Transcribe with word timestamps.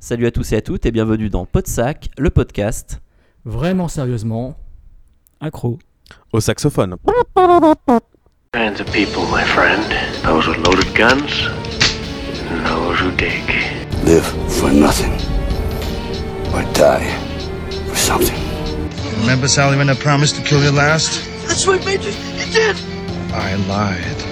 Salut 0.00 0.26
à 0.26 0.30
tous 0.30 0.52
et 0.52 0.56
à 0.56 0.60
toutes 0.60 0.84
et 0.84 0.90
bienvenue 0.90 1.30
dans 1.30 1.46
Podsac, 1.46 2.10
le 2.18 2.28
podcast. 2.30 3.00
Vraiment 3.44 3.88
sérieusement, 3.88 4.56
Accro. 5.40 5.78
Au 6.32 6.40
saxophone. 6.40 6.96
kinds 8.52 8.80
of 8.80 8.86
people, 8.92 9.22
my 9.32 9.42
friend. 9.42 9.82
Those 10.24 10.46
with 10.46 10.58
loaded 10.66 10.92
guns, 10.94 11.48
and 12.50 12.66
those 12.66 13.00
who 13.00 13.10
dig. 13.16 13.42
Live 14.04 14.26
for 14.48 14.70
nothing. 14.70 15.12
Or 16.52 16.62
die 16.74 17.08
for 17.88 17.96
something. 17.96 18.38
Remember 19.20 19.48
Sally 19.48 19.78
when 19.78 19.88
I 19.88 19.94
promised 19.94 20.36
to 20.36 20.42
kill 20.42 20.62
you 20.62 20.70
last? 20.70 21.24
That's 21.46 21.66
what 21.66 21.84
made 21.86 22.02
you. 22.04 22.12
You 22.36 22.52
did. 22.52 22.76
I 23.32 23.54
lied. 23.66 24.31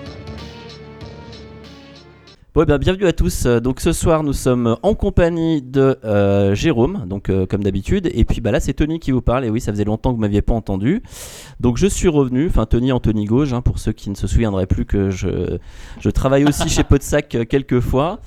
Bon, 2.53 2.65
bien, 2.65 2.77
bienvenue 2.79 3.05
à 3.05 3.13
tous. 3.13 3.45
Euh, 3.45 3.61
Donc 3.61 3.79
ce 3.79 3.93
soir, 3.93 4.23
nous 4.23 4.33
sommes 4.33 4.75
en 4.83 4.93
compagnie 4.93 5.61
de 5.61 5.97
euh, 6.03 6.53
Jérôme, 6.53 7.05
donc 7.07 7.29
euh, 7.29 7.45
comme 7.45 7.63
d'habitude. 7.63 8.09
Et 8.13 8.25
puis 8.25 8.41
bah 8.41 8.51
là, 8.51 8.59
c'est 8.59 8.73
Tony 8.73 8.99
qui 8.99 9.11
vous 9.11 9.21
parle. 9.21 9.45
Et 9.45 9.49
oui, 9.49 9.61
ça 9.61 9.71
faisait 9.71 9.85
longtemps 9.85 10.09
que 10.09 10.15
vous 10.15 10.21
m'aviez 10.21 10.41
pas 10.41 10.53
entendu. 10.53 11.01
Donc 11.61 11.77
je 11.77 11.87
suis 11.87 12.09
revenu, 12.09 12.47
enfin 12.47 12.65
Tony 12.65 12.91
Anthony 12.91 13.23
Gauge, 13.23 13.53
hein, 13.53 13.61
pour 13.61 13.79
ceux 13.79 13.93
qui 13.93 14.09
ne 14.09 14.15
se 14.15 14.27
souviendraient 14.27 14.65
plus 14.65 14.83
que 14.83 15.11
je, 15.11 15.59
je 16.01 16.09
travaille 16.09 16.43
aussi 16.43 16.67
chez 16.67 16.83
Podsac 16.83 17.35
euh, 17.35 17.45
quelques 17.45 17.79
fois. 17.79 18.19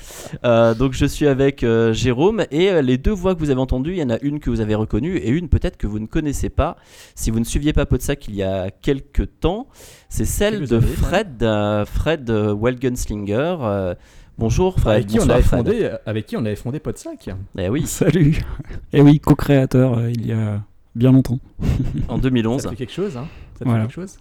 Donc 0.42 0.94
je 0.94 1.04
suis 1.04 1.26
avec 1.26 1.62
Jérôme 1.92 2.46
et 2.50 2.80
les 2.80 2.96
deux 2.96 3.12
voix 3.12 3.34
que 3.34 3.40
vous 3.40 3.50
avez 3.50 3.60
entendues, 3.60 3.92
il 3.92 3.98
y 3.98 4.02
en 4.02 4.08
a 4.08 4.18
une 4.22 4.40
que 4.40 4.48
vous 4.48 4.62
avez 4.62 4.74
reconnue 4.74 5.18
et 5.18 5.28
une 5.28 5.50
peut-être 5.50 5.76
que 5.76 5.86
vous 5.86 5.98
ne 5.98 6.06
connaissez 6.06 6.48
pas. 6.48 6.76
Si 7.14 7.30
vous 7.30 7.40
ne 7.40 7.44
suiviez 7.44 7.74
pas 7.74 7.84
Podsac 7.84 8.26
il 8.28 8.36
y 8.36 8.42
a 8.42 8.70
quelques 8.70 9.38
temps, 9.40 9.68
c'est 10.08 10.24
celle 10.24 10.66
de 10.66 10.80
Fred, 10.80 11.44
Fred 11.86 12.30
euh, 12.30 12.56
Wellgunslinger. 12.58 13.96
Euh, 14.34 14.38
bonjour 14.38 14.78
Fred. 14.78 14.94
avec 14.94 15.06
qui, 15.06 15.18
on 15.20 15.28
avait 15.28 15.42
Fred. 15.42 15.64
fondé, 15.64 15.90
avec 16.06 16.26
qui 16.26 16.36
on 16.36 16.40
avait 16.44 16.56
fondé 16.56 16.80
Podsac. 16.80 17.30
Eh 17.58 17.68
oui, 17.68 17.86
Salut. 17.86 18.40
Et 18.92 19.00
oui, 19.00 19.20
co-créateur 19.20 19.98
euh, 19.98 20.10
il 20.10 20.26
y 20.26 20.32
a 20.32 20.62
bien 20.94 21.12
longtemps. 21.12 21.38
en 22.08 22.18
2011. 22.18 22.60
Ça 22.62 22.68
te 22.68 22.70
fait 22.70 22.76
quelque 22.76 22.92
chose, 22.92 23.16
hein 23.16 23.26
Ça 23.58 23.64
Voilà. 23.64 23.82
fait 23.82 23.86
quelque 23.88 23.94
chose 23.94 24.16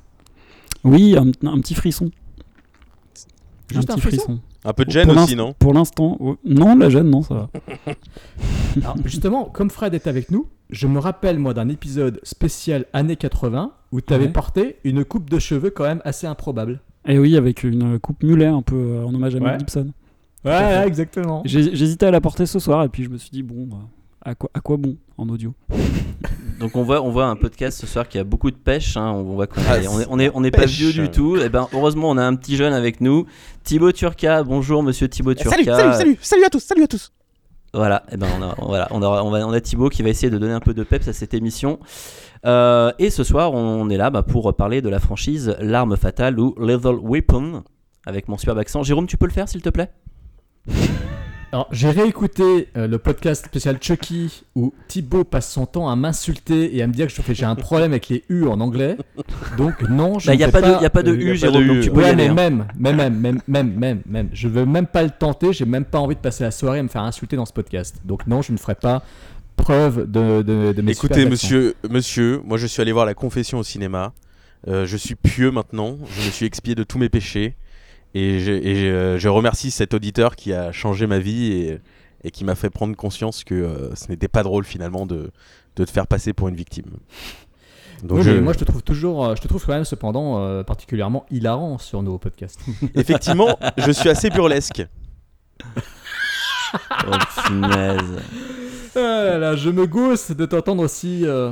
Oui, 0.83 1.15
un, 1.17 1.27
un 1.47 1.59
petit 1.59 1.73
frisson. 1.75 2.11
Juste 3.71 3.89
un 3.89 3.95
petit 3.95 4.01
frisson 4.01 4.39
Un 4.65 4.73
peu 4.73 4.85
de 4.85 4.91
gêne 4.91 5.07
Pour 5.11 5.23
aussi, 5.23 5.35
non 5.35 5.53
Pour 5.57 5.73
l'instant, 5.73 6.17
oh, 6.19 6.37
non, 6.45 6.75
la 6.75 6.89
gêne, 6.89 7.09
non, 7.09 7.21
ça 7.23 7.33
va. 7.33 7.49
Alors, 8.81 8.97
justement, 9.05 9.45
comme 9.45 9.69
Fred 9.71 9.93
est 9.95 10.05
avec 10.07 10.29
nous, 10.31 10.47
je 10.69 10.85
me 10.87 10.99
rappelle, 10.99 11.39
moi, 11.39 11.53
d'un 11.53 11.69
épisode 11.69 12.19
spécial 12.23 12.85
années 12.93 13.15
80 13.15 13.71
où 13.91 14.01
tu 14.01 14.13
avais 14.13 14.25
Ouais. 14.25 14.31
porté 14.31 14.77
une 14.83 15.05
coupe 15.05 15.29
de 15.29 15.39
cheveux 15.39 15.69
quand 15.71 15.83
même 15.85 16.01
assez 16.05 16.27
improbable. 16.27 16.81
Et 17.07 17.17
oui, 17.19 17.35
avec 17.35 17.63
une 17.63 17.99
coupe 17.99 18.21
mulet 18.23 18.45
un 18.45 18.61
peu 18.61 18.75
euh, 18.75 19.05
en 19.05 19.13
hommage 19.13 19.35
à 19.35 19.39
Mel 19.39 19.53
Ouais. 19.53 19.59
Gibson. 19.59 19.91
Ouais, 20.45 20.83
exactement. 20.87 21.41
J'ai- 21.45 21.75
J'hésitais 21.75 22.05
à 22.07 22.11
la 22.11 22.21
porter 22.21 22.45
ce 22.45 22.59
soir 22.59 22.83
et 22.83 22.89
puis 22.89 23.03
je 23.03 23.09
me 23.09 23.17
suis 23.17 23.29
dit, 23.29 23.43
bon, 23.43 23.69
euh, 23.71 23.75
à 24.21 24.35
quoi, 24.35 24.49
à 24.53 24.59
quoi 24.59 24.77
bon 24.77 24.97
en 25.17 25.29
audio? 25.29 25.53
Donc 26.59 26.75
on 26.75 26.83
voit, 26.83 27.01
on 27.01 27.09
voit 27.11 27.25
un 27.25 27.35
podcast 27.35 27.79
ce 27.81 27.87
soir 27.87 28.07
qui 28.07 28.17
a 28.19 28.23
beaucoup 28.23 28.51
de 28.51 28.55
pêche. 28.55 28.95
hein. 28.95 29.11
On 29.11 29.23
voit 29.35 29.47
qu'on 29.47 29.61
Ah, 29.67 29.79
est, 29.79 29.87
on 29.87 29.99
est, 29.99 30.05
on 30.09 30.19
est, 30.19 30.31
on 30.33 30.43
est 30.43 30.51
pas 30.51 30.61
pêche. 30.61 30.77
vieux 30.77 30.93
du 30.93 31.09
tout. 31.09 31.35
Et 31.37 31.49
ben 31.49 31.67
heureusement 31.73 32.09
on 32.09 32.17
a 32.17 32.23
un 32.23 32.35
petit 32.35 32.55
jeune 32.55 32.73
avec 32.73 33.01
nous, 33.01 33.25
Thibaut 33.63 33.91
Turca. 33.91 34.43
Bonjour 34.43 34.83
Monsieur 34.83 35.07
Thibaut 35.09 35.33
Turca. 35.33 35.49
Salut, 35.51 35.65
salut, 35.65 35.93
salut, 35.93 36.17
salut 36.21 36.43
à 36.45 36.49
tous, 36.49 36.59
salut 36.63 36.83
à 36.83 36.87
tous. 36.87 37.11
Voilà, 37.73 38.03
et 38.11 38.17
ben 38.17 38.27
on 38.39 38.41
a, 38.43 38.55
voilà, 38.67 38.87
on 38.91 39.01
a, 39.01 39.23
on 39.23 39.31
va- 39.31 39.47
on 39.47 39.51
a 39.51 39.59
Thibaut 39.59 39.89
qui 39.89 40.03
va 40.03 40.09
essayer 40.09 40.29
de 40.29 40.37
donner 40.37 40.53
un 40.53 40.59
peu 40.59 40.73
de 40.75 40.83
peps 40.83 41.07
à 41.07 41.13
cette 41.13 41.33
émission. 41.33 41.79
Euh, 42.45 42.91
et 42.99 43.09
ce 43.09 43.23
soir, 43.23 43.51
on 43.53 43.89
est 43.89 43.97
là 43.97 44.09
bah, 44.11 44.21
pour 44.21 44.53
parler 44.55 44.81
de 44.81 44.89
la 44.89 44.99
franchise 44.99 45.55
L'arme 45.59 45.97
fatale 45.97 46.39
ou 46.39 46.53
Lethal 46.59 46.95
Weapon 47.01 47.63
avec 48.05 48.27
mon 48.27 48.37
superbe 48.37 48.59
accent. 48.59 48.83
Jérôme, 48.83 49.07
tu 49.07 49.17
peux 49.17 49.25
le 49.25 49.31
faire 49.31 49.49
s'il 49.49 49.61
te 49.63 49.69
plaît? 49.69 49.89
Alors, 51.51 51.67
j'ai 51.71 51.91
réécouté 51.91 52.69
euh, 52.77 52.87
le 52.87 52.97
podcast 52.97 53.45
spécial 53.45 53.77
Chucky 53.79 54.43
où 54.55 54.73
Thibaut 54.87 55.23
passe 55.23 55.51
son 55.51 55.67
temps 55.67 55.87
à 55.87 55.95
m'insulter 55.95 56.75
et 56.75 56.81
à 56.81 56.87
me 56.87 56.93
dire 56.93 57.05
que 57.05 57.13
je 57.13 57.21
fais- 57.21 57.35
j'ai 57.35 57.45
un 57.45 57.53
problème 57.53 57.91
avec 57.91 58.09
les 58.09 58.23
U 58.29 58.45
en 58.47 58.59
anglais. 58.59 58.97
Donc, 59.55 59.87
non, 59.87 60.17
je 60.17 60.31
Il 60.31 60.33
ne 60.33 60.37
n'y 60.37 60.43
a, 60.43 60.47
fais 60.47 60.51
pas 60.51 60.61
de- 60.61 60.81
y 60.81 60.85
a 60.85 60.89
pas 60.89 61.03
de 61.03 61.11
euh, 61.11 61.15
U, 61.15 61.27
pas 61.29 61.33
Jérôme, 61.35 61.61
de 61.61 61.67
donc 61.67 61.77
U. 61.77 61.81
tu 61.81 61.91
peux 61.91 61.99
y 61.99 62.03
Ouais, 62.05 62.09
aller. 62.09 62.29
mais 62.29 62.29
hein. 62.29 62.33
même, 62.33 62.67
même, 62.79 62.95
même, 62.97 63.19
même, 63.19 63.41
même, 63.47 63.73
même, 63.77 64.01
même. 64.07 64.29
Je 64.33 64.47
veux 64.47 64.65
même 64.65 64.87
pas 64.87 65.03
le 65.03 65.11
tenter. 65.11 65.53
J'ai 65.53 65.65
même 65.65 65.85
pas 65.85 65.99
envie 65.99 66.15
de 66.15 66.19
passer 66.21 66.43
la 66.43 66.49
soirée 66.49 66.79
à 66.79 66.83
me 66.83 66.87
faire 66.87 67.03
insulter 67.03 67.35
dans 67.35 67.45
ce 67.45 67.53
podcast. 67.53 67.97
Donc 68.03 68.25
non, 68.25 68.41
je 68.41 68.51
ne 68.51 68.57
ferai 68.57 68.73
pas 68.75 69.03
preuve 69.55 70.09
de, 70.11 70.41
de, 70.41 70.73
de 70.73 70.81
mes 70.81 70.93
Écoutez, 70.93 71.25
monsieur, 71.27 71.75
monsieur, 71.87 72.41
moi 72.43 72.57
je 72.57 72.65
suis 72.65 72.81
allé 72.81 72.91
voir 72.91 73.05
la 73.05 73.13
confession 73.13 73.59
au 73.59 73.63
cinéma. 73.63 74.13
Euh, 74.67 74.87
je 74.87 74.97
suis 74.97 75.13
pieux 75.13 75.51
maintenant. 75.51 75.97
Je 76.17 76.25
me 76.25 76.31
suis 76.31 76.47
expié 76.47 76.73
de 76.73 76.83
tous 76.83 76.97
mes 76.97 77.09
péchés. 77.09 77.53
Et, 78.15 78.39
je, 78.39 78.51
et 78.51 78.75
je- 78.75 79.17
je 79.17 79.27
remercie 79.29 79.71
cet 79.71 79.93
auditeur 79.93 80.35
qui 80.35 80.53
a 80.53 80.71
changé 80.71 81.07
ma 81.07 81.19
vie 81.19 81.51
et, 81.53 81.79
et 82.23 82.31
qui 82.31 82.43
m'a 82.45 82.55
fait 82.55 82.69
prendre 82.69 82.95
conscience 82.95 83.43
que 83.43 83.55
euh, 83.55 83.95
ce 83.95 84.07
n'était 84.09 84.27
pas 84.27 84.43
drôle 84.43 84.65
finalement 84.65 85.05
de, 85.05 85.31
de 85.75 85.85
te 85.85 85.89
faire 85.89 86.05
passer 86.07 86.31
pour 86.33 86.47
une 86.47 86.55
victime. 86.55 86.85
Donc 88.03 88.19
Oui, 88.19 88.23
je- 88.23 88.31
mais 88.31 88.41
moi 88.41 88.53
je 88.53 88.59
te 88.59 88.65
trouve 88.65 88.83
toujours, 88.83 89.25
euh, 89.25 89.35
je 89.35 89.41
te 89.41 89.47
trouve 89.47 89.65
quand 89.65 89.73
même 89.73 89.85
cependant 89.85 90.39
euh, 90.43 90.63
particulièrement 90.63 91.25
hilarant 91.31 91.77
sur 91.79 92.03
nos 92.03 92.17
podcasts. 92.17 92.59
effectivement, 92.95 93.57
je 93.77 93.91
suis 93.91 94.09
assez 94.09 94.29
burlesque. 94.29 94.85
Oh 97.07 97.11
punaise. 97.45 98.21
Ah 98.95 98.99
là 98.99 99.37
là, 99.37 99.55
je 99.55 99.69
me 99.69 99.85
gousse 99.87 100.31
de 100.31 100.45
t'entendre 100.45 100.83
aussi. 100.83 101.21
euh, 101.25 101.51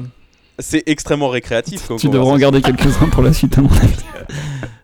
C'est 0.60 0.84
extrêmement 0.88 1.30
récréatif. 1.30 1.90
Tu 1.98 2.10
devrais 2.10 2.32
en 2.32 2.38
garder 2.38 2.62
quelques-uns 2.62 3.08
pour 3.08 3.24
la 3.24 3.34
suite, 3.34 3.58
à 3.58 3.62
mon 3.62 3.70
avis. 3.70 3.96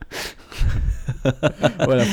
Voilà, 1.86 2.06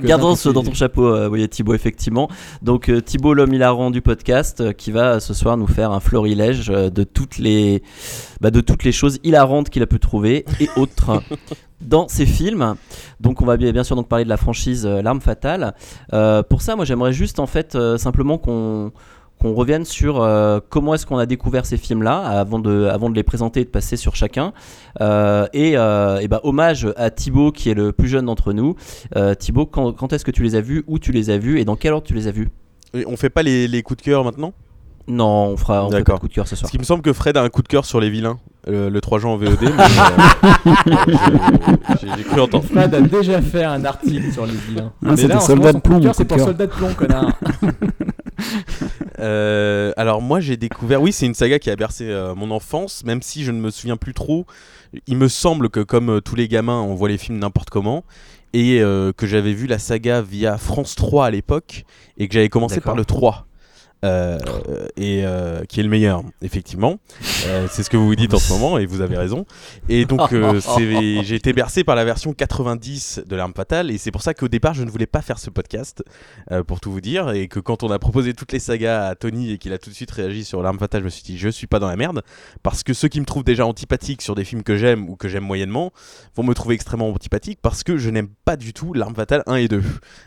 Gardons 0.00 0.36
ce 0.36 0.48
dans 0.48 0.62
ton 0.62 0.74
chapeau, 0.74 1.06
euh, 1.06 1.28
oui, 1.28 1.48
Thibaut, 1.48 1.74
effectivement. 1.74 2.28
Donc, 2.62 2.88
euh, 2.88 3.00
Thibaut, 3.00 3.34
l'homme 3.34 3.52
hilarant 3.52 3.90
du 3.90 4.02
podcast, 4.02 4.60
euh, 4.60 4.72
qui 4.72 4.90
va 4.90 5.14
euh, 5.14 5.20
ce 5.20 5.34
soir 5.34 5.56
nous 5.56 5.66
faire 5.66 5.92
un 5.92 6.00
florilège 6.00 6.68
de, 6.68 7.04
toutes 7.04 7.38
les, 7.38 7.82
bah, 8.40 8.50
de 8.50 8.60
toutes 8.60 8.84
les 8.84 8.92
choses 8.92 9.18
hilarantes 9.24 9.70
qu'il 9.70 9.82
a 9.82 9.86
pu 9.86 9.98
trouver 9.98 10.44
et 10.60 10.68
autres 10.76 11.22
dans 11.80 12.08
ses 12.08 12.26
films. 12.26 12.74
Donc, 13.20 13.42
on 13.42 13.46
va 13.46 13.56
bien, 13.56 13.72
bien 13.72 13.84
sûr 13.84 13.96
donc 13.96 14.08
parler 14.08 14.24
de 14.24 14.28
la 14.28 14.36
franchise 14.36 14.86
euh, 14.86 15.02
L'arme 15.02 15.20
fatale. 15.20 15.74
Euh, 16.12 16.42
pour 16.42 16.62
ça, 16.62 16.76
moi, 16.76 16.84
j'aimerais 16.84 17.12
juste 17.12 17.38
en 17.38 17.46
fait 17.46 17.74
euh, 17.74 17.98
simplement 17.98 18.38
qu'on 18.38 18.92
qu'on 19.40 19.54
revienne 19.54 19.84
sur 19.84 20.20
euh, 20.20 20.60
comment 20.68 20.94
est-ce 20.94 21.06
qu'on 21.06 21.18
a 21.18 21.26
découvert 21.26 21.66
ces 21.66 21.76
films-là 21.76 22.18
avant 22.18 22.58
de, 22.58 22.86
avant 22.86 23.10
de 23.10 23.14
les 23.14 23.22
présenter 23.22 23.60
et 23.60 23.64
de 23.64 23.70
passer 23.70 23.96
sur 23.96 24.16
chacun. 24.16 24.52
Euh, 25.00 25.46
et 25.52 25.76
euh, 25.76 26.18
et 26.18 26.28
bah, 26.28 26.40
hommage 26.42 26.88
à 26.96 27.10
Thibaut 27.10 27.52
qui 27.52 27.70
est 27.70 27.74
le 27.74 27.92
plus 27.92 28.08
jeune 28.08 28.26
d'entre 28.26 28.52
nous. 28.52 28.74
Thibaut, 29.38 29.66
quand, 29.66 29.92
quand 29.92 30.12
est-ce 30.12 30.24
que 30.24 30.30
tu 30.30 30.42
les 30.42 30.54
as 30.54 30.60
vus 30.60 30.84
Où 30.86 30.98
tu 30.98 31.12
les 31.12 31.30
as 31.30 31.38
vus 31.38 31.60
Et 31.60 31.64
dans 31.64 31.76
quel 31.76 31.92
ordre 31.92 32.06
tu 32.06 32.14
les 32.14 32.26
as 32.26 32.32
vus? 32.32 32.48
Et 32.94 33.04
On 33.06 33.16
fait 33.16 33.30
pas 33.30 33.42
les, 33.42 33.68
les 33.68 33.82
coups 33.82 33.98
de 33.98 34.02
cœur 34.02 34.24
maintenant? 34.24 34.52
Non, 35.08 35.46
on 35.46 35.56
fera 35.56 35.86
on 35.86 35.90
pas 35.90 36.00
de 36.00 36.04
coup 36.04 36.28
de 36.28 36.34
cœur 36.34 36.46
ce 36.46 36.54
soir. 36.54 36.62
Parce 36.62 36.70
qu'il 36.70 36.80
me 36.80 36.84
semble 36.84 37.02
que 37.02 37.14
Fred 37.14 37.36
a 37.38 37.42
un 37.42 37.48
coup 37.48 37.62
de 37.62 37.68
cœur 37.68 37.86
sur 37.86 37.98
les 37.98 38.10
vilains, 38.10 38.38
euh, 38.68 38.90
le 38.90 39.00
3 39.00 39.18
juin 39.20 39.30
en 39.32 39.36
VOD. 39.36 39.56
mais, 39.62 39.68
euh, 39.68 40.96
j'ai- 42.16 42.24
cru 42.24 42.40
entendre. 42.40 42.64
Fred 42.64 42.94
a 42.94 43.00
déjà 43.00 43.40
fait 43.40 43.64
un 43.64 43.84
article 43.84 44.32
sur 44.32 44.46
les 44.46 44.54
vilains. 44.54 44.92
Ah, 45.04 45.10
Mais 45.10 45.16
c'était 45.16 45.28
là, 45.28 45.36
en 45.36 45.40
ce 45.40 45.46
Soldat 45.46 45.72
de 45.72 45.78
plomb, 45.78 46.12
C'est 46.12 46.24
pour 46.24 46.38
soldat 46.40 46.66
de 46.66 46.72
plomb, 46.72 46.92
connard. 46.94 47.32
Euh, 49.20 49.92
alors 49.96 50.22
moi 50.22 50.38
j'ai 50.38 50.56
découvert, 50.56 51.02
oui 51.02 51.10
c'est 51.12 51.26
une 51.26 51.34
saga 51.34 51.58
qui 51.58 51.70
a 51.70 51.76
bercé 51.76 52.04
euh, 52.08 52.36
mon 52.36 52.52
enfance, 52.52 53.02
même 53.04 53.20
si 53.20 53.42
je 53.42 53.50
ne 53.50 53.60
me 53.60 53.70
souviens 53.70 53.96
plus 53.96 54.14
trop. 54.14 54.46
Il 55.08 55.16
me 55.16 55.26
semble 55.26 55.70
que 55.70 55.80
comme 55.80 56.08
euh, 56.10 56.20
tous 56.20 56.36
les 56.36 56.46
gamins 56.46 56.80
on 56.80 56.94
voit 56.94 57.08
les 57.08 57.18
films 57.18 57.38
n'importe 57.40 57.68
comment 57.68 58.04
et 58.52 58.80
euh, 58.80 59.12
que 59.12 59.26
j'avais 59.26 59.54
vu 59.54 59.66
la 59.66 59.80
saga 59.80 60.22
via 60.22 60.56
France 60.56 60.94
3 60.94 61.26
à 61.26 61.30
l'époque 61.32 61.84
et 62.16 62.28
que 62.28 62.34
j'avais 62.34 62.48
commencé 62.48 62.80
par 62.80 62.94
le 62.94 63.04
3. 63.04 63.47
Euh, 64.04 64.38
et 64.96 65.22
euh, 65.24 65.64
qui 65.64 65.80
est 65.80 65.82
le 65.82 65.88
meilleur, 65.88 66.22
effectivement. 66.40 66.98
Euh, 67.46 67.66
c'est 67.70 67.82
ce 67.82 67.90
que 67.90 67.96
vous 67.96 68.06
vous 68.06 68.14
dites 68.14 68.32
en 68.32 68.38
ce 68.38 68.52
moment 68.52 68.78
et 68.78 68.86
vous 68.86 69.00
avez 69.00 69.16
raison. 69.16 69.44
Et 69.88 70.04
donc, 70.04 70.32
j'ai 70.70 71.34
été 71.34 71.52
bercé 71.52 71.84
par 71.84 71.96
la 71.96 72.04
version 72.04 72.32
90 72.32 73.22
de 73.26 73.36
L'Arme 73.36 73.54
Fatale 73.54 73.90
et 73.90 73.98
c'est 73.98 74.10
pour 74.10 74.22
ça 74.22 74.34
qu'au 74.34 74.48
départ, 74.48 74.74
je 74.74 74.84
ne 74.84 74.90
voulais 74.90 75.06
pas 75.06 75.22
faire 75.22 75.38
ce 75.38 75.50
podcast, 75.50 76.02
pour 76.66 76.80
tout 76.80 76.92
vous 76.92 77.00
dire. 77.00 77.30
Et 77.30 77.48
que 77.48 77.60
quand 77.60 77.82
on 77.82 77.90
a 77.90 77.98
proposé 77.98 78.34
toutes 78.34 78.52
les 78.52 78.60
sagas 78.60 79.08
à 79.08 79.14
Tony 79.14 79.52
et 79.52 79.58
qu'il 79.58 79.72
a 79.72 79.78
tout 79.78 79.90
de 79.90 79.94
suite 79.94 80.10
réagi 80.10 80.44
sur 80.44 80.62
L'Arme 80.62 80.78
Fatale, 80.78 81.00
je 81.00 81.06
me 81.06 81.10
suis 81.10 81.22
dit, 81.22 81.38
je 81.38 81.48
suis 81.48 81.66
pas 81.66 81.78
dans 81.78 81.88
la 81.88 81.96
merde. 81.96 82.22
Parce 82.62 82.82
que 82.82 82.92
ceux 82.92 83.08
qui 83.08 83.20
me 83.20 83.26
trouvent 83.26 83.44
déjà 83.44 83.66
antipathique 83.66 84.22
sur 84.22 84.34
des 84.34 84.44
films 84.44 84.62
que 84.62 84.76
j'aime 84.76 85.08
ou 85.08 85.16
que 85.16 85.28
j'aime 85.28 85.44
moyennement 85.44 85.92
vont 86.36 86.42
me 86.44 86.54
trouver 86.54 86.74
extrêmement 86.74 87.08
antipathique 87.08 87.58
parce 87.62 87.82
que 87.82 87.96
je 87.96 88.10
n'aime 88.10 88.28
pas 88.44 88.56
du 88.56 88.72
tout 88.72 88.94
L'Arme 88.94 89.14
Fatale 89.14 89.42
1 89.46 89.56
et 89.56 89.68
2. 89.68 89.82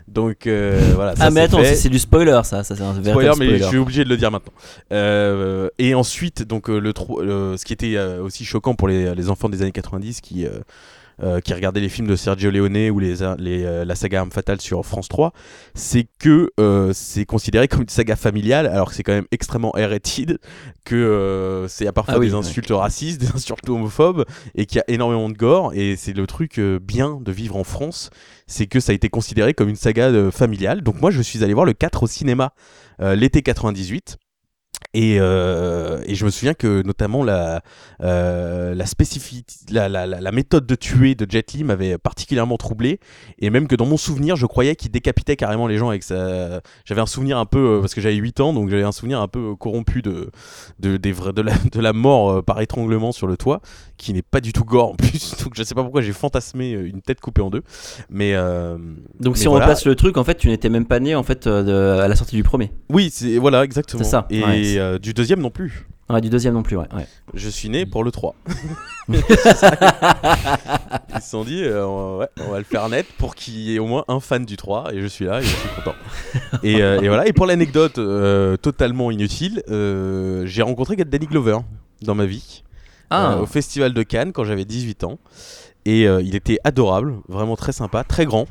Donc, 0.07 0.47
voilà. 0.47 1.15
ça, 1.15 1.25
Ah, 1.25 1.31
mais 1.31 1.41
attends, 1.41 1.63
c'est 1.63 1.89
du 1.89 1.99
spoiler 1.99 2.41
ça, 2.43 2.63
ça 2.63 2.75
c'est 2.75 2.83
un 2.83 2.93
Spoiler, 2.93 3.31
mais 3.37 3.45
spoiler. 3.45 3.60
Je 3.61 3.67
suis 3.67 3.77
obligé 3.77 4.03
de 4.03 4.09
le 4.09 4.17
dire 4.17 4.31
maintenant. 4.31 4.53
Euh, 4.91 5.69
et 5.79 5.93
ensuite, 5.95 6.43
donc 6.43 6.69
euh, 6.69 6.79
le, 6.79 6.93
le- 7.23 7.57
ce 7.57 7.65
qui 7.65 7.73
était 7.73 7.95
euh, 7.95 8.21
aussi 8.21 8.45
choquant 8.45 8.73
pour 8.75 8.87
les, 8.87 9.13
les 9.15 9.29
enfants 9.29 9.49
des 9.49 9.61
années 9.61 9.71
90 9.71 10.21
qui 10.21 10.45
euh, 10.45 11.39
qui 11.39 11.53
regardaient 11.53 11.81
les 11.81 11.89
films 11.89 12.07
de 12.07 12.15
Sergio 12.15 12.49
Leone 12.49 12.89
ou 12.89 12.97
les, 12.97 13.17
les, 13.37 13.63
euh, 13.63 13.85
la 13.85 13.93
saga 13.93 14.21
Arme 14.21 14.31
Fatale 14.31 14.59
sur 14.59 14.83
France 14.83 15.07
3, 15.07 15.33
c'est 15.75 16.07
que 16.17 16.49
euh, 16.59 16.93
c'est 16.95 17.25
considéré 17.25 17.67
comme 17.67 17.81
une 17.81 17.89
saga 17.89 18.15
familiale, 18.15 18.65
alors 18.65 18.89
que 18.89 18.95
c'est 18.95 19.03
quand 19.03 19.11
même 19.11 19.27
extrêmement 19.31 19.69
R-rated, 19.75 20.39
que 20.83 21.65
c'est 21.69 21.85
à 21.85 21.91
parfois 21.91 22.15
Ah 22.15 22.19
oui, 22.19 22.27
des 22.27 22.33
ouais. 22.33 22.39
insultes 22.39 22.71
racistes, 22.71 23.21
des 23.21 23.27
insultes 23.35 23.69
homophobes, 23.69 24.25
et 24.55 24.65
qu'il 24.65 24.77
y 24.77 24.79
a 24.79 24.85
énormément 24.87 25.29
de 25.29 25.35
gore. 25.35 25.73
Et 25.75 25.95
c'est 25.95 26.13
le 26.13 26.25
truc 26.25 26.59
bien 26.59 27.19
de 27.21 27.31
vivre 27.31 27.55
en 27.55 27.63
France, 27.63 28.09
c'est 28.47 28.65
que 28.65 28.79
ça 28.79 28.91
a 28.91 28.95
été 28.95 29.09
considéré 29.09 29.53
comme 29.53 29.69
une 29.69 29.75
saga 29.75 30.31
familiale. 30.31 30.81
Donc 30.81 31.01
moi, 31.01 31.11
je 31.11 31.21
suis 31.21 31.43
allé 31.43 31.53
voir 31.53 31.65
le 31.65 31.73
4 31.73 32.01
au 32.03 32.07
cinéma 32.07 32.53
l'été 33.01 33.41
98. 33.41 34.17
Et, 34.93 35.17
euh, 35.21 36.01
et 36.05 36.15
je 36.15 36.25
me 36.25 36.29
souviens 36.29 36.53
que 36.53 36.81
notamment 36.83 37.23
la, 37.23 37.61
euh, 38.03 38.75
la 38.75 38.85
la, 39.71 40.05
la, 40.05 40.19
la, 40.19 40.31
méthode 40.31 40.65
de 40.65 40.75
tuer 40.75 41.15
de 41.15 41.25
Jet 41.29 41.53
Li 41.53 41.63
m'avait 41.63 41.97
particulièrement 41.97 42.57
troublé. 42.57 42.99
Et 43.39 43.49
même 43.49 43.67
que 43.67 43.75
dans 43.75 43.85
mon 43.85 43.95
souvenir, 43.97 44.35
je 44.35 44.45
croyais 44.45 44.75
qu'il 44.75 44.91
décapitait 44.91 45.35
carrément 45.37 45.67
les 45.67 45.77
gens 45.77 45.89
avec 45.89 46.03
sa. 46.03 46.61
J'avais 46.85 47.01
un 47.01 47.05
souvenir 47.05 47.37
un 47.37 47.45
peu. 47.45 47.77
euh, 47.77 47.79
Parce 47.79 47.93
que 47.93 48.01
j'avais 48.01 48.15
8 48.15 48.41
ans, 48.41 48.53
donc 48.53 48.69
j'avais 48.69 48.83
un 48.83 48.91
souvenir 48.91 49.21
un 49.21 49.27
peu 49.29 49.55
corrompu 49.55 50.01
de, 50.01 50.29
de, 50.79 50.97
des 50.97 51.13
vrais- 51.13 51.33
de, 51.33 51.41
la, 51.41 51.53
de 51.71 51.79
la 51.79 51.93
mort 51.93 52.29
euh, 52.31 52.41
par 52.41 52.59
étranglement 52.61 53.11
sur 53.13 53.27
le 53.27 53.37
toit, 53.37 53.61
qui 53.97 54.11
n'est 54.13 54.21
pas 54.21 54.41
du 54.41 54.51
tout 54.51 54.65
gore 54.65 54.91
en 54.91 54.95
plus. 54.95 55.35
Donc 55.43 55.53
je 55.55 55.63
sais 55.63 55.73
pas 55.75 55.83
pourquoi 55.83 56.01
j'ai 56.01 56.13
fantasmé 56.13 56.71
une 56.71 57.01
tête 57.01 57.21
coupée 57.21 57.41
en 57.41 57.49
deux. 57.49 57.63
Mais. 58.09 58.33
euh, 58.35 58.77
Donc 59.21 59.35
mais 59.35 59.39
si 59.39 59.47
on 59.47 59.53
replace 59.53 59.85
le 59.85 59.95
truc, 59.95 60.17
en 60.17 60.23
fait, 60.25 60.35
tu 60.35 60.49
n'étais 60.49 60.69
même 60.69 60.85
pas 60.85 60.99
né 60.99 61.15
en 61.15 61.23
fait 61.23 61.47
à 61.47 62.07
la 62.07 62.15
sortie 62.17 62.35
du 62.35 62.43
premier. 62.43 62.71
Oui, 62.89 63.09
c'est 63.11 63.37
voilà, 63.37 63.63
exactement. 63.63 64.03
C'est 64.03 64.09
ça, 64.09 64.27
Et 64.29 64.43
ouais, 64.43 64.63
c'est- 64.63 64.80
euh, 64.81 64.99
du 64.99 65.13
deuxième 65.13 65.39
non 65.39 65.51
plus. 65.51 65.87
Ouais, 66.09 66.19
du 66.19 66.29
deuxième 66.29 66.55
non 66.55 66.63
plus, 66.63 66.75
ouais. 66.75 66.87
ouais. 66.93 67.07
Je 67.33 67.47
suis 67.47 67.69
né 67.69 67.85
pour 67.85 68.03
le 68.03 68.11
3. 68.11 68.35
Ils 69.09 69.21
se 71.21 71.29
sont 71.29 71.43
dit, 71.43 71.63
euh, 71.63 71.85
on, 71.85 72.17
ouais, 72.19 72.27
on 72.45 72.51
va 72.51 72.57
le 72.57 72.63
faire 72.63 72.87
net 72.89 73.05
pour 73.17 73.35
qu'il 73.35 73.57
y 73.59 73.75
ait 73.75 73.79
au 73.79 73.85
moins 73.87 74.03
un 74.07 74.19
fan 74.19 74.45
du 74.45 74.57
3, 74.57 74.93
et 74.93 75.01
je 75.01 75.07
suis 75.07 75.25
là, 75.25 75.39
et 75.39 75.43
je 75.43 75.47
suis 75.47 75.69
content. 75.75 75.95
et, 76.63 76.81
euh, 76.81 77.01
et 77.01 77.07
voilà, 77.07 77.27
et 77.27 77.33
pour 77.33 77.45
l'anecdote 77.45 77.97
euh, 77.97 78.57
totalement 78.57 79.11
inutile, 79.11 79.63
j'ai 79.67 80.61
rencontré 80.61 80.95
Danny 80.97 81.27
Glover 81.27 81.59
dans 82.01 82.15
ma 82.15 82.25
vie, 82.25 82.63
Ah. 83.09 83.37
au 83.41 83.45
Festival 83.45 83.93
de 83.93 84.03
Cannes 84.03 84.31
quand 84.33 84.43
j'avais 84.43 84.65
18 84.65 85.03
ans. 85.03 85.19
Et 85.85 86.03
il 86.03 86.35
était 86.35 86.59
adorable, 86.63 87.15
vraiment 87.27 87.55
très 87.55 87.71
sympa, 87.71 88.03
très 88.03 88.25
grand. 88.25 88.47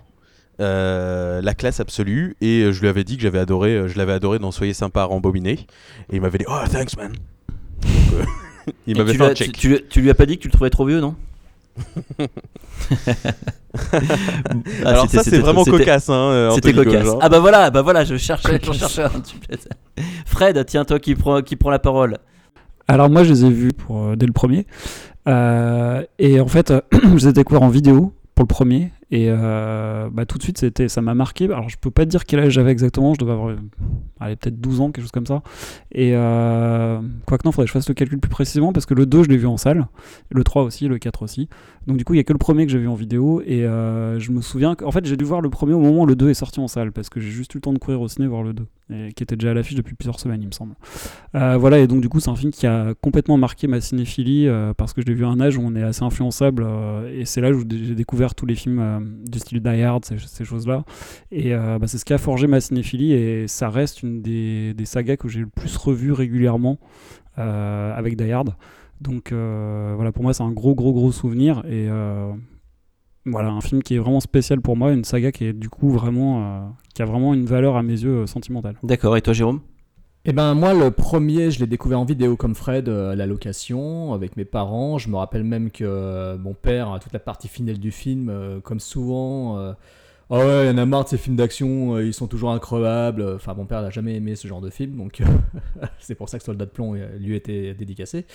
Euh, 0.60 1.40
la 1.42 1.54
classe 1.54 1.80
absolue 1.80 2.36
et 2.40 2.62
euh, 2.64 2.72
je 2.72 2.80
lui 2.80 2.88
avais 2.88 3.02
dit 3.04 3.16
que 3.16 3.22
j'avais 3.22 3.38
adoré 3.38 3.70
euh, 3.74 3.88
je 3.88 3.96
l'avais 3.98 4.12
adoré 4.12 4.38
dans 4.38 4.50
Soyez 4.50 4.74
sympa 4.74 5.04
rembobiné 5.04 5.52
et 5.52 5.66
il 6.16 6.20
m'avait 6.20 6.38
dit 6.38 6.44
oh 6.48 6.58
thanks 6.70 6.96
man 6.96 7.12
Donc, 7.82 8.20
euh, 8.20 8.24
il 8.86 8.96
m'avait 8.98 9.12
tu 9.12 9.18
fait 9.18 9.24
un 9.24 9.34
check 9.34 9.52
tu, 9.52 9.74
tu- 9.76 9.84
tu 9.88 10.00
lui 10.02 10.10
as 10.10 10.14
pas 10.14 10.26
dit 10.26 10.36
que 10.36 10.42
tu 10.42 10.48
le 10.48 10.52
trouvais 10.52 10.70
trop 10.70 10.84
vieux, 10.84 11.00
non 11.00 11.14
Ah, 13.72 14.88
Alors 14.88 15.02
c'était- 15.06 15.18
ça 15.22 15.30
c'est 15.30 15.38
vraiment 15.38 15.64
cocasse 15.64 16.08
hein, 16.10 16.50
C'était 16.54 16.72
cocasse. 16.72 17.06
Ah 17.20 17.28
bah 17.28 17.38
voilà, 17.38 17.70
bah 17.70 17.82
voilà, 17.82 18.04
je 18.04 18.16
cherchais, 18.16 18.58
je 18.62 18.72
cherchais 18.72 19.02
un 19.04 19.10
petit 19.10 19.36
peu. 19.36 19.56
Fred, 20.26 20.64
tiens 20.66 20.84
toi 20.84 20.98
qui 20.98 21.14
prend, 21.14 21.40
qui 21.42 21.56
prend 21.56 21.70
la 21.70 21.78
parole. 21.78 22.18
Alors 22.88 23.08
moi, 23.08 23.22
je 23.22 23.30
les 23.32 23.44
ai 23.44 23.50
vus 23.50 23.72
pour, 23.72 24.04
euh, 24.04 24.16
dès 24.16 24.26
le 24.26 24.32
premier. 24.32 24.66
Euh, 25.28 26.02
et 26.18 26.40
en 26.40 26.48
fait, 26.48 26.72
euh, 26.72 26.80
je 26.92 27.14
les 27.16 27.28
ai 27.28 27.32
découverts 27.32 27.62
en 27.62 27.68
vidéo 27.68 28.12
pour 28.34 28.42
le 28.42 28.48
premier. 28.48 28.90
Et 29.10 29.26
euh, 29.28 30.08
bah, 30.12 30.24
tout 30.24 30.38
de 30.38 30.42
suite, 30.42 30.58
c'était, 30.58 30.88
ça 30.88 31.02
m'a 31.02 31.14
marqué. 31.14 31.44
Alors 31.46 31.68
je 31.68 31.76
peux 31.76 31.90
pas 31.90 32.04
dire 32.04 32.24
quel 32.24 32.40
âge 32.40 32.52
j'avais 32.52 32.70
exactement. 32.70 33.14
Je 33.14 33.18
devais 33.18 33.32
avoir 33.32 33.50
euh, 33.50 33.56
allez, 34.20 34.36
peut-être 34.36 34.60
12 34.60 34.80
ans, 34.80 34.92
quelque 34.92 35.02
chose 35.02 35.10
comme 35.10 35.26
ça. 35.26 35.42
Et 35.92 36.12
euh, 36.14 37.00
quoique 37.26 37.42
non, 37.44 37.52
faudrait 37.52 37.64
que 37.64 37.68
je 37.68 37.72
fasse 37.72 37.88
le 37.88 37.94
calcul 37.94 38.20
plus 38.20 38.30
précisément 38.30 38.72
parce 38.72 38.86
que 38.86 38.94
le 38.94 39.06
2, 39.06 39.24
je 39.24 39.28
l'ai 39.28 39.36
vu 39.36 39.46
en 39.46 39.56
salle. 39.56 39.88
Le 40.30 40.44
3 40.44 40.62
aussi, 40.62 40.86
le 40.86 40.98
4 40.98 41.22
aussi. 41.22 41.48
Donc 41.86 41.96
du 41.96 42.04
coup, 42.04 42.14
il 42.14 42.18
y 42.18 42.20
a 42.20 42.24
que 42.24 42.32
le 42.32 42.38
premier 42.38 42.66
que 42.66 42.72
j'ai 42.72 42.78
vu 42.78 42.88
en 42.88 42.94
vidéo. 42.94 43.42
Et 43.44 43.64
euh, 43.64 44.20
je 44.20 44.30
me 44.30 44.40
souviens 44.42 44.76
qu'en 44.76 44.92
fait, 44.92 45.04
j'ai 45.04 45.16
dû 45.16 45.24
voir 45.24 45.40
le 45.40 45.50
premier 45.50 45.72
au 45.72 45.80
moment 45.80 46.02
où 46.02 46.06
le 46.06 46.14
2 46.14 46.30
est 46.30 46.34
sorti 46.34 46.60
en 46.60 46.68
salle 46.68 46.92
parce 46.92 47.08
que 47.08 47.18
j'ai 47.18 47.30
juste 47.30 47.52
eu 47.54 47.58
le 47.58 47.62
temps 47.62 47.72
de 47.72 47.78
courir 47.78 48.00
au 48.00 48.08
ciné 48.08 48.28
voir 48.28 48.44
le 48.44 48.52
2. 48.52 48.66
Et 48.92 49.12
qui 49.12 49.22
était 49.22 49.36
déjà 49.36 49.52
à 49.52 49.54
l'affiche 49.54 49.76
depuis 49.76 49.94
plusieurs 49.94 50.18
semaines, 50.18 50.42
il 50.42 50.48
me 50.48 50.52
semble. 50.52 50.74
Voilà, 51.32 51.78
et 51.78 51.86
donc 51.86 52.00
du 52.00 52.08
coup, 52.08 52.18
c'est 52.18 52.30
un 52.30 52.34
film 52.34 52.50
qui 52.50 52.66
a 52.66 52.92
complètement 53.00 53.36
marqué 53.36 53.68
ma 53.68 53.80
cinéphilie 53.80 54.48
parce 54.76 54.92
que 54.92 55.00
je 55.00 55.06
l'ai 55.06 55.14
vu 55.14 55.24
à 55.24 55.28
un 55.28 55.40
âge 55.40 55.56
où 55.56 55.62
on 55.64 55.76
est 55.76 55.82
assez 55.82 56.02
influençable 56.02 56.66
et 57.14 57.24
c'est 57.24 57.40
là 57.40 57.52
où 57.52 57.60
j'ai 57.60 57.94
découvert 57.94 58.34
tous 58.34 58.46
les 58.46 58.56
films 58.56 58.99
du 59.00 59.38
style 59.38 59.60
Die 59.60 59.82
Hard, 59.82 60.04
ces, 60.04 60.44
choses-là. 60.44 60.84
Et 61.30 61.54
euh, 61.54 61.78
bah, 61.78 61.86
c'est 61.86 61.98
ce 61.98 62.04
qui 62.04 62.12
a 62.12 62.18
forgé 62.18 62.46
ma 62.46 62.60
cinéphilie 62.60 63.12
et 63.12 63.48
ça 63.48 63.68
reste 63.68 64.02
une 64.02 64.22
des, 64.22 64.74
des 64.74 64.84
sagas 64.84 65.16
que 65.16 65.28
j'ai 65.28 65.40
le 65.40 65.46
plus 65.46 65.76
revu 65.76 66.12
régulièrement 66.12 66.78
euh, 67.38 67.94
avec 67.94 68.16
Die 68.16 68.30
Hard. 68.30 68.54
Donc 69.00 69.32
euh, 69.32 69.94
voilà, 69.96 70.12
pour 70.12 70.22
moi, 70.22 70.34
c'est 70.34 70.42
un 70.42 70.52
gros, 70.52 70.74
gros, 70.74 70.92
gros 70.92 71.12
souvenir 71.12 71.64
et 71.66 71.88
voilà, 73.26 73.50
un 73.50 73.60
film 73.60 73.82
qui 73.82 73.94
est 73.94 73.98
vraiment 73.98 74.20
spécial 74.20 74.60
pour 74.62 74.76
moi, 74.76 74.92
une 74.92 75.04
saga 75.04 75.30
qui 75.30 75.44
est 75.44 75.52
du 75.52 75.68
coup 75.68 75.90
vraiment, 75.90 76.74
qui 76.94 77.02
a 77.02 77.04
vraiment 77.04 77.34
une 77.34 77.44
valeur 77.44 77.76
à 77.76 77.82
mes 77.82 78.02
yeux 78.02 78.26
sentimentale. 78.26 78.76
D'accord, 78.82 79.16
et 79.16 79.22
toi 79.22 79.34
Jérôme? 79.34 79.60
Eh 80.26 80.34
ben 80.34 80.52
moi 80.52 80.74
le 80.74 80.90
premier 80.90 81.50
je 81.50 81.60
l'ai 81.60 81.66
découvert 81.66 81.98
en 81.98 82.04
vidéo 82.04 82.36
comme 82.36 82.54
Fred 82.54 82.90
euh, 82.90 83.12
à 83.12 83.16
la 83.16 83.24
location 83.24 84.12
avec 84.12 84.36
mes 84.36 84.44
parents. 84.44 84.98
Je 84.98 85.08
me 85.08 85.16
rappelle 85.16 85.44
même 85.44 85.70
que 85.70 85.82
euh, 85.82 86.36
mon 86.36 86.52
père, 86.52 86.98
toute 87.02 87.14
la 87.14 87.18
partie 87.18 87.48
finale 87.48 87.78
du 87.78 87.90
film, 87.90 88.28
euh, 88.28 88.60
comme 88.60 88.80
souvent, 88.80 89.56
ah 90.32 90.38
ouais, 90.38 90.66
il 90.66 90.68
y 90.68 90.70
en 90.70 90.76
a 90.76 90.84
marre 90.84 91.04
de 91.04 91.08
ces 91.08 91.16
films 91.16 91.36
d'action, 91.36 91.98
ils 91.98 92.12
sont 92.12 92.26
toujours 92.26 92.50
increvables. 92.50 93.22
Enfin 93.34 93.54
mon 93.54 93.64
père 93.64 93.80
n'a 93.80 93.88
jamais 93.88 94.14
aimé 94.14 94.36
ce 94.36 94.46
genre 94.46 94.60
de 94.60 94.68
film, 94.68 94.94
donc 94.98 95.22
c'est 95.98 96.14
pour 96.14 96.28
ça 96.28 96.38
que 96.38 96.44
Soldat 96.44 96.66
de 96.66 96.70
plomb 96.70 96.92
lui 97.18 97.34
était 97.34 97.72
dédicacé. 97.72 98.26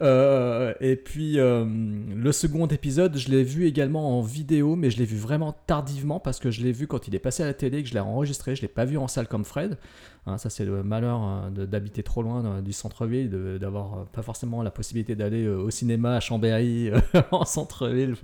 Et 0.00 0.96
puis 0.96 1.36
le 1.36 2.32
second 2.32 2.66
épisode, 2.66 3.16
je 3.16 3.30
l'ai 3.30 3.44
vu 3.44 3.66
également 3.66 4.18
en 4.18 4.20
vidéo, 4.20 4.74
mais 4.74 4.90
je 4.90 4.98
l'ai 4.98 5.04
vu 5.04 5.16
vraiment 5.16 5.54
tardivement 5.68 6.18
parce 6.18 6.40
que 6.40 6.50
je 6.50 6.60
l'ai 6.60 6.72
vu 6.72 6.88
quand 6.88 7.06
il 7.06 7.14
est 7.14 7.20
passé 7.20 7.44
à 7.44 7.46
la 7.46 7.54
télé, 7.54 7.84
que 7.84 7.88
je 7.88 7.94
l'ai 7.94 8.00
enregistré. 8.00 8.56
Je 8.56 8.62
l'ai 8.62 8.68
pas 8.68 8.84
vu 8.84 8.98
en 8.98 9.06
salle 9.06 9.28
comme 9.28 9.44
Fred. 9.44 9.78
Hein, 10.26 10.36
ça, 10.36 10.50
c'est 10.50 10.66
le 10.66 10.82
malheur 10.82 11.20
hein, 11.20 11.50
d'habiter 11.50 12.02
trop 12.02 12.22
loin 12.22 12.44
euh, 12.44 12.60
du 12.60 12.72
centre-ville, 12.72 13.30
d'avoir 13.58 13.94
euh, 13.94 14.04
pas 14.12 14.20
forcément 14.22 14.62
la 14.62 14.70
possibilité 14.70 15.16
d'aller 15.16 15.44
euh, 15.44 15.56
au 15.56 15.70
cinéma 15.70 16.16
à 16.16 16.20
Chambéry 16.20 16.90
en 17.30 17.44
centre-ville 17.46 18.16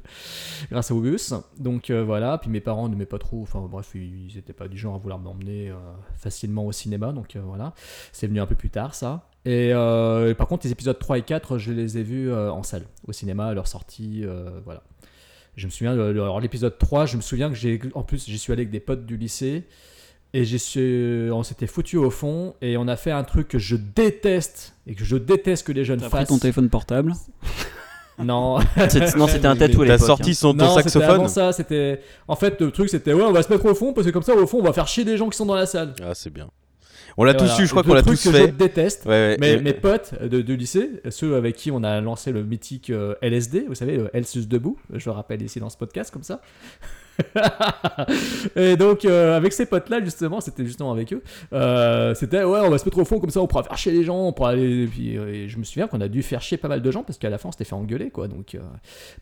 grâce 0.70 0.90
au 0.90 1.00
bus. 1.00 1.32
Donc 1.58 1.90
voilà. 1.90 2.38
Puis 2.38 2.50
mes 2.50 2.60
parents 2.60 2.88
n'aimaient 2.88 3.06
pas 3.06 3.18
trop. 3.18 3.42
Enfin 3.42 3.66
bref, 3.70 3.92
ils 3.94 4.34
n'étaient 4.34 4.52
pas 4.52 4.68
du 4.68 4.76
genre 4.76 4.94
à 4.94 4.98
vouloir 4.98 5.18
m'emmener 5.18 5.72
facilement 6.16 6.66
au 6.66 6.72
cinéma. 6.72 7.12
Donc 7.12 7.36
voilà. 7.36 7.72
C'est 8.12 8.26
venu 8.26 8.40
un 8.40 8.46
peu 8.46 8.54
plus 8.54 8.70
tard, 8.70 8.94
ça. 8.94 9.28
Et, 9.44 9.68
et 9.68 10.34
par 10.36 10.48
contre, 10.48 10.66
les 10.66 10.72
épisodes 10.72 10.98
3 10.98 11.18
et 11.18 11.22
4, 11.22 11.58
je 11.58 11.72
les 11.72 11.98
ai 11.98 12.02
vus 12.02 12.32
en 12.32 12.62
salle, 12.62 12.84
au 13.06 13.12
cinéma, 13.12 13.46
à 13.46 13.54
leur 13.54 13.68
sortie. 13.68 14.24
voilà. 14.64 14.82
Je 15.56 15.66
me 15.66 15.70
souviens, 15.70 15.92
alors 15.92 16.40
l'épisode 16.40 16.76
3, 16.78 17.06
je 17.06 17.16
me 17.16 17.22
souviens 17.22 17.48
que 17.48 17.54
j'ai, 17.54 17.80
en 17.94 18.02
plus, 18.02 18.26
j'y 18.26 18.38
suis 18.38 18.52
allé 18.52 18.62
avec 18.62 18.70
des 18.70 18.80
potes 18.80 19.06
du 19.06 19.16
lycée. 19.16 19.66
Et 20.34 20.44
j'ai 20.44 20.58
su- 20.58 21.30
on 21.32 21.42
s'était 21.42 21.66
foutu 21.66 21.96
au 21.96 22.10
fond 22.10 22.54
et 22.60 22.76
on 22.76 22.88
a 22.88 22.96
fait 22.96 23.10
un 23.12 23.24
truc 23.24 23.48
que 23.48 23.58
je 23.58 23.76
déteste 23.76 24.74
et 24.86 24.94
que 24.94 25.04
je 25.04 25.16
déteste 25.16 25.66
que 25.66 25.72
les 25.72 25.84
jeunes 25.84 26.00
T'as 26.00 26.08
pris 26.10 26.18
fassent. 26.20 26.28
ton 26.28 26.38
téléphone 26.38 26.68
portable. 26.68 27.12
Non. 28.18 28.58
Non, 29.16 29.26
c'était 29.28 29.46
un 29.46 29.56
tatou 29.56 29.82
à 29.82 29.86
T'as 29.88 29.98
sorti 29.98 30.30
hein. 30.30 30.34
son, 30.34 30.52
ton 30.54 30.64
Non, 30.64 30.70
c'était 30.76 30.88
saxophone 30.88 31.14
avant 31.16 31.28
ça, 31.28 31.52
c'était. 31.52 32.00
En 32.28 32.34
fait, 32.34 32.58
le 32.62 32.70
truc 32.70 32.88
c'était 32.88 33.12
ouais, 33.12 33.22
on 33.22 33.30
va 33.30 33.42
se 33.42 33.52
mettre 33.52 33.66
au 33.66 33.74
fond 33.74 33.92
parce 33.92 34.06
que 34.06 34.10
comme 34.10 34.22
ça, 34.22 34.34
au 34.34 34.46
fond, 34.46 34.60
on 34.60 34.62
va 34.62 34.72
faire 34.72 34.88
chier 34.88 35.04
des 35.04 35.18
gens 35.18 35.28
qui 35.28 35.36
sont 35.36 35.44
dans 35.44 35.54
la 35.54 35.66
salle. 35.66 35.92
Ah, 36.02 36.14
c'est 36.14 36.32
bien. 36.32 36.48
On 37.18 37.24
l'a 37.24 37.34
tous 37.34 37.44
voilà. 37.44 37.62
eu, 37.62 37.66
je 37.66 37.70
crois 37.72 37.82
Le 37.82 37.88
qu'on 37.88 37.94
l'a 37.94 38.00
truc 38.02 38.16
tous 38.18 38.30
que 38.30 38.34
fait. 38.34 38.46
Je 38.46 38.52
déteste. 38.52 39.04
Ouais, 39.04 39.10
ouais, 39.10 39.36
Mais 39.38 39.52
et- 39.52 39.60
mes 39.60 39.74
potes 39.74 40.14
de, 40.22 40.40
de 40.40 40.54
lycée, 40.54 40.92
ceux 41.10 41.36
avec 41.36 41.56
qui 41.56 41.70
on 41.70 41.82
a 41.84 42.00
lancé 42.00 42.32
le 42.32 42.42
mythique 42.42 42.88
euh, 42.88 43.16
LSD, 43.20 43.66
vous 43.68 43.74
savez, 43.74 43.98
euh, 43.98 44.08
Elsus 44.14 44.46
debout, 44.46 44.78
je 44.94 45.04
le 45.10 45.14
rappelle 45.14 45.42
ici 45.42 45.60
dans 45.60 45.68
ce 45.68 45.76
podcast 45.76 46.10
comme 46.10 46.22
ça. 46.22 46.40
et 48.56 48.76
donc 48.76 49.04
euh, 49.04 49.36
avec 49.36 49.52
ces 49.52 49.66
potes 49.66 49.88
là 49.88 50.02
justement 50.02 50.40
c'était 50.40 50.64
justement 50.64 50.92
avec 50.92 51.12
eux 51.12 51.22
euh, 51.52 52.14
c'était 52.14 52.44
ouais 52.44 52.60
on 52.62 52.70
va 52.70 52.78
se 52.78 52.84
mettre 52.84 52.98
au 52.98 53.04
fond 53.04 53.18
comme 53.20 53.30
ça 53.30 53.40
on 53.40 53.46
pourra 53.46 53.62
faire 53.62 53.78
chier 53.78 53.92
les 53.92 54.04
gens 54.04 54.28
on 54.28 54.32
pourra 54.32 54.50
aller 54.50 54.84
et 54.84 54.86
puis 54.86 55.16
euh, 55.16 55.48
je 55.48 55.56
me 55.58 55.64
souviens 55.64 55.86
qu'on 55.86 56.00
a 56.00 56.08
dû 56.08 56.22
faire 56.22 56.42
chier 56.42 56.58
pas 56.58 56.68
mal 56.68 56.82
de 56.82 56.90
gens 56.90 57.02
parce 57.02 57.18
qu'à 57.18 57.30
la 57.30 57.38
fin 57.38 57.48
on 57.48 57.52
s'était 57.52 57.64
fait 57.64 57.74
engueuler 57.74 58.10
quoi 58.10 58.28
donc 58.28 58.56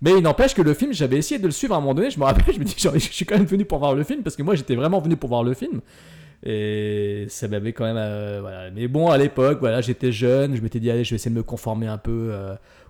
mais 0.03 0.13
il 0.13 0.23
n'empêche 0.23 0.55
que 0.55 0.63
le 0.63 0.75
film 0.75 0.93
j'avais 0.93 1.17
essayé 1.19 1.39
de 1.39 1.47
le 1.47 1.53
suivre 1.53 1.75
à 1.75 1.79
un 1.79 1.81
moment 1.81 1.95
donné 1.95 2.11
je 2.11 2.19
me 2.19 2.25
rappelle 2.25 2.45
je 2.55 2.59
me 2.59 2.65
dis 2.65 2.75
genre, 2.77 2.95
je 2.95 2.99
suis 2.99 3.25
quand 3.25 3.37
même 3.37 3.47
venu 3.47 3.65
pour 3.65 3.79
voir 3.79 3.95
le 3.95 4.03
film 4.03 4.23
parce 4.23 4.37
que 4.37 4.43
moi 4.43 4.55
j'étais 4.55 4.75
vraiment 4.75 5.01
venu 5.01 5.17
pour 5.17 5.29
voir 5.29 5.45
le 5.45 5.55
film 5.55 5.81
Et 6.43 7.27
ça 7.29 7.49
m'avait 7.49 7.73
quand 7.73 7.85
même. 7.85 8.41
voilà. 8.41 8.71
Mais 8.71 8.87
bon, 8.87 9.09
à 9.09 9.17
l'époque, 9.17 9.61
voilà, 9.61 9.81
j'étais 9.81 10.13
jeune, 10.13 10.55
je 10.57 10.61
m'étais 10.61 10.79
dit, 10.79 10.91
allez, 10.91 11.03
je 11.03 11.11
vais 11.11 11.17
essayer 11.17 11.31
de 11.31 11.39
me 11.39 11.43
conformer 11.43 11.87
un 11.87 11.97
peu 11.97 12.35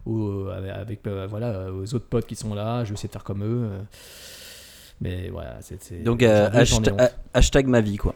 aux, 0.06 0.48
avec, 0.48 1.06
voilà, 1.28 1.70
aux 1.72 1.94
autres 1.94 2.08
potes 2.08 2.26
qui 2.26 2.34
sont 2.34 2.52
là, 2.54 2.82
je 2.82 2.88
vais 2.88 2.94
essayer 2.94 3.06
de 3.06 3.12
faire 3.12 3.22
comme 3.22 3.44
eux. 3.44 3.68
Euh. 5.02 5.08
Mais 5.22 5.28
voilà, 5.30 5.58
c'est. 5.60 6.02
Donc, 6.02 6.22
euh, 6.22 6.50
ai 6.52 7.08
hashtag, 7.34 7.66
ma 7.66 7.80
vie, 7.80 7.96
quoi. 7.96 8.14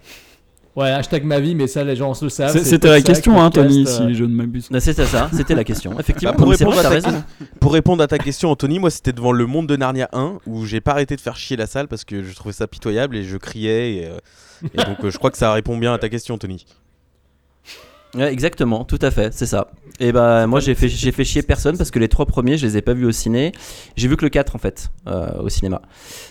Ouais, 0.79 0.91
hashtag 0.91 1.25
ma 1.25 1.41
vie, 1.41 1.57
mais 1.57 1.67
ça, 1.67 1.83
les 1.83 1.97
gens 1.97 2.13
le 2.23 2.29
savent. 2.29 2.57
C'était 2.63 2.89
la 2.89 3.01
question, 3.01 3.43
hein, 3.43 3.51
Tony, 3.51 3.85
euh, 3.85 3.91
si 3.91 4.15
je 4.15 4.23
ne 4.23 4.33
m'abuse. 4.33 4.69
C'était 4.79 5.07
ça, 5.07 5.29
c'était 5.33 5.57
la 5.57 5.65
question. 5.65 5.99
Effectivement, 5.99 6.31
Bah, 6.33 6.39
pour, 6.39 6.51
répondre 6.51 6.71
vrai, 6.71 6.81
à 6.81 6.83
ta, 6.85 6.89
raison. 6.91 7.25
pour 7.59 7.73
répondre 7.73 8.01
à 8.01 8.07
ta 8.07 8.19
question, 8.19 8.49
Anthony, 8.53 8.79
moi 8.79 8.91
c'était 8.91 9.13
devant 9.13 9.33
le 9.33 9.45
monde 9.47 9.67
de 9.67 9.75
Narnia 9.75 10.09
1 10.13 10.39
où 10.47 10.67
j'ai 10.67 10.81
pas 10.81 10.93
arrêté 10.93 11.17
de 11.17 11.21
faire 11.21 11.37
chier 11.37 11.57
la 11.57 11.67
salle 11.67 11.89
parce 11.89 12.05
que 12.05 12.23
je 12.23 12.33
trouvais 12.33 12.53
ça 12.53 12.69
pitoyable 12.69 13.17
et 13.17 13.25
je 13.25 13.37
criais. 13.39 13.97
Et, 13.97 14.07
euh, 14.07 14.19
et 14.73 14.77
donc 14.85 15.03
euh, 15.03 15.11
je 15.11 15.19
crois 15.19 15.33
que 15.33 15.39
ça 15.39 15.53
répond 15.53 15.77
bien 15.77 15.93
à 15.95 15.99
ta 15.99 16.09
question, 16.09 16.39
Tony. 16.39 16.65
Ouais, 18.15 18.33
exactement, 18.33 18.85
tout 18.85 18.99
à 19.03 19.11
fait, 19.11 19.35
c'est 19.35 19.47
ça. 19.47 19.69
Et 20.01 20.13
bah 20.13 20.47
moi 20.47 20.61
j'ai 20.61 20.75
fait 20.75 20.89
j'ai 20.89 21.13
fait 21.13 21.25
chier 21.25 21.43
personne 21.43 21.77
parce 21.77 21.91
que 21.91 21.99
les 21.99 22.09
trois 22.09 22.25
premiers 22.25 22.57
je 22.57 22.65
les 22.67 22.77
ai 22.77 22.83
pas 22.83 22.95
vus 22.95 23.05
au 23.05 23.13
ciné. 23.13 23.53
J'ai 23.97 24.09
vu 24.09 24.17
que 24.17 24.25
le 24.25 24.31
4 24.31 24.55
en 24.57 24.59
fait 24.59 24.91
euh, 25.09 25.29
au 25.43 25.49
cinéma. 25.49 25.83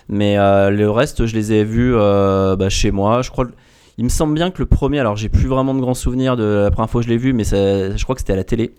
Mais 0.10 0.38
euh, 0.40 0.70
le 0.72 0.90
reste 0.90 1.26
je 1.28 1.36
les 1.36 1.54
ai 1.54 1.64
vus 1.64 1.94
euh, 1.96 2.56
bah, 2.56 2.70
chez 2.70 2.92
moi. 2.92 3.22
Je 3.22 3.30
crois 3.30 3.46
il 3.98 4.04
me 4.06 4.10
semble 4.10 4.34
bien 4.36 4.50
que 4.52 4.60
le 4.60 4.66
premier 4.66 5.00
alors 5.00 5.16
j'ai 5.18 5.30
plus 5.30 5.48
vraiment 5.48 5.76
de 5.76 5.82
grands 5.82 5.94
souvenirs 5.94 6.36
de 6.36 6.44
la 6.64 6.72
première 6.72 6.90
fois 6.90 7.02
que 7.02 7.06
je 7.08 7.12
l'ai 7.12 7.18
vu 7.18 7.34
mais 7.34 7.44
ça- 7.44 7.96
je 7.96 8.04
crois 8.04 8.16
que 8.16 8.22
c'était 8.22 8.34
à 8.34 8.38
la 8.38 8.44
télé. 8.44 8.74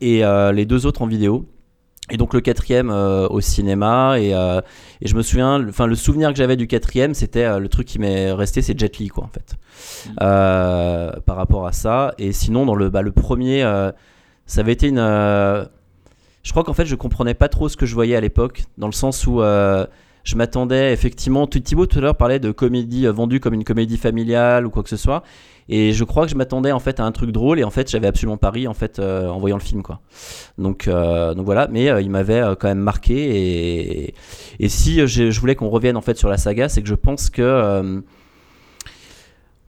Et 0.00 0.22
les 0.54 0.64
deux 0.66 0.86
autres 0.86 1.02
en 1.02 1.06
vidéo. 1.06 1.46
Et 2.10 2.16
donc 2.18 2.34
le 2.34 2.40
quatrième 2.40 2.88
euh, 2.90 3.26
au 3.28 3.40
cinéma 3.40 4.20
et, 4.20 4.32
euh, 4.32 4.60
et 5.00 5.08
je 5.08 5.16
me 5.16 5.22
souviens, 5.22 5.58
le- 5.58 5.70
enfin 5.70 5.88
le 5.88 5.96
souvenir 5.96 6.30
que 6.30 6.36
j'avais 6.36 6.54
du 6.54 6.68
quatrième, 6.68 7.14
c'était 7.14 7.42
euh, 7.44 7.58
le 7.58 7.68
truc 7.68 7.84
qui 7.88 7.98
m'est 7.98 8.30
resté, 8.30 8.62
c'est 8.62 8.78
Jet 8.78 8.96
Li 8.98 9.08
quoi 9.08 9.24
en 9.24 9.26
fait, 9.28 9.56
Euh, 10.20 11.12
par 11.24 11.36
rapport 11.36 11.66
à 11.66 11.72
ça. 11.72 12.14
Et 12.18 12.32
sinon 12.32 12.66
dans 12.66 12.74
le 12.74 12.90
bah, 12.90 13.02
le 13.02 13.12
premier, 13.12 13.62
euh, 13.62 13.90
ça 14.46 14.60
avait 14.60 14.72
été 14.72 14.88
une, 14.88 14.98
euh, 14.98 15.64
je 16.42 16.50
crois 16.50 16.64
qu'en 16.64 16.74
fait 16.74 16.86
je 16.86 16.94
comprenais 16.94 17.34
pas 17.34 17.48
trop 17.48 17.68
ce 17.68 17.76
que 17.76 17.86
je 17.86 17.94
voyais 17.94 18.16
à 18.16 18.20
l'époque, 18.20 18.64
dans 18.78 18.86
le 18.86 18.92
sens 18.92 19.26
où 19.26 19.40
je 19.40 20.34
m'attendais 20.34 20.92
effectivement. 20.92 21.46
Thibaut 21.46 21.86
tout 21.86 21.98
à 21.98 22.02
l'heure 22.02 22.16
parlait 22.16 22.38
de 22.38 22.50
comédie 22.50 23.06
vendue 23.06 23.40
comme 23.40 23.54
une 23.54 23.64
comédie 23.64 23.96
familiale 23.96 24.66
ou 24.66 24.70
quoi 24.70 24.82
que 24.82 24.88
ce 24.88 24.96
soit, 24.96 25.22
et 25.68 25.92
je 25.92 26.04
crois 26.04 26.24
que 26.24 26.30
je 26.30 26.36
m'attendais 26.36 26.72
en 26.72 26.80
fait 26.80 27.00
à 27.00 27.04
un 27.04 27.12
truc 27.12 27.30
drôle 27.30 27.58
et 27.58 27.64
en 27.64 27.70
fait 27.70 27.90
j'avais 27.90 28.06
absolument 28.06 28.36
pas 28.36 28.50
ri 28.50 28.68
en 28.68 28.74
fait 28.74 29.00
en 29.00 29.38
voyant 29.38 29.56
le 29.56 29.62
film 29.62 29.82
quoi. 29.82 30.00
Donc, 30.58 30.88
donc 30.88 31.44
voilà, 31.44 31.68
mais 31.70 31.86
il 32.02 32.10
m'avait 32.10 32.42
quand 32.58 32.68
même 32.68 32.78
marqué. 32.78 33.14
Et, 33.14 34.14
et 34.60 34.68
si 34.68 35.06
je 35.06 35.40
voulais 35.40 35.56
qu'on 35.56 35.68
revienne 35.68 35.96
en 35.96 36.02
fait 36.02 36.16
sur 36.16 36.28
la 36.28 36.38
saga, 36.38 36.68
c'est 36.68 36.82
que 36.82 36.88
je 36.88 36.94
pense 36.94 37.30
que. 37.30 38.02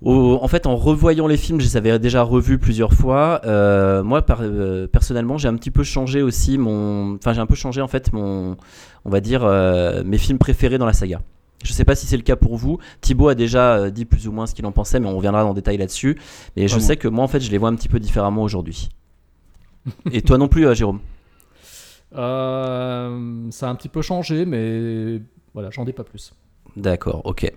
Au- 0.02 0.38
en 0.40 0.48
fait, 0.48 0.66
en 0.66 0.76
revoyant 0.76 1.26
les 1.26 1.36
films, 1.36 1.60
je 1.60 1.66
les 1.66 1.76
avais 1.76 1.98
déjà 1.98 2.22
revus 2.22 2.58
plusieurs 2.58 2.92
fois. 2.92 3.40
euh, 3.44 4.02
moi, 4.02 4.22
par- 4.22 4.40
euh, 4.42 4.86
personnellement, 4.86 5.38
j'ai 5.38 5.48
un 5.48 5.54
petit 5.56 5.70
peu 5.70 5.82
changé 5.84 6.22
aussi 6.22 6.58
mon. 6.58 7.16
Enfin, 7.16 7.32
j'ai 7.32 7.40
un 7.40 7.46
peu 7.46 7.54
changé 7.56 7.80
en 7.80 7.88
fait 7.88 8.12
mon. 8.12 8.56
On 9.04 9.10
va 9.10 9.20
dire 9.20 9.42
euh, 9.44 10.02
mes 10.04 10.18
films 10.18 10.38
préférés 10.38 10.78
dans 10.78 10.86
la 10.86 10.92
saga. 10.92 11.20
Je 11.64 11.72
sais 11.72 11.84
pas 11.84 11.96
si 11.96 12.06
c'est 12.06 12.16
le 12.16 12.22
cas 12.22 12.36
pour 12.36 12.56
vous. 12.56 12.78
Thibaut 13.00 13.28
a 13.28 13.34
déjà 13.34 13.90
dit 13.90 14.04
plus 14.04 14.28
ou 14.28 14.32
moins 14.32 14.46
ce 14.46 14.54
qu'il 14.54 14.64
en 14.66 14.70
pensait, 14.72 15.00
mais 15.00 15.08
on 15.08 15.16
reviendra 15.16 15.42
dans 15.42 15.48
le 15.48 15.54
détail 15.56 15.76
là-dessus. 15.78 16.16
Mais 16.56 16.68
je 16.68 16.78
sais 16.78 16.96
que 16.96 17.08
moi, 17.08 17.24
en 17.24 17.28
fait, 17.28 17.40
je 17.40 17.50
les 17.50 17.58
vois 17.58 17.68
un 17.68 17.74
petit 17.74 17.88
peu 17.88 17.98
différemment 17.98 18.42
aujourd'hui. 18.44 18.88
Et 20.12 20.22
toi 20.22 20.38
non 20.38 20.46
plus, 20.46 20.72
Jérôme? 20.76 21.00
Ça 22.12 23.66
a 23.66 23.70
un 23.70 23.74
petit 23.74 23.88
peu 23.88 24.02
changé, 24.02 24.44
mais 24.44 25.20
voilà, 25.52 25.70
j'en 25.70 25.84
dis 25.84 25.92
pas 25.92 26.04
plus. 26.04 26.32
D'accord, 26.76 27.22
ok. 27.24 27.52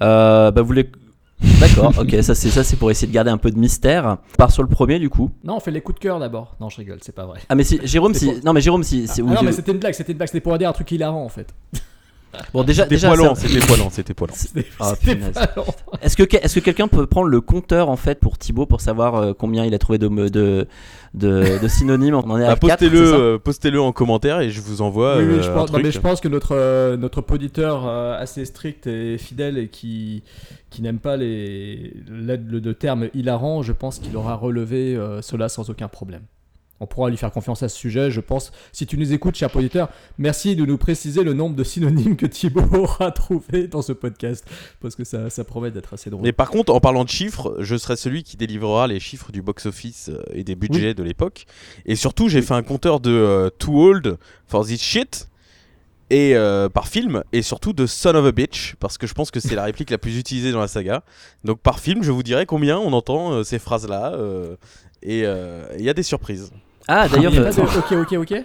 Bah 0.00 0.50
vous 0.56 0.64
voulez... 0.64 0.90
D'accord, 1.60 1.92
ok, 1.98 2.16
ça 2.22 2.34
c'est 2.34 2.48
ça 2.50 2.64
c'est 2.64 2.76
pour 2.76 2.90
essayer 2.90 3.06
de 3.06 3.12
garder 3.12 3.30
un 3.30 3.36
peu 3.38 3.50
de 3.50 3.58
mystère. 3.58 4.18
On 4.32 4.36
part 4.36 4.50
sur 4.50 4.62
le 4.62 4.68
premier 4.68 4.98
du 4.98 5.10
coup. 5.10 5.30
Non, 5.44 5.56
on 5.56 5.60
fait 5.60 5.70
les 5.70 5.80
coups 5.80 5.98
de 5.98 6.02
cœur 6.02 6.18
d'abord. 6.18 6.56
Non, 6.60 6.68
je 6.70 6.76
rigole, 6.78 6.98
c'est 7.02 7.14
pas 7.14 7.26
vrai. 7.26 7.40
Ah 7.48 7.54
mais 7.54 7.64
si 7.64 7.78
Jérôme 7.84 8.14
si 8.14 8.26
pour- 8.26 8.34
non 8.44 8.52
mais 8.52 8.60
Jérôme 8.60 8.82
si 8.82 9.06
c'est 9.06 9.22
Ah 9.22 9.34
non, 9.34 9.42
mais 9.42 9.52
c'était 9.52 9.72
une 9.72 9.78
blague, 9.78 9.94
c'était 9.94 10.12
une 10.12 10.18
blague, 10.18 10.28
c'était 10.28 10.40
pour 10.40 10.56
dire 10.58 10.68
un 10.68 10.72
truc 10.72 10.90
hilarant 10.90 11.22
en 11.24 11.28
fait. 11.28 11.54
Bon 12.52 12.62
déjà 12.64 12.82
C'était 12.84 12.94
déjà 12.96 13.08
poilant, 13.08 13.34
ça- 13.34 13.48
c'était 13.48 13.66
poilant, 13.66 13.90
c'était 13.90 14.14
poilant. 14.14 14.34
C'était 14.36 14.66
Ah. 14.80 14.94
Est-ce 16.02 16.16
que 16.16 16.22
que- 16.24 16.36
est-ce 16.36 16.54
que 16.58 16.60
quelqu'un 16.64 16.88
peut 16.88 17.06
prendre 17.06 17.28
le 17.28 17.40
compteur 17.40 17.88
en 17.88 17.96
fait 17.96 18.20
pour 18.20 18.38
Thibaut 18.38 18.66
pour 18.66 18.80
savoir 18.80 19.14
euh, 19.16 19.32
combien 19.32 19.64
il 19.64 19.74
a 19.74 19.78
trouvé 19.78 19.98
de 19.98 20.08
de 20.08 20.66
de, 21.14 21.58
de 21.62 21.68
synonymes? 21.68 22.14
On 22.14 22.30
en 22.30 22.38
est 22.38 22.44
à 22.44 22.54
Bah, 22.54 22.56
4, 22.56 22.60
postez-le, 22.80 23.04
c'est 23.06 23.10
ça? 23.12 23.16
euh, 23.18 23.38
postez-le 23.38 23.80
en 23.80 23.92
commentaire 23.92 24.40
et 24.40 24.50
je 24.50 24.60
vous 24.60 24.82
envoie. 24.82 25.16
Oui, 25.18 25.24
oui, 25.24 25.34
euh, 25.34 25.42
je 25.42 25.50
un 25.50 25.54
pense, 25.54 25.72
non, 25.72 25.78
mais 25.82 25.90
je 25.90 25.98
pense 26.00 26.20
que 26.20 26.28
notre, 26.28 26.54
euh, 26.54 26.96
notre 26.96 27.20
poditeur 27.22 27.86
euh, 27.86 28.18
assez 28.18 28.44
strict 28.44 28.86
et 28.86 29.16
fidèle 29.18 29.56
et 29.58 29.68
qui, 29.68 30.22
qui 30.70 30.82
n'aime 30.82 30.98
pas 30.98 31.16
les, 31.16 31.94
le, 32.08 32.36
le- 32.36 32.58
le 32.60 32.74
terme 32.74 33.08
hilarant, 33.14 33.62
je 33.62 33.72
pense 33.72 33.98
qu'il 33.98 34.16
aura 34.16 34.34
relevé 34.34 34.94
euh, 34.96 35.22
cela 35.22 35.48
sans 35.48 35.70
aucun 35.70 35.88
problème. 35.88 36.22
On 36.80 36.86
pourra 36.86 37.10
lui 37.10 37.16
faire 37.16 37.30
confiance 37.30 37.62
à 37.62 37.68
ce 37.68 37.76
sujet, 37.76 38.10
je 38.10 38.20
pense. 38.20 38.52
Si 38.72 38.86
tu 38.86 38.98
nous 38.98 39.12
écoutes, 39.12 39.36
cher 39.36 39.50
poditeur, 39.50 39.88
merci 40.18 40.56
de 40.56 40.64
nous 40.64 40.78
préciser 40.78 41.24
le 41.24 41.32
nombre 41.32 41.56
de 41.56 41.64
synonymes 41.64 42.16
que 42.16 42.26
Thibaut 42.26 42.62
aura 42.76 43.10
trouvé 43.10 43.68
dans 43.68 43.82
ce 43.82 43.92
podcast, 43.92 44.44
parce 44.80 44.94
que 44.94 45.04
ça, 45.04 45.30
ça 45.30 45.44
promet 45.44 45.70
d'être 45.70 45.94
assez 45.94 46.10
drôle. 46.10 46.22
Mais 46.22 46.32
par 46.32 46.50
contre, 46.50 46.72
en 46.72 46.80
parlant 46.80 47.04
de 47.04 47.10
chiffres, 47.10 47.56
je 47.60 47.76
serai 47.76 47.96
celui 47.96 48.22
qui 48.22 48.36
délivrera 48.36 48.86
les 48.86 49.00
chiffres 49.00 49.32
du 49.32 49.42
box-office 49.42 50.10
euh, 50.10 50.22
et 50.32 50.44
des 50.44 50.54
budgets 50.54 50.94
de 50.94 51.02
l'époque. 51.02 51.46
Et 51.86 51.96
surtout, 51.96 52.28
j'ai 52.28 52.42
fait 52.42 52.54
un 52.54 52.62
compteur 52.62 53.00
de 53.00 53.10
euh, 53.10 53.50
Too 53.50 53.80
Old 53.80 54.18
for 54.46 54.66
This 54.66 54.82
Shit 54.82 55.28
et 56.10 56.36
euh, 56.36 56.68
par 56.68 56.86
film 56.88 57.24
et 57.32 57.42
surtout 57.42 57.72
de 57.72 57.86
Son 57.86 58.14
of 58.14 58.26
a 58.26 58.32
Bitch 58.32 58.76
parce 58.78 58.96
que 58.98 59.06
je 59.06 59.14
pense 59.14 59.30
que 59.30 59.40
c'est 59.40 59.54
la 59.54 59.64
réplique 59.64 59.90
la 59.90 59.98
plus 59.98 60.18
utilisée 60.18 60.52
dans 60.52 60.60
la 60.60 60.68
saga. 60.68 61.02
Donc 61.44 61.60
par 61.60 61.80
film, 61.80 62.02
je 62.02 62.12
vous 62.12 62.22
dirai 62.22 62.46
combien 62.46 62.78
on 62.78 62.92
entend 62.92 63.32
euh, 63.32 63.42
ces 63.42 63.58
phrases-là 63.58 64.12
euh, 64.14 64.56
et 65.02 65.20
il 65.20 65.84
y 65.84 65.88
a 65.88 65.94
des 65.94 66.02
surprises. 66.02 66.50
Ah 66.88 67.08
d'ailleurs 67.08 67.32
Il 67.32 67.36
y 67.36 67.38
a 67.38 67.42
euh, 67.42 67.52
pas 67.52 67.62
de 67.62 67.78
ok, 68.02 68.12
ok, 68.12 68.18
ok 68.32 68.42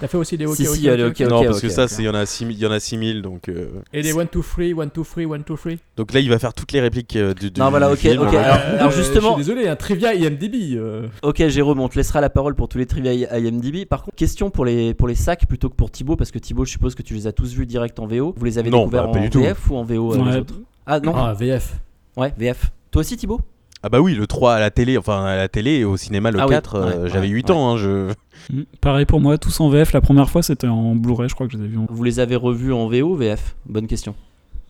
T'as 0.00 0.06
fait 0.06 0.16
aussi 0.16 0.36
des 0.38 0.46
ok, 0.46 0.54
Si, 0.54 0.68
ok, 0.68 0.74
si, 0.76 0.88
a 0.88 0.94
ok, 0.94 1.00
ok. 1.10 1.20
non, 1.28 1.44
parce 1.44 1.60
que 1.60 1.68
ça, 1.68 1.86
il 1.98 2.04
y 2.04 2.08
en 2.08 2.14
a 2.14 2.24
6000, 2.24 2.56
il 2.56 2.60
y 2.62 2.66
en 2.66 2.70
a 2.70 2.78
6000 2.78 3.20
donc 3.22 3.48
euh, 3.48 3.68
Et 3.92 4.02
les 4.02 4.12
1, 4.12 4.24
2, 4.32 4.40
3, 4.42 4.84
1, 4.84 4.86
2, 4.94 5.02
3, 5.02 5.22
1, 5.34 5.38
2, 5.38 5.42
3. 5.56 5.72
donc 5.96 6.12
là, 6.12 6.20
il 6.20 6.28
va 6.28 6.38
faire 6.38 6.54
toutes 6.54 6.70
les 6.70 6.80
répliques 6.80 7.16
euh, 7.16 7.34
du, 7.34 7.50
du 7.50 7.58
Non, 7.60 7.70
voilà, 7.70 7.88
du 7.88 7.94
ok, 7.94 7.98
film. 7.98 8.22
ok. 8.22 8.34
Alors- 8.34 8.56
alors 8.78 8.92
Euh, 8.92 8.96
justement- 8.96 9.36
Je 9.38 9.42
suis 9.42 9.52
désolé, 9.54 9.66
un 9.68 9.74
trivia 9.74 10.14
IMDb. 10.14 10.76
euh. 10.76 11.08
Ok 11.22 11.42
Jérôme, 11.48 11.80
on 11.80 11.88
te 11.88 11.96
laissera 11.96 12.20
la 12.20 12.30
parole 12.30 12.54
pour 12.54 12.68
tous 12.68 12.78
les 12.78 12.86
trivia 12.86 13.12
I- 13.12 13.26
IMDb. 13.32 13.86
Par 13.86 14.02
contre, 14.04 14.16
question 14.16 14.50
pour 14.50 14.64
les, 14.66 14.94
pour 14.94 15.08
les 15.08 15.16
sacs 15.16 15.46
plutôt 15.48 15.68
que 15.68 15.74
pour 15.74 15.90
Thibaut, 15.90 16.14
parce 16.14 16.30
que 16.30 16.38
Thibaut, 16.38 16.64
je 16.64 16.70
suppose 16.70 16.94
que 16.94 17.02
tu 17.02 17.14
les 17.14 17.26
as 17.26 17.32
tous 17.32 17.52
vus 17.54 17.66
direct 17.66 17.98
en 17.98 18.06
VO. 18.06 18.34
Vous 18.36 18.44
les 18.44 18.58
avez 18.58 18.70
Non, 18.70 18.80
découverts 18.84 19.06
bah, 19.06 19.12
pas 19.14 19.18
en 19.18 19.22
du 19.22 19.30
tout. 19.30 19.40
VF 19.40 19.70
ou 19.70 19.76
en 19.76 19.82
VO 19.82 20.12
euh, 20.12 20.16
les 20.16 20.22
Ouais. 20.22 20.36
autres? 20.38 20.54
Ah 20.86 21.00
non 21.00 21.12
Ah, 21.16 21.34
VF. 21.34 21.74
Ouais, 22.16 22.32
VF. 22.38 22.70
Toi 22.92 23.00
aussi 23.00 23.16
Thibaut? 23.16 23.40
Ah 23.82 23.88
bah 23.88 24.00
oui, 24.00 24.14
le 24.14 24.26
3 24.26 24.54
à 24.54 24.60
la 24.60 24.70
télé, 24.70 24.98
enfin 24.98 25.24
à 25.24 25.36
la 25.36 25.48
télé 25.48 25.72
et 25.76 25.84
au 25.84 25.96
cinéma 25.96 26.30
le 26.30 26.40
Ah 26.40 26.46
oui, 26.46 26.50
4, 26.54 26.74
euh, 26.74 27.02
ouais, 27.04 27.08
j'avais 27.10 27.28
ouais, 27.28 27.34
8 27.34 27.50
ouais. 27.50 27.56
ans. 27.56 27.70
hein, 27.70 27.76
je... 27.76 28.10
Mm. 28.52 28.62
Pareil 28.80 29.06
pour 29.06 29.20
moi, 29.20 29.38
tous 29.38 29.60
en 29.60 29.68
VF. 29.68 29.92
La 29.92 30.00
première 30.00 30.28
fois, 30.30 30.42
c'était 30.42 30.66
en 30.66 30.94
Blu-ray, 30.94 31.28
je 31.28 31.34
crois 31.34 31.46
que 31.46 31.52
je 31.52 31.58
les 31.58 31.64
ai 31.64 31.68
vus 31.68 31.78
en. 31.78 31.86
Vous 31.88 32.04
les 32.04 32.18
avez 32.20 32.36
revus 32.36 32.72
en 32.72 32.88
VO 32.88 33.12
ou 33.12 33.16
VF 33.16 33.54
Bonne 33.66 33.86
question. 33.86 34.14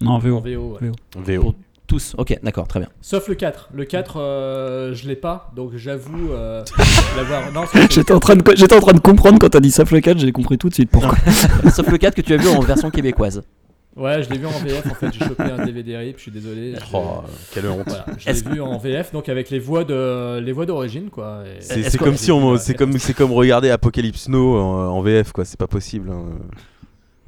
Non, 0.01 0.11
en 0.11 0.15
En 0.15 0.19
VO. 0.19 0.41
VO. 0.41 0.77
ouais. 0.81 0.91
VO. 1.17 1.43
VO. 1.43 1.55
Tous, 1.87 2.15
ok, 2.19 2.39
d'accord, 2.43 2.69
très 2.69 2.81
bien. 2.81 2.89
Sauf 3.01 3.29
le 3.29 3.35
4. 3.35 3.71
Le 3.73 3.87
4, 3.87 4.17
euh, 4.21 4.93
je 4.95 5.09
l'ai 5.09 5.17
pas, 5.17 5.51
donc 5.57 5.71
j'avoue 5.75 6.33
euh, 6.33 6.63
l'avoir. 7.17 7.45
J'étais 7.89 8.13
en, 8.13 8.21
train 8.21 8.37
de 8.37 8.43
en 8.75 8.81
train 8.81 8.93
de 8.93 9.01
comprendre 9.01 9.39
quand 9.39 9.49
t'as 9.49 9.61
dit 9.61 9.71
Sauf 9.71 9.91
le 9.91 10.01
4, 10.01 10.19
j'ai 10.19 10.31
compris 10.31 10.59
tout 10.59 10.69
de 10.69 10.75
suite 10.75 10.91
pourquoi. 10.91 11.17
Sauf 11.75 11.89
le 11.91 11.97
4 11.97 12.15
que 12.15 12.21
tu 12.21 12.35
as 12.35 12.37
vu 12.37 12.47
en 12.49 12.61
version 12.61 12.91
québécoise. 12.91 13.43
Ouais, 13.99 14.23
je 14.23 14.31
l'ai 14.31 14.39
vu 14.39 14.47
en 14.47 14.51
VF. 14.51 14.87
En 14.91 14.95
fait, 14.95 15.13
j'ai 15.13 15.25
chopé 15.27 15.43
un 15.43 15.65
DVD 15.67 15.97
RIP, 15.97 16.17
je 16.19 16.23
suis 16.23 16.31
désolé. 16.31 16.75
Je- 16.75 16.81
Oh, 16.95 17.23
quelle 17.53 17.67
honte. 17.67 17.83
Voilà, 17.87 18.07
je 18.17 18.31
l'ai 18.31 18.41
vu 18.55 18.61
en 18.61 18.79
VF, 18.79 19.13
donc 19.13 19.29
avec 19.29 19.51
les 19.51 19.59
voix 19.59 19.85
de 19.85 20.39
les 20.39 20.53
voix 20.53 20.67
d'origine, 20.67 21.11
quoi. 21.11 21.43
et- 21.47 21.61
C'est 21.61 21.99
comme 21.99 22.17
si 22.17 22.31
on, 22.31 22.57
c'est 22.57 22.75
comme, 22.75 22.97
c'est 22.99 23.15
comme 23.15 23.33
regarder 23.33 23.71
Apocalypse 23.71 24.29
Now 24.29 24.57
en, 24.57 24.89
en 24.91 25.03
VF 25.03 25.33
quoi, 25.33 25.45
c'est 25.45 25.59
pas 25.59 25.67
possible. 25.67 26.11
hein. 26.11 26.25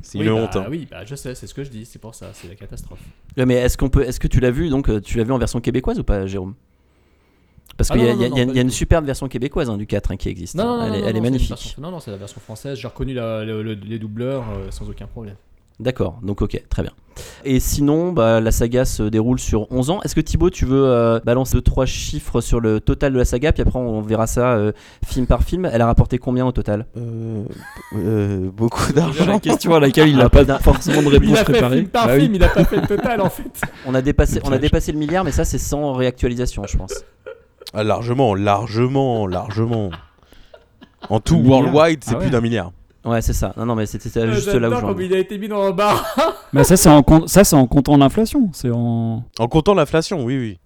C'est 0.03 0.19
Oui, 0.19 0.25
une 0.27 0.33
bah, 0.35 0.41
honte. 0.41 0.57
hein. 0.57 0.67
Oui, 0.71 0.89
bah, 0.91 1.05
je 1.05 1.15
sais, 1.15 1.35
c'est 1.35 1.47
ce 1.47 1.53
que 1.55 1.62
je 1.62 1.71
dis, 1.71 1.85
c'est 1.85 1.99
pour 1.99 2.15
ça, 2.15 2.29
c'est 2.33 2.49
la 2.49 2.55
catastrophe. 2.55 3.00
Ouais, 3.37 3.45
mais 3.45 3.55
est-ce 3.57 3.77
qu'on 3.77 3.91
peut, 3.91 4.03
est-ce 4.03 4.19
que 4.19 4.29
tu 4.29 4.41
l'as 4.41 4.50
vu 4.50 4.71
donc 4.71 4.89
euh, 4.89 5.00
tu 5.00 5.19
l'as 5.19 5.25
vu 5.25 5.33
en 5.33 5.39
version 5.39 5.61
québécoise 5.61 5.99
ou 5.99 6.05
pas, 6.05 6.27
Jérôme? 6.27 6.55
Parce 7.77 7.91
Ah 7.91 7.95
qu'il 7.95 8.05
y 8.05 8.09
a, 8.09 8.12
y 8.15 8.53
y 8.53 8.57
y 8.57 8.61
une 8.61 8.71
superbe 8.71 9.05
version 9.07 9.29
québécoise 9.29 9.69
hein, 9.71 9.77
du 9.77 9.87
4 9.87 10.11
hein, 10.12 10.17
qui 10.17 10.29
existe. 10.29 10.55
Non, 10.55 10.65
hein. 10.65 10.67
non, 10.67 10.77
non, 10.89 10.95
elle, 10.95 11.05
est- 11.05 11.09
elle 11.09 11.23
magnifique. 11.23 11.49
version- 11.50 11.83
Non, 11.83 11.91
non, 11.91 12.00
c'est 12.00 12.11
la 12.11 12.17
version 12.17 12.41
française. 12.41 12.79
J'ai 12.79 12.89
reconnu 12.89 13.12
la- 13.15 13.45
le, 13.45 13.62
le- 13.62 13.75
les 13.75 13.99
doubleurs 13.99 14.45
euh, 14.50 14.71
sans 14.71 14.89
aucun 14.89 15.07
problème. 15.07 15.37
D'accord, 15.81 16.19
donc 16.23 16.43
ok, 16.43 16.63
très 16.69 16.83
bien. 16.83 16.93
Et 17.45 17.59
sinon, 17.59 18.13
bah, 18.13 18.41
la 18.41 18.51
saga 18.53 18.85
se 18.85 19.03
déroule 19.03 19.39
sur 19.41 19.67
11 19.73 19.91
ans. 19.91 20.01
Est-ce 20.03 20.15
que 20.15 20.21
Thibaut, 20.21 20.49
tu 20.51 20.65
veux 20.67 20.85
euh, 20.87 21.21
balancer 21.25 21.57
2-3 21.59 21.87
chiffres 21.87 22.41
sur 22.41 22.61
le 22.61 22.81
total 22.81 23.13
de 23.15 23.19
la 23.19 23.25
saga, 23.25 23.51
puis 23.53 23.63
après 23.63 23.79
on 23.79 24.01
verra 24.03 24.27
ça 24.27 24.53
euh, 24.53 24.73
film 25.07 25.27
par 25.27 25.43
film 25.43 25.69
Elle 25.71 25.81
a 25.83 25.87
rapporté 25.87 26.19
combien 26.19 26.47
au 26.47 26.53
total? 26.53 26.87
Euh, 26.97 27.45
euh, 27.97 28.49
beaucoup 28.55 28.93
d'argent. 28.93 29.27
la 29.27 29.41
question 29.41 29.75
à 29.75 29.81
laquelle 29.81 30.09
il 30.11 30.17
n'a 30.19 30.29
pas 30.29 30.45
forcément 30.61 31.01
de 31.03 31.07
Il 31.09 31.19
réponse 31.19 31.33
a 31.39 31.45
fait 31.45 31.53
préparée. 31.53 31.77
film 31.79 31.89
par 31.89 32.07
Bah 32.07 32.15
oui. 32.17 32.31
il 32.33 32.45
a 32.45 32.49
pas 32.49 32.65
fait 32.65 32.77
le 32.77 32.87
total 32.87 33.21
en 33.23 33.31
fait. 33.31 33.51
on 33.87 33.95
a, 33.95 34.03
dépassé, 34.03 34.41
on 34.45 34.49
a 34.49 34.51
Vache. 34.53 34.61
dépassé 34.61 34.93
le 34.93 34.99
milliard, 34.99 35.25
mais 35.25 35.33
ça 35.33 35.45
c'est 35.45 35.59
sans 35.59 35.95
réactualisation, 35.95 36.63
je 36.69 36.77
pense. 36.77 36.93
Ah, 37.75 37.85
largement, 37.85 38.35
largement, 38.35 39.27
largement. 39.27 39.91
En 41.09 41.21
tout 41.21 41.37
worldwide, 41.39 42.05
c'est 42.05 42.13
Ah 42.15 42.19
ouais. 42.19 42.23
plus 42.25 42.31
d'un 42.31 42.41
milliard. 42.41 42.73
Ouais, 43.04 43.23
c'est 43.23 43.33
ça. 43.33 43.52
Non, 43.57 43.64
non, 43.66 43.75
mais 43.75 43.87
c'était 43.87 44.19
Euh, 44.21 44.33
juste 44.33 44.52
là 44.52 44.69
où 44.69 44.73
j'en 44.75 44.80
comme 44.88 45.00
il 45.00 45.12
a 45.14 45.19
été 45.19 45.38
mis 45.38 45.49
dans 45.49 45.66
le 45.66 45.73
bar. 45.73 46.04
Mais 46.52 46.64
ça, 46.64 46.76
c'est 46.76 46.90
en, 46.90 47.02
com- 47.02 47.26
ça, 47.26 47.45
c'est 47.45 47.57
en 47.57 47.66
comptant 47.66 47.97
l'inflation. 47.97 48.50
C'est 48.52 48.71
en. 48.71 49.25
En 49.38 49.49
comptant 49.49 49.75
l'inflation, 49.75 50.23
oui, 50.25 50.38
oui. 50.38 50.59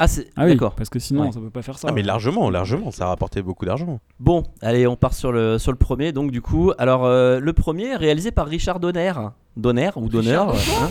Ah, 0.00 0.06
c'est 0.06 0.28
Ah 0.36 0.44
oui, 0.44 0.50
d'accord. 0.52 0.74
parce 0.76 0.90
que 0.90 1.00
sinon, 1.00 1.22
Ouais. 1.24 1.32
ça 1.32 1.40
peut 1.40 1.50
pas 1.50 1.62
faire 1.62 1.76
ça. 1.76 1.88
Ah, 1.90 1.92
mais 1.92 2.02
largement, 2.02 2.50
largement, 2.50 2.92
ça 2.92 3.06
a 3.06 3.08
rapporté 3.08 3.42
beaucoup 3.42 3.64
d'argent. 3.64 3.98
Bon, 4.20 4.44
allez, 4.62 4.86
on 4.86 4.94
part 4.94 5.12
sur 5.12 5.32
le, 5.32 5.58
sur 5.58 5.72
le 5.72 5.78
premier. 5.78 6.12
Donc, 6.12 6.30
du 6.30 6.40
coup, 6.40 6.70
alors, 6.78 7.04
euh, 7.04 7.40
le 7.40 7.52
premier 7.52 7.96
réalisé 7.96 8.30
par 8.30 8.46
Richard 8.46 8.78
Donner. 8.78 9.12
Donner 9.56 9.90
ou 9.96 10.08
Donner 10.08 10.36
Richard 10.36 10.50
hein, 10.54 10.90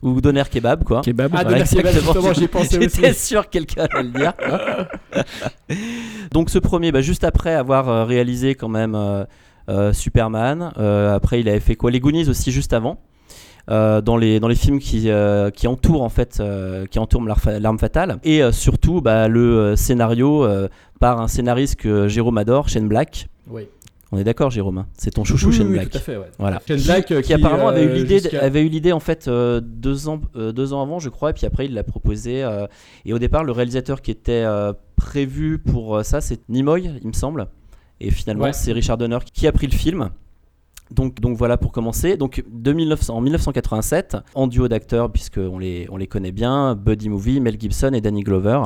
Ou 0.00 0.22
Donner 0.22 0.44
Kebab, 0.50 0.84
quoi. 0.84 1.02
Kebab. 1.02 1.32
Ah, 1.34 1.42
Voilà, 1.42 1.58
Donner 1.58 1.68
Kebab, 1.68 2.34
j'y 2.34 2.46
pensais 2.48 2.80
J'étais 2.80 3.10
aussi. 3.10 3.14
sûr 3.26 3.44
que 3.44 3.50
quelqu'un 3.50 3.86
allait 3.92 4.04
le 4.04 4.10
dire. 4.10 4.32
Donc 6.32 6.50
ce 6.50 6.58
premier, 6.58 6.92
bah, 6.92 7.00
juste 7.02 7.24
après 7.24 7.54
avoir 7.54 7.88
euh, 7.88 8.04
réalisé 8.04 8.54
quand 8.54 8.68
même 8.68 8.94
euh, 8.94 9.24
Superman, 9.92 10.72
euh, 10.78 11.14
après 11.14 11.40
il 11.40 11.48
avait 11.48 11.60
fait 11.60 11.74
quoi? 11.76 11.90
Les 11.90 12.00
Goonies 12.00 12.28
aussi 12.28 12.52
juste 12.52 12.72
avant. 12.72 12.98
euh, 13.68 14.00
dans 14.00 14.16
les 14.16 14.38
dans 14.38 14.46
les 14.48 14.54
films 14.54 14.78
qui 14.78 15.10
euh, 15.10 15.50
qui 15.50 15.66
entourent 15.66 16.02
en 16.02 16.08
fait 16.08 16.38
euh, 16.38 16.86
qui 16.86 16.98
entourent 17.00 17.24
l'arme 17.24 17.40
fa- 17.40 17.58
l'arme 17.58 17.78
fatale. 17.78 18.18
Et 18.22 18.42
euh, 18.42 18.52
surtout 18.52 19.00
bah, 19.00 19.26
le 19.28 19.40
euh, 19.58 19.76
scénario 19.76 20.44
euh, 20.44 20.68
par 21.00 21.20
un 21.20 21.26
scénariste 21.28 21.76
que 21.76 22.06
Jérôme 22.08 22.38
adore 22.38 22.68
Shane 22.68 22.86
Black. 22.88 23.28
Oui. 23.50 23.66
on 24.12 24.18
est 24.18 24.24
d'accord 24.24 24.50
Jérôme 24.50 24.78
hein? 24.78 24.86
C'est 24.96 25.10
ton 25.10 25.24
chouchou 25.24 25.48
Oui, 25.48 25.56
Shane 25.56 25.66
oui, 25.66 25.72
Black. 25.74 25.90
tout 25.90 25.98
à 25.98 26.00
fait, 26.00 26.16
ouais. 26.16 26.30
voilà. 26.38 26.60
Shane 26.66 26.78
qui, 26.78 26.84
Black, 26.86 27.10
euh, 27.10 27.20
qui 27.20 27.26
qui, 27.26 27.34
apparemment 27.34 27.68
avait 27.68 27.82
eu 27.84 27.88
euh, 27.88 27.94
l'idée 27.94 28.36
avait 28.36 28.62
eu 28.62 28.68
l'idée 28.68 28.92
en 28.92 29.00
fait 29.00 29.26
euh, 29.26 29.60
deux 29.60 30.08
ans 30.08 30.20
euh, 30.36 30.52
deux 30.52 30.72
ans 30.72 30.80
avant 30.82 31.00
je 31.00 31.08
crois 31.08 31.30
et 31.30 31.32
puis 31.32 31.44
après 31.46 31.66
il 31.66 31.74
l'a 31.74 31.82
proposé 31.82 32.44
euh, 32.44 32.66
et 33.04 33.12
au 33.12 33.18
départ 33.18 33.42
le 33.42 33.50
réalisateur 33.52 34.00
qui 34.00 34.12
était 34.12 34.44
euh, 34.46 34.72
prévu 34.94 35.58
pour 35.58 35.96
euh, 35.96 36.02
ça 36.04 36.20
c'est 36.20 36.40
Nimoy 36.48 36.88
il 37.02 37.08
me 37.08 37.12
semble 37.12 37.48
et 38.00 38.10
finalement 38.10 38.44
Ouais. 38.44 38.52
c'est 38.52 38.72
Richard 38.72 38.98
Donner 38.98 39.18
qui 39.32 39.46
a 39.46 39.52
pris 39.52 39.66
le 39.66 39.76
film 39.76 40.10
donc, 40.90 41.20
donc 41.20 41.36
voilà 41.36 41.56
pour 41.56 41.72
commencer. 41.72 42.16
Donc 42.16 42.44
de 42.48 42.72
1900 42.72 43.16
en 43.16 43.20
1987, 43.20 44.18
en 44.34 44.46
duo 44.46 44.68
d'acteurs, 44.68 45.10
puisqu'on 45.10 45.58
les, 45.58 45.88
on 45.90 45.96
les 45.96 46.06
connaît 46.06 46.32
bien, 46.32 46.74
Buddy 46.74 47.08
Movie, 47.08 47.40
Mel 47.40 47.58
Gibson 47.60 47.90
et 47.92 48.00
Danny 48.00 48.22
Glover. 48.22 48.60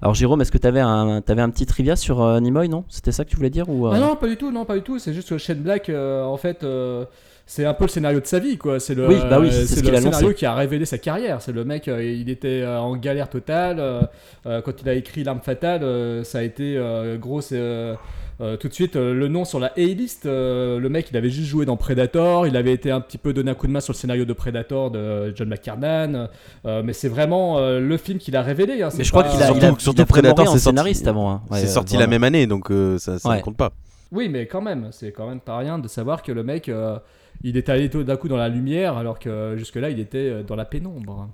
Alors 0.00 0.14
Jérôme, 0.14 0.40
est-ce 0.40 0.52
que 0.52 0.58
tu 0.58 0.66
avais 0.66 0.80
un, 0.80 1.20
t'avais 1.20 1.42
un 1.42 1.50
petit 1.50 1.66
trivia 1.66 1.96
sur 1.96 2.22
euh, 2.22 2.40
Nimoy, 2.40 2.68
non? 2.68 2.84
C'était 2.88 3.12
ça 3.12 3.24
que 3.24 3.30
tu 3.30 3.36
voulais 3.36 3.50
dire 3.50 3.68
ou, 3.68 3.86
euh, 3.86 3.92
Ah 3.94 3.98
non, 3.98 4.16
pas 4.16 4.28
du 4.28 4.36
tout, 4.36 4.50
non, 4.50 4.64
pas 4.64 4.76
du 4.76 4.82
tout. 4.82 4.98
C'est 4.98 5.12
juste 5.12 5.28
que 5.28 5.38
Shane 5.38 5.58
Black, 5.58 5.88
euh, 5.90 6.24
en 6.24 6.36
fait, 6.36 6.62
euh, 6.62 7.04
c'est 7.46 7.64
un 7.64 7.74
peu 7.74 7.84
le 7.84 7.90
scénario 7.90 8.20
de 8.20 8.26
sa 8.26 8.38
vie, 8.38 8.56
quoi. 8.56 8.80
C'est 8.80 8.94
le, 8.94 9.06
Oui, 9.06 9.16
bah 9.28 9.38
oui, 9.40 9.48
c'est 9.52 9.66
ce 9.66 9.90
le 9.90 9.96
scénario 10.00 10.32
qui 10.32 10.46
a 10.46 10.54
révélé 10.54 10.84
sa 10.84 10.98
carrière. 10.98 11.42
C'est 11.42 11.52
le 11.52 11.64
mec, 11.64 11.86
il 11.86 12.30
était 12.30 12.64
en 12.66 12.96
galère 12.96 13.28
totale. 13.28 14.08
quand 14.44 14.82
il 14.82 14.88
a 14.88 14.94
écrit 14.94 15.24
L'arme 15.24 15.40
fatale, 15.40 16.24
ça 16.24 16.38
a 16.38 16.42
été 16.42 16.78
gros. 17.20 17.40
c'est, 17.40 17.94
euh, 18.40 18.56
tout 18.56 18.68
de 18.68 18.72
suite, 18.72 18.94
euh, 18.96 19.12
le 19.14 19.26
nom 19.28 19.44
sur 19.44 19.58
la 19.58 19.72
A-list, 19.76 20.26
euh, 20.26 20.78
le 20.78 20.88
mec, 20.88 21.08
il 21.10 21.16
avait 21.16 21.30
juste 21.30 21.48
joué 21.48 21.64
dans 21.66 21.76
Predator, 21.76 22.46
il 22.46 22.56
avait 22.56 22.72
été 22.72 22.90
un 22.90 23.00
petit 23.00 23.18
peu 23.18 23.32
donné 23.32 23.50
un 23.50 23.54
coup 23.54 23.66
de 23.66 23.72
main 23.72 23.80
sur 23.80 23.92
le 23.92 23.98
scénario 23.98 24.24
de 24.24 24.32
Predator 24.32 24.90
de 24.90 25.32
John 25.36 25.48
McTiernan, 25.48 26.28
euh, 26.64 26.82
mais 26.84 26.92
c'est 26.92 27.08
vraiment 27.08 27.58
euh, 27.58 27.80
le 27.80 27.96
film 27.96 28.18
qu'il 28.18 28.36
a 28.36 28.42
révélé. 28.42 28.82
hein, 28.82 28.90
c'est 28.90 28.98
Mais 28.98 29.04
je 29.04 29.10
crois 29.10 29.24
qu'il 29.24 29.42
a, 29.42 29.46
Surtout- 29.46 29.60
il 29.60 29.64
a, 29.66 29.74
surtout 29.78 29.98
il 29.98 30.02
a 30.02 30.04
vraiment 30.04 30.06
Predator, 30.34 30.46
c'est 30.46 30.52
sorti- 30.58 30.64
scénariste 30.64 31.06
avant. 31.08 31.30
hein. 31.30 31.42
Ouais, 31.50 31.58
c'est 31.58 31.66
euh, 31.66 31.70
sorti 31.70 31.96
la 31.96 32.06
même 32.06 32.22
année, 32.24 32.46
donc 32.46 32.70
euh, 32.70 32.98
ça, 32.98 33.18
ça 33.18 33.28
Ouais. 33.28 33.36
ne 33.38 33.42
compte 33.42 33.56
pas. 33.56 33.72
Oui, 34.12 34.28
mais 34.28 34.46
quand 34.46 34.62
même, 34.62 34.88
c'est 34.92 35.12
quand 35.12 35.28
même 35.28 35.40
pas 35.40 35.58
rien 35.58 35.78
de 35.78 35.88
savoir 35.88 36.22
que 36.22 36.32
le 36.32 36.42
mec, 36.42 36.68
euh, 36.68 36.98
il 37.42 37.56
est 37.56 37.68
allé 37.68 37.90
tout 37.90 38.04
d'un 38.04 38.16
coup 38.16 38.28
dans 38.28 38.36
la 38.36 38.48
lumière, 38.48 38.96
alors 38.96 39.18
que 39.18 39.54
jusque-là, 39.58 39.90
il 39.90 39.98
était 40.00 40.42
dans 40.44 40.56
la 40.56 40.64
pénombre. 40.64 41.28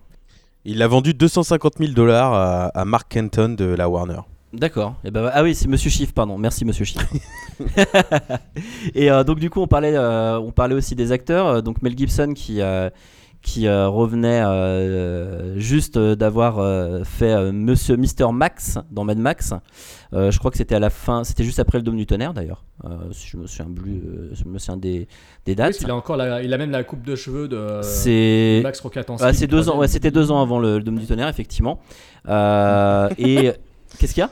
Il 0.64 0.82
a 0.82 0.86
vendu 0.88 1.12
250 1.12 1.74
000 1.78 1.92
dollars 1.92 2.32
à, 2.32 2.64
à 2.68 2.84
Mark 2.86 3.08
Kenton 3.10 3.50
de 3.50 3.64
la 3.66 3.88
Warner. 3.90 4.20
D'accord. 4.56 4.94
Et 5.04 5.10
ben, 5.10 5.30
ah 5.32 5.42
oui, 5.42 5.54
c'est 5.54 5.68
Monsieur 5.68 5.90
Chiffre, 5.90 6.12
pardon. 6.12 6.38
Merci 6.38 6.64
Monsieur 6.64 6.84
Chiffre. 6.84 7.06
et 8.94 9.10
euh, 9.10 9.24
donc 9.24 9.38
du 9.40 9.50
coup, 9.50 9.60
on 9.60 9.66
parlait, 9.66 9.96
euh, 9.96 10.38
on 10.38 10.52
parlait 10.52 10.74
aussi 10.74 10.94
des 10.94 11.12
acteurs. 11.12 11.46
Euh, 11.46 11.60
Donc 11.60 11.82
Mel 11.82 11.96
Gibson 11.96 12.32
qui 12.34 12.60
euh, 12.60 12.90
qui 13.42 13.68
revenait 13.68 14.42
juste 15.60 15.98
d'avoir 15.98 17.04
fait 17.04 17.52
Monsieur 17.52 17.94
Mister 17.96 18.24
Max 18.32 18.78
dans 18.90 19.04
Mad 19.04 19.18
Max. 19.18 19.52
Je 20.12 20.38
crois 20.38 20.50
que 20.50 20.56
c'était 20.56 20.76
à 20.76 20.78
la 20.78 20.88
fin, 20.88 21.24
c'était 21.24 21.44
juste 21.44 21.58
après 21.60 21.76
le 21.76 21.82
Dôme 21.84 21.98
du 21.98 22.06
Tonnerre 22.06 22.32
d'ailleurs. 22.32 22.64
Si 23.12 23.28
je 23.28 23.36
me 23.36 23.46
souviens 23.46 23.70
plus, 23.74 24.00
je 24.32 24.44
me 24.48 24.56
souviens 24.58 24.78
des 24.78 25.08
des 25.44 25.52
Oui, 25.52 25.56
dates. 25.56 25.78
il 25.82 25.90
a 25.90 25.94
encore 25.94 26.16
la- 26.16 26.42
il 26.42 26.54
a 26.54 26.56
même 26.56 26.70
la 26.70 26.84
coupe 26.84 27.02
de 27.04 27.14
cheveux 27.16 27.46
de 27.46 27.80
C'est 27.82 28.60
Max 28.62 28.80
Rokatansky. 28.80 29.26
ah, 29.28 29.34
c'est 29.34 29.42
le 29.44 29.50
deux 29.50 29.58
ans. 29.58 29.72
troisième. 29.72 29.80
Ouais, 29.80 29.88
c'était 29.88 30.10
deux 30.10 30.30
ans 30.30 30.40
avant 30.40 30.58
le, 30.58 30.78
le 30.78 30.82
Dôme 30.82 30.98
du 30.98 31.04
Tonnerre, 31.06 31.28
effectivement. 31.28 31.80
Et 32.26 32.30
qu'est-ce 33.98 34.14
qu'il 34.14 34.22
y 34.22 34.24
a? 34.24 34.30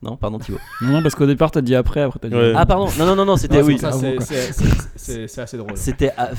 Non, 0.00 0.16
pardon 0.16 0.38
Thibaut. 0.38 0.58
Non, 0.82 0.92
non, 0.92 1.02
parce 1.02 1.16
qu'au 1.16 1.26
départ, 1.26 1.50
t'as 1.50 1.60
dit 1.60 1.74
après, 1.74 2.02
après 2.02 2.20
t'as 2.20 2.28
dit. 2.28 2.34
Ouais. 2.36 2.52
Ah 2.54 2.66
pardon, 2.66 2.86
non 3.00 3.04
non 3.06 3.16
non 3.16 3.24
non, 3.24 3.36
c'était 3.36 3.62
oui. 3.62 3.78
ça, 3.78 3.88
avant, 3.88 3.98
c'est- 4.20 5.40
assez 5.40 5.56
drôle. 5.56 5.72
C'était 5.74 6.12
ah, 6.16 6.30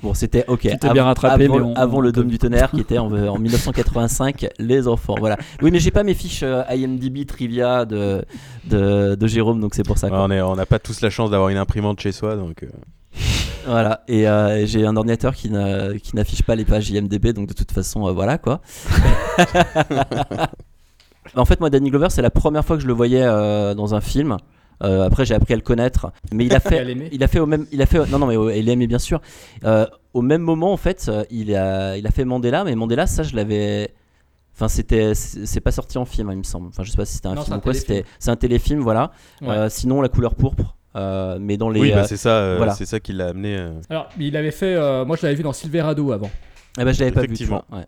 bon, 0.00 0.14
c'était 0.14 0.44
OK. 0.46 0.60
Tu 0.60 0.78
t'es 0.78 0.90
bien 0.92 1.02
rattrapé, 1.04 1.44
avant, 1.46 1.56
mais 1.56 1.60
on- 1.64 1.74
avant 1.74 2.00
le 2.00 2.12
Dôme 2.12 2.28
du 2.28 2.38
Tonnerre 2.38 2.70
qui 2.70 2.80
était 2.80 2.98
en, 2.98 3.06
en 3.28 3.38
1985, 3.38 4.46
les 4.60 4.86
enfants. 4.86 5.16
Voilà. 5.18 5.36
Oui, 5.60 5.70
mais 5.72 5.80
j'ai 5.80 5.90
pas 5.90 6.04
mes 6.04 6.14
fiches 6.14 6.44
euh, 6.44 6.62
IMDb 6.70 7.26
trivia 7.26 7.84
de, 7.84 8.24
de 8.66 9.16
de 9.16 9.26
Jérôme, 9.26 9.60
donc 9.60 9.74
c'est 9.74 9.82
pour 9.84 9.98
ça. 9.98 10.08
Quoi. 10.08 10.22
on 10.22 10.54
n'a 10.56 10.66
pas 10.66 10.78
tous 10.78 11.00
la 11.00 11.10
chance 11.10 11.30
d'avoir 11.30 11.48
une 11.48 11.56
imprimante 11.58 11.98
chez 12.00 12.12
soi, 12.12 12.36
donc. 12.36 12.62
euh, 12.62 12.68
Voilà. 13.66 14.04
Et 14.06 14.28
euh, 14.28 14.64
j'ai 14.66 14.86
un 14.86 14.96
ordinateur 14.96 15.34
qui 15.34 15.50
n'a- 15.50 15.94
qui 16.00 16.14
n'affiche 16.14 16.42
pas 16.44 16.54
les 16.54 16.64
pages 16.64 16.88
IMDb, 16.90 17.32
donc 17.32 17.48
de 17.48 17.54
toute 17.54 17.72
façon, 17.72 18.06
euh, 18.06 18.12
voilà 18.12 18.38
quoi. 18.38 18.60
en 21.36 21.44
fait, 21.44 21.60
moi, 21.60 21.70
Danny 21.70 21.90
Glover, 21.90 22.08
c'est 22.10 22.22
la 22.22 22.30
première 22.30 22.64
fois 22.64 22.76
que 22.76 22.82
je 22.82 22.86
le 22.88 22.92
voyais 22.92 23.22
euh, 23.22 23.74
dans 23.74 23.94
un 23.94 24.00
film. 24.00 24.36
Euh, 24.82 25.04
après, 25.06 25.24
j'ai 25.26 25.34
appris 25.34 25.52
à 25.52 25.56
le 25.56 25.62
connaître, 25.62 26.10
mais 26.32 26.46
il 26.46 26.54
a 26.54 26.60
fait, 26.60 26.82
l'aimer. 26.84 27.08
il 27.12 27.22
a 27.22 27.28
fait 27.28 27.38
au 27.38 27.46
même, 27.46 27.66
il 27.70 27.82
a 27.82 27.86
fait, 27.86 27.98
non, 28.10 28.18
non, 28.18 28.26
mais 28.26 28.58
il 28.58 28.68
aimait 28.68 28.86
bien 28.86 28.98
sûr. 28.98 29.20
Euh, 29.64 29.86
au 30.14 30.22
même 30.22 30.40
moment, 30.42 30.72
en 30.72 30.76
fait, 30.78 31.10
il 31.30 31.54
a, 31.54 31.96
il 31.98 32.06
a 32.06 32.10
fait 32.10 32.24
Mandela, 32.24 32.64
mais 32.64 32.74
Mandela, 32.74 33.06
ça, 33.06 33.22
je 33.22 33.36
l'avais. 33.36 33.92
Enfin, 34.54 34.68
c'était, 34.68 35.14
c'est 35.14 35.60
pas 35.60 35.70
sorti 35.70 35.96
en 35.98 36.04
film, 36.04 36.28
hein, 36.30 36.32
il 36.32 36.38
me 36.38 36.42
semble. 36.42 36.68
Enfin, 36.68 36.82
je 36.82 36.90
sais 36.90 36.96
pas 36.96 37.04
si 37.04 37.14
c'était 37.16 37.28
un 37.28 37.34
Non, 37.34 37.42
film 37.42 37.46
c'est 37.46 37.52
ou 37.52 37.56
un 37.56 37.60
quoi. 37.60 37.72
téléfilm. 37.72 37.96
C'était, 37.98 38.08
c'est 38.18 38.30
un 38.30 38.36
téléfilm, 38.36 38.80
voilà. 38.80 39.10
Ouais. 39.42 39.48
Euh, 39.50 39.68
sinon, 39.68 40.00
la 40.02 40.08
couleur 40.08 40.34
pourpre. 40.34 40.76
Euh, 40.96 41.38
mais 41.40 41.56
dans 41.56 41.68
les. 41.70 41.80
Oui, 41.80 41.92
bah, 41.92 42.04
c'est 42.04 42.16
ça, 42.16 42.30
euh, 42.30 42.54
voilà. 42.56 42.74
c'est 42.74 42.84
ça 42.86 42.98
qui 43.00 43.12
l'a 43.12 43.28
amené. 43.28 43.56
euh. 43.56 43.72
Alors, 43.90 44.08
il 44.18 44.36
avait 44.36 44.50
fait. 44.50 44.74
euh, 44.74 45.04
moi, 45.04 45.16
je 45.16 45.22
l'avais 45.22 45.36
vu 45.36 45.42
dans 45.44 45.52
Silverado 45.52 46.10
avant. 46.12 46.30
eh 46.78 46.84
ben, 46.84 46.92
je 46.92 46.98
l'avais 47.00 47.12
pas 47.12 47.20
vu. 47.22 47.34
tu 47.34 47.44
vois, 47.44 47.64
ouais. 47.72 47.86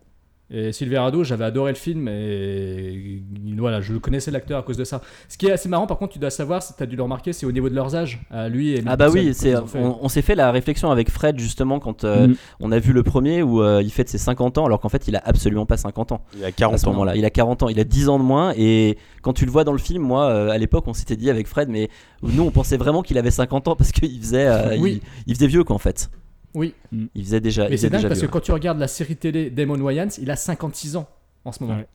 Et 0.55 0.71
Silverado, 0.71 1.23
j'avais 1.23 1.45
adoré 1.45 1.71
le 1.71 1.77
film 1.77 2.07
et 2.07 3.23
voilà, 3.57 3.81
je 3.81 3.95
connaissais 3.95 4.29
l'acteur 4.29 4.59
à 4.59 4.61
cause 4.63 4.77
de 4.77 4.83
ça. 4.83 5.01
Ce 5.27 5.35
qui 5.37 5.47
est 5.47 5.51
assez 5.51 5.67
marrant, 5.67 5.87
par 5.87 5.97
contre, 5.97 6.13
tu 6.13 6.19
dois 6.19 6.29
savoir, 6.29 6.61
tu 6.63 6.81
as 6.81 6.85
dû 6.85 6.95
le 6.95 7.01
remarquer, 7.01 7.33
c'est 7.33 7.45
au 7.47 7.51
niveau 7.51 7.69
de 7.69 7.75
leurs 7.75 7.95
âges, 7.95 8.21
à 8.29 8.49
lui 8.49 8.73
et 8.73 8.83
Ah 8.85 8.95
bah 8.95 9.09
oui, 9.09 9.33
c'est, 9.33 9.53
fait. 9.65 9.79
on, 9.79 10.03
on 10.05 10.09
s'est 10.09 10.21
fait 10.21 10.35
la 10.35 10.51
réflexion 10.51 10.91
avec 10.91 11.09
Fred 11.09 11.39
justement 11.39 11.79
quand 11.79 12.03
euh, 12.03 12.27
Mm. 12.27 12.35
on 12.59 12.71
a 12.71 12.77
vu 12.79 12.93
le 12.93 13.01
premier 13.01 13.41
où 13.41 13.61
euh, 13.63 13.81
il 13.83 13.91
fête 13.91 14.09
ses 14.09 14.17
50 14.19 14.59
ans 14.59 14.65
alors 14.65 14.79
qu'en 14.79 14.89
fait 14.89 15.07
il 15.07 15.15
a 15.15 15.21
absolument 15.25 15.65
pas 15.65 15.77
50 15.77 16.11
ans 16.11 16.21
Il 16.37 16.43
a 16.43 16.47
à 16.47 16.51
40 16.51 16.77
ce 16.79 16.85
ans. 16.85 16.91
moment-là. 16.91 17.15
Il 17.15 17.25
a 17.25 17.29
40 17.31 17.63
ans, 17.63 17.69
il 17.69 17.79
a 17.79 17.83
10 17.83 18.09
ans 18.09 18.19
de 18.19 18.23
moins 18.23 18.53
et 18.55 18.97
quand 19.23 19.33
tu 19.33 19.45
le 19.45 19.51
vois 19.51 19.63
dans 19.63 19.71
le 19.71 19.77
film, 19.79 20.03
moi 20.03 20.25
euh, 20.29 20.49
à 20.51 20.57
l'époque 20.59 20.83
on 20.87 20.93
s'était 20.93 21.15
dit 21.15 21.29
avec 21.31 21.47
Fred 21.47 21.69
mais 21.69 21.89
nous 22.21 22.43
on 22.43 22.51
pensait 22.51 22.77
vraiment 22.77 23.01
qu'il 23.01 23.17
avait 23.17 23.31
50 23.31 23.67
ans 23.69 23.75
parce 23.75 23.91
qu'il 23.91 24.19
faisait, 24.19 24.45
euh, 24.47 24.77
Oui. 24.79 25.01
il, 25.25 25.31
il 25.31 25.35
faisait 25.35 25.47
vieux 25.47 25.63
quoi 25.63 25.75
en 25.75 25.79
fait. 25.79 26.09
Oui, 26.55 26.73
Il 27.15 27.23
faisait 27.23 27.41
déjà. 27.41 27.67
mais 27.69 27.77
c'est 27.77 27.89
dingue 27.89 28.07
parce 28.07 28.21
que 28.21 28.25
quand 28.27 28.39
tu 28.41 28.51
regardes 28.51 28.79
la 28.79 28.87
série 28.87 29.15
télé 29.15 29.49
Damon 29.49 29.79
Wayans, 29.79 30.09
il 30.21 30.29
a 30.31 30.35
56 30.35 30.95
ans 30.97 31.07
en 31.45 31.51
ce 31.51 31.63
moment. 31.63 31.77
Ouais. 31.77 31.87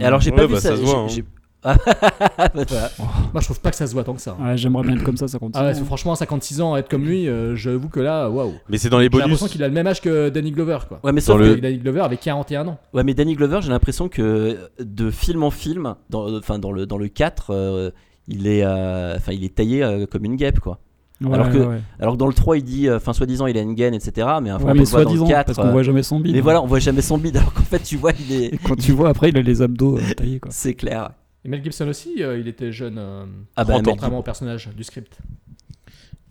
Et 0.00 0.04
alors 0.04 0.20
j'ai 0.20 0.30
Ouais, 0.30 0.36
pas 0.36 0.46
vu 0.46 0.54
bah, 0.54 0.60
ça. 0.60 0.70
ça 0.70 0.76
se 0.76 0.82
voit, 0.82 0.92
j'ai- 0.92 0.98
hein. 0.98 1.08
j'ai- 1.08 1.24
bah, 1.64 1.76
voilà. 2.68 2.90
Moi, 3.32 3.40
je 3.40 3.44
trouve 3.44 3.60
pas 3.60 3.70
que 3.70 3.76
ça 3.76 3.86
se 3.86 3.92
voit 3.92 4.02
tant 4.04 4.14
que 4.14 4.20
ça. 4.20 4.36
Ouais, 4.40 4.56
j'aimerais 4.56 4.82
bien 4.84 4.96
être 4.96 5.04
comme 5.04 5.16
ça, 5.16 5.28
ça 5.28 5.38
continue. 5.38 5.64
Ah 5.64 5.68
ouais, 5.68 5.74
franchement, 5.84 6.14
56 6.14 6.60
ans, 6.60 6.76
être 6.76 6.88
comme 6.88 7.04
lui, 7.04 7.28
euh, 7.28 7.54
j'avoue 7.54 7.88
que 7.88 8.00
là, 8.00 8.28
waouh. 8.28 8.54
Mais 8.68 8.78
c'est 8.78 8.88
dans 8.88 8.98
les 8.98 9.04
J'ai 9.04 9.08
bonus. 9.10 9.24
l'impression 9.26 9.46
qu'il 9.46 9.62
a 9.62 9.68
le 9.68 9.74
même 9.74 9.86
âge 9.86 10.00
que 10.00 10.28
Danny 10.28 10.50
Glover, 10.50 10.78
quoi. 10.88 10.98
Ouais 11.04 11.12
mais 11.12 11.20
sauf 11.20 11.38
le- 11.38 11.54
que- 11.54 11.60
Danny 11.60 11.78
Glover 11.78 12.00
avait 12.00 12.16
41 12.16 12.66
ans. 12.68 12.78
Ouais, 12.92 13.04
mais 13.04 13.14
Danny 13.14 13.34
Glover, 13.36 13.60
j'ai 13.62 13.68
l'impression 13.70 14.08
que 14.08 14.58
de 14.80 15.10
film 15.10 15.42
en 15.44 15.50
film, 15.50 15.94
dans, 16.10 16.36
enfin 16.36 16.58
dans 16.58 16.72
le 16.72 16.84
dans 16.86 16.98
le 16.98 17.08
4, 17.08 17.50
euh, 17.50 17.90
il 18.28 18.46
est, 18.48 18.64
euh, 18.64 19.14
enfin 19.16 19.32
il 19.32 19.44
est 19.44 19.54
taillé 19.54 19.82
euh, 19.84 20.06
comme 20.06 20.24
une 20.24 20.36
guêpe 20.36 20.58
quoi. 20.58 20.78
Ouais, 21.26 21.34
alors 21.34 21.50
que- 21.50 21.58
ouais, 21.58 21.66
ouais. 21.66 21.80
Alors 22.00 22.14
que 22.14 22.18
dans 22.18 22.26
le 22.26 22.34
3, 22.34 22.56
il 22.58 22.64
dit, 22.64 22.88
euh, 22.88 22.96
enfin 22.96 23.12
soi-disant 23.12 23.46
il 23.46 23.56
a 23.56 23.60
une 23.60 23.74
gaine, 23.74 23.94
etc. 23.94 24.28
Mais 24.42 24.50
enfin 24.52 24.64
Ouais, 24.64 24.70
on 24.70 24.74
mais 24.74 24.80
le 24.80 24.84
voit 24.86 25.04
dans 25.04 25.10
le 25.10 25.16
soi-disant, 25.16 25.26
4. 25.28 25.46
parce 25.46 25.58
qu'on 25.58 25.66
euh, 25.68 25.72
voit 25.72 25.82
jamais 25.82 26.02
son 26.02 26.20
bide. 26.20 26.34
mais 26.34 26.40
voilà, 26.40 26.62
on 26.62 26.66
voit 26.66 26.78
jamais 26.80 27.02
son 27.02 27.18
bide. 27.18 27.36
Alors 27.38 27.52
qu'en 27.54 27.62
fait, 27.62 27.80
tu 27.80 27.96
vois, 27.96 28.12
il 28.18 28.32
est, 28.34 28.54
Et 28.54 28.58
quand 28.58 28.76
tu 28.76 28.92
vois 28.92 29.08
après, 29.10 29.28
il 29.30 29.36
a 29.38 29.42
les 29.42 29.62
abdos 29.62 29.98
euh, 29.98 30.02
taillés 30.16 30.40
quoi. 30.40 30.50
c'est 30.52 30.74
clair. 30.74 31.10
Et 31.44 31.48
Mel 31.48 31.62
Gibson 31.62 31.88
aussi, 31.88 32.22
euh, 32.22 32.38
il 32.38 32.46
était 32.46 32.70
jeune, 32.70 32.96
euh, 32.98 33.24
Ah 33.56 33.64
bah, 33.64 33.72
30 33.74 33.74
ans, 33.74 33.74
Mel 33.82 33.84
contrairement 33.94 34.18
au 34.20 34.22
personnage 34.22 34.70
du 34.76 34.84
script. 34.84 35.18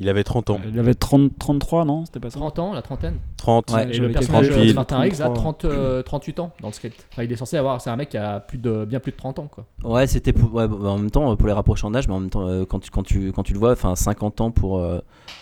Il 0.01 0.09
avait 0.09 0.23
30 0.23 0.49
ans. 0.49 0.59
Il 0.67 0.79
avait 0.79 0.95
30, 0.95 1.37
33, 1.37 1.85
non 1.85 2.05
C'était 2.05 2.19
pas 2.19 2.31
ça 2.31 2.39
30 2.39 2.57
ans, 2.59 2.73
la 2.73 2.81
trentaine. 2.81 3.15
30. 3.37 3.71
Ouais, 3.71 3.95
Et 3.95 3.99
le 3.99 4.11
personnage 4.11 4.49
de 4.49 4.73
Martin 4.73 4.97
Riggs 4.97 5.21
a 5.21 5.29
33. 5.29 5.35
30, 5.35 5.65
euh, 5.65 6.01
38 6.01 6.39
ans 6.39 6.51
dans 6.59 6.69
le 6.69 6.73
script. 6.73 7.05
Enfin, 7.13 7.23
il 7.23 7.31
est 7.31 7.35
censé 7.35 7.55
avoir, 7.55 7.79
c'est 7.81 7.91
un 7.91 7.95
mec 7.95 8.09
qui 8.09 8.17
a 8.17 8.39
plus 8.39 8.57
de, 8.57 8.83
bien 8.85 8.99
plus 8.99 9.11
de 9.11 9.17
30 9.17 9.37
ans, 9.37 9.47
quoi. 9.47 9.65
Ouais, 9.83 10.07
c'était 10.07 10.33
pour, 10.33 10.53
ouais, 10.55 10.67
bah, 10.67 10.75
en 10.89 10.97
même 10.97 11.11
temps 11.11 11.35
pour 11.35 11.47
les 11.47 11.53
rapprocher 11.53 11.85
en 11.85 11.93
âge, 11.93 12.07
mais 12.07 12.15
en 12.15 12.19
même 12.19 12.29
temps 12.31 12.47
euh, 12.47 12.65
quand 12.65 12.79
tu 12.79 12.89
quand 12.89 13.03
tu 13.03 13.31
quand 13.31 13.43
tu 13.43 13.53
le 13.53 13.59
vois, 13.59 13.71
enfin 13.73 13.95
50 13.95 14.41
ans 14.41 14.51
pour. 14.51 14.79
euh, 14.79 14.99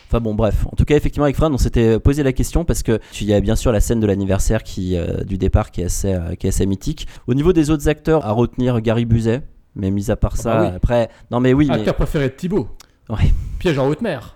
Enfin 0.08 0.20
bon, 0.22 0.34
bref. 0.34 0.66
En 0.66 0.76
tout 0.76 0.86
cas, 0.86 0.96
effectivement, 0.96 1.26
avec 1.26 1.36
Fred, 1.36 1.52
on 1.54 1.58
s'était 1.60 2.00
posé 2.00 2.24
la 2.24 2.34
question 2.34 2.66
parce 2.66 2.82
que 2.82 3.00
tu 3.12 3.26
y 3.26 3.34
a 3.34 3.40
bien 3.42 3.56
sûr 3.56 3.72
la 3.72 3.80
scène 3.80 4.00
de 4.00 4.08
l'anniversaire 4.08 4.64
qui 4.64 4.98
euh, 4.98 5.24
du 5.24 5.38
départ 5.38 5.70
qui 5.70 5.82
est 5.82 5.86
assez 5.86 6.12
euh, 6.14 6.34
qui 6.34 6.48
est 6.48 6.50
assez 6.50 6.66
mythique. 6.66 7.08
Au 7.28 7.36
niveau 7.36 7.54
des 7.54 7.70
autres 7.70 7.88
acteurs, 7.88 8.26
à 8.26 8.32
retenir 8.32 8.82
Gary 8.82 9.06
Busey. 9.06 9.42
Mais 9.76 9.92
mis 9.92 10.10
à 10.10 10.16
part 10.16 10.36
ça, 10.36 10.56
bah 10.56 10.62
oui. 10.64 10.76
après, 10.76 11.10
non 11.30 11.40
mais 11.40 11.54
oui, 11.54 11.68
mais 11.70 11.76
Acteur 11.76 11.96
préféré 11.96 12.30
de 12.30 12.34
Thibaut. 12.34 12.68
Ouais. 13.08 13.32
Piège 13.60 13.78
en 13.78 13.88
haute 13.88 14.02
mer. 14.02 14.36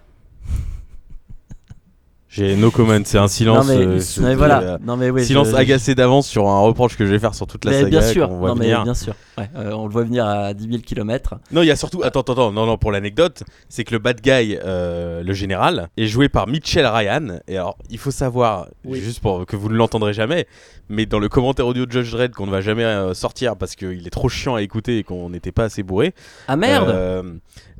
J'ai 2.36 2.56
no 2.56 2.72
comment, 2.72 2.98
c'est 3.06 3.19
un 3.19 3.28
silence. 3.28 3.67
non 3.67 3.74
mais, 3.78 3.86
euh, 3.86 3.93
non, 3.96 4.00
c'est- 4.00 4.22
mais 4.22 4.34
voilà. 4.34 4.62
euh, 4.62 4.78
Non 4.84 4.98
mais 4.98 5.12
oui. 5.12 5.24
silence 5.24 5.50
je- 5.52 5.56
agacé 5.56 5.93
d'avance 5.93 6.26
sur 6.28 6.48
un 6.50 6.60
reproche 6.62 6.98
que 6.98 7.06
je 7.06 7.12
vais 7.12 7.19
faire 7.19 7.36
sur 7.36 7.46
toute 7.46 7.63
la 7.63 7.69
Mais 7.72 7.78
saga. 7.84 7.89
bien 8.00 8.02
sûr. 8.02 8.28
qu'on 8.28 8.38
voit 8.38 8.50
Non 8.50 8.56
mais 8.56 8.65
venir. 8.65 8.84
bien 8.84 8.93
sûr. 8.96 9.13
Ouais, 9.38 9.50
euh, 9.56 9.72
on 9.74 9.86
le 9.86 9.91
voit 9.91 10.04
venir 10.04 10.26
à 10.26 10.54
10 10.56 10.67
000 10.67 10.82
km. 10.84 11.36
Non, 11.52 11.62
il 11.62 11.67
y 11.67 11.72
a 11.72 11.76
surtout. 11.76 12.02
Attends, 12.04 12.22
attends, 12.22 12.34
attends. 12.34 12.52
Non, 12.52 12.65
non, 12.65 12.78
pour 12.78 12.91
l'anecdote, 12.91 13.43
c'est 13.69 13.84
que 13.84 13.91
le 13.91 14.00
bad 14.00 14.19
guy, 14.22 14.58
euh, 14.63 15.22
le 15.24 15.34
général, 15.34 15.89
est 15.98 16.08
joué 16.08 16.28
par 16.28 16.48
Mitchell 16.48 16.86
Ryan. 16.88 17.39
Et 17.48 17.58
alors, 17.58 17.78
il 17.91 17.98
faut 18.00 18.12
savoir, 18.12 18.67
Oui. 18.86 19.00
juste 19.00 19.19
pour 19.19 19.46
que 19.46 19.56
vous 19.56 19.69
ne 19.69 19.76
l'entendrez 19.76 20.13
jamais, 20.13 20.48
mais 20.89 21.06
dans 21.06 21.19
le 21.19 21.30
commentaire 21.30 21.65
audio 21.67 21.86
de 21.86 21.91
Judge 21.91 22.12
Dredd 22.12 22.34
qu'on 22.34 22.46
ne 22.46 22.52
va 22.52 22.62
jamais 22.62 22.84
euh, 22.84 23.13
sortir 23.13 23.56
parce 23.56 23.76
qu'il 23.76 24.06
est 24.06 24.12
trop 24.12 24.30
chiant 24.30 24.56
à 24.56 24.62
écouter 24.62 25.00
et 25.00 25.04
qu'on 25.04 25.30
n'était 25.30 25.52
pas 25.52 25.63
assez 25.65 25.84
bourré. 25.84 26.13
Ah 26.48 26.56
merde. 26.56 26.89
euh, 26.89 27.34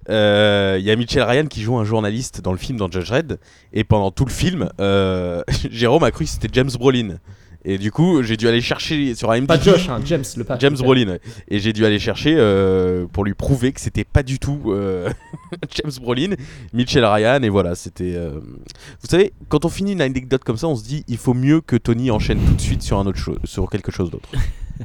euh, 0.10 0.78
Il 0.80 0.86
y 0.86 0.92
a 0.92 0.96
Mitchell 0.96 1.24
Ryan 1.24 1.46
qui 1.46 1.62
joue 1.62 1.78
un 1.78 1.86
journaliste 1.86 2.42
dans 2.42 2.52
le 2.52 2.58
film 2.58 2.78
dans 2.78 2.90
Judge 2.90 3.08
Dredd 3.10 3.40
et 3.72 3.84
pendant 3.84 4.12
tout 4.12 4.26
le 4.26 4.32
film, 4.32 4.70
Jérôme 5.72 6.04
a 6.04 6.12
cru 6.12 6.26
que 6.26 6.32
c'était 6.32 6.50
James 6.52 6.72
Brolin. 6.78 7.18
Et 7.66 7.78
du 7.78 7.92
coup, 7.92 8.24
j'ai 8.24 8.36
dû 8.36 8.48
aller 8.48 8.60
chercher 8.62 9.16
sur 9.16 9.34
IMDb. 9.34 9.48
Pas 9.48 9.60
Josh, 9.60 9.88
hein, 9.90 10.00
James, 10.06 10.24
le 10.36 10.44
pas. 10.44 10.58
James 10.60 10.76
Brolin, 10.78 11.08
ouais. 11.08 11.22
et 11.48 11.60
j'ai 11.60 11.72
dû 11.72 11.86
aller 11.86 12.00
chercher 12.00 12.36
euh, 12.38 13.06
pour 13.12 13.24
lui 13.24 13.34
prouver 13.34 13.72
que 13.72 13.80
c'était 13.80 14.04
pas 14.04 14.22
du 14.24 14.38
tout 14.40 14.60
euh, 14.68 15.10
James 15.76 15.92
Brolin, 16.02 16.36
Mitchell 16.74 17.06
Ryan, 17.06 17.42
et 17.42 17.50
voilà, 17.50 17.76
c'était. 17.76 18.16
euh, 18.16 18.40
Vous 19.02 19.08
savez, 19.08 19.34
quand 19.48 19.64
on 19.66 19.70
finit 19.70 19.94
une 19.94 20.02
anecdote 20.02 20.44
comme 20.44 20.58
ça, 20.58 20.68
on 20.68 20.76
se 20.76 20.84
dit 20.84 21.04
il 21.08 21.18
faut 21.18 21.34
mieux 21.34 21.62
que 21.62 21.76
Tony 21.78 22.12
enchaîne 22.12 22.40
tout 22.46 22.54
de 22.54 22.62
suite 22.62 22.82
sur 22.82 23.00
un 23.00 23.06
autre 23.06 23.20
sur 23.46 23.70
quelque 23.70 23.92
chose 23.92 24.12
d'autre. 24.12 24.30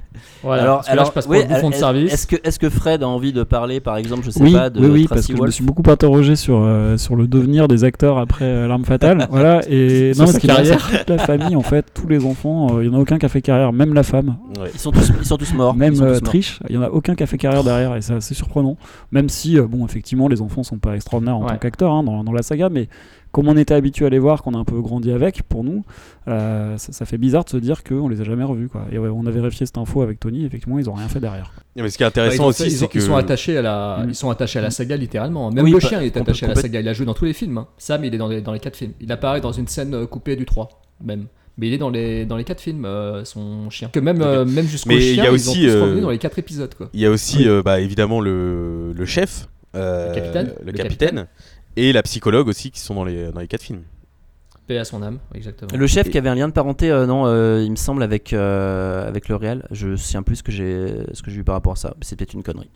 Voilà, 0.42 0.62
alors, 0.62 0.76
parce 0.76 0.86
que 0.86 0.90
là, 0.90 0.92
alors, 0.92 1.06
je 1.06 1.12
passe 1.12 1.24
pour 1.26 1.34
oui, 1.34 1.42
le 1.42 1.48
bouffon 1.54 1.70
de 1.70 1.74
service. 1.74 2.26
Est-ce 2.44 2.58
que, 2.58 2.70
Fred 2.70 3.02
a 3.02 3.08
envie 3.08 3.32
de 3.32 3.42
parler, 3.42 3.80
par 3.80 3.96
exemple, 3.96 4.22
je 4.24 4.30
sais 4.30 4.42
oui, 4.42 4.52
pas, 4.52 4.70
de 4.70 4.80
oui, 4.80 4.86
oui, 4.86 5.06
parce 5.08 5.22
Tracy 5.22 5.32
que 5.32 5.38
je 5.38 5.42
me 5.42 5.50
suis 5.50 5.64
beaucoup 5.64 5.88
interrogé 5.90 6.36
sur, 6.36 6.60
euh, 6.62 6.96
sur 6.96 7.16
le 7.16 7.26
devenir 7.26 7.66
des 7.66 7.84
acteurs 7.84 8.18
après 8.18 8.44
euh, 8.44 8.68
L'arme 8.68 8.84
fatale. 8.84 9.26
voilà, 9.30 9.60
et 9.68 10.12
non, 10.16 10.26
sa 10.26 10.34
ce 10.34 10.38
qui 10.38 10.46
est 10.46 10.48
marrant, 10.48 10.62
c'est 10.64 10.70
carrière. 10.70 10.90
que 10.90 10.96
toute 10.98 11.10
la 11.10 11.18
famille, 11.18 11.56
en 11.56 11.62
fait, 11.62 11.86
tous 11.92 12.06
les 12.08 12.24
enfants, 12.24 12.76
euh, 12.76 12.84
il 12.84 12.90
y 12.90 12.94
en 12.94 12.98
a 12.98 13.00
aucun 13.00 13.18
qui 13.18 13.26
a 13.26 13.28
fait 13.28 13.42
carrière, 13.42 13.72
même 13.72 13.94
la 13.94 14.02
femme. 14.02 14.36
Ouais. 14.58 14.70
Ils 14.72 14.80
sont 14.80 14.92
tous, 14.92 15.12
ils 15.18 15.26
sont 15.26 15.36
tous 15.36 15.52
morts. 15.54 15.74
Même 15.74 16.00
euh. 16.00 16.20
Trish, 16.20 16.60
il 16.68 16.74
y 16.74 16.78
en 16.78 16.82
a 16.82 16.88
aucun 16.88 17.14
qui 17.14 17.22
a 17.22 17.26
fait 17.26 17.38
carrière 17.38 17.64
derrière 17.64 17.96
et 17.96 18.02
c'est 18.02 18.14
assez 18.14 18.34
surprenant. 18.34 18.76
Même 19.12 19.28
si, 19.28 19.58
euh, 19.58 19.66
bon, 19.66 19.84
effectivement, 19.86 20.28
les 20.28 20.40
enfants 20.42 20.62
sont 20.62 20.78
pas 20.78 20.94
extraordinaires 20.94 21.36
en 21.36 21.42
Ouais. 21.42 21.50
tant 21.50 21.58
qu'acteurs 21.58 21.92
hein, 21.92 22.02
dans, 22.02 22.24
dans 22.24 22.32
la 22.32 22.42
saga, 22.42 22.68
mais 22.68 22.88
comme 23.32 23.48
on 23.48 23.56
était 23.56 23.74
habitué 23.74 24.06
à 24.06 24.08
les 24.08 24.18
voir, 24.18 24.42
qu'on 24.42 24.54
a 24.54 24.58
un 24.58 24.64
peu 24.64 24.80
grandi 24.80 25.10
avec, 25.12 25.42
pour 25.42 25.64
nous, 25.64 25.84
euh, 26.28 26.76
ça, 26.78 26.92
ça 26.92 27.04
fait 27.04 27.18
bizarre 27.18 27.44
de 27.44 27.50
se 27.50 27.56
dire 27.56 27.84
qu'on 27.84 28.08
les 28.08 28.20
a 28.20 28.24
jamais 28.24 28.44
revus. 28.44 28.68
Quoi. 28.68 28.86
Et 28.90 28.98
ouais, 28.98 29.08
on 29.12 29.26
a 29.26 29.30
vérifié 29.30 29.66
cette 29.66 29.78
info 29.78 30.02
avec 30.02 30.18
Tony, 30.20 30.44
effectivement, 30.44 30.78
ils 30.78 30.88
ont 30.88 30.94
rien 30.94 31.08
fait 31.08 31.20
derrière. 31.20 31.52
Mais 31.76 31.88
ce 31.90 31.96
qui 31.96 32.02
est 32.02 32.06
Bah, 32.06 32.08
intéressant 32.08 32.44
ont 32.44 32.48
aussi, 32.48 32.70
c'est 32.70 32.88
que. 32.88 32.98
ils 32.98 33.02
sont 33.02 33.16
attachés 33.16 33.56
à 33.58 33.62
la, 33.62 34.02
Mm. 34.04 34.08
ils 34.08 34.14
sont 34.14 34.30
attachés 34.30 34.58
à 34.58 34.62
la 34.62 34.70
saga 34.70 34.96
littéralement. 34.96 35.50
Même 35.50 35.64
Oui, 35.64 35.70
le 35.72 35.80
chien 35.80 36.00
il 36.00 36.06
est 36.06 36.16
attaché 36.16 36.46
à 36.46 36.48
la 36.50 36.54
saga. 36.54 36.80
Il 36.80 36.88
a 36.88 36.92
joué 36.92 37.06
dans 37.06 37.14
tous 37.14 37.24
les 37.24 37.32
films. 37.32 37.58
hein. 37.58 37.68
Sam, 37.78 38.04
il 38.04 38.14
est 38.14 38.18
dans 38.18 38.28
les, 38.28 38.40
dans 38.40 38.52
les 38.52 38.60
quatre 38.60 38.76
films. 38.76 38.92
Il 39.00 39.10
apparaît 39.12 39.40
dans 39.40 39.52
une 39.52 39.66
scène 39.68 39.94
euh, 39.94 40.06
coupée 40.06 40.36
du 40.36 40.44
3 40.44 40.68
même. 41.04 41.26
Mais 41.60 41.66
il 41.68 41.74
est 41.74 41.78
dans 41.78 41.90
les, 41.90 42.24
dans 42.24 42.36
les 42.36 42.44
quatre 42.44 42.60
films, 42.60 42.84
euh, 42.84 43.24
son 43.24 43.68
chien. 43.70 43.88
Que 43.92 43.98
même, 44.00 44.22
euh, 44.22 44.44
même 44.44 44.66
jusqu'au 44.66 44.90
y 44.92 45.00
chien, 45.14 45.24
ils 45.32 45.50
ont 45.50 45.52
tous 45.52 45.66
euh, 45.66 45.82
revenu 45.82 46.00
dans 46.02 46.10
les 46.10 46.18
quatre 46.18 46.38
épisodes. 46.38 46.72
Quoi. 46.74 46.88
Il 46.94 47.00
y 47.00 47.06
a 47.06 47.10
aussi, 47.10 47.48
euh, 47.48 47.62
bah, 47.64 47.80
évidemment, 47.80 48.20
le, 48.20 48.92
le 48.92 49.04
chef, 49.06 49.48
euh, 49.74 50.08
Le 50.10 50.14
capitaine. 50.14 50.46
le 50.60 50.66
Le 50.66 50.72
capitaine, 50.72 51.08
capitaine. 51.08 51.26
Et 51.78 51.92
la 51.92 52.02
psychologue 52.02 52.48
aussi 52.48 52.70
qui 52.70 52.80
sont 52.80 52.94
dans 52.94 53.04
les, 53.04 53.30
dans 53.32 53.40
les 53.40 53.48
quatre 53.48 53.62
films. 53.62 53.82
Paix 54.66 54.76
à 54.76 54.84
son 54.84 55.02
âme, 55.02 55.18
exactement. 55.34 55.70
Le 55.74 55.86
chef 55.86 56.08
Et- 56.08 56.10
qui 56.10 56.18
avait 56.18 56.28
un 56.28 56.34
lien 56.34 56.46
de 56.46 56.52
parenté, 56.52 56.90
euh, 56.90 57.06
non, 57.06 57.24
euh, 57.26 57.62
il 57.64 57.70
me 57.70 57.76
semble, 57.76 58.02
avec, 58.02 58.34
euh, 58.34 59.08
avec 59.08 59.30
le 59.30 59.36
réel. 59.36 59.66
Je 59.70 59.96
sais 59.96 60.20
plus 60.20 60.36
ce 60.36 60.42
que 60.42 60.52
j'ai 60.52 60.92
ce 61.14 61.22
que 61.22 61.30
j'ai 61.30 61.38
vu 61.38 61.44
par 61.44 61.54
rapport 61.54 61.72
à 61.72 61.76
ça. 61.76 61.94
C'est 62.02 62.16
peut-être 62.16 62.34
une 62.34 62.42
connerie. 62.42 62.68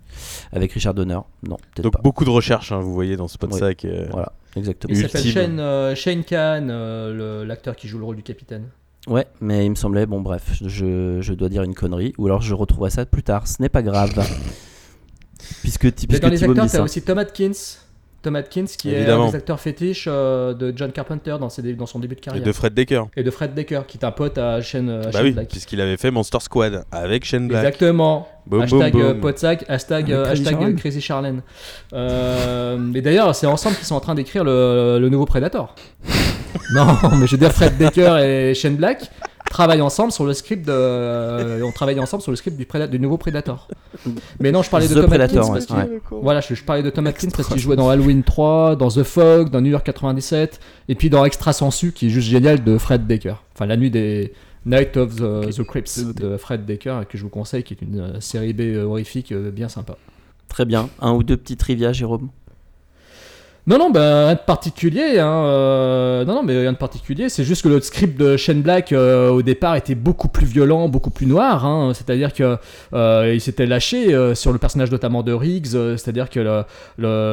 Avec 0.52 0.72
Richard 0.72 0.94
Donner. 0.94 1.18
Non, 1.46 1.56
peut-être 1.56 1.82
Donc 1.82 1.92
pas. 1.92 2.00
beaucoup 2.02 2.24
de 2.24 2.30
recherches, 2.30 2.72
hein, 2.72 2.80
vous 2.80 2.94
voyez, 2.94 3.16
dans 3.16 3.28
ce 3.28 3.34
Oui. 3.34 3.46
podsac. 3.46 3.84
euh, 3.84 4.06
Voilà, 4.10 4.32
exactement. 4.56 4.94
Il 4.94 5.02
s'appelle. 5.02 5.22
Shane, 5.22 5.60
euh, 5.60 5.94
Shane 5.94 6.24
Khan, 6.24 6.66
euh, 6.70 7.44
l'acteur 7.44 7.76
qui 7.76 7.88
joue 7.88 7.98
le 7.98 8.04
rôle 8.06 8.16
du 8.16 8.22
capitaine. 8.22 8.68
Ouais, 9.06 9.26
mais 9.42 9.66
il 9.66 9.70
me 9.70 9.74
semblait, 9.74 10.06
bon, 10.06 10.20
bref, 10.22 10.62
je, 10.64 11.18
je 11.20 11.32
dois 11.34 11.50
dire 11.50 11.62
une 11.62 11.74
connerie. 11.74 12.14
Ou 12.16 12.24
alors 12.26 12.40
je 12.40 12.54
retrouverai 12.54 12.88
ça 12.88 13.04
plus 13.04 13.22
tard. 13.24 13.46
Ce 13.46 13.60
n'est 13.60 13.68
pas 13.68 13.82
grave. 13.82 14.12
puisque 15.60 15.90
puisque 15.92 16.22
dans 16.22 16.28
les 16.30 16.42
acteurs, 16.42 16.70
t'as 16.70 16.82
aussi 16.82 17.02
Tom 17.02 17.18
Atkins. 17.18 17.50
Tom 18.22 18.36
Atkins 18.36 18.64
qui 18.78 18.90
Évidemment. 18.90 19.24
est 19.24 19.28
un 19.28 19.30
des 19.30 19.36
acteurs 19.36 19.60
fétiches 19.60 20.06
euh, 20.08 20.54
de 20.54 20.72
John 20.74 20.92
Carpenter 20.92 21.36
dans, 21.40 21.48
ses 21.48 21.62
dans 21.74 21.86
son 21.86 21.98
début 21.98 22.14
de 22.14 22.20
et 22.20 22.22
carrière. 22.22 22.44
de 22.44 22.52
Fred 22.52 22.72
Decker. 22.74 23.04
Et 23.16 23.22
de 23.22 23.30
Fred 23.30 23.54
Decker, 23.54 23.86
qui 23.86 23.98
est 23.98 24.04
un 24.04 24.12
pote 24.12 24.38
à 24.38 24.60
Shane, 24.62 24.88
euh, 24.88 25.02
Bah 25.04 25.10
Shane 25.12 25.24
oui, 25.24 25.32
Black. 25.32 25.48
puisqu'il 25.48 25.80
avait 25.80 25.96
fait 25.96 26.10
Monster 26.10 26.38
Squad 26.40 26.84
avec 26.92 27.24
Shane 27.24 27.48
Black. 27.48 27.64
Exactement. 27.64 28.28
Boum, 28.46 28.62
hashtag 28.62 28.96
euh. 28.96 29.14
Podsac, 29.14 29.64
hashtag, 29.68 30.10
euh, 30.10 30.24
Crazy 30.24 30.42
hashtag 30.42 30.62
euh, 30.62 30.76
Crazy. 30.76 31.08
Euh, 31.92 32.92
et 32.94 33.00
d'ailleurs, 33.00 33.34
c'est 33.34 33.46
ensemble 33.46 33.76
qu'ils 33.76 33.86
sont 33.86 33.94
en 33.94 34.00
train 34.00 34.14
d'écrire 34.14 34.44
le, 34.44 34.98
le 35.00 35.08
nouveau 35.08 35.26
Predator. 35.26 35.74
non, 36.74 36.86
mais 37.16 37.26
je 37.26 37.32
veux 37.32 37.38
dire, 37.38 37.52
Fred 37.52 37.76
Decker 37.78 38.18
et 38.18 38.54
Shane 38.54 38.76
Black 38.76 39.10
travaillent 39.52 39.82
ensemble 39.82 40.12
sur 40.12 40.24
le 40.24 40.32
script 40.32 40.66
de. 40.66 40.72
euh, 40.72 41.62
on 41.62 41.70
travaille 41.72 42.00
ensemble 42.00 42.22
sur 42.22 42.32
le 42.32 42.36
script 42.36 42.56
du, 42.56 42.98
nouveau 42.98 43.18
Predator. 43.18 43.68
Mais 44.40 44.50
non, 44.50 44.62
je 44.62 44.70
parlais 44.70 44.88
de 44.88 44.94
The 44.94 45.00
Tom 45.02 45.06
Predator, 45.06 45.54
Atkins 45.54 45.76
ouais, 45.76 46.00
parce. 46.10 46.22
Voilà, 46.22 46.40
je, 46.40 46.54
je 46.54 46.64
parlais 46.64 46.82
de 46.82 46.90
Tom 46.90 47.06
Atkins 47.06 47.28
parce 47.36 47.48
qu'il 47.48 47.58
jouait 47.58 47.76
dans 47.76 47.88
Halloween 47.88 48.22
3, 48.22 48.76
dans 48.76 48.88
The 48.88 49.02
Fog, 49.02 49.50
dans 49.50 49.60
New 49.60 49.70
York 49.70 49.84
97, 49.84 50.58
et 50.88 50.94
puis 50.94 51.10
dans 51.10 51.24
Extra 51.24 51.52
Sensu, 51.52 51.92
qui 51.92 52.06
est 52.06 52.10
juste 52.10 52.28
génial 52.28 52.64
de 52.64 52.78
Fred 52.78 53.06
Decker. 53.06 53.34
Enfin, 53.54 53.66
la 53.66 53.76
nuit 53.76 53.90
des 53.90 54.32
Night 54.64 54.96
of 54.96 55.16
the, 55.16 55.54
the 55.54 55.62
Crips 55.64 56.14
de 56.14 56.36
Fred 56.36 56.64
Decker, 56.64 57.02
que 57.08 57.18
je 57.18 57.22
vous 57.22 57.28
conseille, 57.28 57.62
qui 57.62 57.74
est 57.74 57.82
une 57.82 58.00
euh, 58.00 58.20
série 58.20 58.52
B 58.52 58.60
euh, 58.60 58.84
horrifique 58.84 59.32
bien 59.34 59.68
sympa. 59.68 59.96
Très 60.48 60.64
bien. 60.64 60.88
Un 61.00 61.12
ou 61.12 61.22
deux 61.22 61.36
petits 61.36 61.56
trivia, 61.56 61.92
Jérôme? 61.92 62.28
Non, 63.68 63.78
non, 63.78 63.90
bah, 63.90 64.26
rien 64.26 64.34
de 64.34 64.40
particulier. 64.40 65.20
Hein, 65.20 65.44
euh, 65.44 66.24
non, 66.24 66.34
non, 66.34 66.42
mais 66.42 66.58
rien 66.58 66.72
de 66.72 66.76
particulier. 66.76 67.28
C'est 67.28 67.44
juste 67.44 67.62
que 67.62 67.68
le 67.68 67.80
script 67.80 68.18
de 68.18 68.36
Shane 68.36 68.60
Black 68.60 68.90
euh, 68.90 69.30
au 69.30 69.42
départ 69.42 69.76
était 69.76 69.94
beaucoup 69.94 70.26
plus 70.26 70.46
violent, 70.46 70.88
beaucoup 70.88 71.10
plus 71.10 71.26
noir. 71.26 71.64
Hein, 71.64 71.92
c'est-à-dire 71.94 72.32
que 72.32 72.56
euh, 72.92 73.38
s'était 73.38 73.66
lâché 73.66 74.12
euh, 74.14 74.34
sur 74.34 74.52
le 74.52 74.58
personnage 74.58 74.90
notamment 74.90 75.22
de 75.22 75.32
Riggs. 75.32 75.96
c'est-à-dire 75.96 76.28
que 76.28 76.40
le, 76.40 76.64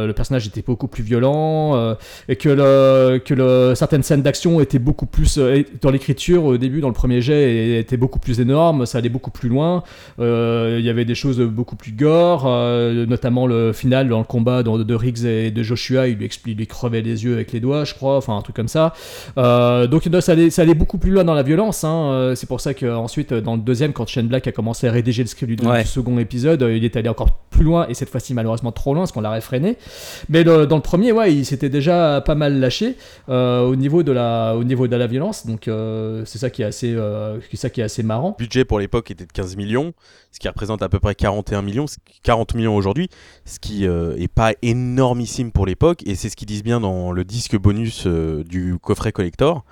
le, 0.05 0.11
personnage 0.11 0.45
était 0.45 0.61
beaucoup 0.61 0.87
plus 0.87 1.01
violent 1.01 1.95
et 2.27 2.35
que, 2.35 2.49
le, 2.49 3.17
que 3.19 3.73
certaines 3.75 4.03
scènes 4.03 4.21
d'action 4.21 4.59
étaient 4.59 4.79
beaucoup 4.79 5.05
plus 5.07 5.39
dans 5.81 5.89
l'écriture 5.89 6.45
au 6.45 6.57
début, 6.57 6.81
dans 6.81 6.89
le 6.89 6.93
premier 6.93 7.21
jet, 7.21 7.51
et 7.51 7.79
étaient 7.79 7.97
beaucoup 7.97 8.19
plus 8.19 8.39
énormes. 8.39 8.85
Ça 8.85 8.99
allait 8.99 9.09
beaucoup 9.09 9.31
plus 9.31 9.49
loin. 9.49 9.83
Il 10.19 10.81
y 10.81 10.89
avait 10.89 11.05
des 11.05 11.15
choses 11.15 11.39
beaucoup 11.39 11.75
plus 11.75 11.91
gore, 11.91 12.45
notamment 12.45 13.47
le 13.47 13.73
final 13.73 14.09
dans 14.09 14.19
le 14.19 14.25
combat 14.25 14.61
de, 14.61 14.83
de 14.83 14.95
Riggs 14.95 15.25
et 15.25 15.49
de 15.49 15.63
Joshua. 15.63 16.07
Lui, 16.19 16.29
il 16.45 16.55
lui 16.57 16.67
crevait 16.67 17.01
les 17.01 17.23
yeux 17.23 17.33
avec 17.33 17.51
les 17.51 17.59
doigts, 17.59 17.83
je 17.85 17.93
crois, 17.95 18.17
enfin 18.17 18.37
un 18.37 18.41
truc 18.41 18.55
comme 18.55 18.67
ça. 18.67 18.93
Euh, 19.37 19.87
donc 19.87 20.05
non, 20.07 20.21
ça 20.21 20.33
allait, 20.33 20.49
ça 20.49 20.61
allait 20.63 20.73
beaucoup 20.73 20.97
plus 20.97 21.11
loin 21.11 21.23
dans 21.23 21.33
la 21.33 21.43
violence. 21.43 21.83
hein. 21.83 22.11
Euh, 22.11 22.35
C'est 22.35 22.47
pour 22.47 22.61
ça 22.61 22.73
qu'ensuite, 22.73 23.33
dans 23.33 23.55
le 23.55 23.61
deuxième, 23.61 23.93
quand 23.93 24.07
Shane 24.07 24.27
Black 24.27 24.47
a 24.47 24.51
commencé 24.51 24.87
à 24.87 24.91
rédiger 24.91 25.23
le 25.23 25.27
script 25.27 25.59
du, 25.59 25.67
Ouais. 25.67 25.81
du 25.83 25.87
second 25.87 26.17
épisode, 26.19 26.61
euh, 26.63 26.75
il 26.75 26.83
est 26.85 26.95
allé 26.95 27.09
encore 27.09 27.31
plus 27.49 27.63
loin, 27.63 27.87
et 27.89 27.93
cette 27.93 28.09
fois-ci 28.09 28.33
malheureusement 28.33 28.71
trop 28.71 28.93
loin, 28.93 29.03
parce 29.03 29.11
qu'on 29.11 29.21
l'a 29.21 29.31
réfréné. 29.31 29.77
Mais 30.29 30.43
le- 30.43 30.65
dans 30.65 30.75
le 30.75 30.81
premier, 30.81 31.11
ouais, 31.11 31.33
il 31.33 31.45
s'était 31.45 31.69
déjà 31.69 32.21
pas 32.25 32.35
mal 32.35 32.59
lâché 32.59 32.95
euh, 33.29 33.61
au, 33.65 33.75
niveau 33.75 34.03
de 34.03 34.11
la, 34.11 34.55
au 34.55 34.63
niveau 34.63 34.87
de 34.87 34.95
la 34.95 35.07
violence. 35.07 35.45
Donc 35.45 35.67
euh, 35.67 36.23
c'est 36.25 36.37
ça 36.37 36.49
qui 36.49 36.61
est 36.61 36.65
assez, 36.65 36.93
euh, 36.93 37.39
c'est 37.51 37.57
ça 37.57 37.69
qui 37.69 37.81
est 37.81 37.83
assez 37.83 38.03
marrant. 38.03 38.35
Le 38.39 38.43
budget 38.45 38.65
pour 38.65 38.79
l'époque 38.79 39.11
était 39.11 39.25
de 39.25 39.31
15 39.31 39.55
millions, 39.57 39.93
ce 40.31 40.39
qui 40.39 40.47
représente 40.47 40.81
à 40.81 40.89
peu 40.89 40.99
près 40.99 41.15
41 41.15 41.61
millions, 41.61 41.87
ce 41.87 41.95
qui- 42.05 42.19
40 42.23 42.53
millions 42.55 42.75
aujourd'hui, 42.75 43.09
ce 43.45 43.59
qui 43.59 43.85
euh, 43.87 44.15
est 44.17 44.27
pas 44.27 44.53
énormissime 44.61 45.51
pour 45.51 45.65
l'époque, 45.65 46.01
et 46.09 46.15
c'est 46.15 46.29
ce 46.29 46.35
qu'ils 46.35 46.47
disent 46.47 46.63
bien 46.63 46.79
dans 46.79 47.11
le 47.11 47.23
disque 47.23 47.57
bonus 47.57 48.03
euh, 48.05 48.43
du 48.43 48.77
coffret 48.81 49.11
collector, 49.11 49.63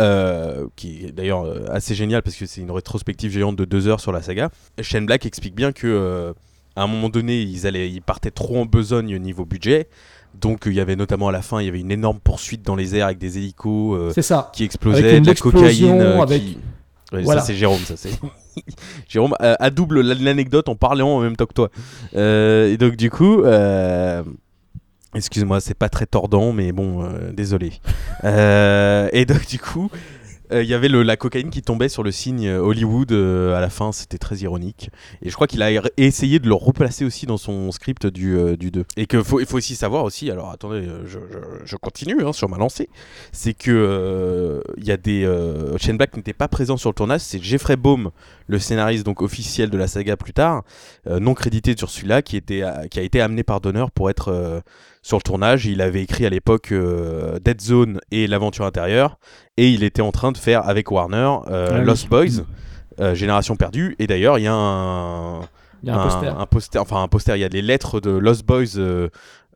euh, 0.00 0.66
qui 0.76 1.06
est 1.06 1.12
d'ailleurs 1.12 1.44
euh, 1.44 1.64
assez 1.70 1.94
génial 1.94 2.22
parce 2.22 2.36
que 2.36 2.46
c'est 2.46 2.60
une 2.60 2.70
rétrospective 2.70 3.30
géante 3.32 3.56
de 3.56 3.64
deux 3.64 3.88
heures 3.88 4.00
sur 4.00 4.12
la 4.12 4.22
saga. 4.22 4.50
Shane 4.80 5.06
Black 5.06 5.26
explique 5.26 5.54
bien 5.54 5.72
que 5.72 6.34
à 6.76 6.82
un 6.82 6.86
moment 6.86 7.08
donné, 7.08 7.40
ils, 7.40 7.66
allaient, 7.66 7.90
ils 7.90 8.02
partaient 8.02 8.30
trop 8.30 8.58
en 8.60 8.64
besogne 8.66 9.14
au 9.16 9.18
niveau 9.18 9.44
budget. 9.44 9.88
Donc 10.40 10.64
il 10.66 10.74
y 10.74 10.80
avait 10.80 10.94
notamment 10.94 11.28
à 11.28 11.32
la 11.32 11.42
fin, 11.42 11.60
il 11.60 11.64
y 11.64 11.68
avait 11.68 11.80
une 11.80 11.90
énorme 11.90 12.20
poursuite 12.20 12.62
dans 12.62 12.76
les 12.76 12.94
airs 12.94 13.06
avec 13.06 13.18
des 13.18 13.38
hélicos 13.38 14.12
C'est 14.14 14.22
ça. 14.22 14.50
qui 14.54 14.62
explosaient, 14.62 14.98
Avec 15.02 15.16
une 15.18 15.22
de 15.24 15.28
la 15.28 15.34
cocaïne. 15.34 16.00
avec- 16.00 16.42
qui- 16.42 16.58
Ouais, 17.10 17.22
Voilà. 17.22 17.40
Ça 17.40 17.46
c'est 17.46 17.54
Jérôme, 17.54 17.78
ça 17.80 17.96
c'est. 17.96 18.10
Jérôme 19.08 19.34
à 19.40 19.70
double 19.70 20.02
l'anecdote 20.02 20.68
en 20.68 20.76
parlant 20.76 21.08
en 21.16 21.20
même 21.20 21.36
temps 21.36 21.46
que 21.46 21.54
toi. 21.54 21.70
Euh, 22.14 22.70
et 22.70 22.76
donc 22.76 22.96
du 22.96 23.08
coup, 23.10 23.42
euh, 23.42 24.22
excuse-moi, 25.14 25.60
c'est 25.60 25.74
pas 25.74 25.88
très 25.88 26.06
tordant, 26.06 26.52
mais 26.52 26.72
bon, 26.72 27.02
euh, 27.02 27.32
désolé. 27.32 27.72
Euh, 28.24 29.08
et 29.12 29.24
donc 29.24 29.46
du 29.46 29.58
coup, 29.58 29.90
euh, 30.50 30.62
il 30.62 30.68
y 30.68 30.74
avait 30.74 30.88
la 30.88 31.16
cocaïne 31.16 31.50
qui 31.50 31.60
tombait 31.60 31.88
sur 31.90 32.02
le 32.02 32.10
signe 32.10 32.48
Hollywood 32.50 33.12
à 33.12 33.60
la 33.60 33.68
fin, 33.70 33.92
c'était 33.92 34.18
très 34.18 34.36
ironique. 34.36 34.90
Et 35.22 35.28
je 35.28 35.34
crois 35.34 35.46
qu'il 35.46 35.62
a 35.62 35.70
er- 35.70 35.90
essayé 35.98 36.38
de 36.38 36.48
le 36.48 36.54
replacer 36.54 37.04
aussi 37.04 37.26
dans 37.26 37.36
son 37.36 37.70
script 37.70 38.06
du, 38.06 38.36
du 38.56 38.70
2. 38.70 38.84
Et 38.96 39.06
qu'il 39.06 39.22
faut, 39.22 39.44
faut 39.44 39.56
aussi 39.56 39.76
savoir 39.76 40.04
aussi, 40.04 40.30
alors 40.30 40.50
attendez, 40.50 40.88
je, 41.04 41.76
continue 41.76 42.24
hein, 42.24 42.32
sur 42.32 42.48
ma 42.48 42.56
lancée, 42.56 42.88
c'est 43.30 43.54
que 43.54 44.62
il 44.78 44.84
y 44.84 44.90
a 44.90 44.96
des... 44.96 45.24
Shane 45.78 45.98
Black 45.98 46.16
n'était 46.16 46.32
pas 46.32 46.48
présent 46.48 46.76
sur 46.76 46.90
le 46.90 46.94
tournage, 46.94 47.20
c'est 47.20 47.42
Jeffrey 47.42 47.76
Baum, 47.76 48.10
le 48.46 48.58
scénariste 48.58 49.04
donc 49.04 49.20
officiel 49.22 49.68
de 49.70 49.76
la 49.76 49.86
saga 49.86 50.16
plus 50.16 50.32
tard, 50.32 50.64
non 51.06 51.34
crédité 51.34 51.74
sur 51.76 51.90
celui-là, 51.90 52.22
qui, 52.22 52.40
qui 52.42 52.62
a 52.62 53.02
été 53.02 53.20
amené 53.20 53.42
par 53.42 53.60
Donner 53.60 53.84
pour 53.94 54.08
être... 54.10 54.62
sur 55.08 55.16
le 55.16 55.22
tournage. 55.22 55.64
Il 55.64 55.80
avait 55.80 56.02
écrit 56.02 56.26
à 56.26 56.30
l'époque 56.30 56.70
euh, 56.70 57.38
Dead 57.42 57.60
Zone 57.62 57.98
et 58.10 58.26
L'aventure 58.26 58.66
intérieure, 58.66 59.18
et 59.56 59.70
il 59.70 59.82
était 59.82 60.02
en 60.02 60.12
train 60.12 60.32
de 60.32 60.36
faire 60.36 60.68
avec 60.68 60.90
Warner 60.90 61.30
euh, 61.50 61.70
Ah 61.72 61.78
oui. 61.78 61.84
Lost 61.86 62.08
Boys, 62.10 62.44
euh, 63.00 63.14
Génération 63.14 63.56
perdue. 63.56 63.96
Et 63.98 64.06
d'ailleurs, 64.06 64.38
il 64.38 64.42
y 64.42 64.46
a 64.46 64.52
un, 64.52 65.40
Il 65.82 65.88
y 65.88 65.90
a 65.90 65.98
un 65.98 66.04
poster. 66.04 66.28
un 66.38 66.46
poster, 66.46 66.82
enfin 66.82 67.02
un 67.02 67.08
poster. 67.08 67.36
Il 67.36 67.40
y 67.40 67.44
a 67.44 67.48
des 67.48 67.62
lettres 67.62 68.00
de 68.00 68.10
Lost 68.10 68.44
Boys. 68.44 68.66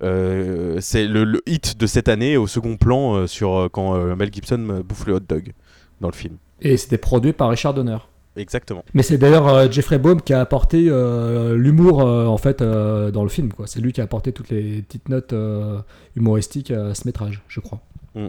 c'est 0.01 1.07
le, 1.07 1.25
le 1.25 1.43
hit 1.47 1.79
de 1.79 1.87
cette 1.87 2.09
année 2.09 2.38
au 2.38 2.47
second 2.47 2.79
plan 2.79 3.27
sur 3.27 3.69
quand 3.73 3.95
Mel 4.17 4.33
Gibson 4.33 4.83
bouffe 4.83 5.07
le 5.07 5.15
hot 5.17 5.21
dog 5.21 5.53
dans 6.01 6.09
le 6.09 6.15
film. 6.15 6.38
Et 6.62 6.79
c'était 6.79 6.97
produit 6.97 7.35
par 7.35 7.51
Richard 7.51 7.75
Donner. 7.75 7.99
Exactement. 8.37 8.83
Mais 8.95 9.03
c'est 9.03 9.18
d'ailleurs 9.18 9.47
euh, 9.49 9.71
Jeffrey 9.71 9.99
Baum 9.99 10.23
qui 10.23 10.33
a 10.33 10.40
apporté 10.40 10.87
euh, 10.88 11.55
l'humour 11.57 12.01
euh, 12.01 12.27
en 12.27 12.38
fait 12.38 12.62
euh, 12.62 13.11
dans 13.11 13.23
le 13.25 13.29
film. 13.29 13.53
quoi. 13.53 13.66
C'est 13.66 13.81
lui 13.81 13.92
qui 13.92 14.01
a 14.01 14.05
apporté 14.05 14.33
toutes 14.33 14.49
les 14.49 14.81
petites 14.83 15.09
notes 15.11 15.33
euh, 15.35 15.79
humoristiques 16.16 16.71
à 16.71 16.95
ce 16.95 17.07
métrage, 17.07 17.42
je 17.49 17.61
crois. 17.61 17.81
Mm. 18.14 18.27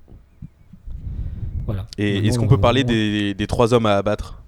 Voilà. 1.66 1.86
Et 1.98 2.16
Maintenant, 2.16 2.28
est-ce 2.30 2.40
qu'on 2.40 2.46
on- 2.46 2.50
peut 2.50 2.58
parler 2.60 2.84
des, 2.84 3.34
des 3.34 3.48
trois 3.48 3.74
hommes 3.74 3.86
à 3.86 3.96
abattre? 3.96 4.40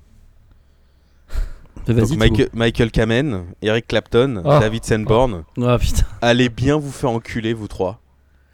Vas-y, 1.87 2.09
Donc. 2.09 2.17
Michael, 2.17 2.49
Michael 2.53 2.91
Kamen, 2.91 3.43
Eric 3.61 3.87
Clapton, 3.87 4.41
Oh. 4.43 4.49
David 4.59 4.83
Sanborn. 4.83 5.43
Ah, 5.61 5.77
putain. 5.77 6.03
Allez 6.21 6.49
bien 6.49 6.77
vous 6.77 6.91
faire 6.91 7.11
enculer, 7.11 7.53
vous 7.53 7.67
trois. 7.67 7.99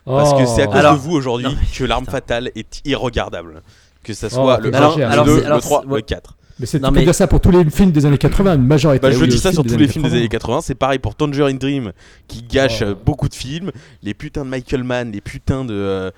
Parce 0.05 0.33
que 0.33 0.43
Oh. 0.43 0.53
c'est 0.53 0.63
à 0.63 0.67
cause 0.67 0.75
Alors- 0.75 0.93
de 0.95 0.99
vous 0.99 1.13
aujourd'hui 1.13 1.45
Non, 1.47 1.55
que 1.73 1.83
l'arme 1.85 2.03
putain. 2.03 2.11
fatale 2.17 2.51
est 2.55 2.81
irregardable. 2.85 3.61
Que 4.03 4.13
ça 4.13 4.29
soit 4.29 4.57
Oh, 4.59 4.61
le 4.61 4.75
alors- 4.75 4.97
1, 4.99 5.01
alors 5.03 5.25
le 5.25 5.31
2, 5.31 5.39
c'est- 5.39 5.45
alors 5.45 5.57
le 5.57 5.61
3, 5.61 5.79
c'est- 5.81 5.87
le 5.87 5.93
ouais. 5.93 6.01
4. 6.03 6.35
Mais 6.59 6.65
c'est 6.65 6.79
mais- 6.91 7.03
dire 7.03 7.15
ça 7.15 7.27
pour 7.27 7.39
tous 7.39 7.51
les 7.51 7.69
films 7.69 7.91
des 7.91 8.05
années 8.05 8.17
80, 8.17 8.55
une 8.55 8.65
majorité. 8.67 9.01
Bah, 9.01 9.11
je 9.11 9.25
dis 9.25 9.37
ça 9.39 9.51
sur 9.51 9.63
tous 9.63 9.75
les 9.77 9.87
films 9.87 10.03
des 10.03 10.09
80. 10.09 10.17
années 10.19 10.27
80, 10.29 10.61
c'est 10.61 10.75
pareil 10.75 10.99
pour 10.99 11.15
Tangerine 11.15 11.57
Dream 11.57 11.91
qui 12.27 12.43
gâche 12.43 12.79
Oh. 12.81 12.85
euh, 12.89 12.95
beaucoup 12.95 13.29
de 13.29 13.33
films, 13.35 13.71
les 14.03 14.13
putains 14.13 14.43
de 14.45 14.49
Michael 14.49 14.83
Mann, 14.83 15.11
les 15.11 15.21
putains 15.21 15.65
de, 15.65 15.73
euh, 15.73 16.11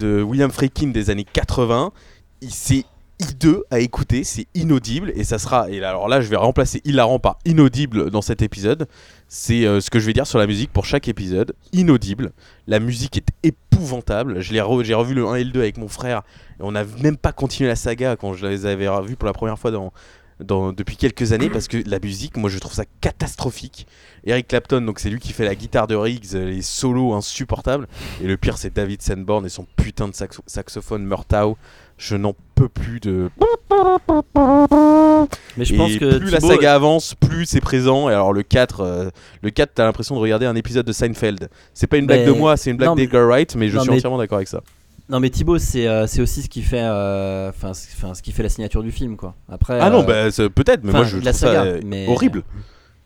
de 0.00 0.22
William 0.22 0.50
Friedkin 0.50 0.88
des 0.88 1.10
années 1.10 1.26
80, 1.30 1.90
il- 2.40 2.50
c'est 2.50 2.84
hideux 3.20 3.64
à 3.70 3.80
écouter, 3.80 4.24
c'est 4.24 4.46
inaudible 4.54 5.12
et 5.14 5.24
ça 5.24 5.38
sera 5.38 5.68
et 5.70 5.82
alors 5.82 6.08
là 6.08 6.20
je 6.20 6.28
vais 6.28 6.36
remplacer 6.36 6.80
hilarant 6.84 7.18
par 7.18 7.38
inaudible 7.44 8.10
dans 8.10 8.22
cet 8.22 8.42
épisode. 8.42 8.86
C'est 9.28 9.64
euh, 9.66 9.80
ce 9.80 9.90
que 9.90 9.98
je 9.98 10.06
vais 10.06 10.12
dire 10.12 10.26
sur 10.26 10.38
la 10.38 10.46
musique 10.46 10.72
pour 10.72 10.84
chaque 10.84 11.08
épisode, 11.08 11.52
inaudible. 11.72 12.32
La 12.66 12.78
musique 12.80 13.16
est 13.16 13.28
épouvantable. 13.42 14.40
J'ai 14.40 14.60
revu 14.60 15.14
le 15.14 15.26
1 15.26 15.34
et 15.36 15.44
le 15.44 15.50
2 15.50 15.60
avec 15.60 15.78
mon 15.78 15.88
frère 15.88 16.22
et 16.60 16.62
on 16.62 16.72
n'a 16.72 16.84
même 17.02 17.16
pas 17.16 17.32
continué 17.32 17.68
la 17.68 17.76
saga 17.76 18.16
quand 18.16 18.34
je 18.34 18.46
les 18.46 18.66
avais 18.66 18.88
revus 18.88 19.16
pour 19.16 19.26
la 19.26 19.32
première 19.32 19.58
fois 19.58 19.70
depuis 20.40 20.96
quelques 20.96 21.32
années 21.32 21.50
parce 21.50 21.66
que 21.66 21.78
la 21.88 21.98
musique, 21.98 22.36
moi 22.36 22.48
je 22.48 22.58
trouve 22.58 22.72
ça 22.72 22.84
catastrophique. 23.00 23.86
Eric 24.24 24.48
Clapton, 24.48 24.80
donc 24.82 25.00
c'est 25.00 25.10
lui 25.10 25.18
qui 25.18 25.32
fait 25.32 25.44
la 25.44 25.54
guitare 25.54 25.86
de 25.86 25.94
Riggs, 25.96 26.34
euh, 26.34 26.44
les 26.50 26.62
solos 26.62 27.14
insupportables. 27.14 27.88
Et 28.22 28.26
le 28.26 28.36
pire, 28.36 28.56
c'est 28.58 28.72
David 28.74 29.02
Sanborn 29.02 29.44
et 29.46 29.48
son 29.48 29.66
putain 29.76 30.06
de 30.08 30.12
saxo- 30.14 30.42
saxophone 30.46 31.04
Murtaugh. 31.04 31.56
Je 31.98 32.16
n'en 32.16 32.34
peux 32.54 32.68
plus 32.68 33.00
de. 33.00 33.28
Mais 35.56 35.64
je 35.64 35.74
et 35.74 35.76
pense 35.76 35.96
que 35.96 36.18
plus 36.18 36.30
la 36.30 36.40
saga 36.40 36.74
avance, 36.74 37.14
plus 37.14 37.44
c'est 37.46 37.60
présent. 37.60 38.08
Et 38.08 38.12
alors 38.12 38.32
le 38.32 38.42
4, 38.42 38.80
euh, 38.80 39.10
le 39.42 39.50
4 39.50 39.72
t'as 39.74 39.84
l'impression 39.84 40.14
de 40.14 40.20
regarder 40.20 40.46
un 40.46 40.54
épisode 40.54 40.86
de 40.86 40.92
Seinfeld. 40.92 41.48
C'est 41.74 41.86
pas 41.88 41.96
une 41.96 42.06
blague 42.06 42.20
Mais- 42.20 42.26
de 42.26 42.32
moi, 42.32 42.56
c'est 42.56 42.70
une 42.70 42.76
blague 42.76 42.90
non, 42.90 42.94
mais- 42.94 43.02
d'Edgar 43.02 43.26
Wright, 43.26 43.56
mais 43.56 43.68
je 43.68 43.76
non, 43.76 43.82
suis 43.82 43.90
mais- 43.90 43.96
entièrement 43.96 44.18
d'accord 44.18 44.36
avec 44.36 44.48
ça. 44.48 44.60
Non 45.10 45.20
mais 45.20 45.30
Thibaut, 45.30 45.58
c'est 45.58 45.88
euh, 45.88 46.06
c'est 46.06 46.20
aussi 46.20 46.42
ce 46.42 46.48
qui 46.50 46.60
fait, 46.62 46.82
euh, 46.82 47.48
enfin 47.48 47.72
ce, 47.72 48.22
qui 48.22 48.30
fait 48.32 48.42
la 48.42 48.50
signature 48.50 48.82
du 48.82 48.92
film 48.92 49.16
quoi. 49.16 49.34
Après. 49.50 49.78
Ah 49.80 49.88
non, 49.90 50.02
bah 50.04 50.30
c'est- 50.30 50.50
peut-être, 50.50 50.84
mais 50.84 50.92
moi 50.92 51.04
je 51.04 51.16
la 51.16 51.32
trouve 51.32 51.48
saga, 51.48 51.64
ça 51.64 51.80
mais- 51.84 52.06
horrible. 52.08 52.42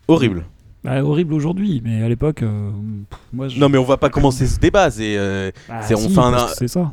Horrible. 0.08 0.44
Bah, 0.84 1.00
horrible 1.04 1.32
aujourd'hui, 1.32 1.80
mais 1.84 2.02
à 2.02 2.08
l'époque, 2.08 2.42
euh, 2.42 2.70
pff, 3.08 3.18
moi 3.32 3.46
je. 3.46 3.58
Non, 3.60 3.68
mais 3.68 3.78
on 3.78 3.84
va 3.84 3.96
pas 3.98 4.08
commencer 4.10 4.48
ce 4.48 4.58
débat. 4.58 4.90
C'est, 4.90 5.16
euh, 5.16 5.52
Ah, 5.68 5.80
on 5.92 6.08
fait 6.08 6.18
un- 6.18 6.32
que 6.46 6.54
c'est 6.58 6.66
ça. 6.68 6.92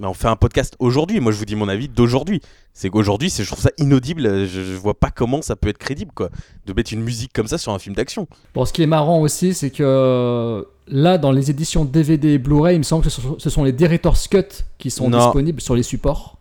On 0.00 0.14
fait 0.14 0.28
un 0.28 0.36
podcast 0.36 0.76
aujourd'hui. 0.78 1.18
Moi, 1.20 1.32
je 1.32 1.38
vous 1.38 1.44
dis 1.44 1.56
mon 1.56 1.68
avis 1.68 1.88
d'aujourd'hui. 1.88 2.40
C'est 2.72 2.90
qu'aujourd'hui, 2.90 3.28
c'est- 3.28 3.42
je 3.42 3.48
trouve 3.48 3.60
ça 3.62 3.70
inaudible. 3.78 4.46
Je, 4.46 4.62
je 4.62 4.74
vois 4.76 4.94
pas 4.98 5.10
comment 5.10 5.42
ça 5.42 5.56
peut 5.56 5.68
être 5.68 5.78
crédible, 5.78 6.12
quoi, 6.14 6.30
de 6.66 6.72
mettre 6.72 6.92
une 6.92 7.02
musique 7.02 7.32
comme 7.32 7.48
ça 7.48 7.58
sur 7.58 7.72
un 7.72 7.78
film 7.80 7.96
d'action. 7.96 8.28
Bon, 8.54 8.64
ce 8.64 8.72
qui 8.72 8.82
est 8.82 8.86
marrant 8.86 9.20
aussi, 9.20 9.54
c'est 9.54 9.70
que 9.70 9.82
euh, 9.82 10.62
là, 10.86 11.18
dans 11.18 11.32
les 11.32 11.50
éditions 11.50 11.84
DVD 11.84 12.28
et 12.34 12.38
Blu-ray, 12.38 12.76
il 12.76 12.78
me 12.78 12.82
semble 12.84 13.02
que 13.04 13.10
ce 13.10 13.20
sont, 13.20 13.36
ce 13.38 13.50
sont 13.50 13.64
les 13.64 13.72
Director's 13.72 14.28
Cut 14.28 14.64
qui 14.78 14.90
sont 14.92 15.10
Non. 15.10 15.18
disponibles 15.18 15.60
sur 15.60 15.74
les 15.74 15.82
supports. 15.82 16.38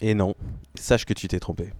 Et 0.00 0.14
non, 0.14 0.34
sache 0.74 1.04
que 1.04 1.12
tu 1.12 1.28
t'es 1.28 1.38
trompé. 1.40 1.70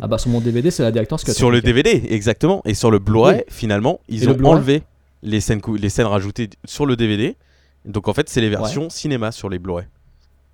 Ah 0.00 0.06
bah 0.06 0.18
sur 0.18 0.30
mon 0.30 0.40
DVD, 0.40 0.70
c'est 0.70 0.84
la 0.84 0.92
Director's 0.92 1.24
Cut. 1.24 1.32
Sur 1.32 1.50
le. 1.50 1.60
DVD, 1.60 2.04
exactement. 2.10 2.62
Et 2.64 2.74
sur 2.74 2.92
le 2.92 3.00
Blu-ray, 3.00 3.38
Oui. 3.38 3.42
finalement, 3.48 3.98
ils 4.08 4.22
Et 4.24 4.28
ont 4.28 4.44
enlevé 4.44 4.82
les 5.22 5.40
scènes, 5.40 5.60
les 5.76 5.88
scènes 5.88 6.06
rajoutées 6.06 6.48
sur 6.64 6.86
le 6.86 6.94
DVD. 6.94 7.36
Donc 7.84 8.08
en 8.08 8.12
fait, 8.12 8.28
c'est 8.28 8.40
les 8.40 8.50
versions 8.50 8.90
cinéma 8.90 9.32
sur 9.32 9.48
les 9.48 9.58
Blu-ray. 9.58 9.86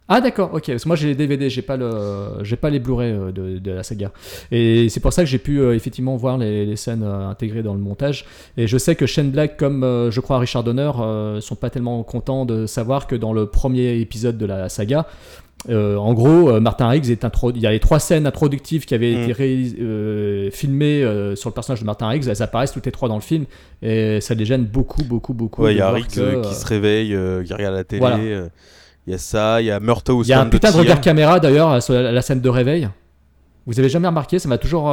Ah 0.09 0.21
d'accord, 0.21 0.55
ok. 0.55 0.67
Parce 0.69 0.85
que 0.85 0.89
moi 0.89 0.97
j'ai 0.97 1.09
les 1.09 1.15
DVD, 1.17 1.51
j'ai 1.51 1.62
pas 1.62 1.77
le, 1.77 2.43
j'ai 2.43 2.55
pas 2.55 2.71
les 2.71 2.79
Blu-ray 2.79 3.11
euh, 3.11 3.33
de, 3.33 3.59
de 3.59 3.71
la 3.73 3.83
saga. 3.83 4.12
Et 4.53 4.89
c'est 4.89 5.01
pour 5.01 5.12
ça 5.12 5.23
que 5.23 5.29
j'ai 5.29 5.39
pu 5.39 5.59
euh, 5.59 5.75
effectivement 5.75 6.17
voir 6.17 6.39
les, 6.39 6.65
les 6.65 6.77
scènes 6.77 7.03
euh, 7.03 7.29
intégrées 7.29 7.65
dans 7.65 7.75
le 7.75 7.81
montage. 7.81 8.25
Et 8.57 8.69
je 8.69 8.79
sais 8.79 8.95
que 8.95 9.05
Shane 9.05 9.31
Black, 9.33 9.57
comme 9.57 9.83
euh, 9.83 10.12
je 10.12 10.21
crois 10.21 10.39
Richard 10.39 10.62
Donner, 10.62 10.93
sont 11.41 11.57
pas 11.57 11.71
tellement 11.71 12.05
contents 12.05 12.47
de 12.47 12.67
savoir 12.67 13.09
que 13.09 13.17
dans 13.17 13.33
le 13.33 13.47
premier 13.47 13.99
épisode 13.99 14.39
de 14.39 14.47
la 14.47 14.69
saga, 14.69 15.07
euh, 15.69 15.97
en 15.97 16.14
gros, 16.14 16.51
euh, 16.51 16.61
Martin 16.61 16.88
Riggs 16.88 17.11
est. 17.11 17.27
Il 17.55 17.61
y 17.61 17.66
a 17.66 17.71
les 17.71 17.81
trois 17.81 17.99
scènes 17.99 18.27
introductives 18.27 18.85
qui 18.85 18.95
avaient 18.95 19.14
Mm. 19.14 19.31
été 19.31 19.75
euh, 19.81 20.51
filmées 20.51 21.01
sur 21.35 21.51
le 21.51 21.55
personnage 21.55 21.81
de 21.81 21.87
Martin 21.87 22.09
Riggs. 22.09 22.29
Elles 22.29 22.42
apparaissent 22.42 22.73
toutes 22.73 22.87
les 22.87 22.92
trois 22.92 23.09
dans 23.09 23.16
le 23.16 23.21
film 23.21 23.47
et 23.83 24.21
ça 24.21 24.35
les 24.35 24.45
gêne 24.45 24.64
beaucoup, 24.64 25.03
beaucoup, 25.05 25.35
beaucoup. 25.35 25.66
Il 25.69 25.77
y 25.77 25.81
a 25.81 25.90
Riggs 25.90 26.07
que, 26.09 26.42
qui 26.42 26.55
se 26.55 26.66
réveille, 26.66 27.09
qui 27.45 27.53
regarde 27.53 27.75
la 27.75 27.85
télé. 27.85 28.01
Voilà. 28.01 28.19
Il 29.07 29.12
y 29.12 29.14
a 29.14 29.19
ça, 29.19 29.61
il 29.61 29.66
y 29.66 29.71
a 29.71 29.79
Murtaugh 29.81 30.19
au 30.19 30.23
Il 30.25 30.29
y 30.29 30.33
a 30.33 30.40
un 30.40 30.47
putain 30.47 30.73
de 30.73 30.77
regard 30.77 31.01
caméra 31.01 31.38
d'ailleurs 31.40 31.83
sur 31.83 31.95
la, 31.95 32.11
la 32.12 32.23
scène 32.23 32.40
de 32.40 32.49
réveil. 32.49 32.88
Vous 33.66 33.79
avez 33.79 33.88
jamais 33.88 34.09
remarqué 34.09 34.38
Ça 34.38 34.49
m'a 34.49 34.59
toujours, 34.59 34.92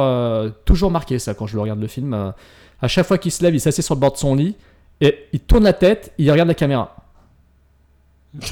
toujours 0.64 0.90
marqué 0.90 1.18
ça 1.18 1.34
quand 1.34 1.46
je 1.46 1.54
le 1.54 1.60
regarde 1.62 1.80
le 1.80 1.88
film. 1.88 2.32
À 2.80 2.88
chaque 2.88 3.06
fois 3.06 3.18
qu'il 3.18 3.30
se 3.32 3.42
lève, 3.42 3.54
il 3.54 3.60
s'assied 3.60 3.82
sur 3.82 3.94
le 3.94 4.00
bord 4.00 4.12
de 4.12 4.18
son 4.18 4.34
lit 4.34 4.56
et 5.00 5.26
il 5.32 5.40
tourne 5.40 5.64
la 5.64 5.72
tête, 5.72 6.12
il 6.18 6.30
regarde 6.30 6.48
la 6.48 6.54
caméra. 6.54 6.96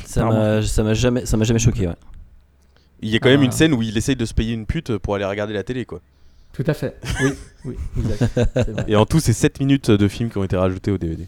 Ça 0.05 0.25
m'a 0.25 0.63
ça 0.63 0.83
m'a 0.83 0.95
jamais, 0.95 1.27
ça 1.27 1.37
m'a 1.37 1.45
jamais 1.45 1.59
choqué. 1.59 1.89
Ouais. 1.89 1.95
Il 3.01 3.09
y 3.11 3.17
a 3.17 3.19
quand 3.19 3.29
même 3.31 3.41
Ah. 3.41 3.45
une 3.47 3.53
scène 3.53 3.73
où 3.75 3.83
il 3.83 3.97
essaye 3.97 4.15
de 4.17 4.25
se 4.25 4.33
payer 4.35 4.53
une 4.55 4.67
pute 4.67 4.97
pour 4.99 5.15
aller 5.17 5.25
regarder 5.25 5.53
la 5.55 5.63
télé, 5.65 5.85
quoi. 5.85 6.01
Tout 6.53 6.65
à 6.67 6.75
fait. 6.75 6.99
Oui, 7.25 7.31
oui, 7.65 7.75
exact. 7.99 8.61
Et 8.89 8.95
en 8.95 9.07
tout, 9.07 9.19
c'est 9.21 9.33
7 9.33 9.59
minutes 9.61 9.91
de 9.91 10.07
film 10.09 10.31
qui 10.31 10.39
ont 10.39 10.45
été 10.45 10.57
rajoutés 10.57 10.91
au 10.91 10.99
DVD. 10.99 11.27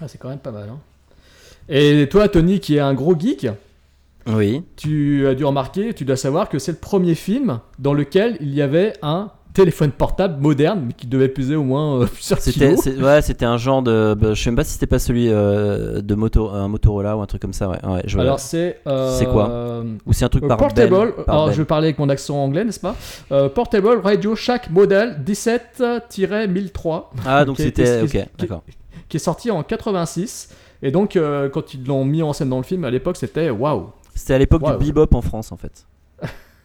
Ah, 0.00 0.08
c'est 0.08 0.18
quand 0.18 0.30
même 0.30 0.38
pas 0.38 0.50
mal. 0.50 0.68
hein. 0.70 0.78
Et 1.68 2.08
toi, 2.10 2.28
Tony, 2.28 2.58
qui 2.60 2.76
est 2.76 2.80
un 2.80 2.94
gros 2.94 3.16
geek, 3.18 3.46
Oui. 4.26 4.62
tu 4.76 5.26
as 5.28 5.34
dû 5.34 5.44
remarquer, 5.44 5.92
tu 5.94 6.04
dois 6.04 6.16
savoir 6.16 6.48
que 6.48 6.58
c'est 6.58 6.72
le 6.72 6.78
premier 6.78 7.14
film 7.14 7.60
dans 7.78 7.92
lequel 7.94 8.36
il 8.40 8.52
y 8.54 8.62
avait 8.62 8.94
un 9.02 9.30
téléphone 9.54 9.90
portable 9.90 10.40
moderne, 10.40 10.84
mais 10.86 10.92
qui 10.92 11.06
devait 11.06 11.28
peser 11.28 11.56
au 11.56 11.62
moins 11.64 12.00
euh, 12.02 12.06
plusieurs 12.12 12.38
C'était, 12.40 12.74
kilos. 12.74 12.86
ouais, 13.02 13.20
c'était 13.22 13.44
un 13.44 13.56
genre 13.56 13.82
de, 13.82 14.14
bah, 14.14 14.34
je 14.34 14.42
sais 14.42 14.50
même 14.50 14.56
pas 14.56 14.64
si 14.64 14.72
c'était 14.72 14.86
pas 14.86 14.98
celui 14.98 15.28
euh, 15.28 16.00
de 16.00 16.14
moto, 16.14 16.48
un 16.50 16.68
Motorola 16.68 17.16
ou 17.16 17.20
un 17.20 17.26
truc 17.26 17.42
comme 17.42 17.52
ça. 17.52 17.68
Ouais. 17.68 17.78
ouais 17.86 18.02
je- 18.06 18.18
Alors 18.18 18.38
c'est. 18.40 18.80
euh, 18.86 19.16
C'est 19.18 19.26
quoi 19.26 19.82
Ou 20.06 20.12
c'est 20.12 20.24
un 20.24 20.28
truc 20.28 20.44
Euh, 20.44 20.48
par 20.48 20.56
portable, 20.56 20.90
Ben, 20.90 21.24
par 21.24 21.34
alors 21.34 21.46
Ben. 21.48 21.52
je 21.52 21.58
vais 21.58 21.64
parler 21.66 21.86
avec 21.88 21.98
mon 21.98 22.08
accent 22.08 22.36
anglais, 22.42 22.64
n'est-ce 22.64 22.80
pas 22.80 22.94
Portable 23.50 24.00
Radio 24.02 24.34
Shack 24.36 24.70
Model 24.70 25.20
17-1003. 25.24 27.04
Ah 27.26 27.44
donc 27.44 27.58
été- 27.60 27.84
c'était, 27.84 28.02
ok, 28.20 28.28
d'accord. 28.38 28.62
Qui 29.08 29.16
est 29.16 29.20
sorti 29.20 29.50
en 29.50 29.62
86. 29.62 30.50
Et 30.82 30.90
donc, 30.90 31.18
quand 31.52 31.74
ils 31.74 31.84
l'ont 31.84 32.04
mis 32.04 32.22
en 32.22 32.32
scène 32.32 32.48
dans 32.48 32.56
le 32.58 32.62
film, 32.62 32.84
à 32.84 32.90
l'époque, 32.90 33.16
c'était 33.16 33.50
waouh. 33.50 33.88
C'était 34.14 34.34
à 34.34 34.38
l'époque 34.38 34.62
Wow. 34.62 34.76
du 34.76 34.86
bebop 34.92 35.14
en 35.14 35.22
France 35.22 35.52
en 35.52 35.56
fait. 35.56 35.86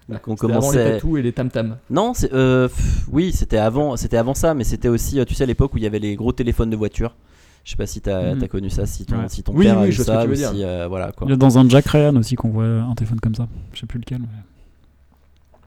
Donc 0.07 0.27
on 0.27 0.35
C'était 0.37 0.53
avant 0.53 0.71
les 0.71 0.77
tatous 0.77 1.17
et 1.19 1.21
les 1.23 1.33
tam-tams. 1.33 1.77
Non, 1.89 2.13
c'est, 2.13 2.31
euh, 2.31 2.67
pff, 2.67 3.05
oui, 3.11 3.31
c'était 3.31 3.57
avant, 3.57 3.97
c'était 3.97 4.17
avant 4.17 4.35
ça, 4.35 4.53
mais 4.53 4.63
c'était 4.63 4.87
aussi, 4.87 5.19
euh, 5.19 5.25
tu 5.25 5.33
sais, 5.33 5.43
à 5.43 5.47
l'époque 5.47 5.73
où 5.73 5.77
il 5.77 5.83
y 5.83 5.87
avait 5.87 5.97
les 5.99 6.15
gros 6.15 6.31
téléphones 6.31 6.69
de 6.69 6.75
voiture. 6.75 7.15
Je 7.63 7.71
sais 7.71 7.77
pas 7.77 7.87
si 7.87 8.01
t'as 8.01 8.35
Mhm. 8.35 8.43
as 8.43 8.47
connu 8.47 8.69
ça, 8.69 8.85
si 8.85 9.05
ton, 9.07 9.15
Ouais. 9.17 9.25
si 9.29 9.41
ton 9.41 9.53
Oui, 9.55 9.65
père 9.65 9.79
a 9.79 9.87
eu 9.87 9.91
ça, 9.93 10.23
ou 10.27 10.35
si, 10.35 10.43
euh, 10.63 10.85
voilà 10.87 11.11
quoi. 11.11 11.25
Il 11.27 11.31
y 11.31 11.33
a 11.33 11.37
dans 11.37 11.57
un 11.57 11.67
Jack 11.67 11.87
Ryan 11.87 12.15
aussi 12.17 12.35
qu'on 12.35 12.49
voit 12.49 12.65
un 12.65 12.93
téléphone 12.93 13.19
comme 13.19 13.33
ça. 13.33 13.47
Je 13.73 13.79
sais 13.79 13.87
plus 13.87 13.97
lequel. 13.99 14.19
mais- 14.19 14.27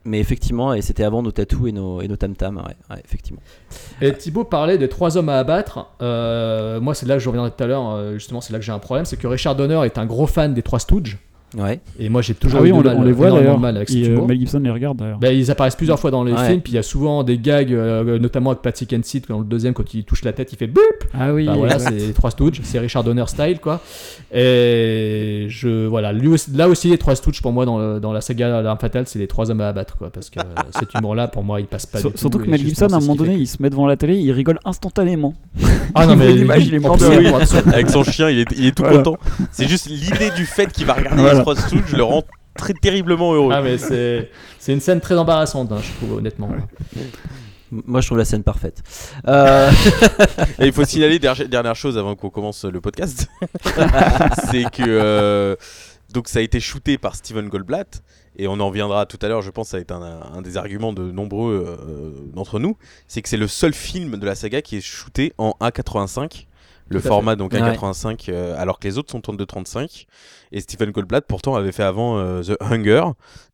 Mais 0.05 0.19
effectivement, 0.21 0.73
et 0.73 0.81
c'était 0.81 1.03
avant 1.03 1.21
nos 1.21 1.31
tatous 1.33 1.67
et 1.67 1.71
nos, 1.73 2.01
et 2.01 2.07
nos 2.07 2.15
tam 2.15 2.33
tam, 2.33 2.55
ouais, 2.57 2.63
ouais, 2.89 3.01
effectivement. 3.03 3.41
Et 4.01 4.13
Thibaut 4.13 4.45
parlait 4.45 4.77
des 4.77 4.87
trois 4.87 5.17
hommes 5.17 5.27
à 5.27 5.37
abattre. 5.39 5.87
Euh, 6.01 6.79
moi, 6.79 6.95
c'est 6.95 7.05
là 7.05 7.15
que 7.15 7.19
je 7.19 7.27
reviendrai 7.27 7.51
tout 7.51 7.61
à 7.61 7.67
l'heure. 7.67 7.89
euh, 7.91 8.13
justement, 8.13 8.39
c'est 8.39 8.53
là 8.53 8.59
que 8.59 8.65
j'ai 8.65 8.71
un 8.71 8.79
problème. 8.79 9.03
C'est 9.03 9.17
que 9.17 9.27
Richard 9.27 9.55
Donner 9.57 9.81
est 9.85 9.97
un 9.97 10.05
gros 10.05 10.25
fan 10.25 10.53
des 10.53 10.63
trois 10.63 10.79
Stooges. 10.79 11.17
Ouais. 11.57 11.79
Et 11.99 12.09
moi, 12.09 12.21
j'ai 12.21 12.35
toujours 12.35 12.59
Ah 12.59 12.63
oui, 12.63 12.69
eu 12.69 12.71
de 12.73 12.77
on, 12.77 12.81
les- 12.81 12.89
mal- 12.89 12.97
on 12.99 13.03
les 13.03 13.11
voit 13.11 13.31
d'ailleurs. 13.31 13.59
mal 13.59 13.75
avec 13.77 13.89
Et, 13.91 14.07
euh. 14.09 14.21
Mel 14.25 14.37
Gibson 14.39 14.59
les 14.59 14.69
regarde 14.69 14.97
d'ailleurs. 14.97 15.17
Ben, 15.19 15.35
ils 15.35 15.49
apparaissent 15.49 15.75
plusieurs 15.75 15.99
fois 15.99 16.11
dans 16.11 16.23
les 16.23 16.33
Ouais. 16.33 16.47
films, 16.47 16.61
puis 16.61 16.73
il 16.73 16.75
y 16.75 16.79
a 16.79 16.83
souvent 16.83 17.23
des 17.23 17.37
gags, 17.39 17.73
euh, 17.73 18.19
notamment 18.19 18.51
avec 18.51 18.61
Patsy 18.61 18.85
Kensit, 18.85 19.27
dans 19.29 19.39
le 19.39 19.45
deuxième, 19.45 19.73
quand 19.73 19.93
il 19.93 20.03
touche 20.03 20.23
la 20.23 20.31
tête, 20.33 20.53
il 20.53 20.57
fait 20.57 20.67
boop 20.67 20.83
Ah 21.13 21.33
oui. 21.33 21.45
Bah 21.45 21.53
voilà, 21.57 21.79
c'est 21.79 21.91
les 21.91 22.13
trois 22.13 22.31
Stooges, 22.31 22.59
c'est 22.63 22.77
Richard 22.79 23.03
Donner 23.03 23.25
style 23.27 23.59
quoi. 23.59 23.81
Et 24.31 25.47
je 25.49 25.87
voilà, 25.87 26.13
lui 26.13 26.27
aussi- 26.27 26.51
là 26.51 26.67
aussi 26.69 26.89
les 26.89 26.97
trois 26.97 27.15
Stooges 27.15 27.41
pour 27.41 27.51
moi 27.51 27.65
dans, 27.65 27.77
le- 27.77 27.99
dans 27.99 28.13
la 28.13 28.21
saga 28.21 28.61
L'Arme 28.61 28.77
Fatale, 28.79 29.05
c'est 29.07 29.19
les 29.19 29.27
trois 29.27 29.49
hommes 29.51 29.61
à 29.61 29.69
abattre 29.69 29.97
quoi, 29.97 30.09
parce 30.11 30.29
que 30.29 30.39
euh, 30.39 30.43
cet 30.77 30.93
humour-là 30.93 31.27
pour 31.27 31.43
moi 31.43 31.59
il 31.59 31.65
passe 31.67 31.85
pas 31.85 31.99
Sur- 31.99 32.09
du 32.09 32.13
tout. 32.13 32.19
Surtout 32.19 32.39
que 32.39 32.45
et 32.45 32.47
Mel 32.47 32.59
Gibson, 32.59 32.87
à 32.87 32.95
un 32.95 32.99
moment 32.99 33.13
fait 33.13 33.19
donné, 33.19 33.35
il 33.35 33.47
se 33.47 33.61
met 33.61 33.69
devant 33.69 33.87
la 33.87 33.97
télé, 33.97 34.17
il 34.17 34.31
rigole 34.31 34.59
instantanément. 34.65 35.33
que- 35.59 35.65
ah 35.95 36.05
non 36.05 36.13
il 36.13 36.19
mais 36.19 36.31
l'image, 36.33 36.67
il 36.67 36.75
est 36.75 36.85
absolument. 36.85 37.37
Avec 37.73 37.89
son 37.89 38.03
chien, 38.03 38.29
il 38.29 38.39
est, 38.39 38.45
il 38.57 38.65
est 38.67 38.75
tout 38.77 38.83
content. 38.83 39.17
C'est 39.51 39.67
juste 39.67 39.87
l'idée 39.89 40.29
du 40.35 40.45
fait 40.45 40.71
qu'il 40.71 40.85
va 40.85 40.93
regarder 40.93 41.21
Stooges 41.55 41.93
le 41.95 42.03
rend 42.03 42.23
très 42.55 42.73
terriblement 42.73 43.33
heureux. 43.33 43.53
Ah 43.53 43.61
mais 43.61 43.77
c'est 43.77 44.29
c'est 44.59 44.73
une 44.73 44.81
scène 44.81 44.99
très 44.99 45.17
embarrassante, 45.17 45.71
hein, 45.71 45.79
je 45.81 45.91
trouve 45.93 46.17
honnêtement. 46.17 46.49
Moi, 47.71 48.01
je 48.01 48.07
trouve 48.07 48.17
la 48.17 48.25
scène 48.25 48.43
parfaite. 48.43 48.81
Euh, 49.27 49.69
Et 50.59 50.67
il 50.67 50.73
faut 50.73 50.85
signaler 50.85 51.19
dernière, 51.19 51.47
dernière 51.47 51.75
chose 51.75 51.99
avant 51.99 52.15
qu'on 52.15 52.31
commence 52.31 52.65
le 52.65 52.81
podcast, 52.81 53.27
c'est 54.51 54.63
que 54.71 54.81
euh, 54.87 55.55
donc 56.11 56.27
ça 56.27 56.39
a 56.39 56.41
été 56.41 56.59
shooté 56.59 56.97
par 56.97 57.15
Steven 57.15 57.47
Goldblatt 57.47 58.01
et 58.37 58.47
on 58.47 58.59
en 58.59 58.67
reviendra 58.67 59.05
tout 59.05 59.19
à 59.21 59.27
l'heure. 59.27 59.43
Je 59.43 59.51
pense 59.51 59.67
que 59.67 59.71
ça 59.71 59.77
va 59.77 59.81
être 59.81 59.91
un, 59.91 60.31
un 60.33 60.41
des 60.41 60.57
arguments 60.57 60.93
de 60.93 61.11
nombreux 61.11 61.77
euh, 61.87 62.31
d'entre 62.33 62.59
nous, 62.59 62.75
c'est 63.07 63.21
que 63.21 63.29
c'est 63.29 63.37
le 63.37 63.47
seul 63.47 63.73
film 63.73 64.17
de 64.17 64.25
la 64.25 64.33
saga 64.33 64.63
qui 64.63 64.77
est 64.77 64.81
shooté 64.81 65.33
en 65.37 65.55
1.85. 65.61 66.47
Le 66.89 66.99
à 66.99 67.01
format 67.01 67.35
donc 67.35 67.53
Ouais. 67.53 67.59
1.85 67.61 68.25
euh, 68.29 68.55
alors 68.57 68.79
que 68.79 68.87
les 68.87 68.97
autres 68.97 69.11
sont 69.11 69.29
en 69.29 69.33
2.35 69.35 70.05
et 70.51 70.59
Stephen 70.61 70.91
Goldblatt 70.91 71.25
pourtant 71.27 71.55
avait 71.55 71.71
fait 71.71 71.83
avant 71.83 72.17
euh, 72.17 72.41
The 72.41 72.57
Hunger 72.61 73.03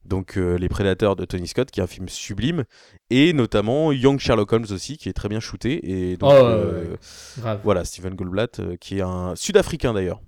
donc 0.06 0.38
euh, 0.38 0.58
Les 0.58 0.70
Prédateurs 0.70 1.16
de 1.16 1.26
Tony 1.26 1.48
Scott 1.48 1.70
qui 1.72 1.80
est 1.80 1.84
un 1.84 1.88
film 1.88 2.08
sublime 2.08 2.64
et 3.10 3.34
notamment 3.34 3.92
Young 3.92 4.20
Sherlock 4.20 4.52
Holmes 4.54 4.66
aussi 4.72 4.98
qui 4.98 5.10
est 5.10 5.14
très 5.14 5.28
bien 5.30 5.40
shooté 5.40 6.12
et 6.12 6.18
donc 6.18 6.32
Oh, 6.32 6.44
ouais, 6.44 6.54
ouais, 6.54 6.98
Grave. 7.40 7.60
voilà, 7.64 7.84
Steven 7.86 8.16
Goldblatt, 8.16 8.60
euh, 8.60 8.76
qui 8.80 9.00
est 9.00 9.02
un 9.02 9.34
Sud-Africain 9.36 9.94
d'ailleurs, 9.94 10.22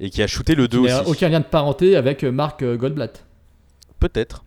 et 0.00 0.10
qui 0.10 0.22
a 0.22 0.26
shooté 0.26 0.54
le 0.54 0.66
2 0.68 0.78
Il 0.78 0.80
aussi. 0.84 0.92
n'y 0.94 0.98
a 1.00 1.08
aucun 1.08 1.28
lien 1.28 1.40
de 1.40 1.44
parenté 1.44 1.96
avec 1.96 2.24
Mark 2.24 2.64
Goldblatt. 2.64 3.24
Peut-être. 4.00 4.44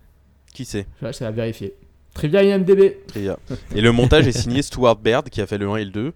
Qui 0.54 0.66
sait 0.66 0.88
Ouais, 1.02 1.14
C'est 1.14 1.26
à 1.26 1.32
vérifier. 1.32 1.74
Trivia 2.14 2.44
IMDB. 2.44 2.98
Très 3.08 3.22
bien. 3.22 3.38
Et 3.76 3.82
le 3.82 3.92
montage 3.92 4.28
est 4.28 4.32
signé 4.32 4.62
Stuart 4.62 4.96
Baird, 4.98 5.30
qui 5.30 5.40
a 5.42 5.46
fait 5.48 5.58
le 5.60 5.70
1 5.70 5.76
et 5.78 5.86
le 5.86 5.92
2. 5.92 6.14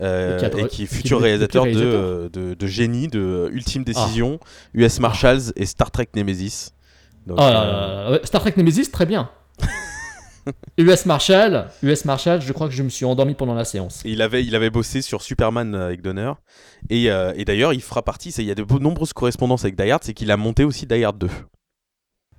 Euh, 0.00 0.36
Et 0.36 0.38
qui 0.38 0.44
a- 0.44 0.48
et 0.48 0.50
qui 0.52 0.60
est 0.62 0.68
qui 0.68 0.86
futur 0.86 1.18
est- 1.20 1.22
réalisateur, 1.24 1.64
de, 1.64 1.68
réalisateur. 1.70 2.30
de, 2.30 2.54
de 2.54 2.66
Génie, 2.66 3.08
de 3.08 3.46
Ah. 3.50 3.54
Ultime 3.54 3.84
Décision, 3.84 4.38
US 4.74 4.98
Marshals 5.00 5.52
et 5.56 5.66
Star 5.66 5.90
Trek 5.90 6.08
Nemesis. 6.16 6.70
Donc, 7.26 7.38
Oh 7.40 7.44
euh, 7.44 8.18
Star 8.24 8.40
Trek 8.40 8.54
Nemesis, 8.56 8.90
très 8.90 9.06
bien. 9.06 9.30
US 10.78 11.04
Marshall, 11.06 11.66
US 11.82 12.04
Marshall, 12.06 12.40
je 12.40 12.52
crois 12.52 12.66
que 12.68 12.74
je 12.74 12.82
me 12.82 12.88
suis 12.88 13.04
endormi 13.04 13.34
pendant 13.34 13.54
la 13.54 13.64
séance. 13.64 14.00
il, 14.06 14.22
avait, 14.22 14.42
il 14.44 14.54
avait 14.56 14.70
bossé 14.70 15.02
sur 15.02 15.20
Superman 15.22 15.74
euh, 15.74 15.86
avec 15.86 16.00
Donner. 16.00 16.32
Et, 16.88 17.10
euh, 17.10 17.32
et 17.36 17.44
d'ailleurs, 17.44 17.74
il 17.74 17.82
fera 17.82 18.02
partie, 18.02 18.30
il 18.30 18.44
y 18.44 18.50
a 18.50 18.54
de 18.54 18.64
nombreuses 18.80 19.12
correspondances 19.12 19.64
avec 19.64 19.76
Die 19.76 19.90
Hard, 19.90 20.02
c'est 20.02 20.14
qu'il 20.14 20.30
a 20.30 20.36
monté 20.38 20.64
aussi 20.64 20.86
Die 20.86 21.04
Hard 21.04 21.18
2. 21.18 21.28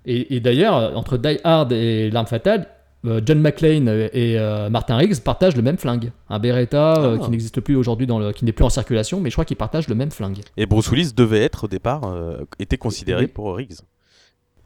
Et, 0.05 0.35
et 0.35 0.39
d'ailleurs, 0.39 0.97
entre 0.97 1.17
Die 1.17 1.37
Hard 1.43 1.71
et 1.73 2.09
L'Arme 2.09 2.25
Fatale, 2.25 2.67
John 3.03 3.39
McClane 3.39 3.87
et 4.13 4.37
euh, 4.37 4.69
Martin 4.69 4.95
Riggs 4.95 5.19
partagent 5.21 5.55
le 5.55 5.63
même 5.63 5.77
flingue. 5.77 6.11
Un 6.29 6.37
Beretta 6.37 6.97
euh, 6.97 7.17
Ah. 7.19 7.23
qui 7.25 7.31
n'existe 7.31 7.59
plus 7.59 7.75
aujourd'hui, 7.75 8.05
dans 8.05 8.19
le, 8.19 8.31
qui 8.31 8.45
n'est 8.45 8.51
plus 8.51 8.63
en 8.65 8.69
circulation, 8.69 9.19
mais 9.19 9.29
je 9.31 9.35
crois 9.35 9.45
qu'ils 9.45 9.57
partagent 9.57 9.87
le 9.87 9.95
même 9.95 10.11
flingue. 10.11 10.39
Et 10.57 10.65
Bruce 10.67 10.89
Willis 10.91 11.11
devait 11.15 11.41
être 11.41 11.63
au 11.63 11.67
départ, 11.67 12.03
euh, 12.05 12.37
était 12.59 12.77
considéré 12.77 13.21
Oui. 13.23 13.27
pour 13.27 13.55
Riggs. 13.55 13.73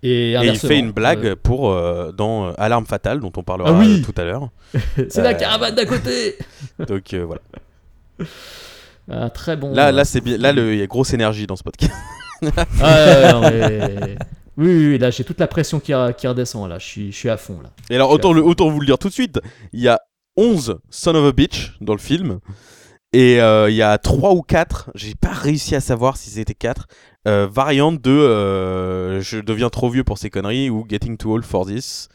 Et, 0.04 0.34
Et 0.34 0.48
il 0.48 0.58
fait 0.58 0.78
une 0.78 0.92
blague 0.92 1.26
euh, 1.26 1.36
pour 1.42 1.72
euh, 1.72 2.12
dans 2.12 2.48
euh, 2.50 2.52
Alarme 2.58 2.86
fatale 2.86 3.22
dont 3.22 3.32
on 3.38 3.44
parlera 3.44 3.70
Ah 3.72 3.74
oui 3.80 4.02
euh, 4.02 4.06
tout 4.06 4.20
à 4.20 4.24
l'heure. 4.26 4.50
c'est 5.10 5.24
la 5.24 5.30
euh, 5.30 5.34
caravane 5.34 5.74
d'à 5.74 5.86
côté 5.86 6.36
Donc 6.88 7.14
euh, 7.14 7.26
voilà. 7.26 7.42
Très 9.30 9.56
bon. 9.56 9.74
Là 9.74 9.88
euh, 9.88 9.92
là 9.92 10.06
c'est 10.06 10.22
bien 10.22 10.38
là 10.38 10.52
il 10.52 10.76
y 10.78 10.82
a 10.82 10.88
grosse 10.88 11.14
énergie 11.14 11.48
dans 11.48 11.56
ce 11.56 11.64
podcast. 11.64 11.92
Ah, 12.44 12.48
ouais, 12.82 13.24
ouais, 13.24 13.32
non, 13.32 13.42
mais- 13.42 14.18
Oui, 14.58 14.68
oui, 14.68 14.88
oui, 14.88 14.98
là 14.98 15.12
j'ai 15.12 15.24
toute 15.24 15.40
la 15.40 15.48
pression 15.48 15.80
qui, 15.80 15.94
qui 16.18 16.28
redescend, 16.28 16.70
là 16.70 16.80
je 16.80 16.86
suis, 16.86 17.12
je 17.12 17.18
suis 17.18 17.30
à 17.30 17.38
fond 17.38 17.60
là. 17.62 17.72
Et 17.90 17.96
alors 17.96 18.10
autant 18.10 18.34
le, 18.34 18.42
autant 18.42 18.70
vous 18.70 18.80
le 18.80 18.86
dire 18.86 18.98
tout 18.98 19.10
de 19.10 19.14
suite, 19.14 19.40
il 19.74 19.82
y 19.82 19.88
a 19.88 20.00
11 20.38 20.80
son 20.90 21.16
of 21.16 21.26
a 21.26 21.32
bitch 21.32 21.74
dans 21.82 21.94
le 21.94 22.00
film 22.00 22.40
et 23.14 23.40
euh, 23.40 23.70
il 23.70 23.76
y 23.76 23.82
a 23.82 23.98
3 23.98 24.34
ou 24.34 24.42
4, 24.42 24.92
j'ai 24.94 25.16
pas 25.16 25.32
réussi 25.32 25.76
à 25.76 25.80
savoir 25.80 26.18
si 26.18 26.30
c'était 26.32 26.54
4 26.54 26.88
euh, 27.28 27.48
variantes 27.50 28.02
de 28.02 28.12
euh, 28.12 29.22
je 29.22 29.40
deviens 29.40 29.70
trop 29.70 29.90
vieux 29.90 30.04
pour 30.04 30.18
ces 30.18 30.30
conneries 30.30 30.70
ou 30.70 30.86
getting 30.90 31.16
too 31.16 31.34
old 31.34 31.46
for 31.46 31.66
this. 31.66 32.10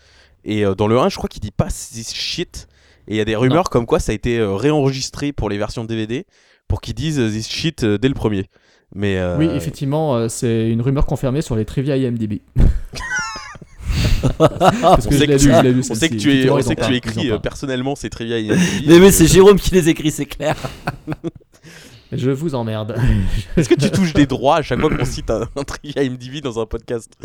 Et 0.44 0.64
dans 0.76 0.88
le 0.88 0.98
1, 0.98 1.08
je 1.10 1.16
crois 1.16 1.28
qu'il 1.28 1.40
dit 1.40 1.50
pas 1.50 1.68
this 1.68 2.12
shit 2.12 2.66
et 3.08 3.14
il 3.14 3.16
y 3.16 3.20
a 3.20 3.24
des 3.24 3.36
rumeurs 3.36 3.70
comme 3.70 3.86
quoi 3.86 3.98
ça 3.98 4.12
a 4.12 4.14
été 4.14 4.42
réenregistré 4.42 5.32
pour 5.32 5.48
les 5.48 5.58
versions 5.58 5.84
DVD 5.84 6.26
pour 6.68 6.80
qu'ils 6.80 6.94
disent 6.94 7.16
this 7.16 7.48
shit 7.48 7.84
dès 7.84 8.08
le 8.08 8.14
premier. 8.14 8.46
Mais 8.94 9.18
euh, 9.18 9.36
Oui, 9.38 9.48
effectivement, 9.54 10.16
euh, 10.16 10.28
c'est 10.28 10.70
une 10.70 10.80
rumeur 10.80 11.06
confirmée 11.06 11.42
sur 11.42 11.56
les 11.56 11.64
trivia 11.64 11.96
IMDb. 11.96 12.40
Parce 14.38 15.06
on 15.06 15.10
que 15.10 15.16
sait 15.16 15.26
lu, 15.26 15.72
lu, 15.72 15.82
on 15.90 15.94
sait 15.94 16.08
que 16.10 16.16
tu, 16.16 16.32
es, 16.32 16.50
on 16.50 16.60
sait 16.60 16.76
que 16.76 16.84
tu 16.84 16.94
écris 16.94 17.30
euh, 17.30 17.38
personnellement 17.38 17.94
ces 17.94 18.10
trivia 18.10 18.38
IMDb. 18.40 18.86
mais 18.86 18.98
oui, 18.98 19.12
c'est 19.12 19.26
Jérôme 19.26 19.58
qui 19.58 19.72
les 19.74 19.88
écrit, 19.88 20.10
c'est 20.10 20.26
clair. 20.26 20.56
Je 22.12 22.30
vous 22.30 22.54
emmerde. 22.56 22.96
Est-ce 23.56 23.68
que 23.68 23.76
tu 23.76 23.88
touches 23.90 24.12
des 24.12 24.26
droits 24.26 24.56
à 24.56 24.62
chaque 24.62 24.80
fois 24.80 24.90
qu'on 24.94 25.04
cite 25.04 25.30
un, 25.30 25.46
un 25.56 25.62
trivia 25.62 26.02
IMDb 26.02 26.40
dans 26.42 26.58
un 26.60 26.66
podcast? 26.66 27.16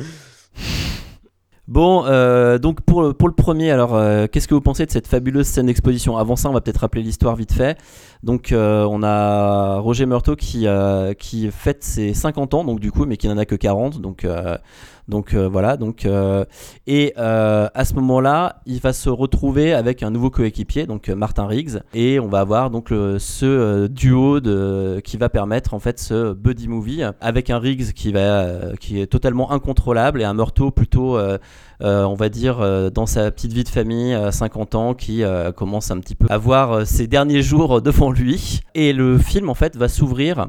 Bon, 1.67 2.05
euh, 2.05 2.59
donc 2.59 2.81
pour, 2.81 3.01
le- 3.01 3.13
premier, 3.13 3.71
alors 3.71 3.95
euh, 3.95 4.27
qu'est-ce 4.31 4.47
que 4.47 4.53
vous 4.53 4.61
pensez 4.61 4.85
de 4.85 4.91
cette 4.91 5.07
fabuleuse 5.07 5.47
scène 5.47 5.65
d'exposition 5.65 6.15
Avant 6.15 6.35
ça, 6.35 6.47
on 6.49 6.53
va 6.53 6.61
peut-être 6.61 6.77
rappeler 6.81 7.01
l'histoire 7.01 7.35
vite 7.35 7.53
fait. 7.53 7.75
Donc, 8.21 8.51
euh, 8.51 8.85
on 8.89 9.01
a 9.01 9.79
Roger 9.79 10.05
Meurthaud 10.05 10.35
qui, 10.35 10.67
qui 11.17 11.49
fête 11.51 11.83
ses 11.83 12.13
50 12.13 12.53
ans, 12.53 12.63
donc 12.65 12.79
du 12.79 12.91
coup, 12.91 13.05
mais 13.05 13.17
qui 13.17 13.27
n'en 13.27 13.37
a 13.39 13.45
que 13.45 13.55
40. 13.55 13.99
Donc, 13.99 14.27
donc 15.07 15.33
euh, 15.33 15.47
voilà. 15.47 15.77
Donc, 15.77 16.05
euh, 16.05 16.45
et 16.87 17.13
euh, 17.17 17.67
à 17.73 17.85
ce 17.85 17.93
moment-là, 17.95 18.61
il 18.65 18.79
va 18.79 18.93
se 18.93 19.09
retrouver 19.09 19.73
avec 19.73 20.03
un 20.03 20.09
nouveau 20.09 20.29
coéquipier, 20.29 20.85
donc 20.85 21.09
Martin 21.09 21.45
Riggs, 21.45 21.79
et 21.93 22.19
on 22.19 22.27
va 22.27 22.39
avoir 22.39 22.69
donc 22.69 22.89
ce 22.89 23.87
duo 23.87 24.39
de, 24.39 25.01
qui 25.03 25.17
va 25.17 25.29
permettre 25.29 25.73
en 25.73 25.79
fait 25.79 25.99
ce 25.99 26.33
buddy 26.33 26.67
movie 26.67 27.03
avec 27.21 27.49
un 27.49 27.59
Riggs 27.59 27.93
qui 27.93 28.11
va 28.11 28.75
qui 28.79 28.99
est 28.99 29.07
totalement 29.07 29.51
incontrôlable 29.51 30.21
et 30.21 30.25
un 30.25 30.33
Meurthaud 30.33 30.71
plutôt 30.71 31.17
on 31.81 32.13
va 32.15 32.29
dire, 32.29 32.91
dans 32.91 33.05
sa 33.05 33.31
petite 33.31 33.53
vie 33.53 33.63
de 33.63 33.69
famille 33.69 34.13
à 34.13 34.31
50 34.31 34.75
ans, 34.75 34.93
qui 34.93 35.23
commence 35.55 35.91
un 35.91 35.99
petit 35.99 36.15
peu 36.15 36.27
à 36.29 36.37
voir 36.37 36.85
ses 36.87 37.07
derniers 37.07 37.41
jours 37.41 37.81
devant 37.81 38.11
lui. 38.11 38.61
Et 38.73 38.93
le 38.93 39.17
film, 39.17 39.49
en 39.49 39.55
fait, 39.55 39.75
va 39.75 39.87
s'ouvrir 39.87 40.47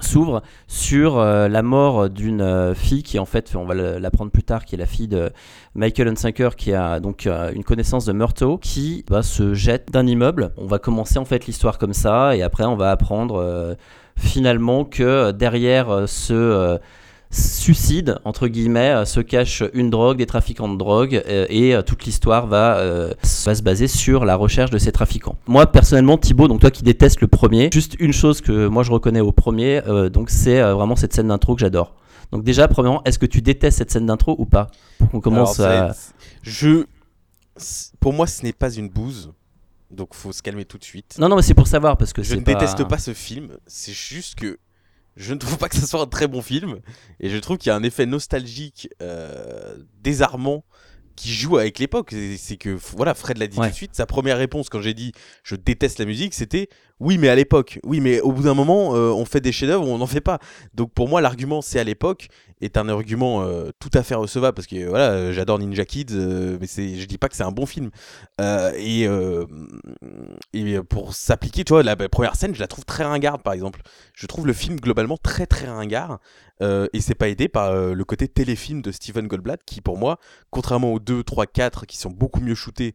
s'ouvre 0.00 0.42
sur 0.66 1.18
euh, 1.18 1.48
la 1.48 1.62
mort 1.62 2.08
d'une 2.10 2.40
euh, 2.40 2.74
fille 2.74 3.02
qui 3.02 3.18
en 3.18 3.24
fait 3.24 3.52
on 3.54 3.64
va 3.64 3.74
l'apprendre 3.74 4.30
plus 4.30 4.42
tard 4.42 4.64
qui 4.64 4.74
est 4.74 4.78
la 4.78 4.86
fille 4.86 5.08
de 5.08 5.30
Michael 5.74 6.08
Hunsaker 6.08 6.56
qui 6.56 6.72
a 6.72 7.00
donc 7.00 7.26
euh, 7.26 7.52
une 7.54 7.64
connaissance 7.64 8.04
de 8.04 8.12
Murtaugh 8.12 8.60
qui 8.60 9.04
se 9.22 9.54
jette 9.54 9.90
d'un 9.90 10.06
immeuble. 10.06 10.52
On 10.56 10.66
va 10.66 10.78
commencer 10.78 11.18
en 11.18 11.24
fait 11.24 11.46
l'histoire 11.46 11.78
comme 11.78 11.92
ça 11.92 12.36
et 12.36 12.42
après 12.42 12.64
on 12.64 12.76
va 12.76 12.90
apprendre 12.90 13.76
finalement 14.16 14.84
que 14.84 15.32
derrière 15.32 16.08
ce 16.08 16.78
suicide 17.30 18.18
entre 18.24 18.48
guillemets 18.48 18.90
euh, 18.90 19.04
se 19.04 19.20
cache 19.20 19.62
une 19.74 19.90
drogue, 19.90 20.16
des 20.16 20.26
trafiquants 20.26 20.68
de 20.68 20.78
drogue 20.78 21.22
euh, 21.26 21.46
et 21.50 21.74
euh, 21.74 21.82
toute 21.82 22.04
l'histoire 22.04 22.46
va, 22.46 22.78
euh, 22.78 23.12
va 23.44 23.54
se 23.54 23.62
baser 23.62 23.86
sur 23.86 24.24
la 24.24 24.34
recherche 24.34 24.70
de 24.70 24.78
ces 24.78 24.92
trafiquants. 24.92 25.36
Moi 25.46 25.66
personnellement 25.66 26.16
Thibaut, 26.16 26.48
donc 26.48 26.60
toi 26.60 26.70
qui 26.70 26.82
détestes 26.82 27.20
le 27.20 27.28
premier, 27.28 27.68
juste 27.72 27.96
une 27.98 28.12
chose 28.14 28.40
que 28.40 28.66
moi 28.66 28.82
je 28.82 28.90
reconnais 28.90 29.20
au 29.20 29.32
premier, 29.32 29.82
euh, 29.86 30.08
donc 30.08 30.30
c'est 30.30 30.60
euh, 30.60 30.74
vraiment 30.74 30.96
cette 30.96 31.12
scène 31.12 31.28
d'intro 31.28 31.54
que 31.54 31.60
j'adore. 31.60 31.94
Donc 32.32 32.44
déjà 32.44 32.66
premièrement, 32.66 33.02
est-ce 33.04 33.18
que 33.18 33.26
tu 33.26 33.42
détestes 33.42 33.78
cette 33.78 33.90
scène 33.90 34.06
d'intro 34.06 34.34
ou 34.38 34.46
pas? 34.46 34.68
Pour 34.98 35.10
qu'on 35.10 35.20
commence 35.20 35.60
Alors, 35.60 35.90
à... 35.90 35.94
Je, 36.42 36.84
pour 38.00 38.12
moi, 38.12 38.26
ce 38.26 38.42
n'est 38.42 38.52
pas 38.52 38.70
une 38.70 38.88
bouse, 38.88 39.32
donc 39.90 40.14
faut 40.14 40.32
se 40.32 40.42
calmer 40.42 40.64
tout 40.64 40.78
de 40.78 40.84
suite. 40.84 41.16
Non 41.18 41.28
non 41.28 41.36
mais 41.36 41.42
c'est 41.42 41.54
pour 41.54 41.66
savoir 41.66 41.96
parce 41.96 42.12
que 42.12 42.22
je 42.22 42.34
ne 42.34 42.40
déteste 42.40 42.84
pas 42.84 42.98
ce 42.98 43.12
film. 43.12 43.50
C'est 43.66 43.92
juste 43.92 44.34
que 44.34 44.58
je 45.18 45.34
ne 45.34 45.38
trouve 45.38 45.58
pas 45.58 45.68
que 45.68 45.76
ce 45.76 45.86
soit 45.86 46.00
un 46.00 46.06
très 46.06 46.28
bon 46.28 46.40
film, 46.40 46.78
et 47.20 47.28
je 47.28 47.36
trouve 47.36 47.58
qu'il 47.58 47.68
y 47.68 47.72
a 47.72 47.76
un 47.76 47.82
effet 47.82 48.06
nostalgique 48.06 48.88
euh, 49.02 49.76
désarmant 50.02 50.64
qui 51.16 51.32
joue 51.34 51.58
avec 51.58 51.80
l'époque. 51.80 52.14
C'est- 52.36 52.56
que 52.56 52.70
voilà, 52.70 53.12
Fred 53.14 53.38
l'a 53.38 53.48
dit 53.48 53.58
Ouais. 53.58 53.66
tout 53.66 53.72
de 53.72 53.76
suite. 53.76 53.94
Sa 53.96 54.06
première 54.06 54.38
réponse 54.38 54.68
quand 54.68 54.80
j'ai 54.80 54.94
dit 54.94 55.12
je 55.42 55.56
déteste 55.56 55.98
la 55.98 56.04
musique, 56.04 56.32
c'était 56.32 56.68
Oui, 57.00 57.16
mais 57.18 57.28
à 57.28 57.34
l'époque. 57.34 57.78
Oui, 57.84 58.00
mais 58.00 58.20
au 58.20 58.32
bout 58.32 58.42
d'un 58.42 58.54
moment, 58.54 58.94
euh, 58.96 59.10
on 59.10 59.24
fait 59.24 59.40
des 59.40 59.52
chefs-d'œuvre, 59.52 59.86
on 59.86 59.98
n'en 59.98 60.06
fait 60.06 60.20
pas. 60.20 60.38
Donc 60.74 60.92
pour 60.92 61.08
moi, 61.08 61.20
l'argument 61.20 61.62
c'est 61.62 61.78
à 61.78 61.84
l'époque 61.84 62.28
est 62.60 62.76
un 62.76 62.88
argument 62.88 63.42
euh, 63.44 63.70
tout 63.78 63.90
à 63.94 64.02
fait 64.02 64.16
recevable 64.16 64.54
parce 64.56 64.66
que 64.66 64.84
voilà, 64.88 65.10
euh, 65.12 65.32
j'adore 65.32 65.60
Ninja 65.60 65.84
Kids, 65.84 66.12
mais 66.60 66.66
c'est, 66.66 66.96
je 66.96 67.04
dis 67.06 67.16
pas 67.18 67.28
que 67.28 67.36
c'est 67.36 67.44
un 67.44 67.52
bon 67.52 67.66
film. 67.66 67.90
Et, 70.52 70.78
pour 70.88 71.14
s'appliquer, 71.14 71.64
tu 71.64 71.72
vois, 71.72 71.82
la 71.82 71.96
première 71.96 72.34
scène, 72.36 72.54
je 72.54 72.60
la 72.60 72.66
trouve 72.66 72.84
très 72.84 73.04
ringarde, 73.04 73.42
par 73.42 73.52
exemple. 73.52 73.80
Je 74.14 74.26
trouve 74.26 74.46
le 74.46 74.52
film 74.52 74.80
globalement 74.80 75.16
très 75.16 75.46
très 75.46 75.68
ringard. 75.68 76.18
Et 76.60 77.00
c'est 77.00 77.14
pas 77.14 77.28
aidé 77.28 77.48
par 77.48 77.72
le 77.72 78.04
côté 78.04 78.26
téléfilm 78.26 78.82
de 78.82 78.90
Steven 78.90 79.28
Goldblatt 79.28 79.60
qui 79.64 79.80
pour 79.80 79.96
moi, 79.96 80.18
contrairement 80.50 80.92
aux 80.92 80.98
2, 80.98 81.22
3, 81.22 81.46
4 81.46 81.86
qui 81.86 81.96
sont 81.96 82.10
beaucoup 82.10 82.40
mieux 82.40 82.56
shootés, 82.56 82.94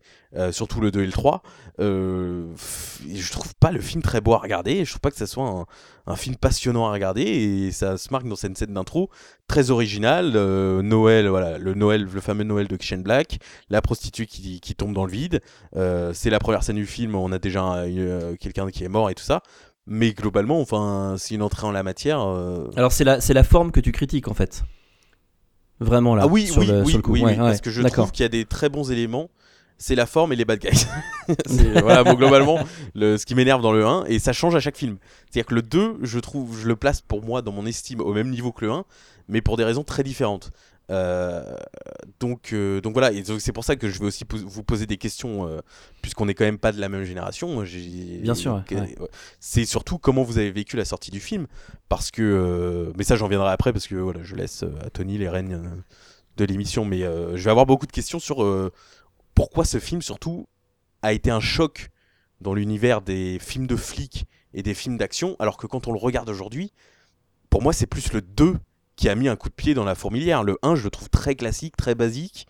surtout 0.52 0.82
le 0.82 0.92
2 0.92 1.04
et 1.04 1.06
le 1.06 1.12
3, 1.14 1.42
euh, 1.80 2.46
f- 2.56 3.00
je 3.16 3.32
trouve 3.32 3.54
pas 3.56 3.72
le 3.72 3.80
film 3.80 3.93
très 4.02 4.22
beau 4.22 4.34
à 4.34 4.38
regarder, 4.40 4.84
je 4.84 4.90
trouve 4.90 5.02
pas 5.02 5.12
que 5.12 5.18
ça 5.18 5.28
soit 5.28 5.48
un, 5.48 5.66
un 6.08 6.16
film 6.16 6.36
passionnant 6.36 6.88
à 6.88 6.92
regarder 6.92 7.22
et 7.22 7.72
ça 7.72 7.98
se 7.98 8.10
marque 8.12 8.28
dans 8.28 8.36
cette 8.36 8.58
scène 8.58 8.74
d'intro 8.74 9.10
très 9.48 9.72
originale, 9.72 10.34
euh, 10.36 10.82
Noël, 10.82 11.28
voilà, 11.28 11.58
le 11.58 11.74
Noël, 11.74 12.08
le 12.12 12.22
fameux 12.22 12.44
Noël 12.44 12.68
de 12.68 12.78
Shane 12.82 13.04
Black, 13.04 13.40
la 13.70 13.82
prostituée 13.82 14.26
qui, 14.26 14.60
qui 14.60 14.76
tombe 14.76 14.94
dans 14.94 15.06
le 15.06 15.12
vide, 15.12 15.42
euh, 15.76 16.12
c'est 16.14 16.30
la 16.30 16.40
première 16.40 16.64
scène 16.64 16.78
du 16.78 16.86
film, 16.86 17.16
on 17.16 17.32
a 17.32 17.40
déjà 17.40 17.74
euh, 17.76 18.36
quelqu'un 18.40 18.70
qui 18.70 18.84
est 18.84 18.90
mort 18.90 19.10
et 19.10 19.16
tout 19.16 19.24
ça. 19.24 19.42
Mais 19.86 20.14
globalement, 20.14 20.62
enfin, 20.62 21.16
c'est 21.18 21.36
une 21.36 21.42
entrée 21.42 21.68
en 21.68 21.72
la 21.72 21.84
matière. 21.84 22.20
Alors 22.78 22.94
c'est 22.94 23.04
la, 23.04 23.20
c'est 23.20 23.34
la 23.34 23.44
forme 23.44 23.72
que 23.72 23.82
tu 23.82 23.92
critiques 23.92 24.30
en 24.30 24.34
fait. 24.34 24.64
Vraiment 25.80 26.16
là. 26.16 26.24
Ah 26.24 26.28
oui, 26.28 26.48
sur 26.48 26.60
oui, 26.62 26.68
le, 26.68 26.82
oui, 26.84 26.90
sur 26.90 26.98
le 26.98 27.02
coup. 27.04 27.12
oui, 27.12 27.22
Ouais, 27.24 27.32
oui, 27.32 27.38
parce 27.38 27.60
que 27.60 27.70
je 27.70 27.82
trouve 27.82 28.12
qu'il 28.12 28.24
y 28.24 28.26
a 28.26 28.30
des 28.30 28.46
très 28.46 28.70
bons 28.70 28.92
éléments. 28.92 29.30
C'est 29.84 29.96
la 29.96 30.06
forme 30.06 30.32
et 30.32 30.38
les 30.38 30.46
bad 30.46 30.60
guys. 30.60 30.88
Voilà, 31.82 32.06
bon, 32.06 32.14
globalement, 32.14 32.58
le, 32.96 33.18
ce 33.18 33.26
qui 33.26 33.36
m'énerve 33.36 33.62
dans 33.62 33.74
le 33.74 33.86
1, 33.86 34.06
et 34.06 34.18
ça 34.18 34.32
change 34.32 34.56
à 34.56 34.62
chaque 34.62 34.78
film. 34.78 34.96
C'est-à-dire 35.30 35.46
que 35.46 35.56
le 35.56 35.62
2, 35.62 35.98
je 36.04 36.20
trouve, 36.20 36.58
je 36.58 36.68
le 36.70 36.78
place 36.78 37.02
pour 37.02 37.22
moi 37.22 37.42
dans 37.42 37.52
mon 37.52 37.66
estime 37.66 38.00
au 38.00 38.14
même 38.14 38.30
niveau 38.30 38.54
que 38.54 38.64
le 38.64 38.72
1, 38.72 38.86
mais 39.28 39.42
pour 39.42 39.58
des 39.58 39.66
raisons 39.66 39.84
très 39.84 40.04
différentes. 40.04 40.52
Euh, 40.90 41.58
donc, 42.22 42.54
euh, 42.54 42.80
donc 42.80 42.94
voilà, 42.94 43.12
et 43.12 43.26
c'est 43.40 43.52
pour 43.52 43.66
ça 43.66 43.76
que 43.76 43.90
je 43.90 44.00
vais 44.00 44.06
aussi 44.06 44.24
vous 44.32 44.64
poser 44.64 44.86
des 44.86 44.96
questions, 44.96 45.50
euh, 45.50 45.60
puisqu'on 46.02 46.28
n'est 46.28 46.34
quand 46.34 46.46
même 46.46 46.60
pas 46.60 46.72
de 46.72 46.80
la 46.80 46.88
même 46.88 47.04
génération. 47.04 47.66
Bien 48.22 48.36
sûr, 48.36 48.64
que- 48.66 48.76
ouais. 48.76 48.96
ouais. 48.98 49.08
C'est 49.42 49.66
surtout 49.66 49.98
comment 49.98 50.24
vous 50.24 50.38
avez 50.38 50.52
vécu 50.52 50.78
la 50.78 50.86
sortie 50.86 51.12
du 51.12 51.20
film, 51.20 51.48
parce 51.90 52.10
que, 52.10 52.90
mais 52.98 53.04
ça 53.04 53.18
j'en 53.18 53.28
viendrai 53.28 53.50
après, 53.52 53.74
parce 53.74 53.88
que 53.88 53.96
voilà, 53.96 54.24
je 54.24 54.36
laisse 54.36 54.64
à 54.86 54.90
Tony 54.90 55.18
les 55.18 55.28
rênes 55.28 55.84
de 56.38 56.46
l'émission, 56.46 56.86
mais 56.86 57.00
je 57.02 57.44
vais 57.44 57.52
avoir 57.52 57.66
beaucoup 57.66 57.86
de 57.86 57.92
questions 57.92 58.20
sur 58.20 58.42
pourquoi 59.36 59.66
ce 59.66 59.80
film 59.80 60.02
surtout 60.02 60.48
a 61.02 61.14
été 61.14 61.32
un 61.32 61.40
choc 61.40 61.90
dans 62.42 62.54
l'univers 62.54 63.02
des 63.02 63.38
films 63.40 63.68
de 63.68 63.76
flics 63.76 64.26
et 64.54 64.64
des 64.64 64.74
films 64.74 64.98
d'action, 64.98 65.36
alors 65.40 65.58
que 65.58 65.66
quand 65.68 65.88
on 65.88 65.92
le 65.94 66.00
regarde 66.00 66.30
aujourd'hui, 66.30 66.72
pour 67.50 67.62
moi 67.62 67.74
c'est 67.74 67.88
plus 67.88 68.12
le 68.14 68.22
2 68.22 68.56
qui 68.96 69.10
a 69.10 69.16
mis 69.16 69.28
un 69.28 69.36
coup 69.36 69.50
de 69.50 69.54
pied 69.54 69.74
dans 69.74 69.84
la 69.86 69.96
fourmilière. 69.96 70.44
Le 70.44 70.58
1 70.62 70.76
je 70.76 70.84
le 70.84 70.90
trouve 70.92 71.10
très 71.10 71.36
classique, 71.36 71.76
très 71.78 71.96
basique. 71.96 72.48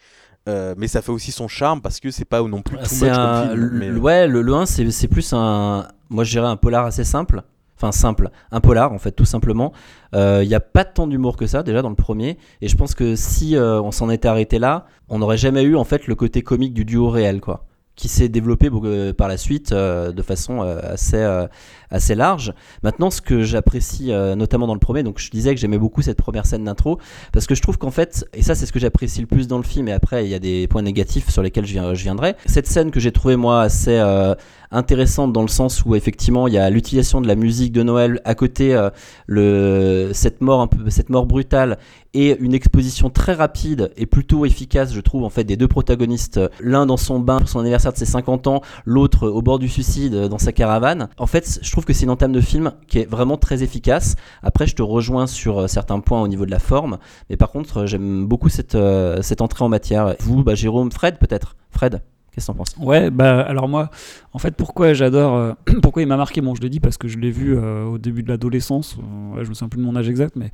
euh, 0.49 0.75
mais 0.77 0.87
ça 0.89 1.01
fait 1.01 1.11
aussi 1.13 1.31
son 1.31 1.47
charme 1.47 1.81
parce 1.81 2.01
que 2.01 2.11
c'est 2.11 2.25
pas 2.25 2.41
non 2.41 2.61
plus 2.61 2.77
tout 2.77 2.83
C'est 2.85 3.05
much 3.09 3.17
un, 3.17 3.47
comme 3.47 3.49
film. 3.57 3.71
mais- 3.77 3.91
Ouais, 3.91 4.27
le, 4.27 4.41
le 4.41 4.53
1, 4.53 4.65
c'est 4.65 4.91
c'est 4.91 5.07
plus 5.07 5.31
un. 5.31 5.87
Moi, 6.09 6.25
je 6.25 6.31
dirais 6.31 6.47
un 6.47 6.57
polar 6.57 6.85
assez 6.85 7.05
simple. 7.05 7.43
Simple. 7.91 8.29
Un 8.51 8.61
polar, 8.61 8.93
en 8.93 8.97
fait, 8.97 9.11
tout 9.11 9.25
simplement. 9.25 9.73
Il 10.13 10.47
n'y 10.47 10.55
a 10.55 10.59
pas 10.59 10.85
tant 10.85 11.07
d'humour 11.07 11.37
que 11.37 11.47
ça, 11.47 11.63
déjà, 11.63 11.81
dans 11.81 11.89
le 11.89 11.95
premier. 11.95 12.37
Et 12.61 12.67
je 12.67 12.77
pense 12.77 12.93
que 12.95 13.15
si 13.15 13.55
euh, 13.55 13.81
on 13.81 13.91
s'en 13.91 14.09
était 14.09 14.27
arrêté 14.27 14.59
là, 14.59 14.85
on 15.09 15.19
n'aurait 15.19 15.37
jamais 15.37 15.63
eu, 15.63 15.75
en 15.75 15.83
fait, 15.83 16.07
le 16.07 16.15
côté 16.15 16.41
comique 16.41 16.73
du 16.73 16.85
duo 16.85 17.09
réel, 17.09 17.41
quoi. 17.41 17.65
Qui 17.95 18.07
s'est 18.07 18.29
développé 18.29 18.69
euh, 18.73 19.13
par 19.13 19.27
la 19.27 19.37
suite 19.37 19.71
euh, 19.71 20.11
de 20.11 20.21
façon 20.23 20.63
euh, 20.63 20.79
assez, 20.81 21.17
euh, 21.17 21.45
assez 21.93 22.15
large. 22.15 22.53
Maintenant, 22.81 23.11
ce 23.11 23.21
que 23.21 23.43
j'apprécie, 23.43 24.11
euh, 24.11 24.35
notamment 24.35 24.67
dans 24.67 24.73
le 24.73 24.79
premier, 24.79 25.03
donc 25.03 25.19
je 25.19 25.29
disais 25.29 25.53
que 25.53 25.61
j'aimais 25.61 25.77
beaucoup 25.77 26.01
cette 26.01 26.17
première 26.17 26.45
scène 26.45 26.63
d'intro, 26.63 26.99
parce 27.31 27.45
que 27.45 27.55
je 27.55 27.61
trouve 27.61 27.77
qu'en 27.77 27.91
fait, 27.91 28.25
et 28.33 28.41
ça 28.41 28.55
c'est 28.55 28.65
ce 28.65 28.73
que 28.73 28.79
j'apprécie 28.79 29.21
le 29.21 29.27
plus 29.27 29.47
dans 29.47 29.57
le 29.57 29.63
film, 29.63 29.87
et 29.87 29.93
après 29.93 30.25
il 30.25 30.29
y 30.29 30.33
a 30.33 30.39
des 30.39 30.67
points 30.67 30.81
négatifs 30.81 31.29
sur 31.29 31.43
lesquels 31.43 31.65
je, 31.65 31.79
viendrai. 31.93 32.35
Cette 32.47 32.67
scène 32.67 32.91
que 32.91 32.99
j'ai 32.99 33.11
trouvée 33.11 33.35
moi 33.35 33.61
assez 33.61 33.97
euh, 33.97 34.33
intéressante 34.73 35.31
dans 35.31 35.41
le 35.41 35.47
sens 35.47 35.85
où 35.85 35.95
effectivement 35.95 36.47
il 36.47 36.53
y 36.53 36.57
a 36.57 36.69
l'utilisation 36.69 37.21
de 37.21 37.27
la 37.27 37.35
musique 37.35 37.71
de 37.71 37.83
Noël 37.83 38.21
à 38.25 38.35
côté 38.35 38.75
euh, 38.75 38.89
le 39.27 40.11
cette 40.13 40.41
mort 40.41 40.61
un 40.61 40.67
peu 40.67 40.89
cette 40.89 41.09
mort 41.09 41.25
brutale 41.25 41.77
et 42.13 42.37
une 42.39 42.53
exposition 42.53 43.09
très 43.09 43.33
rapide 43.33 43.91
et 43.97 44.05
plutôt 44.05 44.45
efficace 44.45 44.93
je 44.93 44.99
trouve 44.99 45.23
en 45.23 45.29
fait 45.29 45.43
des 45.43 45.57
deux 45.57 45.67
protagonistes 45.67 46.39
l'un 46.59 46.85
dans 46.85 46.97
son 46.97 47.19
bain 47.19 47.39
pour 47.39 47.49
son 47.49 47.59
anniversaire 47.59 47.93
de 47.93 47.97
ses 47.97 48.05
50 48.05 48.47
ans 48.47 48.61
l'autre 48.85 49.27
au 49.27 49.41
bord 49.41 49.59
du 49.59 49.69
suicide 49.69 50.13
euh, 50.13 50.27
dans 50.27 50.37
sa 50.37 50.51
caravane. 50.51 51.09
En 51.17 51.27
fait 51.27 51.59
je 51.61 51.71
trouve 51.71 51.85
que 51.85 51.93
c'est 51.93 52.03
une 52.03 52.11
entame 52.11 52.31
de 52.31 52.41
film 52.41 52.73
qui 52.87 52.99
est 52.99 53.09
vraiment 53.09 53.37
très 53.37 53.63
efficace. 53.63 54.15
Après 54.41 54.67
je 54.67 54.75
te 54.75 54.81
rejoins 54.81 55.27
sur 55.27 55.59
euh, 55.59 55.67
certains 55.67 55.99
points 55.99 56.21
au 56.21 56.27
niveau 56.27 56.45
de 56.45 56.51
la 56.51 56.59
forme 56.59 56.97
mais 57.29 57.37
par 57.37 57.51
contre 57.51 57.81
euh, 57.81 57.85
j'aime 57.85 58.25
beaucoup 58.25 58.49
cette, 58.49 58.77
cette 59.21 59.41
entrée 59.41 59.63
en 59.63 59.69
matière. 59.69 60.15
Vous 60.19 60.43
bah, 60.43 60.55
Jérôme 60.55 60.91
Fred 60.91 61.17
peut-être? 61.17 61.55
Fred? 61.71 62.01
Qu'est-ce 62.33 62.51
que 62.51 62.57
t'en 62.57 62.83
Ouais, 62.83 63.09
bah 63.09 63.41
alors 63.41 63.67
moi, 63.67 63.89
en 64.33 64.39
fait, 64.39 64.55
pourquoi 64.55 64.93
j'adore, 64.93 65.35
euh, 65.35 65.53
pourquoi 65.81 66.01
il 66.01 66.07
m'a 66.07 66.17
marqué, 66.17 66.41
bon, 66.41 66.55
je 66.55 66.61
le 66.61 66.69
dis 66.69 66.79
parce 66.79 66.97
que 66.97 67.07
je 67.07 67.17
l'ai 67.17 67.31
vu 67.31 67.55
euh, 67.57 67.85
au 67.85 67.97
début 67.97 68.23
de 68.23 68.29
l'adolescence, 68.29 68.97
euh, 68.99 69.43
je 69.43 69.49
me 69.49 69.53
souviens 69.53 69.69
plus 69.69 69.79
de 69.79 69.85
mon 69.85 69.95
âge 69.95 70.09
exact, 70.09 70.35
mais 70.35 70.51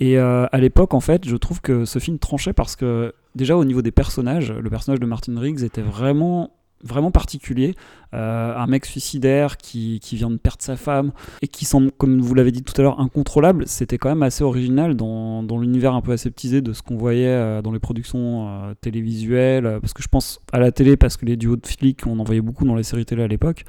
et 0.00 0.18
à 0.18 0.58
l'époque, 0.58 0.94
en 0.94 1.00
fait, 1.00 1.28
je 1.28 1.36
trouve 1.36 1.60
que 1.60 1.84
ce 1.84 2.00
film 2.00 2.18
tranchait 2.18 2.52
parce 2.52 2.74
que 2.74 3.14
déjà 3.36 3.56
au 3.56 3.64
niveau 3.64 3.82
des 3.82 3.92
personnages, 3.92 4.50
le 4.50 4.68
personnage 4.68 4.98
de 4.98 5.06
Martin 5.06 5.38
Riggs 5.38 5.62
était 5.62 5.80
vraiment 5.80 6.50
vraiment 6.82 7.10
particulier, 7.10 7.74
Euh, 8.14 8.54
un 8.54 8.66
mec 8.66 8.84
suicidaire 8.84 9.56
qui, 9.56 9.98
qui 10.00 10.16
vient 10.16 10.30
de 10.30 10.36
perdre 10.36 10.60
sa 10.60 10.76
femme 10.76 11.12
et 11.40 11.48
qui 11.48 11.64
semble, 11.64 11.90
comme 11.92 12.20
vous 12.20 12.34
l'avez 12.34 12.52
dit 12.52 12.62
tout 12.62 12.78
à 12.78 12.82
l'heure, 12.82 13.00
incontrôlable, 13.00 13.64
c'était 13.66 13.96
quand 13.96 14.10
même 14.10 14.22
assez 14.22 14.44
original 14.44 14.94
dans, 14.96 15.42
dans 15.42 15.58
l'univers 15.58 15.94
un 15.94 16.02
peu 16.02 16.12
aseptisé 16.12 16.60
de 16.60 16.74
ce 16.74 16.82
qu'on 16.82 16.98
voyait 16.98 17.26
euh, 17.28 17.62
dans 17.62 17.72
les 17.72 17.78
productions 17.78 18.48
euh, 18.48 18.74
télévisuelles, 18.82 19.78
parce 19.80 19.94
que 19.94 20.02
je 20.02 20.08
pense 20.08 20.40
à 20.52 20.58
la 20.58 20.72
télé, 20.72 20.98
parce 20.98 21.16
que 21.16 21.24
les 21.24 21.38
duos 21.38 21.56
de 21.56 21.66
flics, 21.66 22.06
on 22.06 22.18
en 22.18 22.24
voyait 22.24 22.42
beaucoup 22.42 22.66
dans 22.66 22.74
les 22.74 22.82
séries 22.82 23.06
télé 23.06 23.22
à 23.22 23.28
l'époque, 23.28 23.64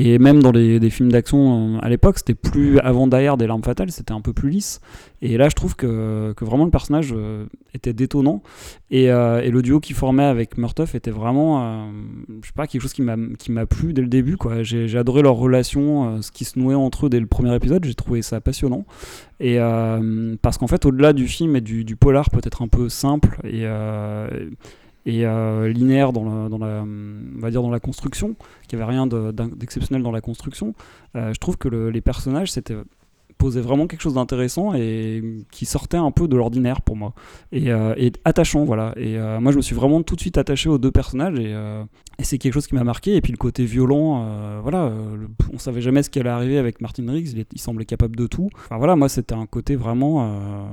et 0.00 0.20
même 0.20 0.40
dans 0.40 0.52
les, 0.52 0.78
des 0.78 0.90
films 0.90 1.10
d'action 1.10 1.74
euh, 1.74 1.78
à 1.82 1.88
l'époque, 1.88 2.18
c'était 2.18 2.34
plus 2.34 2.78
avant 2.78 3.08
d'ailleurs 3.08 3.36
des 3.36 3.48
larmes 3.48 3.64
fatales, 3.64 3.90
c'était 3.90 4.12
un 4.12 4.20
peu 4.20 4.32
plus 4.32 4.48
lisse, 4.48 4.80
et 5.22 5.36
là 5.36 5.48
je 5.48 5.56
trouve 5.56 5.74
que, 5.74 6.32
vraiment 6.40 6.64
le 6.64 6.70
personnage 6.70 7.12
euh, 7.12 7.46
était 7.74 7.92
détonnant, 7.92 8.40
et, 8.92 9.10
euh, 9.10 9.42
et 9.42 9.50
le 9.50 9.60
duo 9.60 9.80
qu'il 9.80 9.96
formait 9.96 10.22
avec 10.22 10.56
Murtoff 10.56 10.94
était 10.94 11.10
vraiment, 11.10 11.90
je 12.42 12.46
sais 12.46 12.52
pas, 12.54 12.68
quelque 12.68 12.80
chose 12.80 12.92
qui 12.92 13.02
m'a 13.02 13.66
plu 13.66 13.92
dès 13.92 14.02
le 14.02 14.08
début. 14.08 14.36
J'ai 14.62 14.96
adoré 14.96 15.22
leur 15.22 15.34
relation, 15.34 16.22
ce 16.22 16.30
qui 16.30 16.44
se 16.44 16.58
nouait 16.58 16.76
entre 16.76 17.06
eux 17.06 17.08
dès 17.08 17.20
le 17.20 17.26
premier 17.26 17.54
épisode. 17.54 17.84
J'ai 17.84 17.94
trouvé 17.94 18.22
ça 18.22 18.40
passionnant. 18.40 18.84
Et 19.40 19.58
parce 20.40 20.58
qu'en 20.58 20.68
fait, 20.68 20.86
au-delà 20.86 21.12
du 21.12 21.26
film 21.26 21.56
et 21.56 21.60
du, 21.60 21.84
du 21.84 21.96
polar 21.96 22.30
peut-être 22.30 22.62
un 22.62 22.68
peu 22.68 22.88
simple 22.88 23.38
et 23.44 23.66
et 25.08 25.24
euh, 25.26 25.68
linéaire 25.68 26.12
dans 26.12 26.24
la, 26.24 26.84
on 26.84 27.40
va 27.40 27.50
dire 27.50 27.62
dans 27.62 27.70
la 27.70 27.80
construction, 27.80 28.36
qu'il 28.66 28.78
n'y 28.78 28.82
avait 28.84 28.92
rien 28.92 29.06
d'exceptionnel 29.06 30.02
dans 30.02 30.12
la 30.12 30.20
construction. 30.20 30.74
euh, 31.16 31.32
je 31.32 31.38
trouve 31.40 31.56
que 31.56 31.68
le- 31.68 31.90
les 31.90 32.00
personnages 32.02 32.52
c'était 32.52 32.76
posait 33.38 33.60
vraiment 33.60 33.86
quelque 33.86 34.00
chose 34.02 34.14
d'intéressant 34.14 34.74
et 34.74 35.22
qui 35.52 35.64
sortait 35.64 35.96
un 35.96 36.10
peu 36.10 36.26
de 36.26 36.36
l'ordinaire 36.36 36.82
pour 36.82 36.96
moi. 36.96 37.14
Et, 37.52 37.70
euh, 37.70 37.94
attachant 38.24 38.64
voilà. 38.64 38.92
Et 38.96 39.16
euh, 39.16 39.38
moi 39.40 39.52
je 39.52 39.58
me 39.58 39.62
suis 39.62 39.76
vraiment 39.76 40.02
tout 40.02 40.16
de 40.16 40.20
suite 40.20 40.38
attaché 40.38 40.68
aux 40.68 40.78
deux 40.78 40.90
personnages 40.90 41.38
et, 41.38 41.54
euh, 41.54 41.84
c'est 42.20 42.36
quelque 42.38 42.54
chose 42.54 42.66
qui 42.66 42.74
m'a 42.74 42.82
marqué. 42.82 43.14
Et 43.14 43.20
puis 43.20 43.30
le 43.30 43.38
côté 43.38 43.64
violent 43.64 44.24
euh, 44.26 44.58
voilà 44.60 44.86
euh, 44.86 45.14
le- 45.16 45.28
on 45.54 45.58
savait 45.58 45.80
jamais 45.80 46.02
ce 46.02 46.10
qui 46.10 46.18
allait 46.18 46.30
arriver 46.30 46.58
avec 46.58 46.80
Martin 46.80 47.08
Riggs. 47.12 47.28
Il, 47.32 47.44
il 47.52 47.60
semblait 47.60 47.84
capable 47.84 48.16
de 48.16 48.26
tout. 48.26 48.48
Enfin 48.64 48.76
voilà 48.76 48.96
moi 48.96 49.08
c'était 49.08 49.36
un 49.36 49.46
côté 49.46 49.76
vraiment 49.76 50.14
euh, 50.24 50.64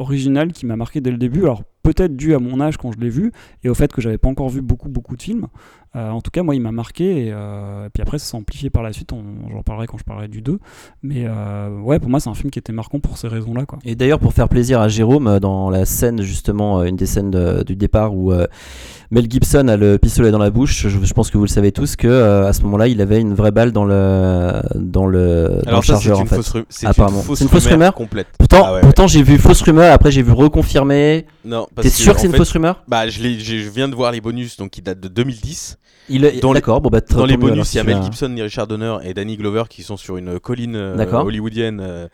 original 0.00 0.52
qui 0.52 0.66
m'a 0.66 0.74
marqué 0.76 1.00
dès 1.00 1.12
le 1.12 1.18
début. 1.18 1.42
Alors 1.44 1.62
peut-être 1.92 2.16
dû 2.16 2.34
à 2.34 2.38
mon 2.38 2.60
âge 2.60 2.76
quand 2.76 2.92
je 2.92 2.98
l'ai 2.98 3.08
vu 3.10 3.32
et 3.64 3.68
au 3.68 3.74
fait 3.74 3.92
que 3.92 4.00
j'avais 4.00 4.18
pas 4.18 4.28
encore 4.28 4.48
vu 4.48 4.60
beaucoup 4.62 4.88
beaucoup 4.88 5.16
de 5.16 5.22
films 5.22 5.46
Euh, 5.96 6.10
en 6.10 6.20
tout 6.20 6.30
cas 6.30 6.42
moi 6.42 6.54
il 6.54 6.60
m'a 6.60 6.70
marqué 6.70 7.28
et, 7.28 7.32
euh, 7.32 7.86
et 7.86 7.88
puis 7.88 8.02
après 8.02 8.18
ça 8.18 8.26
s'est 8.26 8.36
amplifié 8.36 8.68
par 8.68 8.82
la 8.82 8.92
suite 8.92 9.10
on- 9.14 9.48
j'en 9.50 9.62
parlerai 9.62 9.86
quand 9.86 9.96
je 9.96 10.04
parlerai 10.04 10.28
du 10.28 10.42
2 10.42 10.58
mais 11.02 11.24
euh, 11.26 11.80
ouais 11.80 11.98
pour 11.98 12.10
moi 12.10 12.20
c'est 12.20 12.28
un 12.28 12.34
film 12.34 12.50
qui 12.50 12.58
était 12.58 12.74
marquant 12.74 13.00
pour 13.00 13.16
ces 13.16 13.26
raisons 13.26 13.54
là 13.54 13.64
quoi 13.64 13.78
Et 13.86 13.94
d'ailleurs, 13.96 14.18
pour 14.18 14.34
faire 14.34 14.50
plaisir 14.50 14.80
à 14.82 14.88
Jérôme, 14.88 15.38
dans 15.40 15.70
la 15.70 15.86
scène, 15.86 16.20
justement, 16.20 16.84
une 16.84 16.96
des 16.96 17.06
scènes 17.06 17.30
de- 17.30 17.62
du 17.64 17.74
départ 17.74 18.14
où 18.14 18.32
euh, 18.32 18.46
Mel 19.10 19.24
Gibson 19.30 19.66
a 19.68 19.78
le 19.78 19.96
pistolet 19.96 20.30
dans 20.30 20.38
la 20.38 20.50
bouche, 20.50 20.86
je, 20.88 20.90
je 21.02 21.14
pense 21.14 21.30
que 21.30 21.38
vous 21.38 21.44
le 21.44 21.48
savez 21.48 21.72
tous, 21.72 21.96
que 21.96 22.06
euh, 22.06 22.46
à 22.46 22.52
ce 22.52 22.60
moment-là, 22.64 22.88
il 22.88 23.00
avait 23.00 23.20
une 23.22 23.32
vraie 23.32 23.50
balle 23.52 23.72
dans 23.72 23.86
le, 23.86 24.60
dans 24.74 25.06
le, 25.06 25.60
dans 25.64 25.68
Alors 25.70 25.80
le 25.80 25.86
ça, 25.86 25.92
chargeur, 25.94 26.16
c'est 26.16 26.20
en 26.20 26.24
une 26.24 26.28
fait. 26.28 26.36
fausse 26.36 26.50
ru- 26.50 26.64
c'est 26.68 26.86
une 26.86 26.92
fausse 26.92 27.38
C'est 27.38 27.44
une 27.44 27.50
fausse 27.50 27.66
rumeur 27.66 27.94
complète. 27.94 28.26
Pourtant, 28.38 28.58
Ah 28.62 28.68
ouais, 28.68 28.74
ouais. 28.76 28.80
pourtant 28.82 29.06
j'ai 29.06 29.22
vu 29.22 29.38
fausse 29.38 29.62
rumeur, 29.62 29.90
après 29.94 30.10
j'ai 30.10 30.22
vu 30.22 30.32
reconfirmer. 30.32 31.24
Non, 31.46 31.66
T'es 31.82 31.90
sûr 31.90 32.14
que 32.14 32.20
c'est 32.20 32.26
une 32.26 32.34
fausse 32.34 32.52
rumeur? 32.52 32.82
Bah, 32.88 33.08
je, 33.08 33.68
viens 33.68 33.88
de 33.88 33.94
voir 33.94 34.12
les 34.12 34.20
bonus, 34.20 34.56
donc 34.56 34.70
qui 34.70 34.82
datent 34.82 35.00
de 35.00 35.08
2010. 35.08 35.78
Il 36.08 36.24
est- 36.24 36.40
Dans 36.40 36.52
les- 36.52 36.60
d'accord, 36.60 36.80
bon, 36.80 36.88
bah, 36.88 37.00
dans 37.00 37.26
les 37.26 37.34
alors, 37.34 37.48
bonus, 37.48 37.74
il 37.74 37.76
y 37.76 37.80
a 37.80 37.84
Mel. 37.84 38.02
Gibson, 38.02 38.34
Richard 38.38 38.66
Donner 38.66 38.96
et 39.04 39.12
Danny 39.14 39.36
Glover 39.36 39.64
qui 39.68 39.82
sont 39.82 39.96
sur 39.96 40.16
une 40.16 40.40
colline 40.40 40.76
euh, 40.76 41.12
hollywoodienne 41.12 42.08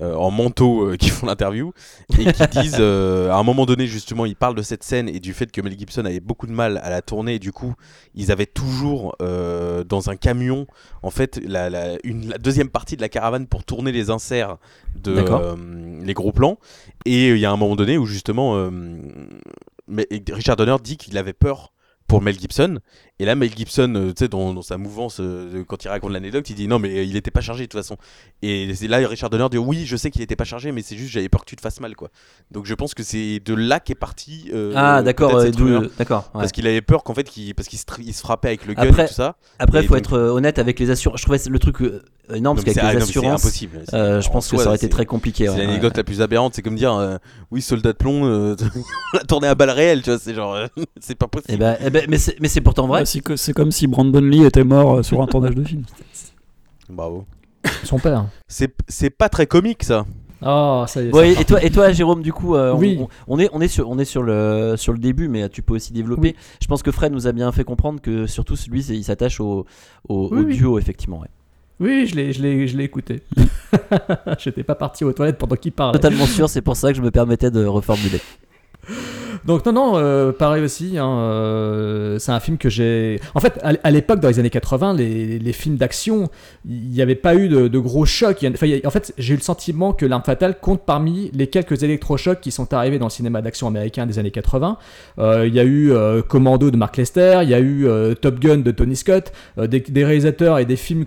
euh, 0.00 0.14
en 0.14 0.30
manteau 0.30 0.88
euh, 0.90 0.96
qui 0.96 1.08
font 1.08 1.26
l'interview 1.26 1.72
et 2.18 2.32
qui 2.32 2.46
disent 2.60 2.76
euh, 2.80 3.30
à 3.30 3.36
un 3.36 3.42
moment 3.42 3.64
donné 3.66 3.86
justement 3.86 4.26
ils 4.26 4.36
parlent 4.36 4.54
de 4.54 4.62
cette 4.62 4.82
scène 4.82 5.08
et 5.08 5.20
du 5.20 5.32
fait 5.34 5.50
que 5.52 5.60
Mel 5.60 5.78
Gibson 5.78 6.04
avait 6.04 6.20
beaucoup 6.20 6.46
de 6.46 6.52
mal 6.52 6.78
à 6.82 6.90
la 6.90 7.00
tourner 7.02 7.34
et 7.34 7.38
du 7.38 7.52
coup 7.52 7.74
ils 8.14 8.32
avaient 8.32 8.46
toujours 8.46 9.16
dans 9.20 10.10
un 10.10 10.16
camion 10.16 10.66
en 11.02 11.10
fait 11.10 11.40
la, 11.44 11.70
la- 11.70 11.96
une, 12.04 12.28
la 12.28 12.38
deuxième 12.38 12.68
partie 12.68 12.96
de 12.96 13.00
la 13.02 13.08
caravane 13.08 13.46
pour 13.46 13.64
tourner 13.64 13.92
les 13.92 14.10
inserts 14.10 14.56
de 14.96 15.12
les 16.04 16.14
gros 16.14 16.32
plans. 16.32 16.58
Et 17.06 17.30
il 17.30 17.38
y 17.38 17.46
a 17.46 17.50
un 17.50 17.56
moment 17.56 17.76
donné 17.76 17.98
où 17.98 18.06
justement 18.06 18.70
mais 19.86 20.06
Richard 20.30 20.56
Donner 20.56 20.76
dit 20.82 20.96
qu'il 20.96 21.16
avait 21.18 21.32
peur 21.32 21.72
pour 22.06 22.20
Mel 22.22 22.38
Gibson 22.38 22.78
et 23.20 23.24
là 23.24 23.34
Mel 23.36 23.50
Gibson 23.56 23.92
euh, 23.94 24.08
tu 24.08 24.24
sais 24.24 24.28
dans, 24.28 24.52
dans 24.52 24.62
sa 24.62 24.76
mouvance 24.76 25.18
euh, 25.20 25.62
quand 25.68 25.84
il 25.84 25.88
raconte 25.88 26.12
l'anecdote 26.12 26.48
il 26.50 26.56
dit 26.56 26.66
non 26.66 26.78
mais 26.80 26.88
euh, 26.98 27.04
il 27.04 27.16
était 27.16 27.30
pas 27.30 27.40
chargé 27.40 27.64
de 27.64 27.68
toute 27.68 27.80
façon 27.80 27.96
et 28.42 28.74
c'est 28.74 28.88
là 28.88 28.96
Richard 29.06 29.30
Donner 29.30 29.48
dit 29.50 29.58
oui 29.58 29.84
je 29.86 29.96
sais 29.96 30.10
qu'il 30.10 30.20
était 30.22 30.34
pas 30.34 30.44
chargé 30.44 30.72
mais 30.72 30.82
c'est 30.82 30.96
juste 30.96 31.12
j'avais 31.12 31.28
peur 31.28 31.42
que 31.42 31.48
tu 31.48 31.54
te 31.54 31.60
fasses 31.60 31.80
mal 31.80 31.94
quoi 31.94 32.08
donc 32.50 32.66
je 32.66 32.74
pense 32.74 32.92
que 32.92 33.02
c'est 33.04 33.40
de 33.40 33.54
là 33.54 33.78
qu'est 33.78 33.94
parti 33.94 34.50
Ah, 34.74 35.02
d'accord, 35.02 35.30
d'accord. 35.98 36.30
ouais. 36.34 36.40
parce 36.40 36.52
qu'il 36.52 36.66
avait 36.66 36.82
peur 36.82 37.04
qu'en 37.04 37.14
fait 37.14 37.30
parce 37.56 37.68
qu'il 37.68 37.78
se, 38.14 38.20
frappait 38.20 38.48
avec 38.48 38.66
le 38.66 38.74
gun 38.74 38.82
Après- 38.82 39.04
et 39.04 39.08
tout 39.08 39.14
ça 39.14 39.36
Après, 39.58 39.82
il 39.82 39.86
faut 39.86 39.94
donc- 39.94 40.04
être 40.04 40.18
honnête 40.18 40.58
avec 40.58 40.78
les 40.80 40.90
assurances. 40.90 41.20
Je 41.20 41.24
trouvais 41.24 41.40
le 41.48 41.58
truc 41.58 41.78
énorme 42.32 42.56
parce 42.56 42.64
qu'avec 42.64 42.82
ah, 42.82 42.94
les 42.94 43.00
c'est 43.00 43.10
assurances, 43.10 43.44
impossible. 43.44 43.80
Euh, 43.92 44.20
je 44.20 44.28
en 44.28 44.32
pense 44.32 44.48
que 44.50 44.56
ça 44.56 44.66
aurait 44.68 44.76
été 44.76 44.88
très 44.88 45.06
compliqué. 45.06 45.44
c'est 45.46 45.52
ouais, 45.52 45.58
l'anecdote 45.58 45.92
ouais. 45.92 45.98
la 45.98 46.04
plus 46.04 46.22
aberrante 46.22 46.54
c'est 46.54 46.62
comme 46.62 46.76
dire 46.76 46.94
euh, 46.94 47.16
oui 47.50 47.60
soldat 47.60 47.92
de 47.92 47.96
plomb 47.98 48.24
euh, 48.24 48.56
on 49.14 49.16
l'a 49.16 49.24
tourné 49.24 49.48
à 49.48 49.54
balles 49.54 49.70
réelles 49.70 50.02
tu 50.02 50.10
vois 50.10 50.18
c'est 50.18 50.34
genre 50.34 50.58
c'est 51.00 51.16
pas 51.16 51.26
possible 51.26 51.52
Eh 51.52 51.56
ben, 51.56 51.76
eh 51.84 51.90
ben, 51.90 52.06
mais 52.08 52.48
c'est 52.48 52.60
pourtant 52.60 52.86
vrai. 52.86 53.03
C'est 53.04 53.52
comme 53.52 53.70
si 53.72 53.86
Brandon 53.86 54.20
Lee 54.20 54.44
était 54.44 54.64
mort 54.64 54.98
euh, 54.98 55.02
sur 55.02 55.20
un 55.22 55.26
tournage 55.26 55.54
de 55.54 55.64
film. 55.64 55.82
bravo 56.88 57.24
Son 57.84 57.98
père. 57.98 58.26
c'est 58.48 59.10
pas 59.10 59.28
très 59.28 59.46
comique 59.46 59.82
ça 59.84 60.04
Oh, 60.46 60.84
ça 60.86 61.00
y 61.00 61.06
est. 61.08 61.14
Ouais, 61.14 61.32
ça 61.34 61.40
et 61.40 61.44
toi, 61.46 61.64
et 61.64 61.70
toi, 61.70 61.90
Jérôme, 61.92 62.20
du 62.20 62.30
coup, 62.30 62.54
euh, 62.54 62.72
on- 62.74 62.78
Oui. 62.78 62.98
on, 63.00 63.08
on 63.28 63.38
est, 63.38 63.48
on 63.54 63.62
est 63.62 63.68
sur, 63.68 63.88
on 63.88 63.98
est 63.98 64.04
sur 64.04 64.22
le, 64.22 64.74
sur 64.76 64.92
le 64.92 64.98
début, 64.98 65.26
mais 65.28 65.48
tu 65.48 65.62
peux 65.62 65.72
aussi 65.74 65.94
développer. 65.94 66.34
Oui. 66.36 66.36
Je 66.60 66.66
pense 66.66 66.82
que 66.82 66.90
Fred 66.90 67.12
nous 67.14 67.26
a 67.26 67.32
bien 67.32 67.50
fait 67.50 67.64
comprendre 67.64 67.98
que 68.02 68.26
surtout 68.26 68.54
lui, 68.68 68.82
il 68.84 69.04
s'attache 69.04 69.40
au, 69.40 69.64
au, 70.06 70.28
Oui, 70.30 70.40
au 70.42 70.44
oui. 70.44 70.54
duo, 70.56 70.78
effectivement. 70.78 71.20
ouais. 71.20 71.28
Oui, 71.80 72.06
je 72.06 72.14
l'ai, 72.14 72.32
je 72.34 72.42
l'ai, 72.42 72.68
je 72.68 72.76
l'ai 72.76 72.84
écouté. 72.84 73.22
J'étais 74.38 74.64
pas 74.64 74.74
parti 74.74 75.04
aux 75.04 75.12
toilettes 75.14 75.38
pendant 75.38 75.56
qu'il 75.56 75.72
parlait. 75.72 75.98
Totalement 75.98 76.26
sûr, 76.26 76.48
c'est 76.50 76.60
pour 76.62 76.76
ça 76.76 76.90
que 76.92 76.96
je 76.98 77.02
me 77.02 77.10
permettais 77.10 77.50
de 77.50 77.64
reformuler. 77.64 78.20
Donc 79.46 79.66
non, 79.66 79.72
non, 79.72 79.92
euh, 79.96 80.32
pareil 80.32 80.62
aussi. 80.62 80.96
hein, 80.96 81.06
euh, 81.06 82.18
c'est 82.18 82.32
un 82.32 82.40
film 82.40 82.56
que 82.56 82.68
j'ai. 82.70 83.20
En 83.34 83.40
fait, 83.40 83.60
à, 83.62 83.90
l'époque, 83.90 84.20
dans 84.20 84.28
les 84.28 84.38
années 84.38 84.50
80, 84.50 84.94
les, 84.94 85.38
les 85.38 85.52
films 85.52 85.76
d'action, 85.76 86.30
il 86.66 86.88
n'y 86.88 87.02
avait 87.02 87.14
pas 87.14 87.34
eu 87.34 87.48
de, 87.48 87.78
gros 87.78 88.06
chocs. 88.06 88.44
Enfin, 88.54 88.66
en 88.84 88.90
fait, 88.90 89.12
j'ai 89.18 89.34
eu 89.34 89.36
le 89.36 89.42
sentiment 89.42 89.92
que 89.92 90.06
L'arme 90.06 90.22
fatale 90.22 90.58
compte 90.60 90.82
parmi 90.86 91.30
les 91.34 91.46
quelques 91.46 91.82
électrochocs 91.82 92.40
qui 92.40 92.50
sont 92.50 92.72
arrivés 92.72 92.98
dans 92.98 93.06
le 93.06 93.10
cinéma 93.10 93.42
d'action 93.42 93.66
américain 93.66 94.06
des 94.06 94.18
années 94.18 94.30
80. 94.30 94.78
Euh, 95.18 95.46
il 95.46 95.54
y 95.54 95.60
a 95.60 95.64
eu 95.64 95.92
euh, 95.92 96.22
Commando 96.22 96.70
de 96.70 96.76
Mark 96.76 96.96
Lester, 96.96 97.40
il 97.42 97.48
y 97.48 97.54
a 97.54 97.60
eu 97.60 97.86
Top 98.20 98.40
Gun 98.40 98.58
de 98.58 98.70
Tony 98.70 98.96
Scott, 98.96 99.32
des, 99.58 100.04
réalisateurs 100.04 100.58
et 100.58 100.64
des 100.64 100.76
films 100.76 101.04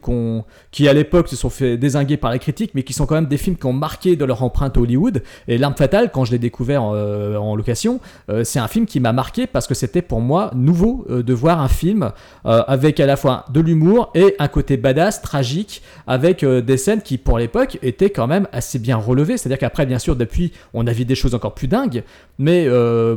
qui 0.71 0.87
à 0.87 0.93
l'époque 0.93 1.27
se 1.27 1.35
sont 1.35 1.49
fait 1.49 1.77
désinguer 1.77 2.17
par 2.17 2.31
les 2.31 2.39
critiques, 2.39 2.71
mais 2.75 2.83
qui 2.83 2.93
sont 2.93 3.05
quand 3.05 3.15
même 3.15 3.25
des 3.27 3.37
films 3.37 3.55
qui 3.55 3.65
ont 3.65 3.73
marqué 3.73 4.15
de 4.15 4.25
leur 4.25 4.43
empreinte 4.43 4.77
Hollywood. 4.77 5.23
Et 5.47 5.57
L'arme 5.57 5.75
fatale, 5.75 6.11
quand 6.11 6.25
je 6.25 6.31
l'ai 6.31 6.39
découvert 6.39 6.83
en 6.83 7.55
location, 7.55 7.99
euh, 8.29 8.43
c'est 8.43 8.59
un 8.59 8.67
film 8.67 8.85
qui 8.85 8.99
m'a 8.99 9.13
marqué 9.13 9.47
parce 9.47 9.67
que 9.67 9.73
c'était 9.73 10.01
pour 10.01 10.19
moi 10.21 10.51
nouveau 10.55 11.05
euh, 11.09 11.23
de 11.23 11.33
voir 11.33 11.61
un 11.61 11.67
film 11.67 12.11
euh, 12.45 12.63
avec 12.67 12.99
à 12.99 13.05
la 13.05 13.15
fois 13.15 13.45
de 13.51 13.59
l'humour 13.59 14.11
et 14.15 14.35
un 14.39 14.47
côté 14.47 14.77
badass, 14.77 15.21
tragique, 15.21 15.81
avec 16.07 16.43
des 16.45 16.77
scènes 16.77 17.01
qui 17.01 17.17
pour 17.17 17.37
l'époque 17.37 17.79
étaient 17.81 18.09
quand 18.09 18.27
même 18.27 18.47
assez 18.51 18.79
bien 18.79 18.97
relevées. 18.97 19.37
C'est-à-dire 19.37 19.57
qu'après, 19.57 19.85
bien 19.85 19.99
sûr, 19.99 20.15
depuis, 20.15 20.51
on 20.73 20.87
a 20.87 20.91
vu 20.91 21.05
des 21.05 21.15
choses 21.15 21.35
encore 21.35 21.53
plus 21.53 21.67
dingues, 21.67 22.03
mais 22.39 22.67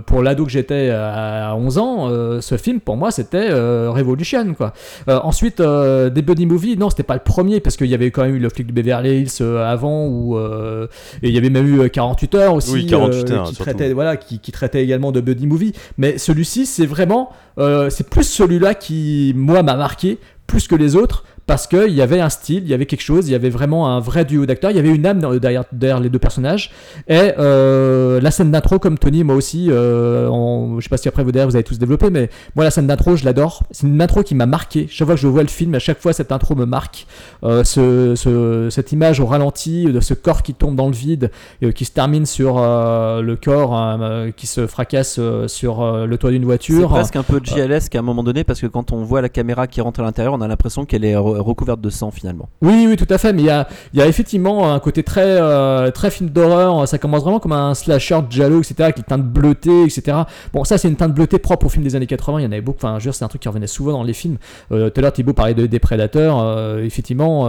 pour 0.06 0.22
l'ado 0.22 0.44
que 0.44 0.50
j'étais 0.50 0.90
à 0.90 1.54
11 1.56 1.78
ans, 1.78 2.40
ce 2.40 2.56
film 2.56 2.80
pour 2.80 2.96
moi 2.96 3.10
c'était 3.10 3.52
Revolution 3.52 4.54
quoi. 4.54 4.72
Ensuite, 5.06 5.60
des 5.60 6.22
buddy 6.22 6.46
movies, 6.46 6.76
non, 6.76 6.90
c'était 6.90 7.02
pas 7.02 7.14
le 7.14 7.20
premier 7.20 7.60
parce 7.60 7.76
qu'il 7.76 7.88
y 7.88 7.94
avait 7.94 8.10
quand 8.10 8.22
même 8.22 8.34
eu 8.34 8.38
le 8.38 8.48
flic 8.48 8.66
de 8.66 8.72
Beverly 8.72 9.20
Hills 9.20 9.42
avant 9.42 10.06
ou 10.06 10.38
et 11.22 11.28
il 11.28 11.34
y 11.34 11.38
avait 11.38 11.50
même 11.50 11.66
eu 11.66 11.80
euh, 11.80 11.88
48 11.88 12.34
heures 12.34 12.54
aussi 12.54 12.72
Oui, 12.72 12.86
48 12.86 13.30
heures, 13.30 13.44
qui 13.44 13.56
traitait 13.56 13.92
voilà 13.92 14.16
qui, 14.16 14.38
qui 14.38 14.52
traitait 14.52 14.82
également 14.82 14.99
de 15.10 15.20
buddy 15.20 15.46
movie. 15.46 15.72
Mais 15.98 16.18
celui-ci, 16.18 16.66
c'est 16.66 16.86
vraiment 16.86 17.30
euh, 17.58 17.90
c'est 17.90 18.08
plus 18.08 18.24
celui-là 18.24 18.74
qui 18.74 19.32
moi 19.34 19.62
m'a 19.62 19.74
marqué 19.74 20.18
plus 20.46 20.68
que 20.68 20.74
les 20.74 20.96
autres 20.96 21.24
parce 21.50 21.66
qu'il 21.66 21.90
y 21.92 22.00
avait 22.00 22.20
un 22.20 22.28
style, 22.28 22.62
il 22.62 22.68
y 22.68 22.74
avait 22.74 22.86
quelque 22.86 23.00
chose, 23.02 23.26
il 23.28 23.32
y 23.32 23.34
avait 23.34 23.50
vraiment 23.50 23.88
un 23.88 23.98
vrai 23.98 24.24
duo 24.24 24.46
d'acteurs, 24.46 24.70
il 24.70 24.76
y 24.76 24.78
avait 24.78 24.94
une 24.94 25.04
âme 25.04 25.18
derrière, 25.40 25.64
derrière 25.72 25.98
les 25.98 26.08
deux 26.08 26.20
personnages. 26.20 26.70
Et 27.08 27.32
euh, 27.40 28.20
la 28.20 28.30
scène 28.30 28.52
d'intro, 28.52 28.78
comme 28.78 28.96
Tony, 28.98 29.24
moi 29.24 29.34
aussi, 29.34 29.66
euh, 29.68 30.28
en- 30.28 30.78
je 30.78 30.84
sais 30.84 30.88
pas 30.88 30.96
si 30.96 31.08
après 31.08 31.24
vous 31.24 31.32
derrière 31.32 31.48
vous 31.48 31.56
avez 31.56 31.64
tous 31.64 31.76
développé, 31.80 32.08
mais 32.08 32.30
moi 32.54 32.64
la 32.64 32.70
scène 32.70 32.86
d'intro, 32.86 33.16
je 33.16 33.24
l'adore. 33.24 33.64
C'est 33.72 33.88
une 33.88 34.00
intro 34.00 34.22
qui 34.22 34.36
m'a 34.36 34.46
marqué. 34.46 34.86
Chaque 34.88 35.06
fois 35.06 35.16
que 35.16 35.20
je 35.20 35.26
vois 35.26 35.42
le 35.42 35.48
film, 35.48 35.74
à 35.74 35.80
chaque 35.80 35.98
fois 36.00 36.12
cette 36.12 36.30
intro 36.30 36.54
me 36.54 36.66
marque. 36.66 37.04
Euh, 37.42 37.64
ce, 37.64 38.14
ce- 38.14 38.68
cette 38.70 38.92
image 38.92 39.18
au 39.18 39.26
ralenti 39.26 39.86
de 39.86 39.98
ce 39.98 40.14
corps 40.14 40.44
qui 40.44 40.54
tombe 40.54 40.76
dans 40.76 40.86
le 40.86 40.94
vide, 40.94 41.32
euh, 41.64 41.72
qui 41.72 41.84
se 41.84 41.90
termine 41.90 42.26
sur 42.26 42.58
le 42.60 43.34
corps 43.34 43.76
euh, 43.76 44.30
qui 44.36 44.46
se 44.46 44.68
fracasse 44.68 45.18
sur 45.48 46.06
le 46.06 46.16
toit 46.16 46.30
d'une 46.30 46.42
C'est 46.42 46.46
voiture. 46.46 46.88
presque 46.90 47.16
un 47.16 47.24
peu 47.24 47.40
JLS 47.42 47.88
qu'à 47.90 47.98
un 47.98 48.02
moment 48.02 48.22
donné, 48.22 48.44
parce 48.44 48.60
que 48.60 48.68
quand 48.68 48.92
on 48.92 49.02
voit 49.02 49.20
la 49.20 49.28
caméra 49.28 49.66
qui 49.66 49.80
rentre 49.80 49.98
à 49.98 50.04
l'intérieur, 50.04 50.34
on 50.34 50.40
a 50.42 50.46
l'impression 50.46 50.84
qu'elle 50.84 51.04
est 51.04 51.16
recouverte 51.40 51.80
de 51.80 51.90
sang 51.90 52.10
finalement. 52.10 52.48
Oui, 52.62 52.86
oui, 52.88 52.96
tout 52.96 53.06
à 53.12 53.18
fait. 53.18 53.32
Mais 53.32 53.42
il 53.42 53.46
y 53.46 53.50
a, 53.50 53.66
y 53.94 54.00
a 54.00 54.06
effectivement 54.06 54.72
un 54.72 54.78
côté 54.78 55.02
très, 55.02 55.22
euh, 55.40 55.90
très 55.90 56.10
film 56.10 56.30
d'horreur. 56.30 56.86
Ça 56.88 56.98
commence 56.98 57.22
vraiment 57.22 57.40
comme 57.40 57.52
un 57.52 57.74
slasher 57.74 58.20
giallo, 58.28 58.58
etc., 58.58 58.74
avec 58.80 58.98
les 58.98 59.02
teintes 59.02 59.24
bleutées, 59.24 59.84
etc. 59.84 60.18
Bon, 60.52 60.64
ça, 60.64 60.78
c'est 60.78 60.88
une 60.88 60.96
teinte 60.96 61.14
bleutée 61.14 61.38
propre 61.38 61.66
aux 61.66 61.68
films 61.68 61.84
des 61.84 61.96
années 61.96 62.06
80. 62.06 62.40
Il 62.40 62.44
y 62.44 62.46
en 62.46 62.52
avait 62.52 62.60
beaucoup. 62.60 62.78
Enfin, 62.82 62.98
dire, 62.98 63.14
c'est 63.14 63.24
un 63.24 63.28
truc 63.28 63.42
qui 63.42 63.48
revenait 63.48 63.66
souvent 63.66 63.92
dans 63.92 64.02
les 64.02 64.12
films. 64.12 64.36
Euh, 64.72 64.90
tout 64.90 65.00
à 65.00 65.02
l'heure, 65.02 65.12
Thibaut 65.12 65.32
parlait 65.32 65.54
de, 65.54 65.66
des 65.66 65.78
prédateurs. 65.78 66.38
Euh, 66.40 66.82
effectivement, 66.84 67.48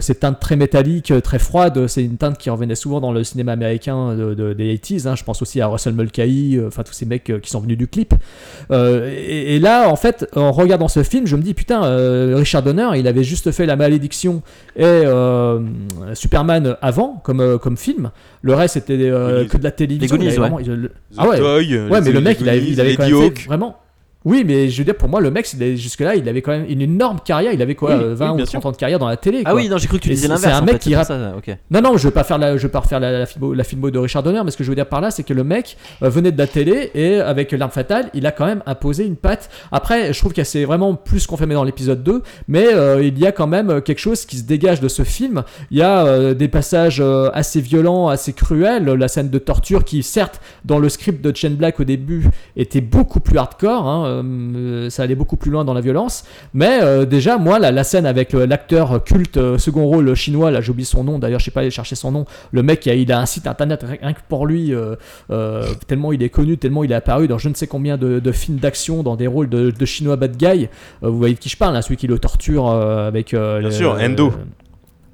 cette 0.00 0.20
teinte 0.20 0.40
très 0.40 0.56
métallique, 0.56 1.12
très 1.22 1.38
froide, 1.38 1.86
c'est 1.86 2.04
une 2.04 2.16
teinte 2.16 2.38
qui 2.38 2.50
revenait 2.50 2.74
souvent 2.74 3.00
dans 3.00 3.12
le 3.12 3.24
cinéma 3.24 3.52
américain 3.52 4.14
de- 4.14 4.34
de- 4.34 4.52
des 4.52 4.74
80s. 4.76 5.06
hein. 5.08 5.14
Je 5.16 5.24
pense 5.24 5.42
aussi 5.42 5.60
à 5.60 5.66
Russell 5.66 5.94
Mulcahy, 5.94 6.60
enfin, 6.66 6.82
tous 6.82 6.92
ces 6.92 7.06
mecs 7.06 7.32
qui 7.42 7.50
sont 7.50 7.60
venus 7.60 7.78
du 7.78 7.86
clip. 7.88 8.14
Et, 8.72 9.56
et 9.56 9.58
là, 9.58 9.88
en 9.88 9.96
fait, 9.96 10.26
en 10.36 10.52
regardant 10.52 10.88
ce 10.88 11.02
film, 11.02 11.26
je 11.26 11.36
me 11.36 11.42
dis 11.42 11.54
putain, 11.54 11.80
Richard 12.34 12.62
Donner, 12.62 12.93
il 12.96 13.06
avait 13.08 13.24
juste 13.24 13.50
fait 13.50 13.66
La 13.66 13.76
Malédiction 13.76 14.42
et 14.76 14.82
euh, 14.84 15.60
Superman 16.14 16.76
avant 16.82 17.20
comme, 17.24 17.40
euh, 17.40 17.58
comme 17.58 17.76
film. 17.76 18.10
Le 18.42 18.54
reste, 18.54 18.74
c'était 18.74 18.98
euh, 18.98 19.46
que 19.46 19.56
de 19.56 19.64
la 19.64 19.70
télévision. 19.70 20.16
Les 20.16 20.18
Goonies, 20.18 20.30
ouais. 20.30 20.36
vraiment- 20.38 20.58
il- 20.60 20.66
le- 20.72 20.88
The 20.88 20.92
Ah 21.18 21.28
ouais. 21.28 21.38
Toy, 21.38 21.78
Ouais, 21.78 22.00
mais 22.00 22.00
les- 22.06 22.12
le 22.12 22.20
mec, 22.20 22.40
les 22.40 22.44
il 22.44 22.48
avait, 22.48 22.64
il 22.70 22.80
avait 22.80 22.90
les 22.90 22.96
quand 22.96 23.02
même 23.04 23.14
Hawk. 23.14 23.38
fait 23.38 23.46
vraiment. 23.46 23.76
Oui, 24.24 24.42
mais 24.46 24.68
je 24.70 24.78
veux 24.78 24.84
dire, 24.84 24.96
pour 24.96 25.08
moi, 25.08 25.20
le 25.20 25.30
mec, 25.30 25.46
jusque-là, 25.76 26.14
il 26.16 26.28
avait 26.28 26.40
quand 26.40 26.52
même 26.52 26.64
une 26.68 26.80
énorme 26.80 27.18
carrière. 27.24 27.52
Il 27.52 27.60
avait 27.60 27.74
quoi, 27.74 27.96
Oui, 27.96 28.02
euh, 28.02 28.14
20 28.14 28.30
oui, 28.30 28.36
bien 28.36 28.44
ou 28.44 28.46
30 28.46 28.66
ans 28.66 28.72
de 28.72 28.76
carrière 28.76 28.98
dans 28.98 29.08
la 29.08 29.16
télé. 29.16 29.42
Ah 29.44 29.54
oui, 29.54 29.68
non, 29.68 29.76
j'ai 29.76 29.86
cru 29.86 29.98
que 29.98 30.04
tu 30.04 30.08
disais 30.10 30.28
l'inverse. 30.28 30.44
c'est 30.44 30.50
un 30.50 30.62
mec 30.62 30.74
fait, 30.74 30.78
qui 30.78 30.94
rap- 30.94 31.06
ça, 31.06 31.34
ok. 31.36 31.56
non, 31.70 31.82
non, 31.82 31.96
je 31.96 32.04
veux 32.04 32.10
pas 32.10 32.24
faire 32.24 32.38
la, 32.38 32.56
je 32.56 32.62
veux 32.62 32.70
pas 32.70 32.80
refaire 32.80 33.00
la, 33.00 33.12
la, 33.18 33.26
filmo, 33.26 33.52
la 33.52 33.64
filmo 33.64 33.90
de 33.90 33.98
Richard 33.98 34.22
Donner, 34.22 34.40
mais 34.44 34.50
ce 34.50 34.56
que 34.56 34.64
je 34.64 34.68
veux 34.70 34.74
dire 34.74 34.86
par 34.88 35.00
là, 35.00 35.10
c'est 35.10 35.24
que 35.24 35.34
le 35.34 35.44
mec 35.44 35.76
euh, 36.02 36.08
venait 36.08 36.32
de 36.32 36.38
la 36.38 36.46
télé 36.46 36.90
et 36.94 37.16
avec 37.20 37.52
l'arme 37.52 37.70
fatale, 37.70 38.10
il 38.14 38.26
a 38.26 38.32
quand 38.32 38.46
même 38.46 38.62
imposé 38.66 39.04
une 39.04 39.16
patte. 39.16 39.50
Après, 39.72 40.12
je 40.12 40.18
trouve 40.18 40.32
que 40.32 40.44
c'est 40.44 40.64
vraiment 40.64 40.94
plus 40.94 41.26
confirmé 41.26 41.54
dans 41.54 41.64
l'épisode 41.64 42.02
2, 42.02 42.22
mais 42.48 42.66
euh, 42.72 43.02
il 43.02 43.18
y 43.18 43.26
a 43.26 43.32
quand 43.32 43.46
même 43.46 43.82
quelque 43.82 43.98
chose 44.00 44.24
qui 44.24 44.38
se 44.38 44.44
dégage 44.44 44.80
de 44.80 44.88
ce 44.88 45.02
film. 45.04 45.42
Il 45.70 45.78
y 45.78 45.82
a 45.82 46.06
euh, 46.06 46.34
des 46.34 46.48
passages 46.48 46.98
euh, 47.00 47.28
assez 47.34 47.60
violents, 47.60 48.08
assez 48.08 48.32
cruels, 48.32 48.84
la 48.84 49.08
scène 49.08 49.28
de 49.28 49.38
torture 49.38 49.84
qui, 49.84 50.02
certes, 50.02 50.40
dans 50.64 50.78
le 50.78 50.88
script 50.88 51.22
de 51.22 51.34
Chen 51.36 51.54
Black 51.56 51.78
au 51.80 51.84
début, 51.84 52.26
était 52.56 52.80
beaucoup 52.80 53.20
plus 53.20 53.36
hardcore, 53.38 53.86
hein, 53.86 54.13
euh, 54.22 54.90
ça 54.90 55.02
allait 55.02 55.14
beaucoup 55.14 55.36
plus 55.36 55.50
loin 55.50 55.64
dans 55.64 55.74
la 55.74 55.80
violence, 55.80 56.24
mais 56.52 56.80
euh, 56.82 57.04
déjà, 57.04 57.38
moi, 57.38 57.58
la, 57.58 57.72
la 57.72 57.84
scène 57.84 58.06
avec 58.06 58.34
euh, 58.34 58.46
l'acteur 58.46 59.02
culte 59.04 59.36
euh, 59.36 59.58
second 59.58 59.84
rôle 59.86 60.14
chinois, 60.14 60.50
là 60.50 60.60
j'oublie 60.60 60.84
son 60.84 61.04
nom, 61.04 61.18
d'ailleurs 61.18 61.40
je 61.40 61.46
sais 61.46 61.50
pas 61.50 61.60
aller 61.60 61.70
chercher 61.70 61.94
son 61.96 62.12
nom, 62.12 62.24
le 62.52 62.62
mec, 62.62 62.86
il 62.86 63.12
a, 63.12 63.18
un 63.18 63.26
site 63.26 63.46
internet 63.46 63.84
rien 64.00 64.12
que 64.12 64.20
pour 64.28 64.46
lui, 64.46 64.72
tellement 65.86 66.12
il 66.12 66.22
est 66.22 66.28
connu, 66.28 66.58
tellement 66.58 66.84
il 66.84 66.92
est 66.92 66.96
apparu 66.96 67.28
dans 67.28 67.38
je 67.38 67.48
ne 67.48 67.54
sais 67.54 67.66
combien 67.66 67.96
de, 67.96 68.20
de 68.20 68.32
films 68.32 68.58
d'action, 68.58 69.02
dans 69.02 69.16
des 69.16 69.26
rôles 69.26 69.48
de, 69.48 69.70
de 69.70 69.84
chinois 69.86 70.16
bad 70.16 70.36
guy. 70.36 70.68
Vous 71.02 71.16
voyez 71.16 71.34
de 71.34 71.38
qui 71.38 71.48
je 71.48 71.56
parle, 71.56 71.76
hein, 71.76 71.82
celui 71.82 71.96
qui 71.96 72.06
le 72.06 72.18
torture 72.18 72.68
avec... 72.70 73.34
Bien 73.34 73.70
sûr, 73.70 73.96
Endo. 74.00 74.32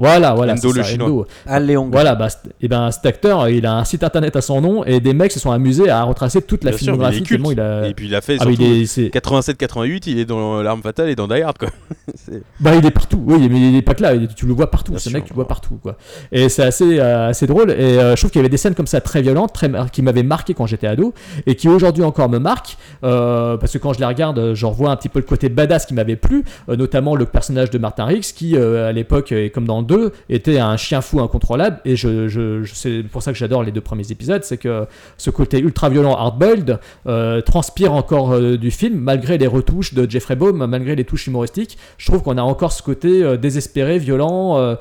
Voilà, 0.00 0.32
voilà. 0.34 0.54
Endo 0.54 0.70
c'est 0.72 0.78
le 0.78 0.82
ça, 0.82 0.90
chinois. 0.90 1.06
Endo. 1.08 1.26
Al 1.46 1.66
Leong. 1.66 1.92
Voilà, 1.92 2.14
bah, 2.16 2.26
et 2.60 2.66
ben 2.68 2.90
cet 2.90 3.06
acteur, 3.06 3.48
il 3.50 3.66
a 3.66 3.74
un 3.76 3.84
site 3.84 4.02
internet 4.02 4.34
à 4.34 4.40
son 4.40 4.60
nom 4.60 4.82
et 4.84 4.98
des 4.98 5.12
mecs 5.14 5.30
se 5.30 5.38
sont 5.38 5.50
amusés 5.52 5.90
à 5.90 6.02
retracer 6.02 6.42
toute 6.42 6.64
la 6.64 6.70
Bien 6.70 6.78
sûr, 6.78 6.86
il 6.86 6.88
est 6.88 6.92
filmographie 6.92 7.22
culte. 7.22 7.42
tellement 7.42 7.52
il 7.52 7.60
a. 7.60 7.86
Et 7.86 7.94
puis 7.94 8.06
il 8.06 8.14
a 8.14 8.20
fait 8.22 8.36
Ah, 8.40 8.46
mais 8.46 8.52
surtout 8.56 8.64
il 8.72 8.82
est, 8.82 8.86
c'est- 8.86 9.08
87-88, 9.10 10.02
il 10.06 10.18
est 10.18 10.24
dans 10.24 10.62
l'arme 10.62 10.82
fatale 10.82 11.10
et 11.10 11.14
dans 11.16 11.28
Die 11.28 11.42
Hard 11.42 11.58
quoi. 11.58 11.68
Bah, 12.60 12.74
il 12.76 12.84
est 12.86 12.90
partout, 12.90 13.22
oui, 13.26 13.48
mais 13.50 13.60
il 13.70 13.76
est 13.76 13.82
pas 13.82 13.94
que 13.94 14.02
là, 14.02 14.14
il 14.14 14.24
est- 14.24 14.34
tu 14.34 14.46
le 14.46 14.52
vois 14.52 14.70
partout, 14.70 14.92
Bien 14.92 14.98
ce 14.98 15.08
sûr, 15.10 15.16
mec, 15.18 15.24
tu 15.24 15.30
le 15.30 15.34
vois 15.36 15.46
partout, 15.48 15.78
quoi. 15.82 15.96
Et 16.32 16.48
c'est 16.48 16.62
assez, 16.62 16.98
euh, 16.98 17.28
assez 17.28 17.46
drôle, 17.46 17.70
et 17.70 17.74
euh, 17.98 18.14
je 18.16 18.20
trouve 18.20 18.30
qu'il 18.30 18.38
y 18.38 18.42
avait 18.42 18.48
des 18.48 18.56
scènes 18.56 18.74
comme 18.74 18.86
ça 18.86 19.00
très 19.00 19.20
violentes, 19.22 19.52
très, 19.52 19.68
mar- 19.68 19.90
qui 19.90 20.02
m'avaient 20.02 20.22
marqué 20.22 20.54
quand 20.54 20.66
j'étais 20.66 20.86
ado, 20.86 21.12
et 21.46 21.54
qui 21.56 21.68
aujourd'hui 21.68 22.04
encore 22.04 22.28
me 22.28 22.38
marquent, 22.38 22.76
euh, 23.04 23.56
parce 23.56 23.72
que 23.72 23.78
quand 23.78 23.92
je 23.92 23.98
les 23.98 24.04
regarde, 24.06 24.54
je 24.54 24.66
revois 24.66 24.90
un 24.90 24.96
petit 24.96 25.08
peu 25.08 25.18
le 25.18 25.24
côté 25.24 25.48
badass 25.48 25.86
qui 25.86 25.94
m'avait 25.94 26.16
plu, 26.16 26.44
euh, 26.68 26.76
notamment 26.76 27.16
le 27.16 27.26
personnage 27.26 27.70
de 27.70 27.78
Martin 27.78 28.04
Riggs, 28.04 28.22
qui, 28.34 28.56
euh, 28.56 28.88
à 28.88 28.92
l'époque, 28.92 29.32
et 29.32 29.50
comme 29.50 29.66
dans 29.66 29.82
2 29.90 30.12
était 30.28 30.58
un 30.58 30.76
chien 30.76 31.00
fou 31.00 31.20
incontrôlable. 31.20 31.80
Et 31.84 31.96
je, 31.96 32.62
c'est 32.72 33.02
pour 33.02 33.22
ça 33.22 33.32
que 33.32 33.38
j'adore 33.38 33.64
les 33.64 33.72
deux 33.72 33.80
premiers 33.80 34.10
épisodes, 34.10 34.44
c'est 34.44 34.56
que 34.56 34.86
ce 35.18 35.30
côté 35.30 35.58
ultra 35.58 35.90
violent, 35.90 36.14
hard-boiled, 36.14 36.78
euh, 37.06 37.40
transpire 37.40 37.92
encore 37.92 38.32
euh, 38.32 38.56
du 38.56 38.70
film, 38.70 38.98
malgré 38.98 39.36
les 39.36 39.48
retouches 39.48 39.94
de 39.94 40.08
Jeffrey 40.08 40.36
Baum, 40.36 40.64
malgré 40.64 40.94
les 40.94 41.04
touches 41.04 41.26
humoristiques. 41.26 41.76
Je 41.98 42.06
trouve 42.06 42.22
qu'on 42.22 42.38
a 42.38 42.42
encore 42.42 42.72
ce 42.72 42.82
côté 42.82 43.22
euh, 43.22 43.36
désespéré, 43.36 43.98
violent, 43.98 44.58
euh, 44.58 44.76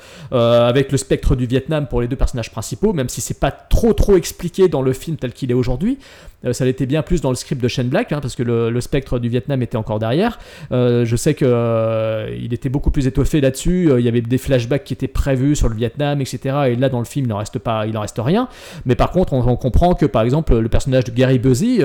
avec 0.69 0.91
le 0.91 0.97
spectre 0.97 1.35
du 1.35 1.47
Vietnam 1.47 1.87
pour 1.87 2.01
les 2.01 2.07
deux 2.07 2.15
personnages 2.15 2.51
principaux, 2.51 2.93
même 2.93 3.09
si 3.09 3.21
c'est 3.21 3.39
pas 3.39 3.51
trop 3.51 3.93
trop 3.93 4.15
expliqué 4.15 4.67
dans 4.67 4.81
le 4.81 4.93
film 4.93 5.17
tel 5.17 5.33
qu'il 5.33 5.49
est 5.49 5.55
aujourd'hui. 5.55 5.97
Euh, 6.45 6.53
ça 6.53 6.65
l'était 6.65 6.85
bien 6.85 7.01
plus 7.01 7.21
dans 7.21 7.29
le 7.29 7.35
script 7.35 7.61
de 7.61 7.67
Shane 7.67 7.89
Black, 7.89 8.11
hein, 8.11 8.19
parce 8.21 8.35
que 8.35 8.43
le, 8.43 8.79
spectre 8.81 9.19
du 9.19 9.27
Vietnam 9.27 9.61
était 9.61 9.75
encore 9.75 9.99
derrière. 9.99 10.39
Euh, 10.71 11.03
je 11.03 11.15
sais 11.15 11.33
que 11.33 11.45
euh, 11.45 12.33
il 12.39 12.53
était 12.53 12.69
beaucoup 12.69 12.91
plus 12.91 13.07
étoffé 13.07 13.41
là-dessus. 13.41 13.91
Il 13.97 14.05
y 14.05 14.07
avait 14.07 14.21
des 14.21 14.37
flashbacks 14.37 14.85
qui 14.85 14.93
étaient 14.93 15.09
prévus 15.09 15.55
sur 15.55 15.67
le 15.67 15.75
Vietnam, 15.75 16.21
etc. 16.21 16.39
Et 16.69 16.75
là, 16.75 16.87
dans 16.87 16.99
le 16.99 17.05
film, 17.05 17.25
il 17.25 17.29
n'en 17.29 17.37
reste 17.37 17.59
reste 17.65 18.19
rien. 18.19 18.47
Mais 18.85 18.95
par 18.95 19.11
contre, 19.11 19.33
on, 19.33 19.55
comprend 19.57 19.93
que, 19.93 20.05
par 20.05 20.21
exemple, 20.21 20.57
le 20.57 20.69
personnage 20.69 21.03
de 21.03 21.11
Gary 21.11 21.39
Busey, 21.39 21.79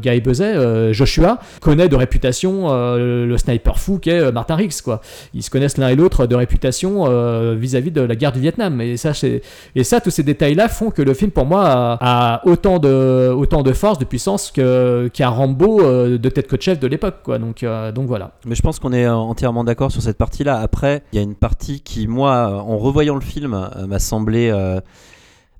Gary 0.00 0.20
Busey, 0.20 0.92
Joshua, 0.92 1.38
connaît 1.60 1.88
de 1.88 1.94
réputation 1.94 2.68
le 2.70 3.36
sniper 3.38 3.78
fou 3.78 3.98
qu'est 3.98 4.32
Martin 4.32 4.56
Riggs. 4.56 4.72
Ils 5.34 5.42
se 5.42 5.50
connaissent 5.50 5.78
l'un 5.78 5.88
et 5.88 5.96
l'autre 5.96 6.26
de 6.26 6.34
réputation 6.34 7.54
vis-à-vis 7.54 7.92
de 7.92 8.00
la 8.00 8.16
guerre 8.16 8.32
du 8.32 8.40
Vietnam. 8.40 8.80
Et 8.80 8.96
ça, 8.96 10.00
tous 10.00 10.10
ces 10.10 10.22
détails-là 10.24 10.68
font 10.68 10.90
que 10.90 11.02
le 11.02 11.14
film, 11.14 11.30
pour 11.30 11.46
moi, 11.46 11.98
a, 12.00 12.42
autant 12.44 12.78
de 12.78 13.72
force, 13.72 13.99
de 14.00 14.04
puissance 14.04 14.50
qu'un 14.50 15.28
Rambo 15.28 15.80
euh, 15.80 16.18
de 16.18 16.28
tête 16.28 16.52
de 16.52 16.60
chef 16.60 16.80
de 16.80 16.86
l'époque, 16.86 17.18
quoi. 17.22 17.38
Donc 17.38 17.62
euh, 17.62 17.92
donc 17.92 18.06
voilà. 18.08 18.32
Mais 18.46 18.56
je 18.56 18.62
pense 18.62 18.80
qu'on 18.80 18.92
est 18.92 19.06
euh, 19.06 19.14
entièrement 19.14 19.62
d'accord 19.62 19.92
sur 19.92 20.02
cette 20.02 20.18
partie-là. 20.18 20.58
Après, 20.58 21.04
il 21.12 21.16
y 21.16 21.18
a 21.18 21.22
une 21.22 21.36
partie 21.36 21.80
qui, 21.80 22.08
moi, 22.08 22.62
en 22.66 22.78
revoyant 22.78 23.14
le 23.14 23.20
film, 23.20 23.70
m'a 23.86 23.98
semblé. 23.98 24.50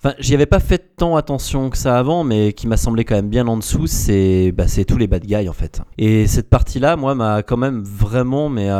Enfin, 0.03 0.14
j'y 0.18 0.32
avais 0.32 0.47
pas 0.47 0.61
fait 0.61 0.97
tant 0.97 1.14
attention 1.16 1.68
que 1.68 1.76
ça 1.76 1.99
avant, 1.99 2.24
mais 2.24 2.55
qui 2.55 2.66
m'a 2.66 2.78
semblé 2.78 3.05
quand 3.05 3.16
même 3.16 3.28
bien 3.28 3.47
en 3.47 3.59
dessous, 3.59 3.86
c'est 3.86 4.51
bah, 4.51 4.64
tous 4.88 4.97
les 4.97 5.07
bad 5.07 5.26
guys 5.26 5.49
en 5.49 5.53
fait. 5.53 5.82
Et 5.99 6.26
cette 6.26 6.49
partie-là, 6.49 6.97
moi, 6.97 7.14
m'a 7.14 7.43
quand 7.43 7.59
même 7.59 7.82
vraiment, 7.82 8.49
mais 8.49 8.70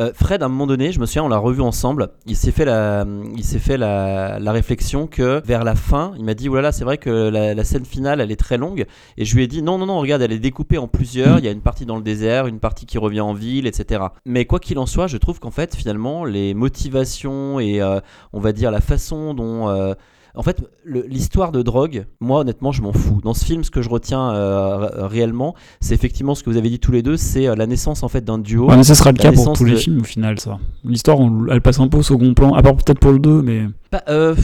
euh, 0.00 0.12
Fred, 0.14 0.42
à 0.42 0.46
un 0.46 0.48
moment 0.48 0.66
donné, 0.66 0.92
je 0.92 1.00
me 1.00 1.06
souviens, 1.06 1.24
on 1.24 1.28
l'a 1.28 1.38
revu 1.38 1.60
ensemble. 1.60 2.10
Il 2.26 2.36
s'est 2.36 2.52
fait 2.52 2.64
la, 2.64 3.04
il 3.36 3.44
s'est 3.44 3.58
fait 3.58 3.76
la, 3.76 4.38
réflexion 4.50 5.06
que 5.06 5.42
vers 5.44 5.62
la 5.62 5.74
fin, 5.74 6.12
il 6.16 6.24
m'a 6.24 6.34
dit, 6.34 6.48
voilà, 6.48 6.72
c'est 6.72 6.84
vrai 6.84 6.98
que 6.98 7.10
la, 7.10 7.54
la 7.54 7.64
scène 7.64 7.84
finale, 7.84 8.20
elle 8.20 8.32
est 8.32 8.36
très 8.36 8.56
longue. 8.56 8.86
Et 9.16 9.24
je 9.24 9.36
lui 9.36 9.44
ai 9.44 9.46
dit, 9.46 9.62
non, 9.62 9.78
non, 9.78 9.86
non, 9.86 10.00
regarde, 10.00 10.22
elle 10.22 10.32
est 10.32 10.38
découpée 10.38 10.78
en 10.78 10.88
plusieurs. 10.88 11.38
Il 11.38 11.44
y 11.44 11.48
a 11.48 11.52
une 11.52 11.60
partie 11.60 11.86
dans 11.86 11.96
le 11.96 12.02
désert, 12.02 12.46
une 12.46 12.60
partie 12.60 12.86
qui 12.86 12.98
revient 12.98 13.20
en 13.20 13.34
ville, 13.34 13.66
etc. 13.66 14.04
Mais 14.24 14.46
quoi 14.46 14.58
qu'il 14.58 14.78
en 14.78 14.86
soit, 14.86 15.06
je 15.06 15.18
trouve 15.18 15.38
qu'en 15.38 15.50
fait, 15.50 15.76
finalement, 15.76 16.24
les 16.24 16.54
motivations 16.54 17.60
et, 17.60 17.80
euh, 17.80 18.00
on 18.32 18.40
va 18.40 18.52
dire, 18.52 18.70
la 18.70 18.80
façon 18.80 19.34
dont 19.34 19.68
euh, 19.68 19.94
en 20.34 20.42
fait, 20.42 20.58
l'histoire 20.84 21.52
de 21.52 21.62
drogue, 21.62 22.06
moi 22.20 22.40
honnêtement, 22.40 22.72
je 22.72 22.82
m'en 22.82 22.92
fous. 22.92 23.20
Dans 23.22 23.34
ce 23.34 23.44
film, 23.44 23.64
ce 23.64 23.70
que 23.70 23.82
je 23.82 23.88
retiens 23.88 24.32
euh, 24.34 24.76
ré- 24.76 25.06
réellement, 25.08 25.54
c'est 25.80 25.94
effectivement 25.94 26.34
ce 26.34 26.42
que 26.42 26.50
vous 26.50 26.56
avez 26.56 26.68
dit 26.70 26.78
tous 26.78 26.92
les 26.92 27.02
deux, 27.02 27.16
c'est 27.16 27.46
euh, 27.48 27.54
la 27.56 27.66
naissance 27.66 28.02
en 28.02 28.08
fait 28.08 28.24
d'un 28.24 28.38
duo. 28.38 28.68
Ouais, 28.68 28.76
mais 28.76 28.84
ça 28.84 28.94
sera 28.94 29.12
le 29.12 29.18
cas 29.18 29.32
pour 29.32 29.52
tous 29.52 29.64
les 29.64 29.76
films 29.76 30.00
au 30.00 30.04
final, 30.04 30.38
ça. 30.40 30.58
L'histoire, 30.84 31.18
elle 31.50 31.60
passe 31.60 31.80
un 31.80 31.88
peu 31.88 31.98
au 31.98 32.02
second 32.02 32.34
plan, 32.34 32.54
à 32.54 32.62
part 32.62 32.76
peut-être 32.76 33.00
pour 33.00 33.12
le 33.12 33.18
2, 33.18 33.42
mais. 33.42 33.62
Bah, 33.92 34.02
euh, 34.08 34.34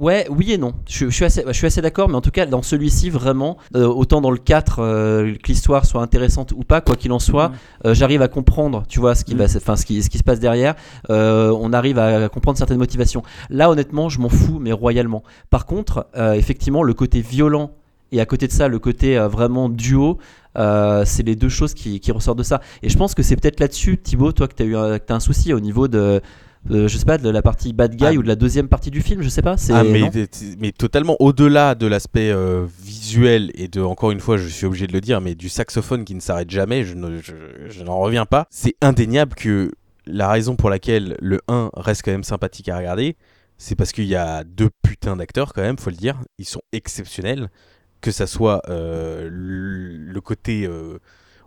ouais, 0.00 0.26
oui 0.30 0.52
et 0.52 0.58
non. 0.58 0.72
Je, 0.88 1.06
je 1.06 1.10
suis 1.14 1.24
assez, 1.24 1.44
je 1.46 1.52
suis 1.52 1.66
assez 1.66 1.80
d'accord, 1.80 2.08
mais 2.08 2.16
en 2.16 2.20
tout 2.20 2.30
cas, 2.32 2.46
dans 2.46 2.62
celui-ci, 2.62 3.10
vraiment, 3.10 3.56
euh, 3.76 3.86
autant 3.86 4.20
dans 4.20 4.30
le 4.32 4.38
4, 4.38 4.78
euh, 4.80 5.34
que 5.36 5.46
l'histoire 5.48 5.84
soit 5.86 6.02
intéressante 6.02 6.52
ou 6.52 6.64
pas, 6.64 6.80
quoi 6.80 6.96
qu'il 6.96 7.12
en 7.12 7.18
soit, 7.18 7.52
euh, 7.84 7.94
j'arrive 7.94 8.22
à 8.22 8.28
comprendre, 8.28 8.82
tu 8.88 8.98
vois, 8.98 9.14
ce 9.14 9.24
qui, 9.24 9.34
Mm. 9.34 9.38
va, 9.38 9.48
se- 9.48 9.58
enfin, 9.58 9.76
ce 9.76 9.86
qui, 9.86 10.02
ce 10.02 10.10
qui 10.10 10.18
se 10.18 10.24
passe 10.24 10.40
derrière. 10.40 10.74
On 11.08 11.72
arrive 11.72 11.98
à 11.98 12.28
comprendre 12.28 12.58
certaines 12.58 12.78
motivations. 12.78 13.22
Là, 13.50 13.70
honnêtement, 13.70 14.08
je 14.08 14.18
m'en 14.20 14.28
fous, 14.28 14.58
mais 14.60 14.72
royalement. 14.72 15.22
Par 15.50 15.66
contre, 15.66 16.06
effectivement, 16.34 16.82
le 16.82 16.94
côté 16.94 17.20
violent 17.20 17.70
et 18.12 18.20
à 18.20 18.26
côté 18.26 18.48
de 18.48 18.52
ça, 18.52 18.66
le 18.68 18.78
côté 18.78 19.18
vraiment 19.30 19.68
duo. 19.68 20.18
euh, 20.58 21.04
c'est 21.06 21.22
les 21.22 21.36
deux 21.36 21.48
choses 21.48 21.74
qui, 21.74 22.00
qui 22.00 22.10
ressortent 22.10 22.38
de 22.38 22.42
ça. 22.42 22.60
Et 22.82 22.88
je 22.88 22.98
pense 22.98 23.14
que 23.14 23.22
c'est 23.22 23.36
peut-être 23.36 23.60
là-dessus, 23.60 23.98
Thibaut, 23.98 24.32
toi, 24.32 24.48
que 24.48 24.54
tu 24.54 24.64
as 24.64 24.66
eu 24.66 24.74
un 24.76 25.20
souci 25.20 25.52
au 25.54 25.60
niveau 25.60 25.86
de, 25.86 26.20
euh, 26.70 26.88
je 26.88 26.98
sais 26.98 27.04
pas, 27.04 27.18
de 27.18 27.28
la 27.30 27.42
partie 27.42 27.72
bad 27.72 27.94
guy 27.96 28.04
Ah. 28.06 28.12
ou 28.12 28.22
de 28.22 28.28
la 28.28 28.36
deuxième 28.36 28.68
partie 28.68 28.90
du 28.90 29.00
film, 29.00 29.22
je 29.22 29.28
sais 29.28 29.42
pas. 29.42 29.56
Ah, 29.70 29.82
mais, 29.84 30.72
totalement 30.72 31.16
au-delà 31.20 31.74
de 31.74 31.86
l'aspect 31.86 32.30
euh, 32.30 32.66
visuel 32.82 33.50
et 33.54 33.68
de, 33.68 33.80
encore 33.80 34.10
une 34.10 34.20
fois, 34.20 34.36
je 34.36 34.46
suis 34.48 34.66
obligé 34.66 34.86
de 34.86 34.92
le 34.92 35.00
dire, 35.00 35.20
mais 35.20 35.34
du 35.34 35.48
saxophone 35.48 36.04
qui 36.04 36.14
ne 36.14 36.20
s'arrête 36.20 36.50
jamais, 36.50 36.84
je, 36.84 36.94
ne- 36.94 37.20
je- 37.20 37.68
je 37.68 37.82
n'en 37.82 37.98
reviens 37.98 38.26
pas. 38.26 38.46
C'est 38.50 38.74
indéniable 38.82 39.34
que 39.34 39.70
la 40.06 40.28
raison 40.28 40.56
pour 40.56 40.70
laquelle 40.70 41.16
le 41.20 41.40
1 41.48 41.70
reste 41.74 42.02
quand 42.04 42.10
même 42.12 42.24
sympathique 42.24 42.68
à 42.68 42.76
regarder, 42.76 43.16
c'est 43.58 43.74
parce 43.76 43.92
qu'il 43.92 44.06
y 44.06 44.16
a 44.16 44.44
deux 44.44 44.70
putains 44.82 45.16
d'acteurs 45.16 45.52
quand 45.52 45.62
même, 45.62 45.78
faut 45.78 45.90
le 45.90 45.96
dire. 45.96 46.20
Ils 46.38 46.46
sont 46.46 46.62
exceptionnels. 46.72 47.48
Que 48.02 48.12
ça 48.12 48.26
soit 48.26 48.62
euh, 48.70 49.28
le 49.30 50.20
côté. 50.22 50.66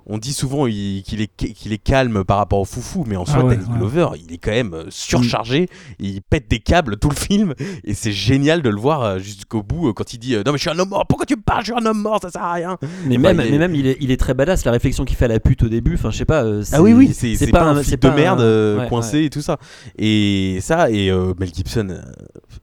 On 0.06 0.18
dit 0.18 0.34
souvent 0.34 0.68
il- 0.68 1.04
qu'il 1.04 1.22
est, 1.22 1.78
calme 1.84 2.24
par 2.24 2.38
rapport 2.38 2.60
au 2.60 2.66
foufou, 2.66 3.04
mais 3.08 3.16
en 3.16 3.26
soi, 3.26 3.38
Ah 3.39 3.45
ouais, 3.45 3.56
Danny 3.56 3.68
ouais. 3.70 3.78
Glover, 3.78 4.08
il 4.28 4.34
est 4.34 4.38
quand 4.38 4.51
même 4.51 4.74
euh, 4.74 4.86
surchargé. 4.89 5.70
Il 5.99 6.22
pète 6.22 6.49
des 6.49 6.60
câbles 6.60 6.97
tout 6.97 7.10
le 7.10 7.16
film. 7.16 7.54
Et 7.84 7.93
c'est 7.93 8.12
génial 8.12 8.62
de 8.62 8.70
le 8.70 8.78
voir 8.80 9.01
euh, 9.04 9.20
jusqu'au 9.20 9.64
bout 9.64 9.89
euh, 9.89 9.93
quand 9.93 10.14
il 10.14 10.18
dit 10.20 10.36
Non, 10.36 10.51
mais 10.51 10.58
je 10.58 10.62
suis 10.64 10.70
un 10.70 10.78
homme 10.80 10.89
mort, 10.89 11.06
pourquoi 11.08 11.26
tu 11.26 11.36
me 11.36 11.41
parles? 11.41 11.62
Je 11.66 11.72
suis 11.74 11.82
un 11.82 11.86
homme 11.86 12.01
mort, 12.01 12.20
ça 12.22 12.30
sert 12.30 12.43
à 12.43 12.54
rien. 12.54 12.78
Mais 13.06 13.18
Enfin, 13.18 13.34
même, 13.34 13.39
il 13.39 13.47
est- 13.47 13.51
mais 13.51 13.58
même 13.58 13.76
il, 13.76 13.88
est, 13.88 13.97
il 14.01 14.12
est 14.12 14.18
très 14.18 14.34
badass. 14.34 14.66
La 14.66 14.72
réflexion 14.72 15.06
qu'il 15.06 15.16
fait 15.16 15.26
à 15.26 15.30
la 15.30 15.39
pute 15.39 15.64
au 15.64 15.70
début, 15.70 15.95
enfin, 15.95 16.12
je 16.12 16.18
sais 16.18 16.26
pas. 16.26 16.43
Ah 16.74 16.82
oui, 16.82 16.93
oui, 16.93 17.14
c'est 17.14 17.36
c'est 17.36 17.47
pas, 17.51 17.64
un 17.64 17.76
flic 17.82 17.91
de 18.01 18.08
pas 18.10 18.16
merde 18.16 18.41
un- 18.41 18.80
ouais, 18.80 18.88
coincé 18.89 19.18
ouais. 19.20 19.26
et 19.26 19.30
tout 19.30 19.41
ça. 19.41 19.58
Et 19.97 20.60
ça, 20.62 20.89
et 20.91 21.10
euh, 21.12 21.34
Mel 21.39 21.54
Gibson, 21.54 21.97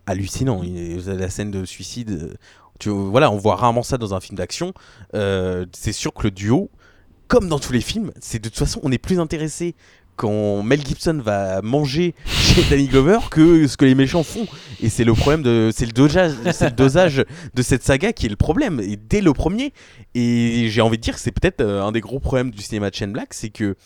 hallucinant. 0.06 0.62
Il, 0.62 0.98
la 1.06 1.30
scène 1.30 1.50
de 1.50 1.64
suicide, 1.64 2.36
tu, 2.78 2.88
voilà, 2.90 3.30
on 3.30 3.36
voit 3.36 3.56
rarement 3.56 3.82
ça 3.82 3.98
dans 3.98 4.14
un 4.14 4.20
film 4.20 4.36
d'action. 4.38 4.72
Euh, 5.14 5.66
c'est 5.72 5.92
sûr 5.92 6.12
que 6.14 6.24
le 6.24 6.30
duo, 6.30 6.70
comme 7.30 7.48
dans 7.48 7.60
tous 7.60 7.72
les 7.72 7.80
films, 7.80 8.10
c'est 8.20 8.40
de 8.40 8.48
toute 8.48 8.58
façon, 8.58 8.80
on 8.82 8.90
est 8.90 8.98
plus 8.98 9.20
intéressé 9.20 9.76
quand 10.16 10.64
Mel 10.64 10.84
Gibson 10.84 11.20
va 11.24 11.62
manger 11.62 12.16
chez 12.26 12.64
Danny 12.68 12.88
Glover 12.88 13.18
que 13.30 13.68
ce 13.68 13.76
que 13.76 13.84
les 13.84 13.94
méchants 13.94 14.24
font. 14.24 14.48
Et 14.82 14.88
c'est 14.88 15.04
le 15.04 15.14
problème 15.14 15.42
de, 15.42 15.70
c'est 15.72 15.86
le 15.86 15.92
dosage, 15.92 16.32
le 16.44 16.70
dosage 16.70 17.24
de 17.54 17.62
cette 17.62 17.84
saga 17.84 18.12
qui 18.12 18.26
est 18.26 18.30
le 18.30 18.36
problème. 18.36 18.80
Et 18.80 18.96
dès 18.96 19.20
le 19.20 19.32
premier, 19.32 19.72
et 20.16 20.66
j'ai 20.68 20.80
envie 20.80 20.98
de 20.98 21.02
dire 21.02 21.14
que 21.14 21.20
c'est 21.20 21.30
peut-être 21.30 21.60
euh, 21.60 21.84
un 21.84 21.92
des 21.92 22.00
gros 22.00 22.18
problèmes 22.18 22.50
du 22.50 22.62
cinéma 22.62 22.90
de 22.90 22.96
Shane 22.96 23.12
Black, 23.12 23.32
c'est 23.32 23.50
que 23.50 23.76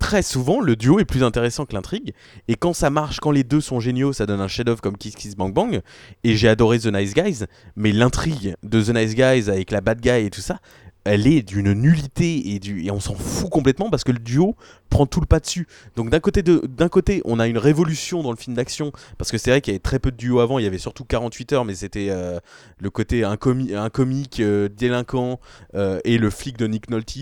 très 0.00 0.22
souvent 0.22 0.60
le 0.60 0.74
duo 0.74 0.98
est 0.98 1.04
plus 1.04 1.22
intéressant 1.22 1.66
que 1.66 1.74
l'intrigue. 1.74 2.12
Et 2.48 2.56
quand 2.56 2.72
ça 2.72 2.90
marche, 2.90 3.20
quand 3.20 3.30
les 3.30 3.44
deux 3.44 3.60
sont 3.60 3.78
géniaux, 3.78 4.12
ça 4.12 4.26
donne 4.26 4.40
un 4.40 4.48
chef-d'œuvre 4.48 4.80
comme 4.80 4.96
Kiss 4.96 5.14
Kiss 5.14 5.36
Bang 5.36 5.54
Bang. 5.54 5.80
Et 6.24 6.36
j'ai 6.36 6.48
adoré 6.48 6.80
The 6.80 6.86
Nice 6.86 7.14
Guys, 7.14 7.44
mais 7.76 7.92
l'intrigue 7.92 8.56
de 8.64 8.82
The 8.82 8.88
Nice 8.88 9.14
Guys 9.14 9.48
avec 9.48 9.70
la 9.70 9.80
bad 9.80 10.00
guy 10.00 10.26
et 10.26 10.30
tout 10.30 10.40
ça, 10.40 10.58
elle 11.04 11.26
est 11.26 11.42
d'une 11.42 11.72
nullité 11.72 12.54
et, 12.54 12.90
on 12.90 13.00
s'en 13.00 13.14
fout 13.14 13.50
complètement 13.50 13.90
parce 13.90 14.04
que 14.04 14.12
le 14.12 14.18
duo 14.18 14.56
prend 14.90 15.06
tout 15.06 15.20
le 15.20 15.26
pas 15.26 15.40
dessus. 15.40 15.66
Donc 15.96 16.10
d'un 16.10 16.88
côté, 16.88 17.22
on 17.24 17.38
a 17.38 17.46
une 17.46 17.58
révolution 17.58 18.22
dans 18.22 18.30
le 18.30 18.36
film 18.36 18.56
d'action 18.56 18.92
parce 19.18 19.30
que 19.30 19.38
c'est 19.38 19.50
vrai 19.50 19.60
qu'il 19.60 19.72
y 19.72 19.74
avait 19.74 19.80
très 19.80 19.98
peu 19.98 20.10
de 20.10 20.16
duos 20.16 20.40
avant. 20.40 20.58
Il 20.58 20.64
y 20.64 20.66
avait 20.66 20.78
surtout 20.78 21.04
48 21.04 21.52
heures, 21.52 21.64
mais 21.64 21.74
c'était 21.74 22.08
euh, 22.10 22.38
le 22.78 22.90
côté 22.90 23.24
un, 23.24 23.36
comi- 23.36 23.74
un 23.74 23.90
comique 23.90 24.40
euh, 24.40 24.68
délinquant 24.68 25.40
euh, 25.74 26.00
et 26.04 26.18
le 26.18 26.30
flic 26.30 26.56
de 26.56 26.66
Nick 26.66 26.90
Nolte. 26.90 27.16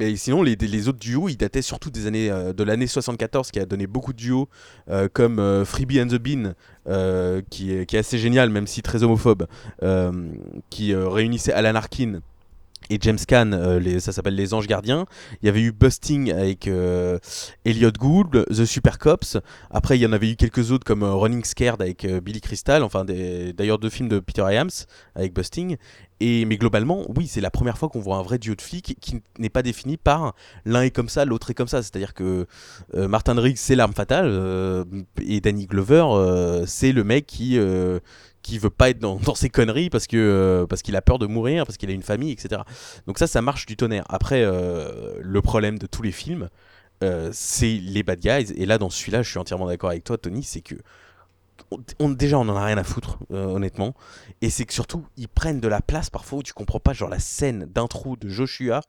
Et 0.00 0.16
sinon, 0.16 0.42
les, 0.42 0.88
autres 0.88 0.98
duos, 0.98 1.28
ils 1.28 1.36
dataient 1.36 1.62
surtout 1.62 1.88
des 1.88 2.08
années, 2.08 2.28
de 2.28 2.64
l'année 2.64 2.88
74, 2.88 3.52
qui 3.52 3.60
a 3.60 3.64
donné 3.64 3.86
beaucoup 3.86 4.12
de 4.12 4.18
duos, 4.18 4.48
comme 5.12 5.64
Freebie 5.64 6.02
and 6.02 6.08
the 6.08 6.16
Bean, 6.16 6.54
qui, 7.48 7.72
est, 7.72 7.86
qui 7.86 7.94
est 7.94 8.00
assez 8.00 8.18
génial, 8.18 8.50
même 8.50 8.66
si 8.66 8.82
très 8.82 9.04
homophobe, 9.04 9.46
qui 10.68 10.92
réunissait 10.96 11.52
Alan 11.52 11.76
Arkin 11.76 12.18
et 12.90 12.98
James 13.00 13.18
Caan, 13.26 13.52
euh, 13.52 13.98
ça 14.00 14.12
s'appelle 14.12 14.34
Les 14.34 14.52
Anges 14.52 14.66
Gardiens. 14.66 15.06
Il 15.42 15.46
y 15.46 15.48
avait 15.48 15.62
eu 15.62 15.72
Busting 15.72 16.32
avec 16.32 16.68
euh, 16.68 17.18
Elliot 17.64 17.92
Gould, 17.92 18.44
The 18.46 18.64
Super 18.64 18.98
Cops. 18.98 19.38
Après, 19.70 19.98
il 19.98 20.02
y 20.02 20.06
en 20.06 20.12
avait 20.12 20.30
eu 20.30 20.36
quelques 20.36 20.70
autres 20.70 20.84
comme 20.84 21.02
euh, 21.02 21.14
Running 21.14 21.44
Scared 21.44 21.80
avec 21.80 22.06
Billy 22.06 22.40
Crystal, 22.40 22.82
enfin 22.82 23.04
d'ailleurs 23.04 23.78
deux 23.78 23.90
films 23.90 24.08
de 24.08 24.18
Peter 24.18 24.44
Iams 24.48 24.70
avec 25.14 25.32
Busting. 25.32 25.76
Et, 26.20 26.44
mais 26.44 26.56
globalement, 26.56 27.04
oui, 27.16 27.26
c'est 27.26 27.40
la 27.40 27.50
première 27.50 27.76
fois 27.76 27.88
qu'on 27.88 28.00
voit 28.00 28.16
un 28.16 28.22
vrai 28.22 28.38
duo 28.38 28.54
de 28.54 28.62
flics 28.62 28.96
qui 29.00 29.20
n'est 29.38 29.50
pas 29.50 29.62
défini 29.62 29.96
par 29.96 30.34
l'un 30.64 30.82
est 30.82 30.90
comme 30.90 31.08
ça, 31.08 31.24
l'autre 31.24 31.50
est 31.50 31.54
comme 31.54 31.68
ça. 31.68 31.82
C'est-à-dire 31.82 32.14
que 32.14 32.46
Martin 32.94 33.38
Riggs, 33.38 33.56
c'est 33.56 33.74
l'arme 33.74 33.92
fatale, 33.92 34.84
et 35.20 35.40
Danny 35.40 35.66
Glover, 35.66 36.64
c'est 36.66 36.92
le 36.92 37.02
mec 37.02 37.26
qui, 37.26 37.58
qui 38.44 38.58
veut 38.58 38.70
pas 38.70 38.90
être 38.90 38.98
dans, 38.98 39.34
ses 39.34 39.48
conneries 39.48 39.90
euh, 40.12 40.66
parce 40.66 40.82
qu'il 40.82 40.96
a 40.96 41.02
peur 41.02 41.18
de 41.18 41.26
mourir, 41.26 41.64
parce 41.64 41.78
qu'il 41.78 41.90
a 41.90 41.94
une 41.94 42.02
famille, 42.02 42.30
etc. 42.30 42.60
Donc 43.06 43.18
ça, 43.18 43.26
ça 43.26 43.42
marche 43.42 43.66
du 43.66 43.76
tonnerre. 43.76 44.04
Après, 44.08 44.42
euh, 44.44 45.18
le 45.20 45.42
problème 45.42 45.78
de 45.78 45.86
tous 45.86 46.02
les 46.02 46.12
films, 46.12 46.50
euh, 47.02 47.30
c'est 47.32 47.80
les 47.82 48.02
bad 48.02 48.20
guys. 48.20 48.52
Et 48.54 48.66
là, 48.66 48.76
dans 48.76 48.90
celui-là, 48.90 49.22
je 49.22 49.30
suis 49.30 49.38
entièrement 49.38 49.66
d'accord 49.66 49.90
avec 49.90 50.04
toi, 50.04 50.18
Tony, 50.18 50.42
c'est 50.42 50.60
que 50.60 50.74
déjà, 52.00 52.38
on 52.38 52.48
en 52.48 52.54
a 52.54 52.64
rien 52.64 52.76
à 52.76 52.84
foutre, 52.84 53.18
honnêtement. 53.30 53.94
Et 54.42 54.50
c'est 54.50 54.66
que 54.66 54.74
surtout, 54.74 55.06
ils 55.16 55.28
prennent 55.28 55.60
de 55.60 55.68
la 55.68 55.80
place 55.80 56.10
parfois 56.10 56.40
où 56.40 56.42
tu 56.42 56.52
comprends 56.52 56.80
pas, 56.80 56.92
genre 56.92 57.08
la 57.08 57.20
scène 57.20 57.64
d'intro 57.64 58.16
de 58.16 58.28
Joshua. 58.28 58.82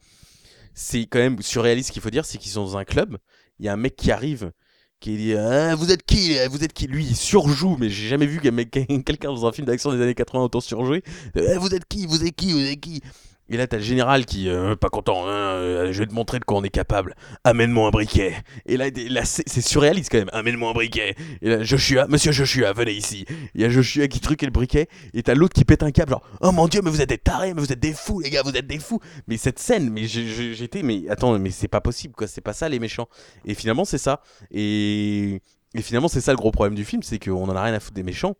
C'est 0.73 1.05
quand 1.05 1.19
même 1.19 1.41
surréaliste. 1.41 1.91
Qu'il 1.91 2.01
faut 2.01 2.09
dire, 2.09 2.25
c'est 2.25 2.37
qu'ils 2.37 2.51
sont 2.51 2.65
dans 2.65 2.77
un 2.77 2.83
club. 2.83 3.17
Il 3.59 3.65
y 3.65 3.69
a 3.69 3.73
un 3.73 3.77
mec 3.77 3.95
qui 3.95 4.11
arrive, 4.11 4.51
qui 4.99 5.17
dit 5.17 5.33
Ah, 5.35 5.75
Vous 5.75 5.91
êtes 5.91 6.03
qui 6.03 6.35
Vous 6.49 6.63
êtes 6.63 6.73
qui? 6.73 6.87
Lui, 6.87 7.05
il 7.05 7.15
surjoue, 7.15 7.77
mais 7.79 7.89
j'ai 7.89 8.07
jamais 8.07 8.25
vu 8.25 8.39
quelqu'un 8.39 9.29
dans 9.33 9.45
un 9.45 9.51
film 9.51 9.67
d'action 9.67 9.91
des 9.91 10.01
années 10.01 10.15
80 10.15 10.43
autant 10.43 10.61
surjouer. 10.61 11.03
Eh, 11.35 11.57
vous 11.57 11.73
êtes 11.73 11.85
qui? 11.85 12.05
Vous 12.05 12.23
êtes 12.23 12.35
qui? 12.35 12.51
Vous 12.51 12.59
êtes 12.59 12.79
qui? 12.79 13.01
Et 13.47 13.57
là, 13.57 13.67
t'as 13.67 13.77
le 13.77 13.83
général 13.83 14.25
qui, 14.25 14.49
euh, 14.49 14.75
pas 14.75 14.89
content, 14.89 15.27
hein, 15.27 15.31
euh, 15.31 15.93
je 15.93 15.99
vais 15.99 16.07
te 16.07 16.13
montrer 16.13 16.39
de 16.39 16.45
quoi 16.45 16.57
on 16.57 16.63
est 16.63 16.69
capable. 16.69 17.15
Amène-moi 17.43 17.87
un 17.87 17.91
briquet. 17.91 18.33
Et 18.65 18.75
là, 18.75 18.89
c'est 19.23 19.61
surréaliste 19.61 20.11
quand 20.11 20.17
même. 20.17 20.31
Amène-moi 20.33 20.71
un 20.71 20.73
briquet. 20.73 21.15
Et 21.43 21.49
là, 21.49 21.63
Joshua, 21.63 22.07
monsieur 22.07 22.31
Joshua, 22.31 22.73
venez 22.73 22.93
ici. 22.93 23.25
Il 23.53 23.61
y 23.61 23.65
a 23.65 23.69
Joshua 23.69 24.07
qui 24.07 24.19
truque 24.19 24.41
le 24.41 24.49
briquet. 24.49 24.87
Et 25.13 25.21
t'as 25.21 25.35
l'autre 25.35 25.53
qui 25.53 25.63
pète 25.63 25.83
un 25.83 25.91
câble, 25.91 26.11
genre, 26.11 26.27
oh 26.41 26.51
mon 26.51 26.67
dieu, 26.67 26.81
mais 26.83 26.89
vous 26.89 27.01
êtes 27.01 27.09
des 27.09 27.19
tarés, 27.19 27.53
mais 27.53 27.61
vous 27.61 27.71
êtes 27.71 27.79
des 27.79 27.93
fous, 27.93 28.19
les 28.19 28.31
gars, 28.31 28.41
vous 28.43 28.55
êtes 28.57 28.67
des 28.67 28.79
fous. 28.79 28.99
Mais 29.27 29.37
cette 29.37 29.59
scène, 29.59 29.91
mais 29.91 30.07
j'étais, 30.07 30.81
mais 30.81 31.03
attends, 31.09 31.37
mais 31.37 31.51
c'est 31.51 31.67
pas 31.67 31.81
possible, 31.81 32.15
quoi. 32.15 32.25
C'est 32.25 32.41
pas 32.41 32.53
ça, 32.53 32.67
les 32.67 32.79
méchants. 32.79 33.07
Et 33.45 33.53
finalement, 33.53 33.85
c'est 33.85 33.99
ça. 33.99 34.21
Et, 34.49 35.41
et 35.75 35.81
finalement, 35.83 36.07
c'est 36.07 36.21
ça 36.21 36.31
le 36.31 36.37
gros 36.37 36.51
problème 36.51 36.73
du 36.73 36.83
film, 36.83 37.03
c'est 37.03 37.19
qu'on 37.19 37.43
en 37.43 37.55
a 37.55 37.63
rien 37.63 37.75
à 37.75 37.79
foutre 37.79 37.93
des 37.93 38.03
méchants. 38.03 38.35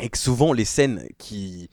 Et 0.00 0.08
que 0.08 0.18
souvent, 0.18 0.52
les 0.52 0.64
scènes 0.64 1.06
qui 1.18 1.68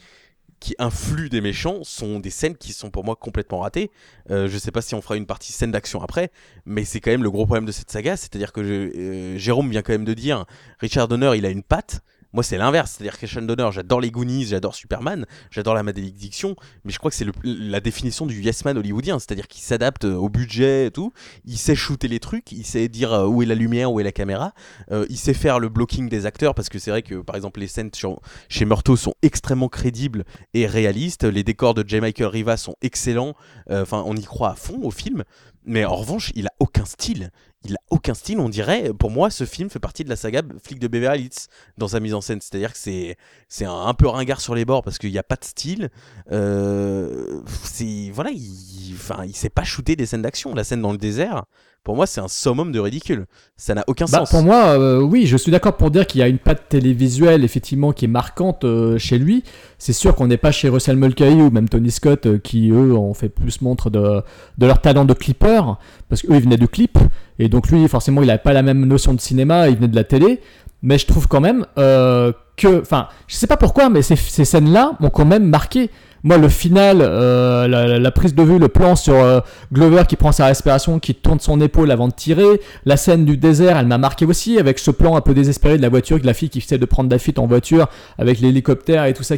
qui 0.60 0.76
influent 0.80 1.30
des 1.30 1.42
méchants 1.42 1.84
sont 1.84 2.20
des 2.20 2.30
scènes 2.30 2.56
qui 2.58 2.74
sont 2.74 2.90
pour 2.92 3.04
moi 3.04 3.16
complètement 3.16 3.60
ratées. 3.60 3.92
Euh, 4.30 4.48
je 4.48 4.58
sais 4.58 4.72
pas 4.72 4.82
si 4.82 4.96
on 4.96 5.02
fera 5.02 5.16
une 5.16 5.26
partie 5.26 5.54
scène 5.54 5.72
d'action 5.72 6.02
après, 6.02 6.32
mais 6.66 6.86
c'est 6.86 7.00
quand 7.00 7.12
même 7.12 7.24
le 7.24 7.32
gros 7.32 7.46
problème 7.46 7.66
de 7.66 7.72
cette 7.72 7.90
saga, 7.92 8.18
c'est-à-dire 8.18 8.52
que 8.52 8.64
je- 8.64 8.98
euh, 8.98 9.38
Jérôme 9.38 9.70
vient 9.70 9.82
quand 9.82 9.94
même 9.94 10.06
de 10.06 10.14
dire 10.14 10.46
Richard 10.80 11.08
Donner, 11.08 11.32
il 11.38 11.46
a 11.46 11.50
une 11.50 11.64
patte. 11.64 12.02
Moi, 12.32 12.44
c'est 12.44 12.58
l'inverse, 12.60 12.92
c'est-à-dire 12.92 13.18
que 13.18 13.26
Richard 13.26 13.42
Donner, 13.44 13.70
j'adore 13.72 14.02
les 14.02 14.12
Goonies, 14.12 14.46
j'adore 14.46 14.76
Superman, 14.76 15.26
j'adore 15.50 15.74
la 15.74 15.82
malédiction, 15.82 16.56
mais 16.84 16.92
je 16.92 17.00
crois 17.00 17.10
que 17.10 17.18
c'est 17.18 17.26
la 17.44 17.80
définition 17.80 18.28
du 18.28 18.40
yes 18.40 18.64
man 18.66 18.78
hollywoodien, 18.78 19.18
c'est-à-dire 19.18 19.48
qu'il 19.48 19.64
s'adapte 19.64 20.06
euh, 20.06 20.14
au 20.14 20.30
budget 20.30 20.86
et 20.86 20.92
tout, 20.92 21.12
il 21.46 21.58
sait 21.58 21.74
shooter 21.74 22.08
les 22.08 22.20
trucs, 22.20 22.52
il 22.52 22.66
sait 22.66 22.88
dire 22.88 23.14
euh, 23.14 23.26
où 23.26 23.42
est 23.42 23.48
la 23.48 23.56
lumière, 23.56 23.92
où 23.92 24.00
est 24.00 24.04
la 24.04 24.12
caméra, 24.12 24.54
euh, 24.92 25.08
il 25.10 25.18
sait 25.18 25.34
faire 25.34 25.58
le 25.60 25.70
blocking 25.70 26.08
des 26.08 26.28
acteurs, 26.28 26.54
parce 26.54 26.70
que 26.70 26.78
c'est 26.78 26.92
vrai 26.92 27.02
que 27.02 27.16
par 27.16 27.36
exemple 27.36 27.60
les 27.62 27.68
scènes 27.68 27.90
sur- 27.96 28.22
chez 28.48 28.64
Murtaugh 28.66 28.96
sont 28.96 29.16
extrêmement 29.24 29.68
crédibles 29.70 30.24
et 30.54 30.68
réalistes. 30.68 31.24
Les 31.24 31.44
décors 31.44 31.74
de 31.74 31.84
J. 31.88 32.00
Michael 32.00 32.28
Riva 32.28 32.58
sont 32.58 32.76
excellents. 32.84 33.34
Enfin, 33.72 34.04
on 34.06 34.16
y 34.16 34.24
croit 34.24 34.52
à 34.52 34.56
fond 34.56 34.80
au 34.84 34.92
film. 34.92 35.24
Mais 35.70 35.86
en 35.86 35.96
revanche, 35.96 36.32
il 36.34 36.48
a 36.48 36.54
aucun 36.58 36.84
style. 36.84 37.30
Il 37.64 37.76
a 37.76 37.80
aucun 37.92 38.16
style. 38.16 38.40
On 38.40 38.50
dirait, 38.50 38.92
pour 38.92 39.12
moi, 39.12 39.30
ce 39.30 39.46
film 39.46 39.70
fait 39.70 39.78
partie 39.78 40.04
de 40.04 40.10
la 40.10 40.16
saga 40.16 40.42
Flic 40.64 40.80
de 40.80 40.88
Beverly 40.88 41.26
Hills 41.26 41.48
dans 41.78 41.90
sa 41.90 42.00
mise 42.00 42.16
en 42.16 42.22
scène. 42.22 42.42
C'est-à-dire 42.42 42.74
que 42.74 42.80
c'est 42.80 43.66
un, 43.66 43.94
peu 43.94 44.08
ringard 44.08 44.42
sur 44.42 44.56
les 44.56 44.66
bords 44.66 44.82
parce 44.82 44.98
qu'il 44.98 45.12
n'y 45.12 45.20
a 45.20 45.24
pas 45.24 45.36
de 45.36 45.46
style. 45.46 45.90
Euh, 46.32 47.44
c'est 47.64 48.10
voilà, 48.12 48.32
il, 48.32 48.96
enfin, 48.96 49.28
sait 49.32 49.52
pas 49.52 49.64
shooter 49.64 49.96
des 49.96 50.08
scènes 50.08 50.24
d'action. 50.24 50.56
La 50.56 50.64
scène 50.64 50.82
dans 50.82 50.92
le 50.92 50.98
désert, 50.98 51.46
pour 51.90 51.96
moi, 51.96 52.06
c'est 52.06 52.22
un 52.22 52.28
summum 52.28 52.72
de 52.72 52.80
ridicule. 52.80 53.26
Ça 53.58 53.74
n'a 53.74 53.84
aucun 53.88 54.06
Bah, 54.06 54.20
sens. 54.20 54.30
pour 54.30 54.44
moi, 54.44 54.78
euh, 54.78 55.02
oui, 55.02 55.26
je 55.26 55.36
suis 55.36 55.52
d'accord 55.52 55.76
pour 55.76 55.90
dire 55.90 56.06
qu'il 56.06 56.20
y 56.20 56.24
a 56.24 56.28
une 56.28 56.38
patte 56.38 56.70
télévisuelle 56.70 57.44
effectivement 57.44 57.94
qui 57.94 58.06
est 58.06 58.08
marquante 58.08 58.64
euh, 58.64 59.00
chez 59.00 59.18
lui. 59.18 59.44
C'est 59.80 59.92
sûr 59.94 60.14
qu'on 60.14 60.28
n'est 60.28 60.38
pas 60.38 60.52
chez 60.52 60.70
Russell 60.70 60.98
Mulcahy 60.98 61.42
ou 61.42 61.50
même 61.50 61.68
Tony 61.68 61.90
Scott 61.90 62.28
euh, 62.28 62.38
qui 62.38 62.70
eux 62.70 62.94
ont 62.94 63.16
fait 63.16 63.30
plus 63.30 63.62
montre 63.62 63.90
de, 63.90 64.22
de 64.60 64.66
leur 64.68 64.82
talent 64.82 65.04
de 65.04 65.16
clipper 65.16 65.64
parce 66.10 66.22
qu'eux 66.22 66.36
ils 66.36 66.44
venaient 66.44 66.58
du 66.58 66.68
clip 66.68 67.00
et 67.40 67.50
donc 67.50 67.72
lui 67.72 67.88
forcément 67.88 68.22
il 68.22 68.28
n'avait 68.28 68.38
pas 68.38 68.54
la 68.54 68.62
même 68.62 68.86
notion 68.86 69.16
de 69.16 69.20
cinéma, 69.20 69.68
il 69.68 69.78
venait 69.78 69.88
de 69.88 69.96
la 69.96 70.04
télé. 70.04 70.42
Mais 70.84 71.00
je 71.00 71.08
trouve 71.08 71.28
quand 71.28 71.42
même 71.42 71.66
que, 71.76 72.82
enfin, 72.82 73.08
je 73.28 73.36
sais 73.36 73.48
pas 73.48 73.58
pourquoi, 73.58 73.90
mais 73.90 74.04
ces, 74.04 74.16
ces 74.16 74.46
scènes-là 74.46 74.92
m'ont 75.00 75.10
quand 75.10 75.26
même 75.26 75.50
marqué. 75.50 75.90
Moi, 76.24 76.38
le 76.38 76.50
final, 76.50 76.98
euh, 77.02 77.68
la, 77.68 78.12
prise 78.12 78.36
de 78.36 78.44
vue, 78.44 78.60
le 78.60 78.68
plan 78.68 78.96
sur 78.96 79.16
euh, 79.16 79.40
Glover 79.74 80.04
qui 80.08 80.16
prend 80.16 80.32
sa 80.32 80.48
respiration, 80.48 81.00
qui 81.00 81.16
tourne 81.16 81.40
son 81.40 81.62
épaule 81.62 81.92
avant 81.92 82.08
de 82.08 82.14
tirer, 82.14 82.62
la 82.86 82.98
scène 82.98 83.26
du 83.26 83.38
désert, 83.38 83.78
elle 83.78 83.88
m'a 83.88 83.98
marqué 83.98 84.26
aussi 84.26 84.58
avec 84.60 84.80
ce 84.80 84.92
plan 84.92 85.16
un 85.16 85.22
peu 85.22 85.34
désespéré 85.34 85.78
de 85.78 85.82
la 85.82 85.90
voiture, 85.90 86.20
de 86.20 86.26
la 86.26 86.34
fille 86.34 86.50
qui 86.50 86.60
essaie 86.60 86.78
de 86.78 86.86
prendre 86.86 87.10
la 87.10 87.20
fuite 87.20 87.40
en 87.40 87.48
voiture 87.48 87.88
avec 88.18 88.40
l'hélicoptère 88.40 89.06
et 89.06 89.14
tout 89.14 89.24
ça. 89.24 89.36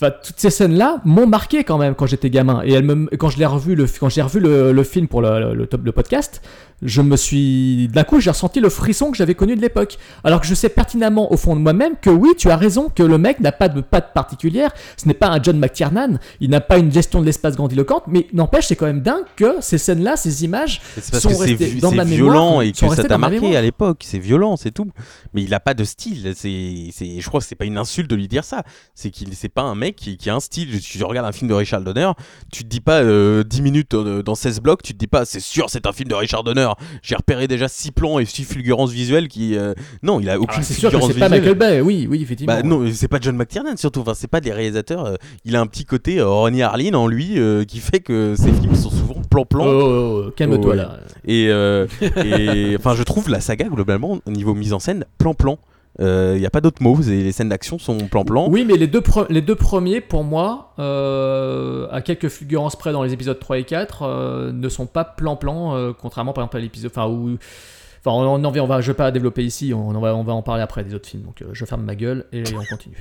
Enfin, 0.00 0.12
toutes 0.24 0.38
ces 0.38 0.50
scènes-là 0.50 1.00
m'ont 1.04 1.26
marqué 1.26 1.62
quand 1.62 1.78
même 1.78 1.94
quand 1.94 2.06
j'étais 2.06 2.30
gamin. 2.30 2.62
Et 2.64 2.82
quand 3.16 3.30
je 3.30 3.38
l'ai 3.38 3.46
revu, 3.46 3.76
quand 4.00 4.08
j'ai 4.08 4.22
revu 4.22 4.40
le, 4.40 4.82
film 4.82 5.06
pour 5.06 5.22
le, 5.22 5.54
le, 5.54 5.68
le 5.82 5.92
podcast, 5.92 6.42
je 6.82 7.02
me 7.02 7.16
suis. 7.16 7.88
D'un 7.88 8.04
coup, 8.04 8.20
j'ai 8.20 8.30
ressenti 8.30 8.60
le 8.60 8.68
frisson 8.68 9.10
que 9.10 9.16
j'avais 9.16 9.34
connu 9.34 9.56
de 9.56 9.60
l'époque. 9.60 9.98
Alors 10.24 10.40
que 10.40 10.46
je 10.46 10.54
sais 10.54 10.68
pertinemment 10.68 11.32
au 11.32 11.36
fond 11.36 11.54
de 11.54 11.60
moi-même 11.60 11.94
que 12.00 12.10
oui, 12.10 12.30
tu 12.38 12.50
as 12.50 12.56
raison, 12.56 12.88
que 12.88 13.02
le 13.02 13.18
mec 13.18 13.40
n'a 13.40 13.52
pas 13.52 13.68
de 13.68 13.80
patte 13.80 14.12
particulière. 14.14 14.70
Ce 14.96 15.06
n'est 15.06 15.14
pas 15.14 15.28
un 15.28 15.42
John 15.42 15.58
McTiernan, 15.58 15.99
il 16.40 16.50
n'a 16.50 16.60
pas 16.60 16.78
une 16.78 16.92
gestion 16.92 17.20
de 17.20 17.26
l'espace 17.26 17.56
grandiloquente, 17.56 18.04
mais 18.06 18.26
n'empêche, 18.32 18.66
c'est 18.66 18.76
quand 18.76 18.86
même 18.86 19.02
dingue 19.02 19.24
que 19.36 19.56
ces 19.60 19.78
scènes-là, 19.78 20.16
ces 20.16 20.44
images 20.44 20.80
parce 20.94 21.18
sont 21.22 21.28
que 21.30 21.34
restées 21.36 21.74
dans 21.80 21.92
ma 21.92 22.04
violent 22.04 22.58
mémoire. 22.60 22.62
et 22.62 22.72
que 22.72 22.94
ça 22.94 23.04
t'a 23.04 23.18
marqué 23.18 23.56
à 23.56 23.62
l'époque. 23.62 24.02
C'est 24.04 24.18
violent, 24.18 24.56
c'est 24.56 24.70
tout. 24.70 24.90
Mais 25.34 25.42
il 25.42 25.52
a 25.54 25.60
pas 25.60 25.74
de 25.74 25.84
style. 25.84 26.32
C'est, 26.36 26.50
je 27.20 27.26
crois 27.28 27.40
que 27.40 27.46
c'est 27.46 27.54
pas 27.54 27.64
une 27.64 27.78
insulte 27.78 28.10
de 28.10 28.16
lui 28.16 28.28
dire 28.28 28.44
ça. 28.44 28.62
C'est 28.94 29.10
qu'il, 29.10 29.34
c'est 29.34 29.48
pas 29.48 29.62
un 29.62 29.74
mec 29.74 29.96
qui, 29.96 30.16
qui 30.16 30.30
a 30.30 30.34
un 30.34 30.40
style. 30.40 30.80
Tu 30.80 30.98
tu 30.98 31.04
regardes 31.04 31.26
un 31.26 31.32
film 31.32 31.48
de 31.48 31.54
Richard 31.54 31.80
Donner, 31.82 32.10
tu 32.52 32.64
te 32.64 32.68
dis 32.68 32.80
pas 32.80 33.00
euh, 33.02 33.42
10 33.44 33.62
minutes 33.62 33.94
euh, 33.94 34.22
dans 34.22 34.34
16 34.34 34.60
blocs, 34.60 34.82
tu 34.82 34.92
te 34.92 34.98
dis 34.98 35.06
pas 35.06 35.24
c'est 35.24 35.40
sûr 35.40 35.70
c'est 35.70 35.86
un 35.86 35.92
film 35.92 36.08
de 36.08 36.14
Richard 36.14 36.44
Donner. 36.44 36.68
J'ai 37.02 37.16
repéré 37.16 37.48
déjà 37.48 37.68
6 37.68 37.92
plans 37.92 38.18
et 38.18 38.24
6 38.24 38.44
fulgurances 38.44 38.90
visuelles 38.92 39.28
qui. 39.28 39.56
euh, 39.56 39.74
Non, 40.02 40.20
il 40.20 40.28
a 40.30 40.38
aucune 40.38 40.60
Ah, 40.60 40.62
sûr 40.62 40.74
que 40.90 40.98
fulgurance 40.98 41.12
c'est 41.12 41.18
pas 41.18 41.28
visuelle. 41.28 41.40
Michael 41.42 41.58
Bay, 41.58 41.80
oui, 41.80 42.06
oui, 42.10 42.22
effectivement. 42.22 42.54
Bah 42.54 42.62
non, 42.62 42.84
c'est 42.92 43.08
pas 43.08 43.18
John 43.20 43.36
McTiernan 43.36 43.76
surtout. 43.76 44.00
Enfin, 44.00 44.14
c'est 44.14 44.28
pas 44.28 44.40
des 44.40 44.52
réalisateurs. 44.52 45.04
euh, 45.06 45.16
il 45.44 45.56
a 45.56 45.60
un 45.60 45.66
petit 45.66 45.84
côté 45.90 46.18
euh, 46.20 46.28
Ronnie 46.28 46.62
Harlin 46.62 46.94
en 46.94 47.06
lui 47.06 47.38
euh, 47.38 47.64
qui 47.64 47.78
fait 47.80 48.00
que 48.00 48.34
ses 48.36 48.52
films 48.52 48.74
sont 48.74 48.90
souvent 48.90 49.20
plan-plan. 49.28 49.64
Oh, 49.66 49.80
oh, 49.82 50.22
oh, 50.26 50.30
calme-toi 50.30 50.64
Oh, 50.64 50.70
ouais. 50.70 50.76
là. 50.76 50.98
Et, 51.26 51.48
euh, 51.50 51.86
enfin, 52.78 52.94
je 52.94 53.02
trouve 53.02 53.28
la 53.28 53.40
saga 53.40 53.66
globalement 53.68 54.18
au 54.24 54.30
niveau 54.30 54.54
mise 54.54 54.72
en 54.72 54.78
scène 54.78 55.04
plan-plan. 55.18 55.58
Il 55.98 56.36
n'y 56.38 56.46
a 56.46 56.50
pas 56.50 56.62
d'autres 56.62 56.82
mots. 56.82 56.96
c'est- 57.02 57.10
Les 57.10 57.32
scènes 57.32 57.50
d'action 57.50 57.78
sont 57.78 57.98
plan-plan. 58.08 58.48
Oui, 58.48 58.64
mais 58.66 58.76
les 58.78 58.86
deux, 58.86 59.00
pre- 59.00 59.26
les 59.28 59.42
deux 59.42 59.54
premiers, 59.56 60.00
pour 60.00 60.24
moi, 60.24 60.72
euh, 60.78 61.86
à 61.90 62.00
quelques 62.00 62.28
fulgurances 62.28 62.76
près 62.76 62.92
dans 62.92 63.02
les 63.02 63.12
épisodes 63.12 63.38
3 63.38 63.58
et 63.58 63.64
4, 63.64 64.02
euh, 64.02 64.52
ne 64.52 64.68
sont 64.70 64.86
pas 64.86 65.04
plan-plan, 65.04 65.92
contrairement 66.00 66.32
par 66.32 66.42
exemple 66.44 66.56
à 66.56 66.60
l'épisode. 66.60 66.90
Enfin, 66.94 67.06
où. 67.08 67.36
Enfin, 68.02 68.16
on, 68.16 68.42
en 68.44 68.50
vient, 68.50 68.62
on 68.62 68.66
va, 68.66 68.80
je 68.80 68.86
vais 68.92 68.96
pas 68.96 69.10
développer 69.10 69.44
ici, 69.44 69.74
on, 69.74 69.90
va, 70.00 70.14
on 70.16 70.22
va 70.22 70.32
en 70.32 70.40
parler 70.40 70.62
après 70.62 70.84
des 70.84 70.94
autres 70.94 71.06
films. 71.08 71.24
Donc, 71.24 71.44
je 71.52 71.64
ferme 71.66 71.82
ma 71.82 71.94
gueule 71.94 72.24
et 72.32 72.44
on 72.56 72.64
continue. 72.74 72.96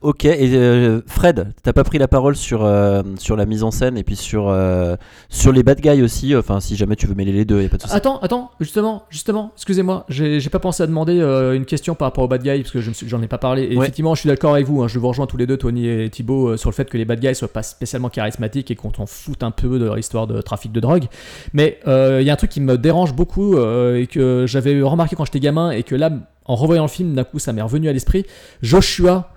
Ok, 0.00 0.26
et 0.26 0.54
euh, 0.54 1.00
Fred, 1.08 1.52
t'as 1.64 1.72
pas 1.72 1.82
pris 1.82 1.98
la 1.98 2.06
parole 2.06 2.36
sur, 2.36 2.64
euh, 2.64 3.02
sur 3.18 3.34
la 3.34 3.46
mise 3.46 3.64
en 3.64 3.72
scène 3.72 3.98
et 3.98 4.04
puis 4.04 4.14
sur, 4.14 4.48
euh, 4.48 4.94
sur 5.28 5.50
les 5.50 5.64
bad 5.64 5.80
guys 5.80 6.02
aussi, 6.02 6.36
enfin 6.36 6.60
si 6.60 6.76
jamais 6.76 6.94
tu 6.94 7.08
veux 7.08 7.16
mêler 7.16 7.32
les 7.32 7.44
deux, 7.44 7.60
y 7.62 7.66
a 7.66 7.68
pas 7.68 7.78
de 7.78 7.82
souci. 7.82 7.94
Attends, 7.96 8.20
attends, 8.20 8.52
justement, 8.60 9.06
justement, 9.10 9.50
excusez-moi, 9.56 10.06
j'ai 10.08 10.40
pas 10.50 10.60
pensé 10.60 10.84
à 10.84 10.86
demander 10.86 11.18
euh, 11.20 11.54
une 11.54 11.64
question 11.64 11.96
par 11.96 12.06
rapport 12.06 12.22
aux 12.22 12.28
bad 12.28 12.44
guys 12.44 12.60
parce 12.60 12.70
que 12.70 12.80
je 12.80 12.92
j'en 13.08 13.20
ai 13.22 13.26
pas 13.26 13.38
parlé. 13.38 13.64
Et 13.64 13.76
Ouais. 13.76 13.86
effectivement, 13.86 14.14
je 14.14 14.20
suis 14.20 14.28
d'accord 14.28 14.54
avec 14.54 14.66
vous. 14.68 14.84
hein, 14.84 14.86
je 14.88 15.00
vous 15.00 15.08
rejoins 15.08 15.26
tous 15.26 15.36
les 15.36 15.48
deux, 15.48 15.56
Tony 15.56 15.88
et 15.88 16.08
Thibaut, 16.10 16.50
euh, 16.50 16.56
sur 16.56 16.70
le 16.70 16.74
fait 16.74 16.88
que 16.88 16.96
les 16.96 17.04
bad 17.04 17.18
guys 17.18 17.34
soient 17.34 17.48
pas 17.52 17.64
spécialement 17.64 18.08
charismatiques 18.08 18.70
et 18.70 18.76
qu'on 18.76 18.90
t'en 18.92 19.06
foute 19.06 19.42
un 19.42 19.50
peu 19.50 19.80
de 19.80 19.84
leur 19.84 19.98
histoire 19.98 20.28
de 20.28 20.40
trafic 20.40 20.70
de 20.70 20.78
drogue. 20.78 21.06
Mais 21.54 21.80
il 21.86 22.22
y 22.22 22.30
a 22.30 22.32
un 22.32 22.36
truc 22.36 22.50
qui 22.50 22.60
me 22.60 22.78
dérange 22.78 23.14
beaucoup 23.14 23.56
euh, 23.56 23.96
et 24.00 24.06
que 24.06 24.44
j'avais 24.46 24.80
remarqué 24.80 25.16
quand 25.16 25.24
j'étais 25.24 25.40
gamin 25.40 25.72
et 25.72 25.82
que 25.82 25.96
là, 25.96 26.10
en 26.44 26.54
revoyant 26.54 26.84
le 26.84 26.88
film, 26.88 27.14
d'un 27.16 27.24
coup, 27.24 27.40
ça 27.40 27.52
m'est 27.52 27.62
revenu 27.62 27.88
à 27.88 27.92
l'esprit. 27.92 28.24
Joshua, 28.62 29.30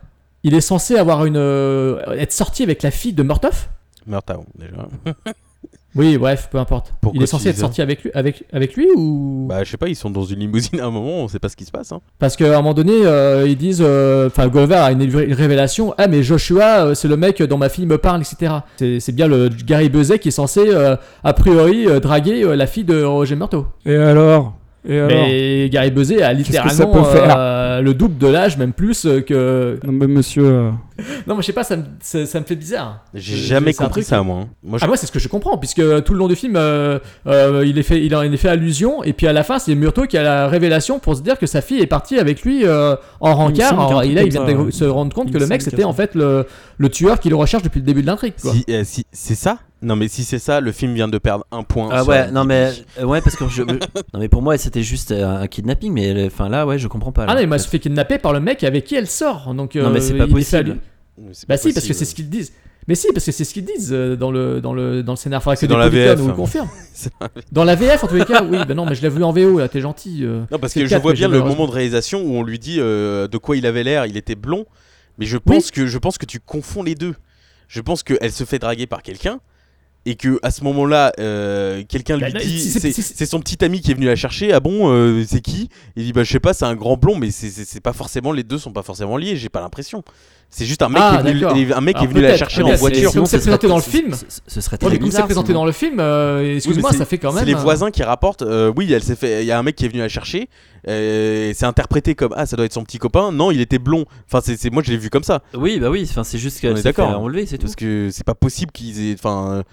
il 0.43 0.53
est 0.53 0.61
censé 0.61 0.97
avoir 0.97 1.25
une 1.25 1.37
euh, 1.37 1.99
être 2.17 2.33
sorti 2.33 2.63
avec 2.63 2.83
la 2.83 2.91
fille 2.91 3.13
de 3.13 3.23
Murtoff. 3.23 3.69
Murtaugh, 4.05 4.45
déjà. 4.57 4.87
Oui, 5.93 6.17
bref, 6.17 6.47
peu 6.49 6.57
importe. 6.57 6.93
Pourquoi 7.01 7.19
il 7.19 7.23
est 7.23 7.27
censé 7.27 7.49
être 7.49 7.57
sorti 7.57 7.81
avec 7.81 8.03
lui, 8.03 8.11
avec, 8.13 8.45
avec 8.53 8.75
lui 8.75 8.87
ou? 8.95 9.47
Bah, 9.49 9.65
je 9.65 9.71
sais 9.71 9.77
pas, 9.77 9.89
ils 9.89 9.95
sont 9.95 10.09
dans 10.09 10.23
une 10.23 10.39
limousine 10.39 10.79
à 10.79 10.85
un 10.85 10.89
moment, 10.89 11.17
on 11.23 11.27
sait 11.27 11.39
pas 11.39 11.49
ce 11.49 11.57
qui 11.57 11.65
se 11.65 11.71
passe. 11.71 11.91
Hein. 11.91 11.99
Parce 12.17 12.37
qu'à 12.37 12.53
un 12.53 12.61
moment 12.61 12.73
donné, 12.73 12.93
euh, 13.05 13.45
ils 13.45 13.57
disent, 13.57 13.83
euh, 13.85 14.27
enfin, 14.27 14.47
Glover 14.47 14.75
a 14.75 14.91
une, 14.93 15.01
une 15.01 15.33
révélation. 15.33 15.93
Ah, 15.97 16.07
mais 16.07 16.23
Joshua, 16.23 16.85
euh, 16.85 16.93
c'est 16.93 17.09
le 17.09 17.17
mec 17.17 17.43
dont 17.43 17.57
ma 17.57 17.67
fille 17.67 17.85
me 17.85 17.97
parle, 17.97 18.21
etc. 18.21 18.53
C'est 18.77 19.01
c'est 19.01 19.11
bien 19.11 19.27
le 19.27 19.49
Gary 19.49 19.89
Buzet 19.89 20.19
qui 20.19 20.29
est 20.29 20.31
censé, 20.31 20.61
euh, 20.65 20.95
a 21.25 21.33
priori, 21.33 21.87
euh, 21.87 21.99
draguer 21.99 22.43
euh, 22.43 22.55
la 22.55 22.67
fille 22.67 22.85
de 22.85 23.03
Roger 23.03 23.35
Murtaugh. 23.35 23.65
Et 23.85 23.95
alors? 23.95 24.53
Et 24.87 24.97
alors 24.99 25.09
Mais 25.09 25.69
Gary 25.69 25.91
Buzet 25.91 26.21
a 26.23 26.27
ça 26.27 26.33
littéralement 26.33 26.91
peut 26.91 27.03
faire 27.03 27.35
euh, 27.37 27.81
le 27.81 27.93
double 27.93 28.17
de 28.17 28.27
l'âge, 28.27 28.57
même 28.57 28.73
plus 28.73 29.05
euh, 29.05 29.21
que. 29.21 29.79
Non, 29.85 29.91
mais 29.91 30.07
monsieur. 30.07 30.43
euh, 30.43 30.71
Non, 31.27 31.35
mais 31.35 31.41
je 31.41 31.47
sais 31.47 31.53
pas, 31.53 31.63
ça 31.63 31.77
me, 31.77 31.83
ça, 31.99 32.25
ça 32.25 32.39
me 32.39 32.45
fait 32.45 32.55
bizarre. 32.55 33.03
J'ai 33.13 33.35
jamais 33.37 33.73
compris 33.73 34.03
ça, 34.03 34.19
qui- 34.19 34.25
moi. 34.25 34.37
hein. 34.41 34.47
Moi, 34.63 34.79
je- 34.79 34.83
Ah 34.83 34.87
moi 34.87 34.97
c'est 34.97 35.05
ce 35.05 35.11
que 35.11 35.19
je 35.19 35.27
comprends 35.27 35.57
puisque 35.57 35.81
tout 36.03 36.13
le 36.13 36.19
long 36.19 36.27
du 36.27 36.35
film 36.35 36.55
euh, 36.55 36.97
euh, 37.27 37.63
il 37.65 37.77
est 37.77 37.83
fait 37.83 38.03
il 38.03 38.15
en 38.15 38.21
est 38.23 38.37
fait 38.37 38.49
allusion 38.49 39.03
et 39.03 39.13
puis 39.13 39.27
à 39.27 39.33
la 39.33 39.43
fin 39.43 39.59
c'est 39.59 39.75
Murtaugh 39.75 40.07
qui 40.07 40.17
a 40.17 40.23
la 40.23 40.47
révélation 40.47 40.97
pour 40.99 41.15
se 41.15 41.21
dire 41.21 41.37
que 41.37 41.45
sa 41.45 41.61
fille 41.61 41.79
est 41.81 41.87
partie 41.87 42.17
avec 42.19 42.41
lui 42.43 42.65
euh, 42.65 42.95
en 43.19 43.31
Il 43.31 43.33
rencard 43.35 43.79
Alors, 43.89 44.03
et 44.03 44.13
là 44.13 44.23
il 44.23 44.31
vient 44.31 44.45
ça, 44.47 44.53
de 44.53 44.71
se 44.71 44.83
rendre 44.85 45.13
compte 45.13 45.27
Il 45.27 45.33
que 45.33 45.37
le 45.39 45.47
mec 45.47 45.61
c'était 45.61 45.83
en 45.83 45.93
fait 45.93 46.15
le, 46.15 46.45
le 46.77 46.89
tueur 46.89 47.19
qu'il 47.19 47.33
recherche 47.35 47.63
depuis 47.63 47.79
le 47.79 47.85
début 47.85 48.01
de 48.01 48.07
l'intrigue 48.07 48.33
euh, 48.69 48.81
si 48.83 49.05
c'est 49.11 49.35
ça? 49.35 49.57
Non, 49.81 49.95
mais 49.95 50.07
si 50.07 50.23
c'est 50.23 50.37
ça, 50.39 50.61
le 50.61 50.71
film 50.71 50.93
vient 50.93 51.07
de 51.07 51.17
perdre 51.17 51.45
un 51.51 51.63
point. 51.63 51.89
Ah 51.91 52.03
ouais, 52.03 52.29
non 52.31 52.43
mais 52.45 52.71
euh, 52.99 53.03
ouais 53.05 53.19
parce 53.21 53.35
que 53.35 53.47
je, 53.49 53.63
non 53.63 53.79
mais 54.19 54.29
pour 54.29 54.41
moi 54.43 54.57
c'était 54.57 54.83
juste 54.83 55.11
euh, 55.11 55.41
un 55.41 55.47
kidnapping 55.47 55.91
mais 55.91 56.13
euh, 56.15 56.27
enfin 56.27 56.49
là 56.49 56.67
ouais 56.67 56.77
je 56.77 56.87
comprends 56.87 57.11
pas. 57.11 57.25
Ah 57.27 57.33
non 57.33 57.39
mais 57.39 57.47
moi 57.47 57.55
elle 57.57 57.61
se 57.63 57.67
fait 57.67 57.79
kidnapper 57.79 58.19
par 58.19 58.31
le 58.33 58.39
mec 58.39 58.63
avec 58.63 58.85
qui 58.85 58.95
elle 58.95 59.07
sort 59.07 59.53
donc 59.55 59.73
Non, 59.75 59.89
mais 59.89 59.97
euh, 59.97 60.01
c'est 60.01 60.17
pas 60.17 60.27
possible. 60.27 60.77
Bah 61.17 61.23
pas 61.47 61.57
si 61.57 61.73
parce 61.73 61.87
que 61.87 61.93
c'est 61.93 62.05
ce 62.05 62.13
qu'ils 62.15 62.29
disent. 62.29 62.51
Mais 62.87 62.95
si, 62.95 63.07
parce 63.13 63.25
que 63.25 63.31
c'est 63.31 63.43
ce 63.43 63.53
qu'ils 63.53 63.65
disent 63.65 63.91
euh, 63.93 64.15
dans 64.15 64.31
le, 64.31 64.59
dans 64.59 64.73
le, 64.73 65.03
dans 65.03 65.13
le 65.13 65.17
scénario. 65.17 65.43
Faudrait 65.43 65.57
que 65.57 65.65
dans 65.67 65.77
la 65.77 65.87
VF. 65.87 66.17
nous 66.19 66.27
le 66.29 66.33
confirment. 66.33 66.67
C'est 66.93 67.11
dans 67.51 67.63
la- 67.63 67.75
VF, 67.75 68.03
en 68.03 68.07
tous 68.07 68.15
les 68.15 68.25
cas, 68.25 68.43
oui. 68.43 68.57
Ben 68.67 68.73
non, 68.73 68.87
mais 68.87 68.95
je 68.95 69.03
l'ai 69.03 69.09
vu 69.09 69.23
en 69.23 69.31
VO, 69.31 69.59
là, 69.59 69.67
t'es 69.69 69.81
gentil. 69.81 70.21
euh. 70.23 70.41
Non, 70.51 70.57
parce 70.57 70.73
que 70.73 70.87
je 70.87 70.95
vois 70.97 71.13
bien 71.13 71.27
le 71.27 71.41
moment 71.43 71.67
de 71.67 71.71
réalisation 71.71 72.23
où 72.23 72.33
on 72.33 72.41
lui 72.43 72.57
dit 72.57 72.77
euh, 72.79 73.27
de 73.27 73.37
quoi 73.37 73.55
il 73.55 73.67
avait 73.67 73.83
l'air, 73.83 74.07
il 74.07 74.17
était 74.17 74.33
blond. 74.33 74.65
Mais 75.19 75.27
je 75.27 75.37
pense, 75.37 75.69
que, 75.69 75.85
je 75.85 75.97
pense 75.99 76.17
que 76.17 76.25
tu 76.25 76.39
confonds 76.39 76.81
les 76.81 76.95
deux. 76.95 77.13
Je 77.67 77.81
pense 77.81 78.01
qu'elle 78.01 78.31
se 78.31 78.43
fait 78.45 78.57
draguer 78.57 78.87
par 78.87 79.03
quelqu'un. 79.03 79.39
Et 80.05 80.15
que 80.15 80.39
à 80.41 80.49
ce 80.49 80.63
moment-là, 80.63 81.13
euh, 81.19 81.83
quelqu'un 81.87 82.17
lui 82.17 82.23
Bah, 82.23 82.39
non, 82.39 82.39
dit, 82.39 82.59
c'est 82.59 83.25
son 83.25 83.39
petit 83.39 83.63
ami 83.63 83.81
qui 83.81 83.91
est 83.91 83.93
venu 83.93 84.07
la 84.07 84.15
chercher. 84.15 84.51
Ah 84.51 84.59
bon, 84.59 84.91
euh, 84.91 85.23
c'est 85.27 85.41
qui? 85.41 85.69
Il 85.95 86.05
dit 86.05 86.13
bah 86.13 86.23
je 86.23 86.31
sais 86.31 86.39
pas, 86.39 86.53
c'est 86.53 86.65
un 86.65 86.75
grand 86.75 86.97
blond, 86.97 87.17
mais 87.17 87.29
c'est 87.29 87.81
pas 87.81 87.93
forcément 87.93 88.31
les 88.31 88.43
deux 88.43 88.57
sont 88.57 88.73
pas 88.73 88.83
forcément 88.83 89.17
liés. 89.17 89.35
J'ai 89.35 89.49
pas 89.49 89.61
l'impression. 89.61 90.03
C'est 90.53 90.65
juste 90.65 90.81
un 90.81 90.89
mec 90.89 91.01
Ah, 91.01 91.21
qui 91.23 91.29
est 91.29 91.33
venu, 91.33 91.73
un 91.73 91.79
mec 91.79 91.95
qui 91.95 92.03
est 92.03 92.07
venu 92.07 92.21
la 92.21 92.35
chercher 92.35 92.61
en 92.61 92.73
voiture. 92.75 93.09
c'est- 93.11 93.17
Comme 93.17 93.25
c'est 93.25 93.39
présenté 93.39 93.67
dans 93.69 93.77
le 93.77 93.81
film. 93.81 94.13
ce- 94.47 94.59
serait 94.61 94.77
très 94.77 94.87
comme 94.87 94.93
c'est 94.97 94.99
bizarre. 95.01 95.25
présenté 95.25 95.53
dans 95.53 95.63
le 95.65 95.71
film, 95.71 95.99
euh, 96.01 96.55
excuse-moi, 96.57 96.91
ça 96.91 97.05
fait 97.05 97.17
quand 97.17 97.31
même. 97.31 97.39
C'est 97.39 97.45
les 97.45 97.53
voisins 97.55 97.89
qui 97.89 98.03
rapportent. 98.03 98.41
euh, 98.41 98.71
oui, 98.75 98.91
elle 98.91 99.01
s'est 99.01 99.15
fait. 99.15 99.43
Il 99.43 99.47
y 99.47 99.51
a 99.51 99.57
un 99.57 99.63
mec 99.63 99.75
qui 99.77 99.85
est 99.85 99.87
venu 99.87 99.99
la 100.01 100.09
chercher. 100.09 100.49
euh, 100.89 101.51
c'est 101.55 101.65
interprété 101.65 102.15
comme 102.15 102.33
ah 102.35 102.45
ça 102.45 102.55
doit 102.57 102.65
être 102.65 102.73
son 102.73 102.83
petit 102.83 102.97
copain. 102.97 103.31
Non, 103.31 103.51
il 103.51 103.61
était 103.61 103.79
blond. 103.79 104.05
Enfin 104.27 104.41
c'est 104.43 104.69
moi 104.71 104.81
je 104.85 104.91
l'ai 104.91 104.97
vu 104.97 105.09
comme 105.09 105.23
ça. 105.23 105.41
Oui, 105.53 105.79
bah 105.79 105.89
oui, 105.89 106.05
enfin, 106.09 106.23
c'est 106.23 106.37
juste 106.39 106.59
qu'elle 106.59 106.77
est 106.77 106.81
s'est 106.81 106.91
fait 106.91 107.01
enlever, 107.01 107.45
c'est 107.45 107.57
tout. 107.57 107.67
Parce 107.67 107.75
que 107.75 108.09
c'est 108.11 108.25
pas 108.25 108.35
possible 108.35 108.71
qu'ils 108.71 109.09
aient. 109.11 109.13
Enfin 109.13 109.63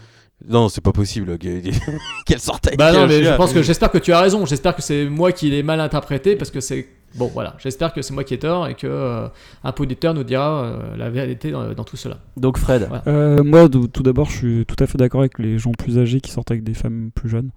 non, 0.49 0.68
c'est 0.68 0.80
pas 0.82 0.93
possible 0.93 1.39
que- 1.39 1.61
qu'elle 2.26 2.41
sorte 2.41 2.66
avec 2.68 2.78
Bah 2.78 2.93
non, 2.93 3.07
mais 3.07 3.22
je 3.24 3.34
pense 3.36 3.53
que 3.53 3.62
j'espère 3.62 3.91
que 3.91 3.99
tu 3.99 4.12
as 4.12 4.20
raison. 4.20 4.47
J'espère 4.47 4.74
que 4.76 4.82
c'est 4.82 5.07
moi 5.07 5.32
qui 5.32 5.51
l'ai 5.51 5.62
mal 5.62 5.80
interprété 5.80 6.36
parce 6.36 6.51
que 6.51 6.61
c'est 6.61 6.86
bon. 7.16 7.28
Voilà, 7.32 7.57
j'espère 7.59 7.93
que 7.93 8.03
c'est 8.03 8.14
moi 8.14 8.22
qui 8.22 8.34
ai 8.34 8.39
tort 8.39 8.68
et 8.68 8.74
que 8.74 8.86
euh, 8.86 9.26
un 9.64 9.72
auditeur 9.78 10.14
nous 10.14 10.22
dira 10.24 10.62
euh, 10.64 10.97
la 10.97 11.11
vérité 11.11 11.51
dans, 11.51 11.72
dans 11.72 11.82
tout 11.84 11.97
cela. 11.97 12.18
Donc, 12.36 12.57
Fred. 12.59 12.86
Voilà. 12.89 13.03
Euh, 13.09 13.43
moi, 13.43 13.68
tout 13.68 14.03
d'abord, 14.03 14.30
je 14.30 14.36
suis 14.36 14.66
tout 14.66 14.76
à 14.78 14.86
fait 14.86 14.97
d'accord 14.99 15.20
avec 15.20 15.39
les 15.41 15.59
gens 15.59 15.72
plus 15.72 15.99
âgés 15.99 16.20
qui 16.20 16.30
sortent 16.30 16.51
avec 16.53 16.62
des 16.62 16.74
femmes 16.74 17.11
plus 17.14 17.28
jeunes. 17.28 17.51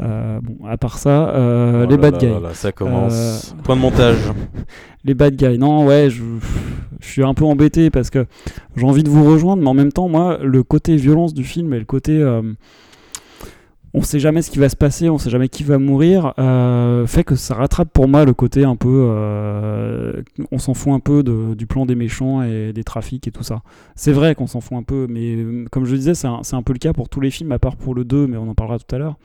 Euh, 0.00 0.40
bon, 0.42 0.66
à 0.66 0.76
part 0.76 0.98
ça, 0.98 1.28
euh, 1.28 1.84
Oh 1.86 1.90
les 1.90 1.96
là 1.96 2.02
bad 2.10 2.14
là 2.14 2.18
guys. 2.18 2.28
là 2.34 2.40
là, 2.40 2.54
ça 2.54 2.72
commence. 2.72 3.12
Euh, 3.56 3.62
Point 3.62 3.76
de 3.76 3.80
montage. 3.80 4.16
Les 5.06 5.12
bad 5.12 5.36
guys, 5.36 5.58
non, 5.58 5.84
ouais, 5.84 6.08
je, 6.08 6.22
je 7.04 7.10
suis 7.12 7.22
un 7.24 7.34
peu 7.34 7.44
embêté 7.44 7.90
parce 7.90 8.10
que 8.10 8.26
j'ai 8.76 8.84
envie 8.84 9.02
de 9.04 9.10
vous 9.10 9.24
rejoindre, 9.24 9.62
mais 9.62 9.68
en 9.68 9.74
même 9.74 9.92
temps, 9.92 10.08
moi, 10.08 10.38
le 10.42 10.62
côté 10.62 10.96
violence 10.96 11.34
du 11.34 11.44
film 11.44 11.72
et 11.74 11.78
le 11.78 11.84
côté. 11.84 12.12
euh, 12.20 12.42
on 13.96 14.02
sait 14.02 14.18
jamais 14.18 14.42
ce 14.42 14.50
qui 14.50 14.58
va 14.58 14.68
se 14.68 14.74
passer, 14.74 15.08
on 15.08 15.18
sait 15.18 15.30
jamais 15.30 15.48
qui 15.48 15.62
va 15.62 15.78
mourir, 15.78 16.34
euh, 16.40 17.06
fait 17.06 17.22
que 17.22 17.36
ça 17.36 17.54
rattrape 17.54 17.90
pour 17.92 18.08
moi 18.08 18.24
le 18.24 18.34
côté 18.34 18.64
un 18.64 18.74
peu. 18.74 18.88
euh, 19.08 20.20
on 20.50 20.58
s'en 20.58 20.74
fout 20.74 20.92
un 20.92 20.98
peu 20.98 21.22
du 21.22 21.66
plan 21.68 21.86
des 21.86 21.94
méchants 21.94 22.42
et 22.42 22.72
des 22.72 22.82
trafics 22.82 23.28
et 23.28 23.30
tout 23.30 23.44
ça. 23.44 23.62
C'est 23.94 24.10
vrai 24.12 24.34
qu'on 24.34 24.48
s'en 24.48 24.60
fout 24.60 24.76
un 24.76 24.82
peu, 24.82 25.06
mais 25.08 25.36
euh, 25.36 25.66
comme 25.70 25.84
je 25.84 25.94
disais, 25.94 26.14
c'est 26.14 26.26
un, 26.26 26.40
un 26.52 26.62
peu 26.62 26.72
le 26.72 26.80
cas 26.80 26.92
pour 26.92 27.08
tous 27.08 27.20
les 27.20 27.30
films, 27.30 27.52
à 27.52 27.60
part 27.60 27.76
pour 27.76 27.94
le 27.94 28.04
2, 28.04 28.26
mais 28.26 28.36
on 28.36 28.48
en 28.48 28.54
parlera 28.54 28.80
tout 28.80 28.92
à 28.96 28.98
l'heure. 28.98 29.16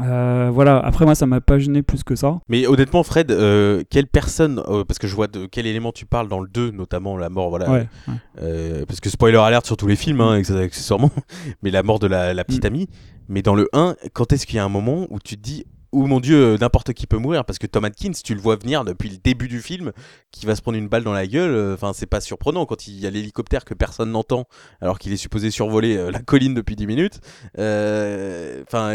Euh, 0.00 0.50
voilà, 0.52 0.78
après 0.78 1.04
moi, 1.04 1.14
ça 1.14 1.26
m'a 1.26 1.40
pas 1.40 1.58
gêné 1.58 1.82
plus 1.82 2.02
que 2.04 2.16
ça. 2.16 2.38
Mais 2.48 2.66
honnêtement, 2.66 3.02
Fred, 3.02 3.30
euh, 3.30 3.82
quelle 3.90 4.06
personne, 4.06 4.62
euh, 4.68 4.84
parce 4.84 4.98
que 4.98 5.06
je 5.06 5.14
vois 5.14 5.26
de 5.26 5.46
quel 5.46 5.66
élément 5.66 5.92
tu 5.92 6.04
parles 6.06 6.28
dans 6.28 6.40
le 6.40 6.48
2, 6.48 6.70
notamment 6.70 7.16
la 7.16 7.28
mort, 7.30 7.48
voilà. 7.50 7.70
Ouais, 7.70 7.88
ouais. 8.08 8.14
Euh, 8.42 8.84
parce 8.86 9.00
que 9.00 9.08
spoiler 9.08 9.38
alerte 9.38 9.66
sur 9.66 9.76
tous 9.76 9.86
les 9.86 9.96
films, 9.96 10.20
hein, 10.20 10.38
acc- 10.40 10.56
accessoirement, 10.56 11.10
mais 11.62 11.70
la 11.70 11.82
mort 11.82 11.98
de 11.98 12.06
la, 12.06 12.34
la 12.34 12.44
petite 12.44 12.64
Mm. 12.64 12.66
amie. 12.66 12.88
Mais 13.28 13.42
dans 13.42 13.54
le 13.54 13.68
1, 13.72 13.96
quand 14.12 14.32
est-ce 14.32 14.46
qu'il 14.46 14.56
y 14.56 14.58
a 14.58 14.64
un 14.64 14.68
moment 14.68 15.06
où 15.10 15.18
tu 15.18 15.36
te 15.36 15.42
dis, 15.42 15.64
oh 15.92 16.06
mon 16.06 16.20
dieu, 16.20 16.36
euh, 16.36 16.58
n'importe 16.60 16.92
qui 16.92 17.06
peut 17.06 17.16
mourir? 17.16 17.44
Parce 17.44 17.58
que 17.58 17.66
Tom 17.66 17.84
Atkins, 17.84 18.12
tu 18.22 18.34
le 18.34 18.40
vois 18.40 18.56
venir 18.56 18.84
depuis 18.84 19.08
le 19.08 19.16
début 19.16 19.48
du 19.48 19.60
film, 19.60 19.92
qui 20.30 20.44
va 20.46 20.54
se 20.54 20.62
prendre 20.62 20.76
une 20.78 20.88
balle 20.88 21.02
dans 21.04 21.12
la 21.14 21.26
gueule. 21.26 21.50
euh, 21.50 21.74
Enfin, 21.74 21.92
c'est 21.94 22.06
pas 22.06 22.20
surprenant 22.20 22.66
quand 22.66 22.86
il 22.86 23.00
y 23.00 23.06
a 23.06 23.10
l'hélicoptère 23.10 23.64
que 23.64 23.72
personne 23.74 24.12
n'entend, 24.12 24.44
alors 24.80 24.98
qu'il 24.98 25.12
est 25.12 25.16
supposé 25.16 25.50
survoler 25.50 25.96
euh, 25.96 26.10
la 26.10 26.20
colline 26.20 26.54
depuis 26.54 26.76
10 26.76 26.86
minutes. 26.86 27.20
Euh, 27.58 28.62
Enfin, 28.66 28.94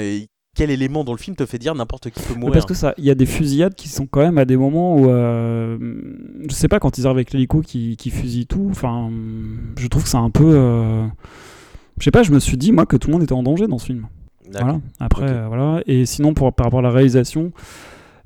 quel 0.56 0.70
élément 0.70 1.04
dans 1.04 1.14
le 1.14 1.18
film 1.18 1.36
te 1.36 1.46
fait 1.46 1.58
dire 1.58 1.76
n'importe 1.76 2.10
qui 2.10 2.22
peut 2.22 2.34
mourir 2.34 2.54
Parce 2.54 2.66
que 2.66 2.74
ça, 2.74 2.94
il 2.98 3.06
y 3.06 3.10
a 3.10 3.16
des 3.16 3.26
fusillades 3.26 3.74
qui 3.74 3.88
sont 3.88 4.06
quand 4.06 4.20
même 4.20 4.38
à 4.38 4.46
des 4.46 4.58
moments 4.58 4.98
où, 4.98 5.10
euh, 5.10 5.78
je 6.48 6.54
sais 6.54 6.68
pas, 6.68 6.80
quand 6.80 6.98
ils 6.98 7.06
arrivent 7.06 7.18
avec 7.18 7.32
l'hélico 7.32 7.62
qui, 7.62 7.96
qui 7.96 8.10
fusille 8.10 8.48
tout. 8.48 8.68
Enfin, 8.70 9.10
je 9.78 9.88
trouve 9.88 10.04
que 10.04 10.10
c'est 10.10 10.18
un 10.18 10.30
peu, 10.30 10.54
euh, 10.54 11.06
je 12.00 12.04
sais 12.04 12.12
pas, 12.12 12.24
je 12.24 12.32
me 12.32 12.40
suis 12.40 12.58
dit 12.58 12.72
moi 12.72 12.86
que 12.86 12.98
tout 12.98 13.08
le 13.08 13.14
monde 13.14 13.24
était 13.24 13.34
en 13.34 13.44
danger 13.44 13.68
dans 13.68 13.78
ce 13.78 13.86
film. 13.86 14.08
Voilà. 14.52 14.82
Après, 15.00 15.30
euh, 15.30 15.48
voilà. 15.48 15.82
Et 15.86 16.06
sinon, 16.06 16.34
pour, 16.34 16.52
par 16.52 16.66
rapport 16.66 16.80
à 16.80 16.84
la 16.84 16.92
réalisation, 16.92 17.54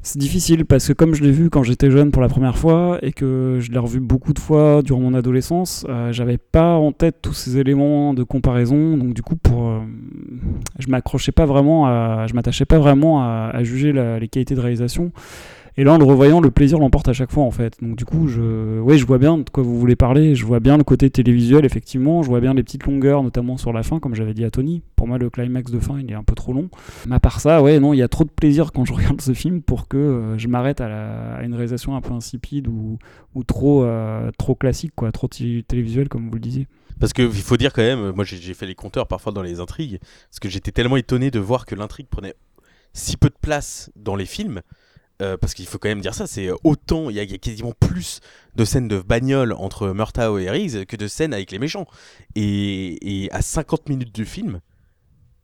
c'est 0.06 0.20
difficile 0.20 0.66
parce 0.66 0.88
que 0.88 0.93
comme 0.93 1.16
je 1.16 1.24
l'ai 1.24 1.32
vu 1.32 1.49
quand 1.49 1.64
j'étais 1.64 1.89
jeune 1.89 2.12
pour 2.12 2.22
la 2.22 2.28
première 2.28 2.60
fois 2.60 2.99
et 3.01 3.12
que 3.12 3.58
je 3.60 3.72
l'ai 3.72 3.80
revu 3.80 3.99
beaucoup 3.99 4.34
de 4.34 4.39
fois 4.39 4.84
durant 4.84 4.99
mon 4.99 5.16
adolescence, 5.16 5.84
euh, 5.89 6.12
j'avais 6.12 6.38
pas 6.38 6.76
en 6.76 6.91
tête 6.91 7.16
tous 7.24 7.34
ces 7.34 7.58
éléments 7.58 8.14
de 8.14 8.22
comparaison. 8.22 8.97
Donc 8.97 9.16
du 9.16 9.24
coup, 9.24 9.36
pour, 9.36 9.68
euh, 9.68 9.80
je 10.78 10.89
m'accrochais 10.89 11.32
pas 11.32 11.47
vraiment, 11.47 11.88
à, 11.88 12.28
je 12.28 12.36
m'attachais 12.36 12.66
pas 12.66 12.78
vraiment 12.78 13.24
à, 13.24 13.64
juger 13.64 13.93
les 13.93 14.28
qualités 14.28 14.53
de 14.53 14.60
réalisation. 14.60 15.12
Et 15.78 15.84
là, 15.84 15.93
en 15.93 15.97
le 15.97 16.05
revoyant, 16.05 16.39
le 16.39 16.51
plaisir 16.51 16.80
l'emporte 16.80 17.09
à 17.09 17.13
chaque 17.13 17.32
fois, 17.32 17.43
en 17.43 17.51
fait. 17.51 17.78
Donc, 17.82 17.97
du 17.97 18.05
coup, 18.05 18.28
je, 18.28 18.80
ouais, 18.80 18.97
je 18.97 19.05
vois 19.05 19.17
bien 19.17 19.38
de 19.38 19.49
quoi 19.49 19.61
vous 19.61 19.78
voulez 19.78 19.97
parler. 19.97 20.34
Je 20.34 20.45
vois 20.45 20.61
bien 20.61 20.78
le 20.78 20.86
côté 20.86 21.09
télévisuel, 21.09 21.65
effectivement. 21.65 22.23
Je 22.23 22.30
vois 22.30 22.39
bien 22.39 22.53
les 22.53 22.63
petites 22.63 22.86
longueurs, 22.86 23.23
notamment 23.23 23.57
sur 23.57 23.73
la 23.73 23.84
fin, 23.84 23.99
comme 23.99 24.15
j'avais 24.15 24.34
dit 24.34 24.45
à 24.45 24.51
Tony. 24.51 24.84
Pour 24.95 25.07
moi, 25.07 25.17
le 25.17 25.30
climax 25.30 25.71
de 25.71 25.80
fin, 25.80 25.99
il 25.99 26.09
est 26.09 26.15
un 26.15 26.23
peu 26.23 26.34
trop 26.34 26.53
long. 26.53 26.69
Mais 27.07 27.15
à 27.15 27.19
part 27.19 27.41
ça, 27.41 27.61
ouais, 27.61 27.80
non, 27.82 27.91
il 27.93 27.97
y 27.97 28.01
a 28.01 28.07
trop 28.07 28.23
de 28.23 28.30
plaisir 28.30 28.71
quand 28.71 28.86
je 28.86 28.93
regarde 28.95 29.19
ce 29.19 29.34
film 29.34 29.61
pour 29.61 29.89
que 29.89 29.97
euh, 29.97 30.38
je 30.38 30.47
m'arrête 30.47 30.80
à, 30.80 31.41
une 31.43 31.53
réalisation 31.53 31.95
un 31.95 32.01
peu 32.01 32.13
insipide 32.13 32.69
ou, 32.69 32.97
ou 33.34 33.43
trop, 33.43 33.84
euh, 33.84 34.32
trop 34.38 34.55
classique, 34.55 34.93
quoi, 34.95 35.11
trop 35.11 35.28
té- 35.28 35.63
télévisuel, 35.67 36.07
comme 36.07 36.30
vous 36.30 36.36
le 36.36 36.39
disiez. 36.39 36.67
Parce 36.99 37.11
qu'il 37.11 37.30
faut 37.30 37.57
dire 37.57 37.73
quand 37.73 37.82
même, 37.82 38.11
moi 38.11 38.23
j'ai 38.23 38.53
fait 38.53 38.65
les 38.65 38.76
compteurs 38.76 39.07
parfois 39.07 39.34
dans 39.34 39.41
les 39.41 39.59
intrigues, 39.59 39.99
parce 40.30 40.39
que 40.39 40.47
j'étais 40.47 40.71
tellement 40.71 40.95
étonné 40.95 41.30
de 41.30 41.39
voir 41.39 41.65
que 41.65 41.76
l'intrigue 41.76 42.07
prenait 42.09 42.36
si 42.93 43.17
peu 43.17 43.28
de 43.28 43.36
place 43.41 43.91
dans 43.97 44.15
les 44.15 44.26
films. 44.26 44.61
Euh, 45.22 45.38
parce 45.38 45.53
qu'il 45.53 45.66
faut 45.66 45.78
quand 45.78 45.88
même 45.89 46.01
dire 46.01 46.13
ça, 46.13 46.28
c'est 46.28 46.49
autant, 46.63 47.09
il 47.09 47.16
y, 47.16 47.20
a- 47.20 47.24
il 47.24 47.32
y 47.32 47.36
a 47.36 47.38
quasiment 47.38 47.72
plus 47.80 48.20
de 48.55 48.66
scènes 48.66 48.88
de 48.88 48.99
bagnole 49.01 49.53
entre 49.53 49.89
Murtaugh 49.93 50.39
et 50.39 50.49
Riggs 50.49 50.86
que 50.86 50.95
de 50.97 51.07
scènes 51.07 51.34
avec 51.34 51.51
les 51.51 51.59
méchants. 51.59 51.88
Et, 52.36 53.24
et 53.26 53.32
à 53.32 53.41
50 53.41 53.88
minutes 53.89 54.13
du 54.13 54.26
film, 54.26 54.59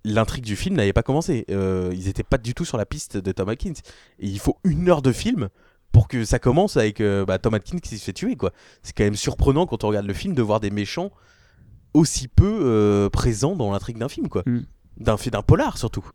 l'intrigue 0.03 0.43
du 0.43 0.55
film 0.55 0.75
n'avait 0.75 0.93
pas 0.93 1.03
commencé. 1.03 1.45
Euh, 1.51 1.91
ils 1.93 2.05
n'étaient 2.05 2.23
pas 2.23 2.37
du 2.37 2.53
tout 2.53 2.65
sur 2.65 2.77
la 2.77 2.85
piste 2.85 3.17
de 3.17 3.31
Tom 3.31 3.49
Atkins. 3.49 3.73
Et 4.19 4.27
il 4.27 4.39
faut 4.39 4.57
une 4.63 4.89
heure 4.89 5.01
de 5.01 5.11
film 5.11 5.49
pour 5.91 6.07
que 6.07 6.23
ça 6.25 6.39
commence 6.39 6.77
avec 6.77 7.01
euh, 7.01 7.25
bah, 7.25 7.37
Tom 7.37 7.53
Atkins 7.53 7.79
qui 7.79 7.97
se 7.97 8.03
fait 8.03 8.13
tuer. 8.13 8.35
quoi. 8.35 8.51
C'est 8.83 8.95
quand 8.95 9.03
même 9.03 9.15
surprenant 9.15 9.65
quand 9.67 9.83
on 9.83 9.87
regarde 9.89 10.05
le 10.07 10.13
film 10.13 10.33
de 10.35 10.41
voir 10.41 10.59
des 10.59 10.69
méchants 10.71 11.11
aussi 11.93 12.27
peu 12.27 12.59
euh, 12.63 13.09
présents 13.09 13.55
dans 13.55 13.71
l'intrigue 13.71 13.97
d'un 13.97 14.09
film, 14.09 14.27
quoi. 14.29 14.43
Mm. 14.45 14.61
D'un 14.97 15.17
polar 15.41 15.77
surtout. 15.77 16.05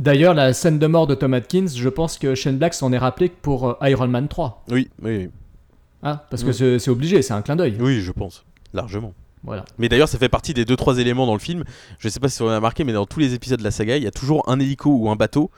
D'ailleurs, 0.00 0.32
la 0.32 0.54
scène 0.54 0.78
de 0.78 0.86
mort 0.86 1.06
de 1.06 1.14
Tom 1.14 1.34
Atkins, 1.34 1.66
je 1.66 1.88
pense 1.90 2.16
que 2.16 2.34
Shane 2.34 2.56
Black 2.56 2.72
s'en 2.72 2.90
est 2.90 2.98
rappelé 2.98 3.28
pour 3.28 3.68
euh, 3.68 3.88
Iron 3.90 4.08
Man 4.08 4.28
3. 4.28 4.64
Oui, 4.70 4.88
oui. 5.02 5.28
Hein, 6.02 6.22
parce 6.30 6.42
que 6.42 6.52
c'est 6.52 6.88
obligé, 6.88 7.20
c'est 7.20 7.34
un 7.34 7.42
clin 7.42 7.54
d'œil. 7.54 7.76
Oui, 7.78 8.00
je 8.00 8.10
pense, 8.10 8.46
largement. 8.72 9.12
Voilà. 9.44 9.66
Mais 9.76 9.90
d'ailleurs, 9.90 10.08
ça 10.08 10.16
fait 10.16 10.30
partie 10.30 10.54
des 10.54 10.64
deux 10.64 10.76
trois 10.76 10.98
éléments 10.98 11.26
dans 11.26 11.34
le 11.34 11.38
film. 11.38 11.64
Je 11.98 12.08
sais 12.08 12.18
pas 12.18 12.30
si 12.30 12.40
on 12.40 12.48
a 12.48 12.56
remarqué, 12.56 12.82
mais 12.82 12.94
dans 12.94 13.04
tous 13.04 13.20
les 13.20 13.34
épisodes 13.34 13.58
de 13.58 13.64
la 13.64 13.70
saga, 13.70 13.98
il 13.98 14.02
y 14.02 14.06
a 14.06 14.10
toujours 14.10 14.42
un 14.48 14.58
hélico 14.58 14.90
ou 14.90 15.10
un 15.10 15.16
bateau 15.16 15.50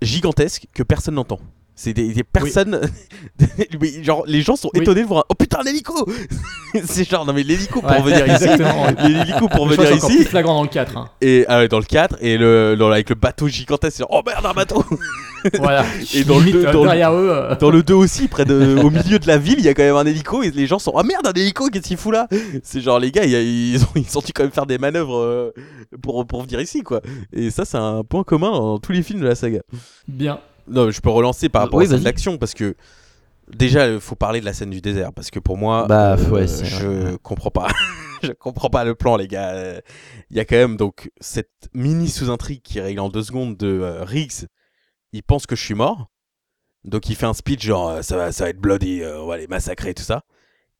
gigantesque 0.00 0.66
que 0.72 0.82
personne 0.82 1.16
n'entend. 1.16 1.40
C'est 1.76 1.92
des, 1.92 2.12
des 2.12 2.22
personnes. 2.22 2.80
genre, 4.02 4.22
les 4.26 4.42
gens 4.42 4.54
sont 4.56 4.70
Oui. 4.74 4.80
étonnés 4.82 5.02
de 5.02 5.06
voir 5.08 5.20
un. 5.20 5.24
Oh 5.28 5.34
putain, 5.34 5.58
un 5.60 5.64
hélico 5.64 6.08
C'est 6.84 7.08
genre, 7.08 7.24
non 7.26 7.32
mais 7.32 7.42
l'hélico 7.42 7.80
pour 7.80 7.90
Ouais, 7.90 8.00
venir 8.02 8.26
ici. 8.28 8.46
L'hélico 9.08 9.48
pour 9.48 9.66
venir 9.68 9.86
c'est 9.88 9.96
ici. 9.96 10.16
plus 10.18 10.24
flagrant 10.24 10.54
dans 10.54 10.62
le 10.62 10.68
4. 10.68 10.96
hein. 10.96 11.08
Et 11.20 11.44
ah 11.48 11.58
ouais, 11.58 11.68
dans 11.68 11.78
le 11.78 11.84
4, 11.84 12.16
et 12.20 12.36
le, 12.38 12.76
dans- 12.78 12.90
avec 12.90 13.08
le 13.08 13.14
bateau 13.16 13.48
gigantesque, 13.48 13.96
c'est 13.96 14.02
genre, 14.02 14.10
oh 14.12 14.22
merde, 14.26 14.44
un 14.46 14.52
bateau 14.54 14.84
Voilà. 15.58 15.84
Et 16.14 16.24
dans 16.24 16.38
le 16.38 16.44
Limite, 16.44 16.54
2, 16.62 16.66
euh, 16.68 16.72
dans 16.72 16.80
le- 16.82 16.88
derrière 16.88 17.12
eux. 17.12 17.28
euh, 17.30 17.56
Dans 17.56 17.70
le 17.70 17.82
2 17.82 17.94
aussi, 17.94 18.28
près 18.28 18.44
de, 18.44 18.78
au 18.82 18.90
milieu 18.90 19.18
de 19.18 19.26
la 19.26 19.36
ville, 19.38 19.56
il 19.58 19.64
y 19.64 19.68
a 19.68 19.74
quand 19.74 19.82
même 19.82 19.96
un 19.96 20.06
hélico 20.06 20.42
et 20.42 20.50
les 20.50 20.66
gens 20.66 20.78
sont 20.78 20.92
Ah 20.96 21.02
merde, 21.02 21.26
un 21.26 21.32
hélico, 21.32 21.68
qu'est-ce 21.68 21.88
qu'il 21.88 21.96
fout 21.96 22.12
là 22.14 22.28
C'est 22.62 22.80
genre 22.80 22.98
les 22.98 23.10
gars, 23.10 23.24
ils 23.24 23.82
ont, 23.82 23.88
ils 23.96 24.16
ont 24.18 24.22
dû 24.22 24.32
quand 24.32 24.44
même 24.44 24.52
faire 24.52 24.66
des 24.66 24.78
manœuvres 24.78 25.18
euh, 25.18 25.50
pour, 26.02 26.24
pour 26.26 26.42
venir 26.42 26.60
ici 26.60 26.82
quoi. 26.82 27.00
Et 27.32 27.50
ça, 27.50 27.64
c'est 27.64 27.76
un 27.78 28.02
point 28.04 28.22
commun 28.24 28.50
dans 28.52 28.78
tous 28.78 28.92
les 28.92 29.02
films 29.02 29.20
de 29.20 29.26
la 29.26 29.34
saga. 29.34 29.60
Bien. 30.08 30.38
Non, 30.68 30.90
je 30.90 31.00
peux 31.00 31.10
relancer 31.10 31.48
par 31.48 31.62
rapport 31.62 31.78
Oui, 31.78 31.86
à 31.86 31.88
cette 31.88 32.06
action 32.06 32.38
parce 32.38 32.54
que 32.54 32.74
déjà, 33.52 33.88
il 33.88 34.00
faut 34.00 34.14
parler 34.16 34.40
de 34.40 34.44
la 34.44 34.52
scène 34.52 34.70
du 34.70 34.80
désert 34.80 35.12
parce 35.12 35.30
que 35.30 35.38
pour 35.38 35.56
moi, 35.58 35.86
Bah, 35.88 36.16
euh, 36.18 36.30
ouais, 36.30 36.46
je 36.46 36.86
vrai. 36.86 37.16
comprends 37.22 37.50
pas. 37.50 37.68
je 38.22 38.32
comprends 38.32 38.70
pas 38.70 38.84
le 38.84 38.94
plan, 38.94 39.16
les 39.16 39.28
gars. 39.28 39.80
Il 40.30 40.36
y 40.36 40.40
a 40.40 40.44
quand 40.44 40.56
même 40.56 40.76
donc 40.76 41.10
cette 41.20 41.50
mini 41.74 42.08
sous-intrigue 42.08 42.62
qui 42.62 42.80
règle 42.80 43.00
en 43.00 43.08
deux 43.08 43.22
secondes 43.22 43.56
de 43.56 43.66
euh, 43.68 44.04
Riggs. 44.04 44.46
Il 45.12 45.22
pense 45.22 45.46
que 45.46 45.54
je 45.56 45.62
suis 45.64 45.74
mort. 45.74 46.08
Donc 46.84 47.08
il 47.08 47.16
fait 47.16 47.26
un 47.26 47.32
speech 47.34 47.62
genre 47.64 47.88
euh, 47.88 48.02
ça 48.02 48.16
va, 48.16 48.30
ça 48.32 48.44
va 48.44 48.50
être 48.50 48.58
bloody, 48.60 49.00
euh, 49.00 49.20
on 49.22 49.26
va 49.26 49.38
les 49.38 49.46
massacrer 49.46 49.90
et 49.90 49.94
tout 49.94 50.02
ça. 50.02 50.22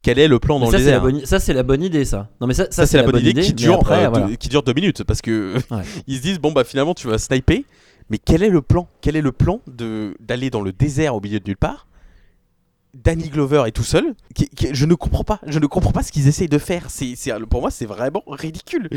Quel 0.02 0.18
est 0.18 0.28
le 0.28 0.38
plan 0.38 0.58
dans 0.60 0.66
ça, 0.66 0.72
le 0.72 0.78
désert? 0.78 1.00
bonne, 1.00 1.24
ça, 1.24 1.40
c'est 1.40 1.54
la 1.54 1.62
bonne 1.62 1.82
idée, 1.82 2.04
ça. 2.04 2.28
Non, 2.38 2.46
mais 2.46 2.52
ça, 2.52 2.66
Ça, 2.70 2.84
c'est 2.86 2.98
la 2.98 3.04
bonne 3.04 3.24
idée, 3.24 3.40
qui 3.40 3.54
dure, 3.54 3.76
après, 3.76 4.06
voilà. 4.06 4.26
deux, 4.26 4.34
qui 4.36 4.50
dure 4.50 4.62
deux 4.62 4.74
minutes 4.74 5.02
parce 5.04 5.22
que 5.22 5.54
Ouais. 5.70 5.82
ils 6.06 6.18
se 6.18 6.22
disent 6.22 6.38
bon 6.38 6.52
bah 6.52 6.64
finalement 6.64 6.92
tu 6.94 7.08
vas 7.08 7.16
sniper. 7.16 7.62
Mais 8.10 8.18
quel 8.18 8.42
est 8.42 8.50
le 8.50 8.62
plan? 8.62 8.88
Quel 9.00 9.16
est 9.16 9.22
le 9.22 9.32
plan 9.32 9.60
d'aller 9.66 10.50
dans 10.50 10.60
le 10.60 10.72
désert 10.72 11.14
au 11.14 11.20
milieu 11.20 11.40
de 11.40 11.46
nulle 11.46 11.56
part? 11.56 11.86
Danny 12.94 13.28
Glover 13.28 13.64
est 13.66 13.72
tout 13.72 13.82
seul. 13.84 14.14
qui- 14.34 14.48
qui- 14.48 14.68
je 14.74 14.84
ne 14.86 14.94
comprends 14.94 15.22
pas. 15.22 15.38
Je 15.46 15.58
ne 15.60 15.66
comprends 15.66 15.92
pas 15.92 16.02
ce 16.02 16.10
qu'ils 16.10 16.26
essayent 16.26 16.48
de 16.48 16.58
faire. 16.58 16.86
C'est, 16.88 17.14
pour 17.48 17.60
moi, 17.60 17.70
c'est 17.70 17.86
vraiment 17.86 18.22
ridicule. 18.26 18.88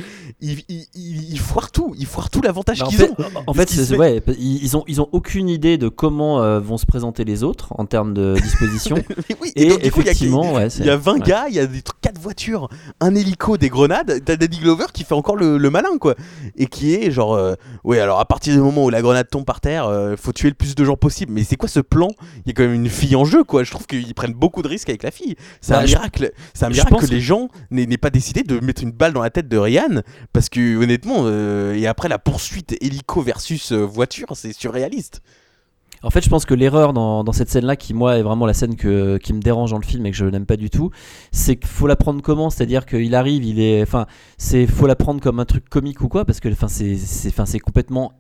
Ils, 0.42 0.60
ils, 0.68 0.86
ils- 0.96 1.32
ils 1.34 1.40
foirent 1.40 1.72
tout. 1.72 1.94
Ils 1.98 2.06
foirent 2.08 2.30
tout 2.32 2.42
l'avantage 2.42 2.80
Bah, 2.80 2.88
qu'ils 2.88 3.04
ont. 3.04 3.16
en 3.46 3.54
fait, 3.54 3.70
ouais, 3.98 4.22
ils, 4.40 4.64
ils 4.64 4.76
ont, 4.78 4.84
ils 4.88 5.00
ont 5.02 5.10
aucune 5.12 5.48
idée 5.50 5.78
de 5.78 5.90
comment 5.90 6.42
euh, 6.42 6.60
vont 6.60 6.78
se 6.78 6.86
présenter 6.86 7.24
les 7.24 7.44
autres 7.44 7.68
en 7.78 7.86
termes 7.86 8.14
de 8.14 8.36
disposition. 8.42 8.96
Oui, 9.42 9.52
et, 9.56 9.68
donc, 9.70 9.78
il 9.80 9.82
y 9.82 9.84
a- 9.84 9.88
effectivement, 9.88 10.54
ouais, 10.54 10.68
il 10.80 10.86
y, 10.86 10.90
a 10.90 10.94
c'est- 10.94 11.04
20 11.04 11.14
ouais. 11.14 11.20
gars, 11.20 11.46
il 11.50 11.56
y 11.56 11.60
a 11.60 11.68
des 11.68 11.82
trucs, 11.82 12.02
4 12.02 12.20
voitures, 12.20 12.70
un 13.00 13.14
hélico, 13.14 13.58
des 13.58 13.70
grenades. 13.70 14.22
T'as 14.26 14.36
Danny 14.36 14.58
Glover 14.58 14.86
qui 14.94 15.04
fait 15.04 15.14
encore 15.14 15.36
le, 15.36 15.58
le 15.58 15.70
malin, 15.70 15.98
quoi. 16.00 16.16
Et 16.56 16.66
qui 16.68 16.94
est 16.96 17.12
genre, 17.12 17.36
euh, 17.36 17.54
ouais, 17.84 18.00
alors 18.00 18.20
à 18.20 18.26
partir 18.26 18.54
du 18.56 18.60
moment 18.60 18.86
où 18.86 18.90
la 18.90 19.02
grenade 19.02 19.30
tombe 19.30 19.46
par 19.46 19.62
terre, 19.62 19.86
euh, 19.88 20.16
faut 20.18 20.32
tuer 20.34 20.50
le 20.50 20.56
plus 20.56 20.74
de 20.76 20.84
gens 20.86 20.96
possible. 20.98 21.32
Mais 21.34 21.44
c'est 21.44 21.56
quoi 21.58 21.70
ce 21.70 21.80
plan? 21.80 22.10
Il 22.46 22.48
y 22.48 22.52
a 22.52 22.54
quand 22.54 22.64
même 22.64 22.74
une 22.74 22.90
fille 22.90 23.16
en 23.16 23.26
jeu, 23.26 23.44
quoi. 23.44 23.64
Je 23.64 23.72
trouve 23.72 23.86
qu'ils 23.88 24.14
prennent 24.14 24.34
beaucoup 24.34 24.62
de 24.62 24.68
risques 24.68 24.90
avec 24.90 25.04
la 25.04 25.12
fille. 25.12 25.36
C'est 25.62 25.74
Bah, 25.74 25.80
un 25.80 25.84
miracle. 25.86 26.32
C'est 26.54 26.66
un 26.66 26.70
miracle 26.70 26.96
que 26.98 27.06
que- 27.08 27.12
les 27.12 27.22
gens 27.22 27.50
n'aient 27.72 27.98
pas 27.98 28.10
décidé 28.10 28.44
de 28.44 28.60
mettre 28.60 28.84
une 28.84 28.92
balle 28.92 29.14
dans 29.14 29.22
la 29.22 29.30
tête 29.30 29.48
de 29.48 29.58
Ryan. 29.58 30.02
Parce 30.34 30.50
que 30.50 30.78
honnêtement, 30.78 31.22
euh, 31.24 31.74
et 31.74 31.88
après 31.88 32.10
la 32.10 32.20
poursuite 32.20 32.76
hélico 32.82 33.22
versus 33.22 33.72
euh, 33.72 33.78
voiture, 33.86 34.28
c'est 34.36 34.54
surréaliste. 34.54 35.22
En 36.04 36.12
fait, 36.12 36.22
je 36.24 36.30
pense 36.30 36.46
que 36.46 36.54
l'erreur 36.54 36.94
dans, 36.94 37.24
dans 37.24 37.32
cette 37.32 37.50
scène-là, 37.50 37.76
qui 37.76 37.96
moi 37.96 38.18
est 38.18 38.22
vraiment 38.22 38.46
la 38.46 38.54
scène 38.54 38.76
que, 38.76 39.18
qui 39.18 39.34
me 39.34 39.40
dérange 39.40 39.72
dans 39.72 39.80
le 39.80 39.84
film 39.86 40.06
et 40.06 40.12
que 40.12 40.18
je 40.18 40.26
n'aime 40.26 40.46
pas 40.46 40.56
du 40.56 40.70
tout, 40.70 40.92
c'est 41.32 41.56
qu'il 41.56 41.68
faut 41.68 41.88
la 41.88 41.96
prendre 41.96 42.22
comment? 42.22 42.52
C'est-à-dire 42.52 42.86
qu'il 42.86 43.16
arrive, 43.16 43.44
il 43.44 43.60
est, 43.60 43.82
enfin, 43.82 44.06
c'est 44.38 44.68
faut 44.68 44.86
la 44.86 44.96
prendre 44.96 45.20
comme 45.22 45.40
un 45.40 45.46
truc 45.46 45.68
comique 45.70 46.02
ou 46.02 46.08
quoi? 46.08 46.24
Parce 46.24 46.40
que, 46.40 46.50
enfin, 46.50 46.68
c'est, 46.68 46.98
c'est, 46.98 47.30
enfin, 47.30 47.48
c'est 47.48 47.58
complètement, 47.58 48.14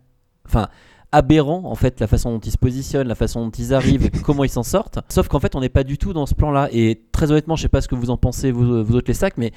enfin, 0.47 0.70
aberrant 1.12 1.62
en 1.66 1.76
fait 1.76 1.99
la 1.99 2.08
façon 2.08 2.32
dont 2.32 2.39
ils 2.39 2.51
se 2.51 2.58
positionnent, 2.58 3.08
la 3.08 3.16
façon 3.16 3.45
dont 3.45 3.51
ils 3.51 3.74
arrivent, 3.74 4.10
comment 4.24 4.43
ils 4.43 4.49
s'en 4.49 4.64
sortent. 4.64 4.99
Sauf 5.10 5.28
qu'en 5.28 5.39
fait, 5.39 5.55
on 5.55 5.62
n'est 5.62 5.70
pas 5.70 5.84
du 5.84 5.97
tout 5.97 6.14
dans 6.14 6.26
ce 6.26 6.36
plan-là. 6.36 6.70
Et 6.72 7.01
très 7.12 7.32
honnêtement, 7.32 7.55
je 7.55 7.64
sais 7.64 7.70
pas 7.70 7.82
ce 7.82 7.88
que 7.88 7.95
vous 7.95 8.10
en 8.10 8.18
pensez 8.18 8.51
vous, 8.51 8.84
vous 8.84 8.95
autres 8.95 9.08
les 9.08 9.14
sacs, 9.14 9.38
mais 9.38 9.51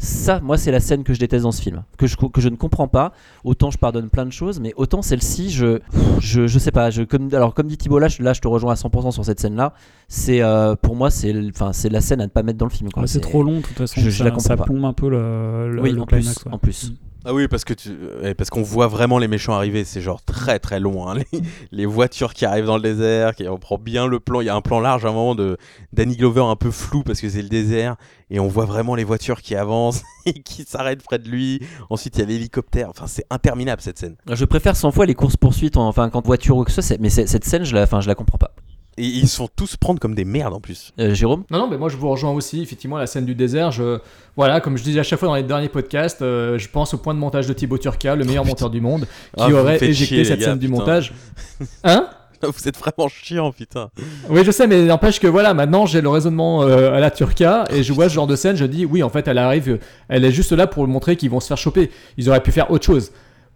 ça, 0.00 0.38
moi, 0.40 0.56
c'est 0.56 0.70
la 0.70 0.78
scène 0.78 1.02
que 1.02 1.12
je 1.12 1.18
déteste 1.18 1.42
dans 1.42 1.50
ce 1.50 1.60
film, 1.60 1.82
que 1.96 2.06
je, 2.06 2.14
que 2.16 2.40
je 2.40 2.48
ne 2.48 2.54
comprends 2.54 2.86
pas. 2.86 3.12
Autant 3.42 3.72
je 3.72 3.78
pardonne 3.78 4.10
plein 4.10 4.24
de 4.26 4.30
choses, 4.30 4.60
mais 4.60 4.72
autant 4.76 5.02
celle-ci, 5.02 5.50
je, 5.50 5.80
je, 6.20 6.46
je 6.46 6.58
sais 6.60 6.70
pas. 6.70 6.90
Je, 6.90 7.02
comme, 7.02 7.28
alors, 7.34 7.52
comme 7.52 7.66
dit 7.66 7.76
Thibault, 7.76 7.98
là, 7.98 8.06
je, 8.06 8.22
là, 8.22 8.32
je 8.32 8.40
te 8.40 8.46
rejoins 8.46 8.70
à 8.72 8.76
100% 8.76 9.10
sur 9.10 9.24
cette 9.24 9.40
scène-là. 9.40 9.74
C'est, 10.06 10.40
euh, 10.40 10.76
pour 10.76 10.94
moi, 10.94 11.10
c'est, 11.10 11.34
enfin, 11.48 11.72
c'est 11.72 11.88
la 11.88 12.00
scène 12.00 12.20
à 12.20 12.24
ne 12.26 12.30
pas 12.30 12.44
mettre 12.44 12.58
dans 12.58 12.66
le 12.66 12.70
film. 12.70 12.88
Ouais, 12.96 13.08
c'est 13.08 13.18
trop 13.20 13.42
long, 13.42 13.56
de 13.56 13.62
toute 13.62 13.76
façon. 13.76 14.00
Je, 14.00 14.08
je 14.08 14.18
ça, 14.18 14.22
la 14.24 14.30
comprends 14.30 14.44
ça 14.48 14.56
pas. 14.56 14.64
plombe 14.64 14.84
un 14.84 14.92
peu 14.92 15.08
le, 15.10 15.72
le, 15.74 15.82
oui, 15.82 15.90
le 15.90 16.00
en 16.00 16.06
plus, 16.06 16.18
climax. 16.18 16.44
ouais. 16.44 16.52
en 16.54 16.58
plus. 16.58 16.92
Ah 17.30 17.34
oui, 17.34 17.46
parce 17.46 17.62
que 17.62 17.74
tu... 17.74 17.90
ouais, 18.22 18.34
parce 18.34 18.48
qu'on 18.48 18.62
voit 18.62 18.86
vraiment 18.86 19.18
les 19.18 19.28
méchants 19.28 19.52
arriver, 19.52 19.84
c'est 19.84 20.00
genre 20.00 20.22
très 20.22 20.58
très 20.58 20.80
long. 20.80 21.10
hein. 21.10 21.18
Les, 21.72 21.84
voitures 21.84 22.32
qui 22.32 22.46
arrivent 22.46 22.64
dans 22.64 22.76
le 22.78 22.82
désert, 22.82 23.34
qui... 23.34 23.46
on 23.46 23.58
prend 23.58 23.76
bien 23.76 24.06
le 24.06 24.18
plan. 24.18 24.40
Il 24.40 24.46
y 24.46 24.48
a 24.48 24.54
un 24.54 24.62
plan 24.62 24.80
large 24.80 25.04
à 25.04 25.10
un 25.10 25.12
moment 25.12 25.34
de 25.34 25.58
Danny 25.92 26.16
Glover 26.16 26.40
un 26.40 26.56
peu 26.56 26.70
flou 26.70 27.02
parce 27.02 27.20
que 27.20 27.28
c'est 27.28 27.42
le 27.42 27.50
désert 27.50 27.96
et 28.30 28.40
on 28.40 28.48
voit 28.48 28.64
vraiment 28.64 28.94
les 28.94 29.04
voitures 29.04 29.42
qui 29.42 29.54
avancent 29.54 30.04
et 30.24 30.40
qui 30.40 30.64
s'arrêtent 30.64 31.02
près 31.02 31.18
de 31.18 31.28
lui. 31.28 31.60
Ensuite, 31.90 32.16
il 32.16 32.20
y 32.20 32.22
a 32.22 32.26
l'hélicoptère. 32.26 32.88
Enfin, 32.88 33.06
c'est 33.06 33.26
interminable 33.28 33.82
cette 33.82 33.98
scène. 33.98 34.16
Je 34.32 34.46
préfère 34.46 34.74
100 34.74 34.90
fois 34.92 35.04
les 35.04 35.14
courses 35.14 35.36
poursuites, 35.36 35.76
en, 35.76 35.86
enfin, 35.86 36.08
quand 36.08 36.24
voiture 36.24 36.56
ou 36.56 36.64
que 36.64 36.72
ce 36.72 36.80
soit. 36.80 36.98
Mais 36.98 37.10
cette 37.10 37.44
scène, 37.44 37.64
je 37.64 37.74
la, 37.74 37.84
je 37.84 38.08
la 38.08 38.14
comprends 38.14 38.38
pas. 38.38 38.54
Et 38.98 39.04
ils 39.04 39.28
se 39.28 39.36
font 39.36 39.48
tous 39.54 39.76
prendre 39.76 40.00
comme 40.00 40.14
des 40.16 40.24
merdes 40.24 40.52
en 40.54 40.60
plus. 40.60 40.92
Euh, 40.98 41.14
Jérôme 41.14 41.44
Non, 41.50 41.60
non, 41.60 41.68
mais 41.70 41.78
moi 41.78 41.88
je 41.88 41.96
vous 41.96 42.08
rejoins 42.08 42.32
aussi. 42.32 42.60
Effectivement, 42.62 42.98
la 42.98 43.06
scène 43.06 43.24
du 43.24 43.34
désert, 43.36 43.70
je... 43.70 43.98
voilà, 44.36 44.60
comme 44.60 44.76
je 44.76 44.82
disais 44.82 44.98
à 44.98 45.04
chaque 45.04 45.20
fois 45.20 45.28
dans 45.28 45.36
les 45.36 45.44
derniers 45.44 45.68
podcasts, 45.68 46.20
euh, 46.20 46.58
je 46.58 46.68
pense 46.68 46.94
au 46.94 46.98
point 46.98 47.14
de 47.14 47.18
montage 47.20 47.46
de 47.46 47.52
Thibaut 47.52 47.78
Turca, 47.78 48.16
le 48.16 48.24
meilleur 48.24 48.44
monteur 48.44 48.70
du 48.70 48.80
monde, 48.80 49.06
qui 49.36 49.44
Ah, 49.44 49.50
aurait 49.50 49.76
éjecté 49.76 49.94
chier, 49.94 50.24
cette 50.24 50.40
gars, 50.40 50.46
scène 50.46 50.58
du 50.58 50.68
montage. 50.68 51.12
Hein 51.84 52.08
Vous 52.42 52.68
êtes 52.68 52.76
vraiment 52.76 53.08
chiant, 53.08 53.52
putain. 53.52 53.90
Oui, 54.28 54.42
je 54.44 54.50
sais, 54.50 54.66
mais 54.66 54.82
n'empêche 54.84 55.20
que 55.20 55.26
voilà, 55.28 55.54
maintenant 55.54 55.86
j'ai 55.86 56.00
le 56.00 56.08
raisonnement 56.08 56.62
euh, 56.64 56.92
à 56.92 57.00
la 57.00 57.10
Turca 57.12 57.64
et 57.70 57.82
je 57.84 57.92
vois 57.92 58.08
ce 58.08 58.14
genre 58.14 58.26
de 58.26 58.36
scène, 58.36 58.56
je 58.56 58.64
dis 58.64 58.84
oui, 58.84 59.02
en 59.02 59.08
fait, 59.10 59.26
elle 59.28 59.38
arrive, 59.38 59.78
elle 60.08 60.24
est 60.24 60.32
juste 60.32 60.52
là 60.52 60.66
pour 60.66 60.86
montrer 60.88 61.16
qu'ils 61.16 61.30
vont 61.30 61.40
se 61.40 61.46
faire 61.46 61.58
choper. 61.58 61.90
Ils 62.16 62.28
auraient 62.28 62.42
pu 62.42 62.50
faire 62.52 62.70
autre 62.72 62.84
chose 62.84 63.12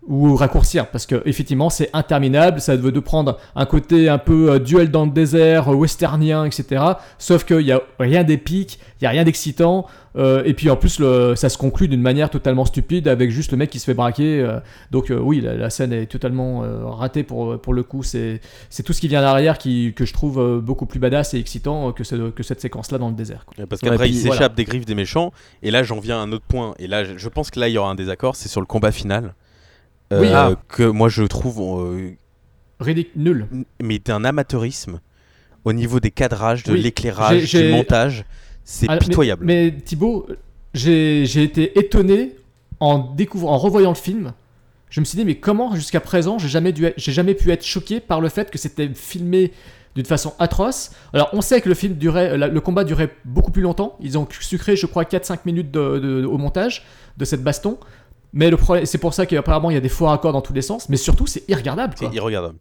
ou 0.09 0.35
raccourcir 0.35 0.89
parce 0.91 1.07
que 1.07 1.23
effectivement 1.27 1.71
c'est 1.71 1.89
interminable 1.93 2.61
ça 2.61 2.75
veut 2.75 2.91
de 2.91 2.99
prendre 2.99 3.39
un 3.55 3.67
côté 3.67 4.09
un 4.09 4.19
peu 4.19 4.51
euh, 4.51 4.59
duel 4.59 4.91
dans 4.91 5.05
le 5.05 5.13
désert 5.13 5.69
euh, 5.73 5.77
westernien 5.77 6.45
etc 6.45 6.83
sauf 7.19 7.45
qu'il 7.45 7.61
y 7.61 7.71
a 7.71 7.81
rien 8.01 8.25
d'épique 8.25 8.81
il 9.01 9.05
y 9.05 9.07
a 9.07 9.11
rien 9.11 9.23
d'excitant 9.23 9.87
euh, 10.17 10.43
et 10.45 10.55
puis 10.55 10.69
en 10.71 10.77
plus 10.77 10.99
le, 10.99 11.35
ça 11.37 11.49
se 11.49 11.57
conclut 11.57 11.87
d'une 11.87 12.03
manière 12.03 12.31
totalement 12.31 12.65
stupide 12.65 13.07
avec 13.07 13.31
juste 13.31 13.53
le 13.53 13.57
mec 13.59 13.71
qui 13.71 13.79
se 13.79 13.85
fait 13.85 13.95
braquer 13.95 14.41
euh, 14.41 14.59
donc 14.91 15.11
euh, 15.13 15.19
oui 15.21 15.41
la, 15.41 15.55
la 15.55 15.71
scène 15.71 15.93
est 15.93 16.07
totalement 16.07 16.65
euh, 16.65 16.85
ratée 16.85 17.23
pour, 17.23 17.61
pour 17.61 17.73
le 17.73 17.85
coup 17.85 18.03
c'est 18.03 18.41
c'est 18.71 18.83
tout 18.83 18.93
ce 18.93 19.01
qui 19.01 19.07
vient 19.09 19.21
derrière 19.21 19.57
qui, 19.57 19.95
que 19.95 20.05
je 20.05 20.13
trouve 20.13 20.41
euh, 20.41 20.61
beaucoup 20.61 20.87
plus 20.87 20.99
badass 20.99 21.33
et 21.35 21.39
excitant 21.39 21.89
euh, 21.89 21.93
que, 21.93 22.03
ce- 22.03 22.31
que 22.31 22.43
cette 22.43 22.61
séquence 22.61 22.91
là 22.91 22.99
dans 22.99 23.09
le 23.09 23.15
désert 23.15 23.45
quoi. 23.47 23.65
Parce 23.67 23.81
qu'après, 23.81 24.09
il 24.09 24.17
s'échappe 24.17 24.37
voilà. 24.37 24.49
des 24.51 24.65
griffes 24.65 24.85
des 24.85 24.95
méchants. 24.97 25.33
Et 25.63 25.71
là, 25.71 25.83
j'en 25.85 26.01
viens 26.01 26.17
à 26.19 26.21
un 26.23 26.33
autre 26.33 26.45
point. 26.47 26.75
Et 26.79 26.87
là, 26.89 27.05
je 27.05 27.17
je 27.17 27.29
pense 27.29 27.51
que 27.51 27.61
là, 27.61 27.69
il 27.69 27.73
y 27.73 27.79
aura 27.79 27.91
un 27.91 27.95
désaccord. 27.95 28.35
C'est 28.37 28.49
sur 28.49 28.61
le 28.61 28.67
combat 28.67 28.91
final. 28.93 29.35
Euh, 30.13 30.21
Oui. 30.21 30.29
Ah. 30.33 30.55
Que 30.69 30.83
moi, 30.85 31.09
je 31.09 31.23
trouve. 31.25 31.61
euh, 31.61 32.11
nul 33.15 33.47
mais 33.81 33.99
d'un 34.01 34.25
amateurisme 34.25 35.01
au 35.65 35.73
niveau 35.73 36.01
des 36.01 36.11
cadrages, 36.11 36.65
de 36.65 36.73
Oui, 36.73 36.83
l'éclairage, 36.83 37.53
du 37.53 37.69
montage. 37.71 38.25
C'est 38.65 38.87
Ah, 38.89 38.95
mais- 38.95 38.99
pitoyable. 38.99 39.45
Mais, 39.45 39.73
Thibaut, 39.85 40.27
j'ai 40.75 41.23
été 41.43 41.79
étonné 41.79 42.33
en 42.81 42.99
découvrant, 42.99 43.53
en 43.53 43.59
revoyant 43.59 43.91
le 43.91 43.95
film. 43.97 44.33
Je 44.91 44.99
me 45.01 45.05
suis 45.05 45.17
dit, 45.17 45.25
mais 45.25 45.37
comment 45.37 45.75
jusqu'à 45.77 46.01
présent 46.01 46.39
j'ai 46.39 46.49
jamais, 46.49 46.73
dû 46.73 46.85
être- 46.87 46.99
j'ai 46.99 47.13
jamais 47.13 47.35
pu 47.35 47.51
être 47.53 47.65
choqué 47.65 48.01
par 48.01 48.21
le 48.21 48.29
fait 48.29 48.51
que 48.51 48.59
c'était 48.59 48.91
filmé 48.93 49.53
d'une 49.95 50.05
façon 50.05 50.35
atroce. 50.41 50.91
Alors 51.13 51.31
on 51.33 51.41
sait 51.41 51.61
que 51.61 51.69
le 51.69 51.75
film 51.77 51.95
durait, 51.95 52.37
le 52.37 52.61
combat 52.61 52.83
durait 52.85 53.11
beaucoup 53.25 53.51
plus 53.53 53.63
longtemps. 53.63 53.97
Ils 54.01 54.19
ont 54.19 54.27
sucré, 54.41 54.75
je 54.77 54.87
crois, 54.87 55.05
4-5 55.05 55.47
minutes 55.47 55.71
de- 55.71 55.99
de- 55.99 56.25
au 56.27 56.37
montage 56.39 56.85
de 57.17 57.25
cette 57.25 57.43
baston. 57.43 57.79
Mais 58.33 58.51
le 58.51 58.57
problème, 58.57 58.87
c'est 58.87 58.99
pour 58.99 59.15
ça 59.15 59.27
qu'apparemment 59.27 59.71
il 59.71 59.75
y 59.75 59.77
a 59.77 59.81
des 59.81 59.89
faux 59.89 60.07
raccords 60.07 60.33
dans 60.33 60.41
tous 60.43 60.53
les 60.55 60.63
sens. 60.63 60.89
Mais 60.89 60.97
surtout, 60.97 61.27
c'est 61.27 61.49
irregardable. 61.49 61.95
C'est 61.99 62.13
irregardable. 62.15 62.59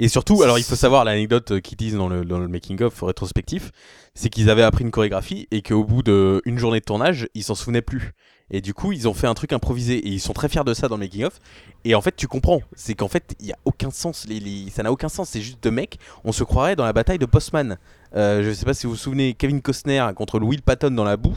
Et 0.00 0.06
surtout, 0.08 0.42
alors 0.44 0.58
il 0.58 0.64
faut 0.64 0.76
savoir 0.76 1.04
l'anecdote 1.04 1.50
euh, 1.50 1.60
qu'ils 1.60 1.76
disent 1.76 1.96
dans 1.96 2.08
le, 2.08 2.24
dans 2.24 2.38
le 2.38 2.46
making-of 2.46 3.02
rétrospectif, 3.02 3.72
c'est 4.14 4.28
qu'ils 4.28 4.48
avaient 4.48 4.62
appris 4.62 4.84
une 4.84 4.92
chorégraphie 4.92 5.48
et 5.50 5.60
qu'au 5.60 5.82
bout 5.82 6.04
d'une 6.04 6.56
journée 6.58 6.78
de 6.78 6.84
tournage, 6.84 7.26
ils 7.34 7.42
s'en 7.42 7.56
souvenaient 7.56 7.82
plus. 7.82 8.12
Et 8.52 8.60
du 8.60 8.74
coup, 8.74 8.92
ils 8.92 9.08
ont 9.08 9.12
fait 9.12 9.26
un 9.26 9.34
truc 9.34 9.52
improvisé 9.52 9.94
et 9.96 10.08
ils 10.08 10.20
sont 10.20 10.32
très 10.32 10.48
fiers 10.48 10.62
de 10.64 10.72
ça 10.72 10.86
dans 10.86 10.94
le 10.96 11.00
making-of. 11.00 11.40
Et 11.84 11.96
en 11.96 12.00
fait, 12.00 12.14
tu 12.16 12.28
comprends, 12.28 12.60
c'est 12.76 12.94
qu'en 12.94 13.08
fait, 13.08 13.34
il 13.40 13.46
y 13.46 13.52
a 13.52 13.58
aucun 13.64 13.90
sens, 13.90 14.24
les, 14.28 14.38
les- 14.40 14.70
ça 14.70 14.84
n'a 14.84 14.92
aucun 14.92 15.08
sens, 15.08 15.30
c'est 15.30 15.40
juste 15.42 15.62
deux 15.62 15.72
mecs, 15.72 15.98
on 16.24 16.30
se 16.32 16.44
croirait 16.44 16.76
dans 16.76 16.84
la 16.84 16.92
bataille 16.92 17.18
de 17.18 17.26
Postman. 17.26 17.76
Euh, 18.14 18.42
je 18.44 18.52
sais 18.52 18.64
pas 18.64 18.74
si 18.74 18.86
vous 18.86 18.92
vous 18.92 18.98
souvenez, 18.98 19.34
Kevin 19.34 19.60
Costner 19.60 20.06
contre 20.16 20.38
Will 20.40 20.62
Patton 20.62 20.92
dans 20.92 21.04
la 21.04 21.16
boue, 21.16 21.36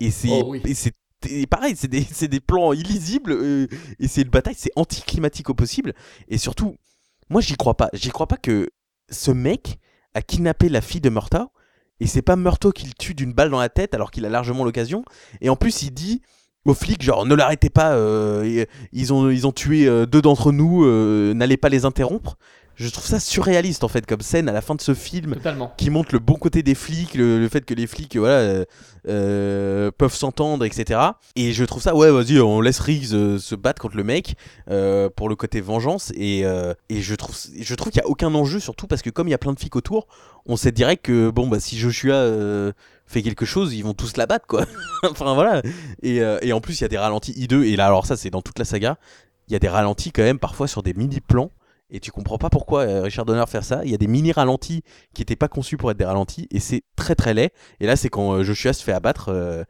et 0.00 0.10
c'est 0.10 0.28
Oh 0.30 0.44
oui. 0.48 0.60
Et 1.26 1.46
pareil, 1.46 1.74
c'est 1.76 1.88
des, 1.88 2.06
des 2.28 2.40
plans 2.40 2.72
illisibles 2.72 3.32
euh, 3.32 3.66
et 3.98 4.08
c'est 4.08 4.22
une 4.22 4.30
bataille, 4.30 4.54
c'est 4.56 4.72
anticlimatique 4.76 5.50
au 5.50 5.54
possible. 5.54 5.94
Et 6.28 6.38
surtout, 6.38 6.76
moi 7.30 7.40
j'y 7.40 7.56
crois 7.56 7.76
pas. 7.76 7.88
J'y 7.92 8.10
crois 8.10 8.26
pas 8.26 8.36
que 8.36 8.70
ce 9.10 9.30
mec 9.30 9.78
a 10.14 10.22
kidnappé 10.22 10.68
la 10.68 10.80
fille 10.80 11.00
de 11.00 11.10
Murtaugh 11.10 11.48
et 12.00 12.06
c'est 12.06 12.22
pas 12.22 12.36
Murtaugh 12.36 12.72
qui 12.72 12.86
le 12.86 12.92
tue 12.92 13.14
d'une 13.14 13.32
balle 13.32 13.50
dans 13.50 13.60
la 13.60 13.68
tête 13.68 13.94
alors 13.94 14.10
qu'il 14.10 14.24
a 14.26 14.28
largement 14.28 14.64
l'occasion. 14.64 15.04
Et 15.40 15.48
en 15.48 15.56
plus, 15.56 15.82
il 15.82 15.92
dit 15.92 16.22
aux 16.64 16.74
flics 16.74 17.02
genre 17.02 17.26
ne 17.26 17.34
l'arrêtez 17.34 17.70
pas, 17.70 17.92
euh, 17.94 18.64
ils 18.92 19.12
ont 19.12 19.30
ils 19.30 19.46
ont 19.46 19.52
tué 19.52 19.86
euh, 19.86 20.06
deux 20.06 20.22
d'entre 20.22 20.52
nous, 20.52 20.86
n'allez 21.34 21.56
pas 21.56 21.68
les 21.68 21.84
interrompre. 21.84 22.36
Je 22.82 22.88
trouve 22.90 23.06
ça 23.06 23.20
surréaliste 23.20 23.84
en 23.84 23.88
fait 23.88 24.04
comme 24.06 24.22
scène 24.22 24.48
à 24.48 24.52
la 24.52 24.60
fin 24.60 24.74
de 24.74 24.80
ce 24.80 24.92
film 24.92 25.34
Totalement. 25.34 25.72
qui 25.76 25.88
montre 25.88 26.10
le 26.12 26.18
bon 26.18 26.34
côté 26.34 26.64
des 26.64 26.74
flics, 26.74 27.14
le, 27.14 27.38
le 27.38 27.48
fait 27.48 27.64
que 27.64 27.74
les 27.74 27.86
flics 27.86 28.16
voilà, 28.16 28.34
euh, 28.38 28.64
euh, 29.08 29.90
peuvent 29.96 30.14
s'entendre, 30.14 30.64
etc. 30.64 31.00
Et 31.36 31.52
je 31.52 31.64
trouve 31.64 31.80
ça, 31.80 31.94
ouais, 31.94 32.10
vas-y, 32.10 32.40
on 32.40 32.60
laisse 32.60 32.80
Riggs 32.80 33.14
euh, 33.14 33.38
se 33.38 33.54
battre 33.54 33.80
contre 33.80 33.96
le 33.96 34.02
mec 34.02 34.34
euh, 34.68 35.08
pour 35.14 35.28
le 35.28 35.36
côté 35.36 35.60
vengeance. 35.60 36.10
Et, 36.16 36.40
et 36.40 37.00
je 37.00 37.14
trouve, 37.14 37.36
je 37.60 37.74
trouve 37.76 37.92
qu'il 37.92 38.02
n'y 38.02 38.06
a 38.06 38.10
aucun 38.10 38.34
enjeu, 38.34 38.58
surtout 38.58 38.88
parce 38.88 39.02
que 39.02 39.10
comme 39.10 39.28
il 39.28 39.30
y 39.30 39.34
a 39.34 39.38
plein 39.38 39.52
de 39.52 39.58
flics 39.60 39.76
autour, 39.76 40.08
on 40.46 40.56
sait 40.56 40.72
direct 40.72 41.04
que 41.04 41.30
bon, 41.30 41.46
bah, 41.46 41.60
si 41.60 41.78
Joshua 41.78 42.26
fait 43.06 43.22
quelque 43.22 43.44
chose, 43.44 43.74
ils 43.74 43.82
vont 43.82 43.94
tous 43.94 44.16
la 44.16 44.26
battre, 44.26 44.46
quoi. 44.48 44.64
enfin 45.04 45.34
voilà. 45.34 45.62
Et, 46.02 46.16
et 46.16 46.52
en 46.52 46.60
plus, 46.60 46.80
il 46.80 46.82
y 46.82 46.84
a 46.84 46.88
des 46.88 46.98
ralentis 46.98 47.32
I2, 47.32 47.62
et 47.62 47.76
là, 47.76 47.86
alors 47.86 48.06
ça, 48.06 48.16
c'est 48.16 48.30
dans 48.30 48.42
toute 48.42 48.58
la 48.58 48.64
saga, 48.64 48.98
il 49.48 49.52
y 49.52 49.56
a 49.56 49.60
des 49.60 49.68
ralentis 49.68 50.10
quand 50.10 50.22
même 50.22 50.38
parfois 50.40 50.66
sur 50.66 50.82
des 50.82 50.94
mini-plans. 50.94 51.50
Et 51.94 52.00
tu 52.00 52.10
comprends 52.10 52.38
pas 52.38 52.48
pourquoi 52.50 52.80
euh, 52.82 53.02
Richard 53.02 53.24
Donner 53.26 53.44
fait 53.46 53.62
ça. 53.62 53.82
Il 53.84 53.90
y 53.90 53.94
a 53.94 53.98
des 53.98 54.06
mini 54.06 54.32
ralentis 54.32 54.82
qui 55.14 55.20
étaient 55.22 55.36
pas 55.36 55.48
conçus 55.48 55.76
pour 55.76 55.90
être 55.90 55.98
des 55.98 56.04
ralentis 56.06 56.48
et 56.50 56.58
c'est 56.58 56.82
très 56.96 57.14
très 57.14 57.34
laid. 57.34 57.50
Et 57.80 57.86
là, 57.86 57.96
c'est 57.96 58.08
quand 58.08 58.32
euh, 58.32 58.42
Joshua 58.42 58.72
se 58.72 58.82
fait 58.82 58.92
abattre. 58.92 59.28
euh, 59.28 59.62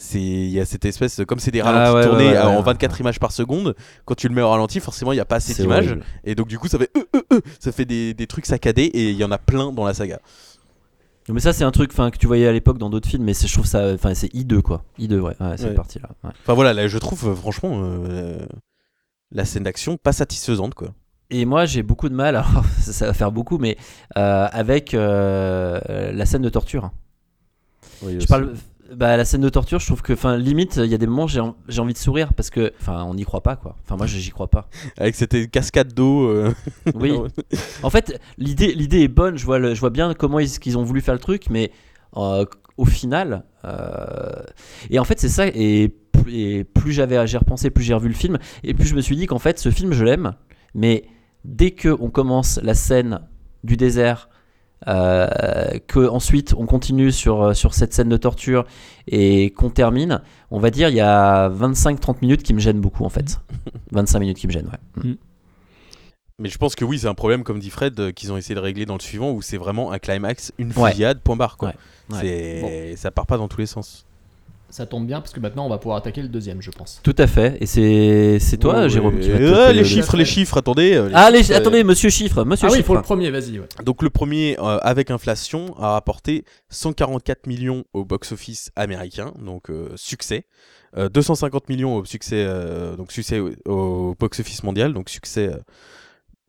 c'est 0.00 0.20
il 0.20 0.50
y 0.50 0.60
a 0.60 0.64
cette 0.64 0.84
espèce 0.84 1.20
comme 1.26 1.40
c'est 1.40 1.50
des 1.50 1.60
Ah 1.60 1.64
ralentis 1.72 1.96
ouais, 1.96 2.04
tournés 2.04 2.24
ouais, 2.28 2.32
ouais, 2.34 2.38
en 2.38 2.56
ouais. 2.58 2.62
24 2.62 3.00
images 3.00 3.18
par 3.18 3.32
seconde 3.32 3.74
quand 4.04 4.14
tu 4.14 4.28
le 4.28 4.34
mets 4.36 4.42
au 4.42 4.48
ralenti 4.48 4.78
forcément 4.78 5.10
il 5.10 5.16
n'y 5.16 5.20
a 5.20 5.24
pas 5.24 5.36
assez 5.36 5.60
d'images 5.60 5.98
et 6.22 6.36
donc 6.36 6.46
du 6.46 6.56
coup 6.56 6.68
ça 6.68 6.78
fait 6.78 6.88
euh, 6.96 7.02
euh, 7.16 7.20
euh, 7.32 7.40
ça 7.58 7.72
fait 7.72 7.84
des, 7.84 8.14
des 8.14 8.26
trucs 8.28 8.46
saccadés 8.46 8.84
et 8.84 9.10
il 9.10 9.16
y 9.16 9.24
en 9.24 9.32
a 9.32 9.38
plein 9.38 9.72
dans 9.72 9.84
la 9.84 9.94
saga 9.94 10.20
Mais 11.28 11.40
ça, 11.40 11.52
c'est 11.52 11.64
un 11.64 11.72
truc 11.72 11.90
enfin, 11.92 12.12
que 12.12 12.16
tu 12.16 12.28
voyais 12.28 12.46
à 12.46 12.52
l'époque 12.52 12.78
dans 12.78 12.90
d'autres 12.90 13.08
films, 13.08 13.24
mais 13.24 13.34
c'est- 13.34 13.48
je 13.48 13.52
trouve 13.54 13.66
ça. 13.66 13.92
Enfin, 13.92 14.14
c'est 14.14 14.32
I2 14.34 14.62
quoi. 14.62 14.84
I2, 15.00 15.18
ouais, 15.18 15.34
ouais 15.40 15.56
c'est 15.56 15.64
Ouais. 15.64 15.74
parti 15.74 15.98
là. 15.98 16.10
enfin 16.22 16.54
voilà 16.54 16.72
là, 16.74 16.86
je 16.86 16.98
trouve 16.98 17.34
franchement 17.34 17.82
la 19.32 19.44
scène 19.44 19.64
d'action 19.64 19.96
pas 19.96 20.12
satisfaisante 20.12 20.74
quoi 20.74 20.94
Et 21.30 21.44
moi, 21.44 21.66
j'ai 21.66 21.82
beaucoup 21.82 22.08
de 22.08 22.14
mal, 22.14 22.36
alors 22.36 22.64
ça 22.80 23.06
va 23.06 23.12
faire 23.14 23.32
beaucoup, 23.32 23.58
mais 23.58 23.76
euh, 24.16 24.46
avec 24.50 24.94
euh, 24.94 25.78
la 26.12 26.26
scène 26.26 26.42
de 26.42 26.48
torture. 26.48 26.90
Oui, 28.02 28.20
Je 28.20 28.26
parle. 28.26 28.54
Bah, 28.96 29.18
la 29.18 29.26
scène 29.26 29.42
de 29.42 29.50
torture, 29.50 29.80
je 29.80 29.84
trouve 29.86 30.00
que, 30.00 30.14
enfin, 30.14 30.38
limite, 30.38 30.76
il 30.82 30.86
y 30.90 30.94
a 30.94 30.98
des 30.98 31.06
moments, 31.06 31.26
j'ai 31.26 31.40
en- 31.40 31.56
j'ai 31.68 31.82
envie 31.82 31.92
de 31.92 31.98
sourire 31.98 32.32
parce 32.32 32.48
que, 32.48 32.72
enfin, 32.80 33.04
on 33.04 33.12
n'y 33.12 33.24
croit 33.24 33.42
pas, 33.42 33.54
quoi. 33.54 33.76
Enfin, 33.84 33.96
moi, 33.98 34.06
j'y 34.06 34.30
crois 34.30 34.48
pas. 34.48 34.70
Avec 34.96 35.14
cette 35.14 35.50
cascade 35.50 35.92
d'eau. 35.92 36.26
euh, 36.28 36.54
Oui. 36.94 37.12
En 37.82 37.90
fait, 37.90 38.18
l'idée, 38.38 38.72
l'idée 38.72 39.00
est 39.02 39.08
bonne. 39.08 39.36
Je 39.36 39.44
vois, 39.44 39.58
le- 39.58 39.74
je 39.74 39.80
vois 39.80 39.90
bien 39.90 40.14
comment 40.14 40.38
ils, 40.38 40.48
qu'ils 40.58 40.78
ont 40.78 40.84
voulu 40.84 41.02
faire 41.02 41.12
le 41.12 41.20
truc, 41.20 41.50
mais 41.50 41.70
au 42.14 42.84
final, 42.86 43.44
et 44.88 44.98
en 44.98 45.04
fait, 45.04 45.20
c'est 45.20 45.28
ça. 45.28 45.46
Et, 45.48 45.88
plus- 46.12 46.34
et 46.34 46.64
plus 46.64 46.92
j'avais, 46.92 47.26
j'ai 47.26 47.36
repensé, 47.36 47.68
plus 47.68 47.84
j'ai 47.84 47.92
revu 47.92 48.08
le 48.08 48.14
film, 48.14 48.38
et 48.64 48.72
plus 48.72 48.86
je 48.86 48.94
me 48.94 49.02
suis 49.02 49.16
dit 49.16 49.26
qu'en 49.26 49.38
fait, 49.38 49.58
ce 49.58 49.70
film, 49.70 49.92
je 49.92 50.02
l'aime, 50.04 50.32
mais 50.74 51.04
dès 51.48 51.72
que 51.72 51.88
on 52.00 52.10
commence 52.10 52.60
la 52.62 52.74
scène 52.74 53.20
du 53.64 53.76
désert. 53.76 54.28
Euh, 54.86 55.26
que 55.88 56.08
ensuite 56.08 56.54
on 56.56 56.64
continue 56.64 57.10
sur, 57.10 57.42
euh, 57.42 57.52
sur 57.52 57.74
cette 57.74 57.92
scène 57.92 58.08
de 58.08 58.16
torture 58.16 58.64
et 59.08 59.50
qu'on 59.50 59.70
termine, 59.70 60.20
on 60.52 60.60
va 60.60 60.70
dire 60.70 60.88
il 60.88 60.94
y 60.94 61.00
a 61.00 61.48
25-30 61.48 62.18
minutes 62.22 62.44
qui 62.44 62.54
me 62.54 62.60
gênent 62.60 62.80
beaucoup 62.80 63.04
en 63.04 63.08
fait. 63.08 63.40
25 63.90 64.20
minutes 64.20 64.38
qui 64.38 64.46
me 64.46 64.52
gênent, 64.52 64.70
ouais. 64.70 65.16
Mais 66.38 66.48
je 66.48 66.56
pense 66.58 66.76
que 66.76 66.84
oui, 66.84 67.00
c'est 67.00 67.08
un 67.08 67.14
problème, 67.14 67.42
comme 67.42 67.58
dit 67.58 67.70
Fred, 67.70 67.98
euh, 67.98 68.12
qu'ils 68.12 68.32
ont 68.32 68.36
essayé 68.36 68.54
de 68.54 68.60
régler 68.60 68.86
dans 68.86 68.94
le 68.94 69.00
suivant, 69.00 69.32
où 69.32 69.42
c'est 69.42 69.56
vraiment 69.56 69.90
un 69.90 69.98
climax, 69.98 70.52
une 70.58 70.72
Ouais. 70.76 70.90
fusillade, 70.90 71.20
point 71.22 71.34
barre. 71.34 71.56
Quoi. 71.56 71.72
Ouais. 72.12 72.94
Ça 72.96 73.10
part 73.10 73.26
pas 73.26 73.36
dans 73.36 73.48
tous 73.48 73.58
les 73.58 73.66
sens. 73.66 74.06
Ça 74.70 74.84
tombe 74.84 75.06
bien 75.06 75.20
parce 75.22 75.32
que 75.32 75.40
maintenant 75.40 75.64
on 75.64 75.70
va 75.70 75.78
pouvoir 75.78 75.96
attaquer 75.96 76.20
le 76.20 76.28
deuxième, 76.28 76.60
je 76.60 76.70
pense. 76.70 77.00
Tout 77.02 77.14
à 77.16 77.26
fait. 77.26 77.56
Et 77.60 77.66
c'est 77.66 78.38
c'est 78.38 78.58
toi, 78.58 78.82
Ouais, 78.82 78.88
Jérôme, 78.90 79.18
qui 79.18 79.30
va 79.30 79.38
Euh, 79.38 79.72
les 79.72 79.82
chiffres, 79.84 80.14
les 80.16 80.26
chiffres, 80.26 80.58
attendez. 80.58 80.94
euh, 80.94 81.08
les 81.08 81.14
Ah, 81.14 81.30
les- 81.30 81.38
chiffres, 81.38 81.52
euh, 81.54 81.56
attendez, 81.58 81.84
monsieur 81.84 82.10
chiffre, 82.10 82.44
monsieur 82.44 82.66
ah 82.66 82.70
oui, 82.70 82.76
il 82.76 82.80
chiffre. 82.80 82.88
faut 82.88 82.94
le 82.96 83.00
premier, 83.02 83.30
vas-y. 83.30 83.58
ouais. 83.58 83.66
Donc 83.84 84.02
le 84.02 84.10
premier, 84.10 84.58
euh, 84.58 84.78
avec 84.82 85.10
inflation, 85.10 85.74
a 85.78 85.92
rapporté 85.92 86.44
144 86.68 87.46
millions 87.46 87.84
au 87.94 88.04
box-office 88.04 88.70
américain, 88.76 89.32
donc 89.42 89.70
euh, 89.70 89.88
succès. 89.96 90.44
Euh, 90.98 91.08
250 91.08 91.68
millions 91.70 91.96
au 91.96 92.04
succès, 92.04 92.44
euh, 92.46 92.94
donc 92.96 93.10
succès 93.10 93.40
au, 93.40 93.50
au 93.66 94.14
box-office 94.20 94.62
mondial, 94.64 94.92
donc 94.92 95.08
succès 95.08 95.48
euh, 95.48 95.56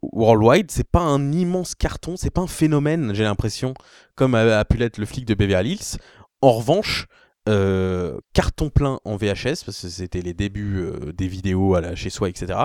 worldwide. 0.02 0.72
C'est 0.72 0.90
pas 0.90 1.02
un 1.02 1.32
immense 1.32 1.76
carton, 1.76 2.16
c'est 2.18 2.30
pas 2.30 2.42
un 2.42 2.48
phénomène, 2.48 3.14
j'ai 3.14 3.24
l'impression, 3.24 3.74
comme 4.16 4.36
a, 4.36 4.60
a 4.60 4.66
pu 4.66 4.78
l'être 4.78 4.98
le 4.98 5.06
flic 5.06 5.26
de 5.26 5.34
Beverly 5.34 5.72
Hills. 5.74 5.98
En 6.42 6.52
revanche, 6.54 7.08
euh, 7.50 8.20
carton 8.34 8.70
plein 8.70 9.00
en 9.04 9.16
VHS, 9.16 9.64
parce 9.66 9.82
que 9.82 9.90
c'était 9.90 10.22
les 10.22 10.34
débuts 10.34 10.78
euh, 10.78 11.12
des 11.12 11.28
vidéos 11.28 11.74
à 11.74 11.82
la, 11.82 11.96
chez 11.96 12.10
soi, 12.10 12.30
etc. 12.30 12.60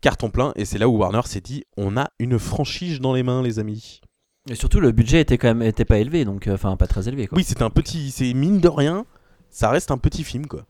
Carton 0.00 0.30
plein, 0.30 0.52
et 0.56 0.64
c'est 0.64 0.78
là 0.78 0.88
où 0.88 0.96
Warner 0.96 1.20
s'est 1.26 1.42
dit 1.42 1.64
on 1.76 1.96
a 1.96 2.08
une 2.18 2.38
franchise 2.38 3.00
dans 3.00 3.12
les 3.12 3.22
mains, 3.22 3.42
les 3.42 3.58
amis. 3.58 4.00
Et 4.48 4.54
surtout, 4.54 4.80
le 4.80 4.92
budget 4.92 5.20
était 5.20 5.36
quand 5.36 5.48
même 5.48 5.62
était 5.62 5.84
pas 5.84 5.98
élevé, 5.98 6.24
donc 6.24 6.46
euh, 6.46 6.54
enfin 6.54 6.76
pas 6.76 6.86
très 6.86 7.06
élevé. 7.06 7.26
Quoi. 7.26 7.36
Oui, 7.36 7.44
c'est 7.46 7.60
un 7.60 7.70
petit, 7.70 8.10
c'est 8.10 8.32
mine 8.32 8.60
de 8.60 8.68
rien, 8.68 9.04
ça 9.50 9.68
reste 9.68 9.90
un 9.90 9.98
petit 9.98 10.24
film 10.24 10.46
quoi. 10.46 10.64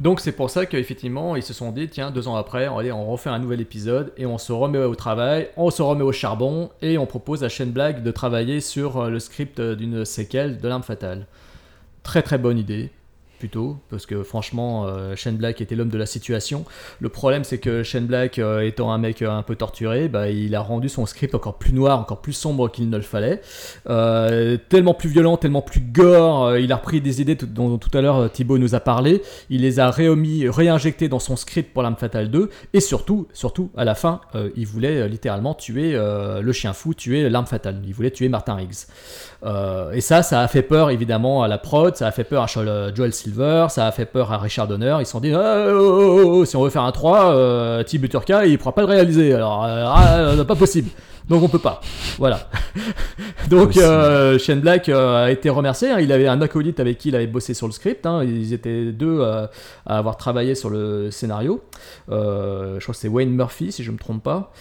Donc 0.00 0.18
c'est 0.18 0.32
pour 0.32 0.50
ça 0.50 0.66
qu'effectivement 0.66 1.36
ils 1.36 1.42
se 1.44 1.52
sont 1.52 1.70
dit 1.70 1.88
tiens 1.88 2.10
deux 2.10 2.26
ans 2.26 2.34
après 2.34 2.66
allez 2.66 2.90
on 2.90 3.06
refait 3.06 3.30
un 3.30 3.38
nouvel 3.38 3.60
épisode 3.60 4.12
et 4.16 4.26
on 4.26 4.36
se 4.36 4.50
remet 4.50 4.78
au 4.78 4.96
travail, 4.96 5.50
on 5.56 5.70
se 5.70 5.82
remet 5.82 6.02
au 6.02 6.10
charbon 6.10 6.70
et 6.80 6.98
on 6.98 7.06
propose 7.06 7.44
à 7.44 7.48
Shane 7.48 7.70
Black 7.70 8.02
de 8.02 8.10
travailler 8.10 8.60
sur 8.60 9.08
le 9.08 9.20
script 9.20 9.60
d'une 9.60 10.04
séquelle 10.04 10.58
de 10.58 10.66
l'arme 10.66 10.82
fatale. 10.82 11.28
Très 12.02 12.22
très 12.22 12.38
bonne 12.38 12.58
idée 12.58 12.90
parce 13.90 14.06
que 14.06 14.22
franchement 14.22 14.86
euh, 14.86 15.16
Shane 15.16 15.36
Black 15.36 15.60
était 15.60 15.74
l'homme 15.74 15.88
de 15.88 15.98
la 15.98 16.06
situation. 16.06 16.64
Le 17.00 17.08
problème 17.08 17.44
c'est 17.44 17.58
que 17.58 17.82
Shane 17.82 18.06
Black 18.06 18.38
euh, 18.38 18.60
étant 18.60 18.92
un 18.92 18.98
mec 18.98 19.22
euh, 19.22 19.30
un 19.30 19.42
peu 19.42 19.56
torturé, 19.56 20.08
bah, 20.08 20.28
il 20.28 20.54
a 20.54 20.60
rendu 20.60 20.88
son 20.88 21.06
script 21.06 21.34
encore 21.34 21.58
plus 21.58 21.72
noir, 21.72 21.98
encore 21.98 22.20
plus 22.20 22.32
sombre 22.32 22.70
qu'il 22.70 22.88
ne 22.88 22.96
le 22.96 23.02
fallait. 23.02 23.40
Euh, 23.88 24.56
tellement 24.68 24.94
plus 24.94 25.08
violent, 25.08 25.36
tellement 25.36 25.62
plus 25.62 25.80
gore. 25.80 26.56
il 26.56 26.72
a 26.72 26.76
repris 26.76 27.00
des 27.00 27.20
idées 27.20 27.34
dont, 27.34 27.78
tout 27.78 27.96
à 27.96 28.00
l'heure 28.00 28.30
Thibaut 28.30 28.58
nous 28.58 28.74
a 28.74 28.80
parlé. 28.80 29.22
Il 29.50 29.62
les 29.62 29.80
a 29.80 29.90
réomis, 29.90 30.48
réinjectées 30.48 31.08
dans 31.08 31.18
son 31.18 31.36
script 31.36 31.72
pour 31.72 31.82
l'arme 31.82 31.96
fatale 31.96 32.30
2. 32.30 32.50
Et 32.72 32.80
surtout, 32.80 33.28
surtout, 33.32 33.70
à 33.76 33.84
la 33.84 33.94
fin, 33.94 34.20
il 34.56 34.66
voulait 34.66 35.08
littéralement 35.08 35.54
tuer 35.54 35.92
le 35.92 36.52
chien 36.52 36.72
fou, 36.72 36.94
tuer 36.94 37.28
l'arme 37.28 37.46
fatale. 37.46 37.80
Il 37.86 37.94
voulait 37.94 38.10
tuer 38.10 38.28
Martin 38.28 38.54
Riggs. 38.54 38.86
Et 39.94 40.00
ça, 40.00 40.22
ça 40.22 40.40
a 40.40 40.48
fait 40.48 40.62
peur 40.62 40.90
évidemment 40.90 41.42
à 41.42 41.48
la 41.48 41.58
prod, 41.58 41.96
ça 41.96 42.06
a 42.06 42.12
fait 42.12 42.24
peur 42.24 42.42
à 42.42 42.46
Joel 42.46 42.94
Joel 42.94 43.12
Silver, 43.32 43.66
ça 43.70 43.86
a 43.86 43.92
fait 43.92 44.04
peur 44.04 44.30
à 44.32 44.38
Richard 44.38 44.68
Donner. 44.68 44.96
Ils 45.00 45.06
se 45.06 45.12
sont 45.12 45.20
dit, 45.20 45.32
Ah, 45.32 45.66
oh, 45.68 45.72
oh, 45.74 46.22
oh, 46.24 46.44
si 46.44 46.56
on 46.56 46.62
veut 46.62 46.70
faire 46.70 46.82
un 46.82 46.92
3, 46.92 47.34
euh, 47.34 47.82
Thibaut 47.82 48.08
Turca, 48.08 48.44
il 48.46 48.58
pourra 48.58 48.74
pas 48.74 48.82
le 48.82 48.88
réaliser. 48.88 49.32
Alors, 49.32 49.64
euh, 49.64 49.84
ah, 49.86 50.16
euh, 50.18 50.44
pas 50.44 50.54
possible. 50.54 50.90
Donc 51.28 51.42
on 51.42 51.48
peut 51.48 51.58
pas. 51.60 51.80
Voilà. 52.18 52.48
Donc 53.48 53.76
euh, 53.76 54.38
Shane 54.38 54.60
Black 54.60 54.88
euh, 54.88 55.26
a 55.26 55.30
été 55.30 55.48
remercié. 55.50 55.90
hein. 55.90 56.00
Il 56.00 56.12
avait 56.12 56.26
un 56.26 56.40
acolyte 56.42 56.80
avec 56.80 56.98
qui 56.98 57.08
il 57.08 57.16
avait 57.16 57.26
bossé 57.28 57.54
sur 57.54 57.66
le 57.66 57.72
script. 57.72 58.04
hein. 58.06 58.22
Ils 58.24 58.52
étaient 58.52 58.86
deux 58.92 59.20
euh, 59.20 59.46
à 59.86 59.98
avoir 59.98 60.16
travaillé 60.16 60.54
sur 60.54 60.68
le 60.68 61.10
scénario. 61.10 61.62
Euh, 62.10 62.76
je 62.80 62.84
crois 62.84 62.92
que 62.94 63.00
c'est 63.00 63.08
Wayne 63.08 63.30
Murphy, 63.30 63.70
si 63.72 63.84
je 63.84 63.92
me 63.92 63.98
trompe 63.98 64.22
pas. 64.22 64.52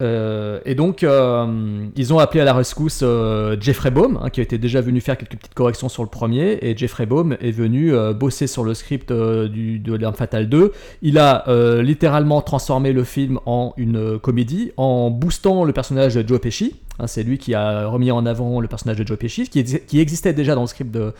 Euh, 0.00 0.60
et 0.64 0.74
donc, 0.74 1.02
euh, 1.02 1.86
ils 1.96 2.14
ont 2.14 2.18
appelé 2.18 2.40
à 2.40 2.44
la 2.44 2.54
rescousse 2.54 3.00
euh, 3.02 3.56
Jeffrey 3.60 3.90
Baum, 3.90 4.18
hein, 4.22 4.30
qui 4.30 4.40
était 4.40 4.58
déjà 4.58 4.80
venu 4.80 5.00
faire 5.00 5.16
quelques 5.16 5.36
petites 5.36 5.54
corrections 5.54 5.88
sur 5.88 6.02
le 6.02 6.08
premier. 6.08 6.58
Et 6.62 6.76
Jeffrey 6.76 7.06
Baum 7.06 7.36
est 7.40 7.50
venu 7.50 7.92
bosser 8.14 8.46
sur 8.46 8.64
le 8.64 8.74
script 8.74 9.10
de 9.12 9.94
L'Arme 9.94 10.14
Fatale 10.14 10.48
2. 10.48 10.72
Il 11.02 11.18
a 11.18 11.44
littéralement 11.80 12.40
transformé 12.42 12.92
le 12.92 13.04
film 13.04 13.38
en 13.46 13.74
une 13.76 14.18
comédie 14.18 14.72
en 14.76 15.10
boostant 15.10 15.64
le 15.64 15.72
personnage 15.72 16.14
de 16.14 16.26
Joe 16.26 16.40
Pesci. 16.40 16.76
Hein, 17.00 17.06
c'est 17.06 17.22
lui 17.22 17.38
qui 17.38 17.54
a 17.54 17.86
remis 17.86 18.10
en 18.10 18.26
avant 18.26 18.60
le 18.60 18.68
personnage 18.68 18.98
de 18.98 19.06
Joe 19.06 19.18
Pesci, 19.18 19.48
qui, 19.48 19.62
exi- 19.62 19.84
qui 19.86 20.00
existait 20.00 20.32
déjà 20.32 20.54
dans 20.54 20.60
le 20.62 20.66
script 20.66 20.90
de, 20.90 21.12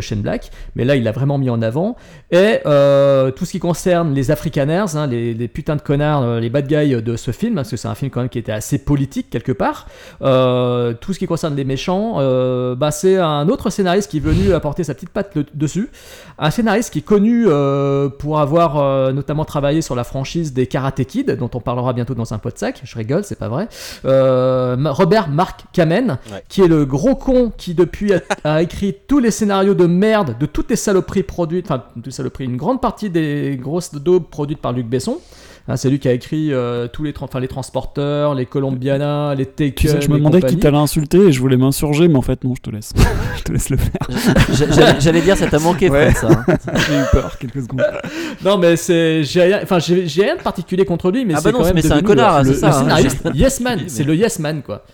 Shane 0.00 0.20
Black, 0.20 0.50
mais 0.74 0.84
là 0.84 0.94
il 0.96 1.02
l'a 1.02 1.12
vraiment 1.12 1.38
mis 1.38 1.50
en 1.50 1.62
avant. 1.62 1.96
Et 2.30 2.60
euh, 2.66 3.30
tout 3.30 3.44
ce 3.44 3.52
qui 3.52 3.58
concerne 3.58 4.14
les 4.14 4.30
Afrikaners, 4.30 4.94
hein, 4.94 5.06
les, 5.06 5.48
putains 5.48 5.76
de 5.76 5.80
connards, 5.80 6.22
euh, 6.22 6.40
les 6.40 6.50
bad 6.50 6.66
guys 6.66 7.02
de 7.02 7.16
ce 7.16 7.30
film, 7.30 7.56
parce 7.56 7.70
que 7.70 7.76
c'est 7.76 7.88
un 7.88 7.94
film 7.94 8.10
quand 8.10 8.20
même 8.20 8.28
qui 8.28 8.38
était 8.38 8.52
assez 8.52 8.78
politique 8.78 9.30
quelque 9.30 9.52
part, 9.52 9.86
euh, 10.22 10.92
tout 10.94 11.12
ce 11.12 11.18
qui 11.18 11.26
concerne 11.26 11.56
les 11.56 11.64
méchants, 11.64 12.16
bah, 12.76 12.90
c'est 12.90 13.16
un 13.18 13.48
autre 13.48 13.70
scénariste 13.70 14.10
qui 14.10 14.18
est 14.18 14.20
venu 14.20 14.52
apporter 14.52 14.84
sa 14.84 14.94
petite 14.94 15.10
patte 15.10 15.36
dessus. 15.54 15.90
Un 16.38 16.50
scénariste 16.50 16.92
qui 16.92 17.00
est 17.00 17.02
connu 17.02 17.46
pour 18.18 18.40
avoir 18.40 19.12
notamment 19.12 19.44
travaillé 19.44 19.82
sur 19.82 19.94
la 19.94 20.04
franchise 20.04 20.52
des 20.52 20.66
Karate 20.66 21.04
Kid, 21.04 21.36
dont 21.36 21.50
on 21.54 21.60
parlera 21.60 21.92
bientôt 21.92 22.14
dans 22.14 22.32
un 22.32 22.38
pot 22.38 22.52
de 22.52 22.58
sac. 22.58 22.80
Je 22.84 22.96
rigole, 22.96 23.24
c'est 23.24 23.38
pas 23.38 23.48
vrai. 23.48 23.68
Euh, 24.04 24.76
Robert 25.26 25.34
Mark 25.34 25.64
Kamen, 25.72 26.18
Ouais. 26.32 26.42
qui 26.48 26.62
est 26.62 26.68
le 26.68 26.84
gros 26.84 27.14
con 27.14 27.52
qui 27.56 27.74
depuis 27.74 28.12
a, 28.14 28.20
a 28.44 28.62
écrit 28.66 28.94
tous 29.06 29.18
les 29.18 29.30
scénarios 29.30 29.74
de 29.74 29.86
merde 29.86 30.36
de 30.38 30.46
toutes 30.46 30.70
les 30.70 30.76
saloperies 30.76 31.22
produites, 31.22 31.66
enfin 31.70 31.82
toutes 31.94 32.06
les 32.06 32.12
saloperies, 32.12 32.44
une 32.44 32.56
grande 32.56 32.80
partie 32.80 33.10
des 33.10 33.58
grosses 33.60 33.94
daubes 33.94 34.24
produites 34.30 34.60
par 34.60 34.72
Luc 34.72 34.86
Besson. 34.86 35.18
Hein, 35.68 35.76
c'est 35.76 35.90
lui 35.90 35.98
qui 35.98 36.06
a 36.06 36.12
écrit 36.12 36.52
euh, 36.52 36.86
tous 36.86 37.02
les, 37.02 37.12
les 37.40 37.48
transporteurs, 37.48 38.36
les 38.36 38.46
Colombiana, 38.46 39.34
les 39.34 39.46
Taken. 39.46 40.00
Je 40.00 40.08
me 40.10 40.18
demandais 40.18 40.40
qui 40.40 40.58
t'allait 40.58 40.76
insulter 40.76 41.18
et 41.18 41.32
je 41.32 41.40
voulais 41.40 41.56
m'insurger, 41.56 42.06
mais 42.06 42.14
en 42.14 42.22
fait, 42.22 42.44
non, 42.44 42.54
je 42.54 42.60
te 42.62 42.70
laisse. 42.70 42.92
je 43.36 43.42
te 43.42 43.50
laisse 43.52 43.68
le 43.70 43.76
faire. 43.76 43.98
J'a- 44.52 45.00
J'allais 45.00 45.22
dire, 45.22 45.36
ça 45.36 45.48
t'a 45.48 45.58
manqué, 45.58 45.90
Ouais. 45.90 46.12
Fred, 46.12 46.30
ça. 46.30 46.38
hein. 46.46 46.56
J'ai 46.86 46.94
eu 46.94 47.02
peur 47.10 47.36
quelques 47.38 47.62
secondes. 47.62 47.82
Non, 48.44 48.58
mais 48.58 48.76
c'est, 48.76 49.24
j'ai 49.24 49.42
rien, 49.42 49.58
enfin, 49.64 49.80
j'ai 49.80 50.06
j'ai 50.06 50.22
rien 50.22 50.36
de 50.36 50.42
particulier 50.42 50.84
contre 50.84 51.10
lui, 51.10 51.24
mais 51.24 51.34
Ah 51.34 51.38
c'est 51.38 51.44
bah 51.46 51.50
non, 51.50 51.58
quand 51.58 51.64
même 51.64 51.74
mais 51.74 51.82
c'est 51.82 51.90
un 51.90 51.96
devenu 51.96 52.06
connard, 52.10 52.38
le, 52.44 52.44
c'est 52.44 52.52
le- 52.52 52.58
ça, 52.60 52.66
le 52.68 52.72
hein. 52.74 52.78
scénariste 52.82 53.28
Yes 53.34 53.60
Man. 53.60 53.80
C'est 53.88 54.04
le 54.04 54.14
Yes 54.14 54.38
Man, 54.38 54.62
quoi. 54.64 54.84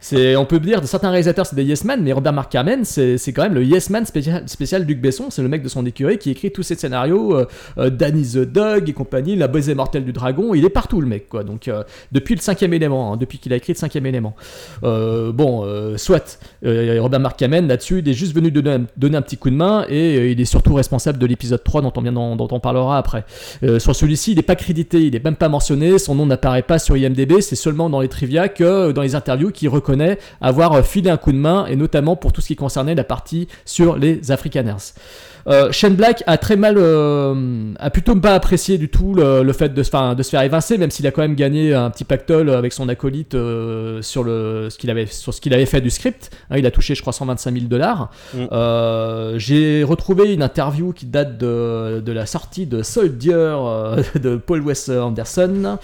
C'est, 0.00 0.36
on 0.36 0.44
peut 0.44 0.60
dire 0.60 0.80
de 0.80 0.86
certains 0.86 1.10
réalisateurs 1.10 1.46
c'est 1.46 1.56
des 1.56 1.64
Yes 1.64 1.84
Man, 1.84 2.00
mais 2.02 2.12
Robert 2.12 2.32
Mark 2.32 2.50
Kamen, 2.50 2.84
c'est, 2.84 3.18
c'est 3.18 3.32
quand 3.32 3.42
même 3.42 3.54
le 3.54 3.64
Yes 3.64 3.90
Man 3.90 4.06
spécial, 4.06 4.48
spécial 4.48 4.84
Luc 4.84 5.00
Besson. 5.00 5.30
C'est 5.30 5.42
le 5.42 5.48
mec 5.48 5.62
de 5.62 5.68
son 5.68 5.84
écurie 5.86 6.18
qui 6.18 6.30
écrit 6.30 6.52
tous 6.52 6.62
ces 6.62 6.74
scénarios, 6.74 7.36
euh, 7.36 7.46
euh, 7.78 7.90
Danny 7.90 8.22
the 8.22 8.38
Dog 8.38 8.88
et 8.88 8.92
compagnie, 8.92 9.36
La 9.36 9.48
baiser 9.48 9.74
mortelle 9.74 10.04
du 10.04 10.12
dragon. 10.12 10.54
Il 10.54 10.64
est 10.64 10.70
partout, 10.70 11.00
le 11.00 11.06
mec, 11.06 11.28
quoi. 11.28 11.44
Donc, 11.44 11.68
euh, 11.68 11.82
depuis 12.12 12.34
le 12.34 12.40
cinquième 12.40 12.72
élément, 12.74 13.12
hein, 13.12 13.16
depuis 13.16 13.38
qu'il 13.38 13.52
a 13.52 13.56
écrit 13.56 13.72
le 13.72 13.78
cinquième 13.78 14.06
élément. 14.06 14.34
Bon, 14.82 15.64
soit 15.96 16.38
Robert 16.62 17.20
Mark 17.20 17.38
Kamen 17.38 17.66
là-dessus, 17.66 18.00
il 18.00 18.08
est 18.08 18.14
juste 18.14 18.34
venu 18.34 18.50
donner 18.50 18.70
un, 18.70 18.86
donner 18.96 19.16
un 19.16 19.22
petit 19.22 19.36
coup 19.36 19.50
de 19.50 19.54
main 19.54 19.84
et 19.88 20.30
il 20.32 20.40
est 20.40 20.44
surtout 20.44 20.74
responsable 20.74 21.18
de 21.18 21.26
l'épisode 21.26 21.62
3 21.62 21.82
dont 21.82 21.92
on, 21.96 22.36
on 22.38 22.60
parlera 22.60 22.98
après. 22.98 23.24
Sur 23.78 23.94
celui-ci, 23.94 24.32
il 24.32 24.36
n'est 24.36 24.42
pas 24.42 24.56
crédité, 24.56 25.00
il 25.00 25.12
n'est 25.12 25.20
même 25.20 25.36
pas 25.36 25.48
mentionné, 25.48 25.98
son 25.98 26.14
nom 26.14 26.26
n'apparaît 26.26 26.62
pas 26.62 26.78
sur 26.78 26.96
IMDb, 26.96 27.40
c'est 27.40 27.56
seulement 27.56 27.88
dans 27.88 28.00
les 28.00 28.08
trivia 28.08 28.48
que 28.48 28.92
dans 28.92 29.02
les 29.02 29.14
interviews 29.14 29.50
qu'il 29.50 29.68
reconnaît 29.72 30.18
avoir 30.40 30.72
euh, 30.72 30.82
filé 30.82 31.10
un 31.10 31.16
coup 31.16 31.32
de 31.32 31.38
main, 31.38 31.66
et 31.66 31.76
notamment 31.76 32.16
pour 32.16 32.32
tout 32.32 32.40
ce 32.40 32.48
qui 32.48 32.56
concernait 32.56 32.94
la 32.94 33.04
partie 33.04 33.48
sur 33.64 33.96
les 33.96 34.30
Afrikaners. 34.30 34.94
Euh, 35.46 35.72
Shane 35.72 35.94
Black 35.94 36.22
a 36.26 36.38
très 36.38 36.56
mal, 36.56 36.76
euh, 36.78 37.72
a 37.78 37.90
plutôt 37.90 38.14
pas 38.16 38.34
apprécié 38.34 38.78
du 38.78 38.88
tout 38.88 39.14
le, 39.14 39.42
le 39.42 39.52
fait 39.52 39.70
de, 39.70 39.74
de 39.74 40.22
se 40.22 40.30
faire 40.30 40.42
évincer, 40.42 40.78
même 40.78 40.90
s'il 40.90 41.06
a 41.06 41.10
quand 41.10 41.22
même 41.22 41.34
gagné 41.34 41.74
un 41.74 41.90
petit 41.90 42.04
pactole 42.04 42.50
avec 42.50 42.72
son 42.72 42.88
acolyte 42.88 43.34
euh, 43.34 44.02
sur, 44.02 44.22
le, 44.22 44.68
ce 44.70 44.78
qu'il 44.78 44.90
avait, 44.90 45.06
sur 45.06 45.34
ce 45.34 45.40
qu'il 45.40 45.54
avait 45.54 45.66
fait 45.66 45.80
du 45.80 45.90
script. 45.90 46.30
Hein, 46.50 46.58
il 46.58 46.66
a 46.66 46.70
touché, 46.70 46.94
je 46.94 47.00
crois, 47.00 47.12
125 47.12 47.52
000 47.54 47.66
dollars. 47.66 48.10
Mm. 48.34 49.38
J'ai 49.38 49.82
retrouvé 49.84 50.32
une 50.32 50.42
interview 50.42 50.92
qui 50.92 51.06
date 51.06 51.38
de, 51.38 52.00
de 52.00 52.12
la 52.12 52.26
sortie 52.26 52.66
de 52.66 52.82
Soldier 52.82 53.56
de 54.20 54.36
Paul 54.36 54.60
Wes 54.60 54.88
Anderson, 54.88 55.78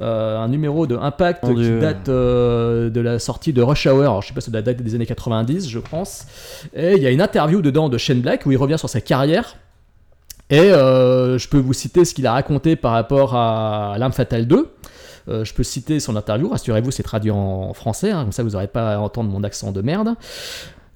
un 0.00 0.48
numéro 0.48 0.86
de 0.86 0.96
Impact 0.96 1.44
qui 1.54 1.70
date 1.80 2.06
de 2.08 3.00
la 3.00 3.18
sortie 3.18 3.33
de 3.38 3.62
Rush 3.62 3.86
Hour. 3.86 4.00
Alors, 4.00 4.22
je 4.22 4.28
sais 4.28 4.34
pas 4.34 4.40
si 4.40 4.50
ça 4.50 4.62
date 4.62 4.82
des 4.82 4.94
années 4.94 5.06
90, 5.06 5.68
je 5.68 5.78
pense. 5.78 6.26
Et 6.74 6.94
il 6.94 7.02
y 7.02 7.06
a 7.06 7.10
une 7.10 7.22
interview 7.22 7.62
dedans 7.62 7.88
de 7.88 7.98
Shane 7.98 8.20
Black 8.20 8.46
où 8.46 8.52
il 8.52 8.56
revient 8.56 8.78
sur 8.78 8.88
sa 8.88 9.00
carrière. 9.00 9.56
Et 10.50 10.60
euh, 10.60 11.38
je 11.38 11.48
peux 11.48 11.58
vous 11.58 11.72
citer 11.72 12.04
ce 12.04 12.14
qu'il 12.14 12.26
a 12.26 12.32
raconté 12.32 12.76
par 12.76 12.92
rapport 12.92 13.34
à 13.34 13.96
L'Arme 13.98 14.12
Fatale 14.12 14.46
2. 14.46 14.68
Euh, 15.28 15.44
je 15.44 15.54
peux 15.54 15.62
citer 15.62 16.00
son 16.00 16.16
interview, 16.16 16.50
rassurez-vous, 16.50 16.90
c'est 16.90 17.02
traduit 17.02 17.30
en 17.30 17.72
français, 17.72 18.10
hein, 18.10 18.24
comme 18.24 18.32
ça 18.32 18.42
vous 18.42 18.50
n'aurez 18.50 18.66
pas 18.66 18.96
à 18.96 18.98
entendre 18.98 19.30
mon 19.30 19.42
accent 19.42 19.72
de 19.72 19.80
merde. 19.80 20.16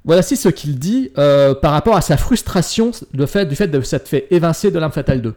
Voici 0.05 0.37
ce 0.37 0.51
qu'il 0.51 0.79
dit 0.79 1.11
euh, 1.17 1.55
par 1.55 1.73
rapport 1.73 1.97
à 1.97 2.03
sa 2.03 2.19
frustration 2.19 2.91
le 3.15 3.25
fait, 3.25 3.47
du 3.47 3.57
fait 3.57 3.69
de 3.69 3.81
s'être 3.81 4.07
fait 4.07 4.27
évincer 4.31 4.71
de 4.71 4.79
L'Arme 4.79 4.93
Fatale 4.93 5.23
2. 5.23 5.35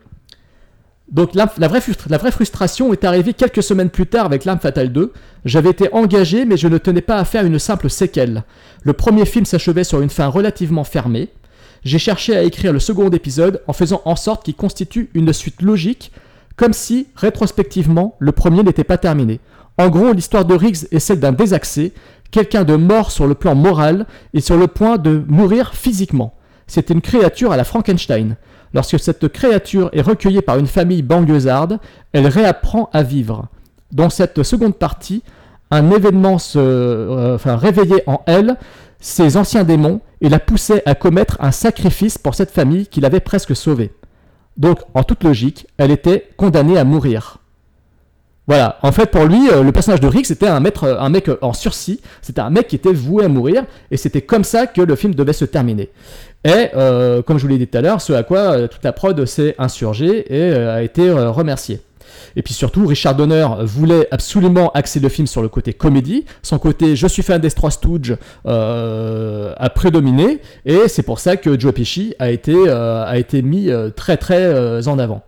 Donc 1.12 1.36
la, 1.36 1.46
vraie 1.68 2.32
frustration 2.32 2.94
est 2.94 3.04
arrivée 3.04 3.34
quelques 3.34 3.64
semaines 3.64 3.90
plus 3.90 4.08
tard 4.08 4.26
avec 4.26 4.46
L'Arme 4.46 4.60
Fatale 4.60 4.94
2. 4.94 5.12
J'avais 5.44 5.72
été 5.72 5.94
engagé 5.94 6.46
mais 6.46 6.56
je 6.56 6.70
ne 6.70 6.78
tenais 6.78 7.02
pas 7.02 7.18
à 7.18 7.26
faire 7.26 7.46
une 7.46 7.60
simple 7.60 7.90
séquelle. 7.90 8.44
Le 8.84 8.94
premier 8.94 9.26
film 9.26 9.46
s'achevait 9.46 9.84
sur 9.84 10.02
une 10.02 10.10
fin 10.10 10.28
relativement 10.28 10.86
fermée. 10.86 11.30
J'ai 11.84 12.00
cherché 12.00 12.36
à 12.38 12.44
écrire 12.44 12.72
le 12.72 12.80
second 12.80 13.10
épisode 13.10 13.62
en 13.68 13.74
faisant 13.74 14.02
en 14.06 14.16
sorte 14.16 14.46
qu'il 14.46 14.56
constitue 14.56 15.10
une 15.14 15.34
suite 15.34 15.62
logique, 15.62 16.12
comme 16.56 16.74
si, 16.74 17.08
rétrospectivement, 17.16 18.16
le 18.20 18.32
premier 18.32 18.64
n'était 18.64 18.84
pas 18.84 18.98
terminé. 18.98 19.40
En 19.78 19.90
gros, 19.90 20.14
l'histoire 20.14 20.46
de 20.46 20.54
Riggs 20.54 20.88
est 20.92 21.00
celle 21.00 21.20
d'un 21.20 21.32
désaxé, 21.32 21.92
quelqu'un 22.30 22.64
de 22.64 22.76
mort 22.76 23.12
sur 23.12 23.26
le 23.26 23.34
plan 23.34 23.56
moral 23.56 24.06
et 24.34 24.42
sur 24.42 24.58
le 24.58 24.68
point 24.68 24.98
de 24.98 25.24
mourir 25.28 25.74
physiquement. 25.74 26.36
C'est 26.68 26.90
une 26.90 27.02
créature 27.02 27.52
à 27.52 27.58
la 27.58 27.64
Frankenstein. 27.64 28.38
Lorsque 28.74 29.00
cette 29.00 29.28
créature 29.28 29.90
est 29.94 30.02
recueillie 30.02 30.42
par 30.42 30.58
une 30.58 30.68
famille 30.68 31.02
banlieusarde, 31.02 31.80
elle 32.14 32.28
réapprend 32.28 32.90
à 32.94 33.04
vivre. 33.04 33.48
Dans 33.92 34.10
cette 34.10 34.44
seconde 34.44 34.76
partie, 34.76 35.24
un 35.72 35.92
événement 35.92 36.38
se 36.38 36.60
euh, 36.60 37.38
réveillait 37.46 38.04
en 38.08 38.22
elle 38.26 38.58
ses 39.00 39.36
anciens 39.36 39.64
démons 39.64 40.02
et 40.22 40.30
la 40.30 40.40
poussait 40.40 40.84
à 40.86 40.96
commettre 40.96 41.38
un 41.40 41.52
sacrifice 41.52 42.18
pour 42.18 42.36
cette 42.36 42.52
famille 42.52 42.88
qui 42.88 43.02
l'avait 43.02 43.20
presque 43.20 43.56
sauvée. 43.56 43.94
Donc, 44.58 44.80
en 44.94 45.04
toute 45.04 45.24
logique, 45.24 45.68
elle 45.78 45.92
était 45.92 46.30
condamnée 46.38 46.78
à 46.78 46.84
mourir. 46.84 47.38
Voilà, 48.48 48.80
en 48.82 48.92
fait 48.92 49.06
pour 49.06 49.26
lui, 49.26 49.50
euh, 49.50 49.64
le 49.64 49.72
personnage 49.72 50.02
de 50.02 50.08
Rick 50.08 50.26
c'était 50.26 50.48
un, 50.48 50.62
un 50.62 51.10
mec 51.10 51.30
en 51.42 51.54
sursis, 51.54 52.02
c'était 52.22 52.42
un 52.42 52.50
mec 52.50 52.68
qui 52.68 52.76
était 52.76 52.92
voué 52.92 53.24
à 53.24 53.28
mourir, 53.28 53.64
et 53.92 53.98
c'était 53.98 54.24
comme 54.24 54.44
ça 54.44 54.68
que 54.68 54.82
le 54.82 54.96
film 54.96 55.14
devait 55.14 55.32
se 55.32 55.46
terminer. 55.46 55.90
Et 56.44 56.70
euh, 56.76 57.22
comme 57.22 57.38
je 57.38 57.44
vous 57.44 57.50
l'ai 57.50 57.58
dit 57.58 57.68
tout 57.68 57.78
à 57.78 57.82
l'heure, 57.82 58.02
ce 58.02 58.14
à 58.14 58.24
quoi 58.24 58.40
euh, 58.40 58.68
toute 58.68 58.84
la 58.84 58.94
prod 58.94 59.26
s'est 59.26 59.56
insurgée 59.60 60.34
et 60.34 60.52
euh, 60.54 60.76
a 60.76 60.82
été 60.82 61.08
euh, 61.08 61.30
remerciée. 61.30 61.82
Et 62.36 62.42
puis 62.42 62.54
surtout, 62.54 62.88
Richard 62.88 63.16
Donner 63.16 63.46
voulait 63.62 64.08
absolument 64.12 64.72
axer 64.72 65.00
le 65.00 65.10
film 65.10 65.28
sur 65.28 65.42
le 65.42 65.50
côté 65.50 65.74
comédie. 65.74 66.26
Son 66.42 66.60
côté 66.60 66.96
je 66.96 67.08
suis 67.08 67.24
fan 67.24 67.42
des 67.42 67.52
Trois 67.52 67.72
Stooges 67.72 68.16
a 68.46 69.70
prédominé. 69.76 70.40
Et 70.66 70.88
c'est 70.88 71.04
pour 71.04 71.20
ça 71.20 71.36
que 71.36 71.60
Joe 71.60 71.74
Pesci 71.74 72.16
a 72.20 72.32
été, 72.32 72.70
a 72.70 73.18
été 73.18 73.42
mis 73.42 73.70
très 73.96 74.18
très 74.18 74.88
en 74.88 74.98
avant. 75.00 75.24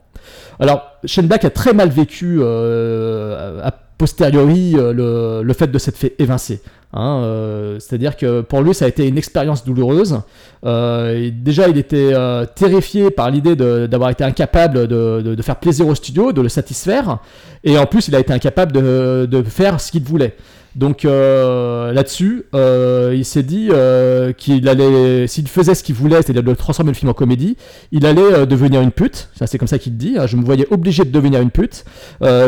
Alors, 0.59 0.83
Shane 1.05 1.27
Black 1.27 1.45
a 1.45 1.49
très 1.49 1.73
mal 1.73 1.89
vécu 1.89 2.37
euh, 2.39 3.59
posteriori 3.97 4.73
euh, 4.75 5.43
le, 5.43 5.53
fait 5.53 5.67
de 5.67 5.77
s'être 5.77 5.97
fait 5.97 6.15
évincer. 6.19 6.61
Hein, 6.93 7.21
euh, 7.23 7.79
C'est-à-dire 7.79 8.15
que 8.15 8.41
pour 8.41 8.61
lui, 8.61 8.73
ça 8.73 8.85
a 8.85 8.87
été 8.87 9.07
une 9.07 9.17
expérience 9.17 9.65
douloureuse. 9.65 10.19
Euh, 10.65 11.31
déjà, 11.33 11.67
il 11.67 11.77
était 11.77 12.13
terrifié 12.55 13.11
par 13.11 13.31
l'idée 13.31 13.55
d'avoir 13.55 14.09
été 14.09 14.23
incapable 14.23 14.87
de, 14.87 15.41
faire 15.41 15.57
plaisir 15.57 15.87
au 15.87 15.95
studio, 15.95 16.31
de 16.31 16.41
le 16.41 16.49
satisfaire. 16.49 17.19
Et 17.63 17.77
en 17.77 17.85
plus, 17.85 18.07
il 18.07 18.15
a 18.15 18.19
été 18.19 18.33
incapable 18.33 18.71
de 18.73 19.43
faire 19.43 19.79
ce 19.79 19.91
qu'il 19.91 20.03
voulait. 20.03 20.35
Donc 20.75 21.05
euh, 21.05 21.91
là-dessus, 21.91 22.45
euh, 22.55 23.13
il 23.15 23.25
s'est 23.25 23.43
dit 23.43 23.69
euh, 23.71 24.33
qu'il 24.33 24.67
allait, 24.67 25.27
s'il 25.27 25.47
faisait 25.47 25.75
ce 25.75 25.83
qu'il 25.83 25.95
voulait, 25.95 26.21
c'est-à-dire 26.21 26.43
de 26.43 26.53
transformer 26.53 26.91
le 26.91 26.95
film 26.95 27.09
en 27.09 27.13
comédie, 27.13 27.57
il 27.91 28.05
allait 28.05 28.45
devenir 28.47 28.81
une 28.81 28.91
pute. 28.91 29.29
Ça, 29.35 29.45
c'est 29.45 29.57
comme 29.57 29.67
ça 29.67 29.77
qu'il 29.77 29.97
dit. 29.97 30.15
hein. 30.17 30.25
Je 30.25 30.35
me 30.35 30.43
voyais 30.43 30.67
obligé 30.71 31.03
de 31.05 31.11
devenir 31.11 31.41
une 31.41 31.51
pute 31.51 31.85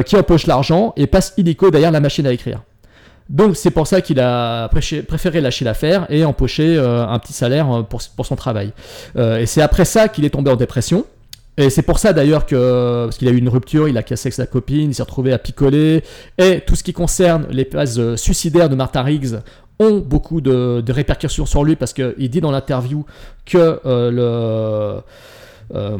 qui 0.06 0.16
empoche 0.16 0.48
l'argent 0.48 0.94
et 0.98 1.08
passe 1.08 1.34
illico 1.38 1.70
derrière 1.70 1.92
la 1.92 2.00
machine 2.00 2.26
à 2.26 2.34
écrire. 2.34 2.64
Donc 3.28 3.56
c'est 3.56 3.72
pour 3.72 3.88
ça 3.88 4.02
qu'il 4.02 4.20
a 4.20 4.70
préféré 4.70 5.42
lâcher 5.42 5.66
l'affaire 5.66 6.06
et 6.10 6.26
empocher 6.26 6.78
un 6.78 7.18
petit 7.20 7.34
salaire 7.34 7.86
pour, 7.90 8.02
pour 8.16 8.26
son 8.26 8.36
travail. 8.36 8.72
Et 9.18 9.46
c'est 9.46 9.62
après 9.62 9.86
ça 9.86 10.08
qu'il 10.08 10.26
est 10.26 10.30
tombé 10.30 10.52
en 10.52 10.56
dépression. 10.56 11.06
Et 11.58 11.70
c'est 11.70 11.84
pour 11.84 12.00
ça 12.00 12.12
d'ailleurs 12.12 12.46
que, 12.46 13.06
parce 13.06 13.18
qu'il 13.18 13.28
a 13.28 13.32
eu 13.32 13.38
une 13.38 13.50
rupture, 13.50 13.88
il 13.88 13.98
a 13.98 14.04
cassé 14.04 14.28
avec 14.28 14.34
sa 14.34 14.46
copine, 14.46 14.92
il 14.92 14.94
s'est 14.94 15.04
retrouvé 15.04 15.32
à 15.32 15.38
picoler. 15.38 16.04
Et 16.38 16.62
tout 16.66 16.76
ce 16.76 16.84
qui 16.84 16.94
concerne 16.94 17.48
les 17.50 17.66
phases 17.66 18.00
euh, 18.00 18.18
suicidaires 18.18 18.70
de 18.70 18.76
Martha 18.76 19.02
Riggs 19.02 19.40
ont 19.80 20.00
beaucoup 20.00 20.42
de, 20.42 20.84
répercussions 20.90 21.46
sur 21.46 21.64
lui 21.64 21.76
parce 21.76 21.94
qu'il 21.94 22.30
dit 22.30 22.42
dans 22.42 22.52
l'interview 22.52 23.06
que 23.46 23.80
euh, 23.86 24.12
le... 24.12 25.76
euh, 25.78 25.98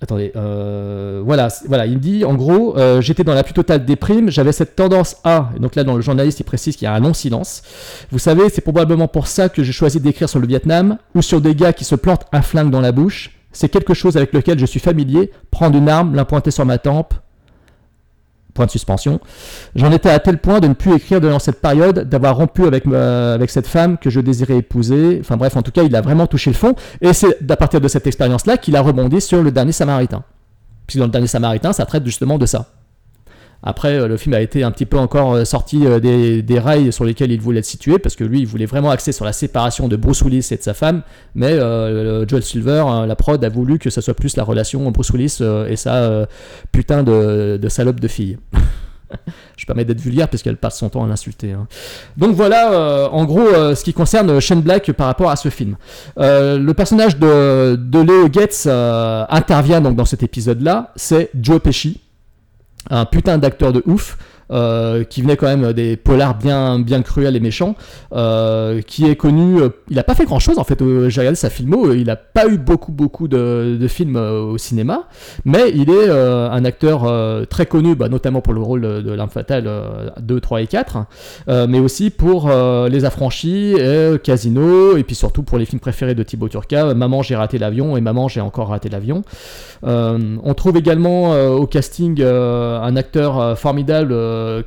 Attendez, 0.00 0.32
voilà, 0.34 1.48
voilà, 1.66 1.86
il 1.86 1.94
me 1.94 1.98
dit 1.98 2.26
en 2.26 2.34
gros, 2.34 2.76
j'étais 3.00 3.24
dans 3.24 3.32
la 3.32 3.42
plus 3.42 3.54
totale 3.54 3.86
déprime, 3.86 4.28
j'avais 4.30 4.52
cette 4.52 4.76
tendance 4.76 5.16
à, 5.24 5.48
et 5.56 5.60
donc 5.60 5.76
là 5.76 5.84
dans 5.84 5.96
le 5.96 6.02
journaliste 6.02 6.40
il 6.40 6.44
précise 6.44 6.76
qu'il 6.76 6.84
y 6.84 6.88
a 6.88 6.92
un 6.92 7.00
long 7.00 7.14
silence. 7.14 7.62
Vous 8.10 8.18
savez, 8.18 8.50
c'est 8.50 8.60
probablement 8.60 9.08
pour 9.08 9.28
ça 9.28 9.48
que 9.48 9.62
j'ai 9.62 9.72
choisi 9.72 10.00
d'écrire 10.00 10.28
sur 10.28 10.40
le 10.40 10.46
Vietnam 10.46 10.98
ou 11.14 11.22
sur 11.22 11.40
des 11.40 11.54
gars 11.54 11.72
qui 11.72 11.84
se 11.84 11.94
plantent 11.94 12.26
un 12.32 12.42
flingue 12.42 12.68
dans 12.70 12.82
la 12.82 12.92
bouche. 12.92 13.30
C'est 13.54 13.70
quelque 13.70 13.94
chose 13.94 14.18
avec 14.18 14.34
lequel 14.34 14.58
je 14.58 14.66
suis 14.66 14.80
familier, 14.80 15.30
prendre 15.50 15.78
une 15.78 15.88
arme, 15.88 16.14
la 16.14 16.26
pointer 16.26 16.50
sur 16.50 16.66
ma 16.66 16.76
tempe. 16.76 17.14
Point 18.52 18.66
de 18.66 18.70
suspension. 18.70 19.20
J'en 19.74 19.90
étais 19.90 20.10
à 20.10 20.20
tel 20.20 20.38
point 20.38 20.60
de 20.60 20.68
ne 20.68 20.74
plus 20.74 20.94
écrire 20.94 21.20
durant 21.20 21.40
cette 21.40 21.60
période, 21.60 22.08
d'avoir 22.08 22.36
rompu 22.36 22.64
avec, 22.66 22.86
avec 22.86 23.50
cette 23.50 23.66
femme 23.66 23.98
que 23.98 24.10
je 24.10 24.20
désirais 24.20 24.58
épouser. 24.58 25.18
Enfin 25.20 25.36
bref, 25.36 25.56
en 25.56 25.62
tout 25.62 25.72
cas, 25.72 25.82
il 25.82 25.96
a 25.96 26.00
vraiment 26.00 26.28
touché 26.28 26.50
le 26.50 26.56
fond. 26.56 26.76
Et 27.00 27.12
c'est 27.12 27.50
à 27.50 27.56
partir 27.56 27.80
de 27.80 27.88
cette 27.88 28.06
expérience-là 28.06 28.56
qu'il 28.58 28.76
a 28.76 28.80
rebondi 28.80 29.20
sur 29.20 29.42
le 29.42 29.50
dernier 29.50 29.72
Samaritain. 29.72 30.22
Puisque 30.86 30.98
dans 31.00 31.06
le 31.06 31.10
dernier 31.10 31.26
Samaritain, 31.26 31.72
ça 31.72 31.84
traite 31.84 32.04
justement 32.04 32.38
de 32.38 32.46
ça. 32.46 32.68
Après, 33.66 33.98
euh, 33.98 34.06
le 34.06 34.16
film 34.18 34.34
a 34.34 34.40
été 34.40 34.62
un 34.62 34.70
petit 34.70 34.84
peu 34.84 34.98
encore 34.98 35.34
euh, 35.34 35.44
sorti 35.44 35.86
euh, 35.86 35.98
des, 35.98 36.58
rails 36.58 36.92
sur 36.92 37.04
lesquels 37.04 37.32
il 37.32 37.40
voulait 37.40 37.60
être 37.60 37.64
situé, 37.64 37.98
parce 37.98 38.14
que 38.14 38.22
lui, 38.22 38.40
il 38.40 38.46
voulait 38.46 38.66
vraiment 38.66 38.90
axer 38.90 39.10
sur 39.10 39.24
la 39.24 39.32
séparation 39.32 39.88
de 39.88 39.96
Bruce 39.96 40.20
Willis 40.22 40.46
et 40.50 40.56
de 40.56 40.62
sa 40.62 40.74
femme, 40.74 41.02
mais 41.34 41.58
Joel 42.28 42.42
Silver, 42.42 42.84
euh, 42.86 43.06
la 43.06 43.16
prod, 43.16 43.42
a 43.42 43.48
voulu 43.48 43.78
que 43.78 43.90
ça 43.90 44.02
soit 44.02 44.14
plus 44.14 44.36
la 44.36 44.44
relation 44.44 44.90
Bruce 44.90 45.10
Willis 45.10 45.38
et 45.68 45.76
sa 45.76 46.26
putain 46.72 47.02
de, 47.02 47.58
salope 47.68 48.00
de 48.00 48.08
fille. 48.08 48.38
Je 49.56 49.64
permets 49.64 49.84
d'être 49.84 50.00
vulgaire 50.00 50.28
parce 50.28 50.42
qu'elle 50.42 50.56
passe 50.56 50.78
son 50.78 50.88
temps 50.88 51.04
à 51.04 51.06
l'insulter. 51.06 51.52
hein. 51.52 51.68
Donc 52.16 52.34
voilà, 52.34 53.08
en 53.12 53.24
gros, 53.24 53.46
ce 53.74 53.82
qui 53.84 53.92
concerne 53.92 54.40
Shane 54.40 54.60
Black 54.60 54.92
par 54.92 55.06
rapport 55.06 55.30
à 55.30 55.36
ce 55.36 55.48
film. 55.48 55.76
Le 56.16 56.72
personnage 56.72 57.18
de, 57.18 57.76
de 57.76 57.98
Leo 58.00 58.28
euh, 58.66 59.24
intervient 59.28 59.80
donc 59.80 59.96
dans 59.96 60.04
cet 60.04 60.22
épisode-là, 60.22 60.92
c'est 60.96 61.30
Joe 61.40 61.60
Pesci, 61.60 62.00
un 62.90 63.04
putain 63.04 63.38
d'acteur 63.38 63.72
de 63.72 63.82
ouf. 63.86 64.16
Euh, 64.50 65.04
qui 65.04 65.22
venait 65.22 65.36
quand 65.36 65.46
même 65.46 65.72
des 65.72 65.96
polars 65.96 66.36
bien, 66.36 66.78
bien 66.78 67.02
cruels 67.02 67.36
et 67.36 67.40
méchants, 67.40 67.76
euh, 68.14 68.82
qui 68.82 69.06
est 69.06 69.16
connu. 69.16 69.60
euh, 69.60 69.68
il 69.88 69.96
n'a 69.96 70.04
pas 70.04 70.14
fait 70.14 70.24
grand 70.24 70.38
chose 70.38 70.58
en 70.58 70.64
fait. 70.64 70.78
J'ai 71.08 71.20
regardé 71.20 71.36
sa 71.36 71.50
filmo, 71.50 71.92
il 71.92 72.06
n'a 72.06 72.16
pas 72.16 72.46
eu 72.46 72.58
beaucoup, 72.58 72.92
beaucoup 72.92 73.28
de, 73.28 73.78
films 73.88 74.16
au 74.16 74.58
cinéma, 74.58 75.04
mais 75.44 75.70
il 75.74 75.90
est 75.90 76.08
un 76.08 76.64
acteur 76.64 77.06
très 77.48 77.66
connu, 77.66 77.94
bah, 77.94 78.08
notamment 78.08 78.40
pour 78.40 78.54
le 78.54 78.60
rôle 78.60 78.80
de, 78.80 79.12
L'Arme 79.12 79.30
Fatale 79.30 79.64
euh, 79.66 80.10
2, 80.20 80.40
3 80.40 80.62
et 80.62 80.66
4, 80.66 80.98
euh, 81.48 81.66
mais 81.68 81.78
aussi 81.78 82.10
pour 82.10 82.50
Les 82.50 83.04
Affranchis, 83.04 83.74
et, 83.78 84.18
Casino, 84.22 84.96
et 84.96 85.04
puis 85.04 85.14
surtout 85.14 85.42
pour 85.42 85.58
les 85.58 85.64
films 85.64 85.80
préférés 85.80 86.14
de 86.14 86.22
Thibaut 86.22 86.48
Turca, 86.48 86.94
Maman, 86.94 87.22
j'ai 87.22 87.36
raté 87.36 87.58
l'avion 87.58 87.96
et 87.96 88.00
Maman, 88.00 88.28
j'ai 88.28 88.40
encore 88.40 88.68
raté 88.68 88.88
l'avion. 88.88 89.22
On 89.82 90.54
trouve 90.54 90.76
également 90.76 91.32
au 91.50 91.66
casting 91.66 92.22
un 92.22 92.96
acteur 92.96 93.58
formidable 93.58 94.14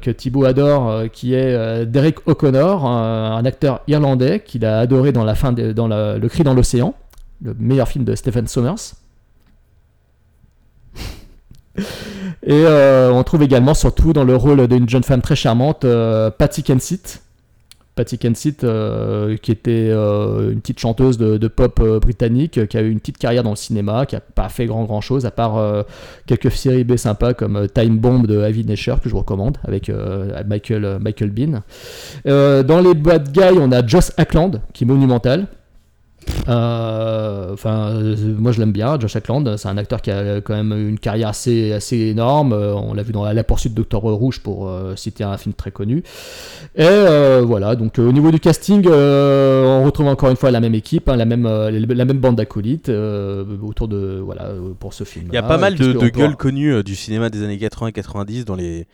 que 0.01 0.11
Thibaut 0.11 0.45
adore, 0.45 0.89
euh, 0.89 1.07
qui 1.07 1.33
est 1.33 1.53
euh, 1.53 1.85
Derek 1.85 2.27
O'Connor, 2.27 2.85
un, 2.85 3.45
acteur 3.45 3.81
irlandais 3.87 4.39
qu'il 4.39 4.65
a 4.65 4.79
adoré 4.79 5.11
dans, 5.11 5.23
la 5.23 5.35
fin 5.35 5.51
dans 5.51 5.87
Le 5.87 6.27
Cri 6.27 6.43
dans 6.43 6.53
l'océan, 6.53 6.93
le 7.41 7.55
meilleur 7.59 7.87
film 7.87 8.03
de 8.03 8.15
Stephen 8.15 8.47
Sommers. 8.47 8.93
Et 12.43 12.63
euh, 12.65 13.11
on 13.11 13.23
trouve 13.23 13.43
également, 13.43 13.73
surtout 13.73 14.13
dans 14.13 14.23
le 14.23 14.35
rôle 14.35 14.67
d'une 14.67 14.87
jeune 14.87 15.03
femme 15.03 15.21
très 15.21 15.35
charmante, 15.35 15.85
euh, 15.85 16.29
Patty 16.29 16.63
Kensit, 16.63 17.21
Patty 17.97 18.19
Kensit, 18.19 18.63
euh, 18.63 19.37
qui 19.37 19.51
était 19.51 19.89
euh, 19.89 20.51
une 20.51 20.61
petite 20.61 20.79
chanteuse 20.79 21.17
de, 21.17 21.47
pop 21.47 21.79
euh, 21.81 21.99
britannique, 21.99 22.67
qui 22.67 22.77
a 22.77 22.81
eu 22.81 22.91
une 22.91 22.99
petite 22.99 23.17
carrière 23.17 23.43
dans 23.43 23.49
le 23.49 23.57
cinéma, 23.57 24.05
qui 24.05 24.15
a 24.15 24.21
pas 24.21 24.49
fait 24.49 24.67
grand 24.67 24.85
grand 24.85 25.01
chose, 25.01 25.25
à 25.25 25.31
part 25.31 25.85
quelques 26.27 26.51
séries 26.51 26.83
B 26.83 26.95
sympas 26.95 27.33
comme 27.33 27.67
Time 27.73 27.97
Bomb 27.97 28.27
de 28.27 28.39
Avi 28.39 28.63
Nesher, 28.63 28.95
que 29.03 29.09
je 29.09 29.15
recommande, 29.15 29.57
avec 29.63 29.91
Michael, 30.47 30.99
Michael 31.01 31.31
Bean. 31.31 31.63
Dans 32.25 32.81
les 32.81 32.93
bad 32.93 33.31
guys, 33.31 33.57
on 33.59 33.71
a 33.71 33.85
Josh 33.85 34.11
Ackland, 34.17 34.61
qui 34.73 34.83
est 34.83 34.87
monumental. 34.87 35.47
Euh, 36.47 37.53
Enfin, 37.57 37.89
euh, 37.95 38.15
moi 38.37 38.51
je 38.51 38.59
l'aime 38.59 38.71
bien, 38.71 38.99
Josh 38.99 39.15
Ackland. 39.15 39.57
C'est 39.57 39.67
un 39.67 39.77
acteur 39.77 40.01
qui 40.01 40.11
a 40.11 40.41
quand 40.41 40.55
même 40.55 40.71
une 40.89 40.99
carrière 40.99 41.29
assez, 41.29 41.73
assez 41.73 41.97
énorme. 41.97 42.53
Euh, 42.53 42.75
on 42.75 42.93
l'a 42.93 43.01
vu 43.01 43.11
dans 43.11 43.25
La 43.25 43.43
poursuite 43.43 43.73
de 43.73 43.77
Docteur 43.77 44.01
Rouge 44.01 44.41
pour 44.41 44.71
citer 44.95 45.23
un 45.23 45.37
film 45.37 45.53
très 45.55 45.71
connu. 45.71 46.03
Et 46.75 47.41
voilà, 47.41 47.75
donc 47.75 47.97
au 47.97 48.11
niveau 48.11 48.31
du 48.31 48.39
casting, 48.39 48.87
on 48.87 49.83
retrouve 49.83 50.07
encore 50.07 50.29
une 50.29 50.35
fois 50.35 50.51
la 50.51 50.59
même 50.59 50.75
équipe, 50.75 51.09
hein, 51.09 51.15
la, 51.15 51.25
même, 51.25 51.47
la 51.47 52.05
même 52.05 52.19
bande 52.19 52.35
d'acolytes 52.35 52.89
euh, 52.89 53.43
autour 53.63 53.87
de 53.87 54.21
voilà 54.23 54.49
pour 54.79 54.93
ce 54.93 55.03
film. 55.03 55.27
Il 55.29 55.35
y 55.35 55.37
a 55.37 55.43
pas 55.43 55.57
mal 55.57 55.75
de, 55.75 55.93
de 55.93 56.09
gueules 56.09 56.35
connues 56.35 56.83
du 56.83 56.95
cinéma 56.95 57.29
des 57.29 57.43
années 57.43 57.57
80 57.57 57.87
et 57.87 57.91
90 57.93 58.45
dans 58.45 58.55
les 58.55 58.87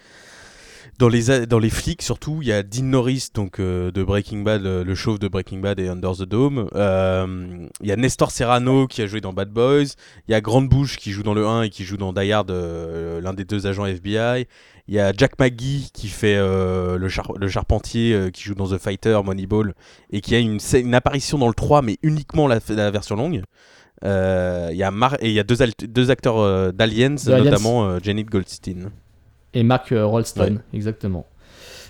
dans 0.99 1.07
les 1.09 1.45
dans 1.45 1.59
les 1.59 1.69
flics 1.69 2.01
surtout. 2.01 2.39
Il 2.41 2.47
y 2.47 2.51
a 2.51 2.63
Dean 2.63 2.83
Norris 2.83 3.29
donc 3.33 3.59
euh, 3.59 3.91
de 3.91 4.03
Breaking 4.03 4.39
Bad, 4.41 4.65
euh, 4.65 4.83
le 4.83 4.95
chauve 4.95 5.19
de 5.19 5.27
Breaking 5.27 5.59
Bad 5.59 5.79
et 5.79 5.87
Under 5.87 6.13
the 6.13 6.23
Dome. 6.23 6.67
Euh, 6.75 7.67
Il 7.81 7.87
y 7.87 7.91
a 7.91 7.95
Nestor 7.95 8.31
Serrano 8.31 8.87
qui 8.87 9.01
a 9.01 9.07
joué 9.07 9.21
dans 9.21 9.33
Bad 9.33 9.49
Boys. 9.49 9.93
Il 10.27 10.31
y 10.31 10.33
a 10.33 10.41
Grande 10.41 10.69
Bouche 10.69 10.97
qui 10.97 11.11
joue 11.11 11.23
dans 11.23 11.33
le 11.33 11.45
1 11.47 11.63
et 11.63 11.69
qui 11.69 11.83
joue 11.83 11.97
dans 11.97 12.13
Die 12.13 12.31
Hard, 12.31 12.51
euh, 12.51 13.21
l'un 13.21 13.33
des 13.33 13.45
deux 13.45 13.67
agents 13.67 13.85
FBI. 13.85 14.45
Il 14.87 14.93
y 14.95 14.99
a 14.99 15.13
Jack 15.15 15.39
McGee 15.39 15.89
qui 15.93 16.09
fait 16.09 16.35
le, 16.37 17.07
char- 17.07 17.33
le 17.39 17.47
charpentier 17.47 18.29
qui 18.33 18.43
joue 18.43 18.53
dans 18.55 18.67
The 18.67 18.77
Fighter, 18.77 19.17
Moneyball 19.23 19.73
et 20.11 20.19
qui 20.19 20.35
a 20.35 20.39
une, 20.39 20.57
une 20.73 20.93
apparition 20.95 21.37
dans 21.37 21.47
le 21.47 21.53
3 21.53 21.81
mais 21.81 21.97
uniquement 22.03 22.47
la, 22.47 22.59
la 22.69 22.91
version 22.91 23.15
longue. 23.15 23.43
Il 24.03 24.75
y 24.75 24.83
a 24.83 24.91
Mar- 24.91 25.15
et 25.21 25.29
il 25.29 25.33
y 25.33 25.39
a 25.39 25.43
deux, 25.43 25.55
deux 25.87 26.11
acteurs 26.11 26.73
d'Aliens, 26.73 27.15
notamment 27.51 27.97
Janet 28.03 28.25
Goldstein. 28.29 28.89
Et 29.53 29.63
Mark 29.63 29.91
euh, 29.91 30.05
Rolston, 30.05 30.41
Ouais. 30.55 30.57
exactement. 30.73 31.25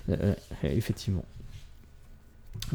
Euh, 0.10 0.16
euh, 0.22 0.34
effectivement. 0.64 1.24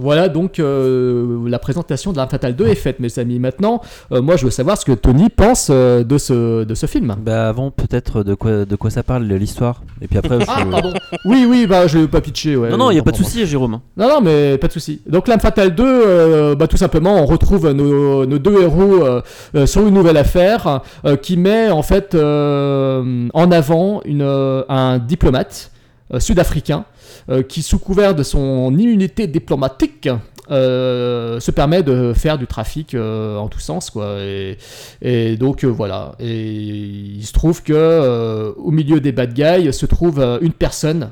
Voilà 0.00 0.28
donc 0.28 0.60
euh, 0.60 1.48
la 1.48 1.58
présentation 1.58 2.12
de 2.12 2.18
l'Arme 2.18 2.28
Fatale 2.30 2.54
2 2.54 2.66
est 2.68 2.76
faite, 2.76 3.00
mes 3.00 3.18
amis. 3.18 3.40
Maintenant, 3.40 3.80
euh, 4.12 4.22
moi 4.22 4.36
je 4.36 4.44
veux 4.44 4.50
savoir 4.52 4.78
ce 4.78 4.84
que 4.84 4.92
Tony 4.92 5.28
pense 5.28 5.68
euh, 5.72 6.04
de, 6.04 6.18
ce, 6.18 6.62
de 6.62 6.74
ce 6.76 6.86
film. 6.86 7.16
Bah 7.20 7.48
avant 7.48 7.72
peut-être 7.72 8.22
de 8.22 8.34
quoi 8.34 8.64
de 8.64 8.76
quoi 8.76 8.90
ça 8.90 9.02
parle 9.02 9.24
l'histoire 9.24 9.82
et 10.00 10.06
puis 10.06 10.18
après. 10.18 10.38
Ah, 10.46 10.58
je- 10.64 10.70
pardon. 10.70 10.92
Oui, 11.24 11.46
oui, 11.48 11.66
bah 11.66 11.88
je 11.88 11.98
vais 11.98 12.06
pas 12.06 12.20
pitcher. 12.20 12.54
Ouais, 12.56 12.68
non 12.70 12.76
non 12.76 12.90
il 12.92 12.96
y 12.96 13.00
a 13.00 13.02
pas 13.02 13.10
de 13.10 13.16
souci 13.16 13.44
Jérôme. 13.44 13.80
Non, 13.96 14.08
non, 14.08 14.20
mais 14.20 14.56
pas 14.58 14.68
de 14.68 14.72
souci. 14.72 15.00
Donc, 15.08 15.26
L'Âme 15.26 15.40
Fatale 15.40 15.74
2, 15.74 15.82
euh, 15.84 16.54
bah, 16.54 16.68
tout 16.68 16.76
simplement, 16.76 17.16
on 17.20 17.26
retrouve 17.26 17.68
nos, 17.72 18.24
nos 18.24 18.38
deux 18.38 18.62
héros 18.62 19.04
euh, 19.04 19.20
euh, 19.56 19.66
sur 19.66 19.84
une 19.86 19.94
nouvelle 19.94 20.16
affaire 20.18 20.82
euh, 21.06 21.16
qui 21.16 21.36
met 21.36 21.70
en 21.70 21.82
fait 21.82 22.14
euh, 22.14 23.28
en 23.34 23.50
avant 23.50 24.00
une, 24.04 24.22
euh, 24.22 24.62
un 24.68 24.98
diplomate 24.98 25.70
euh, 25.74 25.77
sud-africain 26.18 26.84
euh, 27.28 27.42
qui, 27.42 27.62
sous 27.62 27.78
couvert 27.78 28.14
de 28.14 28.22
son 28.22 28.76
immunité 28.76 29.26
diplomatique, 29.26 30.08
euh, 30.50 31.40
se 31.40 31.50
permet 31.50 31.82
de 31.82 32.14
faire 32.14 32.38
du 32.38 32.46
trafic 32.46 32.94
euh, 32.94 33.36
en 33.36 33.48
tous 33.48 33.60
sens 33.60 33.90
quoi 33.90 34.16
et, 35.02 35.36
donc 35.36 35.62
euh, 35.62 35.66
voilà 35.66 36.12
et 36.20 36.50
il 36.50 37.26
se 37.26 37.34
trouve 37.34 37.62
que 37.62 37.74
euh, 37.74 38.52
au 38.56 38.70
milieu 38.70 38.98
des 39.00 39.12
bad 39.12 39.34
guys 39.34 39.70
se 39.74 39.84
trouve 39.84 40.20
euh, 40.20 40.38
une 40.40 40.54
personne 40.54 41.10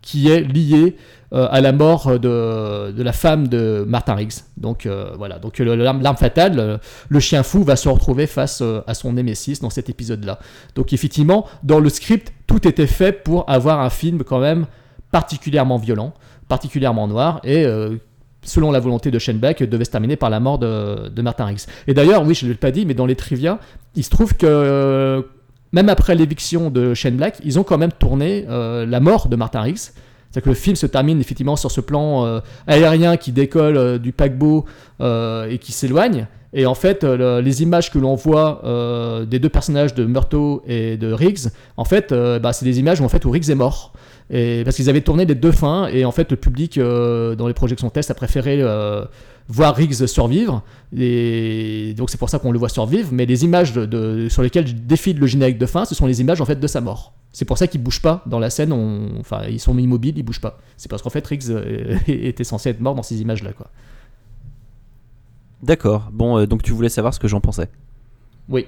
qui 0.00 0.30
est 0.30 0.40
liée 0.40 0.96
euh, 1.32 1.48
à 1.50 1.60
la 1.60 1.72
mort 1.72 2.20
de, 2.20 2.94
la 2.96 3.12
femme 3.12 3.48
de 3.48 3.84
Martin 3.88 4.14
Riggs. 4.14 4.44
Donc 4.56 4.86
euh, 4.86 5.12
voilà, 5.16 5.38
donc 5.38 5.58
l'arme 5.58 6.16
fatale, 6.16 6.78
le, 7.08 7.20
chien 7.20 7.42
fou 7.42 7.64
va 7.64 7.74
se 7.74 7.88
retrouver 7.88 8.26
face 8.26 8.60
euh, 8.60 8.82
à 8.86 8.94
son 8.94 9.14
némésis 9.14 9.60
dans 9.60 9.70
cet 9.70 9.88
épisode-là. 9.88 10.38
Donc 10.76 10.92
effectivement, 10.92 11.46
dans 11.62 11.80
le 11.80 11.88
script, 11.88 12.32
tout 12.46 12.66
était 12.66 12.86
fait 12.86 13.12
pour 13.12 13.48
avoir 13.48 13.80
un 13.80 13.90
film 13.90 14.22
quand 14.24 14.38
même 14.38 14.66
particulièrement 15.10 15.78
violent, 15.78 16.12
particulièrement 16.48 17.06
noir 17.06 17.40
et 17.44 17.64
euh, 17.64 17.96
selon 18.42 18.70
la 18.70 18.80
volonté 18.80 19.10
de 19.10 19.18
Shane 19.18 19.38
Black, 19.38 19.62
devait 19.62 19.84
se 19.84 19.90
terminer 19.90 20.16
par 20.16 20.28
la 20.28 20.38
mort 20.38 20.58
de, 20.58 21.22
Martin 21.22 21.46
Riggs. 21.46 21.62
Et 21.86 21.94
d'ailleurs, 21.94 22.24
oui, 22.26 22.34
je 22.34 22.44
ne 22.44 22.50
l'ai 22.50 22.56
pas 22.56 22.70
dit, 22.70 22.84
mais 22.84 22.92
dans 22.92 23.06
les 23.06 23.16
trivia, 23.16 23.58
il 23.94 24.04
se 24.04 24.10
trouve 24.10 24.34
que 24.34 25.24
même 25.72 25.88
après 25.88 26.14
l'éviction 26.14 26.70
de 26.70 26.92
Shane 26.92 27.16
Black, 27.16 27.38
ils 27.42 27.58
ont 27.58 27.62
quand 27.62 27.78
même 27.78 27.92
tourné 27.92 28.44
euh, 28.48 28.84
la 28.84 29.00
mort 29.00 29.28
de 29.28 29.36
Martin 29.36 29.62
Riggs. 29.62 29.78
C'est-à-dire 29.78 30.42
que 30.42 30.48
le 30.50 30.54
film 30.56 30.76
se 30.76 30.86
termine 30.86 31.20
effectivement 31.20 31.56
sur 31.56 31.70
ce 31.70 31.80
plan 31.80 32.26
euh, 32.26 32.40
aérien 32.66 33.16
qui 33.16 33.32
décolle 33.32 33.98
du 33.98 34.12
paquebot 34.12 34.66
et 35.00 35.58
qui 35.58 35.72
s'éloigne. 35.72 36.26
Et 36.56 36.66
en 36.66 36.74
fait, 36.74 37.02
euh, 37.02 37.16
le- 37.38 37.44
les 37.44 37.62
images 37.62 37.90
que 37.90 37.98
l'on 37.98 38.14
voit 38.14 38.60
euh, 38.64 39.24
des 39.24 39.40
deux 39.40 39.48
personnages 39.48 39.92
de 39.94 40.04
Murtaugh 40.04 40.62
et 40.68 40.96
de 40.96 41.12
Riggs, 41.12 41.48
en 41.76 41.84
fait, 41.84 42.12
euh, 42.12 42.38
bah, 42.38 42.52
c'est 42.52 42.64
des 42.64 42.78
images 42.78 43.00
où, 43.00 43.04
en 43.04 43.08
fait, 43.08 43.22
Riggs 43.24 43.50
est 43.50 43.54
mort. 43.56 43.92
Parce 44.30 44.76
qu'ils 44.76 44.88
avaient 44.88 45.00
tourné 45.02 45.26
les 45.26 45.34
deux 45.34 45.52
fins, 45.52 45.88
et 45.88 46.04
en 46.04 46.10
fait, 46.12 46.30
le 46.30 46.36
public, 46.38 46.78
dans 46.78 47.46
les 47.46 47.52
projections 47.54 47.90
test, 47.90 48.10
a 48.10 48.14
préféré 48.14 48.62
voir 49.48 49.76
Riggs 49.76 50.06
survivre. 50.06 50.62
Et 50.96 51.92
donc, 51.96 52.08
c'est 52.08 52.16
pour 52.18 52.30
ça 52.30 52.38
qu'on 52.38 52.50
le 52.50 52.58
voit 52.58 52.70
survivre. 52.70 53.08
Mais 53.12 53.26
les 53.26 53.44
images 53.44 53.74
sur 54.30 54.42
lesquelles 54.42 54.86
défile 54.86 55.18
le 55.18 55.26
générique 55.26 55.58
de 55.58 55.66
fin, 55.66 55.84
ce 55.84 55.94
sont 55.94 56.06
les 56.06 56.20
images 56.22 56.40
en 56.40 56.46
fait 56.46 56.58
de 56.58 56.66
sa 56.66 56.80
mort. 56.80 57.12
C'est 57.32 57.44
pour 57.44 57.58
ça 57.58 57.66
qu'ils 57.66 57.82
bougent 57.82 58.00
pas 58.02 58.22
dans 58.26 58.38
la 58.38 58.48
scène. 58.48 58.72
Enfin, 59.20 59.42
ils 59.50 59.60
sont 59.60 59.76
immobiles, 59.76 60.14
ils 60.16 60.22
bougent 60.22 60.40
pas. 60.40 60.58
C'est 60.78 60.88
parce 60.90 61.02
qu'en 61.02 61.10
fait, 61.10 61.26
Riggs 61.26 61.50
était 62.08 62.44
censé 62.44 62.70
être 62.70 62.80
mort 62.80 62.94
dans 62.94 63.02
ces 63.02 63.20
images-là. 63.20 63.50
D'accord. 65.64 66.10
Bon 66.12 66.38
euh, 66.38 66.46
donc 66.46 66.62
tu 66.62 66.72
voulais 66.72 66.90
savoir 66.90 67.14
ce 67.14 67.18
que 67.18 67.28
j'en 67.28 67.40
pensais. 67.40 67.68
Oui. 68.50 68.66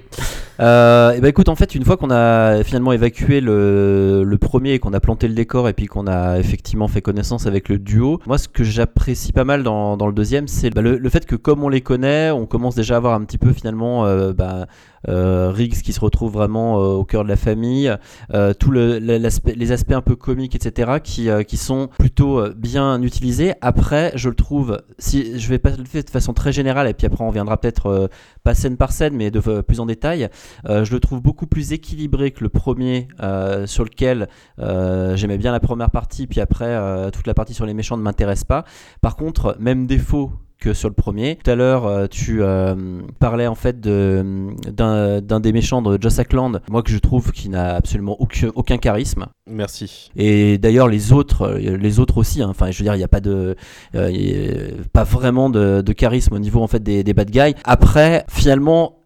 Euh, 0.59 1.11
et 1.11 1.21
ben 1.21 1.27
écoute, 1.27 1.49
en 1.49 1.55
fait, 1.55 1.75
une 1.75 1.85
fois 1.85 1.97
qu'on 1.97 2.09
a 2.09 2.63
finalement 2.63 2.91
évacué 2.93 3.41
le, 3.41 4.23
le 4.23 4.37
premier 4.39 4.73
et 4.73 4.79
qu'on 4.79 4.93
a 4.93 4.99
planté 4.99 5.27
le 5.27 5.35
décor 5.35 5.69
et 5.69 5.73
puis 5.73 5.85
qu'on 5.85 6.07
a 6.07 6.39
effectivement 6.39 6.87
fait 6.87 7.03
connaissance 7.03 7.45
avec 7.45 7.69
le 7.69 7.77
duo, 7.77 8.19
moi 8.25 8.39
ce 8.39 8.47
que 8.47 8.63
j'apprécie 8.63 9.33
pas 9.33 9.43
mal 9.43 9.61
dans, 9.61 9.95
dans 9.95 10.07
le 10.07 10.13
deuxième, 10.13 10.47
c'est 10.47 10.71
bah, 10.71 10.81
le, 10.81 10.97
le 10.97 11.09
fait 11.09 11.27
que 11.27 11.35
comme 11.35 11.63
on 11.63 11.69
les 11.69 11.81
connaît, 11.81 12.31
on 12.31 12.47
commence 12.47 12.73
déjà 12.73 12.95
à 12.95 12.97
avoir 12.97 13.13
un 13.13 13.23
petit 13.23 13.37
peu 13.37 13.53
finalement 13.53 14.07
euh, 14.07 14.33
bah, 14.33 14.65
Riggs 15.05 15.81
qui 15.81 15.93
se 15.93 15.99
retrouve 15.99 16.33
vraiment 16.33 16.79
euh, 16.79 16.93
au 16.95 17.03
cœur 17.05 17.23
de 17.23 17.29
la 17.29 17.35
famille, 17.35 17.93
euh, 18.33 18.53
l'aspect- 18.99 19.55
les 19.55 19.71
aspects 19.71 19.91
un 19.93 20.01
peu 20.01 20.15
comiques, 20.15 20.55
etc., 20.55 20.99
qui, 21.03 21.29
euh, 21.29 21.43
sont 21.57 21.89
plutôt 21.97 22.39
euh, 22.39 22.53
bien 22.55 23.01
utilisés. 23.01 23.53
Après, 23.61 24.11
je 24.15 24.29
le 24.29 24.35
trouve, 24.35 24.81
si 24.99 25.39
je 25.39 25.49
vais 25.49 25.59
pas 25.59 25.71
le 25.71 25.85
faire 25.85 26.03
de 26.03 26.09
façon 26.09 26.33
très 26.33 26.51
générale 26.51 26.87
et 26.87 26.93
puis 26.93 27.07
après 27.07 27.23
on 27.23 27.31
viendra 27.31 27.57
peut-être 27.57 27.87
euh, 27.87 28.07
pas 28.43 28.53
scène 28.53 28.77
par 28.77 28.91
scène, 28.91 29.15
mais 29.15 29.31
de 29.31 29.41
euh, 29.47 29.61
plus 29.63 29.79
en 29.79 29.85
détail. 29.85 30.29
Euh, 30.69 30.85
je 30.85 30.93
le 30.93 30.99
trouve 30.99 31.21
beaucoup 31.21 31.47
plus 31.47 31.73
équilibré 31.73 32.31
que 32.31 32.43
le 32.43 32.49
premier, 32.49 33.07
euh, 33.21 33.65
sur 33.65 33.83
lequel 33.83 34.27
euh, 34.59 35.15
j'aimais 35.15 35.37
bien 35.37 35.51
la 35.51 35.59
première 35.59 35.89
partie, 35.89 36.27
puis 36.27 36.39
après 36.41 36.65
euh, 36.67 37.09
toute 37.09 37.27
la 37.27 37.33
partie 37.33 37.53
sur 37.53 37.65
les 37.65 37.73
méchants 37.73 37.97
ne 37.97 38.03
m'intéresse 38.03 38.43
pas. 38.43 38.63
Par 39.01 39.15
contre, 39.15 39.55
même 39.59 39.87
défaut 39.87 40.31
que 40.59 40.73
sur 40.73 40.89
le 40.89 40.95
premier. 40.95 41.37
Tout 41.43 41.51
à 41.51 41.55
l'heure, 41.55 41.85
euh, 41.85 42.07
tu 42.07 42.41
euh, 42.41 43.01
parlais 43.19 43.47
en 43.47 43.55
fait 43.55 43.79
de- 43.79 44.47
d'un 44.71 45.21
d'un 45.21 45.39
des 45.39 45.51
méchants 45.51 45.81
de 45.81 45.97
Joss 46.01 46.19
Ackland, 46.19 46.61
moi 46.69 46.81
que 46.83 46.91
je 46.91 46.97
trouve 46.97 47.31
qui 47.31 47.49
n'a 47.49 47.75
absolument 47.75 48.15
aucun, 48.19 48.49
aucun 48.55 48.77
charisme. 48.77 49.27
Merci. 49.49 50.09
Et 50.15 50.57
d'ailleurs 50.57 50.87
les 50.87 51.13
autres, 51.13 51.43
euh, 51.43 51.77
les 51.77 51.99
autres 51.99 52.17
aussi. 52.17 52.41
hein. 52.41 52.47
Enfin, 52.49 52.71
je 52.71 52.77
veux 52.79 52.83
dire, 52.83 52.95
il 52.95 52.99
n'y 52.99 53.03
a 53.03 53.07
pas 53.07 53.21
de, 53.21 53.55
euh, 53.95 54.69
a 54.83 54.87
pas 54.93 55.03
vraiment 55.03 55.49
de, 55.49 55.81
de 55.81 55.93
charisme 55.93 56.33
au 56.33 56.39
niveau 56.39 56.61
en 56.61 56.67
fait 56.67 56.81
des, 56.81 57.03
des 57.03 57.13
bad 57.13 57.29
guys. 57.29 57.53
Après, 57.63 58.25
finalement. 58.29 58.96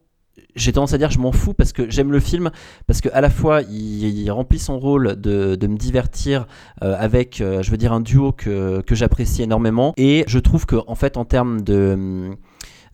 J'ai 0.55 0.73
tendance 0.73 0.93
à 0.93 0.97
dire 0.97 1.09
je 1.11 1.19
m'en 1.19 1.31
fous 1.31 1.53
parce 1.53 1.71
que 1.71 1.89
j'aime 1.89 2.11
le 2.11 2.19
film 2.19 2.51
parce 2.87 3.01
que 3.01 3.09
à 3.13 3.21
la 3.21 3.29
fois 3.29 3.61
il, 3.61 4.29
remplit 4.31 4.59
son 4.59 4.79
rôle 4.79 5.19
de, 5.19 5.55
de 5.55 5.67
me 5.67 5.77
divertir 5.77 6.45
euh, 6.83 6.95
avec 6.97 7.41
euh, 7.41 7.61
je 7.61 7.71
veux 7.71 7.77
dire 7.77 7.93
un 7.93 8.01
duo 8.01 8.31
que, 8.31 8.81
que 8.81 8.95
j'apprécie 8.95 9.43
énormément 9.43 9.93
et 9.97 10.23
je 10.27 10.39
trouve 10.39 10.65
que 10.65 10.75
en 10.87 10.95
fait 10.95 11.17
en 11.17 11.25
termes 11.25 11.61
de 11.61 12.31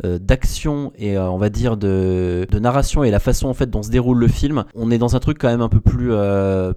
euh, 0.05 0.19
d'action 0.19 0.91
et 0.97 1.17
on 1.17 1.38
va 1.38 1.49
dire 1.49 1.77
de, 1.77 2.45
de 2.49 2.59
narration 2.59 3.03
et 3.03 3.09
la 3.09 3.19
façon 3.19 3.47
en 3.47 3.53
fait 3.55 3.69
dont 3.69 3.81
se 3.81 3.89
déroule 3.89 4.19
le 4.19 4.27
film, 4.27 4.65
on 4.75 4.91
est 4.91 4.99
dans 4.99 5.15
un 5.15 5.19
truc 5.19 5.39
quand 5.39 5.49
même 5.49 5.61
un 5.61 5.69
peu 5.69 5.79
plus 5.79 6.11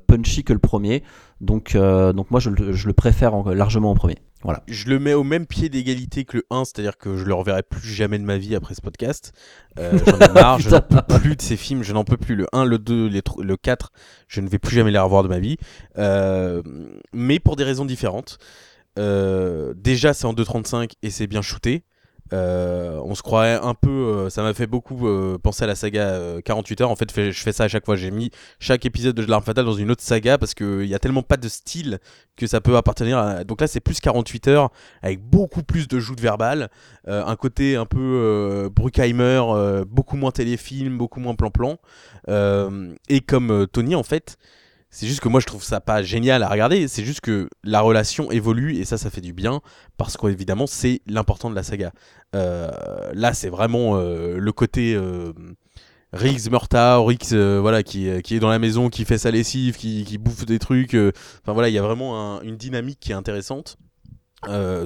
punchy 0.07 0.45
que 0.45 0.55
le 0.55 0.59
premier. 0.59 1.03
Donc, 1.41 1.75
euh, 1.75 2.13
donc 2.13 2.31
moi 2.31 2.39
je, 2.41 2.51
le- 2.51 2.73
je 2.73 2.87
le 2.87 2.93
préfère 2.93 3.35
en- 3.35 3.49
largement 3.51 3.91
en 3.91 3.95
premier. 3.95 4.17
Voilà. 4.43 4.63
Je 4.69 4.89
le 4.89 4.99
mets 4.99 5.13
au 5.13 5.23
même 5.23 5.47
pied 5.47 5.69
d'égalité 5.69 6.25
que 6.25 6.39
le 6.39 6.45
1, 6.51 6.65
c'est-à-dire 6.65 6.97
que 6.97 7.17
je 7.19 7.25
le 7.25 7.35
reverrai 7.35 7.63
plus 7.63 7.87
jamais 7.89 8.19
de 8.19 8.25
ma 8.25 8.39
vie 8.39 8.55
après 8.55 8.75
ce 8.75 8.81
podcast. 8.81 9.33
Euh, 9.79 9.99
J'en 10.07 10.19
ai 10.19 10.29
marre, 10.33 10.59
je 10.61 10.71
n'en 10.71 10.81
peux 10.81 11.19
plus 11.19 11.37
de 11.37 11.43
ces 11.43 11.57
films, 11.59 11.83
je 11.83 11.93
n'en 11.93 12.05
peux 12.05 12.17
plus. 12.17 12.37
Le 12.37 12.47
1, 12.55 12.65
le 12.65 12.79
2, 12.79 13.07
les 13.09 13.21
tro- 13.21 13.43
le 13.43 13.57
4, 13.59 13.93
je 14.29 14.41
ne 14.41 14.49
vais 14.49 14.59
plus 14.59 14.75
jamais 14.77 14.91
les 14.91 14.99
revoir 14.99 15.23
de 15.23 15.29
ma 15.29 15.39
vie. 15.41 15.59
Euh, 15.99 16.63
mais 17.13 17.39
pour 17.39 17.57
des 17.57 17.65
raisons 17.65 17.85
différentes. 17.85 18.39
Déjà, 18.97 20.15
c'est 20.15 20.27
en 20.27 20.33
2.35 20.35 20.93
et 21.03 21.11
c'est 21.11 21.27
bien 21.27 21.43
shooté. 21.43 21.85
Euh, 22.33 23.01
on 23.05 23.15
se 23.15 23.23
croirait 23.23 23.59
un 23.63 23.75
peu. 23.75 23.89
euh, 23.91 24.31
ça 24.31 24.43
m'a 24.43 24.55
fait 24.55 24.67
beaucoup 24.67 25.09
euh, 25.09 25.39
penser 25.39 25.65
à 25.65 25.67
la 25.67 25.75
saga 25.75 26.03
euh, 26.03 26.41
48 26.41 26.81
heures. 26.83 26.91
En 26.91 26.97
fait, 26.97 27.11
fait- 27.11 27.33
je 27.33 27.43
fais 27.43 27.53
ça 27.53 27.65
à 27.65 27.69
chaque 27.69 27.85
fois. 27.85 27.97
J'ai 27.97 28.11
mis 28.11 28.31
chaque 28.59 28.87
épisode 28.87 29.17
de 29.17 29.25
L'arme 29.25 29.43
fatale 29.43 29.65
dans 29.65 29.73
une 29.73 29.91
autre 29.91 30.03
saga 30.03 30.39
parce 30.39 30.55
qu'il 30.55 30.85
y 30.87 30.95
a 30.95 30.99
tellement 30.99 31.23
pas 31.23 31.37
de 31.37 31.49
style 31.49 31.99
que 32.37 32.47
ça 32.47 32.61
peut 32.61 32.77
appartenir 32.77 33.19
à. 33.19 33.45
Donc 33.45 33.61
là, 33.61 33.67
c'est 33.67 33.81
plus 33.81 34.01
48 34.01 34.49
heures 34.49 34.71
avec 35.03 35.21
beaucoup 35.21 35.63
plus 35.63 35.89
de 35.89 35.99
joutes 35.99 36.21
verbales. 36.21 36.69
un 37.07 37.37
côté 37.37 37.77
un 37.77 37.87
peu 37.87 38.71
Bruckheimer, 38.75 39.43
beaucoup 39.89 40.17
moins 40.17 40.31
téléfilm, 40.31 40.97
beaucoup 40.99 41.21
moins 41.21 41.35
plan-plan. 41.35 41.79
Et 43.09 43.21
comme 43.21 43.67
Tony, 43.73 43.95
en 43.95 44.03
fait. 44.03 44.37
C'est 44.93 45.07
juste 45.07 45.21
que 45.21 45.29
moi 45.29 45.39
je 45.39 45.47
trouve 45.47 45.63
ça 45.63 45.81
pas 45.81 46.03
génial 46.03 46.43
à 46.43 46.49
regarder, 46.49 46.89
c'est 46.89 47.05
juste 47.05 47.21
que 47.21 47.49
la 47.63 47.81
relation 47.81 48.33
évolue 48.33 48.75
et 48.75 48.85
ça 48.85 48.99
ça 48.99 49.09
fait 49.09 49.21
du 49.21 49.33
bien 49.33 49.61
parce 49.97 50.17
qu'évidemment 50.17 50.67
c'est 50.67 51.01
l'important 51.07 51.49
de 51.49 51.55
la 51.55 51.63
saga. 51.63 51.93
Euh, 52.37 52.71
là 53.13 53.35
c'est 53.35 53.49
vraiment 53.49 53.97
euh, 53.97 54.39
le 54.39 54.53
côté 54.53 54.95
euh, 54.95 55.33
Riggs 56.13 56.49
Murtaugh, 56.51 57.05
Riggs 57.07 57.35
voilà 57.61 57.83
qui, 57.83 58.07
est 58.09 58.39
dans 58.41 58.49
la 58.51 58.59
maison, 58.59 58.89
qui 58.89 59.05
fait 59.05 59.19
sa 59.19 59.31
lessive, 59.31 59.77
qui, 59.77 60.19
bouffe 60.19 60.47
des 60.47 60.59
trucs. 60.59 60.95
Enfin 60.95 61.53
voilà 61.53 61.69
il 61.69 61.75
y 61.75 61.79
a 61.79 61.83
vraiment 61.83 62.37
un- 62.39 62.41
une 62.43 62.57
dynamique 62.57 62.99
qui 63.01 63.13
est 63.13 63.15
intéressante. 63.15 63.77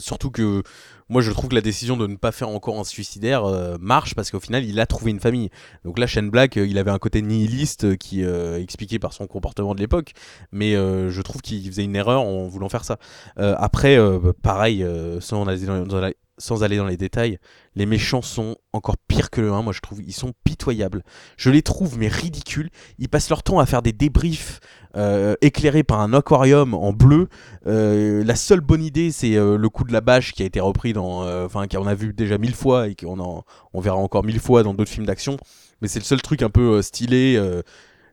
Surtout 0.01 0.31
que 0.31 0.63
moi 1.09 1.21
je 1.23 1.31
trouve 1.31 1.51
que 1.51 1.55
la 1.55 1.61
décision 1.61 1.97
de 1.97 2.07
ne 2.07 2.17
pas 2.17 2.33
faire 2.33 2.49
encore 2.49 2.79
un 2.81 2.85
suicidaire 2.85 3.45
marche 3.79 4.15
parce 4.15 4.31
qu'au 4.31 4.41
final 4.41 4.65
il 4.65 4.81
a 4.81 4.87
trouvé 4.87 5.11
une 5.13 5.21
famille. 5.21 5.51
Donc 5.85 5.99
là 5.99 6.07
Shane 6.07 6.29
Black 6.31 6.57
il 6.57 6.77
avait 6.79 6.91
un 6.91 6.99
côté 6.99 7.23
nihiliste 7.23 7.85
euh, 7.85 7.97
qui 7.97 8.23
expliqué 8.23 8.99
par 8.99 9.13
son 9.13 9.27
comportement 9.27 9.75
de 9.75 9.81
l'époque, 9.81 10.13
mais 10.51 10.73
je 10.75 11.21
trouve 11.23 11.41
qu'il 11.43 11.65
faisait 11.67 11.85
une 11.85 11.95
erreur 11.97 12.23
en 12.23 12.49
voulant 12.49 12.69
faire 12.69 12.85
ça. 12.85 12.99
Après 13.37 13.99
pareil 14.43 14.83
euh, 14.83 15.21
sans, 15.21 15.47
aller 15.47 15.67
dans, 15.67 15.87
dans 15.87 16.01
la- 16.01 16.13
sans 16.39 16.63
aller 16.65 16.77
dans 16.77 16.87
les 16.87 16.97
détails, 16.97 17.39
les 17.77 17.87
méchants 17.87 18.23
sont 18.23 18.57
encore 18.73 18.97
pires 19.09 19.31
que 19.31 19.41
le 19.41 19.53
1, 19.53 19.63
moi 19.63 19.73
je 19.73 19.81
trouve 19.81 20.01
ils 20.03 20.13
sont 20.13 20.33
pitoyables. 20.45 21.03
Je 21.37 21.51
les 21.51 21.63
trouve 21.63 21.99
mais 21.99 22.09
ridicules. 22.09 22.71
Ils 22.99 23.09
passent 23.09 23.29
leur 23.31 23.43
temps 23.43 23.59
à 23.59 23.67
faire 23.67 23.83
des 23.83 23.93
débriefs 23.93 24.61
euh, 24.97 25.35
éclairés 25.43 25.83
par 25.85 26.01
un 26.01 26.13
aquarium 26.13 26.75
en 26.75 26.93
bleu. 26.93 27.29
Euh, 27.67 28.25
la 28.25 28.35
seule 28.37 28.61
bonne 28.61 28.83
idée, 28.83 29.11
c'est 29.13 29.37
euh, 29.37 29.57
le 29.57 29.69
coup 29.69 29.85
de 29.85 29.93
la 29.93 30.01
bâche 30.01 30.33
qui 30.33 30.43
a 30.43 30.47
été 30.47 30.61
repris 30.61 30.93
dans, 30.93 31.23
enfin 31.45 31.67
qu'on 31.69 31.87
a 31.87 31.95
vu 31.95 32.13
déjà 32.13 32.39
mille 32.39 32.55
fois 32.55 32.89
et 32.89 32.95
qu'on 32.95 33.19
en- 33.21 33.45
on 33.73 33.81
verra 33.81 33.97
encore 33.97 34.25
mille 34.25 34.41
fois 34.41 34.63
dans 34.63 34.75
d'autres 34.75 34.91
films 34.91 35.07
d'action. 35.07 35.37
Mais 35.83 35.89
c'est 35.89 35.99
le 36.01 36.05
seul 36.05 36.23
truc 36.23 36.43
un 36.43 36.51
peu 36.51 36.83
stylé. 36.83 37.41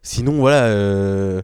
Sinon, 0.03 0.34
voilà. 0.39 1.41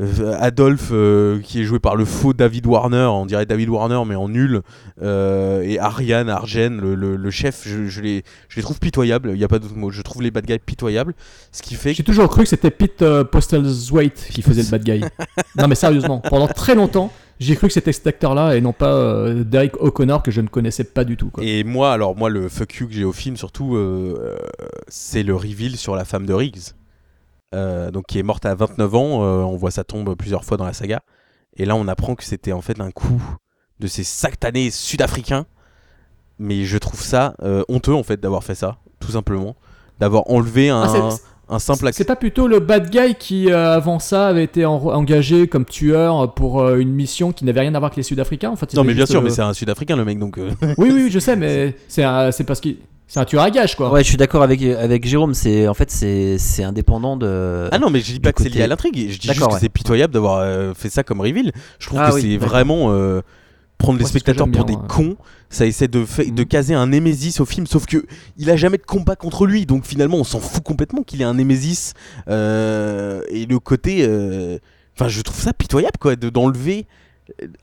Euh, 0.00 0.34
Adolphe 0.40 0.88
euh, 0.92 1.40
qui 1.40 1.60
est 1.60 1.64
joué 1.64 1.78
par 1.78 1.96
le 1.96 2.04
faux 2.04 2.32
David 2.32 2.66
Warner, 2.66 3.08
on 3.12 3.26
dirait 3.26 3.44
David 3.46 3.68
Warner 3.68 4.02
mais 4.06 4.14
en 4.14 4.28
nul, 4.28 4.62
euh, 5.02 5.60
et 5.62 5.78
Ariane 5.78 6.30
Arjen, 6.30 6.80
le, 6.80 6.94
le- 6.94 7.16
le 7.16 7.30
chef, 7.30 7.62
je, 7.68 7.86
je 7.86 8.00
les, 8.00 8.22
je 8.48 8.56
les 8.56 8.62
trouve 8.62 8.78
pitoyables, 8.80 9.30
il 9.30 9.36
n'y 9.38 9.44
a 9.44 9.48
pas 9.48 9.58
d'autre 9.58 9.76
mot, 9.76 9.90
je 9.90 10.00
trouve 10.02 10.22
les 10.22 10.30
bad 10.30 10.46
guys 10.46 10.58
pitoyables, 10.64 11.14
ce 11.52 11.60
qui 11.62 11.74
fait 11.74 11.92
J'ai 11.94 12.04
toujours 12.04 12.28
cru 12.28 12.42
que 12.44 12.48
c'était 12.48 12.70
Pete 12.70 13.02
euh, 13.02 13.24
Postlethwaite 13.24 14.28
qui 14.30 14.40
faisait 14.42 14.62
le 14.62 14.68
bad 14.70 14.82
guy. 14.82 15.00
non 15.56 15.68
mais 15.68 15.74
sérieusement, 15.74 16.20
pendant 16.20 16.48
très 16.48 16.74
longtemps, 16.74 17.12
j'ai 17.40 17.56
cru 17.56 17.66
que 17.66 17.72
c'était 17.74 17.92
cet 17.92 18.06
acteur-là 18.06 18.56
et 18.56 18.60
non 18.60 18.72
pas 18.72 18.94
euh, 18.94 19.42
Derek 19.44 19.76
O'Connor 19.82 20.22
que 20.22 20.30
je 20.30 20.40
ne 20.40 20.46
connaissais 20.48 20.84
pas 20.84 21.04
du 21.04 21.16
tout. 21.16 21.28
Quoi. 21.30 21.42
Et 21.44 21.64
moi, 21.64 21.92
alors 21.92 22.16
moi, 22.16 22.30
le 22.30 22.48
fuck 22.48 22.72
you 22.76 22.86
que 22.86 22.94
j'ai 22.94 23.04
au 23.04 23.12
film, 23.12 23.36
surtout, 23.36 23.74
euh, 23.76 24.36
c'est 24.88 25.22
le 25.24 25.34
reveal 25.34 25.76
sur 25.76 25.96
la 25.96 26.04
femme 26.04 26.24
de 26.24 26.32
Riggs, 26.32 26.58
euh, 26.58 26.81
donc 27.52 28.06
qui 28.06 28.18
est 28.18 28.22
morte 28.22 28.46
à 28.46 28.54
29 28.54 28.94
ans. 28.94 29.22
euh, 29.24 29.42
on 29.42 29.56
voit 29.56 29.70
sa 29.70 29.84
tombe 29.84 30.14
plusieurs 30.16 30.44
fois 30.44 30.56
dans 30.56 30.64
la 30.66 30.72
saga. 30.72 31.02
Et 31.56 31.64
là, 31.64 31.76
on 31.76 31.86
apprend 31.88 32.14
que 32.14 32.24
c'était 32.24 32.52
en 32.52 32.60
fait 32.62 32.80
un 32.80 32.90
coup 32.90 33.22
de 33.80 33.86
ces 33.86 34.04
satanés 34.04 34.70
sud-africains. 34.70 35.46
Mais 36.38 36.64
je 36.64 36.78
trouve 36.78 37.00
ça 37.02 37.34
euh, 37.42 37.62
honteux 37.68 37.94
en 37.94 38.02
fait 38.02 38.20
d'avoir 38.20 38.42
fait 38.42 38.54
ça, 38.54 38.78
tout 39.00 39.12
simplement, 39.12 39.54
d'avoir 40.00 40.28
enlevé 40.30 40.70
un, 40.70 40.82
Ah, 40.82 41.10
un 41.48 41.58
simple 41.58 41.90
C'est 41.92 42.04
pas 42.04 42.16
plutôt 42.16 42.48
le 42.48 42.58
bad 42.58 42.90
guy 42.90 43.14
qui, 43.14 43.52
euh, 43.52 43.74
avant 43.76 43.98
ça, 43.98 44.28
avait 44.28 44.42
été 44.44 44.64
en- 44.64 44.82
engagé 44.86 45.46
comme 45.46 45.64
tueur 45.66 46.32
pour 46.34 46.60
euh, 46.62 46.78
une 46.78 46.92
mission 46.92 47.32
qui 47.32 47.44
n'avait 47.44 47.60
rien 47.60 47.74
à 47.74 47.78
voir 47.78 47.90
avec 47.90 47.96
les 47.98 48.02
Sud-Africains 48.02 48.50
en 48.50 48.56
fait, 48.56 48.72
Non, 48.74 48.82
mais 48.82 48.94
bien 48.94 49.06
sûr, 49.06 49.20
euh, 49.20 49.22
mais 49.22 49.30
c'est 49.30 49.42
un 49.42 49.52
sud-africain 49.52 49.94
le 49.94 50.04
mec, 50.04 50.18
donc. 50.18 50.38
euh, 50.38 50.50
Oui, 50.78 50.90
oui, 50.90 51.10
je 51.10 51.18
sais, 51.18 51.36
mais 51.36 51.76
c'est 51.88 52.44
parce 52.46 52.60
qu'il. 52.60 52.78
C'est 53.12 53.20
un 53.20 53.26
tueur 53.26 53.42
à 53.42 53.50
gage, 53.50 53.76
quoi. 53.76 53.92
Ouais, 53.92 54.02
je 54.02 54.08
suis 54.08 54.16
d'accord 54.16 54.42
avec, 54.42 54.62
avec 54.62 55.06
Jérôme. 55.06 55.34
C'est 55.34 55.68
en 55.68 55.74
fait 55.74 55.90
c'est 55.90 56.38
c'est 56.38 56.64
indépendant 56.64 57.18
de. 57.18 57.68
Ah 57.70 57.78
non, 57.78 57.90
mais 57.90 58.00
je 58.00 58.10
dis 58.12 58.20
pas 58.20 58.32
que 58.32 58.42
c'est 58.42 58.48
lié 58.48 58.62
à 58.62 58.66
l'intrigue. 58.66 58.94
Je 59.10 59.18
dis 59.18 59.28
juste 59.28 59.38
que 59.38 59.44
ouais. 59.52 59.58
c'est 59.60 59.68
pitoyable 59.68 60.14
d'avoir 60.14 60.38
euh, 60.38 60.72
fait 60.72 60.88
ça 60.88 61.02
comme 61.02 61.20
reveal. 61.20 61.52
Je 61.78 61.86
trouve 61.88 61.98
Ah 62.02 62.08
que 62.08 62.14
oui, 62.14 62.22
c'est 62.22 62.36
vraiment 62.38 62.90
euh, 62.90 63.20
prendre 63.76 63.98
les 63.98 64.06
spectateurs 64.06 64.46
pour 64.50 64.64
bien, 64.64 64.76
des 64.76 64.80
ouais. 64.80 64.88
cons. 64.88 65.16
Ça 65.50 65.66
essaie 65.66 65.88
de, 65.88 66.06
fa- 66.06 66.24
de 66.24 66.30
Mhm. 66.30 66.46
caser 66.46 66.72
un 66.74 66.86
Némésis 66.86 67.38
au 67.40 67.44
film, 67.44 67.66
sauf 67.66 67.84
que 67.84 68.06
il 68.38 68.48
a 68.48 68.56
jamais 68.56 68.78
de 68.78 68.82
combat 68.86 69.14
contre 69.14 69.44
lui. 69.44 69.66
Donc 69.66 69.84
finalement, 69.84 70.16
on 70.16 70.24
s'en 70.24 70.40
fout 70.40 70.62
complètement 70.64 71.02
qu'il 71.02 71.20
ait 71.20 71.24
un 71.24 71.34
Némésis. 71.34 71.92
Euh, 72.28 73.20
et 73.28 73.44
le 73.44 73.58
côté. 73.58 74.06
euh, 74.08 74.56
Enfin, 74.98 75.08
je 75.08 75.20
trouve 75.22 75.40
ça 75.40 75.52
pitoyable, 75.52 75.96
quoi, 76.00 76.16
de- 76.16 76.28
d'enlever 76.30 76.86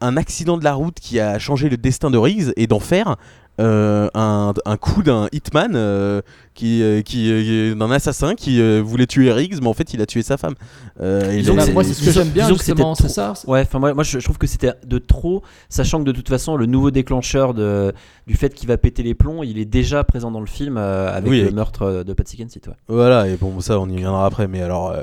un 0.02 0.18
accident 0.18 0.58
de 0.58 0.64
la 0.64 0.74
route 0.74 1.00
qui 1.00 1.20
a 1.20 1.38
changé 1.38 1.70
le 1.70 1.78
destin 1.78 2.10
de 2.12 2.18
Riggs 2.18 2.54
et 2.56 2.66
d'en 2.68 2.80
faire. 2.80 3.18
Euh, 3.60 4.10
un, 4.14 4.54
un 4.66 4.78
coup 4.78 5.04
d'un 5.04 5.28
hitman 5.32 5.74
euh, 5.76 6.22
qui, 6.56 6.82
euh, 6.82 7.02
qui 7.02 7.76
d'un 7.76 7.92
assassin 7.92 8.34
qui 8.36 8.62
voulait 8.82 9.06
tuer 9.06 9.32
Riggs 9.32 9.60
mais 9.62 9.68
en 9.68 9.74
fait 9.74 9.94
il 9.94 10.02
a 10.02 10.06
tué 10.06 10.22
sa 10.22 10.38
femme 10.38 10.56
et 11.02 11.44
moi, 11.74 11.84
c'est 11.84 11.94
ce 11.94 12.04
que 12.06 12.12
j'aime 12.12 12.30
bien, 12.30 12.48
justement, 12.48 12.96
c'est 12.96 13.10
ça. 13.10 13.34
Ouais, 13.48 13.62
enfin 13.62 13.80
moi, 13.80 13.94
moi 13.94 14.04
je, 14.04 14.18
trouve 14.20 14.38
que 14.38 14.48
c'était 14.48 14.72
de 14.86 14.98
trop, 14.98 15.44
sachant 15.70 16.00
que 16.00 16.06
de 16.06 16.12
toute 16.12 16.30
façon 16.30 16.58
le 16.58 16.66
nouveau 16.66 16.92
déclencheur 16.92 17.54
de, 17.54 17.94
du 18.28 18.36
fait 18.36 18.54
qu'il 18.54 18.68
va 18.68 18.78
péter 18.78 19.04
les 19.04 19.14
plombs, 19.14 19.44
il 19.44 19.60
est 19.60 19.66
déjà 19.66 20.04
présent 20.04 20.32
dans 20.32 20.42
le 20.42 20.48
film 20.48 20.78
avec 20.78 21.30
Oui, 21.30 21.42
le 21.42 21.52
meurtre 21.52 22.04
de 22.06 22.14
Patsy 22.14 22.38
Kensit. 22.38 22.68
Ouais. 22.68 22.74
Voilà, 22.88 23.28
et 23.28 23.36
bon, 23.38 23.60
ça, 23.62 23.80
on 23.80 23.88
y 23.90 23.96
viendra 23.98 24.26
après, 24.26 24.48
mais 24.48 24.62
alors, 24.62 24.94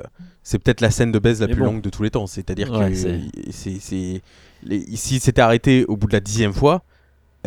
c'est 0.43 0.59
peut-être 0.59 0.81
la 0.81 0.91
scène 0.91 1.13
de 1.13 1.19
baise 1.19 1.41
la 1.41 1.47
Mais 1.47 1.55
plus 1.55 1.61
bon. 1.63 1.73
longue 1.73 1.83
de 1.83 1.91
tous 1.91 2.03
les 2.03 2.11
temps. 2.11 2.27
C'est-à-dire 2.27 2.71
Ouais, 2.73 2.91
que 2.91 2.95
c'est- 2.95 3.21
c'est. 3.51 3.79
c'est- 3.81 4.23
les- 4.63 4.85
Si 4.97 5.19
c'était 5.21 5.41
arrêté 5.43 5.85
au 5.87 5.97
bout 5.97 6.07
de 6.07 6.13
la 6.13 6.21
dixième 6.21 6.53
fois, 6.53 6.83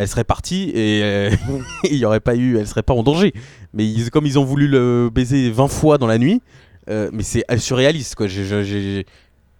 elle 0.02 0.08
serait 0.08 0.24
partie 0.24 0.70
et 0.74 1.02
euh, 1.04 1.30
il 1.84 1.96
y 1.98 2.06
aurait 2.06 2.20
pas 2.20 2.36
eu. 2.36 2.58
Elle 2.58 2.68
serait 2.68 2.84
pas 2.84 2.94
en 2.94 3.04
danger. 3.04 3.34
Mais 3.74 3.86
ils- 3.86 4.10
comme 4.10 4.26
ils 4.26 4.40
ont 4.40 4.44
voulu 4.46 4.68
le 4.68 5.10
baiser 5.14 5.52
20 5.52 5.68
fois 5.68 5.98
dans 5.98 6.08
la 6.08 6.18
nuit, 6.18 6.42
euh, 6.90 7.10
mais 7.14 7.24
c'est 7.24 7.44
surréaliste, 7.58 8.16
quoi. 8.16 8.28
J'ai- 8.28 8.46
j'ai- 8.46 8.64
j'ai- 8.64 9.06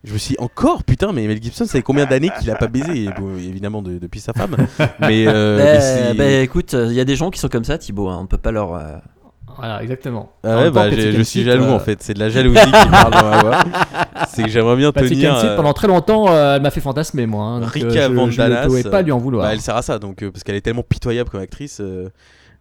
Je 0.06 0.14
me 0.14 0.18
suis 0.18 0.36
dit, 0.36 0.40
encore 0.40 0.86
putain 0.86 1.12
mais 1.12 1.28
Mel 1.28 1.44
Gibson 1.44 1.66
ça 1.66 1.74
fait 1.74 1.82
combien 1.82 2.06
d'années 2.06 2.30
qu'il 2.40 2.50
a 2.50 2.56
pas 2.56 2.68
baisé? 2.68 3.10
Bon, 3.20 3.36
évidemment 3.36 3.82
de- 3.82 3.98
depuis 3.98 4.22
sa 4.22 4.32
femme 4.32 4.56
mais, 5.02 5.26
euh, 5.28 5.58
mais 5.58 5.74
bah, 5.76 5.82
c'est- 5.82 6.14
bah, 6.14 6.30
écoute, 6.42 6.72
il 6.74 6.94
y 6.94 7.02
a 7.02 7.06
des 7.06 7.18
gens 7.18 7.30
qui 7.32 7.38
sont 7.40 7.50
comme 7.50 7.66
ça, 7.66 7.78
Thibaut. 7.78 8.08
hein, 8.08 8.18
on 8.22 8.26
peut 8.26 8.38
pas 8.38 8.52
leur. 8.52 8.74
Voilà, 9.60 9.84
exactement. 9.84 10.32
Ah 10.44 10.58
ouais, 10.58 10.66
temps, 10.66 10.72
bah, 10.72 10.90
je 10.92 11.22
suis 11.22 11.44
jaloux 11.44 11.66
euh, 11.66 11.72
en 11.76 11.80
fait, 11.80 12.02
c'est 12.02 12.14
de 12.14 12.20
la 12.20 12.30
jalousie 12.30 12.60
qui 12.60 12.72
parle 12.90 13.14
dans 13.14 13.30
ma 13.30 13.38
voix. 13.44 13.58
C'est 14.32 14.44
que 14.44 14.50
j'aimerais 14.50 14.76
bien 14.76 14.92
Patsy 14.92 15.10
tenir. 15.12 15.34
Kensit, 15.34 15.50
euh, 15.50 15.56
pendant 15.56 15.74
très 15.74 15.88
longtemps, 15.88 16.26
euh, 16.30 16.56
elle 16.56 16.62
m'a 16.62 16.72
fait 16.72 16.82
fantasmer, 16.82 17.26
moi. 17.26 17.44
hein, 17.46 17.60
donc, 17.62 17.70
Rika 17.72 17.88
euh, 17.88 17.92
je- 17.92 17.98
je 18.08 18.12
ne 18.12 18.16
Vandalas, 18.16 18.66
pouvais 18.68 18.84
pas 18.84 19.02
lui 19.02 19.12
en 19.12 19.18
vouloir. 19.18 19.46
bah, 19.46 19.54
elle 19.54 19.62
sert 19.62 19.76
à 19.76 19.82
ça, 19.82 19.98
donc 20.00 20.22
euh, 20.24 20.32
parce 20.32 20.44
qu'elle 20.44 20.56
est 20.56 20.62
tellement 20.62 20.84
pitoyable 20.84 21.30
comme 21.30 21.42
actrice. 21.42 21.80
euh, 21.82 22.10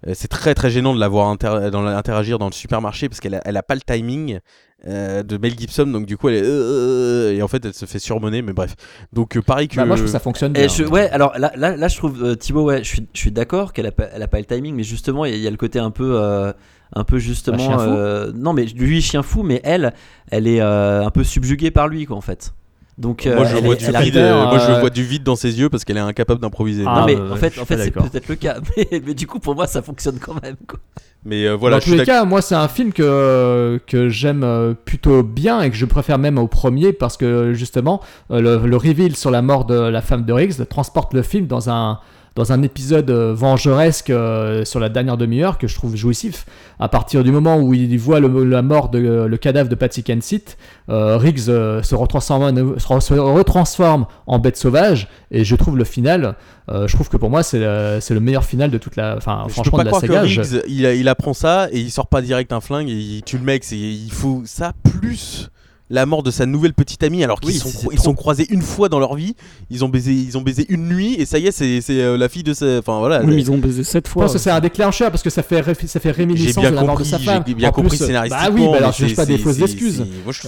euh, 0.07 0.13
c'est 0.15 0.29
très 0.29 0.55
très 0.55 0.71
gênant 0.71 0.95
de 0.95 1.01
la 1.01 1.09
voir 1.09 1.29
inter- 1.29 1.71
dans 1.73 1.83
la- 1.83 1.97
interagir 1.99 2.39
dans 2.39 2.47
le 2.47 2.53
supermarché 2.53 3.09
parce 3.09 3.19
qu'elle 3.21 3.35
a, 3.35 3.41
elle 3.45 3.57
a 3.57 3.65
pas 3.65 3.75
le 3.75 3.81
timing 3.81 4.39
euh, 4.87 5.25
de 5.25 5.37
Mel 5.39 5.59
Gibson, 5.59 5.87
donc 5.89 6.07
du 6.07 6.17
coup 6.17 6.29
elle 6.29 6.37
est 6.37 6.43
euh, 6.45 7.33
et 7.35 7.43
en 7.43 7.49
fait 7.49 7.65
elle 7.65 7.75
se 7.75 7.85
fait 7.85 7.99
surmonner, 7.99 8.41
mais 8.43 8.53
bref. 8.53 8.75
Donc 9.13 9.37
euh, 9.37 9.43
pareil 9.43 9.67
que. 9.69 9.75
Bah, 9.77 9.85
moi, 9.85 9.97
je 9.97 10.03
trouve 10.03 10.07
que 10.09 10.13
ça 10.13 10.21
fonctionne 10.21 10.53
bien. 10.53 10.63
Et 10.65 10.69
je- 10.69 10.85
ouais, 10.85 11.11
alors 11.11 11.37
là, 11.37 11.53
là, 11.57 11.77
là, 11.77 11.89
je 11.89 11.97
trouve 11.97 12.23
euh, 12.25 12.35
Thibaut, 12.37 12.63
ouais, 12.65 12.79
je 12.85 12.89
suis, 12.89 13.09
je 13.13 13.19
suis 13.21 13.33
d'accord 13.33 13.73
qu'elle 13.73 13.87
a 13.87 13.93
pas, 13.93 14.05
elle 14.15 14.23
a 14.23 14.29
pas 14.29 14.39
le 14.39 14.45
timing, 14.45 14.75
mais 14.77 14.85
justement, 14.85 15.25
il 15.25 15.33
y, 15.33 15.35
a- 15.35 15.37
il 15.37 15.43
y 15.43 15.49
a 15.49 15.51
le 15.51 15.57
côté 15.57 15.81
un 15.81 15.91
peu, 15.91 16.13
euh, 16.15 16.53
un 16.95 17.05
peu 17.05 17.19
justement, 17.19 17.79
fou. 17.79 17.85
euh, 17.91 18.33
non, 18.35 18.53
mais 18.53 18.65
lui 18.65 19.01
chien 19.03 19.23
fou, 19.23 19.43
mais 19.43 19.61
elle, 19.65 19.93
elle 20.31 20.47
est 20.47 20.61
euh, 20.61 21.05
un 21.05 21.11
peu 21.11 21.25
subjuguée 21.25 21.71
par 21.71 21.89
lui, 21.89 22.07
quoi, 22.07 22.17
en 22.17 22.21
fait. 22.23 22.55
Donc, 22.97 23.27
euh, 23.29 23.37
moi, 23.37 23.45
je 23.45 23.57
elle 23.57 23.65
vois 23.65 23.75
est- 23.75 23.79
du 23.79 23.85
elle 23.85 24.03
vide, 24.03 24.17
euh, 24.17 24.45
moi 24.47 24.59
je 24.59 24.73
euh, 24.73 24.81
vois 24.81 24.91
du 24.91 25.05
vide 25.05 25.23
dans 25.23 25.37
ses 25.37 25.61
yeux 25.61 25.69
parce 25.69 25.85
qu'elle 25.85 25.99
est 25.99 26.01
incapable 26.01 26.41
d'improviser. 26.41 26.83
Ah, 26.85 27.01
non, 27.01 27.07
mais 27.07 27.15
bah, 27.15 27.29
en 27.33 27.37
fait, 27.37 27.57
en 27.61 27.65
fait, 27.65 27.79
c'est 27.79 27.91
peut-être 27.93 28.29
le 28.29 28.35
cas, 28.35 28.57
mais, 28.77 29.03
mais 29.07 29.15
du 29.15 29.29
coup, 29.29 29.39
pour 29.39 29.55
moi, 29.55 29.69
ça 29.69 29.83
fonctionne 29.83 30.19
quand 30.19 30.43
même, 30.43 30.57
quoi. 30.67 30.81
Mais 31.25 31.47
euh, 31.47 31.55
voilà, 31.55 31.77
dans 31.79 31.85
tous 31.85 31.95
les 31.95 32.05
cas, 32.05 32.25
moi, 32.25 32.43
c'est 32.43 32.55
un 32.57 32.67
film 32.69 32.93
que, 32.93 33.81
que 33.87 34.09
j'aime 34.09 34.43
euh, 34.43 34.75
plutôt 34.75 35.23
bien 35.23 35.61
et 35.63 35.71
que 35.71 35.77
je 35.77 35.85
préfère 35.85 36.19
même 36.19 36.39
au 36.39 36.49
premier 36.49 36.93
parce 36.93 37.17
que 37.17 37.53
justement, 37.55 38.01
euh, 38.33 38.41
le, 38.61 38.67
le 38.67 38.77
reveal 38.77 39.15
sur 39.17 39.31
la 39.31 39.43
mort 39.43 39.65
de 39.65 39.75
la 39.79 40.01
femme 40.01 40.25
de 40.25 40.33
Riggs 40.33 40.65
transporte 40.69 41.15
le 41.15 41.23
film 41.23 41.47
dans 41.47 41.71
un, 41.71 41.99
dans 42.39 42.53
un 42.53 42.63
épisode 42.63 43.11
euh, 43.11 43.35
vengeresque 43.35 44.11
euh, 44.11 44.65
sur 44.65 44.81
la 44.81 44.89
dernière 44.89 45.17
demi-heure 45.17 45.59
que 45.59 45.67
je 45.67 45.75
trouve 45.75 45.97
jouissif. 45.97 46.47
À 46.79 46.89
partir 46.89 47.25
du 47.25 47.31
moment 47.33 47.59
où 47.59 47.75
il 47.75 47.99
voit 47.99 48.21
le- 48.21 48.45
la 48.45 48.63
mort 48.63 48.89
de 48.89 48.99
le 48.99 49.37
cadavre 49.37 49.69
de 49.69 49.75
Patsy 49.75 50.03
Kensit, 50.03 50.57
euh, 50.89 51.17
Riggs 51.19 51.49
euh, 51.49 51.83
se, 51.83 51.95
retransforme, 51.95 52.43
en- 52.45 52.79
se 52.79 52.87
re- 52.87 53.01
se 53.01 53.15
retransforme 53.15 54.07
en 54.27 54.39
bête 54.39 54.57
sauvage 54.57 55.09
et 55.31 55.45
je 55.45 55.57
trouve 55.57 55.77
le 55.77 55.85
final, 55.85 56.37
euh, 56.71 56.87
je 56.87 56.95
trouve 56.95 57.09
que 57.09 57.17
pour 57.17 57.29
moi 57.31 57.43
c'est 57.43 57.59
le, 57.59 58.21
meilleur 58.21 58.45
final 58.45 58.71
de 58.71 58.79
toute 58.79 58.97
la, 58.97 59.17
enfin 59.17 59.43
Mais 59.47 59.53
je 59.53 59.57
peux 59.57 59.71
franchement 59.71 59.79
pas 59.79 59.85
de 59.85 59.85
la 59.87 59.91
croire 59.91 60.03
saga. 60.03 60.21
que 60.23 60.29
je- 60.29 60.41
Riggs, 60.41 60.63
il, 60.69 60.85
il 60.85 61.09
apprend 61.09 61.35
ça 61.35 61.69
et 61.73 61.81
il 61.81 61.91
sort 61.91 62.07
pas 62.07 62.23
direct 62.23 62.53
un 62.53 62.61
flingue 62.61 62.89
et 62.89 62.93
il 62.95 63.23
tue 63.23 63.39
le 63.39 63.45
mec. 63.45 63.65
Il 63.73 64.11
faut 64.13 64.43
ça 64.47 64.73
plus 64.85 65.51
la 65.91 66.05
mort 66.07 66.23
de 66.23 66.31
sa 66.31 66.45
nouvelle 66.47 66.75
petite 66.75 67.03
amie 67.03 67.25
alors 67.25 67.41
qu'ils 67.41 67.51
Oui, 67.55 67.59
sont, 67.59 67.91
sont 68.03 68.15
croisés 68.15 68.47
une 68.51 68.61
fois 68.63 68.89
dans 68.89 68.99
leur 68.99 69.15
vie. 69.15 69.35
Ils 69.71 69.85
ont 69.85 69.89
baisé, 69.89 70.13
ils 70.13 70.37
ont 70.37 70.43
baisé 70.43 70.67
une 70.69 70.89
nuit 70.89 71.15
et 71.19 71.25
ça 71.25 71.39
y 71.39 71.47
est, 71.47 71.51
c'est 71.53 71.81
c'est, 71.81 72.01
euh, 72.03 72.17
la 72.19 72.29
fille 72.29 72.43
de 72.43 72.53
sa. 72.53 72.79
Enfin 72.79 72.99
voilà. 72.99 73.21
Oui, 73.23 73.35
mais 73.35 73.41
ils 73.41 73.51
ont 73.51 73.59
baisé 73.59 73.85
sept 73.85 74.07
Je 74.07 74.13
fois. 74.13 74.25
pense 74.25 74.33
que 74.35 74.39
c'est 74.39 74.51
un 74.51 74.61
déclencheur 74.61 75.11
parce 75.11 75.23
que 75.23 75.31
ça 75.31 75.43
fait, 75.43 75.63
ça 75.87 76.01
fait 76.01 76.11
réminiscence 76.11 76.63
de 76.65 76.69
la 76.69 76.83
mort 76.85 76.99
de 76.99 77.05
sa 77.05 77.19
femme. 77.19 77.43
j'ai 77.47 77.55
bien 77.55 77.69
En 77.71 77.73
compris 77.73 77.97
plus, 77.97 78.07
scénaristiquement. 78.07 78.49
Bah 78.49 78.55
oui, 78.55 78.67
bah 78.71 78.77
alors 78.79 78.89
mais 78.91 78.93
je 78.93 78.99
cherche 78.99 79.17
pas 79.17 79.27
des 79.27 79.39
fausses 79.39 79.61
excuses. 79.61 80.05
c'est- 80.31 80.43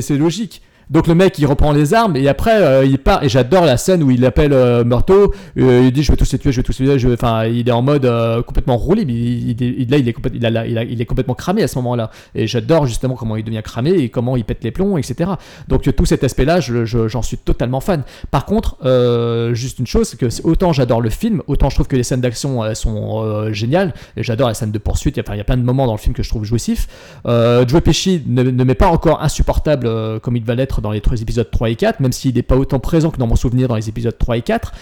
je 0.00 0.12
Euh, 0.14 0.18
logique. 0.18 0.62
Donc 0.92 1.06
le 1.06 1.14
mec 1.14 1.38
il 1.38 1.46
reprend 1.46 1.72
les 1.72 1.94
armes 1.94 2.16
et 2.16 2.28
après 2.28 2.62
euh, 2.62 2.84
il 2.84 2.98
part 2.98 3.24
et 3.24 3.28
j'adore 3.30 3.64
la 3.64 3.78
scène 3.78 4.02
où 4.02 4.10
il 4.10 4.22
appelle 4.26 4.52
euh, 4.52 4.84
euh, 4.84 5.82
il 5.86 5.90
dit 5.90 6.02
je 6.02 6.12
vais 6.12 6.18
tous 6.18 6.30
les 6.32 6.38
tuer, 6.38 6.52
je 6.52 6.58
vais 6.58 6.62
tous 6.62 6.78
les 6.80 6.98
tuer, 6.98 7.14
enfin 7.14 7.46
il 7.46 7.66
est 7.66 7.72
en 7.72 7.80
mode 7.80 8.04
euh, 8.04 8.42
complètement 8.42 8.76
roulé, 8.76 9.06
mais 9.06 9.14
là 9.88 9.96
il 9.96 10.06
est, 11.00 11.04
complètement 11.06 11.34
cramé 11.34 11.62
à 11.62 11.68
ce 11.68 11.76
moment-là 11.78 12.10
et 12.34 12.46
j'adore 12.46 12.86
justement 12.86 13.14
comment 13.14 13.36
il 13.36 13.42
devient 13.44 13.62
cramé 13.64 13.92
et 13.92 14.10
comment 14.10 14.36
il 14.36 14.44
pète 14.44 14.62
les 14.64 14.70
plombs 14.70 14.98
etc. 14.98 15.30
Donc 15.66 15.88
tout 15.96 16.04
cet 16.04 16.24
aspect-là 16.24 16.60
je- 16.60 16.84
je- 16.84 17.08
j'en 17.08 17.22
suis 17.22 17.38
totalement 17.38 17.80
fan. 17.80 18.02
Par 18.30 18.44
contre 18.44 18.76
juste 19.54 19.78
une 19.78 19.86
chose 19.86 20.08
c'est 20.08 20.18
que 20.20 20.26
autant 20.46 20.74
j'adore 20.74 21.00
le 21.00 21.08
film, 21.08 21.40
autant 21.46 21.70
je 21.70 21.76
trouve 21.76 21.88
que 21.88 21.96
les 21.96 22.02
scènes 22.02 22.20
d'action 22.20 22.74
sont 22.74 23.50
géniales 23.50 23.94
et 24.18 24.22
j'adore 24.22 24.48
la 24.48 24.54
scène 24.54 24.72
de 24.72 24.78
poursuite, 24.78 25.18
enfin, 25.18 25.34
il 25.34 25.38
y 25.38 25.40
a 25.40 25.44
plein 25.44 25.56
de 25.56 25.62
moments 25.62 25.86
dans 25.86 25.92
le 25.92 25.98
film 25.98 26.14
que 26.14 26.22
je 26.22 26.28
trouve 26.28 26.44
jouissifs. 26.44 26.86
Euh, 27.24 27.64
Joe 27.66 27.80
Pesci 27.80 28.22
ne, 28.26 28.42
ne 28.42 28.64
m'est 28.64 28.74
pas 28.74 28.88
encore 28.88 29.22
insupportable 29.22 29.88
comme 30.20 30.36
il 30.36 30.44
va 30.44 30.54
l'être 30.54 30.81
dans 30.82 30.90
les 30.90 31.00
trois 31.00 31.20
épisodes 31.20 31.50
3 31.50 31.70
et 31.70 31.76
4, 31.76 32.00
même 32.00 32.12
s'il 32.12 32.34
n'est 32.34 32.42
pas 32.42 32.56
autant 32.56 32.80
présent 32.80 33.10
que 33.10 33.16
dans 33.18 33.26
mon 33.26 33.36
souvenir 33.36 33.68
dans 33.68 33.76
les 33.76 33.88
épisodes 33.88 34.16
3 34.16 34.36
et 34.36 34.42
4. 34.42 34.72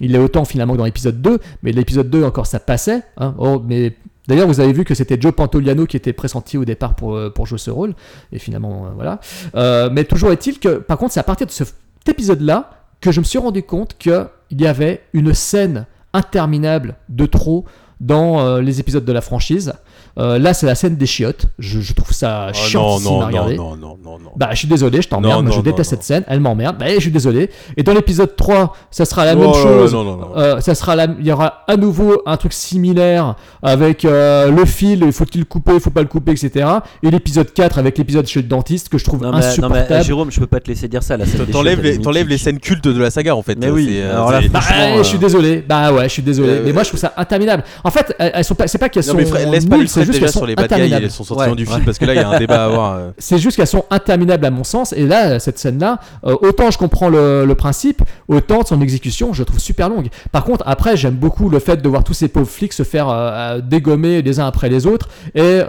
Il 0.00 0.14
est 0.14 0.18
autant 0.18 0.44
finalement 0.44 0.74
que 0.74 0.78
dans 0.78 0.84
l'épisode 0.84 1.20
2, 1.22 1.38
mais 1.62 1.72
l'épisode 1.72 2.10
2 2.10 2.22
encore 2.24 2.46
ça 2.46 2.60
passait. 2.60 3.02
hein. 3.16 3.34
Oh, 3.38 3.62
mais 3.66 3.96
D'ailleurs, 4.28 4.48
vous 4.48 4.58
avez 4.60 4.72
vu 4.72 4.84
que 4.84 4.94
c'était 4.94 5.20
Joe 5.20 5.32
Pantoliano 5.32 5.86
qui 5.86 5.96
était 5.96 6.12
pressenti 6.12 6.58
au 6.58 6.64
départ 6.64 6.96
pour, 6.96 7.14
euh, 7.14 7.30
pour 7.30 7.46
jouer 7.46 7.58
ce 7.58 7.70
rôle, 7.70 7.94
et 8.32 8.38
finalement, 8.40 8.86
euh, 8.86 8.88
voilà. 8.96 9.20
Euh, 9.54 9.88
mais 9.92 10.04
toujours 10.04 10.32
est-il 10.32 10.58
que, 10.58 10.78
par 10.78 10.98
contre, 10.98 11.12
c'est 11.12 11.20
à 11.20 11.24
partir 11.24 11.46
de 11.46 11.52
cet 11.52 11.74
épisode-là 12.08 12.70
que 13.00 13.12
je 13.12 13.20
me 13.20 13.24
suis 13.24 13.38
rendu 13.38 13.62
compte 13.62 13.96
qu'il 13.98 14.26
y 14.50 14.66
avait 14.66 15.02
une 15.12 15.32
scène 15.32 15.86
interminable 16.12 16.96
de 17.08 17.26
trop 17.26 17.66
dans 18.00 18.58
les 18.58 18.80
épisodes 18.80 19.04
de 19.04 19.12
la 19.12 19.20
franchise. 19.20 19.74
Euh, 20.18 20.38
là, 20.38 20.54
c'est 20.54 20.66
la 20.66 20.74
scène 20.74 20.96
des 20.96 21.06
chiottes. 21.06 21.46
Je, 21.58 21.80
je 21.80 21.92
trouve 21.92 22.12
ça 22.12 22.46
Oh, 22.50 22.54
chiant 22.54 22.98
non, 23.00 23.10
non, 23.10 23.20
à 23.22 23.26
regarder. 23.26 23.56
non, 23.56 23.76
non, 23.76 23.98
non, 24.02 24.18
non. 24.18 24.30
Bah, 24.36 24.48
je 24.52 24.56
suis 24.58 24.68
désolé, 24.68 25.02
je 25.02 25.08
t'emmerde, 25.08 25.46
je 25.52 25.60
déteste 25.60 25.78
non, 25.78 25.96
cette 25.98 26.02
scène, 26.02 26.24
elle 26.26 26.40
m'emmerde, 26.40 26.76
bah, 26.78 26.86
je 26.94 27.00
suis 27.00 27.10
désolé. 27.10 27.50
Et 27.76 27.82
dans 27.82 27.92
l'épisode 27.92 28.34
3, 28.36 28.74
ça 28.90 29.04
sera 29.04 29.24
la 29.24 29.34
Oh 29.34 29.38
même 29.38 29.50
là 29.50 29.56
là, 29.56 29.62
chose. 29.62 29.92
non, 29.92 30.04
non, 30.04 30.16
non. 30.16 30.28
Euh, 30.36 30.60
ça 30.60 30.74
sera 30.74 30.96
la- 30.96 31.08
il 31.18 31.26
y 31.26 31.32
aura 31.32 31.64
à 31.68 31.76
nouveau 31.76 32.22
un 32.26 32.36
truc 32.36 32.52
similaire 32.52 33.34
avec 33.62 34.04
euh, 34.04 34.50
le 34.50 34.64
fil, 34.64 35.10
faut-il 35.12 35.40
le 35.40 35.44
couper, 35.44 35.78
faut 35.80 35.90
pas 35.90 36.00
le 36.02 36.08
couper, 36.08 36.32
etc. 36.32 36.66
Et 37.02 37.10
l'épisode 37.10 37.52
4 37.52 37.78
avec 37.78 37.98
l'épisode 37.98 38.26
chez 38.26 38.40
le 38.42 38.48
dentiste 38.48 38.88
que 38.88 38.98
je 38.98 39.04
trouve 39.04 39.22
Non, 39.22 39.28
mais, 39.32 39.36
non, 39.36 39.40
mais, 39.40 39.46
insupportable. 39.48 40.04
Jérôme, 40.04 40.30
je 40.30 40.40
peux 40.40 40.46
pas 40.46 40.60
te 40.60 40.68
laisser 40.68 40.88
dire 40.88 41.02
ça. 41.02 41.16
T'enlèves 41.52 41.82
les, 41.82 42.24
les 42.24 42.38
scènes 42.38 42.58
cultes 42.58 42.88
de 42.88 43.00
la 43.00 43.10
saga 43.10 43.34
en 43.36 43.42
fait. 43.42 43.56
Mais 43.58 43.70
oui, 43.70 43.88
euh, 44.00 44.12
alors 44.12 44.30
là, 44.32 44.40
c'est- 44.42 44.48
Bah, 44.48 44.60
franchement, 44.60 44.96
je 44.98 45.02
suis 45.02 45.16
euh, 45.16 45.20
désolé. 45.20 45.64
Bah 45.68 45.92
ouais, 45.92 46.04
je 46.04 46.08
suis 46.14 46.22
désolé. 46.22 46.48
Euh, 46.52 46.62
mais 46.64 46.72
moi, 46.72 46.82
je 46.82 46.88
trouve 46.88 47.00
ça 47.00 47.12
interminable. 47.16 47.64
En 47.84 47.90
fait, 47.90 48.14
elles, 48.18 48.44
sont 48.44 48.54
pas. 48.54 48.66
C'est 48.68 48.78
pas 48.78 48.88
qu'elles 48.88 49.04
sont 49.04 49.16
laisse 49.16 49.66
pas 49.66 49.76
juste 50.06 50.20
déjà 50.20 50.32
sur 50.32 50.46
les 50.46 50.54
bad 50.54 50.68
guys 50.72 50.92
et 51.04 51.08
sortis 51.10 51.32
Ouais, 51.34 51.54
du 51.54 51.64
ouais. 51.64 51.70
film 51.72 51.84
parce 51.84 51.98
que 51.98 52.04
là 52.04 52.14
il 52.14 52.20
y 52.20 52.22
a 52.22 52.28
un 52.28 52.38
débat 52.38 52.62
à 52.62 52.66
avoir. 52.66 52.94
euh. 52.96 53.10
C'est 53.18 53.38
juste 53.38 53.56
qu'elles 53.56 53.66
sont 53.66 53.84
interminables 53.90 54.44
à 54.46 54.50
mon 54.50 54.64
sens. 54.64 54.92
Et 54.92 55.06
là, 55.06 55.38
cette 55.38 55.58
scène-là, 55.58 55.98
euh, 56.24 56.36
autant 56.40 56.70
je 56.70 56.78
comprends 56.78 57.08
le, 57.08 57.44
le 57.44 57.54
principe, 57.54 58.02
autant 58.28 58.64
son 58.64 58.80
exécution, 58.80 59.32
je 59.32 59.42
trouve 59.42 59.58
super 59.58 59.88
longue. 59.88 60.08
Par 60.32 60.44
contre, 60.44 60.62
après, 60.66 60.96
j'aime 60.96 61.14
beaucoup 61.16 61.48
le 61.50 61.58
fait 61.58 61.82
de 61.82 61.88
voir 61.88 62.04
tous 62.04 62.14
ces 62.14 62.28
pauvres 62.28 62.48
flics 62.48 62.72
se 62.72 62.82
faire 62.82 63.08
euh, 63.10 63.60
dégommer 63.60 64.22
les 64.22 64.40
uns 64.40 64.46
après 64.46 64.68
les 64.68 64.86
autres. 64.86 65.08
Et 65.34 65.60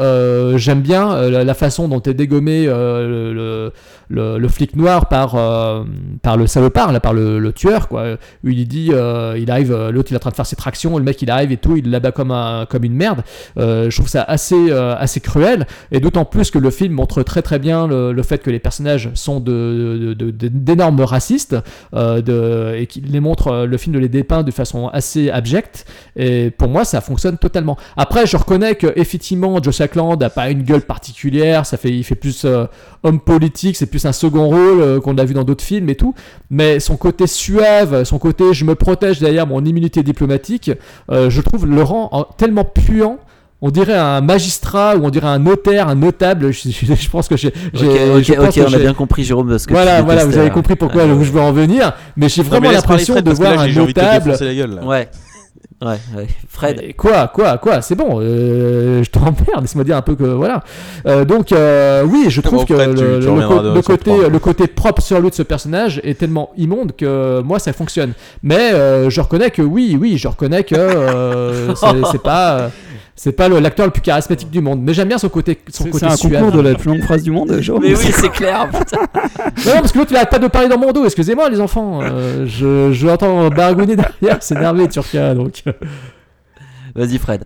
j'aime 0.55 0.81
bien 0.81 1.30
la, 1.30 1.53
façon 1.53 1.88
dont 1.88 1.99
est 2.01 2.14
dégommé 2.14 2.65
le, 2.68 3.72
le, 4.09 4.38
le 4.38 4.47
flic 4.47 4.76
noir 4.76 5.07
par, 5.07 5.35
par 6.22 6.38
le 6.38 6.47
salopard, 6.47 6.91
là, 6.91 6.99
par 6.99 7.14
le, 7.14 7.51
tueur, 7.51 7.88
quoi. 7.88 8.03
Où 8.43 8.49
il 8.49 8.68
dit, 8.68 8.91
il 8.91 9.51
arrive, 9.51 9.76
l'autre 9.91 10.11
il 10.11 10.14
est 10.14 10.18
en 10.18 10.19
train 10.19 10.30
de 10.30 10.35
faire 10.35 10.45
ses 10.45 10.55
tractions, 10.55 10.97
le 10.97 11.03
mec 11.03 11.22
il 11.22 11.30
arrive 11.31 11.51
et 11.51 11.57
tout, 11.57 11.77
il 11.77 11.89
l'abat 11.89 12.11
comme, 12.11 12.31
un, 12.31 12.65
comme 12.69 12.84
une 12.84 12.93
merde. 12.95 13.23
Je 13.57 13.95
trouve 13.95 14.09
ça 14.09 14.22
assez, 14.28 14.70
euh, 14.72 14.95
assez 14.98 15.20
cruel. 15.20 15.66
Et 15.91 15.99
d'autant 15.99 16.26
plus 16.26 16.52
que 16.52 16.60
le 16.60 16.70
film 16.70 16.94
montre 16.94 17.24
très 17.24 17.41
très 17.41 17.60
bien 17.60 17.88
le, 17.88 18.22
fait 18.24 18.40
que 18.44 18.49
les 18.49 18.60
personnages 18.60 19.10
sont 19.14 19.40
de, 19.40 20.14
de- 20.18 20.32
de- 20.32 20.48
d'énormes 20.48 21.02
racistes 21.02 21.56
euh, 21.94 22.76
et 22.76 22.86
qu'il 22.88 23.12
les 23.12 23.20
montre, 23.20 23.48
euh, 23.48 23.66
le 23.66 23.78
film 23.78 23.98
les 23.98 24.10
dépeint 24.10 24.44
de 24.44 24.52
façon 24.52 24.88
assez 24.90 25.30
abjecte. 25.30 25.86
Et 26.16 26.52
pour 26.52 26.68
moi, 26.68 26.86
ça 26.86 27.02
fonctionne 27.02 27.38
totalement. 27.38 27.78
Après, 27.95 28.26
je 28.26 28.38
reconnais 28.38 28.76
que 28.76 28.88
effectivement, 28.95 29.62
Josh 29.64 29.82
Ackland 29.82 30.22
a 30.22 30.30
pas 30.30 30.49
une 30.49 30.64
gueule 30.64 30.82
particulière. 30.82 31.66
Ça 31.66 31.78
fait, 31.78 31.90
il 31.91 32.04
fait 32.04 32.16
plus 32.16 32.45
homme 33.04 33.20
politique. 33.20 33.76
C'est 33.78 33.86
plus 33.88 34.06
un 34.06 34.12
second 34.12 34.48
rôle 34.48 35.02
qu'on 35.02 35.18
a 35.18 35.26
vu 35.26 35.34
dans 35.34 35.44
d'autres 35.44 35.64
films 35.64 35.90
et 35.90 35.95
tout. 35.95 36.14
Mais 36.49 36.80
son 36.80 36.98
côté 36.98 37.28
suave, 37.28 38.04
son 38.04 38.20
côté 38.20 38.54
je 38.54 38.66
me 38.66 38.76
protège 38.76 39.20
derrière 39.20 39.48
mon 39.48 39.64
immunité 39.64 40.04
diplomatique, 40.04 40.72
je 41.10 41.41
trouve 41.41 41.66
le 41.66 41.82
rend 41.84 42.10
en- 42.12 42.24
tellement 42.24 42.66
puant. 42.66 43.18
On 43.62 43.72
dirait 43.72 43.96
un 43.98 44.22
magistrat 44.22 44.96
ou 44.98 45.06
on 45.06 45.10
dirait 45.10 45.28
un 45.28 45.40
notaire, 45.40 45.88
un 45.88 45.96
notable. 45.96 46.52
Je, 46.54 46.70
je- 46.70 46.94
je 47.00 47.10
pense 47.10 47.28
que 47.28 47.36
j'ai. 47.38 47.48
Ok, 47.48 47.54
je 47.74 48.34
pense 48.34 48.48
ok, 48.50 48.54
que 48.56 48.62
on 48.62 48.66
a 48.66 48.68
j'ai- 48.70 48.78
bien 48.80 48.94
compris, 48.94 49.24
Jérôme, 49.24 49.50
parce 49.50 49.66
que 49.66 49.74
voilà, 49.74 49.98
tu 50.00 50.06
voilà, 50.06 50.26
vous 50.26 50.38
avez 50.38 50.52
compris 50.52 50.76
pourquoi 50.76 51.04
Ah, 51.04 51.08
je 51.08 51.32
veux 51.32 51.42
en 51.42 51.52
venir. 51.52 51.94
Mais 52.16 52.30
j'ai 52.30 52.44
vraiment 52.44 52.70
l'impression 52.72 53.20
de 53.20 53.32
voir 53.32 53.56
là, 53.56 53.62
un 53.62 53.68
j'ai 53.68 53.80
envie 53.82 53.94
de 53.94 54.00
notable. 54.00 54.38
la 54.40 54.54
gueule. 54.54 54.76
là. 54.76 54.84
Ouais. 54.86 55.10
Ouais, 55.80 55.98
ouais. 56.16 56.28
Fred. 56.50 56.82
Mais 56.82 56.94
Quoi, 56.94 57.28
quoi, 57.28 57.60
quoi, 57.60 57.84
c'est 57.84 57.94
bon, 57.94 58.18
euh, 58.20 59.04
je 59.04 59.12
t'emmerde, 59.12 59.62
laisse-moi 59.62 59.84
dire 59.84 59.96
un 59.96 60.02
peu 60.02 60.16
que 60.16 60.24
voilà. 60.24 60.64
Euh, 61.06 61.24
donc, 61.24 61.52
euh, 61.52 62.04
oui, 62.04 62.26
je 62.30 62.42
trouve 62.42 62.60
Bon, 62.62 62.66
que 62.66 62.74
Fred, 62.74 62.96
tu- 62.96 63.04
le, 63.04 63.20
tu 63.20 63.28
co- 63.28 63.82
côté, 63.84 64.10
trois. 64.12 64.28
le 64.30 64.40
côté 64.40 64.66
propre 64.66 65.04
sur 65.04 65.20
lui 65.20 65.30
de 65.30 65.36
ce 65.36 65.44
personnage 65.44 66.02
est 66.04 66.18
tellement 66.18 66.50
immonde 66.58 66.94
que 66.96 67.42
moi 67.42 67.60
ça 67.60 67.74
fonctionne. 67.74 68.14
Mais 68.42 68.72
euh, 68.74 69.12
je 69.12 69.22
reconnais 69.22 69.52
que 69.52 69.62
oui, 69.62 69.96
oui, 70.02 70.18
je 70.18 70.28
reconnais 70.28 70.64
que 70.64 70.74
euh, 70.76 71.76
c'est 71.76 71.86
c'est 72.12 72.24
pas. 72.24 72.72
C'est 73.15 73.32
pas 73.32 73.48
le- 73.49 73.60
l'acteur 73.60 73.86
le 73.86 73.91
plus 73.91 74.02
charismatique 74.02 74.49
du 74.49 74.61
monde, 74.61 74.82
mais 74.82 74.94
j'aime 74.94 75.07
bien 75.07 75.18
son 75.18 75.30
côté, 75.30 75.57
son 75.69 75.86
côté 75.86 75.99
c'est 75.99 76.06
un 76.06 76.15
suave. 76.15 76.41
concours 76.44 76.52
de 76.61 76.61
la 76.68 76.76
plus 76.76 76.90
longue 76.90 77.02
phrase 77.03 77.24
du 77.24 77.32
monde, 77.32 77.60
Jérôme. 77.60 77.82
Mais 77.84 77.95
oui, 77.95 78.06
c'est 78.11 78.30
clair. 78.30 78.68
putain. 78.72 78.98
Non, 79.65 79.74
parce 79.82 79.91
que 79.91 79.98
l'autre 79.98 80.11
il 80.11 80.18
arrête 80.18 80.30
pas 80.30 80.40
de 80.40 80.48
parler 80.48 80.68
dans 80.68 80.78
mon 80.78 80.91
dos, 80.91 81.06
excusez-moi 81.06 81.49
les 81.49 81.60
enfants. 81.61 82.02
Euh, 82.02 82.45
je, 82.48 82.91
je 82.94 83.07
l'entends 83.07 83.49
baragouiner 83.49 83.95
derrière, 83.95 84.38
c'est 84.41 84.56
énervé 84.56 84.88
Turkia 84.88 85.34
donc. 85.36 85.64
Vas-y, 86.95 87.18
Fred. 87.18 87.44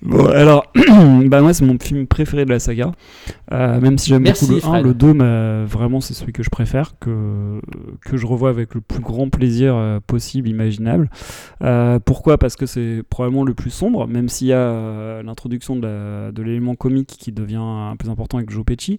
Bon, 0.00 0.26
alors, 0.26 0.70
bah 1.26 1.40
moi 1.40 1.52
c'est 1.52 1.64
mon 1.64 1.78
film 1.78 2.06
préféré 2.06 2.44
de 2.44 2.50
la 2.50 2.60
saga. 2.60 2.92
Euh, 3.52 3.80
même 3.80 3.98
si 3.98 4.10
j'aime 4.10 4.22
beaucoup 4.22 4.46
le 4.46 4.56
1, 4.58 4.60
Fred. 4.60 4.84
le 4.84 4.94
2, 4.94 5.12
bah, 5.14 5.64
vraiment 5.64 6.00
c'est 6.00 6.14
celui 6.14 6.32
que 6.32 6.42
je 6.42 6.50
préfère, 6.50 6.92
que, 7.00 7.60
que 8.04 8.16
je 8.16 8.26
revois 8.26 8.50
avec 8.50 8.74
le 8.74 8.80
plus 8.80 9.00
grand 9.00 9.28
plaisir 9.28 9.74
euh, 9.74 9.98
possible, 10.06 10.48
imaginable. 10.48 11.10
Euh, 11.62 11.98
pourquoi? 11.98 12.38
Parce 12.38 12.54
que 12.56 12.66
c'est 12.66 13.02
probablement 13.10 13.44
le 13.44 13.54
plus 13.54 13.70
sombre, 13.70 14.06
même 14.06 14.28
s'il 14.28 14.48
y 14.48 14.52
a 14.52 14.58
euh, 14.58 15.22
l'introduction 15.22 15.76
de 15.76 16.42
l'élément 16.42 16.76
comique 16.76 17.08
qui 17.18 17.32
devient 17.32 17.56
un 17.56 17.96
peu 17.96 18.08
important 18.08 18.38
avec 18.38 18.50
Joe 18.50 18.64
Pesci. 18.64 18.98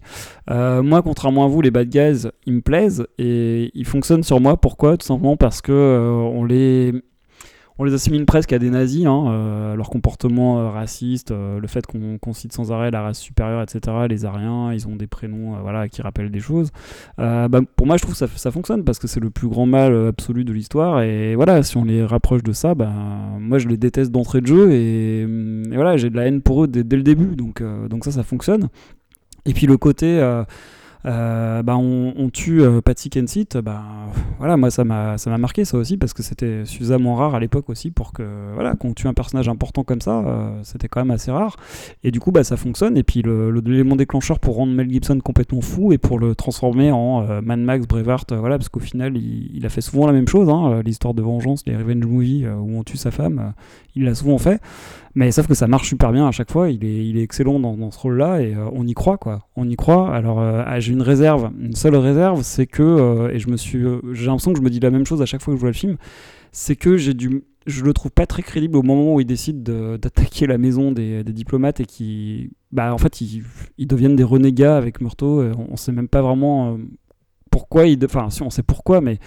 Euh, 0.50 0.82
moi, 0.82 1.02
contrairement 1.02 1.44
à 1.44 1.48
vous, 1.48 1.62
les 1.62 1.70
bad 1.70 1.88
guys, 1.88 2.28
ils 2.46 2.54
me 2.54 2.60
plaisent 2.60 3.06
et 3.18 3.70
ils 3.74 3.86
fonctionnent 3.86 4.22
sur 4.22 4.40
moi. 4.40 4.56
Pourquoi? 4.56 4.96
Tout 4.96 5.06
simplement 5.06 5.36
parce 5.36 5.62
que 5.62 5.72
euh, 5.72 6.10
on 6.10 6.44
les 6.44 6.92
on 7.80 7.84
les 7.84 7.94
assimile 7.94 8.26
presque 8.26 8.52
à 8.52 8.58
des 8.58 8.68
nazis, 8.68 9.06
hein, 9.06 9.24
euh, 9.28 9.74
leur 9.74 9.88
comportement 9.88 10.60
euh, 10.60 10.68
raciste, 10.68 11.30
euh, 11.30 11.58
le 11.58 11.66
fait 11.66 11.86
qu'on 11.86 12.32
cite 12.34 12.52
sans 12.52 12.72
arrêt 12.72 12.90
la 12.90 13.00
race 13.00 13.18
supérieure, 13.18 13.62
etc. 13.62 13.80
Les 14.06 14.26
Ariens, 14.26 14.70
ils 14.74 14.86
ont 14.86 14.96
des 14.96 15.06
prénoms 15.06 15.58
voilà, 15.62 15.88
qui 15.88 16.02
rappellent 16.02 16.30
des 16.30 16.40
choses. 16.40 16.72
Bah, 17.16 17.48
pour 17.76 17.86
moi, 17.86 17.96
je 17.96 18.02
trouve 18.02 18.12
que 18.12 18.26
ça, 18.26 18.50
fonctionne 18.50 18.84
parce 18.84 18.98
que 18.98 19.06
c'est 19.06 19.18
le 19.18 19.30
plus 19.30 19.48
grand 19.48 19.64
mal 19.64 20.08
absolu 20.08 20.44
de 20.44 20.52
l'histoire. 20.52 21.00
Et 21.00 21.34
voilà, 21.34 21.62
si 21.62 21.78
on 21.78 21.84
les 21.84 22.04
rapproche 22.04 22.42
de 22.42 22.52
ça, 22.52 22.74
bah, 22.74 22.92
moi 23.38 23.58
je 23.58 23.66
les 23.66 23.78
déteste 23.78 24.10
d'entrée 24.10 24.42
de 24.42 24.46
jeu 24.46 24.72
et, 24.72 25.26
voilà, 25.72 25.96
j'ai 25.96 26.10
de 26.10 26.16
la 26.16 26.26
haine 26.26 26.42
pour 26.42 26.64
eux 26.64 26.68
dès, 26.68 26.96
le 26.96 27.02
début. 27.02 27.34
Donc, 27.34 27.62
donc 27.88 28.04
ça, 28.04 28.10
ça 28.10 28.22
fonctionne. 28.22 28.68
Et 29.46 29.54
puis 29.54 29.66
le 29.66 29.78
côté. 29.78 30.20
Bah, 31.04 31.76
on, 31.76 32.30
tue 32.32 32.62
euh, 32.62 32.80
Patsy 32.80 33.10
Kensit, 33.10 33.56
bah, 33.56 33.82
voilà, 34.38 34.56
moi 34.56 34.70
ça 34.70 34.84
m'a 34.84 35.16
marqué 35.38 35.64
ça 35.64 35.76
aussi 35.76 35.96
parce 35.96 36.12
que 36.12 36.22
c'était 36.22 36.64
suffisamment 36.64 37.14
rare 37.14 37.34
à 37.34 37.40
l'époque 37.40 37.70
aussi 37.70 37.90
pour 37.90 38.12
que 38.12 38.22
voilà 38.54 38.74
qu'on 38.74 38.92
tue 38.94 39.08
un 39.08 39.14
personnage 39.14 39.48
important 39.48 39.84
comme 39.84 40.00
ça, 40.00 40.20
euh, 40.20 40.60
c'était 40.62 40.88
quand 40.88 41.00
même 41.00 41.10
assez 41.10 41.30
rare. 41.30 41.56
Et 42.04 42.10
du 42.10 42.20
coup 42.20 42.32
bah 42.32 42.44
ça 42.44 42.56
fonctionne 42.56 42.96
et 42.96 43.02
puis 43.02 43.22
l'élément 43.22 43.96
déclencheur 43.96 44.38
pour 44.38 44.56
rendre 44.56 44.72
Mel 44.72 44.90
Gibson 44.90 45.18
complètement 45.20 45.60
fou 45.60 45.92
et 45.92 45.98
pour 45.98 46.18
le 46.18 46.34
transformer 46.34 46.90
en 46.92 47.22
euh, 47.22 47.40
Mad 47.40 47.60
Max, 47.60 47.86
euh, 47.92 48.36
voilà 48.38 48.58
parce 48.58 48.68
qu'au 48.68 48.80
final 48.80 49.16
il, 49.16 49.64
a 49.64 49.68
fait 49.68 49.80
souvent 49.80 50.06
la 50.06 50.12
même 50.12 50.28
chose, 50.28 50.48
hein, 50.48 50.72
euh, 50.72 50.82
l'histoire 50.82 51.14
de 51.14 51.22
vengeance, 51.22 51.62
les 51.66 51.76
revenge 51.76 52.06
movies 52.06 52.44
euh, 52.44 52.54
où 52.54 52.78
on 52.78 52.82
tue 52.82 52.96
sa 52.96 53.10
femme, 53.10 53.38
euh, 53.38 53.62
il 53.94 54.04
l'a 54.04 54.14
souvent 54.14 54.38
fait. 54.38 54.60
Mais 55.14 55.32
sauf 55.32 55.48
que 55.48 55.54
ça 55.54 55.66
marche 55.66 55.88
super 55.88 56.12
bien 56.12 56.26
à 56.26 56.30
chaque 56.30 56.50
fois. 56.50 56.70
Il 56.70 56.84
est, 56.84 57.06
il 57.06 57.18
est 57.18 57.22
excellent 57.22 57.58
dans, 57.58 57.90
ce 57.90 57.98
rôle-là 57.98 58.40
et 58.40 58.54
euh, 58.54 58.68
on 58.72 58.86
y 58.86 58.94
croit 58.94 59.18
quoi. 59.18 59.48
On 59.56 59.68
y 59.68 59.76
croit. 59.76 60.14
Alors 60.14 60.40
euh, 60.40 60.62
j'ai 60.78 60.92
une 60.92 61.02
réserve, 61.02 61.50
une 61.60 61.74
seule 61.74 61.96
réserve, 61.96 62.42
c'est 62.42 62.66
que 62.66 62.82
euh, 62.82 63.30
et 63.30 63.38
je 63.38 63.48
me 63.48 63.56
suis, 63.56 63.82
j'ai 64.12 64.26
l'impression 64.26 64.52
que 64.52 64.58
je 64.58 64.62
me 64.64 64.70
dis 64.70 64.80
la 64.80 64.90
même 64.90 65.06
chose 65.06 65.20
à 65.22 65.26
chaque 65.26 65.42
fois 65.42 65.52
que 65.52 65.58
je 65.58 65.60
vois 65.60 65.70
le 65.70 65.74
film, 65.74 65.96
c'est 66.52 66.76
que 66.76 66.96
j'ai 66.96 67.14
du 67.14 67.42
je 67.66 67.84
le 67.84 67.92
trouve 67.92 68.10
pas 68.10 68.26
très 68.26 68.42
crédible 68.42 68.76
au 68.76 68.82
moment 68.82 69.14
où 69.14 69.20
il 69.20 69.26
décide 69.26 69.62
de- 69.62 69.98
d'attaquer 69.98 70.46
la 70.46 70.56
maison 70.56 70.92
des, 70.92 71.22
des 71.22 71.32
diplomates 71.32 71.80
et 71.80 71.84
qui, 71.84 72.50
bah, 72.72 72.94
en 72.94 72.98
fait, 72.98 73.20
ils, 73.20 73.44
ils 73.76 73.86
deviennent 73.86 74.16
des 74.16 74.24
renégats 74.24 74.78
avec 74.78 75.02
Murtaugh. 75.02 75.52
On, 75.58 75.66
on 75.72 75.76
sait 75.76 75.92
même 75.92 76.08
pas 76.08 76.22
vraiment 76.22 76.78
pourquoi. 77.50 77.84
Enfin, 78.02 78.30
si 78.30 78.42
on 78.42 78.48
sait 78.48 78.62
pourquoi, 78.62 79.02
mais 79.02 79.18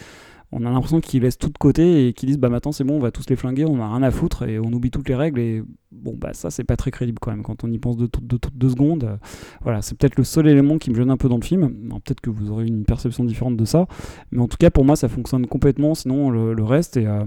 on 0.53 0.65
a 0.65 0.69
l'impression 0.69 1.01
qu'ils 1.01 1.23
laissent 1.23 1.37
tout 1.37 1.49
de 1.49 1.57
côté 1.57 2.07
et 2.07 2.13
qu'ils 2.13 2.27
disent 2.27 2.37
bah 2.37 2.49
maintenant 2.49 2.71
c'est 2.71 2.83
bon, 2.83 2.97
on 2.97 2.99
va 2.99 3.11
tous 3.11 3.29
les 3.29 3.35
flinguer, 3.35 3.65
on 3.65 3.81
a 3.81 3.87
rien 3.87 4.03
à 4.03 4.11
foutre 4.11 4.43
et 4.43 4.59
on 4.59 4.71
oublie 4.71 4.91
toutes 4.91 5.09
les 5.09 5.15
règles. 5.15 5.39
Et 5.39 5.63
bon, 5.91 6.15
bah 6.15 6.33
ça 6.33 6.51
c'est 6.51 6.63
pas 6.63 6.75
très 6.75 6.91
crédible 6.91 7.19
quand 7.19 7.31
même 7.31 7.43
quand 7.43 7.63
on 7.63 7.71
y 7.71 7.79
pense 7.79 7.97
de 7.97 8.05
toutes 8.05 8.27
de, 8.27 8.37
toutes 8.37 8.57
deux 8.57 8.69
secondes. 8.69 9.03
Euh, 9.03 9.17
Voilà, 9.61 9.81
c'est 9.81 9.97
peut-être 9.97 10.17
le 10.17 10.23
seul 10.23 10.47
élément 10.47 10.77
qui 10.77 10.91
me 10.91 10.95
gêne 10.95 11.09
un 11.09 11.17
peu 11.17 11.29
dans 11.29 11.37
le 11.37 11.43
film. 11.43 11.69
Peut-être 12.05 12.21
que 12.21 12.29
vous 12.29 12.51
aurez 12.51 12.65
une 12.65 12.85
perception 12.85 13.23
différente 13.23 13.57
de 13.57 13.65
ça, 13.65 13.87
mais 14.31 14.41
en 14.41 14.47
tout 14.47 14.57
cas 14.57 14.69
pour 14.69 14.85
moi 14.85 14.95
ça 14.95 15.09
fonctionne 15.09 15.47
complètement. 15.47 15.95
Sinon 15.95 16.29
le, 16.29 16.63
reste 16.63 16.97
et 16.97 17.07
euh, 17.07 17.25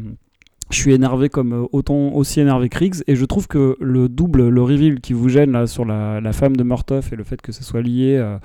je 0.70 0.76
suis 0.76 0.92
énervé 0.92 1.28
comme 1.28 1.52
euh, 1.52 1.66
autant 1.72 2.12
aussi 2.12 2.40
énervé 2.40 2.68
que 2.68 2.78
Riggs 2.78 3.02
et 3.06 3.14
je 3.14 3.24
trouve 3.24 3.46
que 3.46 3.76
le 3.80 4.08
double, 4.08 4.48
le 4.48 4.62
reveal 4.62 5.00
qui 5.00 5.12
vous 5.12 5.28
gêne 5.28 5.52
là 5.52 5.66
sur 5.66 5.84
la, 5.84 6.20
femme 6.32 6.56
de 6.56 6.64
Murtoff 6.64 7.12
et 7.12 7.16
le 7.16 7.24
fait 7.24 7.40
que 7.40 7.52
ce 7.52 7.62
soit 7.62 7.82
lié 7.82 8.16
euh, 8.16 8.38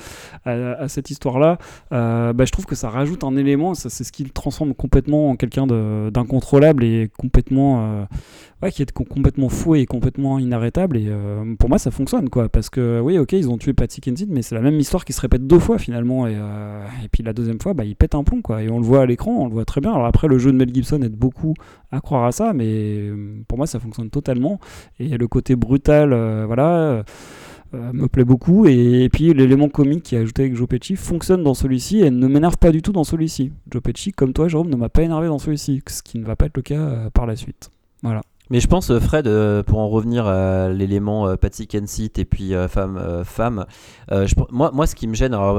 à, 0.79 0.87
cette 0.87 1.09
histoire-là, 1.09 1.57
euh, 1.91 2.31
bah, 2.33 2.45
je 2.45 2.51
trouve 2.51 2.65
que 2.65 2.75
ça 2.75 2.89
rajoute 2.89 3.23
un 3.23 3.35
élément, 3.35 3.73
ça, 3.73 3.89
c'est 3.89 4.03
ce 4.03 4.11
qui 4.11 4.23
le 4.23 4.29
transforme 4.29 4.73
complètement 4.73 5.29
en 5.29 5.35
quelqu'un 5.35 5.65
de- 5.65 6.09
d'incontrôlable 6.11 6.83
et 6.83 7.09
complètement, 7.17 7.81
euh, 7.81 8.03
ouais, 8.61 8.71
qui 8.71 8.83
est 8.83 8.91
com- 8.91 9.05
complètement 9.05 9.49
fou 9.49 9.75
et 9.75 9.85
complètement 9.85 10.37
inarrêtable. 10.37 10.97
Et 10.97 11.11
pour 11.57 11.69
moi, 11.69 11.79
ça 11.79 11.89
fonctionne 11.91 12.29
quoi, 12.29 12.49
parce 12.49 12.69
que 12.69 12.99
oui, 12.99 13.17
ok, 13.17 13.33
ils 13.33 13.49
ont 13.49 13.57
tué 13.57 13.73
Patsy 13.73 13.99
Kensit, 13.99 14.27
mais 14.29 14.43
c'est 14.43 14.55
la 14.55 14.61
même 14.61 14.79
histoire 14.79 15.05
qui 15.05 15.13
se 15.13 15.21
répète 15.21 15.47
deux 15.47 15.59
fois 15.59 15.79
finalement. 15.79 16.27
Et, 16.27 16.33
et 16.33 17.07
puis 17.11 17.23
la 17.23 17.33
deuxième 17.33 17.59
fois, 17.59 17.73
bah, 17.73 17.83
il 17.83 17.95
pète 17.95 18.15
un 18.15 18.23
plomb 18.23 18.41
quoi, 18.41 18.61
et 18.61 18.69
on 18.69 18.79
le 18.79 18.85
voit 18.85 19.01
à 19.01 19.05
l'écran, 19.05 19.31
on 19.31 19.47
le 19.47 19.53
voit 19.53 19.65
très 19.65 19.81
bien. 19.81 19.91
Alors 19.91 20.05
après, 20.05 20.27
le 20.27 20.37
jeu 20.37 20.51
de 20.51 20.57
Mel 20.57 20.73
Gibson 20.73 21.01
aide 21.01 21.15
beaucoup 21.15 21.55
à 21.91 22.01
croire 22.01 22.25
à 22.25 22.31
ça, 22.31 22.53
mais 22.53 22.65
euh, 22.67 23.43
pour 23.47 23.57
moi, 23.57 23.67
ça 23.67 23.79
fonctionne 23.79 24.09
totalement. 24.09 24.59
Et 24.99 25.17
le 25.17 25.27
côté 25.27 25.55
brutal, 25.55 26.13
euh, 26.13 26.45
voilà. 26.45 27.03
euh, 27.73 27.93
me 27.93 28.07
plaît 28.07 28.25
beaucoup 28.25 28.65
et, 28.65 29.07
puis 29.11 29.33
l'élément 29.33 29.69
comique 29.69 30.03
qui 30.03 30.15
est 30.15 30.19
ajouté 30.19 30.43
avec 30.43 30.55
Joe 30.55 30.67
Pesci 30.67 30.97
fonctionne 30.97 31.41
dans 31.41 31.53
celui-ci 31.53 32.01
et 32.01 32.09
ne 32.09 32.27
m'énerve 32.27 32.57
pas 32.57 32.71
du 32.71 32.81
tout 32.81 32.91
dans 32.91 33.05
celui-ci. 33.05 33.51
Joe 33.69 33.81
Pesci, 33.81 34.11
comme 34.11 34.33
toi 34.33 34.47
Jérôme, 34.47 34.69
ne 34.69 34.75
m'a 34.75 34.89
pas 34.89 35.03
énervé 35.03 35.27
dans 35.27 35.39
celui-ci, 35.39 35.81
ce 35.87 36.01
qui 36.03 36.19
ne 36.19 36.25
va 36.25 36.35
pas 36.35 36.47
être 36.47 36.57
le 36.57 36.63
cas 36.63 37.09
par 37.13 37.25
la 37.25 37.35
suite. 37.35 37.71
Voilà. 38.03 38.21
Mais 38.51 38.59
je 38.59 38.67
pense, 38.67 38.91
euh, 38.91 38.99
Fred, 38.99 39.27
euh, 39.27 39.63
pour 39.63 39.79
en 39.79 39.87
revenir 39.87 40.27
à 40.27 40.69
l'élément 40.69 41.25
euh, 41.25 41.35
Patsy 41.37 41.67
Kensit 41.67 42.19
et 42.19 42.25
puis 42.25 42.53
euh, 42.53 42.67
femme, 42.67 43.01
femme 43.23 43.65
je, 44.11 44.35
moi, 44.51 44.71
moi, 44.73 44.85
ce 44.87 44.93
qui 44.95 45.07
me 45.07 45.15
gêne, 45.15 45.33
alors 45.33 45.57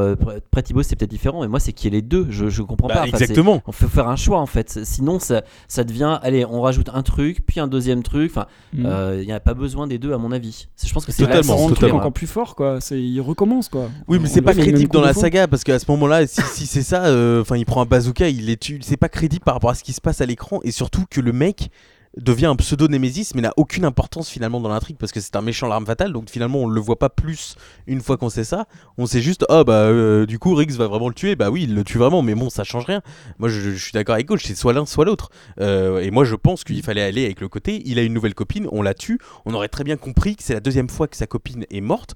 près 0.51 0.63
Thibaut, 0.63 0.83
c'est 0.83 0.95
peut-être 0.95 1.11
différent, 1.11 1.41
mais 1.41 1.49
moi, 1.49 1.59
c'est 1.59 1.73
qu'il 1.73 1.93
y 1.93 1.97
ait 1.97 2.01
les 2.01 2.07
deux. 2.07 2.27
Je, 2.29 2.51
je 2.51 2.61
comprends 2.63 2.89
Bah, 2.89 2.95
pas. 2.95 3.01
Enfin, 3.01 3.09
exactement. 3.19 3.63
On 3.67 3.73
faut 3.73 3.89
faire 3.89 4.09
un 4.09 4.17
choix 4.17 4.39
en 4.41 4.47
fait. 4.47 4.81
Sinon, 4.85 5.19
ça, 5.19 5.43
ça 5.69 5.85
devient, 5.85 6.19
allez, 6.23 6.45
on 6.45 6.61
rajoute 6.61 6.91
un 6.93 7.03
truc, 7.03 7.47
puis 7.47 7.61
un 7.61 7.67
deuxième 7.67 8.03
truc. 8.03 8.31
Enfin, 8.31 8.47
Mm. 8.75 8.87
euh, 8.87 9.19
il 9.21 9.27
n'y 9.27 9.33
a 9.33 9.41
pas 9.41 9.55
besoin 9.55 9.87
des 9.87 9.99
deux, 9.99 10.13
à 10.13 10.19
mon 10.19 10.33
avis. 10.33 10.67
Je 10.83 10.93
pense 10.93 11.05
que 11.07 11.13
c'est 11.13 11.25
Totalement, 11.25 11.43
ça 11.43 11.53
rend 11.55 11.59
le 11.61 11.67
truc 11.69 11.81
totalement. 11.81 11.99
encore 12.01 12.13
plus 12.13 12.27
fort 12.27 12.55
quoi. 12.57 12.81
C'est 12.81 13.01
il 13.01 13.21
recommence 13.21 13.69
quoi. 13.69 13.89
Oui, 14.09 14.19
mais 14.21 14.29
c'est 14.29 14.41
pas 14.43 14.55
crédible 14.55 14.91
dans 14.93 15.01
la 15.03 15.13
saga 15.15 15.47
parce 15.49 15.65
qu'à 15.65 15.79
ce 15.79 15.91
moment-là, 15.91 16.27
si, 16.27 16.41
si 16.43 16.67
c'est 16.67 16.83
ça, 16.83 17.05
euh, 17.07 17.41
enfin, 17.43 17.57
il 17.57 17.65
prend 17.67 17.81
un 17.83 17.87
bazooka, 17.87 18.29
il 18.29 18.47
les 18.47 18.57
tue. 18.57 18.81
C'est 18.83 18.97
pas 18.99 19.09
crédible 19.09 19.45
par 19.45 19.55
rapport 19.55 19.71
à 19.71 19.75
ce 19.75 19.83
qui 19.85 19.93
se 19.95 20.01
passe 20.01 20.21
à 20.21 20.27
l'écran 20.27 20.61
et 20.65 20.71
surtout 20.71 21.05
que 21.11 21.21
le 21.21 21.33
mec 21.33 21.71
devient 22.17 22.47
un 22.47 22.57
pseudo 22.57 22.89
némésis 22.89 23.35
mais 23.35 23.41
n'a 23.41 23.53
aucune 23.57 23.85
importance 23.85 24.29
finalement 24.29 24.61
dans 24.61 24.69
l'intrigue 24.69 24.97
parce 24.99 25.13
que 25.13 25.21
c'est 25.21 25.37
un 25.37 25.41
méchant 25.41 25.67
l'arme 25.67 25.87
fatale 25.87 26.13
donc 26.13 26.29
finalement 26.31 26.59
on 26.59 26.67
le 26.67 26.81
voit 26.81 26.99
pas 26.99 27.09
plus 27.09 27.57
une 27.87 28.01
fois 28.01 28.17
qu'on 28.17 28.29
sait 28.29 28.45
ça. 28.45 28.67
On 28.99 29.07
sait 29.07 29.23
juste 29.23 29.45
oh 29.49 29.65
bah 29.65 29.85
euh, 29.85 30.27
du 30.27 30.39
coup 30.39 30.55
Riggs 30.55 30.73
va 30.73 30.87
vraiment 30.87 31.09
le 31.09 31.15
tuer. 31.15 31.37
Bah 31.37 31.51
oui 31.51 31.63
il 31.65 31.75
le 31.75 31.85
tue 31.85 31.99
vraiment 31.99 32.23
mais 32.23 32.35
bon 32.35 32.51
ça 32.51 32.65
change 32.65 32.85
rien. 32.85 33.03
Moi 33.39 33.49
je, 33.49 33.71
suis 33.71 33.93
d'accord 33.93 34.15
avec 34.15 34.27
Gauche 34.27 34.43
c'est 34.45 34.55
soit 34.55 34.73
l'un 34.73 34.87
soit 34.87 35.05
l'autre. 35.05 35.31
Euh, 35.61 36.01
et 36.01 36.11
moi 36.11 36.25
je 36.25 36.35
pense 36.35 36.65
qu'il 36.65 36.83
fallait 36.83 37.03
aller 37.03 37.25
avec 37.25 37.41
le 37.41 37.49
côté 37.49 37.83
il 37.87 37.99
a 37.99 38.03
une 38.03 38.13
nouvelle 38.13 38.35
copine 38.35 38.69
on 38.73 38.83
la 38.83 38.95
tue. 38.95 39.19
On 39.47 39.55
aurait 39.55 39.69
très 39.69 39.85
bien 39.85 39.97
compris 39.97 40.37
que 40.37 40.43
c'est 40.43 40.55
la 40.55 40.61
deuxième 40.61 40.91
fois 40.91 41.09
que 41.09 41.17
sa 41.17 41.27
copine 41.27 41.65
est 41.71 41.81
morte 41.81 42.15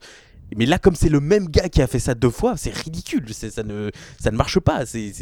mais 0.57 0.67
là, 0.67 0.79
comme 0.79 0.95
c'est 0.95 1.09
le 1.09 1.21
même 1.21 1.49
gars 1.49 1.69
qui 1.69 1.83
a 1.83 1.87
fait 1.87 1.99
ça 1.99 2.15
deux 2.15 2.31
fois, 2.31 2.55
c'est 2.57 2.73
ridicule. 2.75 3.25
Ça 3.33 3.63
ne, 3.65 3.91
ça 4.21 4.31
ne 4.31 4.37
marche 4.37 4.61
pas. 4.61 4.87
C'est 4.87 5.13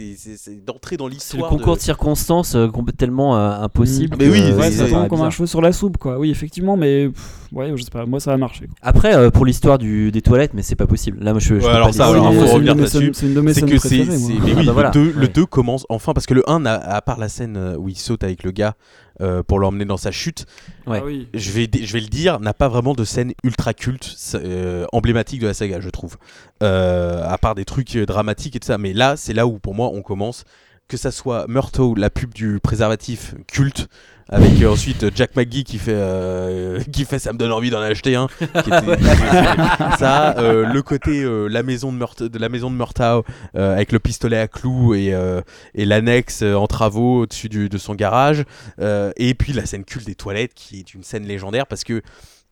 d'entrer 0.66 0.96
dans 0.96 1.04
C'est 1.04 1.10
le 1.10 1.14
l'histoire. 1.14 1.48
concours 1.48 1.76
de, 1.76 1.80
circonstances 1.82 2.54
euh, 2.54 2.68
tellement 2.96 3.36
euh, 3.36 3.50
impossible. 3.62 4.16
Mm. 4.16 4.18
Mais 4.18 4.28
oui, 4.28 4.40
euh, 4.42 4.56
Ouais, 4.56 4.70
c'est- 4.70 4.78
ça 4.86 4.88
tombe 4.88 5.08
comme 5.08 5.22
un 5.22 5.30
cheveu 5.30 5.46
sur 5.46 5.62
la 5.62 5.72
soupe 5.72 5.96
quoi. 5.96 6.18
Oui, 6.18 6.30
effectivement, 6.30 6.76
mais 6.76 7.08
pff, 7.08 7.48
ouais, 7.52 7.72
je 7.76 7.82
sais 7.82 7.90
pas, 7.90 8.04
moi 8.06 8.20
ça 8.20 8.32
a 8.32 8.36
marché. 8.36 8.66
quoi. 8.66 8.74
Après, 8.82 9.14
euh, 9.14 9.30
pour 9.30 9.46
l'histoire 9.46 9.78
des 9.78 10.22
toilettes, 10.22 10.52
mais 10.54 10.62
c'est 10.62 10.76
pas 10.76 10.86
possible. 10.86 11.22
Là, 11.22 11.32
moi, 11.32 11.40
je, 11.40 11.58
je 11.58 11.64
Ouais, 11.64 11.70
alors 11.72 11.88
pas 11.88 11.92
ça, 11.94 12.06
alors, 12.08 12.26
faut 12.26 12.40
c'est 12.40 12.46
une 12.46 12.52
revenir 12.52 12.74
de 12.74 12.80
mes 12.80 12.86
là-dessus. 12.86 12.98
scènes- 13.06 13.14
C'est 13.14 13.26
une 13.26 13.34
de 13.34 13.40
mes 13.40 13.54
scènes 13.54 13.66
préférées, 13.78 14.04
Mais 14.06 14.34
Ah 14.40 14.54
oui, 14.58 14.66
bah 14.66 14.72
voilà. 14.72 14.88
le 14.94 14.94
2 14.94 15.06
Ouais. 15.06 15.12
le 15.22 15.28
2 15.28 15.46
commence 15.46 15.86
enfin 15.88 16.12
parce 16.12 16.26
que 16.26 16.34
le 16.34 16.48
1, 16.50 16.66
à, 16.66 16.74
à 16.74 17.00
part 17.02 17.18
la 17.18 17.28
scène 17.28 17.76
où 17.78 17.88
il 17.88 17.96
saute 17.96 18.24
avec 18.24 18.42
le 18.42 18.50
gars 18.50 18.74
euh, 19.20 19.42
pour 19.42 19.58
l'emmener 19.58 19.84
dans 19.84 19.96
sa 19.96 20.10
chute, 20.10 20.46
Ouais. 20.86 20.98
Ah 21.00 21.04
oui. 21.06 21.28
je 21.32 21.50
vais, 21.52 21.70
je 21.72 21.92
vais 21.92 22.00
le 22.00 22.08
dire, 22.08 22.40
n'a 22.40 22.52
pas 22.52 22.68
vraiment 22.68 22.94
de 22.94 23.04
scène 23.04 23.32
ultra 23.42 23.72
culte, 23.72 24.16
euh, 24.34 24.86
emblématique 24.92 25.40
de 25.40 25.46
la 25.46 25.54
saga, 25.54 25.80
je 25.80 25.88
trouve. 25.88 26.16
Euh, 26.62 27.22
à 27.26 27.38
part 27.38 27.54
des 27.54 27.64
trucs 27.64 27.96
dramatiques 27.96 28.56
et 28.56 28.60
tout 28.60 28.66
ça. 28.66 28.76
Mais 28.78 28.92
là, 28.92 29.16
c'est 29.16 29.32
là 29.32 29.46
où 29.46 29.58
pour 29.58 29.74
moi 29.74 29.90
on 29.92 30.02
commence. 30.02 30.44
Que 30.86 30.98
ça 30.98 31.10
soit 31.10 31.46
Murtaugh, 31.48 31.96
la 31.96 32.10
pub 32.10 32.34
du 32.34 32.60
préservatif 32.62 33.34
culte, 33.50 33.88
avec 34.28 34.60
euh, 34.60 34.70
ensuite 34.70 35.06
Jack 35.16 35.34
McGee 35.34 35.64
qui 35.64 35.78
fait, 35.78 35.94
euh, 35.94 36.78
qui 36.92 37.06
fait 37.06 37.18
ça 37.18 37.32
me 37.32 37.38
donne 37.38 37.52
envie 37.52 37.70
d'en 37.70 37.80
acheter 37.80 38.16
un. 38.16 38.26
qui 38.38 38.44
était- 38.44 39.02
ça, 39.98 40.36
euh, 40.38 40.66
le 40.66 40.82
côté 40.82 41.22
euh, 41.22 41.48
la 41.48 41.62
maison 41.62 41.90
de, 41.90 41.96
Murt- 41.96 42.22
de 42.22 42.38
la 42.38 42.50
maison 42.50 42.70
de 42.70 42.76
Murtaugh 42.76 43.24
euh, 43.56 43.72
avec 43.74 43.92
le 43.92 43.98
pistolet 43.98 44.36
à 44.38 44.46
clous 44.46 44.94
et, 44.94 45.14
euh, 45.14 45.40
et 45.74 45.86
l'annexe 45.86 46.42
euh, 46.42 46.54
en 46.54 46.66
travaux 46.66 47.22
au-dessus 47.22 47.48
du- 47.48 47.70
de 47.70 47.78
son 47.78 47.94
garage. 47.94 48.44
Euh, 48.78 49.10
et 49.16 49.32
puis 49.34 49.54
la 49.54 49.64
scène 49.64 49.84
culte 49.84 50.04
des 50.06 50.14
toilettes 50.14 50.52
qui 50.54 50.80
est 50.80 50.92
une 50.92 51.02
scène 51.02 51.24
légendaire 51.26 51.66
parce 51.66 51.82
que 51.82 52.02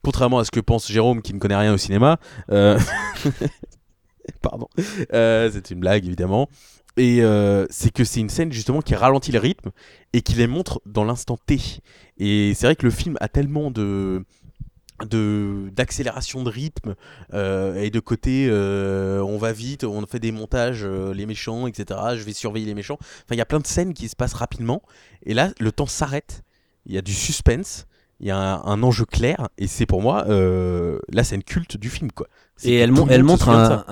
contrairement 0.03 0.39
à 0.39 0.45
ce 0.45 0.51
que 0.51 0.61
pense 0.61 0.91
Jérôme 0.91 1.21
qui 1.21 1.35
ne 1.35 1.39
connaît 1.39 1.57
rien 1.57 1.75
au 1.75 1.79
cinéma, 1.79 2.19
euh, 2.51 2.79
pardon, 4.43 4.69
euh, 5.13 5.51
c'est 5.53 5.71
une 5.71 5.81
blague 5.81 6.07
évidemment. 6.07 6.49
Et 6.97 7.23
euh, 7.23 7.67
c'est 7.71 7.91
que 7.91 8.05
c'est 8.05 8.21
une 8.21 8.29
scène 8.29 8.53
justement 8.53 8.83
qui 8.83 8.95
ralentit 8.95 9.33
le 9.33 9.39
rythme 9.39 9.71
et 10.13 10.21
qui 10.23 10.35
les 10.35 10.47
montre 10.47 10.81
dans 10.87 11.05
l'instant 11.05 11.39
T. 11.47 11.59
Et 12.19 12.53
c'est 12.55 12.67
vrai 12.67 12.77
que 12.77 12.85
le 12.85 12.91
film 12.91 13.17
a 13.21 13.29
tellement 13.29 13.71
de 13.71 14.25
d'accélération 15.05 16.45
de 16.45 16.51
rythme 16.51 16.95
euh, 17.35 17.75
et 17.83 17.91
de 17.91 17.99
côté 17.99 18.47
euh, 18.49 19.21
on 19.25 19.37
va 19.37 19.53
vite 19.53 19.83
on 19.83 20.07
fait 20.07 20.21
des 20.21 20.31
montages 20.31 20.85
les 20.85 21.27
méchants 21.27 21.67
etc 21.67 21.99
je 22.17 22.23
vais 22.23 22.33
surveiller 22.33 22.67
les 22.67 22.75
méchants. 22.75 22.99
Enfin 23.01 23.33
il 23.33 23.39
y 23.39 23.41
a 23.41 23.45
plein 23.47 23.59
de 23.59 23.67
scènes 23.67 23.95
qui 23.95 24.09
se 24.09 24.15
passent 24.17 24.35
rapidement. 24.35 24.83
Et 25.25 25.35
là 25.35 25.51
le 25.59 25.73
temps 25.73 25.87
s'arrête. 25.87 26.43
Il 26.87 26.95
y 26.95 26.99
a 26.99 27.03
du 27.03 27.15
suspense. 27.15 27.87
Il 28.21 28.29
y 28.29 28.31
a 28.31 28.37
un, 28.37 28.63
un 28.65 28.83
enjeu 28.85 29.05
clair. 29.05 29.49
Et 29.59 29.67
c'est 29.67 29.87
pour 29.87 30.03
moi 30.03 30.25
euh, 30.29 30.99
la 31.09 31.25
scène 31.25 31.43
culte 31.43 31.77
du 31.77 31.91
film 31.91 32.13
quoi. 32.13 32.29
Et 32.63 32.77
elle, 32.77 32.93
mon- 32.93 33.09
elle 33.09 33.25
montre 33.25 33.49
un- 33.49 33.85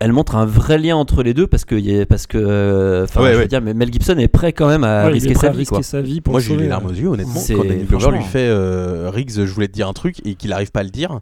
elle 0.00 0.12
montre 0.12 0.36
un 0.36 0.44
vrai 0.44 0.78
lien 0.78 0.96
entre 0.96 1.22
les 1.22 1.34
deux 1.34 1.46
parce 1.46 1.64
que, 1.64 2.04
parce 2.04 2.26
que, 2.26 2.36
euh, 2.38 3.04
enfin, 3.04 3.22
Ouais, 3.22 3.30
je 3.30 3.34
veux 3.34 3.40
ouais. 3.42 3.48
dire, 3.48 3.60
mais 3.62 3.74
Mel 3.74 3.92
Gibson 3.92 4.18
est 4.18 4.28
prêt 4.28 4.52
quand 4.52 4.68
même 4.68 4.84
à 4.84 5.06
Ouais, 5.06 5.12
risquer 5.12 5.34
sa 5.34 5.48
à 5.48 5.50
vie, 5.50 5.64
quoi. 5.66 5.82
sa 5.82 6.00
vie 6.02 6.20
pour 6.20 6.32
Moi 6.32 6.40
j'ai 6.40 6.54
eu 6.54 6.58
les 6.58 6.68
larmes 6.68 6.86
aux 6.86 6.92
yeux 6.92 7.08
honnêtement. 7.08 7.40
Quand 7.48 7.64
Danny 7.64 7.84
Glover 7.84 8.10
lui 8.16 8.24
fait 8.24 8.48
euh, 8.48 9.10
Riggs 9.10 9.30
je 9.44 9.52
voulais 9.52 9.68
te 9.68 9.72
dire 9.72 9.88
un 9.88 9.92
truc 9.92 10.16
et 10.26 10.34
qu'il 10.34 10.52
arrive 10.52 10.70
pas 10.72 10.80
à 10.80 10.84
le 10.84 10.90
dire 10.90 11.20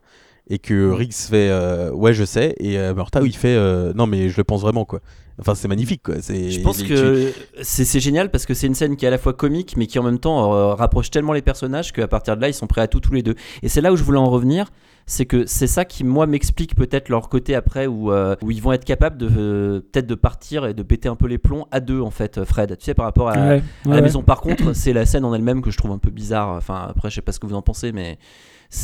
et 0.50 0.58
que 0.58 0.90
Riggs 0.90 1.12
fait 1.12 1.48
euh, 1.50 1.92
ouais 1.92 2.12
je 2.14 2.24
sais 2.24 2.54
et 2.58 2.76
euh, 2.78 2.94
Murtaugh 2.94 3.24
il 3.24 3.36
fait 3.36 3.54
euh, 3.54 3.92
non 3.94 4.06
mais 4.06 4.28
je 4.28 4.36
le 4.36 4.44
pense 4.44 4.60
vraiment 4.62 4.84
quoi. 4.84 5.00
Enfin 5.38 5.54
c'est 5.54 5.68
magnifique 5.68 6.02
quoi. 6.02 6.16
C'est 6.20 6.50
Je 6.50 6.60
pense 6.60 6.82
que 6.82 7.30
c'est 7.62 7.84
c'est 7.84 8.00
génial 8.00 8.30
parce 8.30 8.44
que 8.46 8.52
c'est 8.54 8.66
une 8.66 8.74
scène 8.74 8.96
qui 8.96 9.04
est 9.04 9.08
à 9.08 9.10
la 9.12 9.18
fois 9.18 9.34
comique 9.34 9.76
mais 9.76 9.86
qui 9.86 9.98
en 9.98 10.02
même 10.02 10.18
temps 10.18 10.52
euh, 10.54 10.74
rapproche 10.74 11.10
tellement 11.10 11.32
les 11.32 11.42
personnages 11.42 11.92
qu'à 11.92 12.08
partir 12.08 12.36
de 12.36 12.42
là 12.42 12.48
ils 12.48 12.54
sont 12.54 12.66
prêts 12.66 12.80
à 12.80 12.88
tout 12.88 13.00
tous 13.00 13.12
les 13.14 13.22
deux. 13.22 13.34
Et 13.62 13.68
c'est 13.68 13.80
là 13.80 13.92
où 13.92 13.96
je 13.96 14.02
voulais 14.02 14.18
en 14.18 14.28
revenir, 14.30 14.66
c'est 15.06 15.26
que 15.26 15.46
c'est 15.46 15.66
ça 15.66 15.84
qui 15.84 16.04
moi 16.04 16.26
m'explique 16.26 16.74
peut-être 16.74 17.08
leur 17.08 17.28
côté 17.28 17.54
après 17.54 17.86
où, 17.86 18.12
euh, 18.12 18.36
où 18.42 18.50
ils 18.50 18.62
vont 18.62 18.72
être 18.72 18.84
capables 18.84 19.18
de 19.18 19.28
euh, 19.36 19.80
peut-être 19.92 20.06
de 20.06 20.14
partir 20.14 20.66
et 20.66 20.74
de 20.74 20.82
péter 20.82 21.08
un 21.08 21.16
peu 21.16 21.26
les 21.26 21.38
plombs 21.38 21.66
à 21.70 21.80
deux 21.80 22.00
en 22.00 22.10
fait, 22.10 22.44
Fred. 22.44 22.76
Tu 22.78 22.84
sais 22.84 22.94
par 22.94 23.06
rapport 23.06 23.28
à, 23.28 23.32
Ouais, 23.32 23.38
à 23.38 23.48
ouais, 23.54 23.62
la 23.86 23.90
ouais. 23.96 24.02
maison. 24.02 24.22
Par 24.22 24.40
contre, 24.40 24.72
c'est 24.74 24.92
la 24.92 25.06
scène 25.06 25.24
en 25.24 25.34
elle-même 25.34 25.62
que 25.62 25.70
je 25.70 25.76
trouve 25.78 25.90
un 25.92 25.98
peu 25.98 26.10
bizarre. 26.10 26.50
Enfin 26.50 26.86
après 26.88 27.10
je 27.10 27.16
sais 27.16 27.22
pas 27.22 27.32
ce 27.32 27.40
que 27.40 27.46
vous 27.46 27.54
en 27.54 27.62
pensez 27.62 27.92
mais 27.92 28.18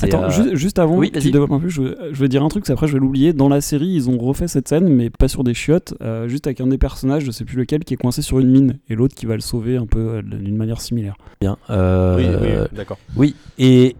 Attends, 0.02 0.24
euh, 0.24 0.28
juste, 0.30 0.54
juste 0.54 0.78
avant 0.78 0.98
oui, 0.98 1.08
que 1.10 1.14
tu 1.14 1.20
vas-y. 1.20 1.32
développes 1.32 1.52
un 1.52 1.60
peu, 1.60 1.68
je 1.70 1.80
veux, 1.80 1.96
je 2.12 2.20
veux 2.20 2.28
dire 2.28 2.42
un 2.44 2.48
truc, 2.48 2.66
c'est 2.66 2.74
après 2.74 2.86
je 2.88 2.92
vais 2.92 2.98
l'oublier. 2.98 3.32
Dans 3.32 3.48
la 3.48 3.62
série, 3.62 3.86
ils 3.88 4.10
ont 4.10 4.18
refait 4.18 4.46
cette 4.46 4.68
scène, 4.68 4.86
mais 4.86 5.08
pas 5.08 5.28
sur 5.28 5.44
des 5.44 5.54
chiottes, 5.54 5.94
euh, 6.02 6.28
juste 6.28 6.46
avec 6.46 6.60
un 6.60 6.66
des 6.66 6.76
personnages, 6.76 7.24
je 7.24 7.30
sais 7.30 7.46
plus 7.46 7.56
lequel, 7.56 7.84
qui 7.84 7.94
est 7.94 7.96
coincé 7.96 8.20
sur 8.20 8.38
une 8.38 8.50
mine, 8.50 8.78
et 8.90 8.94
l'autre 8.94 9.14
qui 9.14 9.24
va 9.24 9.34
le 9.34 9.40
sauver 9.40 9.78
un 9.78 9.86
peu 9.86 10.16
euh, 10.16 10.22
d'une 10.22 10.58
manière 10.58 10.82
similaire. 10.82 11.16
bien. 11.40 11.56
Euh, 11.70 12.18
oui, 12.18 12.76
d'accord 12.76 12.98
Oui, 13.16 13.34
et, 13.58 13.96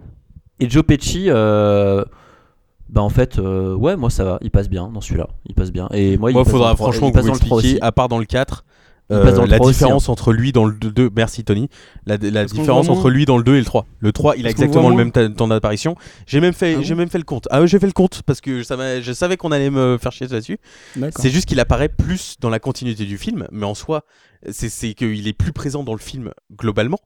et 0.60 0.68
Joe 0.70 0.82
Pesci, 0.82 1.26
euh, 1.28 2.04
bah 2.88 3.02
en 3.02 3.10
fait, 3.10 3.38
euh, 3.38 3.74
ouais, 3.74 3.96
moi 3.96 4.10
ça 4.10 4.24
va, 4.24 4.38
il 4.42 4.50
passe 4.50 4.68
bien 4.68 4.88
dans 4.88 5.00
celui-là, 5.00 5.28
il 5.46 5.54
passe 5.54 5.70
bien. 5.72 5.88
Et 5.92 6.16
moi, 6.16 6.30
Moi, 6.32 6.40
il 6.40 6.44
passe 6.44 6.52
faudra 6.52 6.66
dans 6.68 6.72
le 6.72 6.76
trois- 6.76 6.86
franchement 6.92 7.08
il 7.08 7.10
que 7.10 7.14
passe 7.16 7.24
vous 7.24 7.28
dans 7.30 7.34
le 7.34 7.40
3 7.40 7.58
expliquiez, 7.58 7.76
aussi. 7.78 7.86
à 7.86 7.92
part 7.92 8.08
dans 8.08 8.18
le 8.18 8.24
4, 8.24 8.64
Il 9.10 9.16
euh, 9.16 9.22
passe 9.24 9.34
dans 9.36 9.44
le 9.44 9.48
la 9.50 9.56
3 9.56 9.68
aussi, 9.70 9.78
différence 9.78 10.08
entre 10.10 10.32
lui 10.32 10.52
dans 10.52 10.64
le 10.66 10.74
2. 10.74 11.10
Merci 11.16 11.42
Tony. 11.44 11.68
La, 12.06 12.18
différence 12.18 12.88
entre 12.90 13.08
lui 13.10 13.24
dans 13.24 13.38
le 13.38 13.42
2 13.44 13.54
et 13.56 13.58
le 13.58 13.64
3. 13.64 13.86
Le 14.00 14.12
3, 14.12 14.36
il 14.36 14.46
a 14.46 14.50
exactement 14.50 14.90
le 14.90 14.96
même 14.96 15.12
temps 15.12 15.48
d'apparition. 15.48 15.96
J'ai 16.26 16.40
même, 16.40 16.52
fait, 16.52 16.76
Ah 16.78 16.82
j'ai 16.82 16.94
même 16.94 17.08
fait 17.08 17.16
le 17.18 17.24
compte. 17.24 17.46
Ah 17.50 17.60
ouais, 17.62 17.66
j'ai 17.66 17.78
fait 17.78 17.86
le 17.86 17.92
compte 17.92 18.22
parce 18.26 18.40
que 18.42 18.62
ça 18.62 18.76
m'a- 18.76 19.00
je 19.00 19.12
savais 19.12 19.36
qu'on 19.38 19.50
allait 19.52 19.70
me 19.70 19.96
faire 20.00 20.12
chier 20.12 20.26
là-dessus. 20.26 20.58
C'est 21.16 21.30
juste 21.30 21.46
qu'il 21.46 21.60
apparaît 21.60 21.88
plus 21.88 22.36
dans 22.40 22.50
la 22.50 22.58
continuité 22.58 23.04
du 23.06 23.16
film, 23.18 23.46
mais 23.50 23.64
en 23.64 23.74
soi, 23.74 24.04
c'est 24.50 24.68
c'est 24.68 24.92
qu'il 24.94 25.26
est 25.26 25.32
plus 25.32 25.52
présent 25.52 25.82
dans 25.84 25.94
le 25.94 26.00
film 26.00 26.32
globalement. 26.58 26.98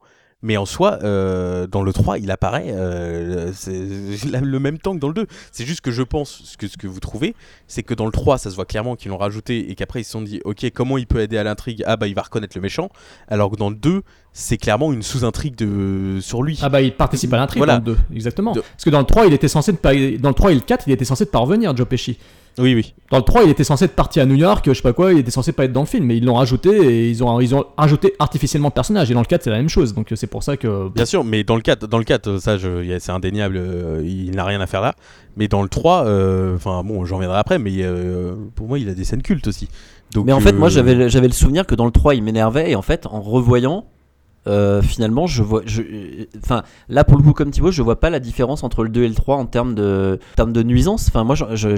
Mais 0.44 0.56
en 0.56 0.66
soi, 0.66 0.98
euh, 1.04 1.66
dans 1.68 1.82
le 1.82 1.92
3, 1.92 2.18
il 2.18 2.30
apparaît 2.30 2.66
euh, 2.68 3.52
le 4.42 4.58
même 4.58 4.78
temps 4.78 4.94
que 4.94 4.98
dans 4.98 5.08
le 5.08 5.14
2. 5.14 5.26
C'est 5.52 5.64
juste 5.64 5.80
que 5.82 5.90
je 5.92 6.02
pense, 6.02 6.42
ce 6.44 6.56
que, 6.56 6.66
ce 6.66 6.76
que 6.76 6.86
vous 6.88 6.98
trouvez, 7.00 7.34
c'est 7.68 7.82
que 7.84 7.94
dans 7.94 8.06
le 8.06 8.12
3, 8.12 8.38
ça 8.38 8.50
se 8.50 8.56
voit 8.56 8.64
clairement 8.64 8.96
qu'ils 8.96 9.10
l'ont 9.10 9.18
rajouté 9.18 9.70
et 9.70 9.74
qu'après 9.76 10.00
ils 10.00 10.04
se 10.04 10.10
sont 10.10 10.22
dit, 10.22 10.40
ok, 10.44 10.66
comment 10.74 10.98
il 10.98 11.06
peut 11.06 11.20
aider 11.20 11.38
à 11.38 11.44
l'intrigue? 11.44 11.84
Ah 11.86 11.96
bah 11.96 12.08
il 12.08 12.14
va 12.14 12.22
reconnaître 12.22 12.56
le 12.56 12.60
méchant. 12.62 12.90
Alors 13.28 13.50
que 13.50 13.56
dans 13.56 13.70
le 13.70 13.76
2, 13.76 14.02
c'est 14.32 14.56
clairement 14.58 14.92
une 14.92 15.02
sous-intrigue 15.02 15.54
de... 15.54 16.18
sur 16.20 16.42
lui. 16.42 16.58
Ah 16.62 16.68
bah 16.68 16.82
il 16.82 16.92
participe 16.94 17.32
à 17.32 17.36
l'intrigue 17.36 17.58
Voilà. 17.58 17.78
dans 17.78 17.92
le 17.92 17.96
2, 17.96 18.16
exactement. 18.16 18.52
De- 18.52 18.62
Parce 18.62 18.84
que 18.84 18.90
dans 18.90 18.98
le 19.00 19.06
3, 19.06 19.26
il 19.26 19.32
était 19.34 19.48
censé 19.48 19.70
de 19.72 19.76
pas... 19.76 19.92
dans 19.94 20.28
le 20.30 20.34
3 20.34 20.52
et 20.52 20.54
le 20.56 20.60
4, 20.60 20.84
il 20.88 20.92
était 20.92 21.04
censé 21.04 21.24
de 21.24 21.30
pas 21.30 21.38
revenir, 21.38 21.76
Joe 21.76 21.86
Pesci. 21.86 22.18
Oui, 22.58 22.74
oui. 22.74 22.94
Dans 23.10 23.18
le 23.18 23.22
3, 23.22 23.44
il 23.44 23.50
était 23.50 23.64
censé 23.64 23.86
être 23.86 23.94
parti 23.94 24.20
à 24.20 24.26
New 24.26 24.34
York, 24.34 24.64
je 24.66 24.74
sais 24.74 24.82
pas 24.82 24.92
quoi, 24.92 25.12
il 25.12 25.18
était 25.18 25.30
censé 25.30 25.52
pas 25.52 25.64
être 25.64 25.72
dans 25.72 25.80
le 25.80 25.86
film, 25.86 26.06
mais 26.06 26.16
ils 26.16 26.24
l'ont 26.24 26.34
rajouté 26.34 26.70
et 26.70 27.10
ils 27.10 27.24
ont, 27.24 27.40
ils 27.40 27.54
ont 27.54 27.64
rajouté 27.76 28.14
artificiellement 28.18 28.68
le 28.68 28.74
personnage. 28.74 29.10
Et 29.10 29.14
dans 29.14 29.20
le 29.20 29.26
4, 29.26 29.42
c'est 29.44 29.50
la 29.50 29.56
même 29.56 29.68
chose, 29.68 29.94
donc 29.94 30.12
c'est 30.14 30.26
pour 30.26 30.42
ça 30.42 30.56
que. 30.56 30.88
Bien 30.90 31.04
sûr, 31.04 31.24
mais 31.24 31.44
dans 31.44 31.56
le 31.56 31.62
4, 31.62 31.86
dans 31.86 31.98
le 31.98 32.04
4 32.04 32.38
ça 32.38 32.56
c'est 32.58 33.12
indéniable, 33.12 33.56
euh, 33.58 34.02
il 34.04 34.32
n'a 34.32 34.44
rien 34.44 34.60
à 34.60 34.66
faire 34.66 34.80
là. 34.80 34.94
Mais 35.36 35.48
dans 35.48 35.62
le 35.62 35.68
3, 35.68 36.04
euh, 36.06 36.56
enfin 36.56 36.82
bon, 36.84 37.04
j'en 37.04 37.16
reviendrai 37.16 37.38
après, 37.38 37.58
mais 37.58 37.72
euh, 37.80 38.34
pour 38.54 38.68
moi 38.68 38.78
il 38.78 38.88
a 38.88 38.94
des 38.94 39.04
scènes 39.04 39.22
cultes 39.22 39.46
aussi. 39.46 39.68
Donc, 40.12 40.26
Mais 40.26 40.32
en 40.32 40.40
fait, 40.40 40.52
moi 40.52 40.68
j'avais 40.68 41.08
j'avais 41.08 41.28
le 41.28 41.32
souvenir 41.32 41.66
que 41.66 41.74
dans 41.74 41.86
le 41.86 41.90
3 41.90 42.14
il 42.14 42.22
m'énervait 42.22 42.70
et 42.70 42.76
en 42.76 42.82
fait 42.82 43.06
en 43.06 43.22
revoyant 43.22 43.86
euh, 44.48 44.82
finalement 44.82 45.26
je 45.26 45.42
vois 45.42 45.62
je 45.66 45.82
enfin 46.42 46.62
là 46.88 47.04
pour 47.04 47.16
le 47.16 47.22
coup 47.22 47.32
comme 47.32 47.50
Thibaut 47.50 47.70
je 47.70 47.80
vois 47.82 48.00
pas 48.00 48.10
la 48.10 48.18
différence 48.18 48.64
entre 48.64 48.82
le 48.82 48.88
2 48.88 49.04
et 49.04 49.08
le 49.08 49.14
3 49.14 49.36
en 49.36 49.46
termes 49.46 49.74
de 49.74 50.18
en 50.32 50.36
termes 50.36 50.52
de 50.52 50.62
nuisance 50.64 51.06
enfin 51.08 51.22
moi 51.22 51.34
je, 51.36 51.44
je- 51.54 51.76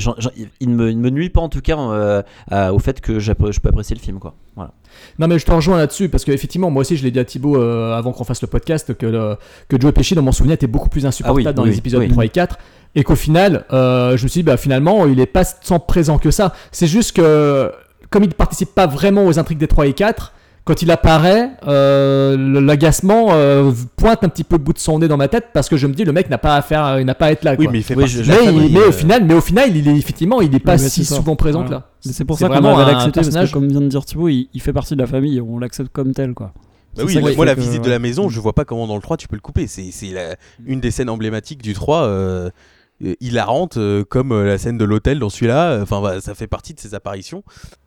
il, 0.61 0.71
ne 0.71 0.75
me, 0.75 0.91
il 0.91 0.97
ne 0.97 1.03
me 1.03 1.11
nuit 1.11 1.29
pas 1.29 1.41
en 1.43 1.49
tout 1.51 1.61
cas 1.61 1.79
euh, 1.79 2.23
à- 2.51 2.73
au 2.73 2.79
fait 2.79 3.01
que 3.03 3.19
je 3.21 3.33
peux 3.33 3.51
apprécier 3.69 3.95
le 3.95 4.01
film 4.01 4.19
quoi 4.19 4.35
voilà 4.57 4.71
Non, 5.19 5.27
mais 5.29 5.39
je 5.39 5.45
te 5.45 5.51
rejoins 5.51 5.77
là-dessus, 5.77 6.09
parce 6.09 6.25
qu'effectivement, 6.25 6.71
moi 6.71 6.83
aussi, 6.83 6.97
je 6.97 7.03
l'ai 7.03 7.11
dit 7.11 7.19
à 7.19 7.25
Thibaut 7.25 7.57
euh, 7.61 7.93
avant 7.93 8.13
qu'on 8.13 8.23
fasse 8.23 8.41
le 8.41 8.47
podcast, 8.47 8.95
que, 8.95 9.37
que 9.69 9.81
Joe 9.81 9.93
Pesci, 9.93 10.15
dans 10.15 10.23
mon 10.23 10.31
souvenir, 10.31 10.55
était 10.55 10.69
beaucoup 10.69 10.89
plus 10.89 11.05
insupportable 11.07 11.43
Ah 11.45 11.51
oui, 11.51 11.55
dans 11.57 11.63
oui, 11.65 11.71
les 11.71 11.79
épisodes 11.79 12.01
oui. 12.03 12.09
3 12.09 12.25
et 12.27 12.29
4. 12.29 12.57
Et 12.95 13.03
qu'au 13.03 13.17
final, 13.17 13.65
euh, 13.73 14.17
je 14.17 14.23
me 14.23 14.29
suis 14.29 14.39
dit, 14.39 14.45
bah, 14.45 14.57
finalement, 14.57 15.07
il 15.07 15.19
est 15.19 15.27
pas 15.27 15.45
tant 15.45 15.81
présent 15.81 16.19
que 16.19 16.31
ça. 16.31 16.55
C'est 16.71 16.87
juste 16.87 17.17
que, 17.17 17.73
comme 18.11 18.23
il 18.23 18.29
ne 18.29 18.33
participe 18.35 18.73
pas 18.77 18.87
vraiment 18.87 19.27
aux 19.27 19.41
intrigues 19.41 19.59
des 19.59 19.67
3 19.67 19.89
et 19.89 19.93
4, 19.93 20.33
quand 20.65 20.81
il 20.83 20.91
apparaît, 20.91 21.51
euh, 21.69 22.61
l'agacement 22.61 23.29
euh, 23.33 23.71
pointe 23.97 24.25
un 24.25 24.29
petit 24.29 24.45
peu 24.45 24.57
le 24.57 24.63
bout 24.63 24.73
de 24.73 24.79
son 24.79 24.99
nez 24.99 25.09
dans 25.09 25.17
ma 25.19 25.29
tête 25.29 25.49
parce 25.53 25.69
que 25.69 25.77
je 25.77 25.87
me 25.87 25.93
dis 25.93 26.05
le 26.05 26.13
mec 26.13 26.31
n'a 26.31 26.39
pas 26.39 26.57
à 26.57 26.63
faire, 26.63 26.99
il 27.01 27.05
n'a 27.07 27.15
pas 27.15 27.27
à 27.27 27.31
être 27.33 27.45
là. 27.45 27.55
Oui, 27.59 27.69
mais 27.71 27.79
il 27.81 27.83
fait 27.83 27.95
Oui, 27.95 28.05
partie 28.05 28.25
je- 28.25 28.31
mais, 28.31 28.37
famille, 28.47 28.73
mais 28.73 28.81
euh, 28.81 28.89
au 28.89 28.93
final, 28.93 29.25
mais 29.27 29.35
au 29.35 29.41
final, 29.41 29.77
il 29.77 29.87
est 29.89 29.97
effectivement, 29.97 30.41
il 30.41 30.55
est 30.55 30.59
pas 30.61 30.79
si 30.79 31.05
souvent 31.05 31.37
présent 31.37 31.63
que 31.63 31.69
Voilà. 31.69 31.81
là. 32.01 32.11
C'est 32.13 32.25
pour 32.25 32.39
ça 32.39 32.49
qu'on 32.49 32.55
un 32.55 32.61
l'accepté, 32.87 33.13
parce 33.13 33.13
personnage- 33.27 33.49
que 33.49 33.55
comme 33.55 33.69
vient 33.69 33.81
de 33.81 33.89
dire 33.89 34.05
Thibaut, 34.05 34.29
il, 34.29 34.49
il 34.55 34.61
fait 34.63 34.73
partie 34.73 34.95
de 34.97 35.01
la 35.01 35.07
famille, 35.07 35.41
on 35.41 35.59
l'accepte 35.59 35.91
comme 35.93 36.13
tel, 36.13 36.33
quoi. 36.35 36.53
Bah 36.97 37.03
oui, 37.05 37.19
moi 37.37 37.45
la 37.45 37.55
visite 37.55 37.83
de 37.83 37.91
la 37.91 37.99
maison, 37.99 38.29
je 38.29 38.39
vois 38.41 38.53
pas 38.53 38.65
comment 38.65 38.87
dans 38.87 38.95
le 38.95 39.03
3 39.03 39.17
tu 39.17 39.27
peux 39.29 39.35
le 39.37 39.41
couper. 39.43 39.67
C'est 39.67 39.91
la- 40.13 40.37
une 40.65 40.81
des 40.81 40.91
scènes 40.93 41.11
emblématiques 41.11 41.61
du 41.61 41.75
3. 41.75 42.05
Euh, 42.05 42.09
euh, 42.47 42.51
hilarante 43.21 43.77
euh, 43.77 44.05
comme 44.05 44.33
euh, 44.33 44.45
la 44.47 44.57
scène 44.59 44.79
de 44.79 44.85
l'hôtel 44.85 45.19
dans 45.19 45.29
celui-là. 45.29 45.81
Enfin, 45.83 46.21
ça 46.21 46.35
fait 46.35 46.47
partie 46.47 46.75
de 46.75 46.81
ses 46.81 46.95
apparitions. 46.95 47.43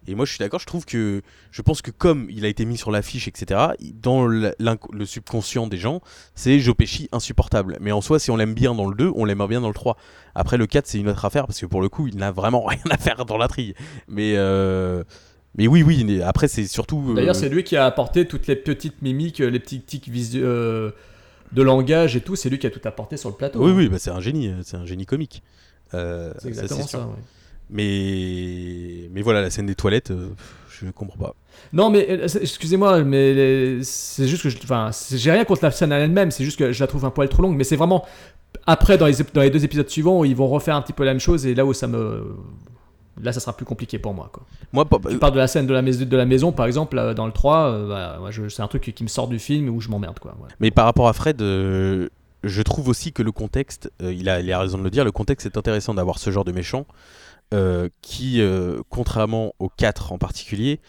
Et 0.07 0.15
moi, 0.15 0.25
je 0.25 0.31
suis 0.31 0.39
d'accord. 0.39 0.59
Je 0.59 0.65
trouve 0.65 0.85
que, 0.85 1.21
je 1.51 1.61
pense 1.61 1.81
que 1.81 1.91
comme 1.91 2.27
il 2.29 2.45
a 2.45 2.47
été 2.47 2.65
mis 2.65 2.77
sur 2.77 2.91
l'affiche, 2.91 3.27
etc., 3.27 3.59
dans 4.01 4.25
le 4.27 4.53
subconscient 5.05 5.67
des 5.67 5.77
gens, 5.77 6.01
c'est 6.35 6.59
Joe 6.59 6.75
Pesci 6.75 7.09
insupportable. 7.11 7.77
Mais 7.81 7.91
en 7.91 8.01
soi, 8.01 8.19
si 8.19 8.31
on 8.31 8.37
l'aime 8.37 8.53
bien 8.53 8.73
dans 8.75 8.87
le 8.87 8.95
2, 8.95 9.11
on 9.15 9.25
l'aime 9.25 9.45
bien 9.47 9.61
dans 9.61 9.67
le 9.69 9.73
3. 9.73 9.97
Après, 10.35 10.57
le 10.57 10.65
4, 10.67 10.87
c'est 10.87 10.99
une 10.99 11.09
autre 11.09 11.25
affaire 11.25 11.45
parce 11.47 11.59
que 11.59 11.65
pour 11.65 11.81
le 11.81 11.89
coup, 11.89 12.07
il 12.07 12.17
n'a 12.17 12.31
vraiment 12.31 12.63
rien 12.65 12.79
à 12.89 12.97
faire 12.97 13.25
dans 13.25 13.37
l'intrigue. 13.37 13.75
Mais, 14.07 14.33
euh, 14.35 15.03
mais 15.57 15.67
oui, 15.67 15.83
oui. 15.83 16.03
mais 16.05 16.21
Après, 16.21 16.47
c'est 16.47 16.67
surtout. 16.67 17.03
euh, 17.11 17.15
D'ailleurs, 17.15 17.35
c'est 17.35 17.49
lui 17.49 17.63
qui 17.63 17.75
a 17.75 17.85
apporté 17.85 18.25
toutes 18.27 18.47
les 18.47 18.55
petites 18.55 19.01
mimiques, 19.01 19.39
les 19.39 19.59
petits 19.59 19.81
tics 19.81 20.07
visu- 20.09 20.41
euh, 20.43 20.91
de 21.51 21.61
langage 21.61 22.15
et 22.15 22.21
tout. 22.21 22.35
C'est 22.35 22.49
lui 22.49 22.59
qui 22.59 22.67
a 22.67 22.71
tout 22.71 22.81
apporté 22.85 23.17
sur 23.17 23.29
le 23.29 23.35
plateau. 23.35 23.63
Oui, 23.63 23.71
hein. 23.71 23.75
oui, 23.77 23.89
bah, 23.89 23.99
c'est 23.99 24.11
un 24.11 24.19
génie, 24.19 24.49
euh, 24.49 24.61
c'est 24.63 24.77
un 24.77 24.85
génie 24.85 25.05
comique. 25.05 25.43
Euh, 25.93 26.33
C'est 26.39 26.49
exactement 26.49 26.85
ça. 26.87 26.99
ouais. 26.99 27.13
Mais, 27.69 29.09
mais 29.11 29.21
voilà, 29.21 29.41
la 29.41 29.49
scène 29.49 29.65
des 29.65 29.75
toilettes, 29.75 30.11
euh, 30.11 30.29
je 30.69 30.89
comprends 30.91 31.17
pas. 31.17 31.35
Non, 31.73 31.89
mais 31.89 32.07
euh, 32.09 32.27
excusez-moi, 32.41 33.03
mais 33.03 33.79
c'est 33.83 34.27
juste 34.27 34.43
que 34.43 34.49
je. 34.49 34.57
Enfin, 34.63 34.91
j'ai 35.11 35.31
rien 35.31 35.43
contre 35.43 35.63
la 35.63 35.71
scène 35.71 35.91
en 35.91 35.97
elle-même, 35.97 36.31
c'est 36.31 36.45
juste 36.45 36.57
que 36.59 36.71
je 36.71 36.79
la 36.79 36.87
trouve 36.87 37.03
un 37.05 37.09
poil 37.09 37.27
trop 37.29 37.41
longue. 37.41 37.57
Mais 37.57 37.63
c'est 37.65 37.75
vraiment. 37.75 38.05
Après, 38.65 38.97
dans 38.97 39.05
les, 39.05 39.15
dans 39.33 39.41
les 39.41 39.49
deux 39.49 39.63
épisodes 39.65 39.89
suivants, 39.89 40.23
ils 40.23 40.35
vont 40.35 40.47
refaire 40.47 40.75
un 40.75 40.81
petit 40.81 40.93
peu 40.93 41.03
la 41.03 41.11
même 41.11 41.19
chose 41.19 41.45
et 41.45 41.55
là 41.55 41.65
où 41.65 41.73
ça 41.73 41.87
me. 41.87 42.35
Là, 43.21 43.33
ça 43.33 43.39
sera 43.39 43.55
plus 43.55 43.65
compliqué 43.65 43.99
pour 43.99 44.13
moi. 44.13 44.29
Quoi. 44.31 44.43
Moi, 44.73 44.85
pas- 44.85 44.99
Tu 45.09 45.17
parles 45.17 45.33
de 45.33 45.37
la 45.39 45.47
scène 45.47 45.65
de 45.67 45.73
la, 45.73 45.81
maison, 45.81 46.05
de 46.05 46.17
la 46.17 46.25
maison, 46.25 46.51
par 46.51 46.65
exemple, 46.65 47.13
dans 47.15 47.25
le 47.25 47.31
3, 47.31 47.67
euh, 47.71 47.87
bah, 48.19 48.31
je- 48.31 48.47
c'est 48.49 48.61
un 48.61 48.67
truc 48.67 48.91
qui 48.95 49.03
me 49.03 49.07
sort 49.09 49.27
du 49.27 49.39
film 49.39 49.69
où 49.69 49.81
je 49.81 49.89
m'emmerde. 49.89 50.19
quoi. 50.19 50.35
Mais 50.59 50.71
par 50.71 50.85
rapport 50.85 51.07
à 51.07 51.13
Fred, 51.13 51.41
euh, 51.41 52.09
je 52.43 52.61
trouve 52.61 52.87
aussi 52.89 53.13
que 53.13 53.23
le 53.23 53.31
contexte, 53.31 53.91
euh, 54.01 54.13
il, 54.13 54.29
a, 54.29 54.39
il 54.41 54.51
a 54.51 54.59
raison 54.59 54.77
de 54.77 54.83
le 54.83 54.89
dire, 54.89 55.03
le 55.05 55.11
contexte 55.11 55.45
est 55.45 55.57
intéressant 55.57 55.93
d'avoir 55.93 56.19
ce 56.19 56.29
genre 56.31 56.45
de 56.45 56.51
méchant 56.51 56.85
qui, 58.01 58.41
contrairement 58.89 59.53
aux 59.59 59.69
4 59.69 60.11
en 60.11 60.17
particulier, 60.17 60.79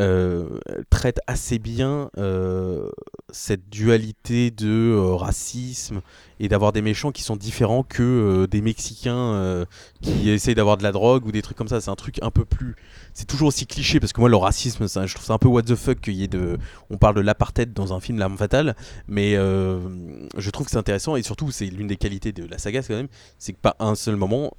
euh, 0.00 0.58
traite 0.90 1.20
assez 1.26 1.58
bien 1.58 2.10
euh, 2.18 2.88
cette 3.30 3.68
dualité 3.68 4.50
de 4.50 4.68
euh, 4.68 5.14
racisme 5.14 6.00
et 6.42 6.48
d'avoir 6.48 6.72
des 6.72 6.82
méchants 6.82 7.12
qui 7.12 7.22
sont 7.22 7.36
différents 7.36 7.84
que 7.84 8.02
euh, 8.02 8.46
des 8.48 8.60
Mexicains 8.60 9.14
euh, 9.14 9.64
qui 10.00 10.28
essayent 10.28 10.56
d'avoir 10.56 10.76
de 10.76 10.82
la 10.82 10.90
drogue 10.90 11.24
ou 11.24 11.30
des 11.30 11.40
trucs 11.40 11.56
comme 11.56 11.68
ça. 11.68 11.80
C'est 11.80 11.90
un 11.90 11.94
truc 11.94 12.18
un 12.20 12.32
peu 12.32 12.44
plus. 12.44 12.74
C'est 13.14 13.26
toujours 13.26 13.48
aussi 13.48 13.64
cliché 13.64 14.00
parce 14.00 14.12
que 14.12 14.20
moi, 14.20 14.28
le 14.28 14.34
racisme, 14.34 14.88
ça, 14.88 15.06
je 15.06 15.14
trouve 15.14 15.24
ça 15.24 15.34
un 15.34 15.38
peu 15.38 15.46
what 15.46 15.62
the 15.62 15.76
fuck 15.76 16.00
qu'il 16.00 16.14
y 16.14 16.24
ait 16.24 16.28
de. 16.28 16.58
On 16.90 16.98
parle 16.98 17.14
de 17.14 17.20
l'apartheid 17.20 17.72
dans 17.72 17.94
un 17.94 18.00
film, 18.00 18.18
L'arme 18.18 18.36
fatale, 18.36 18.74
mais 19.06 19.36
euh, 19.36 19.78
je 20.36 20.50
trouve 20.50 20.66
que 20.66 20.72
c'est 20.72 20.78
intéressant 20.78 21.14
et 21.14 21.22
surtout, 21.22 21.52
c'est 21.52 21.66
l'une 21.66 21.86
des 21.86 21.96
qualités 21.96 22.32
de 22.32 22.44
la 22.44 22.58
saga 22.58 22.82
quand 22.82 22.94
même, 22.94 23.08
c'est 23.38 23.52
que 23.52 23.60
pas 23.60 23.76
un 23.78 23.94
seul 23.94 24.16
moment, 24.16 24.52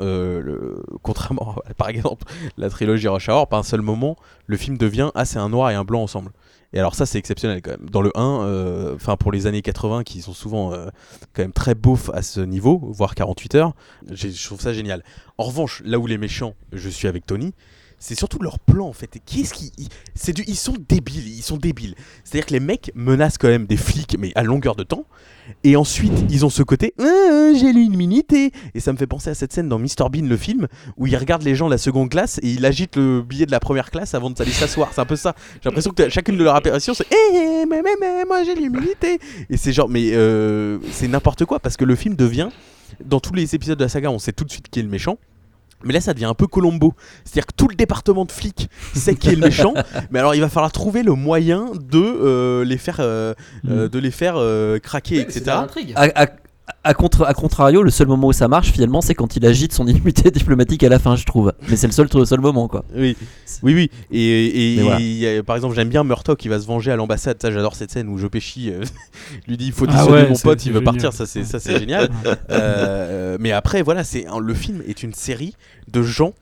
contrairement 1.01 1.55
à, 1.69 1.73
par 1.73 1.89
exemple 1.89 2.25
la 2.57 2.69
trilogie 2.69 3.09
Rush 3.09 3.27
Hour, 3.27 3.49
pas 3.49 3.57
un 3.57 3.63
seul 3.63 3.81
moment, 3.81 4.15
le 4.47 4.55
film 4.55 4.77
devient 4.77 5.11
ah 5.15 5.25
c'est 5.25 5.39
un 5.39 5.49
noir 5.49 5.69
et 5.69 5.75
un 5.75 5.83
blanc 5.83 6.01
ensemble. 6.01 6.31
Et 6.73 6.79
alors 6.79 6.95
ça 6.95 7.05
c'est 7.05 7.17
exceptionnel 7.19 7.61
quand 7.61 7.71
même. 7.71 7.89
Dans 7.89 8.01
le 8.01 8.11
1, 8.15 8.93
enfin 8.95 9.15
pour 9.15 9.31
les 9.31 9.47
années 9.47 9.61
80 9.61 10.03
qui 10.03 10.21
sont 10.21 10.33
souvent 10.33 10.73
euh, 10.73 10.87
quand 11.33 11.43
même 11.43 11.53
très 11.53 11.75
beaufs 11.75 12.09
à 12.13 12.21
ce 12.21 12.39
niveau, 12.39 12.79
voire 12.91 13.15
48 13.15 13.55
heures, 13.55 13.73
je 14.11 14.45
trouve 14.45 14.61
ça 14.61 14.73
génial. 14.73 15.03
En 15.37 15.43
revanche, 15.43 15.81
là 15.85 15.99
où 15.99 16.07
les 16.07 16.17
méchants, 16.17 16.55
je 16.71 16.89
suis 16.89 17.07
avec 17.07 17.25
Tony, 17.25 17.53
c'est 18.05 18.15
surtout 18.15 18.39
leur 18.39 18.59
plan 18.59 18.87
en 18.87 18.93
fait. 18.93 19.15
Et 19.15 19.19
Qu'est-ce 19.25 19.53
qui, 19.53 19.71
ils- 19.77 20.55
sont 20.55 20.73
débiles, 20.89 21.27
ils 21.27 21.41
sont 21.41 21.55
débiles. 21.57 21.95
C'est-à-dire 22.25 22.45
que 22.47 22.53
les 22.53 22.59
mecs 22.59 22.91
menacent 22.95 23.37
quand 23.37 23.47
même 23.47 23.65
des 23.65 23.77
flics, 23.77 24.17
mais 24.19 24.31
à 24.35 24.43
longueur 24.43 24.75
de 24.75 24.83
temps. 24.83 25.05
Et 25.63 25.75
ensuite, 25.77 26.11
ils 26.29 26.45
ont 26.45 26.49
ce 26.49 26.63
côté, 26.63 26.93
Ah, 26.99 27.51
j'ai 27.55 27.71
l'immunité. 27.71 28.51
Et 28.75 28.79
ça 28.81 28.91
me 28.91 28.97
fait 28.97 29.07
penser 29.07 29.29
à 29.29 29.33
cette 29.35 29.53
scène 29.53 29.69
dans 29.69 29.79
Mr 29.79 30.09
Bean 30.11 30.25
le 30.27 30.35
film 30.37 30.67
où 30.97 31.07
il 31.07 31.15
regarde 31.15 31.43
les 31.43 31.55
gens 31.55 31.67
de 31.67 31.71
la 31.71 31.77
seconde 31.77 32.09
classe 32.09 32.39
et 32.43 32.51
il 32.51 32.65
agite 32.65 32.97
le 32.97 33.21
billet 33.21 33.45
de 33.45 33.51
la 33.51 33.59
première 33.61 33.89
classe 33.89 34.13
avant 34.13 34.29
d'aller 34.31 34.51
s'asseoir. 34.51 34.91
C'est 34.93 35.01
un 35.01 35.05
peu 35.05 35.15
ça. 35.15 35.33
J'ai 35.61 35.69
l'impression 35.69 35.91
que 35.91 36.09
chacune 36.09 36.37
de 36.37 36.43
leurs 36.43 36.55
apparitions, 36.55 36.93
c'est, 36.93 37.07
Eh, 37.09 37.65
mais, 37.69 37.81
mais, 37.81 37.95
mais, 38.01 38.25
moi 38.25 38.43
j'ai 38.43 38.55
l'immunité. 38.55 39.19
Et 39.49 39.55
c'est 39.57 39.71
genre, 39.71 39.87
mais 39.89 40.11
euh, 40.13 40.77
c'est 40.91 41.07
n'importe 41.07 41.45
quoi 41.45 41.59
parce 41.59 41.77
que 41.77 41.85
le 41.85 41.95
film 41.95 42.15
devient, 42.15 42.49
dans 43.03 43.19
tous 43.21 43.33
les 43.33 43.55
épisodes 43.55 43.77
de 43.79 43.83
la 43.83 43.89
saga, 43.89 44.11
on 44.11 44.19
sait 44.19 44.33
tout 44.33 44.43
de 44.43 44.51
suite 44.51 44.67
qui 44.69 44.79
est 44.79 44.83
le 44.83 44.89
méchant. 44.89 45.17
Mais 45.83 45.93
là, 45.93 46.01
ça 46.01 46.13
devient 46.13 46.25
un 46.25 46.33
peu 46.33 46.47
Colombo. 46.47 46.93
C'est-à-dire 47.25 47.47
que 47.47 47.53
tout 47.55 47.67
le 47.67 47.75
département 47.75 48.25
de 48.25 48.31
flics 48.31 48.69
sait 48.93 49.15
qui 49.15 49.29
est 49.29 49.35
le 49.35 49.41
méchant. 49.47 49.73
mais 50.11 50.19
alors, 50.19 50.35
il 50.35 50.41
va 50.41 50.49
falloir 50.49 50.71
trouver 50.71 51.03
le 51.03 51.13
moyen 51.13 51.71
de 51.73 51.97
euh, 51.99 52.65
les 52.65 52.77
faire, 52.77 52.97
euh, 52.99 53.33
euh, 53.69 53.89
de 53.89 53.99
les 53.99 54.11
faire 54.11 54.35
euh, 54.37 54.79
craquer, 54.79 55.19
etc. 55.21 55.43
À, 55.95 56.23
à- 56.23 56.27
à 56.85 56.93
contre, 56.93 57.23
à 57.25 57.33
contrario, 57.33 57.83
le 57.83 57.89
seul 57.91 58.07
moment 58.07 58.27
où 58.27 58.33
ça 58.33 58.47
marche 58.47 58.71
finalement, 58.71 59.01
c'est 59.01 59.15
quand 59.15 59.35
il 59.35 59.45
agite 59.45 59.73
son 59.73 59.85
immunité 59.85 60.31
diplomatique 60.31 60.81
à 60.83 60.89
la 60.89 60.97
fin, 60.99 61.15
je 61.17 61.25
trouve. 61.25 61.51
Mais 61.69 61.75
c'est 61.75 61.87
le 61.87 61.93
seul, 61.93 62.07
le 62.13 62.25
seul 62.25 62.39
moment, 62.39 62.67
quoi. 62.69 62.85
Oui, 62.95 63.17
oui, 63.63 63.73
oui. 63.73 63.91
Et, 64.11 64.73
et- 64.73 64.77
Mais 64.77 64.83
voilà. 64.83 64.99
il 65.01 65.17
y 65.17 65.27
a- 65.27 65.43
par 65.43 65.55
exemple, 65.57 65.75
j'aime 65.75 65.89
bien 65.89 66.03
Murtaugh 66.05 66.37
qui 66.37 66.47
va 66.47 66.59
se 66.59 66.65
venger 66.65 66.91
à 66.91 66.95
l'ambassade. 66.95 67.37
Ça, 67.41 67.51
j'adore 67.51 67.75
cette 67.75 67.91
scène 67.91 68.07
où 68.07 68.17
Joe 68.17 68.29
Pesci 68.31 68.71
euh, 68.71 68.81
lui 69.47 69.57
dit 69.57 69.65
il 69.67 69.71
faut 69.73 69.85
Ah 69.89 70.05
ouais, 70.07 70.29
mon 70.29 70.35
pote, 70.37 70.65
il 70.65 70.71
veut 70.71 70.79
génial. 70.79 70.83
partir. 70.93 71.11
Ça, 71.13 71.25
c'est 71.25 71.43
ça, 71.43 71.59
c'est 71.59 71.77
génial. 71.79 72.09
Euh, 72.49 73.37
mais 73.39 73.51
après, 73.51 73.81
voilà, 73.81 74.03
c'est 74.03 74.25
un- 74.27 74.39
le 74.39 74.53
film 74.53 74.81
est 74.87 75.03
une 75.03 75.13
série 75.13 75.55
de 75.91 76.01
gens 76.01 76.33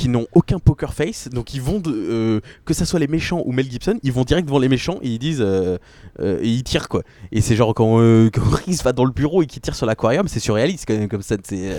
qui 0.00 0.08
n'ont 0.08 0.26
aucun 0.34 0.58
poker 0.58 0.94
face, 0.94 1.28
donc 1.30 1.52
ils 1.54 1.60
vont 1.60 1.78
de, 1.78 1.90
euh, 1.92 2.40
que 2.64 2.72
ça 2.74 2.84
soit 2.84 2.98
les 2.98 3.06
méchants 3.06 3.42
ou 3.44 3.52
Mel 3.52 3.70
Gibson, 3.70 3.98
ils 4.02 4.12
vont 4.12 4.24
direct 4.24 4.46
devant 4.46 4.58
les 4.58 4.68
méchants 4.68 4.98
et 5.02 5.08
ils 5.08 5.18
disent 5.18 5.42
euh, 5.42 5.76
euh, 6.20 6.38
et 6.42 6.48
ils 6.48 6.62
tirent 6.62 6.88
quoi. 6.88 7.02
Et 7.32 7.40
c'est 7.40 7.54
genre 7.56 7.74
quand, 7.74 7.96
quand 8.32 8.42
Reese 8.66 8.82
va 8.82 8.92
dans 8.92 9.04
le 9.04 9.12
bureau 9.12 9.42
et 9.42 9.46
qu'il 9.46 9.60
tire 9.60 9.74
sur 9.74 9.86
l'aquarium, 9.86 10.26
c'est 10.28 10.40
surréaliste 10.40 10.84
quand 10.88 10.96
même 10.96 11.08
comme 11.08 11.22
ça. 11.22 11.36
C'est 11.44 11.70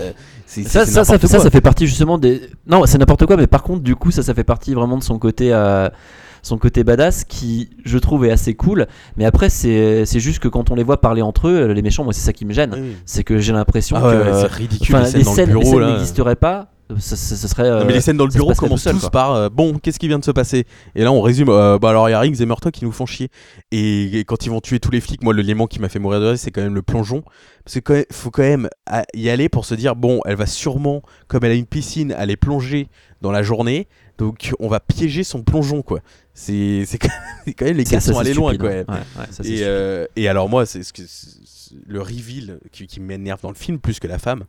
c'est- 0.46 0.62
Ça, 0.62 0.84
c'est 0.86 0.92
ça, 0.92 1.04
ça, 1.04 1.12
n'importe 1.14 1.30
ça, 1.30 1.36
quoi. 1.38 1.44
ça 1.44 1.50
fait 1.50 1.60
partie 1.60 1.86
justement 1.86 2.16
des. 2.18 2.42
Non, 2.66 2.86
c'est 2.86 2.98
n'importe 2.98 3.26
quoi, 3.26 3.36
mais 3.36 3.46
par 3.46 3.62
contre, 3.62 3.82
du 3.82 3.96
coup, 3.96 4.10
ça, 4.10 4.22
ça 4.22 4.34
fait 4.34 4.44
partie 4.44 4.72
vraiment 4.74 4.96
de 4.98 5.02
son 5.02 5.18
côté. 5.18 5.52
euh, 5.52 5.88
Son 6.44 6.58
côté 6.58 6.82
badass 6.82 7.22
qui, 7.22 7.70
je 7.84 7.98
trouve, 7.98 8.24
est 8.24 8.32
assez 8.32 8.54
cool. 8.54 8.88
Mais 9.16 9.24
après, 9.24 9.48
c'est 9.48 10.04
c'est 10.06 10.18
juste 10.18 10.40
que 10.40 10.48
quand 10.48 10.72
on 10.72 10.74
les 10.74 10.82
voit 10.82 11.00
parler 11.00 11.22
entre 11.22 11.46
eux, 11.46 11.66
les 11.72 11.82
méchants, 11.82 12.02
moi, 12.02 12.12
c'est 12.12 12.20
ça 12.26 12.32
qui 12.32 12.44
me 12.44 12.52
gêne. 12.52 12.74
Oui. 12.74 12.96
C'est 13.06 13.22
que 13.22 13.38
j'ai 13.38 13.52
l'impression 13.52 13.96
Ah 13.96 14.00
que. 14.00 14.06
ouais, 14.06 14.12
euh, 14.14 14.40
c'est 14.42 14.52
ridicule 14.52 14.96
les 14.96 15.04
scènes 15.04 15.22
dans 15.22 15.30
le 15.30 15.36
scènes, 15.36 15.46
les 15.46 15.52
bureau 15.60 15.78
scènes 15.80 15.90
n'existeraient 15.92 16.34
pas 16.34 16.72
Ce, 16.98 17.16
serait. 17.16 17.64
Non, 17.70 17.76
euh, 17.76 17.84
mais 17.86 17.92
les 17.94 18.00
scènes 18.00 18.16
dans 18.16 18.26
le 18.26 18.32
bureau 18.32 18.52
commencent 18.54 18.84
tous 18.84 19.08
par 19.10 19.32
euh, 19.34 19.48
bon, 19.48 19.78
qu'est-ce 19.78 19.98
qui 19.98 20.08
vient 20.08 20.18
de 20.18 20.24
se 20.24 20.30
passer? 20.30 20.66
Et 20.94 21.02
là, 21.02 21.12
on 21.12 21.20
résume. 21.20 21.48
euh, 21.48 21.78
bah 21.78 21.90
alors, 21.90 22.08
il 22.08 22.12
y 22.12 22.14
a 22.14 22.20
Riggs 22.20 22.40
et 22.40 22.46
Murtaugh 22.46 22.70
qui 22.72 22.84
nous 22.84 22.92
font 22.92 23.06
chier. 23.06 23.28
Et, 23.70 24.18
et 24.20 24.24
quand 24.24 24.44
ils 24.46 24.50
vont 24.50 24.60
tuer 24.60 24.80
tous 24.80 24.90
les 24.90 25.00
flics, 25.00 25.22
moi, 25.22 25.34
l'élément 25.34 25.66
qui 25.66 25.78
m'a 25.80 25.88
fait 25.88 25.98
mourir 25.98 26.20
de 26.20 26.26
rire, 26.26 26.38
c'est 26.38 26.50
quand 26.50 26.62
même 26.62 26.74
le 26.74 26.82
plongeon. 26.82 27.22
Parce 27.64 27.80
qu'il 27.80 28.06
faut 28.12 28.30
quand 28.30 28.42
même 28.42 28.68
à- 28.86 29.04
y 29.14 29.28
aller 29.30 29.48
pour 29.48 29.64
se 29.64 29.74
dire 29.74 29.94
bon, 29.96 30.20
elle 30.24 30.36
va 30.36 30.46
sûrement, 30.46 31.02
comme 31.28 31.44
elle 31.44 31.52
a 31.52 31.54
une 31.54 31.66
piscine, 31.66 32.12
aller 32.12 32.36
plonger 32.36 32.88
dans 33.20 33.30
la 33.32 33.42
journée. 33.42 33.86
Donc, 34.18 34.52
on 34.60 34.68
va 34.68 34.78
piéger 34.80 35.24
son 35.24 35.42
plongeon, 35.42 35.82
quoi. 35.82 36.00
C'est 36.34 36.84
quand 37.56 37.64
même 37.64 37.76
les 37.76 37.84
gars 37.84 38.00
sont 38.00 38.18
allés 38.18 38.34
loin, 38.34 38.56
quoi. 38.56 38.68
Ouais, 38.68 38.84
ouais, 38.88 39.26
ça, 39.30 39.42
et, 40.16 40.28
alors 40.28 40.48
moi, 40.48 40.66
c'est 40.66 40.82
ce 40.82 40.92
que 40.92 41.02
c'est- 41.06 41.38
c'est- 41.44 41.74
le 41.86 42.00
reveal 42.02 42.58
qui, 42.70 42.86
qui 42.86 43.00
m'énerve 43.00 43.40
dans 43.42 43.48
le 43.48 43.54
film 43.54 43.78
plus 43.78 43.98
que 43.98 44.06
la 44.06 44.18
femme, 44.18 44.44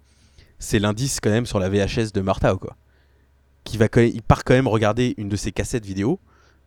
c'est 0.64 0.80
l'indice 0.80 1.20
quand 1.22 1.30
même 1.30 1.46
sur 1.46 1.60
la 1.60 1.70
VHS 1.70 2.12
de 2.14 2.22
Martha, 2.22 2.56
quoi. 2.56 2.76
Qui 3.64 3.78
va 3.78 3.88
il 3.98 4.22
part 4.22 4.44
quand 4.44 4.54
même 4.54 4.68
regarder 4.68 5.14
une 5.18 5.30
de 5.30 5.36
ses 5.36 5.52
cassettes 5.52 5.86
vidéo 5.86 6.20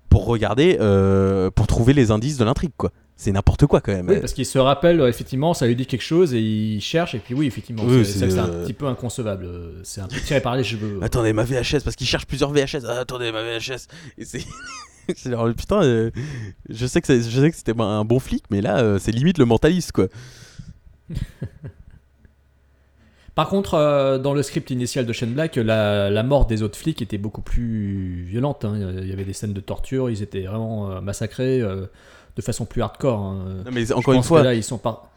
pour 0.09 0.27
regarder, 0.27 0.77
euh, 0.81 1.51
pour 1.51 1.67
trouver 1.67 1.93
les 1.93 2.11
indices 2.11 2.37
de 2.39 2.45
l'intrigue, 2.45 2.73
quoi. 2.77 2.93
C'est 3.17 3.33
n'importe 3.33 3.67
quoi 3.67 3.81
quand 3.81 3.93
même. 3.93 4.09
Oui, 4.09 4.21
parce 4.21 4.35
qu'il 4.35 4.45
se 4.45 4.59
rappelle, 4.59 5.01
euh, 5.01 5.09
effectivement, 5.09 5.55
ça 5.55 5.67
lui 5.67 5.75
dit 5.75 5.87
quelque 5.87 6.03
chose 6.03 6.35
et 6.35 6.41
il 6.41 6.81
cherche, 6.83 7.15
et 7.15 7.19
puis 7.19 7.35
oui, 7.35 7.47
effectivement, 7.47 7.83
Oui, 7.87 8.05
c'est 8.05 8.23
un 8.39 8.49
euh, 8.49 8.65
petit 8.65 8.75
peu 8.75 8.87
inconcevable. 8.87 9.49
C'est 9.85 10.03
un 10.03 10.09
peu 10.09 10.21
tiré 10.21 10.41
par 10.43 10.57
les 10.57 10.65
cheveux. 10.65 10.99
Attendez, 11.03 11.33
ma 11.33 11.45
VHS, 11.45 11.83
parce 11.83 11.97
qu'il 11.97 12.07
cherche 12.07 12.27
plusieurs 12.27 12.53
VHS. 12.53 12.85
Ah, 12.87 13.01
attendez, 13.01 13.33
ma 13.33 13.43
VHS. 13.43 13.87
Et 14.19 14.25
c'est. 14.27 14.45
genre, 15.31 15.49
putain, 15.55 15.83
euh, 15.83 16.11
je 16.69 16.87
sais 16.87 17.01
que 17.01 17.07
c'est- 17.07 17.23
je 17.23 17.41
sais 17.41 17.51
que 17.51 17.57
c'était 17.57 17.79
un 17.81 18.05
bon 18.05 18.19
flic, 18.21 18.45
mais 18.51 18.61
là, 18.61 18.99
c'est 18.99 19.13
limite 19.13 19.39
le 19.39 19.47
mentaliste, 19.47 19.93
quoi. 19.93 20.09
Par 23.37 23.49
contre, 23.49 23.75
euh, 23.75 24.19
dans 24.19 24.35
le 24.35 24.43
script 24.43 24.71
initial 24.71 25.07
de 25.07 25.13
Shane 25.13 25.33
Black, 25.35 25.55
la, 25.57 26.11
la 26.11 26.23
mort 26.25 26.47
des 26.47 26.63
autres 26.63 26.77
flics 26.79 27.01
était 27.03 27.19
beaucoup 27.19 27.43
plus 27.43 28.25
violente. 28.25 28.65
hein. 28.65 28.75
Il 29.03 29.07
y 29.09 29.13
avait 29.13 29.25
des 29.27 29.35
scènes 29.35 29.53
de 29.53 29.61
torture, 29.61 30.11
ils 30.11 30.23
étaient 30.23 30.43
vraiment 30.47 30.91
euh, 30.91 31.01
massacrés 31.01 31.61
euh, 31.61 31.87
de 32.35 32.43
façon 32.43 32.65
plus 32.65 32.81
hardcore. 32.83 33.21
hein. 33.21 33.63
Non, 33.67 33.71
mais 33.73 33.93
encore 33.93 34.15
une 34.15 34.23
fois- 34.25 34.43
là, 34.43 34.55
ils 34.55 34.65
sont 34.65 34.79
pas. 34.79 35.13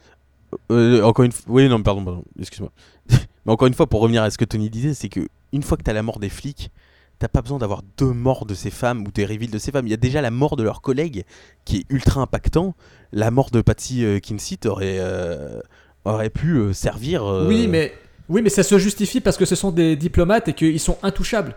Encore 0.70 1.26
une 1.26 1.32
fois, 1.32 1.46
oui, 1.48 1.70
non, 1.70 1.82
pardon, 1.82 2.04
pardon, 2.04 2.24
excuse-moi. 2.40 2.72
Mais 3.46 3.52
encore 3.54 3.68
une 3.68 3.74
fois, 3.74 3.88
pour 3.88 4.02
revenir 4.02 4.22
à 4.24 4.30
ce 4.32 4.38
que 4.38 4.46
Tony 4.46 4.70
disait, 4.70 4.94
c'est 4.94 5.10
que 5.10 5.22
une 5.54 5.64
fois 5.64 5.78
que 5.78 5.84
t'as 5.84 5.94
la 5.94 6.04
mort 6.04 6.20
des 6.20 6.28
flics, 6.30 6.72
t'as 7.20 7.28
pas 7.30 7.42
besoin 7.42 7.58
d'avoir 7.60 7.84
deux 7.98 8.12
morts 8.14 8.46
de 8.46 8.54
ces 8.54 8.70
femmes 8.72 9.02
ou 9.08 9.12
des 9.12 9.26
reveals 9.26 9.52
de 9.52 9.60
ces 9.60 9.72
femmes. 9.72 9.88
Il 9.88 9.92
y 9.92 9.94
a 9.94 9.98
déjà 9.98 10.22
la 10.22 10.32
mort 10.32 10.56
de 10.58 10.64
leurs 10.64 10.82
collègues 10.82 11.24
qui 11.66 11.78
est 11.78 11.86
ultra 11.90 12.20
impactant. 12.22 12.76
La 13.14 13.32
mort 13.32 13.50
de 13.52 13.62
Patsy 13.62 14.04
euh, 14.04 14.20
Kinsey 14.20 14.58
aurait, 14.66 14.98
euh, 15.00 15.62
aurait 16.04 16.30
pu 16.32 16.56
euh, 16.58 16.74
servir. 16.74 17.24
Oui, 17.48 17.68
mais 17.68 17.94
oui, 18.30 18.42
mais 18.44 18.50
ça 18.50 18.64
se 18.64 18.78
justifie 18.78 19.22
parce 19.22 19.38
que 19.38 19.46
ce 19.46 19.56
sont 19.56 19.72
des 19.72 19.96
diplomates 19.96 20.48
et 20.48 20.54
qu'ils 20.54 20.80
sont 20.80 20.98
intouchables. 21.02 21.56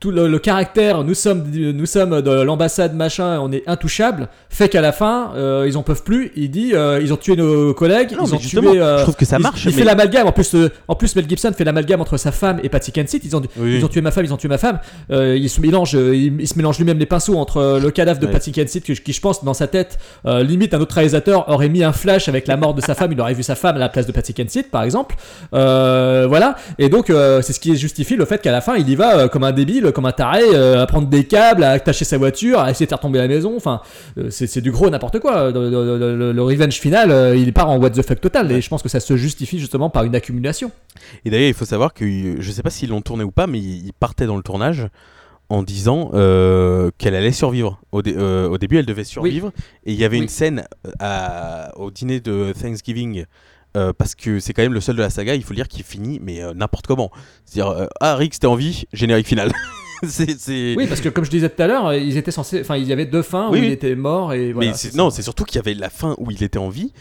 Tout 0.00 0.12
le, 0.12 0.28
le 0.28 0.38
caractère, 0.38 1.02
nous 1.02 1.14
sommes, 1.14 1.42
nous 1.52 1.84
sommes 1.86 2.22
de 2.22 2.30
l'ambassade 2.30 2.94
machin, 2.94 3.40
on 3.42 3.50
est 3.50 3.64
intouchables, 3.66 4.28
fait 4.48 4.68
qu'à 4.68 4.80
la 4.80 4.92
fin, 4.92 5.32
euh, 5.34 5.64
ils 5.66 5.76
en 5.76 5.82
peuvent 5.82 6.04
plus. 6.04 6.30
Il 6.36 6.52
dit, 6.52 6.70
euh, 6.72 7.00
ils 7.02 7.12
ont 7.12 7.16
tué 7.16 7.34
nos 7.34 7.74
collègues, 7.74 8.12
Non, 8.16 8.24
ils 8.24 8.32
ont 8.32 8.38
tué. 8.38 8.60
euh, 8.80 8.98
je 8.98 9.02
trouve 9.02 9.16
que 9.16 9.24
ça 9.24 9.38
il- 9.38 9.42
marche, 9.42 9.64
Il, 9.64 9.70
mais- 9.70 9.72
fait 9.78 9.82
l'amalgame. 9.82 10.28
En 10.28 10.30
plus, 10.30 10.54
euh, 10.54 10.70
en 10.86 10.94
plus, 10.94 11.16
Mel 11.16 11.28
Gibson 11.28 11.50
fait 11.52 11.64
l'amalgame 11.64 12.00
entre 12.00 12.16
sa 12.16 12.30
femme 12.30 12.60
et 12.62 12.68
Patty 12.68 12.92
Kensit. 12.92 13.22
Ils 13.24 13.34
ont, 13.34 13.42
Oui. 13.56 13.78
ils 13.78 13.84
ont 13.84 13.88
tué 13.88 14.00
ma 14.00 14.12
femme, 14.12 14.24
ils 14.24 14.32
ont 14.32 14.36
tué 14.36 14.46
ma 14.46 14.56
femme. 14.58 14.78
Euh, 15.10 15.36
il 15.36 15.50
se 15.50 15.60
mélange, 15.60 15.96
euh, 15.96 16.14
il, 16.14 16.40
il 16.42 16.46
se 16.46 16.56
mélange 16.56 16.78
lui-même 16.78 17.00
les 17.00 17.06
pinceaux 17.06 17.36
entre 17.36 17.80
le 17.82 17.90
cadavre 17.90 18.20
de 18.20 18.26
Ouais. 18.26 18.32
Patty 18.32 18.52
Kensit, 18.52 18.82
que- 18.84 18.92
qui 18.92 19.12
je 19.12 19.20
pense 19.20 19.42
dans 19.44 19.52
sa 19.54 19.66
tête, 19.66 19.98
euh, 20.26 20.44
limite 20.44 20.74
un 20.74 20.80
autre 20.80 20.94
réalisateur 20.94 21.48
aurait 21.48 21.68
mis 21.68 21.82
un 21.82 21.92
flash 21.92 22.28
avec 22.28 22.46
la 22.46 22.56
mort 22.56 22.72
de 22.74 22.80
sa 22.82 22.94
femme. 22.94 23.10
Il 23.10 23.20
aurait 23.20 23.34
vu 23.34 23.42
sa 23.42 23.56
femme 23.56 23.74
à 23.74 23.80
la 23.80 23.88
place 23.88 24.06
de 24.06 24.12
Patty 24.12 24.32
Kensit, 24.32 24.70
par 24.70 24.84
exemple. 24.84 25.16
Euh, 25.54 26.26
voilà. 26.28 26.54
Et 26.78 26.88
donc, 26.88 27.10
euh, 27.10 27.42
c'est 27.42 27.52
ce 27.52 27.58
qui 27.58 27.76
justifie 27.76 28.14
le 28.14 28.26
fait 28.26 28.40
qu'à 28.40 28.52
la 28.52 28.60
fin, 28.60 28.76
il 28.76 28.88
y 28.88 28.94
va 28.94 29.18
euh, 29.18 29.26
comme 29.28 29.42
un 29.42 29.50
débile, 29.50 29.86
comme 29.92 30.06
un 30.06 30.12
taré, 30.12 30.42
euh, 30.54 30.82
à 30.82 30.86
prendre 30.86 31.08
des 31.08 31.24
câbles, 31.24 31.62
à 31.64 31.70
attacher 31.72 32.04
sa 32.04 32.18
voiture, 32.18 32.58
à 32.60 32.70
essayer 32.70 32.86
de 32.86 32.88
faire 32.90 33.00
tomber 33.00 33.18
la 33.18 33.28
maison. 33.28 33.54
Enfin, 33.56 33.80
euh, 34.18 34.28
c'est 34.30 34.60
du 34.60 34.70
gros 34.70 34.88
n'importe 34.90 35.18
quoi. 35.20 35.50
Le, 35.50 35.70
le- 35.70 35.98
le- 35.98 36.16
le- 36.16 36.32
le 36.32 36.42
revenge 36.42 36.74
final, 36.80 37.10
euh, 37.10 37.36
il 37.36 37.52
part 37.52 37.68
en 37.70 37.78
what 37.78 37.90
the 37.90 38.02
fuck 38.02 38.20
total. 38.20 38.50
Et 38.52 38.60
je 38.60 38.68
pense 38.68 38.82
que 38.82 38.88
ça 38.88 39.00
se 39.00 39.16
justifie 39.16 39.58
justement 39.58 39.90
par 39.90 40.04
une 40.04 40.14
accumulation. 40.14 40.70
Et 41.24 41.30
d'ailleurs, 41.30 41.48
il 41.48 41.54
faut 41.54 41.64
savoir 41.64 41.94
que 41.94 42.04
euh, 42.04 42.36
je 42.40 42.50
sais 42.52 42.62
pas 42.62 42.70
s'ils 42.70 42.90
l'ont 42.90 43.00
tourné 43.02 43.24
ou 43.24 43.30
pas, 43.30 43.46
mais 43.46 43.58
ils 43.58 43.86
ils 43.86 43.92
partaient 43.92 44.26
dans 44.26 44.36
le 44.36 44.42
tournage 44.42 44.86
en 45.50 45.62
disant 45.62 46.10
euh, 46.12 46.90
qu'elle 46.98 47.14
allait 47.14 47.32
survivre. 47.32 47.80
Au, 47.90 48.02
dé- 48.02 48.14
euh, 48.18 48.48
au 48.48 48.58
début, 48.58 48.76
elle 48.78 48.84
devait 48.86 49.04
survivre. 49.04 49.50
Et 49.86 49.92
il 49.92 49.98
y 49.98 50.04
avait 50.04 50.18
Oui. 50.18 50.24
une 50.24 50.28
scène 50.28 50.64
euh, 50.86 50.90
à- 51.00 51.72
au 51.78 51.90
dîner 51.90 52.20
de 52.20 52.52
Thanksgiving. 52.52 53.24
Euh, 53.76 53.92
parce 53.92 54.14
que 54.14 54.40
c'est 54.40 54.52
quand 54.52 54.62
même 54.62 54.72
le 54.74 54.80
seul 54.80 54.96
de 54.96 55.02
la 55.02 55.10
saga, 55.10 55.34
il 55.34 55.42
faut 55.42 55.50
le 55.50 55.56
dire, 55.56 55.68
qui 55.68 55.82
finit, 55.82 56.18
mais 56.22 56.42
euh, 56.42 56.54
n'importe 56.54 56.86
comment. 56.86 57.10
C'est-à-dire, 57.44 57.70
euh, 57.72 57.86
ah, 58.00 58.16
Rick, 58.16 58.38
t'es 58.38 58.46
en 58.46 58.54
vie, 58.54 58.84
générique 58.92 59.26
final. 59.28 59.52
c'est, 60.06 60.38
c'est- 60.38 60.74
Oui, 60.76 60.86
parce 60.86 61.00
que 61.00 61.08
comme 61.08 61.24
je 61.24 61.30
disais 61.30 61.48
tout 61.50 61.62
à 61.62 61.66
l'heure, 61.66 61.92
ils 61.94 62.16
étaient 62.16 62.30
censés. 62.30 62.60
Enfin, 62.60 62.76
il 62.76 62.84
y 62.84 62.92
avait 62.92 63.06
deux 63.06 63.22
fins 63.22 63.48
Oui, 63.50 63.58
où 63.58 63.60
oui. 63.60 63.66
il 63.68 63.72
était 63.72 63.94
mort 63.94 64.32
et 64.32 64.52
voilà. 64.52 64.70
mais 64.70 64.76
c'est- 64.76 64.94
non, 64.94 65.10
c'est 65.10 65.22
surtout 65.22 65.44
qu'il 65.44 65.56
y 65.56 65.58
avait 65.60 65.74
la 65.74 65.90
fin 65.90 66.14
où 66.18 66.30
il 66.30 66.42
était 66.42 66.58
en 66.58 66.68
vie. 66.70 66.92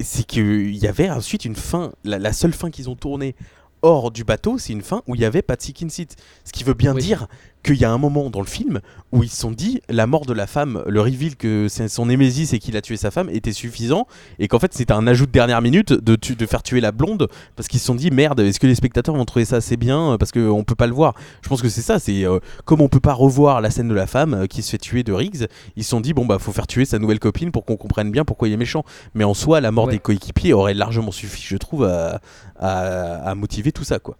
C'est 0.00 0.24
qu'il 0.24 0.76
y 0.76 0.86
avait 0.86 1.10
ensuite 1.10 1.44
une 1.44 1.56
fin, 1.56 1.92
la, 2.04 2.18
la 2.18 2.32
seule 2.32 2.52
fin 2.52 2.70
qu'ils 2.70 2.88
ont 2.88 2.94
tournée 2.96 3.34
hors 3.82 4.10
du 4.10 4.24
bateau, 4.24 4.58
c'est 4.58 4.72
une 4.72 4.82
fin 4.82 5.02
où 5.06 5.14
il 5.14 5.20
y 5.20 5.24
avait 5.24 5.42
Patsy 5.42 5.72
Kinsett. 5.72 6.16
Ce 6.44 6.52
qui 6.52 6.64
veut 6.64 6.74
bien 6.74 6.94
Oui. 6.94 7.02
dire 7.02 7.26
qu'il 7.62 7.76
y 7.76 7.84
a 7.84 7.90
un 7.90 7.98
moment 7.98 8.30
dans 8.30 8.40
le 8.40 8.46
film 8.46 8.80
où 9.12 9.22
ils 9.22 9.28
se 9.30 9.36
sont 9.36 9.50
dit 9.50 9.80
la 9.88 10.06
mort 10.06 10.26
de 10.26 10.32
la 10.32 10.46
femme, 10.46 10.82
le 10.86 11.00
reveal 11.00 11.34
que 11.36 11.66
c'est 11.68 11.88
son 11.88 12.06
némésis 12.06 12.52
et 12.52 12.58
qu'il 12.58 12.76
a 12.76 12.80
tué 12.82 12.96
sa 12.96 13.10
femme 13.10 13.28
était 13.30 13.52
suffisant 13.52 14.06
et 14.38 14.48
qu'en 14.48 14.58
fait 14.58 14.72
c'était 14.74 14.92
un 14.92 15.06
ajout 15.06 15.26
de 15.26 15.30
dernière 15.32 15.60
minute 15.62 15.92
de, 15.92 16.14
tu- 16.14 16.36
de 16.36 16.46
faire 16.46 16.62
tuer 16.62 16.80
la 16.80 16.92
blonde 16.92 17.28
parce 17.56 17.68
qu'ils 17.68 17.80
se 17.80 17.86
sont 17.86 17.94
dit 17.94 18.10
merde 18.10 18.40
est-ce 18.40 18.60
que 18.60 18.66
les 18.66 18.74
spectateurs 18.74 19.16
vont 19.16 19.24
trouver 19.24 19.44
ça 19.44 19.56
assez 19.56 19.76
bien 19.76 20.12
euh, 20.12 20.18
parce 20.18 20.30
qu'on 20.30 20.62
peut 20.64 20.74
pas 20.74 20.86
le 20.86 20.92
voir. 20.92 21.14
Je 21.42 21.48
pense 21.48 21.62
que 21.62 21.68
c'est 21.68 21.80
ça 21.82 21.98
c'est 21.98 22.24
euh, 22.24 22.38
comme 22.64 22.80
on 22.80 22.88
peut 22.88 23.00
pas 23.00 23.12
revoir 23.14 23.60
la 23.60 23.70
scène 23.70 23.88
de 23.88 23.94
la 23.94 24.06
femme 24.06 24.34
euh, 24.34 24.46
qui 24.46 24.62
se 24.62 24.70
fait 24.70 24.78
tuer 24.78 25.02
de 25.02 25.12
Riggs 25.12 25.46
ils 25.76 25.84
se 25.84 25.90
sont 25.90 26.00
dit 26.00 26.12
bon 26.14 26.26
bah 26.26 26.38
faut 26.38 26.52
faire 26.52 26.66
tuer 26.66 26.84
sa 26.84 26.98
nouvelle 26.98 27.18
copine 27.18 27.50
pour 27.50 27.64
qu'on 27.64 27.76
comprenne 27.76 28.10
bien 28.10 28.24
pourquoi 28.24 28.48
il 28.48 28.52
est 28.54 28.56
méchant. 28.58 28.84
Mais 29.14 29.24
en 29.24 29.34
soi 29.34 29.60
la 29.60 29.70
mort 29.72 29.86
Ouais. 29.86 29.92
des 29.94 29.98
coéquipiers 30.00 30.52
aurait 30.52 30.74
largement 30.74 31.12
suffi 31.12 31.42
je 31.46 31.56
trouve 31.56 31.84
à, 31.84 32.20
à, 32.58 33.30
à 33.30 33.34
motiver 33.34 33.72
tout 33.72 33.84
ça 33.84 33.98
quoi 33.98 34.16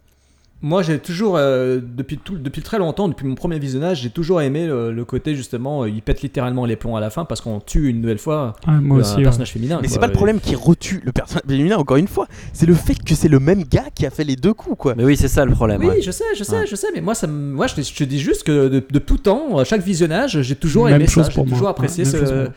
Moi, 0.61 0.81
j'ai 0.83 0.99
toujours, 0.99 1.37
euh, 1.37 1.79
depuis, 1.81 2.17
tout, 2.17 2.37
depuis 2.37 2.61
très 2.61 2.79
longtemps, 2.79 3.07
depuis 3.07 3.25
mon 3.25 3.35
premier 3.35 3.59
visionnage, 3.59 4.01
j'ai 4.01 4.09
toujours 4.09 4.41
aimé 4.41 4.67
le, 4.67 4.91
le 4.91 5.05
côté 5.05 5.33
justement, 5.33 5.83
euh, 5.83 5.89
il 5.89 6.01
pète 6.01 6.21
littéralement 6.21 6.65
les 6.65 6.75
plombs 6.75 6.97
à 6.97 6.99
la 6.99 7.09
fin 7.09 7.23
parce 7.23 7.39
qu'on 7.39 7.61
tue 7.61 7.87
une 7.87 8.01
nouvelle 8.01 8.17
fois 8.17 8.55
Ah, 8.67 8.71
moi 8.81 8.97
un 8.97 8.99
aussi, 8.99 9.15
ouais. 9.15 9.23
personnage 9.23 9.51
féminin. 9.53 9.79
Mais 9.81 9.87
c'est 9.87 9.99
pas 9.99 10.07
le 10.07 10.11
problème 10.13 10.41
qui 10.41 10.55
retue 10.55 11.01
le 11.05 11.13
personnage 11.13 11.43
féminin, 11.47 11.77
encore 11.77 11.95
une 11.95 12.09
fois. 12.09 12.27
C'est 12.51 12.65
le 12.65 12.73
fait 12.73 12.95
que 13.01 13.15
c'est 13.15 13.29
le 13.29 13.39
même 13.39 13.63
gars 13.63 13.85
qui 13.95 14.05
a 14.05 14.09
fait 14.09 14.25
les 14.25 14.35
deux 14.35 14.53
coups, 14.53 14.75
quoi. 14.77 14.95
Mais 14.97 15.05
oui, 15.05 15.15
c'est 15.15 15.29
ça 15.29 15.45
le 15.45 15.53
problème. 15.53 15.79
Oui, 15.79 15.87
ouais. 15.87 16.01
je 16.01 16.11
sais, 16.11 16.25
je 16.37 16.43
sais, 16.43 16.57
Ouais. 16.59 16.67
je 16.67 16.75
sais, 16.75 16.87
mais 16.93 16.99
moi, 16.99 17.15
ça 17.15 17.25
moi 17.27 17.67
je, 17.67 17.75
te, 17.75 17.81
je 17.81 18.03
dis 18.03 18.19
juste 18.19 18.43
que 18.43 18.67
de, 18.67 18.83
de 18.91 18.99
tout 18.99 19.17
temps, 19.17 19.59
à 19.59 19.63
chaque 19.63 19.81
visionnage, 19.81 20.41
j'ai 20.41 20.55
toujours 20.55 20.85
Même 20.87 20.95
aimé 20.95 21.07
chose 21.07 21.27
ça, 21.27 21.31
j'ai 21.31 21.45
toujours 21.45 21.69
apprécié 21.69 22.03
Ouais, 22.03 22.11
même 22.11 22.19
chose 22.19 22.29
ce. 22.29 22.33
pour 22.33 22.43
moi. 22.43 22.53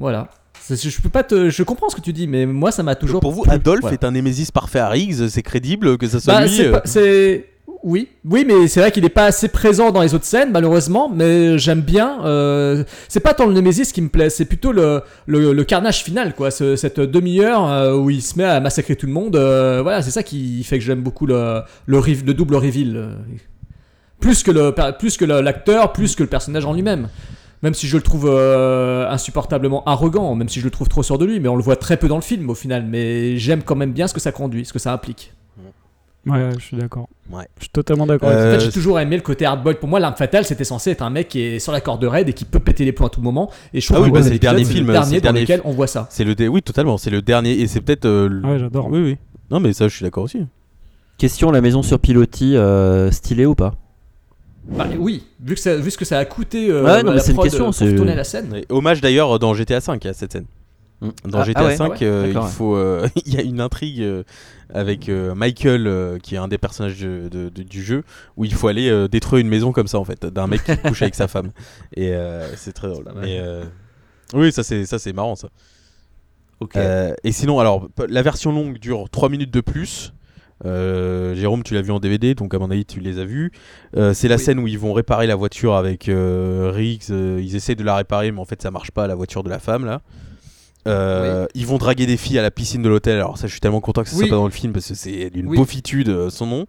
Voilà. 0.00 0.28
Je 0.70 1.00
peux 1.00 1.08
pas 1.08 1.22
te, 1.24 1.50
je 1.50 1.62
comprends 1.62 1.88
ce 1.88 1.96
que 1.96 2.00
tu 2.00 2.12
dis, 2.12 2.26
mais 2.26 2.44
moi, 2.46 2.70
ça 2.72 2.82
m'a 2.82 2.94
toujours. 2.94 3.20
Pour 3.20 3.32
vous, 3.32 3.42
plu. 3.42 3.52
Adolphe 3.52 3.92
est 3.92 4.04
un 4.04 4.10
némésis 4.10 4.50
parfait 4.50 4.78
à 4.80 4.88
Riggs, 4.88 5.28
c'est 5.28 5.42
crédible 5.42 5.96
que 5.98 6.06
ça 6.06 6.20
soit 6.20 6.34
Bah, 6.34 6.46
lui. 6.46 6.50
c'est 6.84 7.38
euh, 7.38 7.38
oui, 7.84 8.08
oui, 8.28 8.44
mais 8.46 8.66
c'est 8.66 8.80
vrai 8.80 8.90
qu'il 8.90 9.04
est 9.04 9.08
pas 9.08 9.26
assez 9.26 9.46
présent 9.48 9.92
dans 9.92 10.02
les 10.02 10.12
autres 10.12 10.24
scènes, 10.24 10.50
malheureusement. 10.50 11.08
Mais 11.08 11.58
j'aime 11.58 11.80
bien. 11.80 12.24
euh, 12.24 12.82
c'est 13.08 13.20
pas 13.20 13.34
tant 13.34 13.46
le 13.46 13.52
Nemesis 13.52 13.92
qui 13.92 14.02
me 14.02 14.08
plaît, 14.08 14.30
c'est 14.30 14.46
plutôt 14.46 14.72
le, 14.72 15.02
le, 15.26 15.52
le 15.52 15.64
carnage 15.64 16.02
final, 16.02 16.34
quoi. 16.34 16.50
ce- 16.50 16.74
cette 16.76 16.98
demi-heure 16.98 17.70
euh, 17.70 17.94
où 17.96 18.10
il 18.10 18.20
se 18.20 18.36
met 18.36 18.44
à 18.44 18.58
massacrer 18.60 18.96
tout 18.96 19.06
le 19.06 19.12
monde. 19.12 19.36
euh, 19.36 19.80
voilà, 19.82 20.02
c'est 20.02 20.10
ça 20.10 20.22
qui 20.24 20.64
fait 20.64 20.78
que 20.78 20.84
j'aime 20.84 21.02
beaucoup 21.02 21.24
le, 21.26 21.60
le, 21.86 22.00
le 22.00 22.34
double 22.34 22.56
reveal. 22.56 23.10
Plus 24.20 24.42
que 24.42 24.50
le, 24.50 24.74
plus 24.98 25.16
que 25.16 25.24
l'acteur, 25.24 25.92
plus 25.92 26.16
que 26.16 26.24
le 26.24 26.28
personnage 26.28 26.64
en 26.66 26.72
lui-même. 26.74 27.08
Même 27.62 27.74
si 27.74 27.88
je 27.88 27.96
le 27.96 28.02
trouve 28.02 28.26
euh, 28.28 29.08
insupportablement 29.10 29.82
arrogant, 29.84 30.34
même 30.34 30.48
si 30.48 30.60
je 30.60 30.64
le 30.64 30.70
trouve 30.70 30.88
trop 30.88 31.02
sûr 31.02 31.18
de 31.18 31.24
lui, 31.24 31.40
mais 31.40 31.48
on 31.48 31.56
le 31.56 31.62
voit 31.62 31.76
très 31.76 31.96
peu 31.96 32.06
dans 32.08 32.16
le 32.16 32.22
film 32.22 32.48
au 32.50 32.54
final. 32.54 32.84
Mais 32.86 33.36
j'aime 33.36 33.62
quand 33.62 33.74
même 33.76 33.92
bien 33.92 34.06
ce 34.06 34.14
que 34.14 34.20
ça 34.20 34.30
conduit, 34.32 34.64
ce 34.64 34.72
que 34.72 34.78
ça 34.78 34.92
implique. 34.92 35.32
Ouais, 36.26 36.34
ouais, 36.34 36.50
je 36.58 36.64
suis 36.64 36.76
d'accord. 36.76 37.08
Ouais. 37.30 37.46
Je 37.56 37.62
suis 37.64 37.70
totalement 37.70 38.04
d'accord. 38.06 38.28
En 38.28 38.32
fait, 38.32 38.60
j'ai 38.60 38.70
toujours 38.72 39.00
aimé 39.00 39.16
le 39.16 39.22
côté 39.22 39.46
hardboiled. 39.46 39.78
Pour 39.78 39.88
moi, 39.88 39.98
l'arme 39.98 40.14
fatale, 40.16 40.44
c'était 40.44 40.64
censé 40.64 40.90
être 40.90 41.00
un 41.02 41.08
mec 41.10 41.28
qui 41.28 41.40
est 41.40 41.58
sur 41.58 41.72
la 41.72 41.80
corde 41.80 42.04
raide 42.04 42.28
et 42.28 42.32
qui 42.34 42.44
peut 42.44 42.58
péter 42.60 42.84
les 42.84 42.92
plombs 42.92 43.06
à 43.06 43.10
tout 43.10 43.22
moment. 43.22 43.50
Et 43.72 43.80
je 43.80 43.86
trouve 43.86 43.98
Ah 43.98 44.02
oui, 44.02 44.10
que 44.10 44.14
bah, 44.18 44.22
c'est 44.22 44.30
le 44.30 44.38
dernier 44.38 44.64
c'est 44.64 44.72
film, 44.74 44.86
le 44.88 44.92
dernier 44.92 45.16
dans 45.20 45.22
dernier 45.22 45.40
lequel 45.42 45.62
on 45.64 45.72
voit 45.72 45.86
ça. 45.86 46.06
C'est 46.10 46.24
le 46.24 46.34
dé- 46.34 46.48
oui, 46.48 46.60
totalement. 46.62 46.98
C'est 46.98 47.10
le 47.10 47.22
dernier 47.22 47.52
et 47.58 47.66
c'est 47.66 47.80
peut-être. 47.80 48.04
euh, 48.04 48.28
le- 48.28 48.42
Ah 48.44 48.50
ouais, 48.52 48.58
j'adore. 48.58 48.88
Oui, 48.90 49.00
oui. 49.00 49.16
Non, 49.50 49.58
mais 49.60 49.72
ça, 49.72 49.88
je 49.88 49.94
suis 49.96 50.02
d'accord 50.04 50.24
aussi. 50.24 50.44
Question 51.16 51.50
la 51.50 51.60
maison 51.62 51.82
sur 51.82 51.98
pilotis, 51.98 52.56
euh, 52.56 53.10
stylée 53.10 53.46
ou 53.46 53.54
pas? 53.54 53.74
Bah, 54.68 54.86
oui, 54.98 55.24
vu, 55.40 55.54
que 55.54 55.60
ça, 55.60 55.76
vu 55.76 55.90
ce 55.90 55.96
que 55.98 56.04
ça 56.04 56.18
a 56.18 56.24
coûté 56.24 56.70
euh, 56.70 56.84
Ouais, 56.84 57.02
non, 57.02 57.12
la 57.12 57.20
c'est 57.20 57.30
une 57.30 57.36
prod, 57.36 57.46
question, 57.46 57.70
euh, 57.70 57.72
pour 57.88 57.96
tourner 57.96 58.14
la 58.14 58.24
scène. 58.24 58.54
Et 58.54 58.66
hommage 58.68 59.00
d'ailleurs 59.00 59.38
dans 59.38 59.54
GTA 59.54 59.78
V 59.80 59.98
à 60.08 60.12
cette 60.12 60.32
scène. 60.32 60.44
Mm. 61.00 61.08
Dans 61.26 61.38
Ah, 61.40 61.44
GTA 61.44 61.60
ah 61.60 61.64
ouais, 61.66 61.76
V, 61.76 61.82
ah 61.84 61.88
ouais, 61.88 61.96
euh, 62.02 62.32
il 62.34 62.48
faut, 62.50 62.76
euh, 62.76 63.08
il 63.26 63.34
y 63.34 63.38
a 63.38 63.42
une 63.42 63.60
intrigue 63.60 64.02
euh, 64.02 64.24
avec 64.72 65.08
euh, 65.08 65.34
Michael, 65.34 65.86
euh, 65.86 66.18
qui 66.18 66.34
est 66.34 66.38
un 66.38 66.48
des 66.48 66.58
personnages 66.58 66.98
de- 67.00 67.28
de- 67.30 67.48
de- 67.48 67.62
du 67.62 67.82
jeu, 67.82 68.04
où 68.36 68.44
il 68.44 68.52
faut 68.52 68.68
aller 68.68 68.90
euh, 68.90 69.08
détruire 69.08 69.40
une 69.40 69.48
maison 69.48 69.72
comme 69.72 69.88
ça 69.88 69.98
en 69.98 70.04
fait, 70.04 70.26
d'un 70.26 70.46
mec 70.46 70.62
qui 70.64 70.76
couche 70.76 71.02
avec 71.02 71.14
sa 71.14 71.28
femme. 71.28 71.50
Et 71.96 72.12
euh, 72.12 72.46
c'est 72.56 72.72
très 72.72 72.88
drôle. 72.88 73.06
Et, 73.24 73.38
euh, 73.40 73.64
oui, 74.34 74.52
ça 74.52 74.62
c'est 74.62 74.84
ça 74.84 74.98
c'est 74.98 75.12
marrant 75.14 75.36
ça. 75.36 75.48
Euh, 76.76 77.14
et 77.22 77.30
sinon, 77.32 77.60
alors 77.60 77.88
la 78.08 78.20
version 78.22 78.50
longue 78.52 78.78
dure 78.78 79.08
3 79.10 79.28
minutes 79.28 79.52
de 79.52 79.60
plus. 79.60 80.12
Euh, 80.64 81.34
Jérôme, 81.34 81.62
tu 81.62 81.74
l'as 81.74 81.82
vu 81.82 81.92
en 81.92 82.00
DVD, 82.00 82.34
donc 82.34 82.54
à 82.54 82.58
mon 82.58 82.70
avis, 82.70 82.84
tu 82.84 83.00
les 83.00 83.18
as 83.18 83.24
vus. 83.24 83.52
Euh, 83.96 84.12
c'est 84.14 84.28
la 84.28 84.38
scène 84.38 84.58
où 84.58 84.66
ils 84.66 84.78
vont 84.78 84.92
réparer 84.92 85.26
la 85.26 85.36
voiture 85.36 85.74
avec 85.76 86.08
euh, 86.08 86.70
Riggs. 86.74 87.08
ils 87.10 87.54
essaient 87.56 87.74
de 87.74 87.84
la 87.84 87.96
réparer, 87.96 88.32
mais 88.32 88.40
en 88.40 88.44
fait, 88.44 88.60
ça 88.62 88.70
marche 88.70 88.90
pas, 88.90 89.06
la 89.06 89.14
voiture 89.14 89.42
de 89.42 89.50
la 89.50 89.58
femme, 89.58 89.84
là. 89.84 90.02
Ils 91.54 91.66
vont 91.66 91.78
draguer 91.78 92.06
des 92.06 92.16
filles 92.16 92.38
à 92.38 92.42
la 92.42 92.50
piscine 92.50 92.82
de 92.82 92.88
l'hôtel. 92.88 93.16
Alors, 93.16 93.38
ça, 93.38 93.46
je 93.46 93.52
suis 93.52 93.60
tellement 93.60 93.80
content 93.80 94.02
que 94.02 94.08
ça 94.08 94.16
Oui. 94.16 94.22
soit 94.26 94.30
pas 94.30 94.40
dans 94.40 94.46
le 94.46 94.52
film 94.52 94.72
parce 94.72 94.88
que 94.88 94.94
c'est 94.94 95.30
d'une 95.30 95.48
Oui. 95.48 95.56
beaufitude, 95.56 96.30
son 96.30 96.46
nom. 96.46 96.66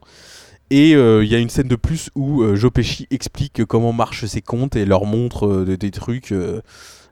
Et 0.72 0.91
il 0.91 1.26
y 1.28 1.36
a 1.36 1.40
une 1.40 1.49
scène 1.49 1.68
de 1.68 1.76
plus 1.76 2.10
où 2.16 2.44
Joe 2.56 2.72
Pesci 2.72 3.07
explique 3.11 3.64
comment 3.66 3.94
marchent 3.94 4.26
ses 4.26 4.41
comptes 4.41 4.76
et 4.76 4.86
leur 4.86 5.06
montre 5.06 5.64
des, 5.64 5.91
trucs. 5.91 6.34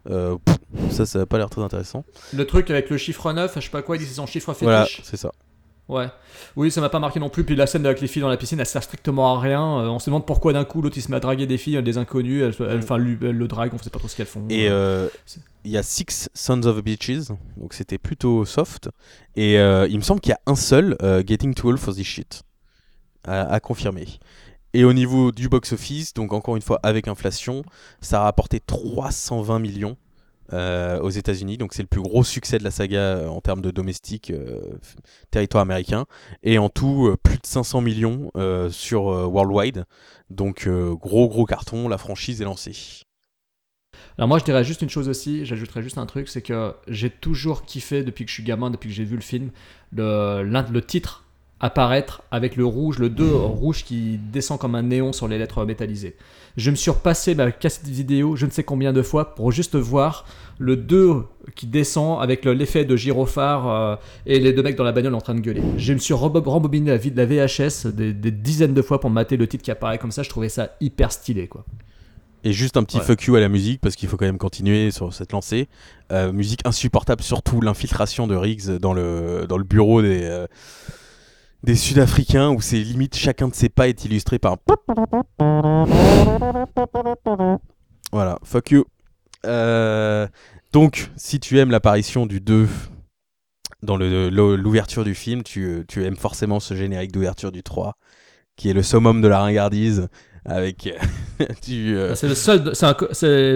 pff, 0.06 0.58
ça, 0.92 1.06
ça 1.06 1.22
a 1.22 1.26
pas 1.26 1.38
l'air 1.38 1.50
très 1.50 1.62
intéressant. 1.62 2.04
Le 2.34 2.46
truc 2.46 2.70
avec 2.70 2.90
le 2.90 2.98
chiffre 2.98 3.32
9, 3.32 3.54
je 3.56 3.60
sais 3.62 3.70
pas 3.70 3.82
quoi, 3.82 3.96
il 3.96 4.00
dit 4.00 4.06
c'est 4.06 4.16
son 4.16 4.28
chiffre 4.28 4.52
fétiche. 4.54 4.66
Voilà, 4.66 4.86
c'est 5.04 5.18
ça. 5.18 5.32
Ouais. 5.90 6.08
Oui, 6.58 6.70
ça 6.70 6.82
m'a 6.82 6.90
pas 6.90 7.00
marqué 7.00 7.20
non 7.20 7.30
plus. 7.30 7.44
Puis 7.46 7.56
la 7.56 7.66
scène 7.66 7.86
avec 7.86 8.02
les 8.02 8.08
filles 8.08 8.22
dans 8.22 8.28
la 8.28 8.36
piscine, 8.38 8.60
elle 8.60 8.66
sert 8.66 8.84
strictement 8.84 9.36
à 9.36 9.40
rien. 9.40 9.62
Euh, 9.80 9.88
on 9.88 10.00
se 10.00 10.10
demande 10.10 10.26
pourquoi 10.26 10.52
d'un 10.52 10.66
coup 10.66 10.82
l'autre 10.82 10.98
il 10.98 11.02
se 11.02 11.10
met 11.10 11.16
à 11.18 11.20
draguer 11.22 11.48
des 11.48 11.58
filles, 11.58 11.82
des 11.82 11.98
inconnus. 11.98 12.44
Elles, 12.44 12.68
elles- 12.68 12.80
enfin, 12.80 12.98
lui- 12.98 13.18
elles 13.22 13.38
le 13.38 13.48
drague, 13.48 13.72
on 13.74 13.78
sait 13.78 13.90
pas 13.90 14.00
trop 14.00 14.08
ce 14.10 14.16
qu'elles 14.18 14.26
font. 14.28 14.44
Et 14.50 14.68
euh, 14.70 15.08
il 15.64 15.72
y 15.72 15.78
a 15.78 15.84
Six 15.84 16.30
Sons 16.34 16.64
of 16.64 16.84
Beaches, 16.84 17.30
donc 17.58 17.74
c'était 17.74 17.98
plutôt 17.98 18.44
soft. 18.44 18.90
Et 19.38 19.58
euh, 19.60 19.88
il 19.90 19.96
me 19.98 20.02
semble 20.04 20.20
qu'il 20.20 20.32
y 20.32 20.34
a 20.34 20.40
un 20.46 20.56
seul, 20.56 20.98
euh, 21.02 21.24
Getting 21.26 21.54
Too 21.54 21.70
Old 21.70 21.80
for 21.80 21.94
This 21.96 22.06
Shit, 22.06 22.44
à, 23.26 23.44
à 23.54 23.60
confirmer. 23.62 24.08
Et 24.74 24.84
au 24.84 24.92
niveau 24.92 25.32
du 25.32 25.48
box-office, 25.48 26.14
donc 26.14 26.34
encore 26.34 26.58
une 26.58 26.62
fois 26.62 26.80
avec 26.84 27.08
inflation, 27.08 27.64
ça 28.02 28.20
a 28.20 28.24
rapporté 28.26 28.60
320 28.60 29.60
millions 29.60 29.96
euh, 30.54 31.00
aux 31.00 31.10
États-Unis. 31.10 31.58
Donc 31.58 31.74
c'est 31.74 31.84
le 31.84 31.88
plus 31.88 32.02
gros 32.02 32.24
succès 32.24 32.58
de 32.58 32.64
la 32.64 32.72
saga 32.72 33.00
euh, 33.00 33.28
en 33.28 33.42
termes 33.42 33.62
de 33.62 33.72
domestique, 33.72 34.32
euh, 34.32 34.60
territoire 35.32 35.62
américain. 35.62 36.06
Et 36.44 36.58
en 36.58 36.70
tout, 36.70 37.16
plus 37.24 37.38
de 37.38 37.46
500 37.46 37.82
millions 37.82 38.32
sur 38.70 39.06
Worldwide. 39.06 39.86
Donc 40.30 40.68
gros 40.68 41.28
gros 41.28 41.46
carton, 41.46 41.88
la 41.88 41.98
franchise 41.98 42.42
est 42.42 42.46
lancée. 42.46 43.04
Alors 44.18 44.28
moi 44.28 44.40
je 44.40 44.44
dirais 44.46 44.64
juste 44.64 44.82
une 44.82 44.90
chose 44.90 45.10
aussi, 45.10 45.46
j'ajouterais 45.46 45.84
juste 45.84 45.98
un 45.98 46.06
truc, 46.06 46.28
c'est 46.28 46.42
que 46.42 46.74
j'ai 46.88 47.10
toujours 47.10 47.66
kiffé 47.66 48.04
depuis 48.04 48.26
que 48.26 48.30
je 48.30 48.36
suis 48.36 48.44
gamin, 48.44 48.70
depuis 48.70 48.90
que 48.90 48.96
j'ai 48.96 49.04
vu 49.04 49.16
le 49.16 49.22
film, 49.22 49.52
le 49.92 50.80
titre 50.80 51.27
apparaître 51.60 52.22
avec 52.32 52.56
le 52.56 52.66
rouge, 52.66 53.00
le 53.00 53.10
2 53.10 53.26
rouge 53.36 53.84
qui 53.84 54.20
descend 54.32 54.60
comme 54.60 54.76
un 54.76 54.84
néon 54.84 55.12
sur 55.14 55.28
les 55.28 55.38
lettres 55.38 55.66
métallisées. 55.66 56.16
Je 56.56 56.72
me 56.72 56.76
suis 56.76 56.90
repassé 56.92 57.36
ma 57.36 57.52
cassette 57.52 57.88
vidéo 57.88 58.36
je 58.36 58.46
ne 58.46 58.52
sais 58.52 58.64
combien 58.64 58.92
de 58.94 59.02
fois 59.02 59.36
pour 59.36 59.52
juste 59.52 59.76
voir 59.76 60.26
le 60.60 60.76
2 60.76 61.24
qui 61.56 61.68
descend 61.68 62.22
avec 62.22 62.46
le- 62.46 62.54
l'effet 62.54 62.84
de 62.86 62.96
gyrophare 62.96 63.68
euh, 63.70 63.96
et 64.26 64.40
les 64.40 64.54
deux 64.54 64.64
mecs 64.64 64.76
dans 64.76 64.84
la 64.84 64.92
bagnole 64.92 65.14
en 65.16 65.22
train 65.22 65.36
de 65.36 65.40
gueuler. 65.40 65.62
Je 65.78 65.94
me 65.94 66.00
suis 66.00 66.14
rembobiné 66.14 66.90
la, 66.92 66.98
vie 66.98 67.12
de 67.12 67.18
la 67.18 67.26
VHS 67.26 67.88
des, 67.88 68.14
des 68.14 68.32
dizaines 68.32 68.74
de 68.74 68.82
fois 68.82 69.00
pour 69.00 69.10
mater 69.10 69.38
le 69.38 69.48
titre 69.48 69.64
qui 69.64 69.72
apparaît 69.72 69.98
comme 70.00 70.12
ça, 70.12 70.24
je 70.24 70.30
trouvais 70.30 70.50
ça 70.50 70.76
hyper 70.82 71.12
stylé 71.12 71.48
quoi. 71.48 71.64
Et 72.44 72.54
juste 72.54 72.78
un 72.78 72.84
petit 72.84 72.98
Ouais. 72.98 73.04
fuck 73.04 73.24
you 73.24 73.36
à 73.36 73.40
la 73.40 73.50
musique 73.50 73.82
parce 73.82 73.96
qu'il 73.96 74.08
faut 74.08 74.16
quand 74.16 74.26
même 74.26 74.38
continuer 74.38 74.90
sur 74.92 75.12
cette 75.14 75.32
lancée. 75.34 75.68
Euh, 76.12 76.32
musique 76.32 76.62
insupportable, 76.66 77.22
surtout 77.24 77.62
l'infiltration 77.62 78.26
de 78.28 78.36
Riggs 78.36 78.78
dans 78.80 78.94
le, 78.94 79.46
dans 79.50 79.58
le 79.58 79.64
bureau 79.64 80.02
des, 80.02 80.22
euh, 80.24 80.48
des 81.64 81.76
Sud-Africains 81.76 82.50
où 82.50 82.62
c'est 82.62 82.78
limite 82.80 83.16
chacun 83.16 83.48
de 83.48 83.56
ses 83.56 83.70
pas 83.70 83.88
est 83.88 84.06
illustré 84.06 84.40
par 84.40 84.54
un 84.54 84.58
Voilà, 88.12 88.40
fuck 88.44 88.72
you. 88.72 88.86
Euh, 89.46 90.28
donc, 90.74 91.12
si 91.16 91.40
tu 91.40 91.60
aimes 91.60 91.72
l'apparition 91.72 92.26
du 92.26 92.40
2 92.40 92.68
dans 93.84 93.98
l'ouverture 93.98 95.04
du 95.04 95.14
film, 95.16 95.44
tu, 95.44 95.84
tu 95.88 96.04
aimes 96.06 96.16
forcément 96.16 96.60
ce 96.60 96.74
générique 96.74 97.12
d'ouverture 97.12 97.52
du 97.52 97.64
3 97.64 97.94
qui 98.56 98.70
est 98.70 98.74
le 98.74 98.82
summum 98.82 99.22
de 99.22 99.28
la 99.28 99.40
ringardise 99.40 100.08
avec 100.46 100.88
euh, 100.88 101.46
du. 101.68 101.96
euh, 101.96 102.10
Ah, 102.14 102.16
C'est 102.16 102.28
le 102.28 102.34
seul, 102.36 102.74
un 102.82 102.96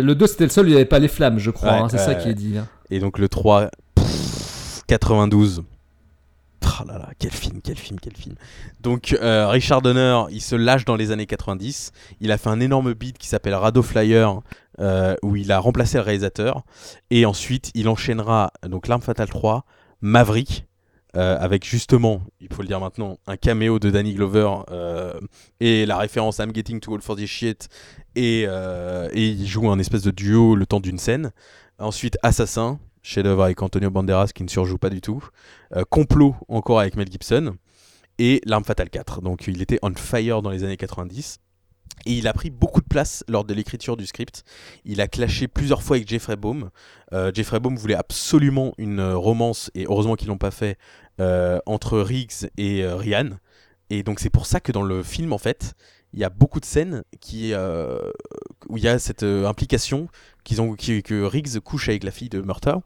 le 0.04 0.14
2 0.14 0.28
c'était 0.28 0.44
le 0.44 0.50
seul 0.52 0.66
où 0.66 0.68
il 0.68 0.72
n'y 0.72 0.76
avait 0.76 0.86
pas 0.86 1.00
les 1.00 1.08
flammes, 1.08 1.40
je 1.40 1.50
crois, 1.50 1.72
Ouais, 1.72 1.80
hein, 1.80 1.90
c'est 1.90 1.98
ça 1.98 2.14
qui 2.16 2.30
est 2.30 2.36
dit. 2.36 2.58
hein. 2.58 2.68
Et 2.92 3.00
donc 3.00 3.18
le 3.18 3.28
3, 3.30 3.70
pff, 3.96 4.82
92. 4.88 5.64
Là, 6.88 7.10
quel 7.20 7.32
film, 7.32 7.62
quel 7.64 7.78
film, 7.78 8.00
quel 8.00 8.16
film. 8.16 8.36
Donc 8.80 9.14
euh, 9.22 9.48
Richard 9.48 9.82
Donner, 9.82 10.24
il 10.32 10.42
se 10.42 10.56
lâche 10.56 10.86
dans 10.86 10.96
les 10.96 11.12
années 11.12 11.26
90. 11.26 11.92
Il 12.20 12.32
a 12.32 12.38
fait 12.38 12.50
un 12.50 12.60
énorme 12.60 12.94
beat 12.94 13.18
qui 13.18 13.28
s'appelle 13.28 13.54
Rado 13.54 13.82
Flyer, 13.82 14.40
euh, 14.80 15.16
où 15.22 15.36
il 15.36 15.52
a 15.52 15.60
remplacé 15.60 15.98
le 15.98 16.04
réalisateur. 16.04 16.64
Et 17.10 17.26
ensuite, 17.26 17.72
il 17.76 17.88
enchaînera 17.88 18.52
donc 18.68 18.88
L'Arme 18.88 19.02
Fatale 19.02 19.30
3, 19.30 19.66
Maverick, 20.02 20.66
euh, 21.16 21.38
avec 21.40 21.66
justement, 21.66 22.22
il 22.40 22.48
faut 22.54 22.62
le 22.62 22.68
dire 22.68 22.80
maintenant, 22.80 23.18
un 23.28 23.38
caméo 23.38 23.80
de 23.80 23.90
Danny 23.90 24.14
Glover 24.14 24.50
et 25.60 25.86
la 25.86 25.98
référence 25.98 26.40
I'm 26.40 26.54
Getting 26.54 26.80
Too 26.80 26.94
Old 26.94 27.04
for 27.04 27.16
This 27.16 27.30
Shit. 27.30 27.70
Et 28.16 28.48
il 29.14 29.46
joue 29.46 29.70
un 29.70 29.80
espèce 29.80 30.04
de 30.04 30.12
duo 30.12 30.56
le 30.56 30.66
temps 30.66 30.80
d'une 30.80 31.00
scène. 31.00 31.32
Ensuite, 31.80 32.18
Assassin, 32.22 32.80
chef-d'œuvre 33.02 33.44
avec 33.44 33.62
Antonio 33.62 33.90
Banderas 33.90 34.32
qui 34.34 34.44
ne 34.44 34.50
surjoue 34.50 34.78
pas 34.78 34.90
du 34.90 35.02
tout. 35.02 35.24
Euh, 35.76 35.84
Complot, 35.90 36.36
encore 36.48 36.80
avec 36.80 36.96
Mel 36.96 37.10
Gibson. 37.12 37.56
Et 38.20 38.42
L'Arme 38.46 38.64
Fatale 38.64 38.90
4. 38.90 39.22
Donc 39.22 39.48
il 39.48 39.62
était 39.62 39.80
on 39.82 39.94
fire 39.96 40.42
dans 40.42 40.50
les 40.50 40.64
années 40.64 40.78
90. 40.78 41.40
Et 42.06 42.14
il 42.14 42.28
a 42.28 42.34
pris 42.34 42.50
beaucoup 42.50 42.82
de 42.82 42.88
place 42.88 43.24
lors 43.28 43.44
de 43.44 43.54
l'écriture 43.54 43.98
du 43.98 44.06
script. 44.06 44.44
Il 44.86 45.02
a 45.02 45.08
clashé 45.08 45.48
plusieurs 45.48 45.84
fois 45.84 45.98
avec 45.98 46.08
Jeffrey 46.08 46.36
Baum. 46.36 46.70
Euh, 47.14 47.32
Jeffrey 47.34 47.60
Baum 47.60 47.76
voulait 47.76 47.96
absolument 47.96 48.74
une 48.78 49.00
euh, 49.00 49.18
romance, 49.18 49.70
et 49.76 49.86
heureusement 49.86 50.16
qu'ils 50.16 50.30
l'ont 50.30 50.38
pas 50.38 50.52
fait, 50.52 50.78
entre 51.68 52.00
Riggs 52.00 52.50
et 52.58 52.84
Ryan. 52.84 53.30
Et 53.92 54.02
donc 54.02 54.20
c'est 54.20 54.32
pour 54.32 54.48
ça 54.48 54.60
que 54.60 54.72
dans 54.72 54.82
le 54.82 55.04
film, 55.04 55.34
en 55.34 55.38
fait, 55.38 55.76
il 56.14 56.20
y 56.20 56.24
a 56.24 56.30
beaucoup 56.30 56.60
de 56.60 56.66
scènes 56.66 57.04
qui, 57.20 57.54
euh, 57.54 58.00
où 58.70 58.78
il 58.78 58.84
y 58.84 58.88
a 58.88 59.00
cette 59.00 59.24
euh, 59.24 59.48
implication 59.48 60.08
qu'ils 60.44 60.62
ont, 60.62 60.74
qui- 60.76 61.04
que 61.04 61.24
Riggs 61.24 61.60
couche 61.60 61.90
avec 61.90 62.04
la 62.04 62.12
fille 62.12 62.30
de 62.30 62.42
Murtaugh. 62.42 62.82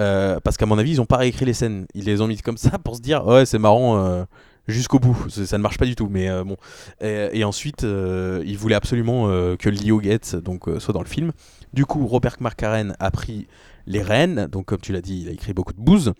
Euh, 0.00 0.40
parce 0.40 0.56
qu'à 0.56 0.66
mon 0.66 0.78
avis, 0.78 0.92
ils 0.92 1.00
ont 1.00 1.06
pas 1.06 1.16
réécrit 1.16 1.46
les 1.46 1.54
scènes. 1.54 1.86
Ils 1.94 2.04
les 2.04 2.20
ont 2.20 2.26
mis 2.26 2.36
comme 2.38 2.58
ça 2.58 2.78
pour 2.78 2.96
se 2.96 3.00
dire 3.00 3.26
ouais, 3.26 3.46
c'est 3.46 3.58
marrant 3.58 4.26
jusqu'au 4.68 4.98
bout. 4.98 5.16
Ça 5.30 5.56
ne 5.56 5.62
marche 5.62 5.78
pas 5.78 5.86
du 5.86 5.94
tout. 5.96 6.08
Mais 6.10 6.28
bon. 6.44 6.56
Et, 7.00 7.44
ensuite, 7.44 7.82
ils 7.82 8.58
voulaient 8.58 8.74
absolument 8.74 9.26
que 9.56 9.70
Leo 9.70 10.02
Getz 10.02 10.34
donc 10.34 10.68
soit 10.80 10.92
dans 10.92 11.00
le 11.00 11.08
film. 11.08 11.32
Du 11.72 11.86
coup, 11.86 12.06
Robert 12.06 12.36
McCarran 12.40 12.90
a 12.98 13.10
pris 13.10 13.46
les 13.86 14.02
rênes. 14.02 14.48
Donc, 14.48 14.66
comme 14.66 14.80
tu 14.80 14.92
l'as 14.92 15.00
dit, 15.00 15.22
il 15.22 15.28
a 15.28 15.32
écrit 15.32 15.54
beaucoup 15.54 15.72
de 15.72 15.80
bouse. 15.80 16.12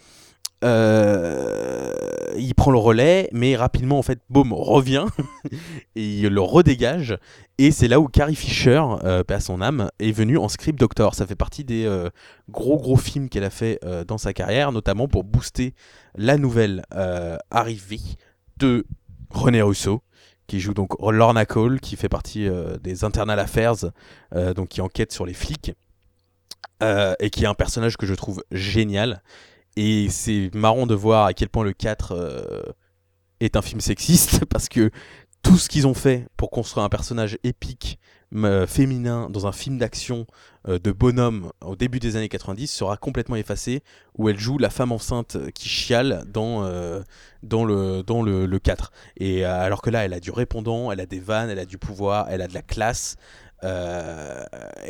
Euh, 0.64 1.92
il 2.38 2.54
prend 2.54 2.70
le 2.70 2.78
relais, 2.78 3.28
mais 3.32 3.56
rapidement, 3.56 3.98
en 3.98 4.02
fait, 4.02 4.20
Baum 4.30 4.52
revient 4.52 5.06
et 5.96 6.20
il 6.20 6.28
le 6.28 6.40
redégage. 6.40 7.18
Et 7.58 7.70
c'est 7.70 7.88
là 7.88 8.00
où 8.00 8.08
Carrie 8.08 8.36
Fisher, 8.36 8.82
euh, 9.04 9.22
son 9.40 9.60
âme, 9.60 9.90
est 9.98 10.12
venue 10.12 10.38
en 10.38 10.48
script 10.48 10.78
doctor. 10.78 11.14
Ça 11.14 11.26
fait 11.26 11.36
partie 11.36 11.64
des 11.64 11.84
euh, 11.86 12.10
gros 12.48 12.76
gros 12.76 12.96
films 12.96 13.28
qu'elle 13.28 13.44
a 13.44 13.50
fait 13.50 13.78
euh, 13.84 14.04
dans 14.04 14.18
sa 14.18 14.32
carrière, 14.32 14.72
notamment 14.72 15.08
pour 15.08 15.24
booster 15.24 15.74
la 16.14 16.38
nouvelle 16.38 16.82
arrivée 17.50 18.00
de 18.56 18.86
René 19.30 19.60
Russo, 19.60 20.02
qui 20.46 20.60
joue 20.60 20.72
donc 20.72 20.94
Lorna 21.00 21.44
Cole, 21.44 21.80
qui 21.80 21.96
fait 21.96 22.08
partie 22.08 22.48
des 22.82 23.04
Internal 23.04 23.38
Affairs, 23.38 23.74
donc 24.54 24.68
qui 24.68 24.80
enquête 24.80 25.12
sur 25.12 25.26
les 25.26 25.34
flics, 25.34 25.72
et 26.82 27.30
qui 27.30 27.44
est 27.44 27.46
un 27.46 27.54
personnage 27.54 27.98
que 27.98 28.06
je 28.06 28.14
trouve 28.14 28.42
génial. 28.50 29.22
Et 29.76 30.08
c'est 30.08 30.50
marrant 30.54 30.86
de 30.86 30.94
voir 30.94 31.26
à 31.26 31.34
quel 31.34 31.50
point 31.50 31.64
le 31.64 31.74
4 31.74 32.12
euh, 32.12 32.62
est 33.40 33.56
un 33.56 33.62
film 33.62 33.80
sexiste, 33.80 34.44
parce 34.50 34.68
que 34.68 34.90
tout 35.42 35.58
ce 35.58 35.68
qu'ils 35.68 35.86
ont 35.86 35.94
fait 35.94 36.26
pour 36.36 36.50
construire 36.50 36.84
un 36.84 36.88
personnage 36.88 37.38
épique 37.44 38.00
euh, 38.34 38.66
féminin 38.66 39.30
dans 39.30 39.46
un 39.46 39.52
film 39.52 39.78
d'action 39.78 40.26
euh, 40.66 40.80
de 40.80 40.90
bonhomme 40.90 41.52
au 41.60 41.76
début 41.76 42.00
des 42.00 42.16
années 42.16 42.28
90 42.28 42.66
sera 42.66 42.96
complètement 42.96 43.36
effacé 43.36 43.82
où 44.18 44.28
elle 44.28 44.38
joue 44.38 44.58
la 44.58 44.70
femme 44.70 44.90
enceinte 44.90 45.36
qui 45.52 45.68
chiale 45.68 46.24
dans, 46.26 46.68
dans, 47.44 47.64
le, 47.64 48.02
dans 48.02 48.22
le, 48.22 48.46
le 48.46 48.58
4 48.58 48.90
et 49.18 49.44
alors 49.44 49.80
que 49.80 49.90
là 49.90 50.04
elle 50.04 50.12
a 50.12 50.18
du 50.18 50.32
répondant 50.32 50.90
elle 50.90 50.98
a 50.98 51.06
des 51.06 51.20
vannes 51.20 51.50
elle 51.50 51.60
a 51.60 51.66
du 51.66 51.78
pouvoir 51.78 52.26
elle 52.28 52.42
a 52.42 52.48
de 52.48 52.54
la 52.54 52.62
classe 52.62 53.14
et 53.62 53.66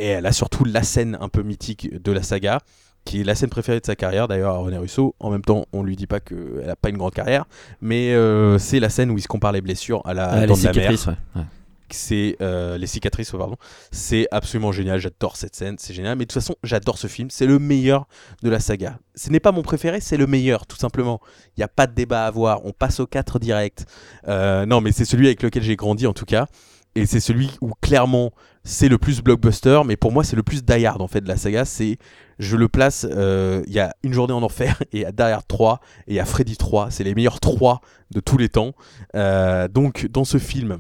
elle 0.07 0.25
a 0.25 0.33
surtout 0.33 0.65
la 0.65 0.83
scène 0.83 1.19
un 1.21 1.29
peu 1.29 1.43
mythique 1.43 2.03
de 2.03 2.13
la 2.13 2.23
saga 2.23 2.63
qui 3.07 3.23
est 3.23 3.25
la 3.25 3.35
scène 3.35 3.49
préférée 3.49 3.81
de 3.81 3.87
sa 3.87 3.97
carrière 3.97 4.29
d'ailleurs 4.29 4.55
à 4.55 4.59
René 4.59 4.77
Russo. 4.77 5.15
En 5.21 5.31
même 5.31 5.41
temps, 5.43 5.65
on 5.73 5.83
lui 5.83 5.97
dit 5.97 6.07
pas 6.07 6.21
qu'elle 6.21 6.69
a 6.69 6.77
pas 6.77 6.91
une 6.91 6.99
grande 6.99 7.15
carrière, 7.15 7.47
mais 7.81 8.13
euh, 8.13 8.59
c'est 8.59 8.81
la 8.81 8.91
scène 8.91 9.11
où 9.11 9.17
il 9.17 9.23
se 9.23 9.29
compare 9.29 9.53
les 9.53 9.63
blessures 9.63 10.03
à 10.05 10.13
la 10.13 10.29
Ah, 10.29 10.35
les 10.41 10.41
la 10.43 10.47
mer. 10.49 10.57
cicatrices, 10.57 11.07
ouais, 11.07 11.15
ouais. 11.37 11.43
C'est 11.89 12.37
euh, 12.41 12.79
les 12.79 12.89
cicatrices, 12.89 13.33
oh, 13.33 13.39
pardon. 13.39 13.55
C'est 13.93 14.27
absolument 14.33 14.73
génial. 14.73 14.99
J'adore 14.99 15.37
cette 15.37 15.55
scène, 15.55 15.77
c'est 15.79 15.95
génial. 15.95 16.19
Mais 16.19 16.25
de 16.25 16.29
toute 16.33 16.43
façon, 16.43 16.57
j'adore 16.65 16.99
ce 16.99 17.07
film. 17.07 17.31
C'est 17.31 17.47
le 17.47 17.61
meilleur 17.61 18.09
de 18.43 18.51
la 18.51 18.59
saga. 18.59 18.99
Ce 19.15 19.31
n'est 19.31 19.39
pas 19.39 19.53
mon 19.53 19.63
préféré, 19.63 20.01
c'est 20.01 20.17
le 20.17 20.27
meilleur, 20.27 20.67
tout 20.67 20.77
simplement. 20.77 21.21
Il 21.57 21.61
n'y 21.61 21.65
a 21.65 21.69
pas 21.69 21.87
de 21.87 21.95
débat 21.95 22.25
à 22.25 22.27
avoir. 22.27 22.67
On 22.67 22.73
passe 22.73 22.99
au 22.99 23.07
4 23.07 23.39
direct. 23.39 23.87
Euh, 24.27 24.67
non, 24.67 24.81
mais 24.81 24.91
c'est 24.91 25.05
celui 25.05 25.27
avec 25.27 25.45
lequel 25.45 25.63
j'ai 25.63 25.77
grandi 25.77 26.09
en 26.09 26.13
tout 26.13 26.25
cas. 26.25 26.49
Et 26.97 27.05
c'est 27.05 27.21
celui 27.21 27.51
où 27.61 27.73
clairement 27.81 28.33
c'est 28.65 28.89
le 28.89 28.97
plus 28.97 29.21
blockbuster, 29.21 29.83
mais 29.87 29.97
pour 29.97 30.13
moi 30.13 30.25
c'est 30.25 30.35
le 30.35 30.43
plus 30.43 30.65
die 30.65 30.87
hard 30.87 31.03
en 31.03 31.09
fait 31.09 31.21
de 31.21 31.29
la 31.29 31.37
saga. 31.37 31.65
C'est 31.65 31.99
je 32.39 32.57
le 32.57 32.69
place, 32.69 33.07
euh, 33.11 33.63
il 33.67 33.73
y 33.73 33.81
a 33.81 33.95
Une 34.03 34.15
journée 34.15 34.33
en 34.33 34.43
enfer 34.43 34.83
et 34.93 35.05
derrière 35.13 35.45
3 35.47 35.81
et 36.07 36.13
il 36.13 36.17
y 36.17 36.21
a 36.21 36.25
Freddy 36.25 36.57
3, 36.57 36.91
c'est 36.91 37.05
les 37.05 37.15
meilleurs 37.15 37.39
3 37.39 37.81
de 38.13 38.21
tous 38.21 38.39
les 38.39 38.49
temps. 38.49 38.73
Euh, 39.15 39.69
donc 39.69 40.07
dans 40.11 40.25
ce 40.25 40.39
film, 40.39 40.79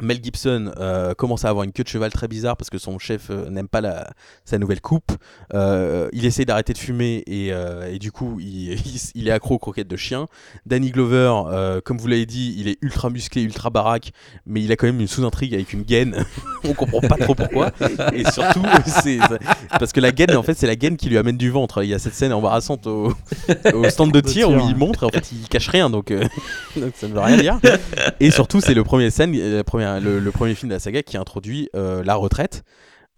Mel 0.00 0.22
Gibson 0.22 0.72
euh, 0.78 1.12
commence 1.14 1.44
à 1.44 1.50
avoir 1.50 1.64
une 1.64 1.72
queue 1.72 1.82
de 1.82 1.88
cheval 1.88 2.10
très 2.10 2.26
bizarre 2.26 2.56
parce 2.56 2.70
que 2.70 2.78
son 2.78 2.98
chef 2.98 3.28
euh, 3.30 3.50
n'aime 3.50 3.68
pas 3.68 3.82
la, 3.82 4.10
sa 4.44 4.58
nouvelle 4.58 4.80
coupe. 4.80 5.12
Euh, 5.52 6.08
il 6.12 6.24
essaie 6.24 6.44
d'arrêter 6.44 6.72
de 6.72 6.78
fumer 6.78 7.22
et, 7.26 7.48
et 7.48 7.98
du 7.98 8.10
coup 8.10 8.38
il, 8.40 8.72
il, 8.86 9.00
il 9.14 9.28
est 9.28 9.30
accro 9.30 9.56
aux 9.56 9.58
croquettes 9.58 9.88
de 9.88 9.96
chien. 9.96 10.28
Danny 10.64 10.90
Glover, 10.90 11.80
comme 11.84 11.98
vous 11.98 12.06
l'avez 12.06 12.26
dit, 12.26 12.54
il 12.58 12.68
est 12.68 12.78
ultra 12.80 13.10
musclé, 13.10 13.42
ultra 13.42 13.70
baraque, 13.70 14.12
mais 14.46 14.62
il 14.62 14.72
a 14.72 14.76
quand 14.76 14.86
même 14.86 15.00
une 15.00 15.06
sous-intrigue 15.06 15.54
avec 15.54 15.72
une 15.72 15.82
gaine. 15.82 16.24
On 16.64 16.74
comprend 16.74 17.00
pas 17.00 17.16
trop 17.16 17.34
pourquoi. 17.34 17.72
Et 18.14 18.24
surtout, 18.30 18.62
c'est 18.86 19.18
parce 19.78 19.92
que 19.92 20.00
la 20.00 20.12
gaine, 20.12 20.36
en 20.36 20.42
fait, 20.42 20.54
c'est 20.54 20.66
la 20.66 20.76
gaine 20.76 20.96
qui 20.96 21.08
lui 21.08 21.18
amène 21.18 21.36
du 21.36 21.50
ventre. 21.50 21.82
Il 21.82 21.90
y 21.90 21.94
a 21.94 21.98
cette 21.98 22.14
scène 22.14 22.32
embarrassante 22.32 22.86
au, 22.86 23.12
au 23.74 23.90
stand 23.90 24.12
de 24.12 24.20
tir 24.20 24.48
où 24.48 24.68
il 24.68 24.76
montre, 24.76 25.02
et 25.02 25.06
en 25.06 25.10
fait, 25.10 25.32
il 25.32 25.48
cache 25.48 25.68
rien, 25.68 25.90
donc, 25.90 26.12
donc 26.12 26.92
ça 26.94 27.08
ne 27.08 27.12
veut 27.12 27.20
rien 27.20 27.36
dire. 27.36 27.58
Et 28.20 28.30
surtout, 28.30 28.60
c'est 28.60 28.74
le 28.74 28.84
premier 28.84 29.10
scène, 29.10 29.36
la 29.36 29.64
première, 29.64 29.81
le, 30.00 30.18
le 30.18 30.30
premier 30.32 30.54
film 30.54 30.68
de 30.70 30.74
la 30.74 30.80
saga 30.80 31.02
qui 31.02 31.16
introduit 31.16 31.68
euh, 31.76 32.02
la 32.04 32.14
retraite. 32.14 32.62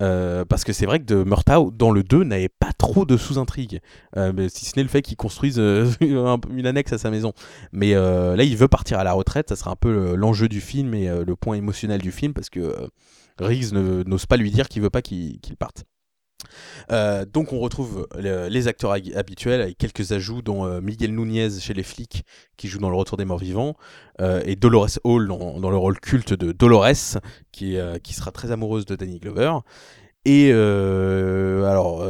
Euh, 0.02 0.44
parce 0.44 0.64
que 0.64 0.72
c'est 0.72 0.86
vrai 0.86 0.98
que 0.98 1.04
de 1.04 1.22
Murtaugh, 1.22 1.70
dans 1.76 1.92
le 1.92 2.02
2, 2.02 2.24
n'avait 2.24 2.48
pas 2.48 2.72
trop 2.76 3.04
de 3.04 3.16
sous-intrigue. 3.16 3.80
Euh, 4.16 4.48
si 4.48 4.64
ce 4.64 4.72
n'est 4.76 4.82
le 4.82 4.88
fait 4.88 5.02
qu'il 5.02 5.16
construise 5.16 5.58
un- 5.60 6.40
une 6.50 6.66
annexe 6.66 6.92
à 6.92 6.98
sa 6.98 7.10
maison. 7.10 7.32
Mais 7.72 7.94
là, 7.94 8.42
il 8.42 8.56
veut 8.56 8.68
partir 8.68 8.98
à 8.98 9.04
la 9.04 9.12
retraite. 9.12 9.48
Ça 9.50 9.56
sera 9.56 9.70
un 9.70 9.76
peu 9.76 9.92
le- 9.92 10.14
l'enjeu 10.16 10.48
du 10.48 10.60
film 10.60 10.94
et 10.94 11.08
le 11.08 11.36
point 11.36 11.56
émotionnel 11.56 12.00
du 12.00 12.10
film 12.10 12.32
parce 12.34 12.50
que 12.50 12.74
Riggs 13.38 13.72
n'ose 13.72 14.26
pas 14.26 14.36
lui 14.36 14.50
dire 14.50 14.68
qu'il 14.68 14.82
veut 14.82 14.90
pas 14.90 15.00
qu'il 15.02 15.38
parte. 15.58 15.84
Euh, 16.90 17.24
donc 17.24 17.52
on 17.52 17.58
retrouve 17.58 18.06
le- 18.16 18.48
les 18.48 18.68
acteurs 18.68 18.92
hab- 18.92 19.16
habituels 19.16 19.60
avec 19.60 19.78
quelques 19.78 20.12
ajouts 20.12 20.42
dont 20.42 20.66
euh, 20.66 20.80
Miguel 20.80 21.14
Nunez 21.14 21.50
chez 21.60 21.74
les 21.74 21.82
flics 21.82 22.24
qui 22.56 22.68
joue 22.68 22.78
dans 22.78 22.90
Le 22.90 22.96
Retour 22.96 23.16
des 23.16 23.24
Morts 23.24 23.38
Vivants 23.38 23.76
euh, 24.20 24.42
et 24.44 24.56
Dolores 24.56 24.98
Hall 25.04 25.28
dans, 25.28 25.70
le 25.70 25.76
rôle 25.76 25.98
culte 26.00 26.34
de 26.34 26.52
Dolores 26.52 27.18
qui, 27.52 27.76
qui 28.02 28.14
sera 28.14 28.30
très 28.30 28.50
amoureuse 28.50 28.84
de 28.84 28.96
Danny 28.96 29.18
Glover. 29.18 29.58
Et 30.26 30.50
alors, 30.52 32.02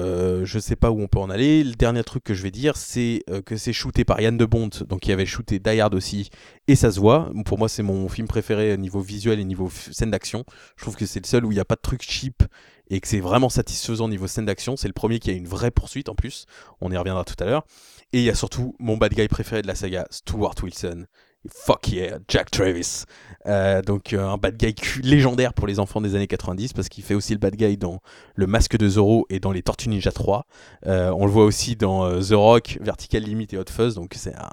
je 0.45 0.59
sais 0.61 0.77
pas 0.77 0.91
où 0.93 1.01
on 1.01 1.09
peut 1.09 1.19
en 1.19 1.31
aller. 1.31 1.65
Le 1.65 1.75
dernier 1.75 2.05
truc 2.05 2.23
que 2.23 2.33
je 2.33 2.43
vais 2.45 2.53
dire, 2.53 2.77
c'est 2.77 3.25
que 3.45 3.57
c'est 3.57 3.73
shooté 3.73 4.05
par 4.05 4.21
Yann 4.21 4.37
de 4.37 4.45
Bont, 4.45 4.71
donc 4.89 5.01
qui 5.01 5.13
avait 5.13 5.27
shooté 5.27 5.59
Die 5.59 5.81
Hard 5.81 5.95
aussi, 5.95 6.31
et 6.69 6.77
ça 6.77 6.93
se 6.93 7.01
voit. 7.01 7.33
Pour 7.45 7.59
moi, 7.59 7.69
c'est 7.69 7.83
mon 7.83 8.09
film 8.09 8.29
préféré 8.29 8.73
au 8.73 8.77
niveau 8.77 9.01
visuel 9.01 9.41
et 9.41 9.45
niveau 9.45 9.69
scène 9.71 10.13
d'action. 10.13 10.45
Je 10.77 10.83
trouve 10.83 10.95
que 10.97 11.07
c'est 11.07 11.21
le 11.21 11.27
seul 11.27 11.45
où 11.45 11.51
il 11.51 11.57
n'y 11.57 11.61
a 11.61 11.65
pas 11.65 11.75
de 11.75 11.81
truc 11.81 12.03
cheap 12.03 12.45
et 12.91 13.01
que 13.01 13.09
c'est 13.09 13.21
vraiment 13.21 13.49
satisfaisant 13.49 14.07
au 14.07 14.09
niveau 14.09 14.27
scène 14.27 14.47
d'action. 14.47 14.77
C'est 14.77 14.89
le 14.89 14.95
premier 14.95 15.19
qui 15.19 15.31
a 15.31 15.35
une 15.35 15.47
vraie 15.47 15.71
poursuite 15.71 16.09
en 16.09 16.15
plus. 16.15 16.47
On 16.81 16.91
y 16.91 16.97
reviendra 16.97 17.25
tout 17.25 17.37
à 17.41 17.45
l'heure. 17.45 17.65
Et 18.13 18.19
il 18.19 18.25
y 18.25 18.31
a 18.31 18.35
surtout 18.35 18.75
mon 18.79 18.97
bad 18.97 19.13
guy 19.13 19.27
préféré 19.29 19.63
de 19.63 19.67
la 19.67 19.75
saga, 19.75 20.07
Stuart 20.11 20.55
Wilson. 20.63 21.07
Fuck 21.51 21.89
yeah, 21.89 22.19
Jack 22.29 22.51
Travis. 22.51 23.05
Euh, 23.47 23.83
donc 23.83 24.13
euh, 24.13 24.27
un 24.27 24.39
bad 24.39 24.57
guy 24.57 24.75
légendaire 25.03 25.53
pour 25.53 25.67
les 25.67 25.79
enfants 25.79 26.01
des 26.01 26.15
années 26.15 26.27
90 26.27 26.73
parce 26.73 26.89
qu'il 26.89 27.05
fait 27.05 27.15
aussi 27.15 27.33
le 27.33 27.39
bad 27.39 27.55
guy 27.55 27.77
dans 27.77 28.01
Le 28.35 28.47
Masque 28.47 28.79
de 28.79 28.89
Zorro 28.89 29.27
et 29.29 29.41
dans 29.41 29.53
Les 29.53 29.63
Tortues 29.63 29.91
Ninja 29.91 30.11
3. 30.11 30.47
Euh, 30.87 31.11
on 31.11 31.27
le 31.27 31.33
voit 31.33 31.45
aussi 31.45 31.77
dans 31.77 32.07
euh, 32.07 32.21
The 32.21 32.33
Rock, 32.33 32.79
Vertical 32.81 33.23
Limit 33.23 33.49
et 33.53 33.59
Hot 33.59 33.65
Fuzz. 33.71 33.95
Donc 33.95 34.15
c'est 34.17 34.35
un... 34.35 34.51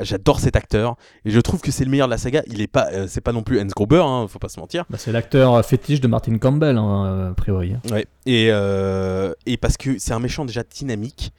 J'adore 0.00 0.40
cet 0.40 0.56
acteur 0.56 0.96
et 1.24 1.30
je 1.30 1.38
trouve 1.40 1.60
que 1.60 1.70
c'est 1.70 1.84
le 1.84 1.90
meilleur 1.90 2.08
de 2.08 2.10
la 2.10 2.18
saga. 2.18 2.42
Il 2.48 2.60
est 2.60 2.66
pas, 2.66 2.88
euh, 2.92 3.06
c'est 3.08 3.20
pas 3.20 3.32
non 3.32 3.42
plus 3.42 3.60
Hans 3.60 3.66
Gruber, 3.66 4.02
hein, 4.04 4.26
faut 4.28 4.40
pas 4.40 4.48
se 4.48 4.58
mentir. 4.58 4.84
Bah, 4.90 4.98
c'est 4.98 5.12
l'acteur 5.12 5.54
euh, 5.54 5.62
fétiche 5.62 6.00
de 6.00 6.08
Martin 6.08 6.36
Campbell, 6.38 6.76
hein, 6.76 7.06
euh, 7.06 7.30
a 7.30 7.34
priori. 7.34 7.76
Ouais. 7.90 8.06
Et, 8.26 8.48
euh, 8.50 9.32
et 9.46 9.56
parce 9.56 9.76
que 9.76 9.98
c'est 9.98 10.12
un 10.12 10.18
méchant 10.18 10.44
déjà 10.44 10.62
dynamique. 10.64 11.32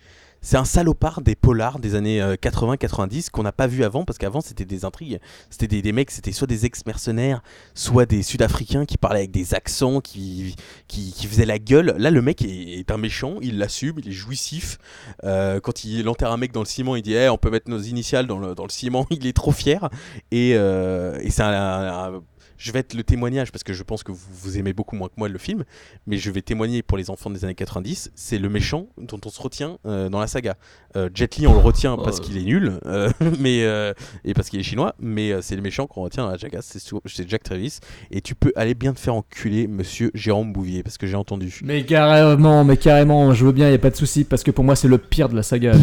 C'est 0.45 0.57
un 0.57 0.63
salopard 0.63 1.21
des 1.21 1.33
polars 1.33 1.79
des 1.79 1.95
années 1.95 2.21
euh, 2.21 2.35
80-90 2.35 3.31
qu'on 3.31 3.41
n'a 3.41 3.51
pas 3.51 3.65
vu 3.65 3.83
avant 3.83 4.05
parce 4.05 4.19
qu'avant 4.19 4.41
c'était 4.41 4.63
des 4.63 4.85
intrigues. 4.85 5.19
C'était 5.49 5.81
des, 5.81 5.91
mecs, 5.91 6.11
c'était 6.11 6.31
soit 6.31 6.45
des 6.45 6.67
ex-mercenaires, 6.67 7.41
soit 7.73 8.05
des 8.05 8.21
Sud-Africains 8.21 8.85
qui 8.85 8.99
parlaient 8.99 9.21
avec 9.21 9.31
des 9.31 9.55
accents, 9.55 10.01
qui, 10.01 10.55
qui, 10.87 11.13
qui 11.13 11.25
faisaient 11.25 11.47
la 11.47 11.57
gueule. 11.57 11.95
Là, 11.97 12.11
le 12.11 12.21
mec 12.21 12.43
est, 12.43 12.91
un 12.91 12.97
méchant, 12.97 13.37
il 13.41 13.57
l'assume, 13.57 13.95
il 13.97 14.09
est 14.09 14.11
jouissif. 14.11 14.77
Euh, 15.23 15.59
quand 15.59 15.83
il 15.83 16.07
enterre 16.07 16.31
un 16.31 16.37
mec 16.37 16.51
dans 16.51 16.61
le 16.61 16.67
ciment, 16.67 16.95
il 16.95 17.01
dit 17.01 17.15
Eh, 17.15 17.27
on 17.29 17.39
peut 17.39 17.49
mettre 17.49 17.71
nos 17.71 17.79
initiales 17.79 18.27
dans 18.27 18.37
le, 18.37 18.53
dans 18.53 18.65
le 18.65 18.69
ciment. 18.69 19.07
Il 19.09 19.25
est 19.25 19.33
trop 19.35 19.51
fier. 19.51 19.89
Et, 20.29 20.51
euh, 20.53 21.17
et 21.23 21.31
c'est 21.31 21.41
un- 21.41 22.21
je 22.57 22.71
vais 22.71 22.79
être 22.79 22.93
le 22.93 23.03
témoignage 23.03 23.51
parce 23.51 23.63
que 23.63 23.73
je 23.73 23.83
pense 23.83 24.03
que 24.03 24.11
vous, 24.11 24.57
aimez 24.57 24.73
beaucoup 24.73 24.95
moins 24.95 25.07
que 25.07 25.15
moi 25.17 25.29
le 25.29 25.37
film, 25.37 25.63
mais 26.07 26.17
je 26.17 26.31
vais 26.31 26.41
témoigner 26.41 26.83
pour 26.83 26.97
les 26.97 27.09
enfants 27.09 27.29
des 27.29 27.43
années 27.43 27.55
90. 27.55 28.11
C'est 28.15 28.37
le 28.37 28.49
méchant 28.49 28.87
dont 28.97 29.19
on 29.25 29.29
se 29.29 29.41
retient 29.41 29.77
euh, 29.85 30.09
dans 30.09 30.19
la 30.19 30.27
saga. 30.27 30.57
Euh, 30.95 31.09
Jet 31.13 31.35
Li, 31.37 31.47
on 31.47 31.53
le 31.53 31.59
retient 31.59 31.97
parce 31.97 32.17
Oh. 32.19 32.23
qu'il 32.23 32.37
est 32.37 32.43
nul, 32.43 32.73
euh, 32.85 33.09
mais 33.39 33.63
euh, 33.63 33.93
et 34.23 34.33
parce 34.33 34.49
qu'il 34.49 34.59
est 34.59 34.63
chinois, 34.63 34.95
mais 34.99 35.31
euh, 35.31 35.39
c'est 35.41 35.55
le 35.55 35.61
méchant 35.61 35.87
qu'on 35.87 36.01
retient 36.03 36.23
dans 36.23 36.31
la 36.31 36.37
Jackass. 36.37 36.77
C'est 37.05 37.29
Jack 37.29 37.43
Travis. 37.43 37.79
Et 38.11 38.21
tu 38.21 38.35
peux 38.35 38.53
aller 38.55 38.73
bien 38.75 38.93
te 38.93 38.99
faire 38.99 39.15
enculer, 39.15 39.67
Monsieur 39.67 40.11
Jérôme 40.13 40.53
Bouvier, 40.53 40.83
parce 40.83 40.97
que 40.97 41.07
j'ai 41.07 41.15
entendu. 41.17 41.59
Mais 41.63 41.83
carrément, 41.83 42.63
mais 42.63 42.77
carrément, 42.77 43.33
je 43.33 43.45
veux 43.45 43.51
bien, 43.51 43.69
y 43.69 43.73
a 43.73 43.77
pas 43.77 43.89
de 43.89 43.95
souci, 43.95 44.23
parce 44.23 44.43
que 44.43 44.51
pour 44.51 44.63
moi 44.63 44.75
c'est 44.75 44.87
le 44.87 44.97
pire 44.97 45.27
de 45.29 45.35
la 45.35 45.43
saga. 45.43 45.73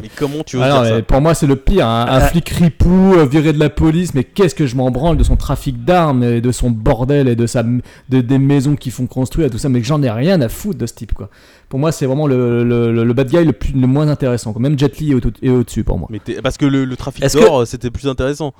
Mais 0.00 0.08
comment 0.16 0.42
tu 0.44 0.56
veux 0.56 0.62
Ah 0.62 0.82
dire 0.84 0.96
ça 0.96 1.02
pour 1.02 1.20
moi 1.20 1.34
c'est 1.34 1.46
le 1.46 1.56
pire, 1.56 1.86
hein. 1.86 2.06
un 2.08 2.18
Ah. 2.18 2.20
flic 2.28 2.48
ripou, 2.48 3.14
viré 3.30 3.52
de 3.52 3.58
la 3.58 3.70
police, 3.70 4.14
mais 4.14 4.24
qu'est-ce 4.24 4.54
que 4.54 4.66
je 4.66 4.76
m'en 4.76 4.90
branle 4.90 5.16
de 5.16 5.22
son 5.24 5.36
trafic 5.36 5.84
d'armes 5.84 6.22
et 6.24 6.40
de 6.40 6.52
son 6.52 6.70
bordel 6.70 7.28
et 7.28 7.36
de 7.36 7.46
sa 7.46 7.62
de, 7.62 7.82
des 8.20 8.38
maisons 8.38 8.76
qui 8.76 8.90
font 8.90 9.06
construire 9.06 9.48
et 9.48 9.50
tout 9.50 9.58
ça, 9.58 9.68
mais 9.68 9.80
que 9.80 9.86
j'en 9.86 10.02
ai 10.02 10.10
rien 10.10 10.40
à 10.40 10.48
foutre 10.48 10.78
de 10.78 10.86
ce 10.86 10.94
type 10.94 11.12
quoi. 11.12 11.28
Pour 11.72 11.78
moi 11.80 11.90
c'est 11.90 12.04
vraiment 12.04 12.26
le, 12.26 12.64
le, 12.64 12.92
le- 12.92 13.02
le 13.02 13.12
bad 13.14 13.30
guy 13.30 13.42
le, 13.42 13.54
plus, 13.54 13.72
le 13.72 13.86
moins 13.86 14.06
intéressant, 14.08 14.52
quoi. 14.52 14.60
même 14.60 14.78
Jet 14.78 14.98
Li 14.98 15.12
est 15.12 15.14
au- 15.14 15.30
est 15.40 15.48
au-dessus 15.48 15.84
pour 15.84 15.98
moi. 15.98 16.06
Mais 16.10 16.20
parce 16.42 16.58
que 16.58 16.66
le, 16.66 16.84
le 16.84 16.96
trafic 16.96 17.24
Est-ce 17.24 17.38
d'or, 17.38 17.66
c'était 17.66 17.90
plus 17.90 18.08
intéressant. 18.08 18.52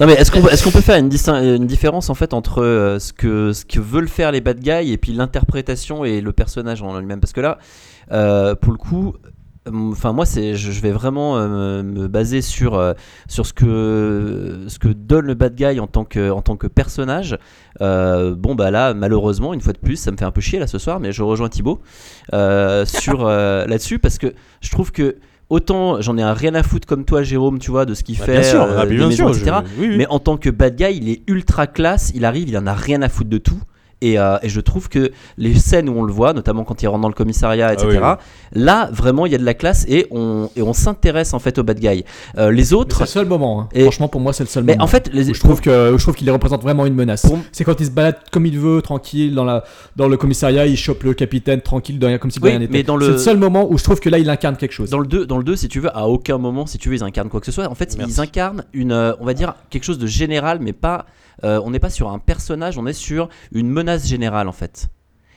Non 0.00 0.06
mais 0.06 0.14
est-ce 0.14 0.32
qu'on 0.32 0.70
peut, 0.70 0.80
faire 0.80 0.96
une, 0.98 1.66
différence 1.66 2.08
en 2.08 2.14
fait 2.14 2.32
entre 2.32 2.62
euh, 2.62 2.98
ce 2.98 3.12
que 3.12 3.52
ce 3.52 3.66
que 3.66 3.80
veulent 3.80 4.08
faire 4.08 4.32
les 4.32 4.40
bad 4.40 4.60
guys 4.60 4.90
et 4.90 4.96
puis 4.96 5.12
l'interprétation 5.12 6.06
et 6.06 6.22
le 6.22 6.32
personnage 6.32 6.80
en 6.80 6.98
lui-même? 6.98 7.20
Parce 7.20 7.34
que 7.34 7.42
là 7.42 7.58
euh, 8.12 8.54
pour 8.54 8.72
le 8.72 8.78
coup 8.78 9.12
enfin 9.72 10.12
moi 10.12 10.26
c'est 10.26 10.54
je, 10.54 10.80
vais 10.80 10.90
vraiment 10.92 11.36
euh, 11.38 11.82
me 11.82 12.08
baser 12.08 12.40
sur 12.42 12.74
euh, 12.74 12.92
sur 13.28 13.46
ce 13.46 13.52
que 13.52 14.64
ce 14.68 14.78
que 14.78 14.88
donne 14.88 15.26
le 15.26 15.34
bad 15.34 15.54
guy 15.54 15.78
en 15.80 15.86
tant 15.86 16.04
que 16.04 16.30
en 16.30 16.42
tant 16.42 16.56
que 16.56 16.66
personnage 16.66 17.38
Euh, 17.80 18.34
bon 18.34 18.54
bah 18.56 18.70
là 18.72 18.92
malheureusement 18.94 19.54
une 19.54 19.60
fois 19.60 19.72
de 19.72 19.78
plus 19.78 19.96
ça 19.96 20.10
me 20.10 20.16
fait 20.16 20.24
un 20.24 20.32
peu 20.32 20.40
chier 20.40 20.58
là 20.58 20.66
ce 20.66 20.78
soir 20.78 20.98
mais 21.00 21.12
je 21.12 21.22
rejoins 21.22 21.48
Thibaut 21.48 21.80
sur 22.84 23.24
là-dessus 23.24 23.98
parce 23.98 24.18
que 24.18 24.34
je 24.60 24.70
trouve 24.70 24.92
que 24.92 25.16
autant 25.50 26.00
j'en 26.00 26.18
ai 26.18 26.22
un 26.22 26.34
rien 26.34 26.54
à 26.54 26.62
foutre 26.62 26.86
comme 26.86 27.04
toi 27.04 27.22
Jérôme 27.22 27.58
tu 27.58 27.70
vois 27.70 27.86
de 27.86 27.94
ce 27.94 28.02
qu'il 28.04 28.18
Bah, 28.18 28.24
fait 28.26 28.32
bien 28.32 28.42
sûr, 28.42 28.62
ah, 28.76 28.84
des 28.86 28.96
bien 28.96 29.08
maisons, 29.08 29.32
sûr, 29.32 29.42
etc 29.42 29.58
je- 29.76 29.80
oui, 29.80 29.88
oui. 29.90 29.96
mais 29.96 30.06
en 30.08 30.18
tant 30.18 30.36
que 30.36 30.50
bad 30.50 30.76
guy, 30.76 30.96
il 30.96 31.08
est 31.08 31.22
ultra 31.26 31.66
classe. 31.66 32.12
Il 32.14 32.24
arrive, 32.24 32.48
il 32.48 32.58
en 32.58 32.66
a 32.66 32.74
rien 32.74 33.00
à 33.02 33.08
foutre 33.08 33.30
de 33.30 33.38
tout. 33.38 33.60
Et, 34.00 34.16
euh, 34.18 34.36
et 34.42 34.48
je 34.48 34.60
trouve 34.60 34.88
que 34.88 35.10
les 35.38 35.54
scènes 35.58 35.88
où 35.88 35.98
on 35.98 36.02
le 36.04 36.12
voit, 36.12 36.32
notamment 36.32 36.62
quand 36.62 36.80
il 36.82 36.86
rentre 36.86 37.00
dans 37.02 37.08
le 37.08 37.14
commissariat, 37.14 37.72
etc., 37.72 37.98
Ah 38.00 38.18
oui, 38.54 38.62
là 38.62 38.88
vraiment 38.92 39.26
il 39.26 39.32
y 39.32 39.34
a 39.34 39.38
de 39.38 39.44
la 39.44 39.54
classe 39.54 39.84
et 39.88 40.06
on, 40.12 40.48
et 40.54 40.62
on 40.62 40.72
s'intéresse 40.72 41.34
en 41.34 41.40
fait 41.40 41.58
au 41.58 41.64
bad 41.64 41.80
guy. 41.80 42.04
Euh, 42.36 42.52
les 42.52 42.66
C'est 42.66 42.74
autres, 42.74 43.00
le 43.00 43.06
seul 43.06 43.26
moment, 43.26 43.60
hein. 43.62 43.68
Et- 43.72 43.82
franchement 43.82 44.06
pour 44.06 44.20
moi 44.20 44.32
c'est 44.32 44.44
le 44.44 44.48
seul 44.48 44.62
mais 44.62 44.74
moment. 44.74 44.84
en 44.84 44.86
fait, 44.86 45.10
les, 45.12 45.30
Où 45.30 45.34
je 45.34 45.40
trouve 45.40 45.60
que 45.60 45.94
je 45.96 46.02
trouve 46.02 46.14
qu'il 46.14 46.30
représente 46.30 46.62
vraiment 46.62 46.86
une 46.86 46.94
menace. 46.94 47.22
Pour- 47.22 47.38
C'est 47.50 47.64
quand 47.64 47.80
il 47.80 47.86
se 47.86 47.90
balade 47.90 48.16
comme 48.30 48.46
il 48.46 48.56
veut, 48.58 48.82
tranquille 48.82 49.34
dans 49.34 49.44
la 49.44 49.64
dans 49.96 50.06
le 50.06 50.16
commissariat, 50.16 50.66
il 50.66 50.76
chope 50.76 51.02
le 51.02 51.12
capitaine 51.14 51.60
tranquille, 51.60 51.98
de 51.98 52.16
comme 52.18 52.30
si 52.30 52.38
de 52.38 52.44
Oui, 52.44 52.50
rien 52.50 52.60
n'était. 52.60 52.84
le- 52.84 53.00
C'est 53.00 53.10
le 53.10 53.18
seul 53.18 53.36
moment 53.38 53.66
où 53.68 53.78
je 53.78 53.82
trouve 53.84 53.98
que 53.98 54.08
là 54.08 54.18
il 54.18 54.30
incarne 54.30 54.56
quelque 54.56 54.72
chose. 54.72 54.90
Dans 54.90 55.00
le 55.00 55.06
2, 55.08 55.26
dans 55.26 55.38
le 55.38 55.44
2, 55.44 55.56
si 55.56 55.66
tu 55.68 55.80
veux, 55.80 55.90
à 55.96 56.06
aucun 56.06 56.38
moment, 56.38 56.66
si 56.66 56.78
tu 56.78 56.88
veux, 56.88 56.94
ils 56.94 57.02
incarnent 57.02 57.28
quoi 57.28 57.40
que 57.40 57.46
ce 57.46 57.52
soit. 57.52 57.68
En 57.68 57.74
fait, 57.74 57.96
Merci. 57.98 58.12
ils 58.14 58.20
incarnent 58.20 58.64
une, 58.72 58.92
euh, 58.92 59.12
on 59.20 59.24
va 59.24 59.34
dire, 59.34 59.54
quelque 59.70 59.84
chose 59.84 59.98
de 59.98 60.06
général, 60.06 60.58
mais 60.60 60.72
pas. 60.72 61.04
Euh, 61.44 61.60
on 61.64 61.70
n'est 61.70 61.78
pas 61.78 61.90
sur 61.90 62.10
un 62.10 62.18
personnage, 62.18 62.78
on 62.78 62.86
est 62.86 62.92
sur 62.92 63.28
une 63.52 63.70
menace 63.70 64.06
générale, 64.06 64.48
en 64.48 64.52
fait. 64.52 64.88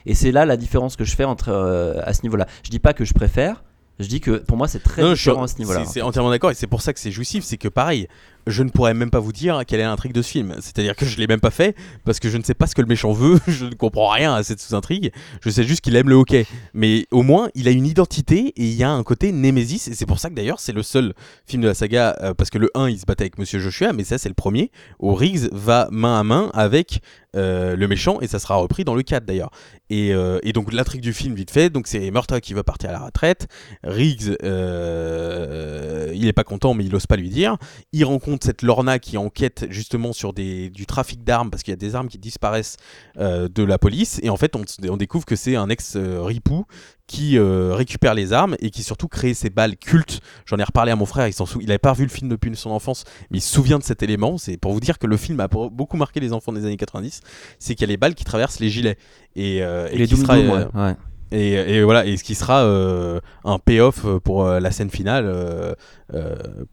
Et 0.06 0.16
c'est 0.16 0.32
là 0.32 0.46
la 0.46 0.58
différence 0.58 0.96
que 0.96 1.04
je 1.04 1.16
fais 1.16 1.26
entre 1.26 1.50
euh, 1.50 2.02
à 2.04 2.14
ce 2.14 2.24
niveau-là. 2.24 2.48
Je 2.64 2.70
dis 2.70 2.80
pas 2.80 2.94
que 2.94 3.06
je 3.06 3.14
préfère. 3.14 3.64
Je 4.00 4.08
dis 4.08 4.20
que 4.20 4.38
pour 4.38 4.58
moi 4.58 4.68
c'est 4.68 4.80
très 4.80 5.04
Non, 5.04 5.10
je 5.10 5.16
différent 5.16 5.44
à 5.44 5.48
ce 5.48 5.60
niveau-là. 5.60 5.86
C'est 5.86 5.94
c'est 5.94 6.02
entièrement 6.02 6.32
d'accord 6.32 6.50
et 6.50 6.56
c'est 6.56 6.66
pour 6.66 6.82
ça 6.82 6.92
que 6.92 7.00
c'est 7.00 7.12
jouissif. 7.12 7.44
C'est 7.44 7.58
que 7.58 7.68
pareil, 7.68 8.08
je 8.48 8.64
ne 8.64 8.70
pourrais 8.70 8.94
même 8.94 9.12
pas 9.12 9.20
vous 9.20 9.32
dire 9.32 9.62
quelle 9.68 9.80
est 9.80 9.84
l'intrigue 9.84 10.14
de 10.14 10.22
ce 10.22 10.30
film. 10.32 10.56
C'est-à-dire 10.60 10.96
que 10.96 11.06
je 11.06 11.18
l'ai 11.18 11.28
même 11.28 11.40
pas 11.40 11.52
fait 11.52 11.76
parce 12.06 12.20
que 12.20 12.30
je 12.30 12.38
ne 12.38 12.44
sais 12.44 12.54
pas 12.54 12.68
ce 12.68 12.76
que 12.76 12.82
le 12.82 12.88
méchant 12.88 13.12
veut. 13.12 13.40
Je 13.48 13.66
ne 13.66 13.74
comprends 13.74 14.10
rien 14.10 14.34
à 14.34 14.44
cette 14.44 14.60
sous-intrigue. 14.60 15.12
Je 15.42 15.50
sais 15.50 15.64
juste 15.64 15.82
qu'il 15.82 15.96
aime 15.96 16.10
le 16.10 16.16
hockey. 16.16 16.46
Mais 16.74 17.06
au 17.12 17.22
moins, 17.24 17.50
il 17.56 17.68
a 17.68 17.72
une 17.72 17.86
identité 17.86 18.54
et 18.56 18.64
il 18.64 18.74
y 18.74 18.84
a 18.84 18.92
un 18.92 19.04
côté 19.04 19.32
Némésis. 19.32 19.88
Et 19.88 19.94
c'est 19.94 20.06
pour 20.06 20.20
ça 20.20 20.30
que 20.30 20.36
d'ailleurs, 20.36 20.60
c'est 20.60 20.72
le 20.72 20.84
seul 20.84 21.14
film 21.46 21.62
de 21.62 21.68
la 21.68 21.74
saga. 21.74 22.16
euh, 22.22 22.34
parce 22.34 22.50
que 22.50 22.58
le 22.58 22.70
1, 22.76 22.90
il 22.90 23.00
se 23.00 23.06
battait 23.06 23.24
avec 23.24 23.38
Monsieur 23.38 23.60
Joshua, 23.60 23.94
mais 23.94 24.04
ça, 24.04 24.18
c'est 24.18 24.30
le 24.30 24.36
premier 24.36 24.72
où 25.00 25.14
Riggs 25.14 25.50
va 25.52 25.88
main 25.92 26.20
à 26.20 26.24
main 26.24 26.50
avec 26.54 27.02
euh, 27.36 27.78
le 27.78 27.88
méchant 27.88 28.20
et 28.20 28.28
ça 28.28 28.40
sera 28.40 28.56
repris 28.56 28.84
dans 28.84 28.96
le 28.96 29.04
4 29.04 29.26
d'ailleurs. 29.26 29.52
Et, 29.90 30.14
euh, 30.14 30.40
et 30.44 30.52
donc 30.52 30.74
l'intrigue 30.74 31.02
du 31.02 31.14
film 31.14 31.34
vite 31.34 31.52
fait, 31.52 31.70
donc 31.70 31.88
c'est 31.88 32.12
Murtaugh 32.12 32.42
qui 32.42 32.54
va 32.54 32.64
partir 32.64 32.90
à 32.90 32.94
la 32.94 33.00
retraite, 33.00 33.48
Riggs 33.84 34.36
euh, 34.44 36.12
il 36.14 36.28
est 36.28 36.34
pas 36.34 36.44
content, 36.44 36.74
mais 36.74 36.86
il 36.86 36.94
ose 36.94 37.08
pas 37.08 37.16
lui 37.16 37.30
dire. 37.30 37.58
Il 37.94 38.04
rencontre 38.04 38.46
cette 38.46 38.62
Lorna 38.62 39.00
qui 39.00 39.18
enquête 39.18 39.66
justement 39.70 40.12
sur 40.12 40.34
des, 40.34 40.70
du 40.70 40.86
trafic 40.86 41.24
d'armes 41.24 41.50
parce 41.50 41.64
qu'il 41.64 41.72
y 41.72 41.74
a 41.74 41.78
des 41.78 41.96
armes 41.96 42.10
qui 42.10 42.18
disparaissent 42.18 42.78
de 43.18 43.64
la 43.64 43.78
police. 43.78 44.20
Et 44.24 44.30
en 44.30 44.38
fait, 44.38 44.56
on, 44.56 44.64
on 44.90 44.98
découvre 44.98 45.26
que 45.26 45.36
c'est 45.36 45.56
un 45.56 45.70
ex-ripou 45.70 46.66
qui 47.12 47.38
euh, 47.38 47.74
récupère 47.74 48.14
les 48.14 48.32
armes 48.32 48.56
et 48.60 48.70
qui 48.70 48.84
surtout 48.84 49.10
crée 49.10 49.34
ces 49.34 49.50
balles 49.50 49.76
cultes. 49.76 50.22
J'en 50.46 50.58
ai 50.58 50.64
reparlé 50.64 50.92
à 50.94 50.96
mon 50.96 51.06
frère, 51.06 51.28
il 51.28 51.34
s'en 51.34 51.46
sou- 51.46 51.60
il 51.62 51.70
avait 51.70 51.78
pas 51.78 51.92
vu 51.92 52.04
le 52.04 52.10
film 52.10 52.30
depuis 52.30 52.56
son 52.56 52.70
enfance, 52.72 53.04
mais 53.30 53.40
il 53.40 53.42
se 53.42 53.54
souvient 53.54 53.80
de 53.80 53.84
cet 53.84 54.02
élément. 54.02 54.38
C'est 54.38 54.56
pour 54.56 54.72
vous 54.72 54.80
dire 54.80 54.98
que 54.98 55.08
le 55.08 55.18
film 55.18 55.40
a 55.42 55.48
beaucoup 55.50 55.98
marqué 55.98 56.20
les 56.22 56.32
enfants 56.32 56.54
des 56.54 56.64
années 56.66 56.78
90. 56.78 57.20
C'est 57.60 57.76
qu'il 57.76 57.82
y 57.86 57.90
a 57.90 57.92
les 57.92 57.98
balles 57.98 58.16
qui 58.16 58.24
traversent 58.24 58.60
les 58.62 58.70
gilets 58.70 58.98
et, 59.36 59.62
euh, 59.62 59.90
et 59.92 59.98
Les 59.98 60.08
qui 60.08 60.16
sera, 60.16 60.36
Doom 60.38 60.48
Doom, 60.48 60.56
euh, 60.56 60.66
ouais, 60.74 60.82
ouais. 60.88 60.96
et, 61.34 61.52
et 61.76 61.84
voilà, 61.84 62.06
et 62.06 62.16
ce 62.16 62.24
qui 62.24 62.34
sera 62.36 62.64
euh, 62.64 63.20
un 63.44 63.60
payoff 63.60 64.06
pour 64.24 64.46
euh, 64.46 64.60
la 64.62 64.72
scène 64.72 64.90
finale 64.90 65.26
euh, 65.28 65.74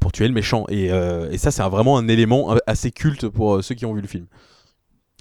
pour 0.00 0.12
tuer 0.12 0.28
le 0.28 0.34
méchant. 0.34 0.66
Et, 0.68 0.86
et 0.86 1.38
ça, 1.38 1.50
c'est 1.50 1.62
vraiment 1.64 1.98
un 1.98 2.06
élément 2.08 2.54
assez 2.66 2.90
culte 2.92 3.28
pour 3.28 3.62
ceux 3.64 3.74
qui 3.74 3.86
ont 3.86 3.94
vu 3.94 4.00
le 4.02 4.08
film. 4.08 4.26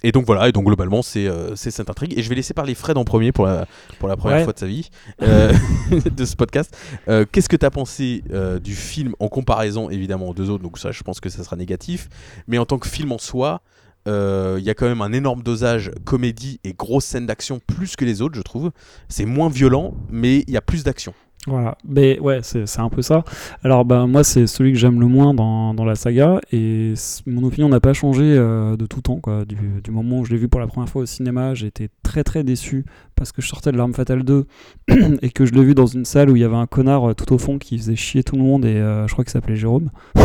Et 0.04 0.12
donc 0.12 0.26
voilà, 0.26 0.48
et 0.48 0.52
donc 0.52 0.64
globalement, 0.64 1.02
c'est 1.02 1.26
euh, 1.26 1.56
cette 1.56 1.90
intrigue. 1.90 2.16
Et 2.16 2.22
je 2.22 2.28
vais 2.28 2.36
laisser 2.36 2.54
parler 2.54 2.74
Fred 2.76 2.96
en 2.96 3.04
premier 3.04 3.32
pour 3.32 3.46
la, 3.46 3.66
pour 3.98 4.08
la 4.08 4.16
première 4.16 4.38
Ouais. 4.38 4.44
fois 4.44 4.52
de 4.52 4.58
sa 4.58 4.66
vie 4.66 4.90
euh, 5.22 5.52
de 6.16 6.24
ce 6.24 6.36
podcast. 6.36 6.76
Euh, 7.08 7.24
Qu'est-ce 7.30 7.48
que 7.48 7.56
tu 7.56 7.66
as 7.66 7.70
pensé 7.70 8.22
euh, 8.32 8.60
du 8.60 8.76
film 8.76 9.14
en 9.18 9.28
comparaison 9.28 9.90
évidemment 9.90 10.28
aux 10.28 10.34
deux 10.34 10.50
autres? 10.50 10.62
Donc 10.62 10.78
ça, 10.78 10.92
je 10.92 11.02
pense 11.02 11.18
que 11.18 11.28
ça 11.28 11.42
sera 11.42 11.56
négatif. 11.56 12.08
Mais 12.46 12.58
en 12.58 12.64
tant 12.66 12.78
que 12.78 12.86
film 12.88 13.10
en 13.10 13.18
soi, 13.18 13.60
euh, 14.08 14.56
il 14.58 14.64
y 14.64 14.70
a 14.70 14.74
quand 14.74 14.86
même 14.86 15.02
un 15.02 15.12
énorme 15.12 15.42
dosage 15.42 15.90
comédie 16.04 16.60
et 16.64 16.72
grosse 16.72 17.04
scène 17.04 17.26
d'action 17.26 17.60
plus 17.64 17.94
que 17.94 18.04
les 18.04 18.22
autres, 18.22 18.36
je 18.36 18.42
trouve. 18.42 18.70
C'est 19.08 19.26
moins 19.26 19.48
violent, 19.48 19.94
mais 20.10 20.38
il 20.48 20.50
y 20.50 20.56
a 20.56 20.62
plus 20.62 20.82
d'action. 20.82 21.14
Voilà, 21.46 21.78
mais 21.86 22.18
ouais, 22.18 22.40
c'est 22.42 22.80
un 22.80 22.88
peu 22.88 23.00
ça. 23.00 23.24
Alors, 23.62 23.84
ben, 23.84 24.06
moi, 24.06 24.24
c'est 24.24 24.46
celui 24.46 24.72
que 24.72 24.78
j'aime 24.78 25.00
le 25.00 25.06
moins 25.06 25.32
dans, 25.32 25.72
dans 25.72 25.84
la 25.84 25.94
saga, 25.94 26.40
et 26.52 26.94
mon 27.26 27.44
opinion 27.44 27.68
n'a 27.68 27.80
pas 27.80 27.92
changé 27.92 28.24
euh, 28.24 28.76
de 28.76 28.86
tout 28.86 29.00
temps. 29.00 29.20
Du, 29.46 29.90
moment 29.90 30.18
où 30.18 30.24
je 30.24 30.32
l'ai 30.32 30.36
vu 30.36 30.48
pour 30.48 30.60
la 30.60 30.66
première 30.66 30.88
fois 30.88 31.02
au 31.02 31.06
cinéma, 31.06 31.52
été 31.52 31.88
très 32.02 32.24
très 32.24 32.44
déçu 32.44 32.84
parce 33.14 33.32
que 33.32 33.40
je 33.40 33.48
sortais 33.48 33.72
de 33.72 33.76
L'Arme 33.76 33.94
Fatale 33.94 34.22
2 34.22 34.46
et 35.22 35.30
que 35.30 35.44
je 35.44 35.52
l'ai 35.52 35.64
vu 35.64 35.74
dans 35.74 35.86
une 35.86 36.04
salle 36.04 36.30
où 36.30 36.36
il 36.36 36.40
y 36.40 36.44
avait 36.44 36.56
un 36.56 36.66
connard 36.66 37.10
euh, 37.10 37.14
tout 37.14 37.32
au 37.32 37.38
fond 37.38 37.58
qui 37.58 37.78
faisait 37.78 37.96
chier 37.96 38.22
tout 38.22 38.36
le 38.36 38.42
monde, 38.42 38.64
et 38.64 38.74
je 38.74 39.12
crois 39.12 39.24
qu'il 39.24 39.32
s'appelait 39.32 39.56
Jérôme. 39.56 39.90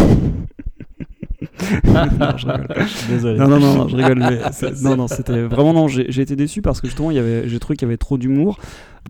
Non, 1.86 2.38
je 2.38 2.48
rigole. 2.48 2.68
Désolé. 3.10 3.38
Non, 3.40 3.48
non, 3.48 3.60
non, 3.60 3.88
je 3.88 3.96
rigole. 3.96 4.20
Mais 4.20 4.40
non, 4.84 4.96
non, 4.96 5.08
c'était 5.08 5.42
vraiment 5.44 5.74
non. 5.74 5.88
J'ai 5.88 6.22
été 6.22 6.36
déçu 6.36 6.62
parce 6.62 6.82
que 6.82 6.88
justement, 6.88 7.12
il 7.12 7.18
y 7.18 7.20
avait, 7.20 7.48
j'ai 7.48 7.60
trouvé 7.60 7.76
qu'il 7.76 7.88
y 7.88 7.90
avait 7.90 7.98
trop 7.98 8.18
d'humour. 8.18 8.58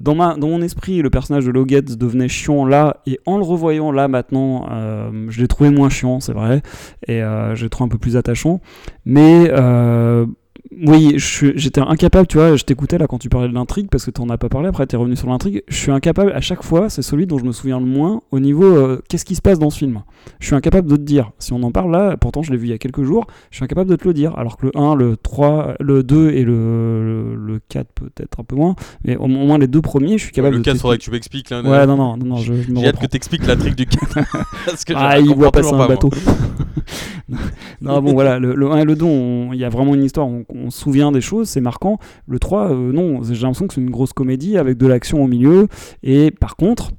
Dans, 0.01 0.15
ma, 0.15 0.35
dans 0.35 0.47
mon 0.47 0.61
esprit, 0.61 1.01
le 1.01 1.09
personnage 1.09 1.45
de 1.45 1.51
Logetz 1.51 1.97
devenait 1.97 2.27
chiant 2.27 2.65
là, 2.65 2.97
et 3.05 3.19
en 3.25 3.37
le 3.37 3.43
revoyant 3.43 3.91
là 3.91 4.07
maintenant, 4.07 4.67
euh, 4.71 5.27
je 5.29 5.39
l'ai 5.39 5.47
trouvé 5.47 5.69
moins 5.69 5.89
chiant, 5.89 6.19
c'est 6.19 6.33
vrai, 6.33 6.63
et 7.07 7.21
euh, 7.21 7.53
je 7.53 7.63
l'ai 7.63 7.69
trouvé 7.69 7.87
un 7.87 7.91
peu 7.91 7.99
plus 7.99 8.17
attachant. 8.17 8.59
Mais 9.05 9.49
euh, 9.51 10.25
oui, 10.85 11.13
j'étais 11.17 11.81
incapable, 11.81 12.27
tu 12.27 12.37
vois, 12.37 12.55
je 12.55 12.63
t'écoutais 12.63 12.97
là 12.97 13.07
quand 13.07 13.17
tu 13.17 13.29
parlais 13.29 13.47
de 13.47 13.53
l'intrigue, 13.53 13.87
parce 13.89 14.05
que 14.05 14.11
tu 14.11 14.21
n'en 14.21 14.29
as 14.29 14.37
pas 14.37 14.49
parlé, 14.49 14.67
après 14.67 14.85
tu 14.87 14.95
es 14.95 14.97
revenu 14.97 15.15
sur 15.15 15.27
l'intrigue. 15.29 15.63
Je 15.67 15.75
suis 15.75 15.91
incapable, 15.91 16.31
à 16.31 16.41
chaque 16.41 16.63
fois, 16.63 16.89
c'est 16.89 17.01
celui 17.01 17.27
dont 17.27 17.37
je 17.37 17.45
me 17.45 17.51
souviens 17.51 17.79
le 17.79 17.85
moins 17.85 18.21
au 18.31 18.39
niveau 18.39 18.65
euh, 18.65 19.01
qu'est-ce 19.09 19.25
qui 19.25 19.35
se 19.35 19.41
passe 19.41 19.59
dans 19.59 19.69
ce 19.69 19.77
film. 19.79 20.01
Je 20.39 20.47
suis 20.47 20.55
incapable 20.55 20.89
de 20.89 20.95
te 20.95 21.01
dire. 21.01 21.31
Si 21.39 21.53
on 21.53 21.61
en 21.63 21.71
parle 21.71 21.91
là, 21.91 22.17
pourtant 22.17 22.41
je 22.43 22.51
l'ai 22.51 22.57
vu 22.57 22.67
il 22.67 22.71
y 22.71 22.73
a 22.73 22.77
quelques 22.77 23.03
jours, 23.03 23.27
je 23.51 23.57
suis 23.57 23.63
incapable 23.65 23.89
de 23.89 23.95
te 23.95 24.07
le 24.07 24.13
dire. 24.13 24.37
Alors 24.37 24.57
que 24.57 24.65
le 24.67 24.71
1, 24.77 24.95
le 24.95 25.17
3, 25.17 25.75
le 25.79 26.03
2 26.03 26.29
et 26.31 26.43
le, 26.43 26.53
le, 26.53 27.35
le 27.35 27.59
4 27.69 27.87
peut-être 27.93 28.39
un 28.39 28.43
peu 28.43 28.55
moins, 28.55 28.75
mais 29.03 29.15
au 29.17 29.27
moins 29.27 29.57
les 29.57 29.67
deux 29.67 29.81
premiers, 29.81 30.17
je 30.17 30.23
suis 30.23 30.31
capable 30.31 30.55
le 30.55 30.59
de 30.61 30.65
4, 30.65 30.73
t'expliquer. 30.73 30.81
faudrait 30.81 30.97
que 30.97 31.03
tu 31.03 31.11
m'expliques. 31.11 31.49
là. 31.49 31.61
Ouais, 31.61 31.85
non, 31.85 31.97
non, 31.97 32.17
non, 32.17 32.25
non, 32.25 32.35
je, 32.37 32.53
je 32.53 32.71
me 32.71 32.79
J'ai 32.79 32.87
hâte 32.87 32.99
que 32.99 33.05
tu 33.07 33.17
expliques 33.17 33.45
l'intrigue 33.47 33.75
du 33.75 33.85
4. 33.85 34.19
Parce 34.65 34.85
que 34.85 34.93
Ah, 34.95 35.19
il 35.19 35.33
voit 35.35 35.51
passer 35.51 35.73
un 35.73 35.77
pas, 35.77 35.87
bateau. 35.87 36.09
non, 37.81 38.01
bon, 38.01 38.13
voilà, 38.13 38.39
le, 38.39 38.53
le 38.55 38.71
1 38.71 38.77
et 38.79 38.85
le 38.85 38.95
2, 38.95 39.05
on- 39.05 39.53
il 39.53 39.59
y 39.59 39.63
a 39.65 39.69
vraiment 39.69 39.93
une 39.95 40.03
histoire, 40.03 40.27
on, 40.27 40.45
on 40.49 40.62
se 40.69 40.79
souvient 40.79 41.11
des 41.11 41.21
choses, 41.21 41.49
c'est 41.49 41.61
marquant. 41.61 41.97
Le 42.27 42.39
3, 42.39 42.71
euh, 42.71 42.91
non, 42.91 43.23
j'ai 43.23 43.41
l'impression 43.41 43.67
que 43.67 43.73
c'est 43.73 43.81
une 43.81 43.89
grosse 43.89 44.13
comédie 44.13 44.57
avec 44.57 44.77
de 44.77 44.87
l'action 44.87 45.23
au 45.23 45.27
milieu. 45.27 45.67
Et 46.03 46.31
par 46.31 46.55
contre, 46.55 46.91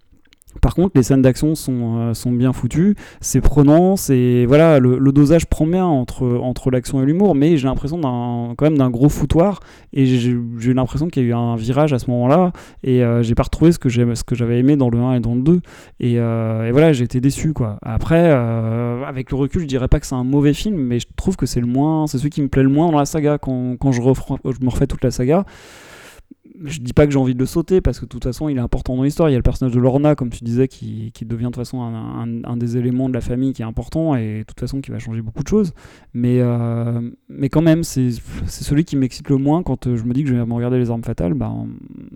par 0.65 0.75
contre, 0.75 0.93
les 0.95 1.03
scènes 1.03 1.21
d'action 1.21 1.55
sont, 1.55 1.99
euh, 1.99 2.15
sont 2.15 2.33
bien 2.33 2.55
foutues, 2.55 2.95
c'est 3.21 3.43
prenant, 3.43 3.97
c'est 3.97 4.47
voilà, 4.47 4.79
le, 4.79 5.13
dosage 5.13 5.45
prend 5.45 5.67
bien 5.67 5.85
entre, 5.85 6.25
entre 6.25 6.71
l'action 6.71 7.03
et 7.03 7.05
l'humour, 7.05 7.35
mais 7.35 7.59
j'ai 7.59 7.69
l'impression 7.69 7.99
d'un 7.99 8.55
quand 8.57 8.65
même 8.65 8.79
d'un 8.79 8.89
gros 8.89 9.11
foutoir 9.11 9.61
et 9.93 10.07
j'ai 10.07 10.73
l'impression 10.73 11.09
qu'il 11.09 11.23
y 11.23 11.27
a 11.27 11.29
eu 11.29 11.35
un 11.35 11.55
virage 11.55 11.93
à 11.93 11.99
ce 11.99 12.11
moment-là 12.11 12.53
et 12.83 13.05
euh, 13.05 13.23
j'ai 13.23 13.35
pas 13.35 13.43
retrouvé 13.43 13.73
ce 13.73 13.79
que 13.79 13.91
ce 13.91 14.25
que 14.25 14.35
j'avais 14.35 14.59
aimé 14.59 14.77
dans 14.77 14.89
le 14.89 14.97
1 14.97 15.17
et 15.17 15.21
dans 15.21 15.35
le 15.35 15.43
2 15.43 15.61
et, 16.01 16.19
euh, 16.19 16.67
et 16.67 16.73
voilà, 16.73 16.95
j'ai 16.95 17.05
été 17.05 17.21
déçu 17.21 17.53
quoi. 17.53 17.77
Après, 17.83 18.31
euh, 18.33 19.05
avec 19.05 19.33
le 19.33 19.37
recul, 19.37 19.61
je 19.61 19.67
dirais 19.67 19.89
pas 19.89 20.01
que 20.01 20.07
c'est 20.07 20.15
un 20.15 20.25
mauvais 20.25 20.55
film, 20.55 20.77
mais 20.77 20.99
je 20.99 21.07
trouve 21.15 21.37
que 21.37 21.45
c'est 21.45 21.61
le 21.61 21.67
moins, 21.67 22.07
c'est 22.07 22.17
celui 22.17 22.31
qui 22.31 22.41
me 22.41 22.49
plaît 22.49 22.63
le 22.63 22.71
moins 22.71 22.91
dans 22.91 22.99
la 22.99 23.05
saga 23.05 23.37
quand, 23.37 23.77
quand 23.79 23.93
je, 23.93 24.01
je 24.01 24.65
me 24.65 24.71
refais 24.71 24.87
toute 24.87 25.05
la 25.05 25.11
saga 25.11 25.45
je 26.65 26.79
dis 26.79 26.93
pas 26.93 27.05
que 27.07 27.13
j'ai 27.13 27.19
envie 27.19 27.35
de 27.35 27.39
le 27.41 27.47
sauter 27.47 27.81
parce 27.81 27.99
que 27.99 28.05
de 28.05 28.09
toute 28.09 28.23
façon 28.25 28.49
il 28.49 28.57
est 28.57 28.61
important 28.61 28.97
dans 28.97 29.03
l'histoire. 29.03 29.29
Il 29.29 29.33
y 29.33 29.35
a 29.35 29.39
le 29.39 29.43
personnage 29.43 29.75
de 29.75 29.81
Lorna, 29.81 30.15
comme 30.15 30.31
tu 30.31 30.45
disais, 30.45 30.69
qui, 30.69 31.11
qui 31.13 31.25
devient 31.25 31.47
de 31.47 31.49
toute 31.49 31.57
façon 31.57 31.83
un, 31.83 32.45
un- 32.45 32.57
des 32.57 32.77
éléments 32.77 33.09
de 33.09 33.15
la 33.15 33.21
famille 33.21 33.53
qui 33.53 33.63
est 33.63 33.65
important 33.65 34.15
et 34.15 34.39
de 34.39 34.43
toute 34.45 34.61
façon 34.61 34.81
qui 34.81 34.91
va 34.93 34.99
changer 35.01 35.21
beaucoup 35.21 35.43
de 35.43 35.49
choses. 35.49 35.73
Mais, 36.13 36.39
euh, 36.41 37.11
mais 37.29 37.49
quand 37.49 37.63
même, 37.63 37.83
c'est 37.83 38.11
celui 38.47 38.85
qui 38.85 38.97
m'excite 38.97 39.29
le 39.31 39.37
moins 39.37 39.63
quand 39.65 39.87
euh, 39.89 39.97
je 39.97 40.05
me 40.05 40.13
dis 40.15 40.23
que 40.23 40.29
je 40.29 40.35
vais 40.37 40.47
me 40.47 40.55
regarder 40.55 40.79
les 40.79 40.91
armes 40.91 41.03
fatales. 41.05 41.35
Ben, 41.35 41.67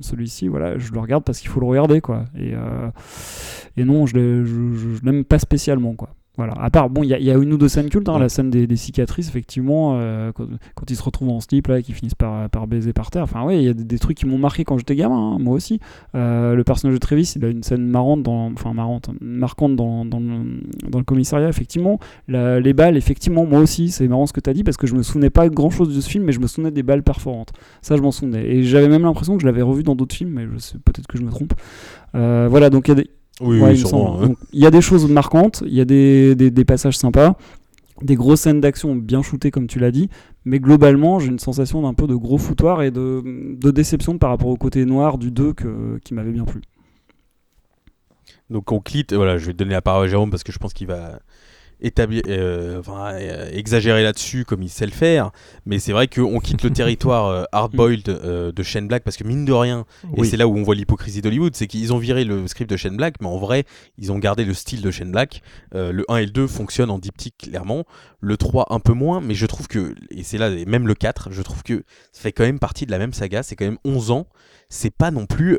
celui-ci, 0.01 0.47
voilà, 0.49 0.79
je 0.79 0.93
le 0.93 1.01
regarde 1.01 1.25
parce 1.25 1.41
qu'il 1.41 1.49
faut 1.51 1.61
le 1.61 1.67
regarder 1.67 2.01
quoi. 2.01 2.25
Et, 2.37 2.55
euh, 2.55 2.91
et 3.77 3.85
non, 3.85 4.07
je, 4.07 4.45
je, 4.45 4.45
je- 4.75 4.95
je 4.95 5.05
l'aime 5.05 5.25
pas 5.25 5.39
spécialement 5.41 5.95
quoi. 5.95 6.11
Voilà. 6.39 6.55
À 6.59 6.71
part, 6.71 6.89
bon, 6.89 7.03
il 7.03 7.07
y, 7.11 7.25
y 7.25 7.31
a 7.31 7.35
une 7.37 7.53
ou 7.53 7.59
deux 7.59 7.69
scènes 7.69 7.91
cultes, 7.91 8.09
hein, 8.09 8.15
Ouais. 8.15 8.21
la 8.21 8.29
scène 8.31 8.49
des, 8.49 8.67
des 8.67 8.77
cicatrices, 8.77 9.29
effectivement, 9.29 9.97
euh, 9.99 10.33
quand, 10.33 10.47
quand 10.77 10.89
ils 10.91 10.95
se 10.97 11.03
retrouvent 11.03 11.29
en 11.31 11.41
slip 11.41 11.67
là, 11.67 11.81
et 11.81 11.83
qu'ils 11.83 11.97
finissent 11.97 12.15
par, 12.15 12.49
par 12.49 12.67
baiser 12.69 12.93
par 12.93 13.11
terre. 13.11 13.25
Enfin, 13.25 13.43
ouais, 13.45 13.59
il 13.59 13.65
y 13.65 13.69
a 13.69 13.75
des, 13.75 13.83
des 13.85 13.99
trucs 13.99 14.17
qui 14.17 14.25
m'ont 14.25 14.39
marqué 14.39 14.63
quand 14.65 14.79
j'étais 14.79 14.95
gamin, 14.97 15.35
hein, 15.35 15.39
moi 15.41 15.55
aussi. 15.55 15.81
Euh, 16.15 16.55
le 16.55 16.63
personnage 16.65 16.95
de 16.95 16.99
Travis, 17.01 17.33
il 17.37 17.45
a 17.45 17.49
une 17.49 17.63
scène 17.65 17.85
marrante, 17.85 18.23
dans, 18.23 18.53
enfin 18.53 18.73
marrante, 18.73 19.11
marquante 19.21 19.75
dans, 19.77 20.05
dans, 20.05 20.21
le, 20.21 20.63
dans 20.89 20.99
le 20.99 21.05
commissariat, 21.05 21.49
effectivement. 21.49 21.99
La- 22.29 22.61
les 22.61 22.73
balles, 22.73 22.97
effectivement, 22.97 23.45
moi 23.45 23.59
aussi, 23.61 23.89
c'est 23.91 24.07
marrant 24.07 24.27
ce 24.27 24.33
que 24.33 24.41
tu 24.41 24.49
as 24.49 24.55
dit 24.55 24.63
parce 24.63 24.77
que 24.77 24.87
je 24.87 24.95
me 24.95 25.03
souvenais 25.03 25.31
pas 25.31 25.49
grand 25.49 25.71
chose 25.71 25.95
de 25.95 26.01
ce 26.01 26.09
film, 26.09 26.23
mais 26.25 26.33
je 26.33 26.39
me 26.41 26.47
souvenais 26.47 26.71
des 26.71 26.85
balles 26.85 27.03
perforantes. 27.03 27.53
Ça, 27.83 27.97
je 27.97 28.03
m'en 28.03 28.13
souvenais. 28.13 28.47
Et 28.47 28.63
j'avais 28.63 28.89
même 28.89 29.03
l'impression 29.03 29.35
que 29.37 29.43
je 29.43 29.47
l'avais 29.47 29.63
revu 29.63 29.83
dans 29.83 29.97
d'autres 29.97 30.15
films, 30.15 30.31
mais 30.35 30.47
je 30.53 30.59
sais 30.59 30.79
peut-être 30.85 31.09
que 31.09 31.19
je 31.19 31.25
me 31.25 31.31
trompe. 31.31 31.55
Euh, 32.15 32.47
voilà, 32.49 32.71
donc 32.71 32.87
il 32.87 32.91
y 32.91 32.93
a 32.93 32.95
des. 32.95 33.11
Oui, 33.41 33.61
Ouais, 33.61 33.71
oui, 33.71 33.79
sûrement. 33.79 34.23
hein. 34.23 34.35
Il 34.53 34.61
y 34.61 34.67
a 34.67 34.71
des 34.71 34.81
choses 34.81 35.09
marquantes, 35.09 35.63
il 35.67 35.75
y 35.75 35.81
a 35.81 35.85
des, 35.85 36.35
des- 36.35 36.51
des 36.51 36.65
passages 36.65 36.97
sympas, 36.99 37.37
des 38.03 38.15
grosses 38.17 38.41
scènes 38.43 38.61
d'action 38.61 38.97
bien 38.97 39.23
shootées 39.23 39.51
comme 39.51 39.67
tu 39.67 39.79
l'as 39.79 39.91
dit, 39.93 40.09
mais 40.45 40.59
globalement 40.61 41.19
j'ai 41.21 41.29
une 41.29 41.39
sensation 41.39 41.83
d'un 41.83 41.95
peu 41.95 42.07
de 42.07 42.15
gros 42.15 42.39
foutoir 42.39 42.83
et 42.83 42.91
de, 42.91 43.23
de 43.61 43.71
déception 43.71 44.19
par 44.19 44.31
rapport 44.31 44.49
au 44.49 44.57
côté 44.57 44.85
noir 44.85 45.19
du 45.19 45.31
2 45.31 45.53
que, 45.53 45.99
qui 46.05 46.15
m'avait 46.15 46.33
bien 46.33 46.45
plu. 46.45 46.63
Donc 48.51 48.73
on 48.73 48.81
quitte, 48.81 49.13
voilà, 49.15 49.37
je 49.39 49.47
vais 49.47 49.53
donner 49.53 49.73
la 49.73 49.83
parole 49.83 50.07
à 50.07 50.09
Jérôme 50.09 50.31
parce 50.31 50.43
que 50.43 50.53
je 50.53 50.59
pense 50.59 50.73
qu'il 50.73 50.87
va 50.87 51.21
établir, 51.81 52.23
euh, 52.29 52.81
enfin, 52.81 53.13
euh, 53.15 53.51
exagérer 53.53 54.03
là-dessus 54.03 54.45
comme 54.45 54.63
il 54.63 54.69
sait 54.69 54.87
le 54.87 54.93
faire. 54.93 55.31
Mais 55.67 55.79
c'est 55.79 55.93
vrai 55.93 56.09
qu'on 56.09 56.39
quitte 56.41 56.63
le 56.63 56.71
territoire 56.73 57.27
euh, 57.27 57.45
hard-boiled 57.53 58.09
euh, 58.09 58.53
de 58.53 58.63
Shane 58.63 58.89
Black 58.89 59.05
parce 59.05 59.17
que 59.17 59.25
mine 59.25 59.45
de 59.45 59.53
rien, 59.53 59.85
et 60.17 60.25
c'est 60.25 60.37
là 60.37 60.49
où 60.49 60.57
on 60.57 60.63
voit 60.63 60.75
l'hypocrisie 60.75 61.23
d'Hollywood, 61.23 61.55
c'est 61.55 61.67
qu'ils 61.67 61.93
ont 61.93 61.99
viré 61.99 62.25
le 62.25 62.47
script 62.49 62.71
de 62.71 62.77
Shane 62.77 62.97
Black, 62.97 63.17
mais 63.21 63.29
en 63.29 63.39
vrai, 63.39 63.65
ils 63.99 64.13
ont 64.13 64.19
gardé 64.19 64.45
le 64.45 64.55
style 64.55 64.83
de 64.83 64.91
Shane 64.91 65.13
Black. 65.13 65.43
Le 65.73 66.05
1 66.09 66.17
et 66.17 66.27
le 66.27 66.31
2 66.31 66.47
fonctionnent 66.47 66.91
en 66.91 66.99
diptyque 66.99 67.37
clairement, 67.39 67.85
le 68.21 68.37
3 68.37 68.67
un 68.71 68.81
peu 68.81 68.93
moins, 68.93 69.21
mais 69.21 69.35
je 69.35 69.47
trouve 69.47 69.69
que, 69.69 69.95
et 70.11 70.23
c'est 70.23 70.39
là, 70.39 70.51
et 70.51 70.65
même 70.65 70.87
le 70.87 70.95
4, 70.95 71.31
je 71.33 71.43
trouve 71.43 71.63
que 71.63 71.85
ça 72.13 72.23
fait 72.23 72.33
quand 72.33 72.45
même 72.45 72.59
partie 72.59 72.87
de 72.87 72.91
la 72.91 72.99
même 72.99 73.13
saga, 73.13 73.43
c'est 73.43 73.57
quand 73.57 73.65
même 73.65 73.79
11 73.85 74.11
ans. 74.11 74.27
C'est 74.71 74.95
pas 74.95 75.11
non 75.11 75.25
plus 75.25 75.57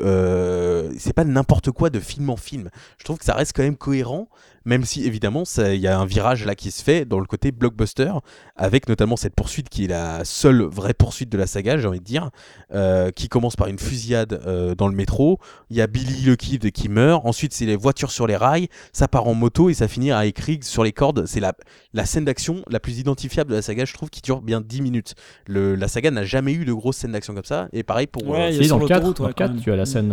c'est 0.98 1.12
pas 1.12 1.24
n'importe 1.24 1.70
quoi 1.70 1.90
de 1.90 1.98
film 1.98 2.30
en 2.30 2.36
film. 2.36 2.70
Je 2.98 3.04
trouve 3.04 3.18
que 3.18 3.24
ça 3.24 3.34
reste 3.34 3.52
quand 3.56 3.62
même 3.62 3.76
cohérent 3.76 4.28
même 4.64 4.84
si 4.84 5.04
évidemment 5.04 5.44
ça- 5.44 5.74
il 5.74 5.80
y 5.80 5.86
a 5.86 5.98
un 5.98 6.04
virage 6.06 6.44
là 6.44 6.54
qui 6.54 6.70
se 6.70 6.82
fait 6.82 7.04
dans 7.04 7.18
le 7.18 7.26
côté 7.26 7.50
blockbuster 7.52 8.12
avec 8.56 8.88
notamment 8.88 9.16
cette 9.16 9.34
poursuite 9.34 9.68
qui 9.68 9.84
est 9.84 9.88
la 9.88 10.24
seule 10.24 10.62
vraie 10.62 10.92
poursuite 10.94 11.30
de 11.30 11.38
la 11.38 11.46
saga 11.46 11.78
j'ai 11.78 11.88
envie 11.88 12.00
de 12.00 12.04
dire 12.04 12.30
euh, 12.74 13.10
qui 13.10 13.28
commence 13.28 13.56
par 13.56 13.68
une 13.68 13.78
fusillade 13.78 14.40
euh, 14.46 14.74
dans 14.74 14.88
le 14.88 14.94
métro. 14.94 15.38
Il 15.70 15.76
y 15.76 15.80
a 15.80 15.86
Billy 15.86 16.22
le 16.24 16.36
Kid 16.36 16.70
qui 16.72 16.88
meurt. 16.88 17.24
Ensuite 17.24 17.52
c'est 17.54 17.66
les 17.66 17.76
voitures 17.76 18.10
sur 18.10 18.26
les 18.26 18.36
rails. 18.36 18.68
Ça 18.92 19.08
part 19.08 19.26
en 19.26 19.34
moto 19.34 19.70
et 19.70 19.74
ça 19.74 19.88
finit 19.88 20.10
avec 20.12 20.38
Riggs 20.38 20.64
sur 20.64 20.84
les 20.84 20.92
cordes. 20.92 21.26
C'est 21.26 21.40
la, 21.40 21.52
la 21.94 22.04
scène 22.04 22.24
d'action 22.24 22.62
la 22.68 22.80
plus 22.80 22.98
identifiable 22.98 23.50
de 23.50 23.56
la 23.56 23.62
saga 23.62 23.84
je 23.84 23.94
trouve 23.94 24.10
qui 24.10 24.20
dure 24.20 24.42
bien 24.42 24.60
10 24.60 24.82
minutes. 24.82 25.14
Le, 25.46 25.74
la 25.74 25.88
saga 25.88 26.10
n'a 26.10 26.24
jamais 26.24 26.52
eu 26.52 26.64
de 26.64 26.72
grosse 26.72 26.98
scène 26.98 27.12
d'action 27.12 27.34
comme 27.34 27.44
ça. 27.44 27.68
Et 27.72 27.82
pareil 27.82 28.06
pour 28.06 28.26
Ouais, 28.28 28.40
euh, 28.40 28.50
il 28.50 28.56
y 28.56 28.60
a 28.60 28.64
sur 28.64 28.76
dans 28.76 28.82
le 28.82 28.88
4, 28.88 28.96
l'autoroute, 28.98 29.16
dans 29.18 29.24
le 29.24 29.28
ouais, 29.28 29.34
quand 29.36 29.44
4, 29.44 29.52
même. 29.54 29.62
tu 29.62 29.72
as 29.72 29.76
la 29.76 29.86
scène. 29.86 30.12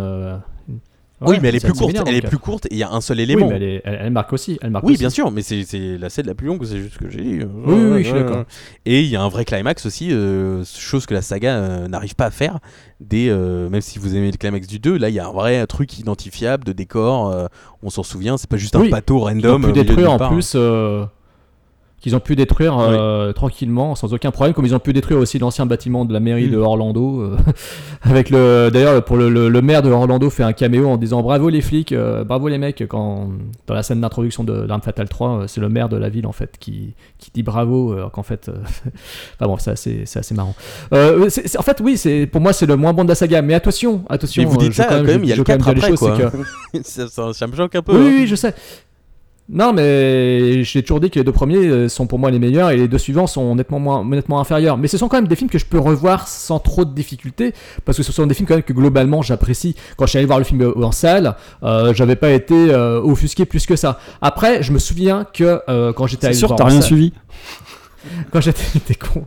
Euh, 1.22 1.26
oui, 1.28 1.38
mais 1.42 1.50
elle 1.50 1.56
est 1.56 1.60
plus 1.64 1.74
courte. 1.74 1.96
Elle 2.06 2.16
est 2.16 2.22
plus 2.22 2.38
courte 2.38 2.66
et 2.68 2.70
il 2.74 2.78
y 2.78 2.84
a 2.84 2.92
un 2.92 3.02
seul 3.02 3.18
Oui, 3.18 3.24
élément. 3.24 3.48
mais 3.50 3.56
elle, 3.56 3.64
est- 3.64 3.82
elle- 3.86 4.00
elle 4.04 4.12
marque 4.12 4.34
aussi. 4.34 4.60
Elle 4.62 4.70
marque 4.70 4.86
Oui, 4.86 4.94
aussi. 4.94 5.00
bien 5.00 5.10
sûr, 5.10 5.32
mais 5.32 5.42
c'est 5.42 5.66
la 5.98 6.10
scène 6.10 6.28
la 6.28 6.36
plus 6.36 6.48
longue, 6.48 6.64
c'est 6.66 6.78
juste 6.78 6.94
ce 6.94 7.00
que 7.00 7.10
j'ai 7.10 7.22
dit. 7.22 7.40
Oui, 7.42 7.74
oui, 7.76 7.86
oui, 7.92 8.04
je 8.04 8.10
suis 8.10 8.14
d'accord. 8.20 8.44
Et 8.86 9.02
il 9.02 9.08
y 9.10 9.16
a 9.16 9.22
un 9.24 9.30
vrai 9.30 9.44
climax 9.46 9.86
aussi, 9.86 10.12
euh, 10.12 10.64
chose 10.66 11.06
que 11.06 11.14
la 11.14 11.22
saga 11.22 11.56
euh, 11.56 11.88
n'arrive 11.88 12.16
pas 12.16 12.26
à 12.26 12.32
faire. 12.32 12.60
Des, 13.00 13.30
euh, 13.30 13.70
même 13.70 13.82
si 13.82 14.00
vous 14.00 14.16
aimez 14.16 14.32
le 14.32 14.38
climax 14.38 14.68
du 14.68 14.80
2, 14.80 14.98
là 14.98 15.10
il 15.10 15.16
y 15.16 15.20
a 15.20 15.28
un 15.28 15.32
vrai 15.32 15.66
truc 15.68 15.98
identifiable 16.00 16.64
de 16.64 16.72
décor. 16.74 17.32
euh, 17.32 17.48
on 17.84 17.90
s'en 17.90 18.04
souvient, 18.04 18.38
c'est 18.38 18.50
pas 18.50 18.58
juste 18.58 18.76
un 18.76 18.82
Oui, 18.82 18.90
bateau 18.90 19.20
random. 19.20 19.56
ont 19.56 19.60
pu 19.60 19.68
milieu 19.72 19.84
de 19.84 19.88
détruire 19.88 20.12
en 20.12 20.18
part. 20.18 20.32
plus. 20.32 20.54
euh, 20.56 21.06
qu'ils 22.00 22.16
ont 22.16 22.20
pu 22.20 22.36
détruire 22.36 22.78
euh, 22.80 23.34
tranquillement, 23.34 23.96
sans 23.96 24.14
aucun 24.14 24.30
problème, 24.30 24.54
comme 24.54 24.66
ils 24.68 24.76
ont 24.76 24.80
pu 24.80 24.94
détruire 24.94 25.18
aussi 25.18 25.40
l'ancien 25.40 25.66
bâtiment 25.66 26.06
de 26.06 26.14
la 26.14 26.20
mairie 26.20 26.48
Mm. 26.48 26.52
de 26.52 26.58
Orlando. 26.58 27.22
euh, 27.22 27.38
avec 28.04 28.30
le, 28.30 28.70
d'ailleurs, 28.72 29.04
pour 29.04 29.18
le, 29.18 29.30
le- 29.30 29.50
le 29.50 29.62
maire 29.64 29.82
de 29.82 29.90
Orlando 29.90 30.30
fait 30.30 30.44
un 30.44 30.54
caméo 30.54 30.88
en 30.90 30.98
disant 30.98 31.24
bravo 31.24 31.50
les 31.50 31.62
flics, 31.62 31.92
euh, 31.94 32.24
bravo 32.24 32.50
les 32.50 32.60
mecs. 32.60 32.84
Quand 32.88 33.30
dans 33.66 33.74
la 33.74 33.82
scène 33.82 34.00
d'introduction 34.02 34.44
de 34.44 34.54
l'Arme 34.54 34.82
Fatale 34.84 35.10
3, 35.10 35.30
euh, 35.30 35.48
c'est 35.48 35.60
le 35.60 35.70
maire 35.70 35.90
de 35.90 35.98
la 35.98 36.10
ville 36.10 36.28
en 36.28 36.32
fait 36.32 36.56
qui, 36.60 36.94
qui 37.18 37.32
dit 37.34 37.42
bravo, 37.44 37.94
alors 37.94 38.12
qu'en 38.12 38.24
fait, 38.24 38.50
enfin 39.40 39.48
bon, 39.48 39.58
c'est 39.58 39.72
assez, 39.72 40.04
c'est 40.06 40.20
assez 40.20 40.36
marrant. 40.36 40.54
En 40.92 41.64
fait, 41.64 41.82
oui, 41.82 41.98
c'est 41.98 42.28
pour 42.28 42.42
moi 42.42 42.54
c'est 42.54 42.68
le 42.68 42.76
moins 42.76 42.94
bon 42.94 43.04
de 43.06 43.10
la 43.10 43.16
saga, 43.16 43.42
mais 43.42 43.56
attention, 43.56 44.04
attention. 44.10 44.44
Et 44.44 44.46
vous 44.46 44.58
dites 44.58 44.74
ça 44.74 44.86
quand 44.86 45.02
même, 45.04 45.24
il 45.24 45.30
y 45.30 45.34
a 45.34 45.36
le 45.36 45.40
veux 45.40 45.44
quand 45.44 45.54
même 45.54 45.64
4 45.64 45.74
dire 45.74 45.88
les 45.88 45.94
après 45.94 45.98
choses, 45.98 46.32
quoi. 46.32 46.32
que- 46.74 46.84
ça, 46.84 47.08
ça- 47.08 47.34
ça 47.34 47.48
me 47.48 47.56
choque 47.56 47.74
un 47.76 47.82
peu. 47.82 47.94
oui, 47.94 48.06
hein. 48.08 48.16
oui, 48.20 48.28
je 48.28 48.36
sais. 48.36 48.54
Non, 49.50 49.72
mais 49.72 50.62
j'ai 50.66 50.82
toujours 50.84 51.00
dit 51.00 51.10
que 51.10 51.18
les 51.20 51.24
deux 51.24 51.32
premiers 51.32 51.66
euh, 51.68 51.88
sont 51.88 52.06
pour 52.06 52.20
moi 52.20 52.30
les 52.32 52.38
meilleurs 52.40 52.70
et 52.72 52.76
les 52.76 52.90
deux 52.90 52.98
suivants 52.98 53.28
sont 53.28 53.56
nettement, 53.56 53.80
moins, 53.80 54.04
nettement 54.04 54.42
inférieurs. 54.42 54.78
Mais 54.78 54.90
ce 54.90 54.98
sont 54.98 55.08
quand 55.08 55.16
même 55.18 55.30
des 55.30 55.38
films 55.38 55.50
que 55.50 55.58
je 55.58 55.66
peux 55.66 55.80
revoir 55.80 56.28
sans 56.28 56.60
trop 56.60 56.84
de 56.84 56.94
difficultés 56.94 57.54
parce 57.86 57.98
que 57.98 58.04
ce 58.04 58.12
sont 58.12 58.28
des 58.28 58.34
films 58.34 58.46
quand 58.46 58.56
même 58.56 58.64
que 58.64 58.74
globalement 58.74 59.22
j'apprécie. 59.22 59.74
Quand 59.96 60.06
je 60.06 60.10
suis 60.10 60.18
allé 60.18 60.26
voir 60.26 60.40
le 60.40 60.44
film 60.44 60.74
en 60.84 60.92
salle, 60.92 61.36
euh, 61.64 61.94
j'avais 61.94 62.18
pas 62.18 62.32
été 62.32 62.56
euh, 62.74 63.00
offusqué 63.02 63.46
plus 63.46 63.66
que 63.66 63.78
ça. 63.78 64.00
Après, 64.22 64.64
je 64.64 64.74
me 64.74 64.80
souviens 64.80 65.26
que 65.34 65.62
euh, 65.70 65.94
quand 65.94 66.08
j'étais 66.08 66.28
allé 66.28 66.36
le 66.36 66.40
sûr, 66.40 66.50
voir 66.50 66.58
t'as 66.58 66.66
en 66.66 66.68
rien 66.68 66.82
salle- 66.82 66.88
suivi. 66.88 67.14
Quand 68.32 68.42
j'étais 68.42 68.96
con. 68.96 69.26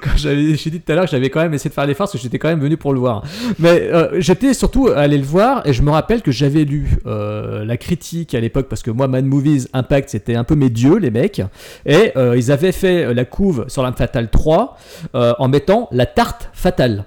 Quand 0.00 0.16
j'avais 0.16 0.54
j'ai 0.54 0.70
dit 0.70 0.80
tout 0.80 0.92
à 0.92 0.94
l'heure 0.94 1.04
que 1.04 1.10
j'avais 1.10 1.30
quand 1.30 1.40
même 1.40 1.54
essayé 1.54 1.70
de 1.70 1.74
faire 1.74 1.86
l'effort 1.86 2.06
parce 2.06 2.12
que 2.12 2.18
j'étais 2.18 2.38
quand 2.38 2.48
même 2.48 2.60
venu 2.60 2.76
pour 2.76 2.92
le 2.92 3.00
voir. 3.00 3.22
Mais 3.58 3.88
euh, 3.92 4.20
j'étais 4.20 4.54
surtout 4.54 4.88
allé 4.88 5.18
le 5.18 5.24
voir 5.24 5.66
et 5.66 5.72
je 5.72 5.82
me 5.82 5.90
rappelle 5.90 6.22
que 6.22 6.32
j'avais 6.32 6.64
lu 6.64 6.98
euh, 7.06 7.64
la 7.64 7.76
critique 7.76 8.34
à 8.34 8.40
l'époque 8.40 8.68
parce 8.68 8.82
que 8.82 8.90
moi 8.90 9.08
Mad 9.08 9.24
Movies 9.24 9.68
Impact 9.72 10.10
c'était 10.10 10.36
un 10.36 10.44
peu 10.44 10.54
mes 10.54 10.70
dieux 10.70 10.96
les 10.96 11.10
mecs. 11.10 11.42
Et 11.86 12.12
euh, 12.16 12.36
ils 12.36 12.50
avaient 12.52 12.72
fait 12.72 13.12
la 13.14 13.24
couve 13.24 13.64
sur 13.68 13.82
l'âme 13.82 13.94
fatale 13.94 14.28
3 14.30 14.76
euh, 15.14 15.34
en 15.38 15.48
mettant 15.48 15.88
la 15.92 16.06
tarte 16.06 16.50
fatale 16.52 17.04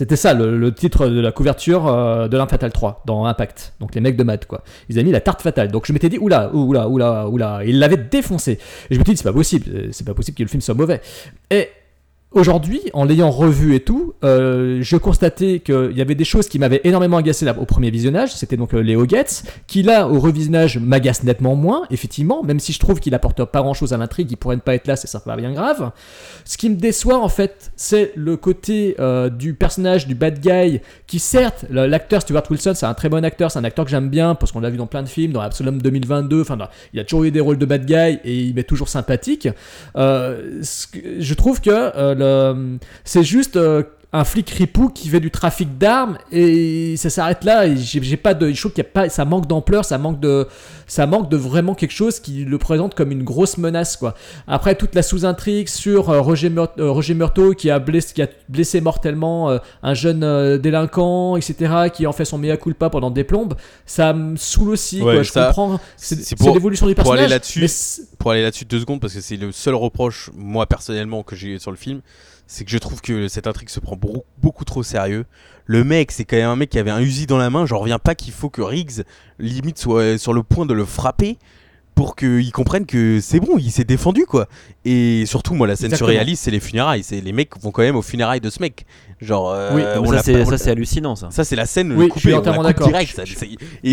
c'était 0.00 0.16
ça 0.16 0.32
le, 0.32 0.72
titre 0.72 1.08
de 1.08 1.20
la 1.20 1.30
couverture 1.30 1.86
euh, 1.86 2.26
de 2.26 2.34
l'Arme 2.38 2.48
Fatale 2.48 2.72
3 2.72 3.02
dans 3.04 3.26
Impact. 3.26 3.74
Donc 3.80 3.94
les 3.94 4.00
mecs 4.00 4.16
de 4.16 4.22
maths 4.22 4.46
quoi. 4.46 4.64
Ils 4.88 4.96
avaient 4.96 5.04
mis 5.04 5.12
la 5.12 5.20
tarte 5.20 5.42
fatale. 5.42 5.70
Donc 5.70 5.84
je 5.84 5.92
m'étais 5.92 6.08
dit 6.08 6.16
oula, 6.16 6.50
oula, 6.54 6.88
oula, 6.88 7.28
oula. 7.28 7.60
Ils 7.66 7.78
l'avaient 7.78 7.98
défoncé. 7.98 8.52
Et 8.88 8.94
je 8.94 8.98
me 8.98 9.04
suis 9.04 9.12
dit 9.12 9.18
c'est 9.18 9.24
pas 9.24 9.34
possible, 9.34 9.92
c'est 9.92 10.06
pas 10.06 10.14
possible 10.14 10.38
que 10.38 10.42
le 10.42 10.48
film 10.48 10.62
soit 10.62 10.72
mauvais. 10.72 11.02
Et 11.50 11.68
aujourd'hui, 12.32 12.80
en 12.92 13.04
l'ayant 13.04 13.30
revu 13.30 13.74
et 13.74 13.80
tout, 13.80 14.14
euh, 14.24 14.78
je 14.80 14.96
constatais 14.96 15.60
qu'il 15.60 15.92
y 15.96 16.00
avait 16.00 16.14
des 16.14 16.24
choses 16.24 16.48
qui 16.48 16.58
m'avaient 16.58 16.80
énormément 16.84 17.16
agacé 17.16 17.46
au 17.58 17.64
premier 17.64 17.90
visionnage. 17.90 18.34
C'était 18.34 18.56
donc 18.56 18.74
euh, 18.74 19.08
Getz, 19.08 19.42
qui 19.66 19.82
là, 19.82 20.08
au 20.08 20.20
revisionnage, 20.20 20.78
m'agace 20.78 21.24
nettement 21.24 21.56
moins, 21.56 21.82
effectivement, 21.90 22.42
même 22.42 22.60
si 22.60 22.72
je 22.72 22.78
trouve 22.78 23.00
qu'il 23.00 23.14
apporte 23.14 23.44
pas 23.44 23.62
grand 23.62 23.74
chose 23.74 23.92
à 23.92 23.96
l'intrigue, 23.96 24.30
il 24.30 24.36
pourrait 24.36 24.56
ne 24.56 24.60
pas 24.60 24.74
être 24.74 24.86
là, 24.86 24.96
c'est 24.96 25.10
pas 25.24 25.36
bien 25.36 25.52
grave. 25.52 25.90
Ce 26.44 26.56
qui 26.56 26.70
me 26.70 26.76
déçoit 26.76 27.18
en 27.18 27.28
fait, 27.28 27.72
c'est 27.76 28.12
le 28.14 28.36
côté 28.36 28.94
euh, 29.00 29.28
du 29.28 29.54
personnage 29.54 30.06
du 30.06 30.14
bad 30.14 30.38
guy, 30.38 30.80
qui 31.06 31.18
certes, 31.18 31.66
l'acteur 31.70 32.22
Stuart 32.22 32.44
Wilson, 32.48 32.72
c'est 32.74 32.86
un 32.86 32.94
très 32.94 33.08
bon 33.08 33.24
acteur, 33.24 33.50
c'est 33.50 33.58
un 33.58 33.64
acteur 33.64 33.84
que 33.84 33.90
j'aime 33.90 34.08
bien, 34.08 34.34
parce 34.34 34.52
qu'on 34.52 34.60
l'a 34.60 34.70
vu 34.70 34.76
dans 34.76 34.86
plein 34.86 35.02
de 35.02 35.08
films, 35.08 35.32
dans 35.32 35.40
Absolum 35.40 35.82
2022, 35.82 36.42
enfin, 36.42 36.56
il 36.92 37.00
a 37.00 37.04
toujours 37.04 37.24
eu 37.24 37.30
des 37.30 37.40
rôles 37.40 37.58
de 37.58 37.66
bad 37.66 37.84
guy 37.84 38.20
et 38.24 38.38
il 38.38 38.58
est 38.58 38.64
toujours 38.64 38.88
sympathique. 38.88 39.48
Euh, 39.96 40.62
je 41.18 41.34
trouve 41.34 41.60
que 41.60 41.70
c'est 43.04 43.22
juste 43.22 43.56
euh, 43.56 43.82
un 44.12 44.24
flic 44.24 44.50
ripou 44.50 44.88
qui 44.88 45.08
fait 45.08 45.20
du 45.20 45.30
trafic 45.30 45.78
d'armes 45.78 46.18
et 46.32 46.96
ça 46.96 47.10
s'arrête 47.10 47.44
là. 47.44 47.66
et 47.68 47.76
J'ai 47.76 48.16
pas 48.16 48.34
de, 48.34 48.50
je 48.50 48.58
trouve 48.58 48.72
qu'il 48.72 48.82
y 48.82 48.86
a 48.86 48.90
pas, 48.90 49.08
ça 49.08 49.24
manque 49.24 49.46
d'ampleur, 49.46 49.84
ça 49.84 49.98
manque 49.98 50.18
de, 50.18 50.48
ça 50.88 51.06
manque 51.06 51.28
de 51.30 51.36
vraiment 51.36 51.76
quelque 51.76 51.92
chose 51.92 52.18
qui 52.18 52.44
le 52.44 52.58
présente 52.58 52.96
comme 52.96 53.12
une 53.12 53.22
grosse 53.22 53.56
menace 53.56 53.96
quoi. 53.96 54.16
Après 54.48 54.74
toute 54.74 54.96
la 54.96 55.02
sous-intrigue 55.04 55.68
sur 55.68 56.10
euh, 56.10 56.20
Roger, 56.20 56.50
Mur- 56.50 56.70
euh, 56.80 56.90
Roger 56.90 57.14
Murtaugh 57.14 57.54
qui 57.54 57.70
a 57.70 57.78
blessé, 57.78 58.12
qui 58.12 58.22
a 58.22 58.28
blessé 58.48 58.80
mortellement 58.80 59.48
euh, 59.50 59.58
un 59.84 59.94
jeune 59.94 60.58
délinquant, 60.58 61.36
etc., 61.36 61.90
qui 61.94 62.06
en 62.06 62.12
fait 62.12 62.24
son 62.24 62.38
mea 62.38 62.56
culpa 62.56 62.90
pendant 62.90 63.10
des 63.12 63.22
plombes, 63.22 63.54
ça 63.86 64.12
me 64.12 64.34
saoule 64.36 64.70
aussi. 64.70 65.00
Ouais, 65.02 65.14
quoi. 65.14 65.22
Je 65.22 65.30
ça, 65.30 65.46
comprends, 65.46 65.80
c'est 65.96 66.36
pour- 66.36 66.52
l'évolution 66.54 66.86
du 66.86 66.94
pour 66.96 67.04
personnage. 67.04 67.24
aller 67.26 67.30
là-dessus, 67.30 67.66
pour 68.18 68.32
aller 68.32 68.42
là-dessus 68.42 68.64
deux 68.64 68.80
secondes, 68.80 69.00
parce 69.00 69.14
que 69.14 69.20
c'est 69.20 69.36
le 69.36 69.52
seul 69.52 69.76
reproche, 69.76 70.30
moi 70.36 70.66
personnellement, 70.66 71.22
que 71.22 71.36
j'ai 71.36 71.58
sur 71.60 71.70
le 71.70 71.76
film, 71.76 72.00
c'est 72.50 72.64
que 72.64 72.72
je 72.72 72.78
trouve 72.78 73.00
que 73.00 73.28
cette 73.28 73.46
intrigue 73.46 73.68
se 73.68 73.78
prend 73.78 73.96
beaucoup, 73.96 74.64
trop 74.64 74.82
sérieux. 74.82 75.24
Le 75.66 75.84
mec, 75.84 76.10
c'est 76.10 76.24
quand 76.24 76.36
même 76.36 76.48
un 76.48 76.56
mec 76.56 76.68
qui 76.68 76.80
avait 76.80 76.90
un 76.90 77.00
Uzi 77.00 77.26
dans 77.26 77.38
la 77.38 77.48
main. 77.48 77.64
J'en 77.64 77.78
reviens 77.78 78.00
pas 78.00 78.16
qu'il 78.16 78.32
faut 78.32 78.50
que 78.50 78.60
Riggs, 78.60 79.04
limite, 79.38 79.78
soit 79.78 80.18
sur 80.18 80.32
le 80.32 80.42
point 80.42 80.66
de 80.66 80.74
le 80.74 80.84
frapper 80.84 81.38
pour 82.00 82.16
qu'il 82.16 82.50
comprenne 82.50 82.86
que 82.86 83.18
c'est 83.20 83.40
bon, 83.40 83.58
il 83.58 83.70
s'est 83.70 83.84
défendu 83.84 84.24
quoi. 84.24 84.48
Et 84.86 85.24
surtout, 85.26 85.52
moi, 85.52 85.66
la 85.66 85.76
scène 85.76 85.88
Exactement. 85.88 86.08
surréaliste, 86.08 86.44
c'est 86.44 86.50
les 86.50 86.58
funérailles. 86.58 87.02
C'est 87.02 87.20
les 87.20 87.32
mecs 87.32 87.50
vont 87.60 87.72
quand 87.72 87.82
même 87.82 87.94
aux 87.94 88.00
funérailles 88.00 88.40
de 88.40 88.48
ce 88.48 88.58
mec. 88.62 88.86
Genre, 89.20 89.50
euh, 89.52 89.72
Oui, 89.74 89.82
on 89.98 90.10
ça, 90.10 90.22
c'est- 90.22 90.42
on 90.42 90.70
hallucinant 90.70 91.14
ça. 91.14 91.28
ça, 91.30 91.44
c'est 91.44 91.56
la 91.56 91.66
scène 91.66 91.92
Oui, 91.92 92.04
je 92.04 92.08
coupée, 92.08 92.20
suis 92.20 92.28
on 92.30 92.32
la 92.36 92.38
entièrement 92.38 92.62
d'accord. 92.62 92.86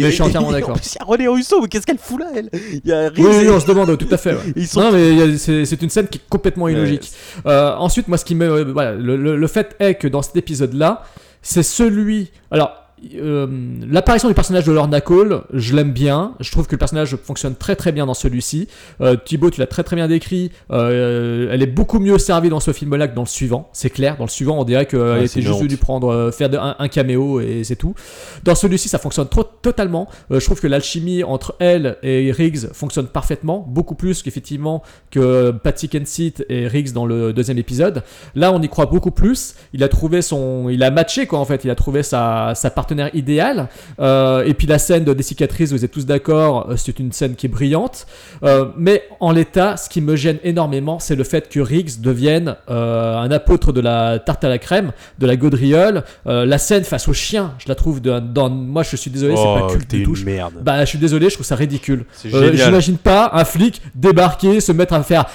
je 0.03 0.07
suis 0.11 0.21
entièrement 0.21 0.51
d'accord. 0.53 0.77
Il 0.81 0.88
y 0.88 1.01
a 1.01 1.03
René 1.05 1.27
Russo, 1.27 1.59
mais 1.61 1.67
qu'est-ce 1.67 1.85
qu'elle 1.85 1.97
fout 1.97 2.17
là, 2.21 2.27
elle 2.34 2.49
Il 2.53 2.89
y 2.89 2.93
a 2.93 3.09
Oui, 3.17 3.25
et- 3.25 3.39
oui, 3.39 3.49
on 3.49 3.59
se 3.59 3.67
demande 3.67 3.97
tout 3.97 4.07
à 4.09 4.15
fait. 4.17 4.35
ouais. 4.35 4.39
Ils 4.55 4.67
sont 4.67 4.79
Non, 4.79 4.91
mais 4.93 5.09
il 5.11 5.17
y 5.17 5.21
a- 5.21 5.65
c'est 5.65 5.81
une 5.81 5.89
scène 5.89 6.07
qui 6.07 6.19
est 6.19 6.29
complètement 6.29 6.69
illogique. 6.69 7.11
Ouais. 7.43 7.51
Euh, 7.51 7.75
ensuite, 7.75 8.07
moi, 8.07 8.17
ce 8.17 8.23
qui 8.23 8.35
me. 8.35 8.49
euh, 8.49 8.71
voilà, 8.71 8.93
le, 8.93 9.17
le- 9.17 9.35
le 9.35 9.47
fait 9.47 9.75
est 9.79 9.95
que 9.95 10.07
dans 10.07 10.21
cet 10.21 10.38
épisode-là, 10.38 11.03
c'est 11.41 11.61
celui. 11.63 12.31
Alors. 12.51 12.71
Euh, 13.15 13.47
L'apparition 13.89 14.27
du 14.27 14.33
personnage 14.33 14.65
de 14.65 14.71
Lorna 14.71 15.01
Cole, 15.01 15.43
je 15.53 15.75
l'aime 15.75 15.91
bien. 15.91 16.33
Je 16.39 16.51
trouve 16.51 16.65
que 16.67 16.71
le 16.73 16.77
personnage 16.77 17.15
fonctionne 17.15 17.55
très 17.55 17.75
très 17.75 17.91
bien 17.91 18.05
dans 18.05 18.13
celui-ci. 18.13 18.67
Euh, 19.01 19.15
Thibaut, 19.15 19.49
tu 19.49 19.59
l'as 19.59 19.67
très 19.67 19.83
très 19.83 19.95
bien 19.95 20.07
décrit. 20.07 20.51
Euh, 20.71 21.49
elle 21.51 21.61
est 21.61 21.67
beaucoup 21.67 21.99
mieux 21.99 22.17
servie 22.17 22.49
dans 22.49 22.59
ce 22.59 22.73
film-là 22.73 23.07
que 23.07 23.15
dans 23.15 23.21
le 23.23 23.27
suivant. 23.27 23.69
C'est 23.73 23.89
clair. 23.89 24.17
Dans 24.17 24.23
le 24.25 24.29
suivant, 24.29 24.57
on 24.59 24.63
dirait 24.63 24.85
qu'elle 24.85 24.99
Ouais, 24.99 25.25
était 25.25 25.41
juste 25.41 25.61
venue 25.61 25.77
prendre 25.77 26.09
euh, 26.11 26.31
faire 26.31 26.49
de- 26.49 26.57
un, 26.57 26.75
un 26.79 26.87
caméo 26.87 27.39
et 27.39 27.63
c'est 27.63 27.75
tout. 27.75 27.93
Dans 28.43 28.55
celui-ci, 28.55 28.89
ça 28.89 28.97
fonctionne 28.97 29.27
trop, 29.29 29.43
totalement. 29.43 30.07
Je 30.29 30.43
trouve 30.43 30.59
que 30.59 30.67
l'alchimie 30.67 31.23
entre 31.23 31.55
elle 31.59 31.97
et 32.03 32.31
Riggs 32.31 32.71
fonctionne 32.73 33.07
parfaitement, 33.07 33.65
beaucoup 33.67 33.95
plus 33.95 34.23
qu'effectivement 34.23 34.81
que 35.11 35.51
Patsy 35.51 35.89
Kensit 35.89 36.43
et 36.49 36.67
Riggs 36.67 36.91
dans 36.93 37.05
le 37.05 37.33
deuxième 37.33 37.57
épisode. 37.57 38.03
Là, 38.35 38.51
on 38.51 38.61
y 38.61 38.69
croit 38.69 38.85
beaucoup 38.87 39.11
plus. 39.11 39.55
Il 39.73 39.83
a 39.83 39.87
trouvé 39.87 40.21
son, 40.21 40.69
il 40.69 40.83
a 40.83 40.91
matché 40.91 41.27
quoi 41.27 41.39
en 41.39 41.45
fait. 41.45 41.63
Il 41.63 41.69
a 41.69 41.75
trouvé 41.75 42.03
sa, 42.03 42.53
sa 42.55 42.69
partenaire 42.88 43.09
idéale. 43.14 43.68
Euh, 43.99 44.45
et 44.45 44.53
puis 44.53 44.65
la 44.65 44.80
scène 44.80 45.03
des 45.03 45.23
cicatrices, 45.23 45.72
vous 45.73 45.84
êtes 45.84 45.91
tous 45.91 46.05
d'accord, 46.05 46.68
euh, 46.69 46.76
c'est 46.77 46.97
une 46.99 47.11
scène 47.11 47.35
qui 47.35 47.47
est 47.47 47.49
brillante. 47.49 48.07
Euh, 48.43 48.65
mais 48.77 49.03
en 49.19 49.31
l'état, 49.31 49.76
ce 49.76 49.89
qui 49.89 49.99
me 49.99 50.15
gêne 50.15 50.38
énormément, 50.43 50.99
c'est 50.99 51.15
le 51.15 51.23
fait 51.26 51.49
que 51.49 51.59
Riggs 51.59 51.99
devienne 51.99 52.55
un 52.69 53.30
apôtre 53.31 53.73
de 53.73 53.81
la 53.81 54.19
tarte 54.19 54.43
à 54.45 54.49
la 54.49 54.57
crème, 54.57 54.91
de 55.19 55.26
la 55.27 55.35
gaudriole. 55.35 56.03
La 56.26 56.57
scène 56.57 56.84
face 56.85 57.07
au 57.09 57.14
chien, 57.14 57.53
je 57.59 57.68
la 57.68 57.76
trouve 57.76 58.01
de- 58.01 58.19
dans. 58.19 58.49
Moi, 58.49 58.84
je 58.84 58.95
suis 58.95 59.11
désolé, 59.11 59.35
c'est 59.35 59.43
pas 59.43 59.64
Oh, 59.65 59.68
culte 59.72 59.88
t'es 59.89 59.97
du 59.97 60.03
tout. 60.03 60.15
une 60.15 60.23
merde. 60.23 60.53
Bah, 60.61 60.80
je 60.81 60.85
suis 60.89 60.99
désolé, 60.99 61.30
je 61.30 61.34
trouve 61.35 61.45
ça 61.45 61.55
ridicule. 61.55 62.05
J'imagine 62.23 62.97
pas 62.97 63.31
un 63.34 63.43
flic 63.43 63.81
débarquer, 63.95 64.61
se 64.61 64.72
mettre 64.72 64.93
à 64.93 65.03
faire. 65.03 65.26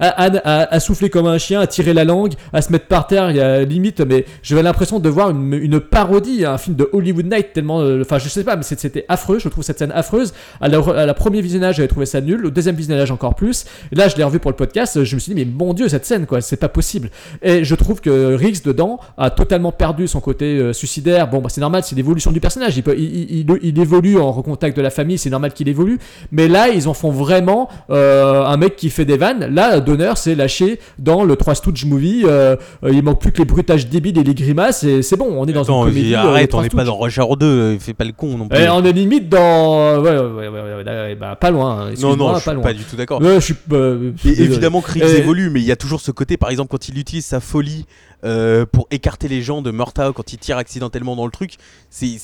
À, 0.00 0.80
souffler 0.80 1.10
comme 1.10 1.26
un 1.26 1.38
chien, 1.38 1.60
à 1.60 1.66
tirer 1.66 1.94
la 1.94 2.04
langue, 2.04 2.34
à 2.52 2.62
se 2.62 2.70
mettre 2.72 2.86
par 2.86 3.06
terre, 3.06 3.30
il 3.30 3.36
y 3.36 3.40
a 3.40 3.64
limite, 3.64 4.00
mais 4.00 4.24
j'avais 4.42 4.62
l'impression 4.62 4.98
de 4.98 5.08
voir 5.08 5.30
une, 5.30 5.52
une 5.54 5.80
parodie, 5.80 6.44
un 6.44 6.58
film 6.58 6.76
de 6.76 6.88
Hollywood 6.92 7.26
Night, 7.26 7.52
tellement. 7.52 7.80
euh, 7.80 8.02
Enfin, 8.02 8.18
je 8.18 8.28
sais 8.28 8.44
pas, 8.44 8.56
mais 8.56 8.62
c'était 8.62 9.04
affreux, 9.08 9.38
je 9.38 9.48
trouve 9.48 9.64
cette 9.64 9.78
scène 9.78 9.92
affreuse. 9.92 10.32
À 10.60 10.68
la, 10.68 10.78
à 10.78 11.14
premier 11.14 11.40
visionnage, 11.40 11.76
j'avais 11.76 11.88
trouvé 11.88 12.06
ça 12.06 12.20
nul, 12.20 12.44
au 12.46 12.50
deuxième 12.50 12.76
visionnage, 12.76 13.10
encore 13.10 13.34
plus. 13.34 13.64
Là, 13.92 14.08
je 14.08 14.16
l'ai 14.16 14.24
revu 14.24 14.38
pour 14.38 14.50
le 14.50 14.56
podcast, 14.56 15.02
je 15.04 15.14
me 15.14 15.20
suis 15.20 15.34
dit, 15.34 15.44
mais 15.44 15.50
mon 15.50 15.74
dieu, 15.74 15.88
cette 15.88 16.04
scène, 16.04 16.26
quoi, 16.26 16.40
c'est 16.40 16.56
pas 16.56 16.68
possible. 16.68 17.10
Et 17.42 17.64
je 17.64 17.74
trouve 17.74 18.00
que 18.00 18.34
Riggs, 18.34 18.62
dedans, 18.64 19.00
a 19.16 19.30
totalement 19.30 19.72
perdu 19.72 20.06
son 20.08 20.20
côté 20.20 20.58
euh, 20.58 20.72
suicidaire. 20.72 21.28
Bon, 21.28 21.40
bah, 21.40 21.48
c'est 21.50 21.60
normal, 21.60 21.82
c'est 21.84 21.96
l'évolution 21.96 22.32
du 22.32 22.40
personnage. 22.40 22.76
Il 22.76 23.78
évolue 23.80 24.18
en 24.18 24.32
recontact 24.32 24.76
de 24.76 24.82
la 24.82 24.90
famille, 24.90 25.18
c'est 25.18 25.30
normal 25.30 25.52
qu'il 25.52 25.68
évolue. 25.68 25.98
Mais 26.32 26.48
là, 26.48 26.68
ils 26.68 26.88
en 26.88 26.94
font 26.94 27.10
vraiment 27.10 27.68
euh, 27.90 28.44
un 28.44 28.56
mec 28.56 28.76
qui 28.76 28.90
fait 28.90 29.04
des 29.04 29.16
vannes. 29.16 29.46
Là, 29.54 29.80
Donner 29.86 30.12
s'est 30.16 30.34
lâché 30.34 30.78
dans 30.98 31.24
le 31.24 31.36
3 31.36 31.54
Stooges 31.54 31.84
movie. 31.86 32.24
euh, 32.26 32.56
il 32.82 33.02
manque 33.02 33.20
plus 33.20 33.32
que 33.32 33.38
les 33.38 33.44
bruitages 33.44 33.88
débiles 33.88 34.18
et 34.18 34.22
les 34.24 34.34
grimaces, 34.34 34.84
et 34.84 35.02
c'est 35.02 35.16
bon, 35.16 35.28
on 35.38 35.46
est 35.46 35.52
dans 35.52 35.62
Attends, 35.62 35.86
une 35.86 35.92
comédie. 35.92 36.08
il- 36.10 36.14
euh, 36.14 36.18
arrête, 36.18 36.54
on 36.54 36.62
n'est 36.62 36.68
pas 36.68 36.84
dans 36.84 36.96
Rush 36.98 37.18
Hour 37.18 37.36
2, 37.36 37.46
euh, 37.46 37.78
fais 37.78 37.94
pas 37.94 38.04
le 38.04 38.12
con 38.12 38.36
non 38.36 38.48
plus. 38.48 38.58
Et 38.58 38.68
on 38.68 38.84
est 38.84 38.92
limite 38.92 39.28
dans. 39.28 40.00
Ouais, 40.02 40.10
ouais, 40.18 40.48
ouais, 40.48 41.14
bah, 41.14 41.36
pas 41.36 41.50
loin. 41.50 41.86
hein, 41.88 41.94
non, 42.00 42.16
non, 42.16 42.34
je 42.34 42.40
suis 42.40 42.60
pas 42.62 42.72
du 42.74 42.84
tout 42.84 42.96
d'accord. 42.96 43.20
Ouais, 43.22 43.36
je 43.36 43.40
suis. 43.40 43.54
euh, 43.72 44.12
Et 44.24 44.28
désolé. 44.30 44.44
évidemment 44.50 44.82
Et- 44.96 45.00
évolue, 45.18 45.50
mais 45.50 45.60
il 45.60 45.66
y 45.66 45.72
a 45.72 45.76
toujours 45.76 46.00
ce 46.00 46.10
côté, 46.10 46.36
par 46.36 46.50
exemple, 46.50 46.70
quand 46.70 46.88
il 46.88 46.98
utilise 46.98 47.24
sa 47.24 47.40
folie 47.40 47.86
euh, 48.24 48.64
pour 48.70 48.88
écarter 48.90 49.28
les 49.28 49.42
gens 49.42 49.62
de 49.62 49.70
Murtaugh, 49.70 50.12
quand 50.12 50.32
il 50.32 50.38
tire 50.38 50.56
accidentellement 50.56 51.14
dans 51.16 51.26
le 51.26 51.30
truc, 51.30 51.54
c'est 51.90 52.18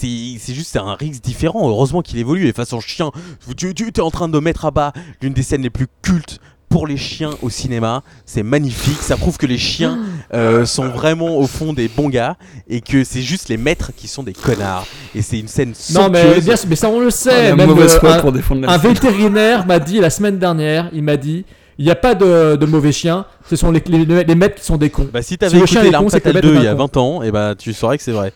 juste 0.48 0.76
un 0.76 0.94
Riggs 0.94 1.20
différent. 1.22 1.68
Heureusement 1.68 2.02
qu'il 2.02 2.18
évolue. 2.18 2.48
Et 2.48 2.52
face 2.52 2.72
au 2.72 2.80
chien, 2.80 3.10
tu, 3.56 3.74
tu 3.74 3.89
es 3.94 4.01
en 4.01 4.10
train 4.10 4.28
de 4.28 4.39
mettre 4.39 4.64
à 4.64 4.70
bas 4.70 4.93
l'une 5.20 5.32
des 5.32 5.43
scènes 5.43 5.62
les 5.62 5.70
plus 5.70 5.86
cultes 6.02 6.39
pour 6.73 6.86
les 6.86 6.97
chiens 6.97 7.31
au 7.43 7.51
cinéma. 7.51 8.03
C'est 8.27 8.43
magnifique. 8.43 8.99
Ça 9.01 9.16
prouve 9.16 9.36
que 9.36 9.47
les 9.47 9.59
chiens 9.59 9.99
euh, 10.35 10.65
sont 10.65 10.89
vraiment 10.89 11.36
au 11.39 11.47
fond 11.47 11.73
des 11.73 11.89
bons 11.89 12.09
gars 12.09 12.36
et 12.69 12.81
que 12.81 13.05
c'est 13.05 13.23
juste 13.23 13.49
les 13.49 13.57
maîtres 13.59 13.93
qui 13.94 14.09
sont 14.09 14.23
des 14.23 14.32
connards. 14.32 14.86
Et 15.15 15.23
c'est 15.23 15.39
une 15.39 15.49
scène 15.49 15.74
Non, 15.94 16.09
mais, 16.11 16.40
bien 16.40 16.55
mais 16.69 16.77
ça, 16.77 16.89
on 16.89 17.01
le 17.01 17.11
sait. 17.11 17.51
la 17.51 17.57
même, 17.57 17.69
mauvaise 17.69 17.94
euh, 17.94 18.01
foi 18.01 18.15
un- 18.15 18.20
pour 18.20 18.32
défendre 18.32 18.62
la 18.62 18.70
Un 18.73 18.78
vétérinaire 18.78 19.66
m'a 19.66 19.78
dit 19.78 20.01
la 20.01 20.11
semaine 20.11 20.39
dernière, 20.39 20.89
il 20.93 21.03
m'a 21.03 21.16
dit, 21.16 21.44
il 21.78 21.85
n'y 21.85 21.90
a 21.90 21.94
pas 21.97 22.15
de, 22.15 22.57
de 22.57 22.66
mauvais 22.66 22.93
chiens, 22.93 23.27
ce 23.49 23.57
sont 23.57 23.70
les, 23.70 23.82
les, 23.86 24.24
les 24.24 24.35
maîtres 24.35 24.57
qui 24.57 24.65
sont 24.65 24.77
des 24.77 24.90
cons. 24.90 25.09
Bah, 25.12 25.23
si 25.23 25.28
Si 25.31 25.39
t'avais 25.39 25.66
chien 25.66 25.81
écouté 25.82 25.90
L'Arme 25.90 26.09
Fatale 26.11 26.35
maître 26.35 26.49
2 26.49 26.55
est 26.55 26.59
il 26.59 26.65
y 26.65 26.69
a 26.69 26.73
con. 26.73 26.78
20 26.78 26.97
ans, 26.97 27.23
et 27.23 27.31
bah 27.31 27.55
tu 27.59 27.73
saurais 27.73 27.99
que 27.99 28.05
c'est 28.05 28.12
vrai. 28.12 28.32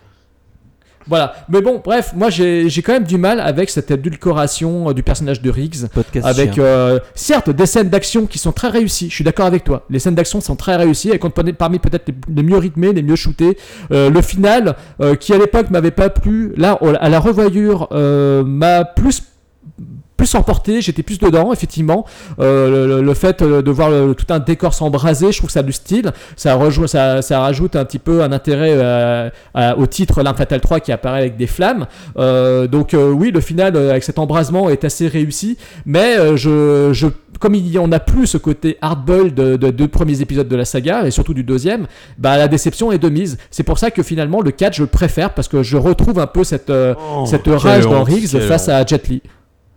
Voilà. 1.09 1.35
Mais 1.49 1.61
bon, 1.61 1.81
bref, 1.85 2.12
moi 2.15 2.31
j'ai 2.31 2.69
j'ai 2.69 2.83
quand 2.83 2.93
même 2.93 3.05
du 3.05 3.19
mal 3.19 3.41
avec 3.41 3.70
cette 3.70 3.91
édulcoration 3.91 4.91
euh, 4.91 4.93
du 4.93 5.03
personnage 5.03 5.41
de 5.41 5.51
Riggs. 5.51 5.87
Podcast 5.93 6.27
Avec, 6.27 6.59
euh, 6.59 6.99
certes, 7.15 7.51
des 7.51 7.66
scènes 7.66 7.89
d'action 7.89 8.27
qui 8.27 8.39
sont 8.39 8.53
très 8.53 8.69
réussies. 8.69 9.09
Je 9.09 9.15
suis 9.15 9.24
d'accord 9.24 9.47
avec 9.47 9.65
toi. 9.65 9.85
Les 9.91 9.99
scènes 9.99 10.15
d'action 10.15 10.41
sont 10.41 10.57
très 10.57 10.77
réussies. 10.77 11.11
Elles 11.11 11.19
comptent 11.19 11.35
parmi 11.53 11.78
peut-être 11.78 12.09
les, 12.09 12.15
les 12.35 12.43
mieux 12.43 12.59
rythmées, 12.59 12.93
les 12.93 13.03
mieux 13.03 13.16
shootées. 13.16 13.57
Euh, 13.93 14.11
le 14.11 14.23
final, 14.23 14.77
euh, 15.01 15.15
qui 15.15 15.33
à 15.33 15.39
l'époque 15.39 15.70
m'avait 15.70 15.91
pas 15.91 16.11
plu, 16.11 16.53
là, 16.57 16.78
à 17.01 17.09
la 17.09 17.20
revoyure, 17.20 17.89
euh, 17.93 18.43
m'a 18.45 18.85
plus 18.85 19.23
plus 20.16 20.34
emporté, 20.34 20.80
j'étais 20.80 21.02
plus 21.02 21.18
dedans, 21.18 21.52
effectivement. 21.52 22.06
Euh, 22.40 23.02
le, 23.02 23.14
fait 23.14 23.43
euh, 23.43 23.60
de 23.62 23.70
voir 23.70 23.90
le- 23.90 24.14
tout 24.14 24.24
un 24.32 24.38
décor 24.38 24.72
s'embraser, 24.74 25.30
je 25.32 25.36
trouve 25.38 25.48
que 25.48 25.52
ça 25.52 25.60
a 25.60 25.62
du 25.62 25.72
style. 25.72 26.12
Ça, 26.36 26.59
ça, 26.86 27.22
ça 27.22 27.40
rajoute 27.40 27.76
un 27.76 27.84
petit 27.84 27.98
peu 27.98 28.22
un 28.22 28.32
intérêt 28.32 28.72
euh, 28.74 29.28
à- 29.55 29.76
au 29.76 29.86
titre 29.86 30.22
L'Arme 30.22 30.36
Fatale 30.36 30.60
3 30.60 30.80
qui 30.80 30.93
apparaît 30.93 31.20
avec 31.20 31.36
des 31.36 31.47
flammes. 31.47 31.86
Euh, 32.18 32.66
donc, 32.66 32.94
oui, 32.98 33.30
le 33.30 33.40
final 33.40 33.76
avec 33.76 34.05
cet 34.05 34.18
embrasement 34.18 34.70
est 34.70 34.84
assez 34.84 35.06
réussi. 35.09 35.59
Mais 35.84 36.16
je, 36.36 36.90
je, 36.93 37.06
comme 37.38 37.55
il 37.55 37.68
y 37.68 37.78
en 37.78 37.93
a 37.93 38.01
plus 38.01 38.26
ce 38.26 38.38
côté 38.38 38.78
hardball 38.80 39.34
de, 39.34 39.56
de 39.56 39.70
deux 39.70 39.88
premiers 39.88 40.20
épisodes 40.22 40.48
de 40.48 40.56
la 40.56 40.64
saga, 40.64 41.06
et 41.06 41.10
surtout 41.10 41.34
du 41.34 41.44
deuxième, 41.44 41.86
bah, 42.18 42.36
la 42.38 42.48
déception 42.48 42.90
est 42.93 42.98
de 42.98 43.09
mise. 43.09 43.36
C'est 43.51 43.64
pour 43.64 43.78
ça 43.78 43.90
que 43.90 44.02
finalement, 44.02 44.40
le 44.40 44.51
4, 44.51 44.74
je 44.74 44.82
le 44.82 44.88
préfère 44.88 45.34
parce 45.34 45.48
que 45.48 45.62
je 45.62 45.76
retrouve 45.76 46.18
un 46.18 46.26
peu 46.26 46.43
cette, 46.44 46.70
Oh, 46.70 47.26
cette 47.26 47.47
rage 47.47 47.84
dans 47.84 48.02
Riggs 48.02 48.38
face 48.40 48.64
honte. 48.64 48.68
à 48.74 48.86
Jet 48.86 49.09
Li. 49.09 49.22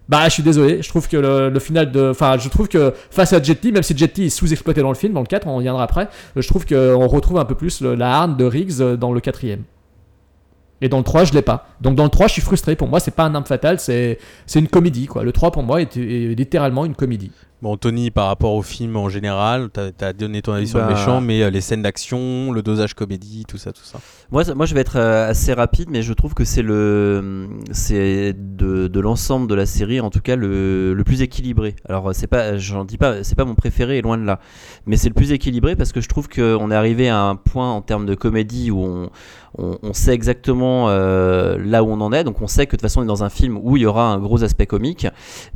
Bah, 0.09 0.23
je 0.25 0.31
suis 0.31 0.43
désolé, 0.43 0.81
je 0.81 0.89
trouve 0.89 1.07
que 1.07 1.17
le, 1.17 1.49
le 1.51 1.59
final 1.59 1.91
de. 1.91 2.09
Enfin, 2.09 2.35
je 2.39 2.49
trouve 2.49 2.67
que 2.67 2.93
face 3.11 3.31
à 3.31 3.41
Jet 3.41 3.63
Li, 3.63 3.71
même 3.71 3.83
si 3.83 3.95
Jet 3.95 4.17
Li 4.17 4.25
est 4.25 4.29
sous-exploité 4.29 4.81
dans 4.81 4.89
le 4.89 4.95
film, 4.95 5.13
dans 5.13 5.19
le 5.21 5.27
4, 5.27 5.45
on 5.45 5.55
reviendra 5.57 5.83
après, 5.83 6.09
je 6.35 6.47
trouve 6.47 6.65
qu'on 6.65 7.07
retrouve 7.07 7.37
un 7.37 7.45
peu 7.45 7.53
plus 7.53 7.81
la 7.81 8.15
harne 8.15 8.35
de 8.35 8.43
Riggs 8.43 8.81
euh, 8.81 8.97
dans 8.97 9.13
le 9.13 9.19
quatrième. 9.19 9.63
Et 10.81 10.89
dans 10.89 10.97
le 10.97 11.03
3, 11.03 11.25
je 11.25 11.33
l'ai 11.33 11.43
pas. 11.43 11.67
Donc 11.79 11.93
dans 11.93 12.05
le 12.05 12.09
3, 12.09 12.25
je 12.27 12.33
suis 12.33 12.41
frustré. 12.41 12.75
Pour 12.75 12.87
moi, 12.87 12.99
c'est 12.99 13.13
pas 13.13 13.23
un 13.23 13.35
arme 13.35 13.45
fatale, 13.45 13.79
c'est 13.79 14.17
c'est 14.47 14.57
une 14.59 14.67
comédie. 14.67 15.05
quoi. 15.05 15.23
Le 15.23 15.31
3, 15.31 15.51
pour 15.51 15.61
moi, 15.61 15.79
est, 15.79 15.95
est 15.95 16.35
littéralement 16.35 16.85
une 16.85 16.95
comédie. 16.95 17.31
Bon, 17.61 17.75
Tony, 17.75 18.09
par 18.09 18.27
rapport 18.27 18.53
au 18.53 18.61
film 18.61 18.95
en 18.95 19.09
général, 19.09 19.69
t'as 19.73 19.89
as 20.07 20.13
donné 20.13 20.41
ton 20.41 20.53
avis 20.53 20.65
sur 20.69 20.77
le 20.79 20.85
Bah. 20.85 20.91
méchant, 20.93 21.19
mais 21.19 21.43
euh, 21.43 21.49
les 21.49 21.59
scènes 21.59 21.81
d'action, 21.81 22.53
le 22.53 22.61
dosage 22.61 22.93
comédie, 22.93 23.43
tout 23.45 23.57
ça, 23.57 23.73
tout 23.73 23.83
ça. 23.83 23.99
Moi, 24.31 24.45
ça- 24.45 24.55
moi, 24.55 24.65
je 24.65 24.73
vais 24.73 24.79
être 24.79 24.95
euh, 24.95 25.29
assez 25.29 25.51
rapide, 25.51 25.89
mais 25.91 26.01
je 26.01 26.13
trouve 26.13 26.33
que 26.33 26.45
c'est 26.45 26.61
le, 26.61 27.49
c'est 27.73 28.33
de, 28.33 28.87
de 28.87 28.99
l'ensemble 29.01 29.47
de 29.47 29.55
la 29.55 29.65
série, 29.65 29.99
en 29.99 30.09
tout 30.09 30.21
cas, 30.21 30.37
le, 30.37 30.93
le 30.93 31.03
plus 31.03 31.21
équilibré. 31.21 31.75
Alors, 31.89 32.11
c'est 32.15 32.27
pas, 32.27 32.57
j'en 32.57 32.85
dis 32.85 32.97
pas, 32.97 33.25
c'est 33.25 33.35
pas 33.35 33.43
mon 33.43 33.55
préféré, 33.55 34.01
loin 34.01 34.17
de 34.17 34.23
là, 34.23 34.39
mais 34.85 34.95
c'est 34.95 35.09
le 35.09 35.13
plus 35.13 35.33
équilibré 35.33 35.75
parce 35.75 35.91
que 35.91 35.99
je 35.99 36.07
trouve 36.07 36.29
qu'on 36.29 36.71
est 36.71 36.75
arrivé 36.75 37.09
à 37.09 37.19
un 37.23 37.35
point 37.35 37.69
en 37.73 37.81
termes 37.81 38.05
de 38.05 38.15
comédie 38.15 38.71
où 38.71 38.81
on, 38.85 39.09
on, 39.57 39.77
on 39.83 39.91
sait 39.91 40.13
exactement 40.13 40.85
euh, 40.87 41.57
là 41.61 41.83
où 41.83 41.87
on 41.89 41.99
en 41.99 42.13
est. 42.13 42.23
Donc, 42.23 42.41
on 42.41 42.47
sait 42.47 42.67
que 42.67 42.71
de 42.71 42.77
toute 42.77 42.83
façon, 42.83 43.01
on 43.01 43.03
est 43.03 43.07
dans 43.07 43.25
un 43.25 43.29
film 43.29 43.59
où 43.61 43.75
il 43.75 43.81
y 43.83 43.85
aura 43.85 44.05
un 44.05 44.19
gros 44.19 44.45
aspect 44.45 44.65
comique, 44.65 45.07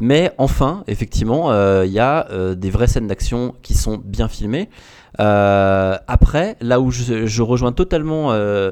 mais 0.01 0.31
enfin, 0.37 0.83
effectivement, 0.87 1.49
euh, 1.51 1.85
il 1.85 1.92
y 1.93 1.99
a 1.99 2.27
euh, 2.31 2.55
des 2.55 2.69
vraies 2.69 2.87
scènes 2.87 3.07
d'action 3.07 3.55
qui 3.61 3.73
sont 3.73 4.01
bien 4.03 4.27
filmées. 4.27 4.69
Euh, 5.19 5.95
après, 6.07 6.57
là 6.59 6.79
où 6.81 6.91
je, 6.91 7.41
rejoins 7.41 7.71
totalement 7.71 8.31
euh, 8.31 8.71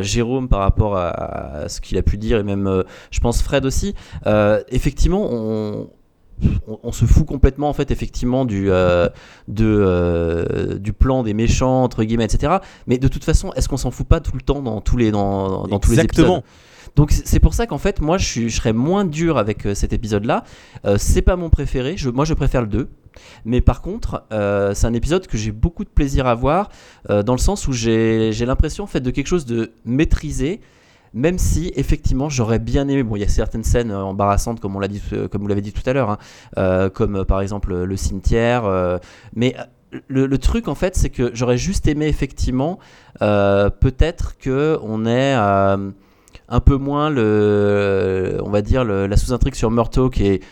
Jérôme 0.00 0.48
par 0.48 0.60
rapport 0.60 0.96
à, 0.96 1.68
ce 1.68 1.80
qu'il 1.80 1.98
a 1.98 2.02
pu 2.02 2.16
dire 2.18 2.38
et 2.38 2.42
même, 2.44 2.84
je 3.10 3.20
pense 3.20 3.42
Fred 3.42 3.66
aussi, 3.66 3.94
effectivement, 4.68 5.26
on, 5.30 5.90
on, 6.82 6.92
se 6.92 7.04
fout 7.04 7.26
complètement 7.26 7.68
en 7.68 7.72
fait 7.72 7.90
effectivement 7.90 8.44
du 8.44 8.70
du 9.48 10.92
plan 10.92 11.22
des 11.24 11.34
méchants 11.34 11.82
entre 11.82 12.04
guillemets 12.04 12.26
etc. 12.26 12.58
Mais 12.86 12.98
de 12.98 13.08
toute 13.08 13.24
façon, 13.24 13.52
est-ce 13.54 13.68
qu'on 13.68 13.76
s'en 13.76 13.90
fout 13.90 14.06
pas 14.06 14.20
tout 14.20 14.36
le 14.36 14.42
temps 14.42 14.62
dans 14.62 14.80
tous 14.80 14.96
les 14.96 15.10
dans, 15.10 15.66
dans 15.66 15.80
tous 15.80 15.92
les 15.92 16.00
épisodes? 16.00 16.42
Donc 16.96 17.10
c'est 17.10 17.40
pour 17.40 17.54
ça 17.54 17.66
qu'en 17.66 17.78
fait 17.78 18.00
moi 18.00 18.18
je, 18.18 18.48
serais 18.48 18.72
moins 18.72 19.04
dur 19.04 19.38
avec 19.38 19.66
euh, 19.66 19.74
cet 19.74 19.92
épisode 19.92 20.24
là. 20.24 20.44
c'est 20.98 21.22
pas 21.22 21.36
mon 21.36 21.50
préféré, 21.50 21.96
moi 22.12 22.24
je 22.24 22.34
préfère 22.34 22.62
le 22.62 22.68
2. 22.68 22.88
Mais 23.44 23.60
par 23.60 23.82
contre, 23.82 24.24
euh, 24.32 24.74
c'est 24.74 24.86
un 24.86 24.94
épisode 24.94 25.26
que 25.26 25.36
j'ai 25.36 25.52
beaucoup 25.52 25.84
de 25.84 25.88
plaisir 25.88 26.26
à 26.26 26.34
voir 26.34 26.70
euh, 27.10 27.22
dans 27.22 27.34
le 27.34 27.38
sens 27.38 27.68
où 27.68 27.72
j'ai 27.72 28.32
l'impression 28.44 28.84
en 28.84 28.88
fait 28.88 29.00
de 29.00 29.10
quelque 29.10 29.26
chose 29.26 29.46
de 29.46 29.72
maîtrisé. 29.84 30.60
Même 31.14 31.36
si 31.36 31.70
effectivement 31.76 32.30
j'aurais 32.30 32.58
bien 32.58 32.88
aimé, 32.88 33.02
bon 33.02 33.16
il 33.16 33.20
y 33.20 33.24
a 33.24 33.28
certaines 33.28 33.64
scènes 33.64 33.90
euh, 33.90 34.02
embarrassantes 34.02 34.60
comme 34.60 34.76
on 34.76 34.80
l'a 34.80 34.88
dit, 34.88 35.02
euh, 35.12 35.28
comme 35.28 35.42
vous 35.42 35.48
l'avez 35.48 35.60
dit 35.60 35.74
tout 35.74 35.82
à 35.84 35.92
l'heure, 35.92 36.08
hein, 36.08 36.18
euh, 36.56 36.88
comme 36.88 37.16
euh, 37.16 37.24
par 37.24 37.42
exemple 37.42 37.74
le 37.74 37.96
cimetière, 37.98 38.64
euh, 38.64 38.96
mais 39.36 39.54
euh, 39.58 39.98
le, 40.08 40.24
le 40.24 40.38
truc 40.38 40.68
en 40.68 40.74
fait 40.74 40.96
c'est 40.96 41.10
que 41.10 41.30
j'aurais 41.34 41.58
juste 41.58 41.86
aimé 41.86 42.06
effectivement 42.06 42.78
euh, 43.20 43.68
peut-être 43.68 44.38
que 44.38 44.78
on 44.82 45.04
est 45.04 45.36
euh, 45.36 45.90
un 46.52 46.60
peu 46.60 46.76
moins 46.76 47.10
le, 47.10 48.38
on 48.44 48.50
va 48.50 48.62
dire 48.62 48.84
la 48.84 49.16
sous-intrigue 49.16 49.54
sur 49.54 49.70
Murtaugh 49.70 50.10
qui 50.10 50.26
est 50.26 50.42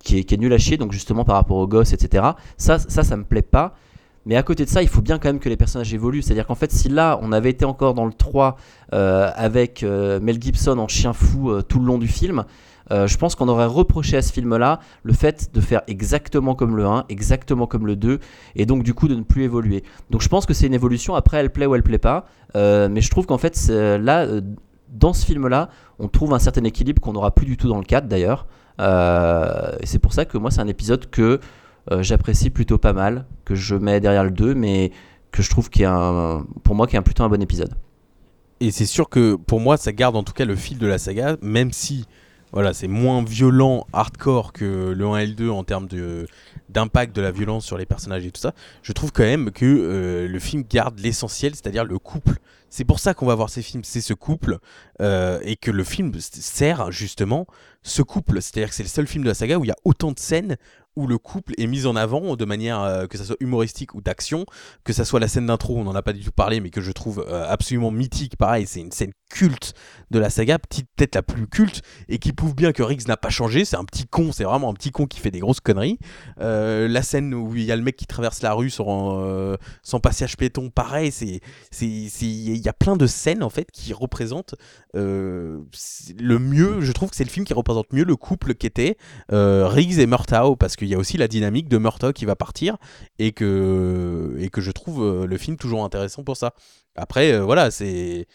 qui 0.00 0.18
est, 0.18 0.36
nul 0.38 0.52
à 0.52 0.58
chier, 0.58 0.76
donc 0.76 0.92
justement 0.92 1.24
par 1.24 1.36
rapport 1.36 1.56
aux 1.56 1.66
gosses, 1.66 1.92
etc. 1.92 2.24
Ça, 2.56 2.78
ça, 2.78 3.02
ça 3.02 3.16
me 3.16 3.24
plaît 3.24 3.42
pas. 3.42 3.74
Mais 4.26 4.36
à 4.36 4.42
côté 4.42 4.64
de 4.64 4.70
ça, 4.70 4.82
il 4.82 4.88
faut 4.88 5.00
bien 5.00 5.18
quand 5.18 5.28
même 5.28 5.40
que 5.40 5.48
les 5.48 5.56
personnages 5.56 5.92
évoluent. 5.92 6.22
C'est-à-dire 6.22 6.46
qu'en 6.46 6.54
fait, 6.54 6.70
si 6.70 6.88
là, 6.88 7.18
on 7.22 7.32
avait 7.32 7.50
été 7.50 7.64
encore 7.64 7.94
dans 7.94 8.06
le 8.06 8.12
3 8.12 8.56
euh, 8.92 9.30
avec 9.34 9.82
euh, 9.82 10.20
Mel 10.20 10.40
Gibson 10.40 10.78
en 10.78 10.88
chien 10.88 11.12
fou 11.12 11.50
euh, 11.50 11.62
tout 11.62 11.78
le 11.80 11.86
long 11.86 11.98
du 11.98 12.08
film, 12.08 12.44
je 12.90 13.18
pense 13.18 13.34
qu'on 13.34 13.48
aurait 13.48 13.66
reproché 13.66 14.16
à 14.16 14.22
ce 14.22 14.32
film-là 14.32 14.80
le 15.02 15.12
fait 15.12 15.50
de 15.52 15.60
faire 15.60 15.82
exactement 15.88 16.54
comme 16.54 16.74
le 16.74 16.86
1, 16.86 17.04
exactement 17.10 17.66
comme 17.66 17.86
le 17.86 17.96
2, 17.96 18.18
et 18.56 18.64
donc 18.64 18.82
du 18.82 18.94
coup 18.94 19.08
de 19.08 19.14
ne 19.14 19.20
plus 19.24 19.44
évoluer. 19.44 19.84
Donc 20.08 20.22
je 20.22 20.28
pense 20.30 20.46
que 20.46 20.54
c'est 20.54 20.66
une 20.66 20.72
évolution. 20.72 21.14
Après, 21.14 21.36
elle 21.36 21.50
plaît 21.50 21.66
ou 21.66 21.74
elle 21.74 21.82
plaît 21.82 21.98
pas. 21.98 22.24
Mais 22.54 23.02
je 23.02 23.10
trouve 23.10 23.26
qu'en 23.26 23.36
fait, 23.36 23.68
là, 23.68 24.26
dans 24.90 25.12
ce 25.12 25.24
film-là, 25.26 25.68
on 25.98 26.08
trouve 26.08 26.34
un 26.34 26.38
certain 26.38 26.64
équilibre 26.64 27.00
qu'on 27.00 27.12
n'aura 27.12 27.34
plus 27.34 27.46
du 27.46 27.56
tout 27.56 27.68
dans 27.68 27.78
le 27.78 27.84
4 27.84 28.08
d'ailleurs. 28.08 28.46
Euh, 28.80 29.72
c'est 29.84 29.98
pour 29.98 30.12
ça 30.12 30.24
que 30.24 30.38
moi, 30.38 30.50
c'est 30.50 30.60
un 30.60 30.68
épisode 30.68 31.10
que 31.10 31.40
euh, 31.90 32.02
j'apprécie 32.02 32.50
plutôt 32.50 32.78
pas 32.78 32.92
mal, 32.92 33.26
que 33.44 33.54
je 33.54 33.74
mets 33.74 34.00
derrière 34.00 34.24
le 34.24 34.30
2, 34.30 34.54
mais 34.54 34.92
que 35.32 35.42
je 35.42 35.50
trouve 35.50 35.70
qu'il 35.70 35.82
est 35.82 35.86
un, 35.86 36.46
pour 36.62 36.74
moi, 36.74 36.86
qui 36.86 36.96
est 36.96 37.00
plutôt 37.02 37.24
un 37.24 37.28
bon 37.28 37.42
épisode. 37.42 37.74
Et 38.60 38.70
c'est 38.70 38.86
sûr 38.86 39.08
que 39.08 39.36
pour 39.36 39.60
moi, 39.60 39.76
ça 39.76 39.92
garde 39.92 40.16
en 40.16 40.22
tout 40.22 40.32
cas 40.32 40.44
le 40.44 40.56
fil 40.56 40.78
de 40.78 40.86
la 40.86 40.98
saga, 40.98 41.36
même 41.42 41.72
si 41.72 42.06
voilà, 42.52 42.72
c'est 42.72 42.88
moins 42.88 43.22
violent, 43.22 43.86
hardcore 43.92 44.52
que 44.52 44.94
le 44.96 45.06
1 45.06 45.18
et 45.18 45.26
le 45.26 45.34
2 45.34 45.50
en 45.50 45.64
termes 45.64 45.86
de 45.86 46.26
d'impact 46.70 47.14
de 47.14 47.22
la 47.22 47.30
violence 47.30 47.64
sur 47.64 47.78
les 47.78 47.86
personnages 47.86 48.26
et 48.26 48.30
tout 48.30 48.40
ça. 48.40 48.54
Je 48.82 48.92
trouve 48.92 49.12
quand 49.12 49.22
même 49.22 49.50
que 49.50 49.64
euh, 49.64 50.28
le 50.28 50.38
film 50.38 50.64
garde 50.68 50.98
l'essentiel, 50.98 51.54
c'est-à-dire 51.54 51.84
le 51.84 51.98
couple. 51.98 52.38
C'est 52.70 52.84
pour 52.84 53.00
ça 53.00 53.14
qu'on 53.14 53.26
va 53.26 53.34
voir 53.34 53.50
ces 53.50 53.62
films, 53.62 53.84
c'est 53.84 54.00
ce 54.00 54.14
couple, 54.14 54.58
euh, 55.00 55.40
et 55.42 55.56
que 55.56 55.70
le 55.70 55.84
film 55.84 56.12
sert 56.20 56.90
justement 56.92 57.46
ce 57.82 58.02
couple. 58.02 58.42
C'est-à-dire 58.42 58.68
que 58.68 58.74
c'est 58.74 58.82
le 58.82 58.88
seul 58.88 59.06
film 59.06 59.24
de 59.24 59.28
la 59.28 59.34
saga 59.34 59.58
où 59.58 59.64
il 59.64 59.68
y 59.68 59.72
a 59.72 59.78
autant 59.84 60.12
de 60.12 60.18
scènes 60.18 60.56
où 60.98 61.06
le 61.06 61.16
couple 61.16 61.54
est 61.58 61.68
mis 61.68 61.86
en 61.86 61.94
avant 61.94 62.34
de 62.34 62.44
manière 62.44 62.82
euh, 62.82 63.06
que 63.06 63.16
ça 63.16 63.24
soit 63.24 63.36
humoristique 63.38 63.94
ou 63.94 64.00
d'action, 64.00 64.44
que 64.82 64.92
ça 64.92 65.04
soit 65.04 65.20
la 65.20 65.28
scène 65.28 65.46
d'intro, 65.46 65.78
on 65.78 65.84
n'en 65.84 65.94
a 65.94 66.02
pas 66.02 66.12
du 66.12 66.24
tout 66.24 66.32
parlé, 66.32 66.58
mais 66.60 66.70
que 66.70 66.80
je 66.80 66.90
trouve 66.90 67.24
euh, 67.28 67.46
absolument 67.48 67.92
mythique. 67.92 68.36
Pareil, 68.36 68.66
c'est 68.66 68.80
une 68.80 68.90
scène 68.90 69.12
culte 69.30 69.74
de 70.10 70.18
la 70.18 70.28
saga, 70.28 70.58
peut-être 70.58 71.14
la 71.14 71.22
plus 71.22 71.46
culte, 71.46 71.82
et 72.08 72.18
qui 72.18 72.32
prouve 72.32 72.56
bien 72.56 72.72
que 72.72 72.82
Riggs 72.82 73.06
n'a 73.06 73.16
pas 73.16 73.28
changé. 73.28 73.64
C'est 73.64 73.76
un 73.76 73.84
petit 73.84 74.06
con, 74.06 74.32
c'est 74.32 74.42
vraiment 74.42 74.70
un 74.70 74.74
petit 74.74 74.90
con 74.90 75.06
qui 75.06 75.20
fait 75.20 75.30
des 75.30 75.38
grosses 75.38 75.60
conneries. 75.60 75.98
Euh, 76.40 76.88
la 76.88 77.02
scène 77.02 77.32
où 77.32 77.54
il 77.54 77.62
y 77.62 77.70
a 77.70 77.76
le 77.76 77.82
mec 77.82 77.94
qui 77.94 78.06
traverse 78.06 78.42
la 78.42 78.52
rue 78.54 78.70
sans, 78.70 79.56
passage 80.02 80.36
piéton, 80.36 80.68
pareil, 80.70 81.12
c'est 81.12 81.40
il 81.80 82.56
y 82.56 82.68
a 82.68 82.72
plein 82.72 82.96
de 82.96 83.06
scènes 83.06 83.44
en 83.44 83.50
fait 83.50 83.70
qui 83.70 83.92
représentent 83.92 84.56
le 84.94 86.38
mieux. 86.40 86.80
Je 86.80 86.90
trouve 86.90 87.10
que 87.10 87.16
c'est 87.16 87.24
le 87.24 87.30
film 87.30 87.46
qui 87.46 87.54
représente 87.54 87.92
mieux 87.92 88.04
le 88.04 88.16
couple 88.16 88.54
qu'était 88.54 88.96
Riggs 89.28 90.00
et 90.00 90.06
Murtaugh 90.06 90.56
parce 90.56 90.74
qu'il 90.74 90.87
qu'il 90.88 90.94
y 90.94 90.96
a 90.96 90.98
aussi 90.98 91.18
la 91.18 91.28
dynamique 91.28 91.68
de 91.68 91.76
Murtaugh 91.76 92.14
qui 92.14 92.24
va 92.24 92.34
partir 92.34 92.78
et 93.18 93.32
que, 93.32 94.48
je 94.56 94.70
trouve 94.70 95.02
euh, 95.02 95.26
le 95.26 95.36
film 95.36 95.56
toujours 95.56 95.84
intéressant 95.84 96.24
pour 96.24 96.36
ça. 96.36 96.54
Après, 96.96 97.32
euh, 97.32 97.44
voilà, 97.44 97.70
c'est 97.70 98.26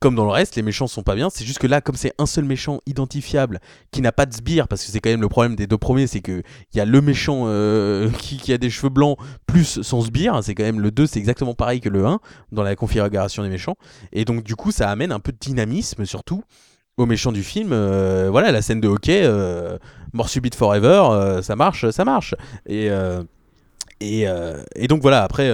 comme 0.00 0.14
dans 0.14 0.26
le 0.26 0.30
reste, 0.30 0.56
les 0.56 0.62
méchants 0.62 0.86
sont 0.86 1.02
pas 1.02 1.14
bien. 1.14 1.30
C'est 1.30 1.46
juste 1.46 1.58
que 1.58 1.66
là, 1.66 1.80
comme 1.80 1.96
c'est 1.96 2.12
un 2.18 2.26
seul 2.26 2.44
méchant 2.44 2.80
identifiable 2.84 3.60
qui 3.90 4.02
n'a 4.02 4.12
pas 4.12 4.26
de 4.26 4.34
sbire, 4.34 4.68
parce 4.68 4.84
que 4.84 4.92
c'est 4.92 5.00
quand 5.00 5.08
même 5.08 5.22
le 5.22 5.30
problème 5.30 5.56
des 5.56 5.66
deux 5.66 5.78
premiers, 5.78 6.06
c'est 6.06 6.20
que 6.20 6.42
il 6.74 6.76
y 6.76 6.80
a 6.80 6.84
le 6.84 7.00
méchant 7.00 7.44
euh, 7.46 8.10
qui, 8.18 8.36
qui 8.36 8.52
a 8.52 8.58
des 8.58 8.68
cheveux 8.68 8.90
blancs 8.90 9.16
plus 9.46 9.80
son 9.80 10.02
sbire. 10.02 10.38
C'est 10.42 10.54
quand 10.54 10.64
même 10.64 10.80
le 10.80 10.90
2, 10.90 11.06
c'est 11.06 11.18
exactement 11.18 11.54
pareil 11.54 11.80
que 11.80 11.88
le 11.88 12.04
1 12.04 12.20
dans 12.52 12.62
la 12.62 12.76
configuration 12.76 13.42
des 13.42 13.48
méchants. 13.48 13.76
Et 14.12 14.26
donc, 14.26 14.42
du 14.42 14.56
coup, 14.56 14.72
ça 14.72 14.90
amène 14.90 15.10
un 15.10 15.20
peu 15.20 15.32
de 15.32 15.38
dynamisme 15.38 16.04
surtout 16.04 16.44
aux 16.96 17.06
méchants 17.06 17.32
du 17.32 17.42
film. 17.42 17.70
Euh, 17.72 18.28
voilà, 18.30 18.52
la 18.52 18.62
scène 18.62 18.80
de 18.80 18.88
hockey, 18.88 19.22
euh, 19.24 19.78
mort 20.12 20.28
subite 20.28 20.54
forever, 20.54 21.02
euh, 21.10 21.42
ça 21.42 21.56
marche, 21.56 21.90
ça 21.90 22.04
marche. 22.04 22.34
Et 22.66 22.88
donc 24.88 25.02
voilà, 25.02 25.22
après. 25.22 25.50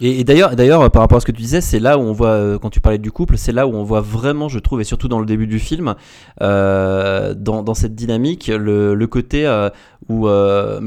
Euh, 0.00 0.04
Et, 0.04 0.24
d'ailleurs, 0.24 0.56
d'ailleurs, 0.56 0.90
par 0.90 1.02
rapport 1.02 1.18
à 1.18 1.20
ce 1.20 1.26
que 1.26 1.32
tu 1.32 1.42
disais, 1.42 1.60
c'est 1.60 1.80
là 1.80 1.98
où 1.98 2.02
on 2.02 2.12
voit, 2.12 2.28
euh, 2.28 2.58
quand 2.58 2.70
tu 2.70 2.80
parlais 2.80 2.98
du 2.98 3.12
couple, 3.12 3.36
c'est 3.36 3.52
là 3.52 3.66
où 3.66 3.74
on 3.74 3.84
voit 3.84 4.00
vraiment, 4.00 4.48
je 4.48 4.58
trouve, 4.58 4.80
et 4.80 4.84
surtout 4.84 5.08
dans 5.08 5.20
le 5.20 5.26
début 5.26 5.46
du 5.46 5.58
film, 5.58 5.94
euh, 6.40 7.34
dans, 7.34 7.74
cette 7.74 7.94
dynamique, 7.94 8.50
le, 8.52 9.06
côté 9.06 9.46
euh, 9.46 9.68
où 10.08 10.28
euh, 10.28 10.80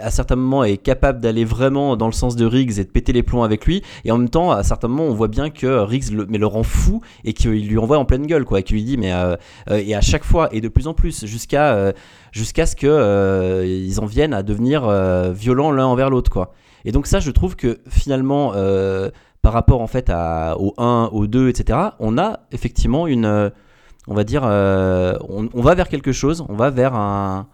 à 0.00 0.10
certains 0.10 0.36
moments, 0.36 0.64
est 0.64 0.76
capable 0.76 1.20
d'aller 1.20 1.44
vraiment 1.44 1.96
dans 1.96 2.06
le 2.06 2.12
sens 2.12 2.36
de 2.36 2.44
Riggs 2.44 2.78
et 2.78 2.84
de 2.84 2.90
péter 2.90 3.12
les 3.12 3.22
plombs 3.22 3.42
avec 3.42 3.66
lui, 3.66 3.82
et 4.04 4.10
en 4.10 4.18
même 4.18 4.28
temps, 4.28 4.50
à 4.50 4.62
certains 4.62 4.88
moments, 4.88 5.04
on 5.04 5.14
voit 5.14 5.28
bien 5.28 5.50
que 5.50 5.66
Riggs 5.66 6.10
le, 6.10 6.26
mais 6.28 6.38
le 6.38 6.46
rend 6.46 6.62
fou 6.62 7.00
et 7.24 7.32
qu'il 7.32 7.68
lui 7.68 7.78
envoie 7.78 7.98
en 7.98 8.04
pleine 8.04 8.26
gueule, 8.26 8.44
quoi, 8.44 8.60
et 8.60 8.62
qu'il 8.62 8.76
lui 8.76 8.84
dit, 8.84 8.96
mais 8.96 9.12
euh, 9.12 9.36
euh, 9.70 9.82
et 9.84 9.94
à 9.94 10.00
chaque 10.00 10.24
fois 10.24 10.48
et 10.52 10.60
de 10.60 10.68
plus 10.68 10.86
en 10.86 10.94
plus, 10.94 11.24
jusqu'à 11.26 11.74
euh, 11.74 11.92
jusqu'à 12.32 12.66
ce 12.66 12.76
que 12.76 12.86
euh, 12.86 13.64
ils 13.66 14.00
en 14.00 14.06
viennent 14.06 14.34
à 14.34 14.42
devenir 14.42 14.84
euh, 14.84 15.32
violents 15.32 15.70
l'un 15.70 15.86
envers 15.86 16.10
l'autre, 16.10 16.30
quoi. 16.30 16.54
Et 16.84 16.92
donc 16.92 17.06
ça, 17.06 17.20
je 17.20 17.30
trouve 17.30 17.56
que 17.56 17.80
finalement, 17.88 18.52
euh, 18.54 19.10
par 19.42 19.52
rapport 19.52 19.80
en 19.80 19.86
fait 19.86 20.10
à, 20.10 20.56
au 20.58 20.74
1, 20.78 21.10
au 21.12 21.26
2, 21.26 21.48
etc., 21.48 21.78
on 21.98 22.18
a 22.18 22.40
effectivement 22.52 23.06
une, 23.06 23.24
euh, 23.24 23.50
on 24.08 24.14
va 24.14 24.24
dire, 24.24 24.42
euh, 24.44 25.16
on, 25.28 25.60
va 25.60 25.74
vers 25.74 25.88
quelque 25.88 26.12
chose, 26.12 26.44
on 26.48 26.54
va 26.54 26.70
vers 26.70 26.94
un, 26.94 27.46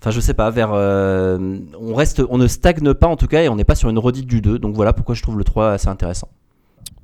enfin 0.00 0.10
je 0.10 0.20
sais 0.20 0.34
pas, 0.34 0.50
vers, 0.50 0.72
on 0.72 1.94
reste, 1.94 2.22
on 2.28 2.38
ne 2.38 2.46
stagne 2.46 2.94
pas 2.94 3.06
en 3.06 3.16
tout 3.16 3.28
cas 3.28 3.42
et 3.42 3.48
on 3.48 3.56
n'est 3.56 3.64
pas 3.64 3.74
sur 3.74 3.88
une 3.88 3.98
redite 3.98 4.26
du 4.26 4.40
2. 4.40 4.58
Donc 4.58 4.74
voilà 4.74 4.92
pourquoi 4.92 5.14
je 5.14 5.22
trouve 5.22 5.38
le 5.38 5.44
3 5.44 5.72
assez 5.72 5.88
intéressant. 5.88 6.28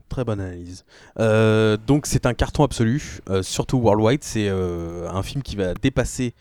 Très 0.08 0.24
bonne 0.24 0.40
analyse. 0.40 0.84
Donc 1.86 2.06
c'est 2.06 2.26
un 2.26 2.34
carton 2.34 2.64
absolu, 2.64 3.20
surtout 3.42 3.78
worldwide. 3.78 4.22
C'est 4.22 4.48
un 4.48 5.22
film 5.22 5.42
qui 5.42 5.56
va 5.56 5.74
dépasser, 5.74 6.34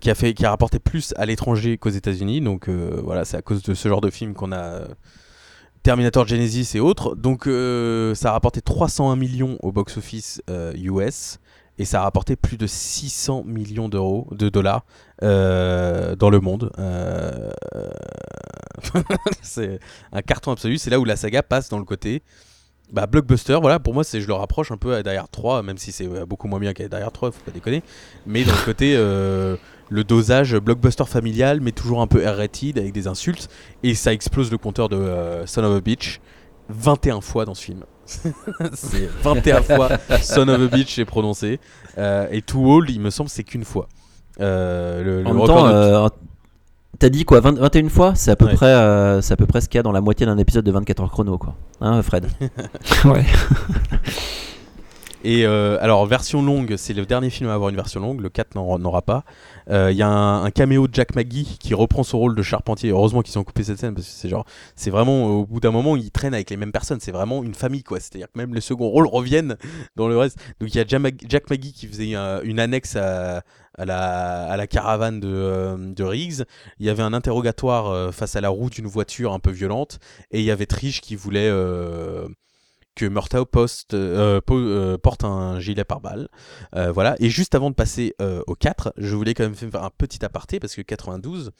qui 0.00 0.10
a 0.10 0.14
fait, 0.14 0.34
qui 0.34 0.44
a 0.44 0.50
rapporté 0.50 0.78
plus 0.78 1.14
à 1.16 1.26
l'étranger 1.26 1.78
qu'aux 1.78 1.90
États-Unis. 1.90 2.40
Donc 2.40 2.68
euh, 2.68 3.00
voilà, 3.02 3.24
c'est 3.24 3.36
à 3.36 3.42
cause 3.42 3.62
de 3.62 3.74
ce 3.74 3.88
genre 3.88 4.00
de 4.00 4.10
film 4.10 4.34
qu'on 4.34 4.52
a 4.52 4.62
euh, 4.62 4.88
Terminator 5.82 6.26
Genesis 6.26 6.76
et 6.76 6.80
autres. 6.80 7.14
Donc 7.14 7.46
euh, 7.46 8.14
ça 8.14 8.30
a 8.30 8.32
rapporté 8.32 8.60
301 8.60 9.16
millions 9.16 9.58
au 9.62 9.72
box-office 9.72 10.42
euh, 10.50 10.72
US 10.76 11.38
et 11.78 11.84
ça 11.84 12.00
a 12.00 12.02
rapporté 12.04 12.36
plus 12.36 12.56
de 12.56 12.66
600 12.66 13.44
millions 13.44 13.88
d'euros, 13.88 14.28
de 14.32 14.48
dollars 14.48 14.84
euh, 15.22 16.16
dans 16.16 16.30
le 16.30 16.40
monde. 16.40 16.70
Euh, 16.78 17.50
c'est 19.42 19.80
un 20.12 20.22
carton 20.22 20.52
absolu. 20.52 20.78
C'est 20.78 20.90
là 20.90 21.00
où 21.00 21.04
la 21.04 21.16
saga 21.16 21.42
passe 21.42 21.68
dans 21.68 21.78
le 21.78 21.84
côté 21.84 22.22
bah, 22.92 23.06
blockbuster, 23.06 23.58
voilà, 23.60 23.80
pour 23.80 23.94
moi, 23.94 24.04
c'est 24.04 24.20
je 24.20 24.26
le 24.28 24.34
rapproche 24.34 24.70
un 24.70 24.76
peu 24.76 24.94
à 24.94 24.98
Hard 24.98 25.30
3, 25.30 25.62
même 25.62 25.78
si 25.78 25.90
c'est 25.90 26.06
euh, 26.06 26.26
beaucoup 26.26 26.48
moins 26.48 26.60
bien 26.60 26.72
qu'à 26.72 26.84
Hard 26.92 27.12
3, 27.12 27.32
faut 27.32 27.42
pas 27.44 27.50
déconner. 27.50 27.82
Mais 28.26 28.44
dans 28.44 28.52
le 28.52 28.64
côté, 28.64 28.94
euh, 28.96 29.56
le 29.90 30.04
dosage 30.04 30.56
blockbuster 30.56 31.04
familial, 31.06 31.60
mais 31.60 31.72
toujours 31.72 32.00
un 32.00 32.06
peu 32.06 32.26
R-rated 32.26 32.78
avec 32.78 32.92
des 32.92 33.06
insultes, 33.06 33.48
et 33.82 33.94
ça 33.94 34.12
explose 34.12 34.50
le 34.50 34.58
compteur 34.58 34.88
de 34.88 34.96
euh, 34.96 35.46
Son 35.46 35.62
of 35.64 35.76
a 35.76 35.80
Bitch 35.80 36.20
21 36.70 37.20
fois 37.20 37.44
dans 37.44 37.54
ce 37.54 37.62
film. 37.64 37.84
c'est 38.74 39.08
21 39.22 39.62
fois 39.62 39.88
Son 40.22 40.48
of 40.48 40.60
a 40.60 40.66
Bitch 40.76 40.98
est 40.98 41.04
prononcé, 41.04 41.60
Euh, 41.98 42.26
et 42.32 42.42
Too 42.42 42.66
Old, 42.70 42.90
il 42.90 43.00
me 43.00 43.10
semble, 43.10 43.28
c'est 43.30 43.44
qu'une 43.44 43.64
fois. 43.64 43.88
Euh, 44.40 45.02
le, 45.04 45.22
le 45.22 45.28
En 45.28 45.32
même 45.34 45.40
record 45.42 45.56
temps, 45.58 45.68
de- 45.68 45.72
euh, 45.72 46.08
t'as 46.98 47.08
dit 47.08 47.24
quoi, 47.24 47.40
20 47.40 47.58
21 47.58 47.88
fois? 47.88 48.14
C'est 48.16 48.30
à 48.32 48.36
peu 48.36 48.46
Ouais. 48.46 48.54
près, 48.54 48.66
euh, 48.66 49.20
c'est 49.20 49.32
à 49.32 49.36
peu 49.36 49.46
près 49.46 49.60
ce 49.60 49.68
qu'il 49.68 49.78
y 49.78 49.80
a 49.80 49.82
dans 49.84 49.92
la 49.92 50.00
moitié 50.00 50.26
d'un 50.26 50.38
épisode 50.38 50.64
de 50.64 50.72
24 50.72 51.02
heures 51.02 51.10
chrono, 51.12 51.38
quoi. 51.38 51.54
Hein, 51.80 52.02
Fred? 52.02 52.26
Ouais. 53.04 53.24
Et 55.26 55.46
euh, 55.46 55.78
alors, 55.80 56.04
version 56.04 56.42
longue, 56.42 56.74
c'est 56.76 56.92
le 56.92 57.06
dernier 57.06 57.30
film 57.30 57.48
à 57.48 57.54
avoir 57.54 57.70
une 57.70 57.76
version 57.76 57.98
longue, 58.00 58.20
le 58.20 58.28
4 58.28 58.54
n'en- 58.56 58.78
n'aura 58.78 59.00
pas. 59.00 59.24
Euh, 59.70 59.90
Il 59.90 59.96
y 59.96 60.02
a 60.02 60.08
un, 60.08 60.44
un 60.44 60.50
caméo 60.50 60.86
de 60.88 60.94
Jack 60.94 61.14
McGee 61.16 61.56
qui 61.58 61.74
reprend 61.74 62.02
son 62.02 62.18
rôle 62.18 62.34
de 62.34 62.42
charpentier. 62.42 62.90
Heureusement 62.90 63.22
qu'ils 63.22 63.38
ont 63.38 63.44
coupé 63.44 63.64
cette 63.64 63.78
scène 63.78 63.94
parce 63.94 64.06
que 64.06 64.12
c'est 64.12 64.28
genre, 64.28 64.44
c'est 64.76 64.90
vraiment, 64.90 65.26
au 65.26 65.46
bout 65.46 65.60
d'un 65.60 65.70
moment, 65.70 65.96
ils 65.96 66.10
traînent 66.10 66.34
avec 66.34 66.50
les 66.50 66.56
mêmes 66.56 66.72
personnes. 66.72 67.00
C'est 67.00 67.12
vraiment 67.12 67.42
une 67.42 67.54
famille, 67.54 67.82
quoi. 67.82 68.00
C'est-à-dire 68.00 68.28
que 68.32 68.38
même 68.38 68.54
les 68.54 68.60
seconds 68.60 68.88
rôles 68.88 69.06
reviennent 69.06 69.56
dans 69.96 70.08
le 70.08 70.18
reste. 70.18 70.38
Donc 70.60 70.74
il 70.74 70.76
y 70.76 70.80
a 70.80 70.84
Jack 70.86 71.50
McGee 71.50 71.72
qui 71.72 71.86
faisait 71.86 72.14
euh, 72.14 72.40
une 72.44 72.60
annexe 72.60 72.96
à, 72.96 73.42
à 73.78 73.84
la, 73.84 74.44
à 74.44 74.56
la 74.56 74.66
caravane 74.66 75.20
de, 75.20 75.28
euh, 75.28 75.76
de 75.94 76.04
Riggs. 76.04 76.44
Il 76.78 76.86
y 76.86 76.90
avait 76.90 77.02
un 77.02 77.12
interrogatoire 77.12 77.88
euh, 77.88 78.12
face 78.12 78.36
à 78.36 78.40
la 78.40 78.50
roue 78.50 78.70
d'une 78.70 78.86
voiture 78.86 79.32
un 79.32 79.38
peu 79.38 79.50
violente. 79.50 79.98
Et 80.30 80.40
il 80.40 80.44
y 80.44 80.50
avait 80.50 80.66
Trish 80.66 81.00
qui 81.00 81.16
voulait. 81.16 81.48
euh, 81.50 82.28
que 82.94 83.06
Murtaugh 83.06 83.46
poste, 83.46 83.94
euh, 83.94 84.40
euh, 84.50 84.98
porte 84.98 85.24
un 85.24 85.58
gilet 85.60 85.84
pare-balles. 85.84 86.28
Euh, 86.74 86.92
voilà. 86.92 87.16
Et 87.18 87.28
juste 87.28 87.54
avant 87.54 87.70
de 87.70 87.74
passer 87.74 88.14
au 88.46 88.54
4, 88.54 88.92
je 88.96 89.14
voulais 89.14 89.34
quand 89.34 89.44
même 89.44 89.54
faire 89.54 89.82
un 89.82 89.90
petit 89.90 90.24
aparté 90.24 90.60
parce 90.60 90.74
que 90.74 90.82
92, 90.82 91.52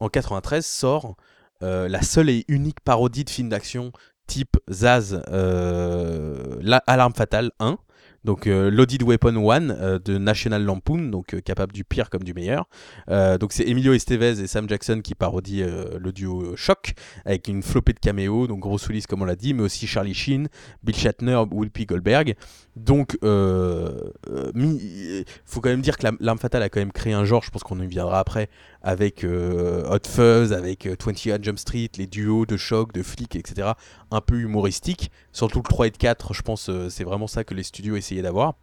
en 0.00 0.08
93, 0.08 0.64
sort 0.64 1.16
la 1.60 2.02
seule 2.02 2.28
et 2.28 2.44
unique 2.48 2.80
parodie 2.80 3.24
de 3.24 3.30
film 3.30 3.48
d'action 3.48 3.92
type 4.26 4.56
Zaz, 4.70 5.22
euh, 5.28 6.56
la 6.60 6.78
Alarme 6.86 7.14
Fatale 7.14 7.50
1. 7.60 7.78
Donc 8.24 8.46
euh, 8.46 8.70
Loaded 8.70 9.02
Weapon 9.02 9.36
1 9.50 9.70
euh, 9.70 9.98
de 9.98 10.16
National 10.18 10.64
Lampoon, 10.64 11.10
donc 11.10 11.34
euh, 11.34 11.40
capable 11.40 11.72
du 11.72 11.84
pire 11.84 12.08
comme 12.10 12.22
du 12.24 12.32
meilleur. 12.34 12.68
Euh, 13.10 13.36
donc 13.38 13.52
c'est 13.52 13.68
Emilio 13.68 13.92
Estevez 13.92 14.40
et 14.40 14.46
Sam 14.46 14.68
Jackson 14.68 15.00
qui 15.04 15.14
parodient 15.14 15.66
euh, 15.66 15.98
le 15.98 16.12
duo 16.12 16.56
Choc 16.56 16.94
avec 17.24 17.48
une 17.48 17.62
flopée 17.62 17.92
de 17.92 17.98
caméos, 18.00 18.46
donc 18.46 18.60
Bruce 18.60 18.86
Willis 18.88 19.02
comme 19.08 19.22
on 19.22 19.26
l'a 19.26 19.36
dit, 19.36 19.52
mais 19.54 19.62
aussi 19.62 19.86
Charlie 19.86 20.14
Sheen, 20.14 20.48
Bill 20.82 20.96
Shatner, 20.96 21.42
Whoopi 21.50 21.86
Goldberg. 21.86 22.34
Donc, 22.76 23.16
euh, 23.22 23.90
euh, 24.28 24.50
euh, 24.56 25.22
faut 25.44 25.60
quand 25.60 25.68
même 25.68 25.80
dire 25.80 25.96
que 25.96 26.02
la- 26.04 26.12
l'arme 26.18 26.38
fatale 26.38 26.62
a 26.62 26.68
quand 26.68 26.80
même 26.80 26.90
créé 26.90 27.12
un 27.12 27.24
genre, 27.24 27.42
je 27.44 27.50
pense 27.50 27.62
qu'on 27.62 27.78
y 27.80 27.86
viendra 27.86 28.18
après, 28.18 28.48
avec 28.84 29.24
euh, 29.24 29.82
Hot 29.90 30.06
Fuzz, 30.06 30.52
avec 30.52 30.86
euh, 30.86 30.94
21 31.04 31.42
Jump 31.42 31.58
Street, 31.58 31.88
les 31.96 32.06
duos 32.06 32.44
de 32.44 32.56
choc, 32.56 32.92
de 32.92 33.02
flics, 33.02 33.34
etc. 33.34 33.72
Un 34.10 34.20
peu 34.20 34.36
humoristiques. 34.36 35.10
Surtout 35.32 35.58
le 35.58 35.64
3 35.64 35.86
et 35.86 35.90
le 35.90 35.96
4, 35.96 36.34
je 36.34 36.42
pense, 36.42 36.68
euh, 36.68 36.90
c'est 36.90 37.04
vraiment 37.04 37.26
ça 37.26 37.44
que 37.44 37.54
les 37.54 37.62
studios 37.62 37.96
essayaient 37.96 38.22
d'avoir. 38.22 38.54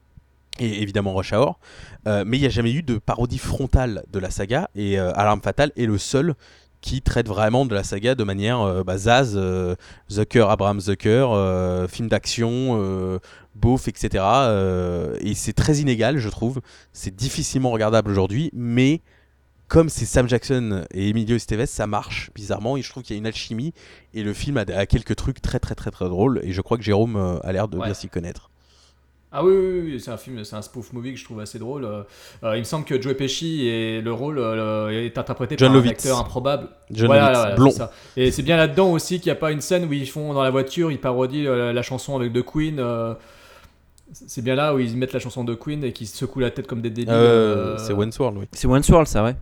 Et 0.59 0.83
évidemment 0.83 1.13
Rush 1.15 1.33
Hour. 1.33 1.59
Euh, 2.07 2.23
mais 2.25 2.37
il 2.37 2.41
n'y 2.41 2.45
a 2.45 2.51
jamais 2.51 2.71
eu 2.71 2.83
de 2.83 2.99
parodie 2.99 3.39
frontale 3.39 4.03
de 4.11 4.19
la 4.19 4.29
saga, 4.29 4.69
et 4.75 4.99
euh, 4.99 5.11
Alarme 5.15 5.41
Fatale 5.41 5.71
est 5.75 5.87
le 5.87 5.97
seul 5.97 6.35
qui 6.81 7.01
traite 7.01 7.27
vraiment 7.27 7.65
de 7.65 7.73
la 7.73 7.83
saga 7.83 8.15
de 8.15 8.23
manière 8.23 8.61
euh, 8.61 8.83
bah, 8.83 8.97
Zaz, 8.97 9.33
euh, 9.35 9.75
Zucker, 10.11 10.49
Abraham 10.49 10.79
Zucker, 10.79 11.27
euh, 11.31 11.87
film 11.87 12.09
d'action, 12.09 12.79
euh, 12.79 13.19
beauf, 13.55 13.87
etc. 13.87 14.23
euh, 14.23 15.15
et 15.21 15.33
c'est 15.35 15.53
très 15.53 15.77
inégal, 15.77 16.17
je 16.17 16.29
trouve. 16.29 16.61
C'est 16.91 17.15
difficilement 17.15 17.71
regardable 17.71 18.11
aujourd'hui, 18.11 18.49
mais 18.53 19.01
comme 19.71 19.87
c'est 19.87 20.05
Sam 20.05 20.27
Jackson 20.27 20.83
et 20.93 21.07
Emilio 21.09 21.37
Estevez, 21.37 21.65
ça 21.65 21.87
marche 21.87 22.29
bizarrement. 22.35 22.75
Et 22.75 22.81
je 22.81 22.89
trouve 22.89 23.03
qu'il 23.03 23.15
y 23.15 23.17
a 23.17 23.21
une 23.21 23.25
alchimie. 23.25 23.73
Et 24.13 24.21
le 24.21 24.33
film 24.33 24.57
a, 24.57 24.65
a 24.75 24.85
quelques 24.85 25.15
trucs 25.15 25.41
très 25.41 25.59
très 25.59 25.75
très 25.75 25.91
très 25.91 26.09
drôles. 26.09 26.41
Et 26.43 26.51
je 26.51 26.59
crois 26.61 26.77
que 26.77 26.83
Jérôme 26.83 27.15
euh, 27.15 27.39
a 27.41 27.53
l'air 27.53 27.69
de 27.69 27.77
Ouais. 27.77 27.85
bien 27.85 27.93
s'y 27.93 28.09
connaître. 28.09 28.49
Ah 29.31 29.45
oui, 29.45 29.53
oui, 29.55 29.81
oui, 29.93 29.99
c'est 30.01 30.11
un 30.11 30.17
film, 30.17 30.43
c'est 30.43 30.57
un 30.57 30.61
spoof 30.61 30.91
movie 30.91 31.13
que 31.13 31.17
je 31.17 31.23
trouve 31.23 31.39
assez 31.39 31.57
drôle. 31.57 31.85
Euh, 31.85 32.03
euh, 32.43 32.57
il 32.57 32.59
me 32.59 32.63
semble 32.65 32.83
que 32.83 33.01
Joe 33.01 33.15
Pesci 33.15 33.65
et 33.65 34.01
le 34.01 34.11
rôle 34.11 34.39
euh, 34.39 34.89
est 35.05 35.17
interprété 35.17 35.55
John 35.57 35.69
par 35.69 35.75
Lovitz. 35.75 35.89
un 35.91 35.93
acteur 35.93 36.19
improbable. 36.19 36.67
John 36.91 37.07
Voilà, 37.07 37.27
Lovitz, 37.27 37.39
voilà, 37.39 37.55
blond. 37.55 37.71
ça. 37.71 37.91
Et 38.17 38.29
c'est 38.31 38.43
bien 38.43 38.57
là-dedans 38.57 38.91
aussi 38.91 39.21
qu'il 39.21 39.31
n'y 39.31 39.37
a 39.37 39.39
pas 39.39 39.53
une 39.53 39.61
scène 39.61 39.85
où 39.85 39.93
ils 39.93 40.09
font 40.09 40.33
dans 40.33 40.43
la 40.43 40.49
voiture, 40.51 40.91
ils 40.91 40.99
parodient 40.99 41.49
la 41.71 41.81
chanson 41.81 42.17
avec 42.17 42.33
The 42.33 42.43
Queen. 42.43 42.77
euh, 42.79 43.13
c'est 44.11 44.41
bien 44.41 44.55
là 44.55 44.75
où 44.75 44.79
ils 44.79 44.97
mettent 44.97 45.13
la 45.13 45.19
chanson 45.21 45.45
de 45.45 45.53
Queen 45.55 45.81
et 45.85 45.93
qu'ils 45.93 46.07
se 46.07 46.17
secouent 46.17 46.41
la 46.41 46.51
tête 46.51 46.67
comme 46.67 46.81
des 46.81 46.89
débiles. 46.89 47.13
Euh, 47.13 47.75
euh, 47.75 47.77
C'est 47.77 47.93
World, 47.93 48.37
oui. 48.37 48.45
C'est 48.51 48.67
One 48.67 48.83
Swirl, 48.83 49.07
ça, 49.07 49.23
ouais. 49.23 49.35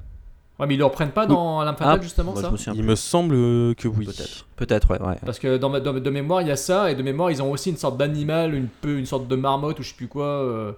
Ouais, 0.59 0.67
mais 0.67 0.75
ils 0.75 0.77
le 0.77 0.85
reprennent 0.85 1.11
pas 1.11 1.25
dans 1.25 1.59
Fatale 1.61 1.99
Ah, 1.99 2.03
justement 2.03 2.33
moi, 2.33 2.41
ça 2.41 2.47
je 2.49 2.51
me 2.51 2.57
souviens 2.57 2.73
Il 2.73 2.79
plus. 2.81 2.89
me 2.89 2.95
semble 2.95 3.33
que 3.75 3.87
oui. 3.87 4.05
Peut-être. 4.05 4.45
Peut-être, 4.57 4.89
ouais. 4.91 5.01
ouais. 5.01 5.15
Parce 5.25 5.39
que 5.39 5.55
dans, 5.57 5.69
ma- 5.69 5.79
dans- 5.79 5.93
de 5.93 6.09
mémoire, 6.09 6.41
il 6.41 6.49
y 6.49 6.51
a 6.51 6.57
ça, 6.57 6.91
et 6.91 6.95
de 6.95 7.01
mémoire, 7.03 7.31
ils 7.31 7.41
ont 7.41 7.49
aussi 7.51 7.69
une 7.69 7.77
sorte 7.77 7.97
d'animal, 7.97 8.53
une, 8.53 8.67
peu, 8.67 8.97
une 8.97 9.05
sorte 9.05 9.27
de 9.27 9.35
marmotte 9.35 9.79
ou 9.79 9.83
je 9.83 9.89
sais 9.89 9.95
plus 9.95 10.07
quoi. 10.09 10.25
euh. 10.25 10.71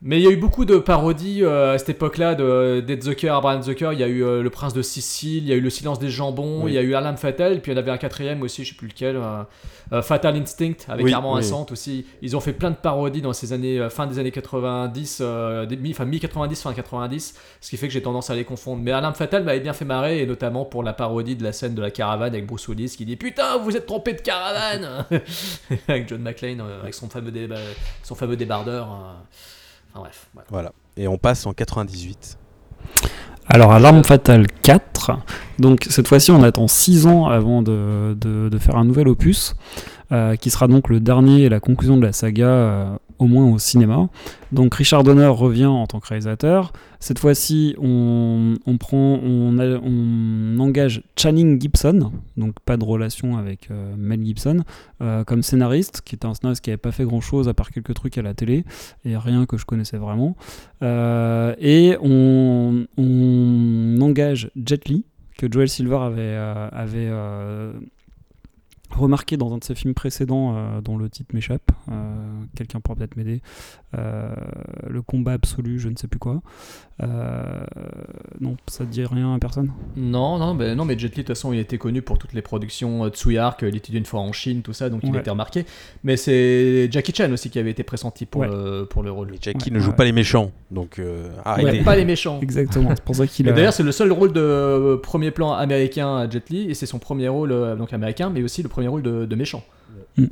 Mais 0.00 0.20
il 0.20 0.24
y 0.24 0.28
a 0.28 0.30
eu 0.30 0.36
beaucoup 0.36 0.64
de 0.64 0.76
parodies 0.78 1.42
euh, 1.42 1.74
à 1.74 1.78
cette 1.78 1.88
époque-là 1.88 2.36
de 2.36 2.80
d'Ed 2.86 3.02
Zucker, 3.02 3.30
Abraham 3.34 3.62
Zucker. 3.62 3.90
Il 3.92 3.98
y 3.98 4.04
a 4.04 4.06
eu 4.06 4.22
euh, 4.22 4.42
Le 4.44 4.50
Prince 4.50 4.72
de 4.72 4.80
Sicile, 4.80 5.42
il 5.42 5.48
y 5.48 5.52
a 5.52 5.56
eu 5.56 5.60
Le 5.60 5.70
Silence 5.70 5.98
des 5.98 6.08
Jambons, 6.08 6.62
Oui. 6.62 6.70
il 6.70 6.74
y 6.76 6.78
a 6.78 6.82
eu 6.82 6.94
Alarme 6.94 7.16
Fatale, 7.16 7.54
et 7.54 7.58
puis 7.58 7.72
il 7.72 7.74
y 7.74 7.76
en 7.76 7.80
avait 7.80 7.90
un 7.90 7.96
quatrième 7.98 8.42
aussi, 8.42 8.62
je 8.64 8.70
sais 8.70 8.76
plus 8.76 8.86
lequel. 8.86 9.16
euh, 9.16 10.02
Fatal 10.02 10.36
Instinct 10.36 10.74
avec 10.88 11.04
Oui, 11.04 11.12
Armand 11.12 11.32
oui. 11.34 11.40
Assant 11.40 11.66
aussi. 11.72 12.06
Ils 12.22 12.36
ont 12.36 12.40
fait 12.40 12.52
plein 12.52 12.70
de 12.70 12.76
parodies 12.76 13.22
dans 13.22 13.32
ces 13.32 13.52
années, 13.52 13.88
fin 13.90 14.06
des 14.06 14.20
années 14.20 14.30
90, 14.30 15.18
euh, 15.20 15.66
des- 15.66 15.76
mi- 15.76 15.90
enfin 15.90 16.04
mi-90, 16.04 16.62
fin 16.62 16.74
90, 16.74 17.34
ce 17.60 17.68
qui 17.70 17.76
fait 17.76 17.88
que 17.88 17.92
j'ai 17.92 18.02
tendance 18.02 18.30
à 18.30 18.36
les 18.36 18.44
confondre. 18.44 18.80
Mais 18.82 18.92
Alarme 18.92 19.14
Fatale 19.16 19.42
m'avait 19.42 19.58
bien 19.60 19.72
fait 19.72 19.84
marrer, 19.86 20.20
et 20.22 20.26
notamment 20.26 20.64
pour 20.64 20.84
la 20.84 20.92
parodie 20.92 21.34
de 21.34 21.42
la 21.42 21.52
scène 21.52 21.74
de 21.74 21.82
la 21.82 21.90
caravane 21.90 22.34
avec 22.34 22.46
Bruce 22.46 22.68
Willis 22.68 22.94
qui 22.96 23.04
dit 23.04 23.16
Putain, 23.16 23.56
vous 23.58 23.76
êtes 23.76 23.86
trompé 23.86 24.12
de 24.12 24.20
caravane 24.20 25.06
Avec 25.88 26.08
John 26.08 26.22
McClane, 26.22 26.62
avec 26.82 26.94
son 26.94 27.08
fameux, 27.08 27.32
déba- 27.32 27.56
son 28.04 28.14
fameux 28.14 28.36
débardeur. 28.36 29.16
Enfin 29.92 30.00
bref. 30.00 30.28
voilà. 30.34 30.46
Voilà. 30.50 30.72
Et 30.96 31.08
on 31.08 31.18
passe 31.18 31.46
en 31.46 31.52
98. 31.52 32.38
Alors, 33.50 33.72
à 33.72 33.78
l'arme 33.78 34.04
fatale 34.04 34.46
4, 34.62 35.12
donc 35.58 35.86
cette 35.88 36.06
fois-ci 36.06 36.30
on 36.30 36.42
attend 36.42 36.68
6 36.68 37.06
ans 37.06 37.26
avant 37.28 37.62
de, 37.62 38.14
de- 38.20 38.48
de 38.50 38.58
faire 38.58 38.76
un 38.76 38.84
nouvel 38.84 39.08
opus, 39.08 39.54
euh, 40.10 40.36
qui 40.36 40.48
sera 40.48 40.68
donc 40.68 40.88
le 40.88 41.00
dernier 41.00 41.42
et 41.42 41.48
la 41.50 41.60
conclusion 41.60 41.98
de 41.98 42.02
la 42.02 42.14
saga, 42.14 42.46
euh, 42.46 42.96
au 43.18 43.26
moins 43.26 43.44
au 43.44 43.58
cinéma. 43.58 44.08
Donc 44.52 44.74
Richard 44.74 45.04
Donner 45.04 45.26
revient 45.26 45.66
en 45.66 45.86
tant 45.86 46.00
que 46.00 46.06
réalisateur. 46.06 46.72
Cette 46.98 47.18
fois-ci 47.18 47.76
on, 47.78 48.54
engage 50.58 51.02
Channing 51.14 51.60
Gibson, 51.60 52.10
donc 52.38 52.54
pas 52.64 52.78
de 52.78 52.84
relation 52.84 53.36
avec 53.36 53.70
euh, 53.70 53.94
Mel 53.98 54.24
Gibson, 54.24 54.64
comme 55.26 55.42
scénariste, 55.42 56.00
qui 56.00 56.14
était 56.14 56.26
un 56.26 56.32
scénariste 56.32 56.64
qui 56.64 56.70
n'avait 56.70 56.78
pas 56.78 56.92
fait 56.92 57.04
grand-chose 57.04 57.46
à 57.46 57.54
part 57.54 57.70
quelques 57.70 57.92
trucs 57.92 58.16
à 58.16 58.22
la 58.22 58.32
télé, 58.32 58.64
et 59.04 59.16
rien 59.16 59.44
que 59.44 59.58
je 59.58 59.66
connaissais 59.66 59.98
vraiment. 59.98 60.36
Et 60.82 61.96
on, 62.00 62.86
engage 64.00 64.50
Jet 64.64 64.88
Li, 64.88 65.04
que 65.36 65.46
Joel 65.50 65.68
Silver 65.68 65.98
avait, 65.98 67.10
remarqué 68.90 69.36
dans 69.36 69.52
un 69.52 69.58
de 69.58 69.64
ses 69.64 69.74
films 69.74 69.94
précédents, 69.94 70.54
euh, 70.56 70.80
dont 70.80 70.96
le 70.96 71.08
titre 71.08 71.34
m'échappe. 71.34 71.70
Euh, 71.90 72.44
Quelqu'un 72.56 72.80
pourra 72.80 72.96
peut-être 72.96 73.16
m'aider. 73.16 73.42
Euh, 73.96 74.34
le 74.86 75.02
combat 75.02 75.32
absolu, 75.32 75.78
je 75.78 75.88
ne 75.88 75.96
sais 75.96 76.08
plus 76.08 76.18
quoi. 76.18 76.42
Euh, 77.00 77.44
non, 78.40 78.56
ça 78.66 78.82
ne 78.84 78.88
dit 78.90 79.04
rien 79.04 79.32
à 79.34 79.38
personne 79.38 79.70
Non, 79.96 80.36
non, 80.38 80.54
mais, 80.54 80.74
non, 80.74 80.84
mais 80.84 80.98
Jet 80.98 81.06
Li, 81.08 81.10
de 81.10 81.16
toute 81.18 81.28
façon, 81.28 81.52
il 81.52 81.60
était 81.60 81.78
connu 81.78 82.02
pour 82.02 82.18
toutes 82.18 82.32
les 82.32 82.42
productions 82.42 83.04
euh, 83.04 83.08
Tsuyark, 83.10 83.62
il 83.62 83.76
était 83.76 83.92
une 83.92 84.04
fois 84.04 84.18
en 84.20 84.32
Chine, 84.32 84.62
tout 84.62 84.72
ça, 84.72 84.90
donc 84.90 85.00
il 85.04 85.12
Ouais. 85.12 85.20
était 85.20 85.30
remarqué. 85.30 85.64
Mais 86.02 86.16
c'est 86.16 86.88
Jackie 86.90 87.14
Chan 87.14 87.30
aussi 87.32 87.50
qui 87.50 87.58
avait 87.60 87.70
été 87.70 87.84
pressenti 87.84 88.26
pour, 88.26 88.40
Ouais. 88.40 88.48
le, 88.48 88.84
pour 88.84 89.02
le 89.04 89.12
rôle. 89.12 89.28
Mais 89.30 89.38
Jackie 89.40 89.70
Ouais, 89.70 89.76
ne 89.76 89.80
joue 89.80 89.90
ouais. 89.90 89.96
pas 89.96 90.04
les 90.04 90.12
méchants, 90.12 90.50
donc 90.72 90.98
euh, 90.98 91.28
Ouais, 91.28 91.34
arrêtez. 91.44 91.82
pas 91.84 91.94
les 91.96 92.04
méchants. 92.04 92.40
Exactement, 92.42 92.90
c'est 92.90 93.04
pour 93.04 93.14
ça 93.14 93.26
qu'il 93.28 93.48
a. 93.48 93.52
d'ailleurs, 93.52 93.72
c'est 93.72 93.82
le 93.84 93.92
seul 93.92 94.10
rôle 94.12 94.32
de 94.32 94.40
euh, 94.40 94.96
premier 94.96 95.30
plan 95.30 95.52
américain 95.52 96.16
à 96.16 96.28
Jet 96.28 96.50
Li, 96.50 96.68
et 96.68 96.74
c'est 96.74 96.86
son 96.86 96.98
premier 96.98 97.28
rôle 97.28 97.52
euh, 97.52 97.76
donc 97.76 97.92
américain, 97.92 98.28
mais 98.28 98.42
aussi 98.42 98.62
le 98.62 98.68
premier 98.68 98.88
rôle 98.88 99.02
de, 99.02 99.24
de 99.24 99.34
méchant. 99.36 99.62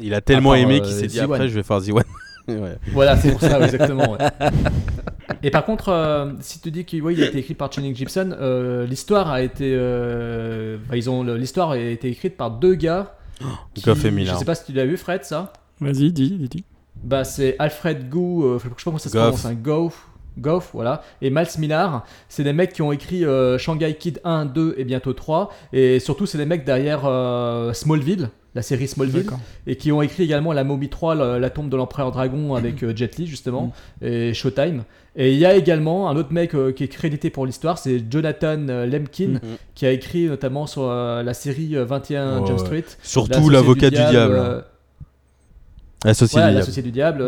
Il 0.00 0.14
a 0.14 0.20
tellement 0.20 0.50
part, 0.50 0.58
aimé 0.58 0.76
euh, 0.80 0.80
qu'il 0.84 0.94
s'est 0.94 1.06
dit 1.06 1.20
après 1.20 1.48
je 1.48 1.54
vais 1.54 1.62
faire 1.62 1.78
Ziwan. 1.78 2.02
Ouais. 2.48 2.76
Voilà, 2.92 3.16
c'est 3.16 3.30
pour 3.32 3.40
ça, 3.40 3.60
exactement. 3.60 4.12
ouais. 4.12 4.18
Et 5.42 5.50
par 5.50 5.64
contre, 5.64 5.88
euh, 5.88 6.32
si 6.40 6.60
tu 6.60 6.70
dis 6.70 6.84
qu'il 6.84 7.02
ouais, 7.02 7.14
il 7.14 7.22
a 7.22 7.26
été 7.26 7.38
écrit 7.38 7.54
par 7.54 7.72
Channing 7.72 7.94
Gibson, 7.94 8.34
euh, 8.40 8.86
l'histoire 8.86 9.30
a 9.30 9.42
été, 9.42 9.72
euh, 9.76 10.76
bah, 10.88 10.96
ils 10.96 11.10
ont 11.10 11.22
le- 11.24 11.36
l'histoire 11.36 11.70
a 11.72 11.78
été 11.78 12.08
écrite 12.08 12.36
par 12.36 12.50
deux 12.50 12.74
gars. 12.74 13.14
qui- 13.74 13.82
Goff 13.82 14.04
et 14.04 14.24
Je 14.24 14.34
sais 14.34 14.44
pas 14.44 14.54
si 14.54 14.64
tu 14.66 14.72
l'as 14.72 14.86
vu, 14.86 14.96
Fred, 14.96 15.24
ça? 15.24 15.52
Vas-y, 15.80 16.10
dis, 16.12 16.30
dis, 16.38 16.48
dis. 16.48 16.64
Bah, 17.02 17.24
c'est 17.24 17.54
Alfred 17.58 18.08
Gou, 18.08 18.44
euh, 18.44 18.58
je 18.58 18.62
sais 18.62 18.68
pas 18.70 18.74
comment 18.84 18.98
ça 18.98 19.08
se 19.10 19.14
Goff. 19.14 19.22
prononce, 19.24 19.44
un 19.44 19.52
Goff, 19.54 20.08
Goff, 20.38 20.70
voilà, 20.72 21.02
et 21.20 21.28
Miles 21.30 21.46
Millard. 21.58 22.06
C'est 22.30 22.44
des 22.44 22.52
mecs 22.54 22.72
qui 22.72 22.80
ont 22.82 22.92
écrit 22.92 23.24
euh, 23.26 23.58
Shanghai 23.58 23.94
Kid 23.98 24.20
1, 24.24 24.46
2 24.46 24.74
et 24.78 24.84
bientôt 24.84 25.12
3. 25.12 25.50
Et 25.74 25.98
surtout, 26.00 26.24
c'est 26.24 26.38
des 26.38 26.46
mecs 26.46 26.64
derrière 26.64 27.02
euh, 27.04 27.72
Smallville, 27.74 28.30
la 28.56 28.62
série 28.62 28.88
Smallville, 28.88 29.26
et 29.68 29.76
qui 29.76 29.92
ont 29.92 30.02
écrit 30.02 30.24
également 30.24 30.52
La 30.52 30.64
Momie 30.64 30.88
3, 30.88 31.14
la, 31.14 31.38
la 31.38 31.50
tombe 31.50 31.68
de 31.68 31.76
l'empereur 31.76 32.10
dragon 32.10 32.54
avec 32.56 32.82
euh, 32.82 32.92
Jet 32.96 33.16
Li, 33.18 33.26
justement, 33.28 33.72
et 34.02 34.34
Showtime. 34.34 34.82
Et 35.14 35.32
il 35.32 35.38
y 35.38 35.46
a 35.46 35.54
également 35.54 36.10
un 36.10 36.16
autre 36.16 36.32
mec 36.32 36.54
euh, 36.54 36.72
qui 36.72 36.82
est 36.84 36.88
crédité 36.88 37.30
pour 37.30 37.46
l'histoire, 37.46 37.78
c'est 37.78 38.02
Jonathan 38.10 38.66
euh, 38.68 38.84
Lemkin, 38.86 39.28
Mhm. 39.34 39.40
qui 39.74 39.86
a 39.86 39.92
écrit 39.92 40.26
notamment 40.26 40.66
sur 40.66 40.82
euh, 40.90 41.22
la 41.22 41.32
série 41.34 41.76
euh, 41.76 41.84
21 41.84 42.40
Ouais, 42.40 42.46
Jump 42.48 42.58
ouais. 42.58 42.64
Street. 42.66 42.84
Surtout 43.02 43.48
l'avocat 43.48 43.90
du 43.90 43.96
diable. 43.96 44.64
Associé 46.04 46.34
voilà, 46.34 46.46
du 46.48 46.52
diable. 46.52 46.58
l'associé 46.60 46.82
du 46.82 46.90
diable, 46.92 47.24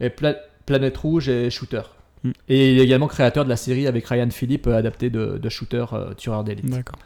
et 0.00 0.10
Pla- 0.10 0.36
Planète 0.66 0.96
Rouge 0.96 1.28
et 1.28 1.50
Shooter. 1.50 1.82
Et 2.48 2.72
il 2.72 2.78
est 2.80 2.84
également 2.84 3.06
créateur 3.06 3.44
de 3.44 3.50
la 3.50 3.56
série 3.56 3.86
avec 3.86 4.06
Ryan 4.06 4.30
Philippe, 4.30 4.66
adapté 4.66 5.10
de, 5.10 5.36
de 5.36 5.48
Shooter, 5.50 5.84
euh, 5.92 6.14
tueur 6.14 6.42
d'élite. 6.42 6.70
D'accord. 6.70 6.98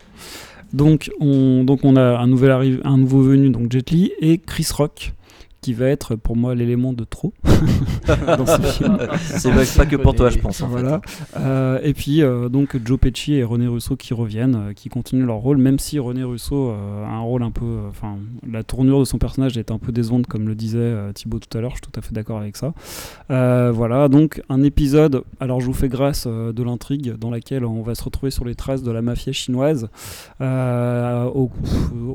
Donc 0.72 1.10
on, 1.20 1.64
donc 1.64 1.84
on 1.84 1.96
a 1.96 2.18
un, 2.18 2.26
nouvel 2.26 2.50
arrive, 2.50 2.80
un 2.84 2.98
nouveau 2.98 3.22
venu, 3.22 3.50
donc 3.50 3.72
Jet 3.72 3.90
Li, 3.90 4.12
et 4.20 4.38
Chris 4.38 4.68
Rock, 4.72 5.14
qui 5.60 5.74
va 5.74 5.86
être 5.86 6.14
pour 6.14 6.36
moi 6.36 6.54
l'élément 6.54 6.92
de 6.92 7.04
trop 7.04 7.32
dans 8.06 8.46
ce 8.46 8.62
film. 8.72 8.98
C'est 9.18 9.50
pas, 9.50 9.84
pas 9.84 9.86
que 9.86 9.96
pour 9.96 10.14
toi, 10.14 10.30
je 10.30 10.38
pense. 10.38 10.60
en 10.60 10.68
fait. 10.68 10.80
Voilà. 10.80 11.00
Euh, 11.36 11.80
et 11.82 11.94
puis 11.94 12.22
euh, 12.22 12.48
donc 12.48 12.76
Joe 12.84 12.98
Pesci 12.98 13.34
et 13.34 13.44
René 13.44 13.66
Russo 13.66 13.96
qui 13.96 14.14
reviennent, 14.14 14.54
euh, 14.54 14.72
qui 14.72 14.88
continuent 14.88 15.26
leur 15.26 15.38
rôle, 15.38 15.58
même 15.58 15.78
si 15.78 15.98
René 15.98 16.22
Russo 16.22 16.70
a 16.70 17.08
un 17.08 17.20
rôle 17.20 17.42
un 17.42 17.50
peu, 17.50 17.80
enfin 17.88 18.16
la 18.48 18.62
tournure 18.62 19.00
de 19.00 19.04
son 19.04 19.18
personnage 19.18 19.58
est 19.58 19.70
un 19.70 19.78
peu 19.78 19.92
décevante, 19.92 20.26
comme 20.26 20.46
le 20.46 20.54
disait 20.54 20.94
Thibaut 21.14 21.38
tout 21.38 21.56
à 21.56 21.60
l'heure. 21.60 21.72
Je 21.72 21.76
suis 21.76 21.90
tout 21.92 21.98
à 21.98 22.02
fait 22.02 22.14
d'accord 22.14 22.38
avec 22.38 22.56
ça. 22.56 22.72
Voilà, 23.28 24.08
donc 24.08 24.42
un 24.48 24.62
épisode. 24.62 25.22
Alors 25.40 25.60
je 25.60 25.66
vous 25.66 25.72
fais 25.72 25.88
grâce 25.88 26.26
de 26.26 26.62
l'intrigue 26.62 27.14
dans 27.18 27.30
laquelle 27.30 27.64
on 27.64 27.82
va 27.82 27.94
se 27.94 28.02
retrouver 28.04 28.30
sur 28.30 28.44
les 28.44 28.54
traces 28.54 28.82
de 28.82 28.90
la 28.90 29.02
mafia 29.02 29.32
chinoise 29.32 29.88
au, 30.40 31.50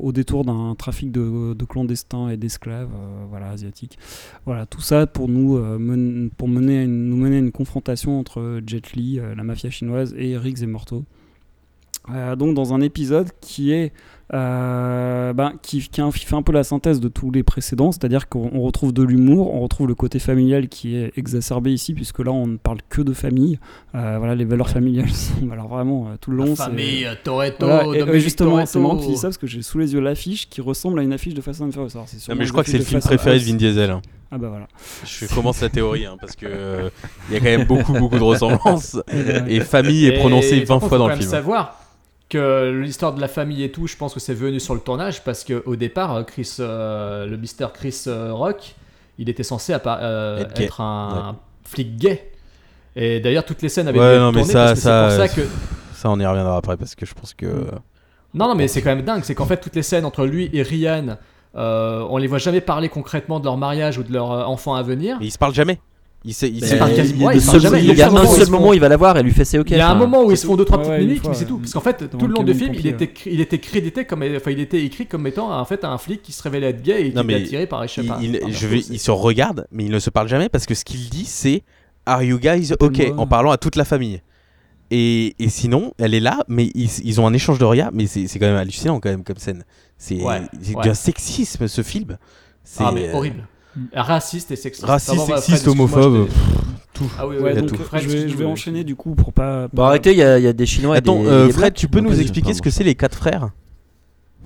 au 0.02 0.12
détour 0.12 0.44
d'un 0.44 0.74
trafic 0.76 1.12
de, 1.12 1.54
de 1.54 1.64
clandestins 1.64 2.28
et 2.28 2.36
d'esclaves, 2.36 2.88
voilà 3.34 3.50
asiatiques. 3.50 3.98
Voilà, 4.46 4.64
tout 4.66 4.80
ça 4.80 5.06
pour 5.06 5.28
nous 5.28 5.56
euh, 5.56 6.28
pour 6.36 6.48
mener 6.48 6.78
à 6.78 6.82
une- 6.84 7.08
nous 7.10 7.16
mener 7.16 7.38
une 7.38 7.52
confrontation 7.52 8.18
entre 8.20 8.60
Jet 8.66 8.92
Li, 8.94 9.18
euh, 9.18 9.34
la 9.34 9.42
mafia 9.42 9.70
chinoise, 9.70 10.14
et 10.16 10.36
Riggs 10.38 10.62
et 10.62 10.66
Morto. 10.66 11.04
Euh, 12.10 12.36
donc 12.36 12.54
dans 12.54 12.74
un 12.74 12.80
épisode 12.80 13.28
qui 13.40 13.72
est 13.72 13.92
euh, 14.32 15.32
ben, 15.34 15.52
qui, 15.62 15.80
fait 15.80 16.34
un 16.34 16.42
peu 16.42 16.52
la 16.52 16.64
synthèse 16.64 17.00
de 17.00 17.08
tous 17.08 17.30
les 17.30 17.42
précédents, 17.42 17.92
c'est-à-dire 17.92 18.28
qu'on 18.28 18.50
on 18.52 18.62
retrouve 18.62 18.92
de 18.92 19.02
l'humour, 19.02 19.54
on 19.54 19.60
retrouve 19.60 19.86
le 19.86 19.94
côté 19.94 20.18
familial 20.18 20.68
qui 20.68 20.96
est 20.96 21.12
exacerbé 21.16 21.72
ici, 21.72 21.92
puisque 21.92 22.20
là 22.20 22.32
on 22.32 22.46
ne 22.46 22.56
parle 22.56 22.78
que 22.88 23.02
de 23.02 23.12
famille. 23.12 23.58
Euh, 23.94 24.16
voilà, 24.18 24.34
les 24.34 24.44
valeurs 24.44 24.70
familiales 24.70 25.10
sont 25.10 25.50
alors 25.50 25.68
vraiment 25.68 26.06
euh, 26.06 26.16
tout 26.20 26.30
le 26.30 26.38
long. 26.38 26.50
La 26.50 26.56
famille, 26.56 27.06
Toretto, 27.22 27.66
voilà, 27.66 28.14
et, 28.14 28.20
justement, 28.20 28.64
c'est 28.64 28.78
marrant 28.78 28.96
que 28.96 29.02
tu 29.02 29.08
dis 29.08 29.16
ça 29.16 29.28
parce 29.28 29.38
que 29.38 29.46
j'ai 29.46 29.62
sous 29.62 29.78
les 29.78 29.92
yeux 29.92 30.00
l'affiche 30.00 30.48
qui 30.48 30.60
ressemble 30.60 31.00
à 31.00 31.02
une 31.02 31.12
affiche 31.12 31.34
de 31.34 31.40
Fast 31.40 31.60
and 31.60 31.72
Furious. 31.72 31.90
Alors, 31.94 32.08
c'est 32.08 32.28
Non, 32.28 32.36
mais 32.36 32.46
je 32.46 32.52
crois 32.52 32.64
que 32.64 32.70
c'est 32.70 32.78
le 32.78 32.84
film 32.84 33.00
préféré 33.00 33.38
de. 33.38 33.44
Vin 33.44 33.54
Diesel. 33.54 33.90
hein. 33.90 34.00
Ah 34.34 34.38
bah 34.38 34.48
voilà. 34.48 34.66
Je 35.04 35.26
commence 35.32 35.60
la 35.60 35.68
théorie 35.68 36.06
hein, 36.06 36.16
parce 36.20 36.34
que 36.34 36.46
euh, 36.48 36.90
il 37.28 37.34
y 37.34 37.36
a 37.36 37.38
quand 37.38 37.56
même 37.56 37.66
beaucoup 37.66 37.92
beaucoup 37.92 38.18
de 38.18 38.24
ressemblances 38.24 38.96
et 39.48 39.60
famille 39.60 40.06
est 40.06 40.18
prononcée 40.18 40.62
par 40.62 40.78
20 40.78 40.80
contre, 40.80 40.88
fois 40.88 40.88
faut 40.88 40.98
dans 40.98 41.04
quand 41.04 41.08
le 41.10 41.14
même 41.14 41.18
film. 41.20 41.30
savoir 41.30 41.80
que 42.38 42.80
l'histoire 42.82 43.12
de 43.14 43.20
la 43.20 43.28
famille 43.28 43.62
et 43.62 43.70
tout, 43.72 43.86
je 43.86 43.96
pense 43.96 44.12
que 44.14 44.20
c'est 44.20 44.34
venu 44.34 44.60
sur 44.60 44.74
le 44.74 44.80
tournage 44.80 45.22
parce 45.24 45.44
qu'au 45.44 45.76
départ, 45.76 46.14
euh, 46.14 46.22
Chris, 46.22 46.56
euh, 46.60 47.26
le 47.26 47.36
Mister 47.36 47.66
Chris 47.72 48.04
euh, 48.06 48.32
Rock, 48.32 48.74
il 49.18 49.28
était 49.28 49.42
censé 49.42 49.74
euh, 49.86 50.44
Être 50.56 50.80
un 50.80 51.36
flic 51.64 51.96
gay. 51.96 52.30
Et 52.96 53.20
d'ailleurs, 53.20 53.44
toutes 53.44 53.62
les 53.62 53.68
scènes 53.68 53.88
avaient 53.88 53.98
Ouais, 53.98 54.10
été 54.14 54.18
non, 54.20 54.32
mais 54.32 54.40
tournées 54.42 54.52
ça- 54.52 54.76
ça, 54.76 55.10
c'est 55.10 55.16
pour 55.16 55.26
ça 55.28 55.34
que 55.34 55.48
Ça 55.94 56.10
on 56.10 56.18
y 56.20 56.26
reviendra 56.26 56.56
après 56.56 56.76
parce 56.76 56.94
que 56.94 57.06
je 57.06 57.14
pense 57.14 57.34
que 57.34 57.46
Non, 58.34 58.48
non, 58.48 58.54
mais 58.54 58.68
c'est 58.68 58.82
quand 58.82 58.94
même 58.94 59.04
dingue. 59.04 59.22
C'est 59.24 59.34
qu'en 59.34 59.46
fait, 59.46 59.58
toutes 59.58 59.76
les 59.76 59.82
scènes 59.82 60.04
entre 60.04 60.26
lui 60.26 60.50
et 60.52 60.62
Ryan, 60.62 61.16
euh, 61.56 62.04
on 62.10 62.16
les 62.18 62.26
voit 62.26 62.38
jamais 62.38 62.60
parler 62.60 62.88
concrètement 62.88 63.38
de 63.40 63.44
leur 63.44 63.56
mariage 63.56 63.98
ou 63.98 64.02
de 64.02 64.12
leur 64.12 64.48
enfant 64.48 64.74
à 64.74 64.82
venir. 64.82 65.16
mais 65.20 65.26
ils 65.26 65.30
se 65.30 65.38
parlent 65.38 65.54
jamais. 65.54 65.78
Ils 66.26 66.32
se, 66.32 66.46
ils 66.46 66.54
Mais 66.54 66.60
se- 66.60 66.66
c'est 66.68 66.78
pas 66.78 66.88
il, 66.90 66.96
quasiment- 66.96 67.20
il 67.20 67.26
ouais, 67.26 67.36
il 67.36 67.40
seul- 67.42 67.60
jamais. 67.60 67.78
il 67.80 67.84
y 67.86 67.90
a 67.90 67.92
Il 67.92 67.98
y 67.98 68.02
a 68.02 68.10
un 68.10 68.26
seul 68.26 68.48
moment 68.48 68.68
où 68.70 68.74
il 68.74 68.80
va 68.80 68.88
la 68.88 68.96
voir 68.96 69.14
et 69.16 69.20
elle 69.20 69.26
lui 69.26 69.32
fait 69.34 69.44
c'est 69.44 69.58
ok. 69.58 69.70
Il 69.70 69.76
y 69.76 69.80
a 69.80 69.86
un 69.88 69.90
enfin, 69.90 69.98
moment 69.98 70.24
où 70.24 70.30
ils 70.30 70.38
se 70.38 70.46
font 70.46 70.56
2-3 70.56 70.58
Ouais, 70.58 70.78
petites 70.78 70.90
ouais, 70.90 71.00
une 71.02 71.06
minutes, 71.08 71.20
fois, 71.22 71.30
mais 71.30 71.36
c'est 71.36 71.42
ouais. 71.44 71.48
tout. 71.50 71.58
Parce 71.58 71.72
qu'en 71.74 71.80
fait, 71.80 72.08
tout 72.10 72.26
le 72.26 72.32
long 72.34 72.42
du 72.42 72.52
camion 72.52 72.58
film, 72.72 72.74
il 72.74 72.76
pompier, 72.94 73.06
était, 73.06 73.30
il 73.30 73.40
était 73.42 73.58
crédité 73.58 74.04
comme. 74.06 74.22
Enfin, 74.36 74.50
il 74.52 74.60
était 74.60 74.82
écrit 74.82 75.06
comme 75.06 75.26
étant 75.26 75.52
en 75.58 75.64
fait 75.66 75.84
un 75.84 75.98
flic 75.98 76.22
qui 76.22 76.32
se 76.32 76.42
révélait 76.42 76.70
être 76.70 76.82
gay 76.82 77.02
et 77.06 77.10
qui 77.10 77.16
Non, 77.16 77.24
mais 77.24 77.34
était 77.34 77.44
attiré 77.44 77.66
par, 77.66 77.86
je 77.86 77.92
sais 77.92 78.00
il, 78.02 78.08
pas, 78.08 78.18
il- 78.22 78.38
par 78.38 78.50
je 78.50 78.66
vais, 78.66 78.78
ils 78.78 78.98
se 78.98 79.10
regardent 79.10 79.66
mais 79.70 79.84
ils 79.84 79.90
ne 79.90 79.98
se 79.98 80.08
parlent 80.08 80.28
jamais 80.28 80.48
parce 80.48 80.64
que 80.64 80.74
ce 80.74 80.84
qu'il 80.84 81.10
dit 81.10 81.26
c'est 81.26 81.62
Are 82.06 82.22
you 82.22 82.38
guys 82.38 82.72
ok 82.80 82.82
Appelle-moi. 83.00 83.22
en 83.22 83.26
parlant 83.26 83.50
à 83.50 83.58
toute 83.58 83.76
la 83.76 83.84
famille. 83.84 84.22
Et, 84.90 85.34
et 85.38 85.48
sinon, 85.48 85.92
elle 85.98 86.14
est 86.14 86.20
là, 86.20 86.38
mais 86.48 86.70
ils, 86.74 86.88
ils 87.04 87.20
ont 87.20 87.26
un 87.26 87.32
échange 87.32 87.58
de 87.58 87.64
regards, 87.64 87.90
mais 87.92 88.06
c'est 88.06 88.26
c'est 88.28 88.38
quand 88.38 88.46
même 88.46 88.56
hallucinant 88.56 89.00
quand 89.00 89.08
même 89.10 89.24
comme 89.24 89.38
scène. 89.38 89.64
C'est 89.98 90.22
Ouais, 90.22 90.42
c'est 90.62 90.74
ouais. 90.76 90.84
d'un 90.84 90.94
sexisme 90.94 91.66
ce 91.68 91.82
film. 91.82 92.16
C'est 92.62 92.84
Ah, 92.84 92.92
mais 92.94 93.08
euh, 93.08 93.14
horrible. 93.14 93.46
Raciste 93.92 94.50
et 94.50 94.56
sexiste. 94.56 94.84
Raciste, 94.86 95.26
sexiste, 95.26 95.68
homophobe, 95.68 96.28
tout. 96.92 97.10
Ah 97.18 97.26
oui, 97.26 97.36
Ouais, 97.38 97.54
donc 97.54 97.72
tout. 97.72 97.82
Fred, 97.82 98.02
je 98.02 98.06
vais, 98.08 98.12
je 98.12 98.16
vais 98.18 98.22
excuse-moi, 98.24 98.52
enchaîner 98.52 98.84
du 98.84 98.94
coup 98.96 99.14
pour 99.14 99.32
pas. 99.32 99.68
Bon, 99.72 99.82
arrêtez, 99.84 100.12
il 100.12 100.18
y, 100.18 100.22
a- 100.22 100.38
il 100.38 100.44
y 100.44 100.48
a 100.48 100.52
des 100.52 100.66
Chinois 100.66 100.94
et 100.94 100.98
Attends, 100.98 101.22
des- 101.22 101.28
euh, 101.28 101.46
des 101.46 101.52
Fred, 101.52 101.74
tu 101.74 101.88
peux 101.88 102.00
nous 102.00 102.20
expliquer 102.20 102.54
ce 102.54 102.62
que 102.62 102.70
c'est 102.70 102.84
les 102.84 102.94
quatre 102.94 103.16
frères 103.16 103.50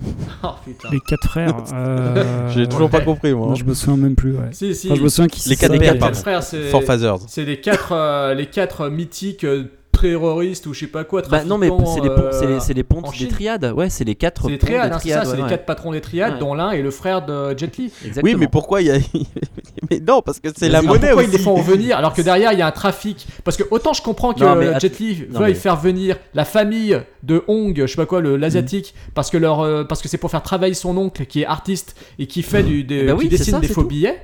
Oh 0.44 0.48
putain. 0.64 0.88
Les 0.92 1.00
quatre 1.00 1.28
frères. 1.28 1.54
euh, 1.74 2.48
J'ai 2.54 2.68
toujours 2.68 2.88
pas 2.88 3.00
compris 3.00 3.34
moi. 3.34 3.48
non, 3.48 3.54
je 3.56 3.64
me 3.64 3.74
souviens 3.74 3.96
même 3.96 4.14
plus. 4.14 4.32
Ouais. 4.32 4.48
Si, 4.52 4.74
si. 4.74 4.86
Enfin, 4.86 4.96
je 4.96 5.02
me 5.02 5.08
souviens 5.08 5.28
qu'ils 5.28 5.50
Les 5.50 5.56
quatre 5.56 5.72
les 5.72 5.98
quatre 5.98 6.16
frères, 6.20 6.42
c'est. 6.42 6.70
Four 6.70 6.84
Fathers. 6.84 7.18
C'est 7.26 7.44
les 7.44 7.60
quatre, 7.60 7.92
euh, 7.92 8.32
les 8.34 8.46
quatre 8.46 8.88
mythiques 8.88 9.44
euh, 9.44 9.64
terroristes 10.00 10.66
ou 10.66 10.74
je 10.74 10.80
sais 10.80 10.86
pas 10.86 11.04
quoi. 11.04 11.22
Bah 11.22 11.44
non, 11.44 11.58
mais 11.58 11.68
c'est 11.68 12.00
les, 12.00 12.08
pon- 12.08 12.22
euh, 12.32 12.58
les, 12.74 12.82
pontes 12.84 13.18
des 13.18 13.28
triades. 13.28 13.72
Ouais, 13.76 13.90
c'est 13.90 14.04
les 14.04 14.14
quatre 14.14 14.42
C'est 14.44 14.48
les 14.50 14.58
pontes 14.58 14.68
triades, 14.68 14.88
des 14.90 14.94
hein, 14.94 14.98
c'est 15.02 15.08
ça, 15.10 15.14
triades. 15.20 15.34
c'est 15.36 15.42
ouais, 15.42 15.48
les 15.48 15.50
quatre 15.56 15.66
patrons 15.66 15.92
des 15.92 16.00
triades, 16.00 16.34
Ouais. 16.34 16.38
dont 16.40 16.54
l'un 16.54 16.70
est 16.72 16.82
le 16.82 16.90
frère 16.90 17.24
de 17.24 17.56
Jet 17.56 17.76
Li. 17.76 17.92
Exactement. 18.04 18.22
Oui, 18.24 18.36
mais 18.38 18.48
pourquoi 18.48 18.80
il 18.82 18.86
y 18.88 18.90
a. 18.90 18.98
mais 19.90 20.00
non, 20.00 20.22
parce 20.22 20.40
que 20.40 20.48
c'est 20.56 20.68
la 20.68 20.82
monnaie 20.82 20.98
pourquoi 21.08 21.14
aussi. 21.22 21.30
ils 21.30 21.32
les 21.32 21.38
font 21.38 21.54
revenir 21.54 21.96
alors 21.96 22.12
que 22.12 22.22
derrière 22.22 22.52
il 22.52 22.58
y 22.58 22.62
a 22.62 22.66
un 22.66 22.70
trafic 22.72 23.26
Parce 23.44 23.56
que 23.56 23.62
autant 23.70 23.92
je 23.92 24.02
comprends 24.02 24.32
que 24.34 24.40
Non, 24.40 24.54
mais 24.56 24.78
Jet 24.80 24.98
Li 24.98 25.24
non, 25.30 25.40
veuille 25.40 25.52
mais- 25.52 25.58
faire 25.58 25.76
venir 25.76 26.16
la 26.34 26.44
famille 26.44 27.00
de 27.22 27.42
Hong, 27.48 27.74
je 27.76 27.86
sais 27.86 27.96
pas 27.96 28.06
quoi, 28.06 28.20
le 28.20 28.36
l'asiatique, 28.36 28.94
Mm. 28.96 29.10
parce 29.14 29.30
que 29.30 29.36
leur, 29.36 29.60
euh, 29.60 29.84
parce 29.84 30.02
que 30.02 30.08
c'est 30.08 30.18
pour 30.18 30.30
faire 30.30 30.42
travailler 30.42 30.74
son 30.74 30.96
oncle 30.96 31.26
qui 31.26 31.42
est 31.42 31.46
artiste 31.46 31.96
et 32.18 32.26
qui 32.26 32.42
fait 32.42 32.62
du, 32.62 32.84
des, 32.84 33.04
Bah 33.04 33.14
oui, 33.16 33.24
qui 33.28 33.32
c'est 33.32 33.38
dessine 33.38 33.54
ça, 33.54 33.60
des 33.60 33.68
faux 33.68 33.84
billets. 33.84 34.20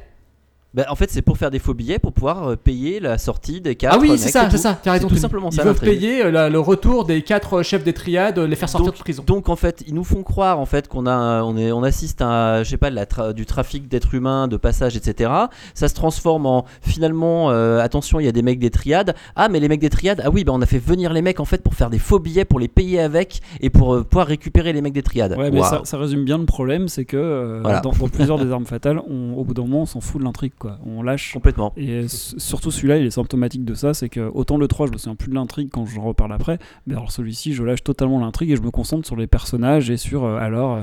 Bah, 0.75 0.85
en 0.89 0.97
fait, 0.97 1.09
c'est 1.11 1.23
pour 1.23 1.39
faire 1.39 1.51
des 1.53 1.61
faux 1.61 1.73
billets 1.73 2.01
pour 2.01 2.13
pouvoir 2.13 2.49
euh, 2.51 2.57
payer 2.57 2.99
la 2.99 3.17
sortie 3.17 3.61
des 3.61 3.77
quatre. 3.77 3.95
ah 3.95 3.99
oui, 4.01 4.19
c'est 4.19 4.31
ça, 4.31 4.47
tout. 4.47 4.51
c'est 4.53 4.59
ça. 4.59 4.77
T'as 4.83 4.93
raison. 4.93 5.07
tout 5.07 5.15
simplement 5.17 5.51
Ils 5.51 5.55
ça. 5.57 5.63
veulent 5.63 5.73
l'intrigue. 5.75 6.01
payer 6.01 6.25
euh, 6.25 6.31
la- 6.33 6.49
le 6.51 6.59
retour 6.59 7.05
des 7.05 7.23
quatre 7.23 7.63
chefs 7.63 7.85
des 7.85 7.93
triades, 7.93 8.39
euh, 8.39 8.47
les 8.49 8.57
faire 8.57 8.69
sortir 8.69 8.87
Donc- 8.87 8.97
de 8.97 9.01
prison. 9.01 9.23
Donc 9.25 9.49
en 9.49 9.55
fait, 9.57 9.85
ils 9.87 9.95
nous 9.95 10.03
font 10.03 10.23
croire 10.25 10.59
en 10.59 10.67
fait 10.67 10.89
qu'on 10.89 11.07
a, 11.07 11.43
on 11.45 11.57
est, 11.57 11.71
on 11.71 11.85
assiste 11.85 12.21
à, 12.23 12.65
je 12.65 12.71
sais 12.71 12.77
pas, 12.77 12.91
de 12.91 12.97
la 12.97 13.05
tra- 13.07 13.33
du 13.33 13.47
trafic 13.47 13.87
d'êtres 13.87 14.15
humains, 14.15 14.49
de 14.49 14.57
passage, 14.57 14.97
etc. 14.97 15.31
Ça 15.75 15.87
se 15.89 15.95
transforme 15.95 16.47
en 16.47 16.65
finalement, 16.83 17.51
euh, 17.51 17.79
attention, 17.81 18.19
il 18.19 18.25
y 18.27 18.29
a 18.29 18.33
des 18.33 18.43
mecs 18.43 18.59
des 18.59 18.71
triades. 18.71 19.15
Ah 19.37 19.49
mais 19.49 19.61
les 19.61 19.69
mecs 19.69 19.81
des 19.81 19.91
triades, 19.91 20.23
ah 20.25 20.31
oui, 20.31 20.43
bah 20.43 20.53
on 20.55 20.61
a 20.63 20.67
fait 20.67 20.79
venir 20.79 21.13
les 21.13 21.23
mecs 21.23 21.39
en 21.39 21.45
fait 21.45 21.63
pour 21.63 21.75
faire 21.75 21.89
des 21.91 21.99
faux 22.01 22.19
billets, 22.19 22.45
pour 22.45 22.59
les 22.59 22.69
payer 22.69 23.01
avec 23.01 23.41
et 23.61 23.71
pour 23.71 23.95
euh, 23.95 24.03
pouvoir 24.03 24.27
récupérer 24.27 24.73
les 24.73 24.83
mecs 24.83 24.93
des 24.93 25.03
triades. 25.03 25.37
Ouais, 25.39 25.53
mais 25.53 25.63
ça, 25.63 25.83
ça 25.85 25.99
résume 25.99 26.25
bien 26.25 26.39
le 26.39 26.47
problème, 26.47 26.89
c'est 26.89 27.05
que 27.05 27.17
euh, 27.17 27.61
Voilà. 27.63 27.79
dans, 27.81 27.93
dans 27.93 28.09
plusieurs 28.09 28.39
des 28.39 28.51
armes 28.51 28.67
fatales, 28.67 29.01
on- 29.09 29.35
au 29.35 29.45
bout 29.45 29.55
d'un 29.55 29.63
moment, 29.63 29.83
on 29.83 29.87
s'en 29.87 30.01
fout 30.01 30.21
de 30.21 30.25
l'intrigue, 30.27 30.53
quoi. 30.65 30.79
On 30.87 31.03
lâche. 31.03 31.33
complètement. 31.33 31.73
Et 31.77 32.07
surtout 32.09 32.71
celui-là, 32.71 32.99
il 32.99 33.07
est 33.07 33.11
symptomatique 33.11 33.65
de 33.65 33.75
ça, 33.75 33.95
c'est 33.95 34.09
que 34.09 34.31
autant 34.33 34.57
le 34.57 34.69
3, 34.69 34.87
je 34.87 34.93
me 34.93 34.99
souviens 34.99 35.17
plus 35.17 35.29
de 35.29 35.35
l'intrigue 35.35 35.69
quand 35.71 35.87
je 35.87 36.01
reparle 36.01 36.33
après, 36.33 36.59
mais 36.87 36.95
alors 36.95 37.13
celui-ci, 37.13 37.53
je 37.53 37.63
lâche 37.63 37.83
totalement 37.83 38.21
l'intrigue 38.21 38.51
et 38.51 38.57
je 38.57 38.63
me 38.63 38.71
concentre 38.71 39.07
sur 39.07 39.17
les 39.17 39.27
personnages 39.27 39.91
et 39.91 39.97
sur 39.97 40.25
euh, 40.25 40.39
alors 40.39 40.77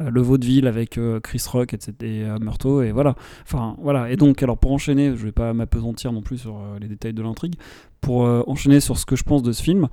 euh, 0.00 0.10
le 0.10 0.20
vaudeville 0.20 0.66
avec 0.66 0.98
euh, 0.98 1.20
Chris 1.20 1.42
Rock 1.50 1.74
etc., 1.74 1.92
et 2.00 2.22
euh, 2.22 2.38
Murtaugh 2.40 2.82
et 2.84 2.92
voilà. 2.92 3.14
Enfin 3.42 3.76
voilà. 3.80 4.10
Et 4.10 4.16
donc 4.16 4.42
alors 4.42 4.58
pour 4.58 4.72
enchaîner, 4.72 5.10
je 5.16 5.24
vais 5.24 5.32
pas 5.32 5.52
m'apesantir 5.52 6.12
non 6.12 6.22
plus 6.22 6.38
sur 6.38 6.56
euh, 6.56 6.78
les 6.80 6.88
détails 6.88 7.14
de 7.14 7.22
l'intrigue. 7.22 7.54
Pour 8.00 8.26
euh, 8.26 8.44
enchaîner 8.46 8.78
sur 8.78 8.96
ce 8.96 9.04
que 9.04 9.16
je 9.16 9.24
pense 9.24 9.42
de 9.42 9.50
ce 9.50 9.60
film, 9.60 9.88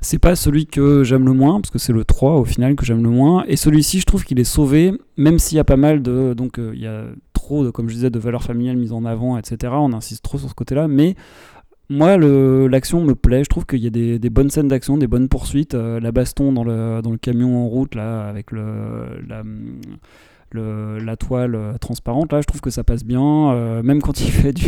c'est 0.00 0.20
pas 0.20 0.36
celui 0.36 0.66
que 0.66 1.02
j'aime 1.02 1.24
le 1.24 1.32
moins 1.32 1.60
parce 1.60 1.70
que 1.70 1.78
c'est 1.78 1.92
le 1.92 2.04
3 2.04 2.34
au 2.34 2.44
final 2.44 2.76
que 2.76 2.84
j'aime 2.84 3.02
le 3.02 3.10
moins 3.10 3.44
et 3.48 3.56
celui-ci 3.56 3.98
je 3.98 4.06
trouve 4.06 4.24
qu'il 4.24 4.38
est 4.38 4.44
sauvé 4.44 4.92
même 5.16 5.40
s'il 5.40 5.56
y 5.56 5.58
a 5.58 5.64
pas 5.64 5.76
mal 5.76 6.00
de 6.00 6.34
donc 6.34 6.60
euh, 6.60 6.70
il 6.74 6.80
y 6.80 6.86
a 6.86 7.06
de 7.64 7.70
comme 7.70 7.88
je 7.88 7.94
disais 7.94 8.10
de 8.10 8.18
valeurs 8.18 8.42
familiales 8.42 8.76
mises 8.76 8.92
en 8.92 9.04
avant 9.04 9.36
etc 9.38 9.72
on 9.76 9.92
insiste 9.92 10.22
trop 10.22 10.38
sur 10.38 10.48
ce 10.48 10.54
côté 10.54 10.74
là 10.74 10.88
mais 10.88 11.14
moi 11.90 12.18
l'action 12.18 13.02
me 13.02 13.14
plaît. 13.14 13.44
Je 13.44 13.48
trouve 13.48 13.64
qu'il 13.66 13.78
y 13.78 13.86
a 13.86 14.18
des, 14.18 14.30
bonnes 14.30 14.50
scènes 14.50 14.68
d'action 14.68 14.98
des 14.98 15.06
bonnes 15.06 15.28
poursuites. 15.28 15.74
Euh, 15.74 16.00
la 16.00 16.12
baston 16.12 16.52
dans 16.52 16.64
le, 16.64 17.00
camion 17.16 17.64
en 17.64 17.66
route 17.66 17.94
là 17.94 18.28
avec 18.28 18.52
la, 18.52 19.42
le- 20.52 20.98
la 20.98 21.16
toile 21.16 21.54
euh, 21.54 21.78
transparente 21.78 22.32
là 22.32 22.40
je 22.40 22.46
trouve 22.46 22.60
que 22.60 22.70
ça 22.70 22.84
passe 22.84 23.04
bien. 23.04 23.52
Euh, 23.52 23.82
même 23.82 24.02
quand 24.02 24.20
il 24.20 24.30
fait 24.30 24.52
du, 24.52 24.66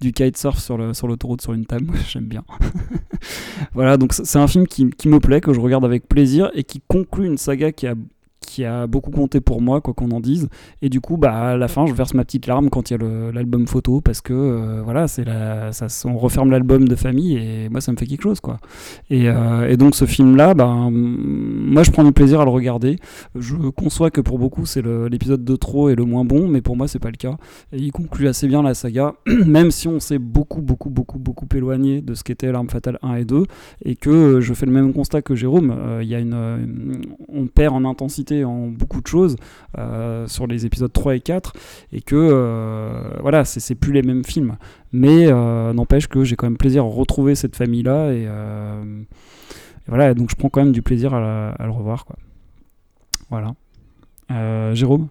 du 0.00 0.12
kitesurf 0.12 0.58
sur 0.58 0.76
le- 0.76 0.94
sur 0.94 1.06
l'autoroute 1.06 1.42
sur 1.42 1.52
une 1.52 1.66
table 1.66 1.92
j'aime 2.08 2.26
bien. 2.26 2.44
Voilà, 3.74 3.96
donc 3.96 4.12
c'est 4.12 4.38
un 4.38 4.48
film 4.48 4.66
qui, 4.66 4.90
qui 4.90 5.08
me 5.08 5.20
plaît, 5.20 5.40
que 5.40 5.52
je 5.52 5.60
regarde 5.60 5.84
avec 5.84 6.08
plaisir 6.08 6.50
et 6.54 6.64
qui 6.64 6.82
conclut 6.88 7.26
une 7.26 7.38
saga 7.38 7.70
qui 7.70 7.86
a, 7.86 7.94
qui 8.46 8.64
a 8.64 8.86
beaucoup 8.86 9.10
compté 9.10 9.40
pour 9.40 9.62
moi, 9.62 9.80
quoi 9.80 9.94
qu'on 9.94 10.10
en 10.10 10.20
dise. 10.20 10.48
Et 10.82 10.88
du 10.88 11.00
coup, 11.00 11.16
bah, 11.16 11.50
à 11.50 11.56
la 11.56 11.68
fin, 11.68 11.86
je 11.86 11.92
verse 11.92 12.14
ma 12.14 12.24
petite 12.24 12.46
larme 12.46 12.70
quand 12.70 12.90
il 12.90 13.00
y 13.00 13.02
a 13.02 13.32
l'album 13.32 13.66
photo 13.66 14.00
parce 14.00 14.20
que 14.20 14.32
euh, 14.32 14.82
voilà, 14.82 15.08
c'est 15.08 15.24
la, 15.24 15.72
ça, 15.72 15.86
on 16.08 16.16
referme 16.16 16.50
l'album 16.50 16.86
de 16.88 16.94
famille 16.94 17.36
et 17.36 17.68
moi, 17.68 17.80
ça 17.80 17.92
me 17.92 17.96
fait 17.96 18.06
quelque 18.06 18.22
chose, 18.22 18.40
quoi. 18.40 18.58
Et, 19.10 19.28
euh, 19.28 19.76
donc, 19.76 19.94
ce 19.94 20.04
film-là, 20.04 20.54
ben, 20.54 20.90
moi, 20.92 21.82
je 21.82 21.90
prends 21.90 22.04
du 22.04 22.12
plaisir 22.12 22.40
à 22.40 22.44
le 22.44 22.50
regarder. 22.50 22.98
Je 23.34 23.56
conçois 23.70 24.10
que 24.10 24.20
pour 24.20 24.38
beaucoup, 24.38 24.66
c'est 24.66 24.82
l'épisode 24.82 25.44
de 25.44 25.56
trop 25.56 25.88
et 25.88 25.94
le 25.94 26.04
moins 26.04 26.24
bon, 26.24 26.48
mais 26.48 26.60
pour 26.60 26.76
moi, 26.76 26.88
c'est 26.88 26.98
pas 26.98 27.10
le 27.10 27.16
cas. 27.16 27.36
Il 27.72 27.90
conclut 27.92 28.28
assez 28.28 28.46
bien 28.46 28.62
la 28.62 28.74
saga, 28.74 29.14
même 29.46 29.70
si 29.70 29.88
on 29.88 30.00
s'est 30.00 30.18
beaucoup, 30.18 30.60
beaucoup, 30.60 30.90
beaucoup, 30.90 31.18
beaucoup 31.18 31.46
éloigné 31.54 32.00
de 32.00 32.14
ce 32.14 32.22
qu'était 32.22 32.52
l'arme 32.52 32.68
fatale 32.68 32.98
1 33.02 33.14
et 33.16 33.24
2, 33.24 33.44
et 33.84 33.96
que 33.96 34.10
euh, 34.10 34.40
je 34.40 34.54
fais 34.54 34.66
le 34.66 34.72
même 34.72 34.92
constat 34.92 35.22
que 35.22 35.34
Jérôme. 35.34 35.74
Il 36.02 36.08
y 36.08 36.14
a 36.14 36.18
une, 36.18 37.02
on 37.28 37.46
perd 37.46 37.74
en 37.74 37.84
intensité 37.84 38.31
en 38.44 38.66
beaucoup 38.68 39.00
de 39.00 39.06
choses 39.06 39.36
euh, 39.78 40.26
sur 40.26 40.46
les 40.46 40.66
épisodes 40.66 40.92
3 40.92 41.16
et 41.16 41.20
4, 41.20 41.52
et 41.92 42.00
que 42.00 42.16
euh, 42.16 43.10
voilà, 43.20 43.44
c'est 43.44 43.74
plus 43.74 43.92
les 43.92 44.02
mêmes 44.02 44.24
films. 44.24 44.56
Mais 44.92 45.26
euh, 45.28 45.72
n'empêche 45.72 46.06
que 46.08 46.24
j'ai 46.24 46.36
quand 46.36 46.46
même 46.46 46.56
plaisir 46.58 46.84
à 46.84 46.86
retrouver 46.88 47.34
cette 47.34 47.56
famille-là, 47.56 48.12
et, 48.12 48.22
et 48.24 49.88
voilà, 49.88 50.14
donc 50.14 50.30
je 50.30 50.36
prends 50.36 50.48
quand 50.48 50.62
même 50.64 50.72
du 50.72 50.82
plaisir 50.82 51.14
à, 51.14 51.20
la- 51.20 51.50
à 51.50 51.64
le 51.66 51.72
revoir. 51.72 52.04
Quoi. 52.04 52.16
Voilà. 53.30 53.54
Jérôme? 54.74 55.08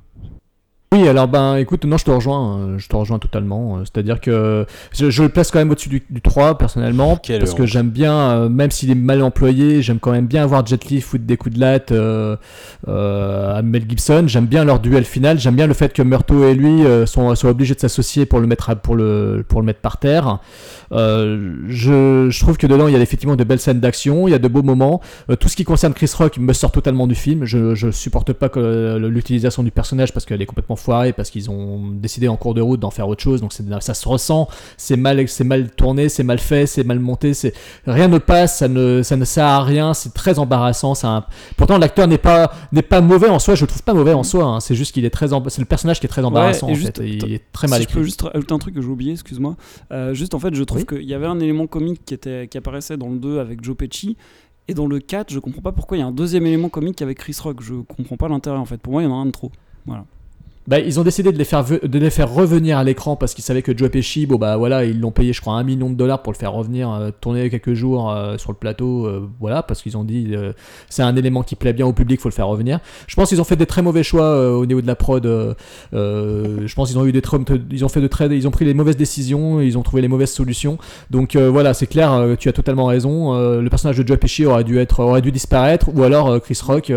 Oui, 0.93 1.07
alors 1.07 1.29
ben 1.29 1.55
écoute, 1.55 1.85
non, 1.85 1.95
je 1.97 2.03
te 2.03 2.11
rejoins, 2.11 2.57
euh, 2.59 2.77
je 2.77 2.89
te 2.89 2.95
rejoins 2.97 3.17
totalement. 3.17 3.77
euh, 3.77 3.83
C'est-à-dire 3.85 4.19
que 4.19 4.65
je, 4.93 5.09
je 5.09 5.23
le 5.23 5.29
place 5.29 5.49
quand 5.49 5.59
même 5.59 5.71
au-dessus 5.71 5.87
du, 5.87 6.03
du 6.09 6.19
3 6.19 6.57
personnellement, 6.57 7.15
Quelle 7.15 7.39
parce 7.39 7.53
que 7.53 7.65
j'aime 7.65 7.89
bien, 7.89 8.13
euh, 8.13 8.49
même 8.49 8.71
s'il 8.71 8.91
est 8.91 8.95
mal 8.95 9.23
employé, 9.23 9.81
j'aime 9.81 9.99
quand 9.99 10.11
même 10.11 10.27
bien 10.27 10.45
voir 10.45 10.65
Jet 10.65 10.83
Li 10.89 10.99
foutre 10.99 11.23
des 11.23 11.37
coups 11.37 11.55
de 11.55 11.61
latte 11.61 11.93
euh, 11.93 12.35
euh, 12.89 13.55
à 13.57 13.61
Mel 13.61 13.85
Gibson. 13.87 14.25
J'aime 14.27 14.47
bien 14.47 14.65
leur 14.65 14.81
duel 14.81 15.05
final. 15.05 15.39
J'aime 15.39 15.55
bien 15.55 15.65
le 15.65 15.73
fait 15.73 15.93
que 15.93 16.01
Murtaugh 16.01 16.43
et 16.43 16.53
lui 16.55 16.81
sont, 17.07 17.33
soient 17.35 17.51
obligés 17.51 17.73
de 17.75 17.79
s'associer 17.79 18.25
pour 18.25 18.41
le 18.41 18.47
mettre 18.47 18.69
à- 18.69 18.75
pour 18.75 18.97
le 18.97 19.45
pour 19.47 19.61
le 19.61 19.65
mettre 19.67 19.79
par 19.79 19.97
terre. 19.97 20.39
Je, 20.91 22.27
je 22.29 22.39
trouve 22.41 22.57
que 22.57 22.67
dedans 22.67 22.89
il 22.89 22.93
y 22.93 22.97
a 22.97 22.99
effectivement 22.99 23.37
de 23.37 23.45
belles 23.45 23.61
scènes 23.61 23.79
d'action, 23.79 24.27
il 24.27 24.31
y 24.31 24.33
a 24.33 24.39
de 24.39 24.47
beaux 24.49 24.61
moments. 24.61 24.99
Tout 25.39 25.47
ce 25.47 25.55
qui 25.55 25.63
concerne 25.63 25.93
Chris 25.93 26.11
Rock 26.17 26.37
me 26.37 26.51
sort 26.51 26.73
totalement 26.73 27.07
du 27.07 27.15
film. 27.15 27.45
Je, 27.45 27.75
je 27.75 27.91
supporte 27.91 28.33
pas 28.33 28.49
l'utilisation 28.97 29.63
du 29.63 29.71
personnage 29.71 30.11
parce 30.11 30.25
qu'elle 30.25 30.41
est 30.41 30.45
complètement 30.45 30.75
foirée, 30.81 31.13
parce 31.13 31.29
qu'ils 31.29 31.49
ont 31.49 31.81
décidé 31.93 32.27
en 32.27 32.35
cours 32.35 32.53
de 32.53 32.61
route 32.61 32.79
d'en 32.79 32.91
faire 32.91 33.07
autre 33.07 33.21
chose. 33.23 33.39
Donc 33.41 33.53
ça 33.53 33.93
se 33.93 34.07
ressent, 34.07 34.47
c'est 34.77 34.97
mal, 34.97 35.27
c'est 35.27 35.43
mal 35.43 35.71
tourné, 35.71 36.09
c'est 36.09 36.23
mal 36.23 36.39
fait, 36.39 36.65
c'est 36.65 36.83
mal 36.83 36.99
monté, 36.99 37.33
c'est 37.33 37.53
rien 37.85 38.07
ne 38.07 38.17
passe, 38.17 38.57
ça 38.57 38.67
ne, 38.67 39.01
ça 39.03 39.15
ne 39.15 39.23
sert 39.25 39.45
à 39.45 39.63
rien, 39.63 39.93
c'est 39.93 40.13
très 40.13 40.39
embarrassant. 40.39 40.93
un- 41.03 41.25
Pourtant 41.57 41.77
l'acteur 41.77 42.07
n'est 42.07 42.17
pas, 42.17 42.51
n'est 42.71 42.81
pas 42.81 43.01
mauvais 43.01 43.29
en 43.29 43.39
soi. 43.39 43.55
Je 43.55 43.61
le 43.63 43.67
trouve 43.67 43.83
pas 43.83 43.93
mauvais 43.93 44.13
en 44.13 44.23
soi. 44.23 44.43
hein. 44.43 44.59
C'est 44.59 44.75
juste 44.75 44.93
qu'il 44.93 45.05
est 45.05 45.09
très, 45.09 45.27
emba- 45.31 45.49
c'est 45.49 45.61
le 45.61 45.65
personnage 45.65 45.99
qui 45.99 46.05
est 46.05 46.09
très 46.09 46.23
embarrassant 46.25 46.69
en 46.69 46.73
juste, 46.73 46.97
fait. 46.97 47.07
Il 47.07 47.33
est 47.33 47.43
très 47.51 47.67
mal 47.67 47.81
si 47.81 47.87
je 47.89 47.93
peux 47.93 48.03
juste 48.03 48.25
ajouter 48.33 48.53
un 48.53 48.59
truc 48.59 48.75
que 48.75 48.81
j'ai 48.81 48.87
oublié, 48.87 49.11
excuse-moi. 49.13 49.55
Euh, 49.91 50.13
juste 50.13 50.33
en 50.33 50.39
fait, 50.39 50.53
je 50.55 50.63
trouve 50.63 50.81
Oui. 50.89 50.97
qu'il 50.99 51.07
y 51.09 51.13
avait 51.13 51.27
un 51.27 51.39
élément 51.39 51.67
comique 51.67 52.03
qui, 52.05 52.13
était, 52.13 52.47
qui 52.49 52.57
apparaissait 52.57 52.97
dans 52.97 53.09
le 53.09 53.17
2 53.17 53.39
avec 53.39 53.63
Joe 53.63 53.75
Pesci. 53.77 54.17
Et 54.67 54.73
dans 54.73 54.85
le 54.87 54.99
4, 54.99 55.33
je 55.33 55.39
comprends 55.39 55.61
pas 55.61 55.71
pourquoi 55.71 55.97
il 55.97 55.99
y 56.01 56.03
a 56.03 56.05
un 56.05 56.11
deuxième 56.11 56.45
élément 56.45 56.69
comique 56.69 57.01
avec 57.01 57.17
Chris 57.17 57.35
Rock. 57.41 57.57
Je 57.61 57.73
comprends 57.73 58.15
pas 58.15 58.29
l'intérêt 58.29 58.57
en 58.57 58.65
fait. 58.65 58.77
Pour 58.77 58.93
moi, 58.93 59.01
il 59.01 59.05
y 59.05 59.11
en 59.11 59.13
a 59.13 59.17
un 59.21 59.25
de 59.25 59.31
trop. 59.31 59.51
Voilà. 59.85 60.05
Bah, 60.67 60.79
ils 60.79 60.99
ont 60.99 61.03
décidé 61.03 61.31
de 61.31 61.37
les 61.37 62.09
faire, 62.09 62.31
revenir 62.31 62.77
à 62.77 62.83
l'écran 62.83 63.15
parce 63.15 63.33
qu'ils 63.33 63.43
savaient 63.43 63.63
que 63.63 63.75
Joe 63.75 63.89
Pesci, 63.89 64.27
bon 64.27 64.35
bah 64.35 64.57
voilà, 64.57 64.85
ils 64.85 64.99
l'ont 64.99 65.11
payé, 65.11 65.33
je 65.33 65.41
crois, 65.41 65.53
un 65.53 65.63
million 65.63 65.89
de 65.89 65.95
dollars 65.95 66.21
pour 66.21 66.31
le 66.31 66.37
faire 66.37 66.53
revenir, 66.53 66.91
euh, 66.91 67.09
tourner 67.19 67.49
quelques 67.49 67.73
jours 67.73 68.11
euh, 68.11 68.37
sur 68.37 68.51
le 68.51 68.57
plateau, 68.57 69.07
euh, 69.07 69.27
voilà, 69.39 69.63
parce 69.63 69.81
qu'ils 69.81 69.97
ont 69.97 70.03
dit 70.03 70.35
c'est 70.89 71.01
un 71.01 71.15
élément 71.15 71.41
qui 71.41 71.55
plaît 71.55 71.73
bien 71.73 71.87
au 71.87 71.93
public, 71.93 72.21
faut 72.21 72.29
le 72.29 72.33
faire 72.33 72.47
revenir. 72.47 72.79
Je 73.07 73.15
pense 73.15 73.29
qu'ils 73.29 73.41
ont 73.41 73.45
fait 73.45 73.55
des 73.55 73.65
très 73.65 73.81
mauvais 73.81 74.03
choix 74.03 74.55
au 74.55 74.65
niveau 74.67 74.81
de 74.81 74.87
la 74.87 74.95
prod. 74.95 75.25
je 75.93 76.75
pense 76.75 76.89
qu'ils 76.89 76.99
ont 76.99 77.05
eu 77.05 77.11
des 77.11 77.21
ils 77.71 77.83
ont 77.83 77.89
fait 77.89 78.01
de 78.01 78.07
très, 78.07 78.27
ils 78.27 78.47
ont 78.47 78.51
pris 78.51 78.65
les 78.65 78.73
mauvaises 78.73 78.97
décisions, 78.97 79.61
ils 79.61 79.77
ont 79.77 79.83
trouvé 79.83 80.01
les 80.01 80.07
mauvaises 80.07 80.31
solutions. 80.31 80.77
Donc 81.09 81.35
voilà, 81.35 81.73
c'est 81.73 81.87
clair, 81.87 82.35
tu 82.37 82.49
as 82.49 82.53
totalement 82.53 82.85
raison. 82.85 83.33
le 83.59 83.69
personnage 83.69 83.97
de 83.97 84.07
Joe 84.07 84.17
Pesci 84.17 84.45
aurait 84.45 84.63
dû 84.63 84.77
être, 84.77 84.99
aurait 84.99 85.21
dû 85.21 85.31
disparaître, 85.31 85.89
ou 85.93 86.03
alors 86.03 86.39
Chris 86.41 86.59
Rock, 86.63 86.93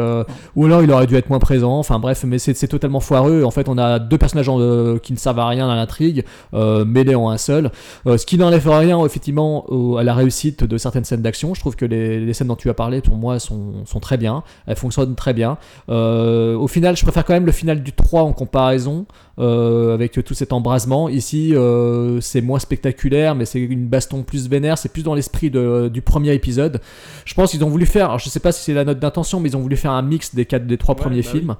ou 0.55 0.65
alors 0.67 0.83
il 0.83 0.91
aurait 0.91 1.07
dû 1.07 1.17
être 1.17 1.31
moins 1.31 1.39
présent. 1.39 1.79
Enfin 1.79 1.99
bref, 1.99 2.25
mais 2.27 2.39
c'est 2.39 2.69
totalement 2.69 3.01
foireux. 3.01 3.43
En 3.45 3.51
fait, 3.55 3.69
on 3.69 3.79
a 3.79 3.99
deux 3.99 4.19
personnages 4.19 4.49
en- 4.49 4.61
euh, 4.61 4.99
qui 4.99 5.13
ne 5.13 5.19
servent 5.19 5.39
à 5.39 5.47
rien 5.49 5.67
dans 5.67 5.75
l'intrigue, 5.75 6.25
euh, 6.53 6.85
mêlés 6.85 7.15
en 7.15 7.31
un 7.31 7.39
seul. 7.39 7.71
Euh, 8.07 8.19
ce 8.19 8.27
qui 8.27 8.37
n'enlève 8.37 8.69
rien, 8.69 9.05
effectivement, 9.05 9.65
au- 9.73 9.97
à 9.97 10.03
la 10.03 10.13
réussite 10.15 10.65
de 10.65 10.77
certaines 10.79 11.05
scènes 11.05 11.23
d'action. 11.23 11.55
Je 11.55 11.61
trouve 11.61 11.77
que 11.77 11.85
les, 11.87 12.21
les 12.21 12.35
scènes 12.35 12.49
dont 12.49 12.57
tu 12.57 12.69
as 12.69 12.75
parlé, 12.75 13.01
pour 13.01 13.17
moi, 13.17 13.39
sont, 13.39 13.87
sont 13.87 14.01
très 14.01 14.17
bien. 14.19 14.43
Elles 14.67 14.77
fonctionnent 14.77 15.15
très 15.15 15.33
bien. 15.33 15.57
Au 15.89 16.67
final, 16.69 16.97
je 16.97 17.03
préfère 17.03 17.25
quand 17.25 17.35
même 17.35 17.47
le 17.47 17.53
final 17.53 17.83
du 17.83 17.93
3 17.93 18.23
en 18.23 18.33
comparaison. 18.33 19.07
euh, 19.41 19.95
avec 19.95 20.13
tout 20.25 20.33
cet 20.35 20.53
embrasement. 20.53 21.09
Ici, 21.09 21.57
euh, 21.57 22.21
c'est 22.21 22.41
moins 22.41 22.61
spectaculaire, 22.61 23.35
mais 23.35 23.47
c'est 23.47 23.59
une 23.59 23.87
baston 23.87 24.23
plus 24.23 24.49
vénère. 24.49 24.79
C'est 24.79 24.93
plus 24.93 25.03
dans 25.03 25.15
l'esprit 25.17 25.51
du 25.51 26.03
premier 26.03 26.33
épisode. 26.35 26.81
Je 27.25 27.35
pense 27.35 27.51
qu'ils 27.51 27.65
ont 27.65 27.69
voulu 27.69 27.85
faire, 27.85 28.07
alors 28.07 28.21
je 28.21 28.29
sais 28.29 28.39
pas 28.39 28.53
si 28.53 28.63
c'est 28.63 28.75
la 28.75 28.85
note 28.85 29.01
d'intention, 29.01 29.41
mais 29.41 29.49
ils 29.49 29.57
ont 29.57 29.61
voulu 29.61 29.75
faire 29.77 29.91
un 29.91 30.03
mix 30.03 30.37
des 30.37 30.45
quatre, 30.45 30.69
des 30.69 30.79
trois 30.79 30.95
premiers 30.95 31.23
bah 31.23 31.29
oui. 31.35 31.41
films. 31.41 31.57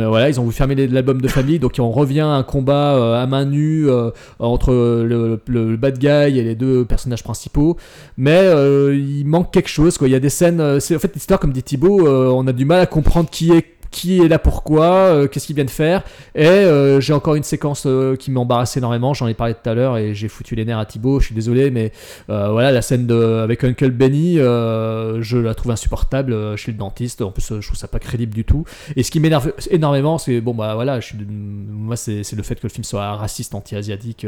Euh, 0.00 0.08
voilà, 0.08 0.28
ils 0.28 0.40
ont 0.40 0.42
voulu 0.42 0.54
fermer 0.56 0.74
l'album 0.88 1.20
de 1.24 1.28
famille, 1.28 1.58
donc 1.58 1.74
on 1.78 1.90
revient 1.90 2.20
à 2.20 2.28
un 2.28 2.42
combat 2.42 2.94
euh, 2.94 3.20
à 3.20 3.26
main 3.26 3.44
nue 3.44 3.88
euh, 3.88 4.10
entre 4.38 4.72
le, 4.72 5.76
bad 5.76 5.98
guy 5.98 6.38
et 6.38 6.42
les 6.42 6.54
deux 6.54 6.84
personnages 6.84 7.24
principaux. 7.24 7.76
Mais 8.16 8.38
euh, 8.38 8.94
il 8.94 9.24
manque 9.24 9.50
quelque 9.50 9.68
chose, 9.68 9.98
quoi. 9.98 10.06
Il 10.06 10.12
y 10.12 10.14
a 10.14 10.20
des 10.20 10.30
scènes, 10.30 10.80
c'est 10.80 10.94
en 10.94 10.98
fait 10.98 11.12
l'histoire, 11.14 11.40
comme 11.40 11.52
dit 11.52 11.62
Thibaut, 11.62 12.06
on 12.08 12.46
a 12.46 12.52
du 12.52 12.64
mal 12.64 12.80
à 12.80 12.86
comprendre 12.86 13.28
qui 13.30 13.50
est 13.52 13.66
qui 13.94 14.20
est 14.20 14.26
là 14.28 14.40
pourquoi, 14.40 14.86
euh, 14.86 15.28
qu'est-ce 15.28 15.46
qu'il 15.46 15.54
vient 15.54 15.64
de 15.64 15.70
faire. 15.70 16.02
Et 16.34 16.46
euh, 16.46 17.00
j'ai 17.00 17.12
encore 17.12 17.36
une 17.36 17.44
séquence 17.44 17.84
euh, 17.86 18.16
qui 18.16 18.32
m'embarrasse 18.32 18.76
énormément, 18.76 19.14
j'en 19.14 19.28
ai 19.28 19.34
parlé 19.34 19.54
tout 19.54 19.70
à 19.70 19.74
l'heure 19.74 19.96
et 19.98 20.14
j'ai 20.14 20.26
foutu 20.26 20.56
les 20.56 20.64
nerfs 20.64 20.80
à 20.80 20.84
Thibaut, 20.84 21.20
je 21.20 21.26
suis 21.26 21.34
désolé, 21.34 21.70
mais 21.70 21.92
euh, 22.28 22.50
voilà, 22.50 22.72
la 22.72 22.82
scène 22.82 23.06
de, 23.06 23.14
avec 23.44 23.62
Uncle 23.62 23.92
Benny, 23.92 24.40
euh, 24.40 25.22
je 25.22 25.38
la 25.38 25.54
trouve 25.54 25.70
insupportable 25.70 26.56
chez 26.56 26.72
le 26.72 26.76
dentiste, 26.78 27.22
en 27.22 27.30
plus 27.30 27.60
je 27.60 27.64
trouve 27.66 27.78
ça 27.78 27.86
pas 27.86 28.00
crédible 28.00 28.34
du 28.34 28.44
tout. 28.44 28.64
Et 28.96 29.04
ce 29.04 29.12
qui 29.12 29.20
m'énerve 29.20 29.52
énormément, 29.70 30.18
c'est 30.18 30.40
bon 30.40 30.54
bah 30.54 30.74
voilà, 30.74 30.98
je 30.98 31.06
suis, 31.06 31.16
moi 31.28 31.94
c'est 31.96 32.22
le 32.32 32.42
fait 32.42 32.56
que 32.56 32.64
le 32.64 32.68
film 32.70 32.82
soit 32.82 33.14
raciste, 33.14 33.54
anti-asiatique, 33.54 34.26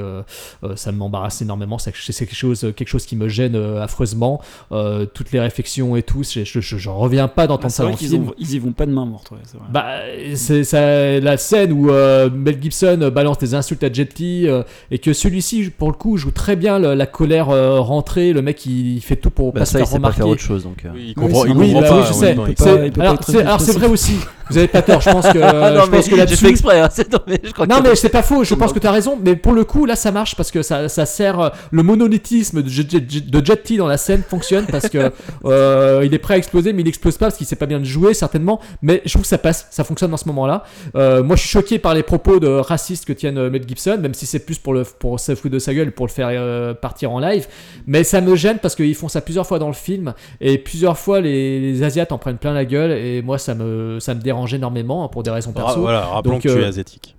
ça 0.76 0.92
m'embarrasse 0.92 1.42
énormément, 1.42 1.78
c'est 1.78 1.92
quelque 1.92 2.34
chose, 2.34 2.60
quelque 2.76 2.88
chose 2.88 3.04
qui 3.04 3.16
me 3.16 3.26
gêne 3.28 3.56
affreusement, 3.80 4.40
toutes 4.70 5.32
les 5.32 5.40
réflexions 5.40 5.96
et 5.96 6.02
tout, 6.04 6.22
je, 6.22 6.44
je, 6.60 6.88
reviens 6.88 7.26
pas 7.26 7.48
d'entendre 7.48 7.66
Ah, 7.66 7.70
ça 7.70 7.82
dans 7.82 7.90
le 7.90 7.96
film. 7.96 8.28
ont- 8.28 8.34
ils 8.38 8.54
y 8.54 8.58
vont 8.60 8.72
pas 8.72 8.86
de 8.86 8.92
main 8.92 9.06
morte, 9.06 9.30
ouais, 9.32 9.38
c'est 9.56 9.62
vrai. 9.62 9.68
Bah, 9.72 9.86
c'est 10.34 10.64
ça, 10.64 11.20
la 11.20 11.36
scène 11.36 11.72
où 11.72 11.90
euh, 11.90 12.28
Mel 12.30 12.58
Gibson 12.60 12.98
euh, 13.02 13.10
balance 13.10 13.38
des 13.38 13.54
insultes 13.54 13.82
à 13.84 13.92
Jet 13.92 14.18
Li 14.18 14.46
euh, 14.48 14.62
et 14.90 14.98
que 14.98 15.12
celui-ci, 15.12 15.70
pour 15.76 15.88
le 15.88 15.94
coup, 15.96 16.16
joue 16.16 16.30
très 16.30 16.56
bien 16.56 16.78
le- 16.78 16.94
la 16.94 17.06
colère 17.06 17.50
euh, 17.50 17.80
rentrée. 17.80 18.32
Le 18.32 18.42
mec, 18.42 18.64
il, 18.66 19.00
fait 19.00 19.16
tout 19.16 19.30
pour 19.30 19.52
Bah, 19.52 19.60
pas 19.60 19.66
se 19.66 19.72
ça, 19.72 19.78
il 19.78 19.82
faire 19.82 19.86
sait 19.88 19.92
pas 19.94 19.96
remarquer. 19.98 20.16
faire 20.18 20.28
autre 20.28 20.40
chose. 20.42 20.64
Donc, 20.64 20.84
euh. 20.84 20.88
Il 20.96 21.14
comprend, 21.14 21.42
Oui, 21.42 21.48
il 21.50 21.56
oui, 21.56 21.66
comprend 21.72 21.80
bah 21.82 21.88
pas. 21.88 21.96
oui, 22.00 22.04
je 22.08 22.12
sais. 22.12 22.26
même 22.26 22.36
temps, 22.36 22.46
il 22.46 22.54
peut 22.54 22.64
C'est- 22.64 22.76
pas- 22.76 22.84
il 22.86 22.92
peut 22.92 22.98
pas 22.98 23.02
alors, 23.02 23.14
être 23.14 23.30
c'est 23.30 23.40
alors, 23.40 23.60
c'est 23.60 23.66
réfléchi. 23.72 23.78
vrai 23.78 23.92
aussi. 23.92 24.14
Vous 24.50 24.58
avez 24.58 24.68
pas 24.68 24.82
tort. 24.82 25.00
Je 25.00 25.10
pense 25.10 25.26
que, 25.26 25.38
non, 25.74 25.84
je 25.84 25.90
mais 25.90 25.96
pense 25.98 26.04
que 26.06 26.10
j'ai 26.12 26.16
là-dessus. 26.18 26.36
fait 26.44 26.50
exprès. 26.50 26.80
hein, 26.80 26.88
c'est- 26.92 27.12
non, 27.12 27.18
mais 27.26 27.40
je 27.42 27.50
crois 27.52 27.66
Non 27.66 27.78
que- 27.82 27.88
mais 27.88 27.96
c'est 27.96 28.08
pas 28.08 28.22
faux, 28.22 28.44
je 28.44 28.54
pense 28.54 28.72
que 28.72 28.78
tu 28.78 28.86
as 28.86 28.92
raison, 28.92 29.18
mais 29.22 29.34
pour 29.36 29.52
le 29.52 29.64
coup 29.64 29.86
là 29.86 29.96
ça 29.96 30.12
marche 30.12 30.36
parce 30.36 30.50
que 30.50 30.62
ça, 30.62 30.88
ça 30.88 31.04
sert 31.06 31.40
euh, 31.40 31.48
le 31.72 31.82
monolithisme 31.82 32.62
de 32.62 32.68
Jet, 32.68 32.88
Jet- 32.90 33.28
de 33.30 33.44
Jet 33.44 33.68
Li 33.68 33.76
dans 33.76 33.86
la 33.88 33.96
scène 33.96 34.22
fonctionne 34.28 34.66
parce 34.70 34.88
que 34.88 35.10
euh, 35.44 36.02
il 36.04 36.14
est 36.14 36.18
prêt 36.18 36.34
à 36.34 36.36
exploser 36.38 36.72
mais 36.72 36.82
il 36.82 36.88
explose 36.88 37.16
pas 37.18 37.26
parce 37.26 37.36
qu'il 37.38 37.46
sait 37.46 37.56
pas 37.56 37.66
bien 37.66 37.82
jouer 37.82 38.14
certainement, 38.14 38.60
mais 38.82 39.02
je 39.04 39.10
trouve 39.10 39.22
que 39.22 39.28
ça 39.28 39.38
passe, 39.38 39.66
ça 39.70 39.84
fonctionne 39.84 40.10
dans 40.10 40.16
ce 40.16 40.28
moment-là. 40.28 40.64
Euh, 40.94 41.22
moi 41.22 41.36
je 41.36 41.40
suis 41.40 41.50
choqué 41.50 41.78
par 41.78 41.94
les 41.94 42.02
propos 42.02 42.38
de 42.40 42.48
racistes 42.48 43.04
que 43.04 43.12
tiennent 43.12 43.48
Mel 43.48 43.62
Gibson, 43.66 43.98
même 44.00 44.14
si 44.14 44.26
c'est 44.26 44.38
plus 44.40 44.58
pour 44.58 44.74
le 44.74 44.84
pour 44.84 45.18
se 45.18 45.34
foutre 45.34 45.54
de 45.54 45.58
sa 45.58 45.74
gueule 45.74 45.90
pour 45.92 46.06
le 46.06 46.12
faire 46.12 46.28
euh, 46.30 46.72
partir 46.74 47.10
en 47.10 47.18
live, 47.18 47.46
mais 47.86 48.04
ça 48.04 48.20
me 48.20 48.36
gêne 48.36 48.58
parce 48.60 48.74
qu'ils 48.76 48.94
font 48.94 49.08
ça 49.08 49.20
plusieurs 49.20 49.46
fois 49.46 49.58
dans 49.58 49.66
le 49.68 49.74
film 49.74 50.14
et 50.40 50.58
plusieurs 50.58 50.98
fois 50.98 51.20
les, 51.20 51.60
les 51.60 51.82
asiates 51.82 52.12
en 52.12 52.18
prennent 52.18 52.38
plein 52.38 52.52
la 52.54 52.64
gueule 52.64 52.92
et 52.92 53.22
moi 53.22 53.38
ça 53.38 53.54
me 53.54 53.98
ça 54.00 54.14
me 54.14 54.20
dérange 54.20 54.35
énormément 54.54 55.04
hein, 55.04 55.08
pour 55.08 55.22
des 55.22 55.30
raisons 55.30 55.52
Ah, 55.56 55.60
perso. 55.60 55.80
voilà, 55.80 56.00
rappelons 56.00 56.34
Donc, 56.34 56.42
que 56.42 56.48
tu 56.48 56.58
es 56.58 56.62
euh, 56.64 56.68
asiatique. 56.68 57.16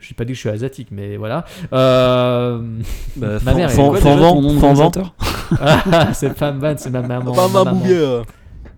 j'ai 0.00 0.14
pas 0.14 0.24
dit 0.24 0.32
que 0.32 0.34
je 0.36 0.40
suis 0.40 0.48
asiatique, 0.50 0.88
mais 0.90 1.16
voilà. 1.16 1.44
Euh... 1.72 2.60
Bah, 3.16 3.26
ma 3.32 3.38
Fan- 3.40 3.56
mère 3.56 3.70
est- 3.70 3.74
Fan- 3.74 3.96
Fanvan. 3.96 4.40
réalisateur 4.60 5.14
Ah, 5.60 6.08
c'est 6.12 6.36
femme 6.36 6.58
van, 6.58 6.74
c'est 6.76 6.90
ma 6.90 7.02
maman. 7.02 7.32
Pas 7.32 7.48
ma 7.48 7.64
ma 7.64 7.72
maman. 7.72 8.22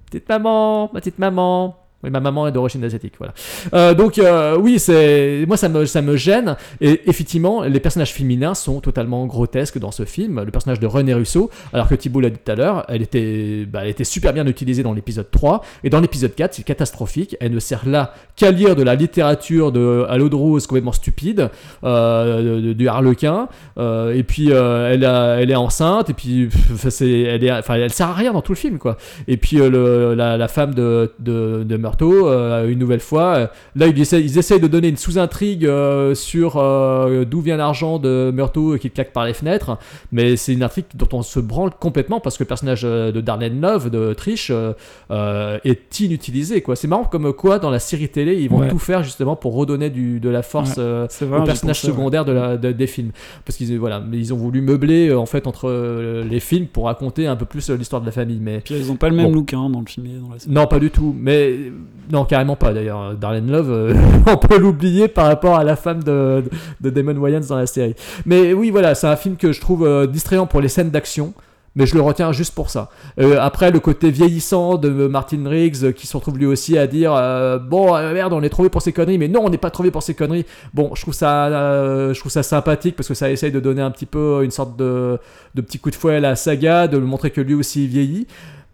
Petite 0.06 0.28
maman, 0.28 0.90
ma 0.92 1.00
petite 1.00 1.18
maman. 1.18 1.76
Oui, 2.05 2.10
ma 2.10 2.20
maman 2.20 2.47
est 2.47 2.52
d'origine 2.52 2.85
asiatique, 2.85 3.15
voilà. 3.18 3.35
Euh, 3.75 3.93
donc 3.93 4.20
euh, 4.20 4.57
oui, 4.57 4.78
c'est 4.78 5.44
moi 5.49 5.57
ça 5.57 5.68
me 5.68 5.85
ça 5.85 6.01
me 6.01 6.17
gêne. 6.17 6.55
Et 6.81 7.01
effectivement, 7.10 7.62
les 7.65 7.81
personnages 7.81 8.12
féminins 8.12 8.55
sont 8.55 8.81
totalement 8.81 9.27
grotesques 9.27 9.78
dans 9.78 9.91
ce 9.91 10.05
film. 10.05 10.44
Le 10.44 10.51
personnage 10.52 10.78
de 10.78 10.86
René 10.86 11.12
Russo, 11.12 11.51
alors 11.73 11.89
que 11.89 11.97
Thibault 11.97 12.20
l'a 12.20 12.31
dit 12.31 12.39
tout 12.39 12.52
à 12.52 12.55
l'heure, 12.55 12.85
elle 12.89 13.02
était 13.02 13.67
bah, 13.67 13.81
elle 13.83 13.89
était 13.89 14.05
super 14.05 14.33
bien 14.33 14.47
utilisée 14.47 14.85
dans 14.85 14.93
l'épisode 14.93 15.28
3 15.28 15.65
et 15.83 15.91
dans 15.91 15.99
l'épisode 15.99 16.36
4, 16.36 16.55
c'est 16.55 16.62
catastrophique. 16.62 17.36
Elle 17.41 17.51
ne 17.51 17.59
sert 17.59 17.85
là 17.85 18.15
qu'à 18.36 18.52
lire 18.52 18.77
de 18.77 18.85
la 18.85 18.94
littérature 18.94 19.73
de 19.73 20.07
à 20.09 20.18
l'eau 20.18 20.28
de 20.28 20.36
rose 20.36 20.68
complètement 20.68 20.93
stupide, 20.93 21.51
euh, 21.83 22.75
du 22.75 22.86
harlequin. 22.86 23.49
Et 23.77 24.23
puis 24.23 24.51
elle 24.51 25.02
elle 25.02 25.51
est 25.51 25.57
enceinte 25.57 26.10
et 26.10 26.15
puis 26.15 26.47
pff, 26.47 27.01
elle 27.02 27.43
est 27.43 27.51
enfin 27.51 27.75
elle 27.75 27.93
sert 27.93 28.10
à 28.10 28.15
rien 28.15 28.33
dans 28.33 28.43
tout 28.43 28.52
le 28.52 28.57
film 28.57 28.78
quoi. 28.78 28.99
Et 29.27 29.36
puis 29.36 29.57
la, 29.57 30.36
la 30.36 30.49
femme 30.49 30.75
de, 30.75 31.12
de, 31.18 31.65
de 31.65 31.88
Euh, 32.02 32.68
une 32.68 32.78
nouvelle 32.78 33.00
fois, 33.00 33.23
euh, 33.36 33.47
là 33.76 33.86
ils 33.86 34.00
essayent 34.39 34.60
de 34.60 34.67
donner 34.67 34.89
une 34.89 34.97
sous-intrigue 34.97 35.67
euh, 35.67 36.15
sur 36.15 36.55
d'où 37.26 37.41
vient 37.41 37.57
l'argent 37.57 37.99
de 37.99 38.31
Murtaugh 38.34 38.78
qui 38.78 38.91
claque 38.91 39.12
par 39.12 39.25
les 39.25 39.34
fenêtres, 39.34 39.78
mais 40.12 40.36
c'est 40.36 40.52
une 40.52 40.62
intrigue 40.62 40.86
dont 40.94 41.08
on 41.12 41.23
se 41.23 41.41
branle 41.41 41.70
complètement 41.78 42.20
parce 42.20 42.36
que 42.36 42.44
le 42.44 42.49
personnage 42.49 42.83
de 42.83 43.20
Darlene 43.20 43.60
Love, 43.60 43.91
de 43.91 44.12
Trish, 44.15 44.50
est 45.10 46.00
inutilisé 46.00 46.62
quoi. 46.62 46.76
C'est 46.76 46.89
marrant 46.89 47.05
comme 47.05 47.33
quoi 47.33 47.58
dans 47.58 47.70
la 47.70 47.78
série 47.78 48.08
télé 48.08 48.34
ils 48.41 48.49
vont 48.49 48.58
Ouais. 48.58 48.68
tout 48.68 48.78
faire 48.78 49.05
justement 49.05 49.36
pour 49.36 49.55
redonner 49.55 49.89
du, 49.89 50.18
de 50.18 50.28
la 50.28 50.42
force 50.42 50.78
Ouais, 50.78 51.07
vrai, 51.26 51.41
aux 51.41 51.44
personnages 51.44 51.84
ouais. 51.84 51.91
secondaires 51.91 52.25
de 52.25 52.33
la, 52.33 52.57
de- 52.57 52.73
des 52.73 52.86
films 52.89 53.12
parce 53.44 53.57
qu'ils 53.57 53.78
voilà 53.78 54.02
ils 54.12 54.34
ont 54.34 54.36
voulu 54.36 54.60
meubler 54.60 55.12
en 55.15 55.26
fait 55.26 55.47
entre 55.47 55.70
les 56.28 56.41
films 56.41 56.67
pour 56.67 56.86
raconter 56.86 57.26
un 57.28 57.36
peu 57.36 57.44
plus 57.44 57.70
l'histoire 57.70 58.00
de 58.00 58.07
la 58.07 58.12
famille 58.12 58.41
mais 58.42 58.60
Puis 58.65 58.75
ils 58.75 58.91
ont 58.91 58.97
pas 58.97 59.08
le 59.08 59.15
même 59.17 59.26
Bon. 59.28 59.34
look 59.34 59.52
hein, 59.55 59.70
dans 59.70 59.81
le 59.81 59.86
film 59.86 60.07
et 60.07 60.18
dans 60.18 60.33
la 60.33 60.39
série. 60.41 60.52
non 60.52 60.67
pas 60.67 60.78
du 60.81 60.91
tout 60.91 61.15
mais 61.17 61.70
non 62.10 62.24
carrément 62.24 62.57
pas 62.57 62.73
d'ailleurs 62.73 63.15
Darlene 63.15 63.50
Love 63.50 63.70
euh, 63.70 63.94
on 64.26 64.36
peut 64.36 64.58
l'oublier 64.58 65.08
par 65.08 65.26
rapport 65.26 65.57
à 65.57 65.65
la 65.65 65.76
femme 65.76 66.02
de, 66.02 66.44
de 66.81 66.90
Damon 66.90 67.16
Wayans 67.16 67.40
dans 67.48 67.57
la 67.57 67.66
série 67.66 67.94
mais 68.24 68.52
oui 68.52 68.70
voilà 68.70 68.94
c'est 68.94 69.07
un 69.07 69.16
film 69.16 69.36
que 69.36 69.52
je 69.52 69.60
trouve 69.60 69.86
euh, 69.86 70.07
distrayant 70.07 70.47
pour 70.47 70.60
les 70.60 70.68
scènes 70.68 70.90
d'action 70.90 71.34
mais 71.78 71.86
je 71.86 71.94
le 71.94 72.00
retiens 72.00 72.32
juste 72.32 72.55
pour 72.57 72.70
ça. 72.70 72.90
Euh, 73.20 73.39
après, 73.40 73.70
le 73.70 73.78
côté 73.78 74.10
vieillissant 74.10 74.76
de 74.76 74.89
Martin 75.07 75.48
Riggs, 75.48 75.84
euh, 75.84 75.92
qui 75.92 76.08
se 76.08 76.16
retrouve 76.16 76.36
lui 76.36 76.44
aussi 76.44 76.76
à 76.76 76.89
dire 76.89 77.15
euh, 77.15 77.58
Bon, 77.58 77.94
euh, 77.94 78.12
merde, 78.12 78.32
on 78.32 78.42
est 78.42 78.48
trouvé 78.48 78.68
pour 78.68 78.82
ces 78.82 78.92
conneries, 78.92 79.16
mais 79.16 79.28
non, 79.28 79.42
on 79.44 79.48
n'est 79.48 79.58
pas 79.58 79.70
trouvé 79.70 79.92
pour 79.92 80.02
ces 80.02 80.15
conneries. 80.15 80.44
Bon, 80.74 80.90
je 80.97 81.02
trouve 81.02 81.15
ça, 81.15 81.47
euh, 81.47 82.12
je 82.12 82.18
trouve 82.18 82.32
ça 82.32 82.42
sympathique 82.42 82.97
parce 82.97 83.08
que 83.08 83.15
ça 83.15 83.31
essaye 83.31 83.52
de 83.52 83.60
donner 83.60 83.81
un 83.81 83.92
petit 83.92 84.07
peu 84.07 84.40
une 84.42 84.50
sorte 84.50 84.76
de, 84.76 85.18
de 85.55 85.60
petit 85.60 85.78
coup 85.78 85.90
de 85.90 85.94
fouet 85.94 86.16
à 86.16 86.20
la 86.20 86.34
saga, 86.34 86.89
de 86.89 86.98
lui 86.98 87.07
montrer 87.07 87.31
que 87.31 87.40
lui 87.40 87.55
aussi 87.55 87.84
il 87.84 87.90
vieillit. 87.90 88.26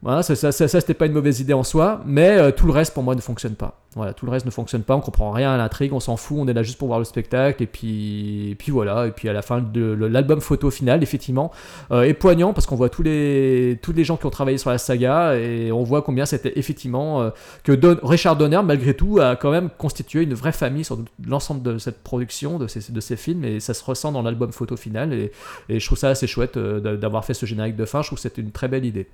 Voilà, 0.04 0.22
ça, 0.22 0.52
c'était 0.52 0.92
pas 0.92 1.06
une 1.06 1.14
mauvaise 1.14 1.40
idée 1.40 1.54
en 1.54 1.62
soi, 1.62 2.02
mais 2.04 2.36
euh, 2.36 2.50
tout 2.50 2.66
le 2.66 2.72
reste 2.72 2.92
pour 2.92 3.02
moi 3.02 3.14
ne 3.14 3.22
fonctionne 3.22 3.54
pas. 3.54 3.80
Voilà, 3.94 4.12
tout 4.12 4.26
le 4.26 4.32
reste 4.32 4.44
ne 4.44 4.50
fonctionne 4.50 4.82
pas, 4.82 4.94
on 4.94 5.00
comprend 5.00 5.30
rien 5.30 5.50
à 5.50 5.56
l'intrigue, 5.56 5.94
on 5.94 6.00
s'en 6.00 6.18
fout, 6.18 6.36
on 6.38 6.46
est 6.46 6.52
là 6.52 6.62
juste 6.62 6.76
pour 6.76 6.88
voir 6.88 6.98
le 6.98 7.06
spectacle, 7.06 7.62
et 7.62 7.66
puis, 7.66 8.54
voilà, 8.68 9.06
et 9.06 9.12
puis 9.12 9.30
à 9.30 9.32
la 9.32 9.40
fin 9.40 9.62
de 9.62 9.94
l'album 9.94 10.42
photo 10.42 10.70
final, 10.70 11.02
effectivement, 11.02 11.52
euh, 11.90 12.02
est 12.02 12.12
poignant 12.12 12.52
parce 12.52 12.66
qu'on 12.66 12.76
voit 12.76 12.90
tous 12.90 13.02
les, 13.02 13.78
tous 13.80 13.92
les 13.94 14.04
gens 14.04 14.18
qui 14.18 14.26
ont 14.26 14.30
travaillé 14.30 14.58
sur 14.58 14.68
la 14.68 14.76
saga, 14.76 15.36
et 15.36 15.72
on 15.72 15.84
voit 15.84 16.02
combien 16.02 16.26
c'était 16.26 16.52
effectivement 16.58 17.22
euh, 17.22 17.30
que 17.62 17.72
Richard 18.06 18.36
Donner, 18.36 18.60
malgré 18.62 18.92
tout, 18.92 19.20
a 19.20 19.36
quand 19.36 19.52
même 19.52 19.70
constitué 19.78 20.24
une 20.24 20.34
vraie 20.34 20.52
famille 20.52 20.84
sur 20.84 20.98
l'ensemble 21.26 21.62
de 21.62 21.78
cette 21.78 22.02
production, 22.02 22.58
de 22.58 22.66
ces, 22.66 23.16
films, 23.16 23.44
et 23.44 23.58
ça 23.58 23.72
se 23.72 23.82
ressent 23.82 24.12
dans 24.12 24.20
l'album 24.20 24.52
photo 24.52 24.76
final, 24.76 25.14
et, 25.14 25.32
et 25.70 25.80
je 25.80 25.86
trouve 25.86 25.96
ça 25.96 26.10
assez 26.10 26.26
chouette 26.26 26.58
d'a- 26.58 26.96
d'avoir 26.96 27.24
fait 27.24 27.32
ce 27.32 27.46
générique 27.46 27.76
de 27.76 27.86
fin, 27.86 28.02
je 28.02 28.08
trouve 28.08 28.18
que 28.18 28.22
c'était 28.22 28.42
une 28.42 28.52
très 28.52 28.68
belle 28.68 28.84
idée. 28.84 29.08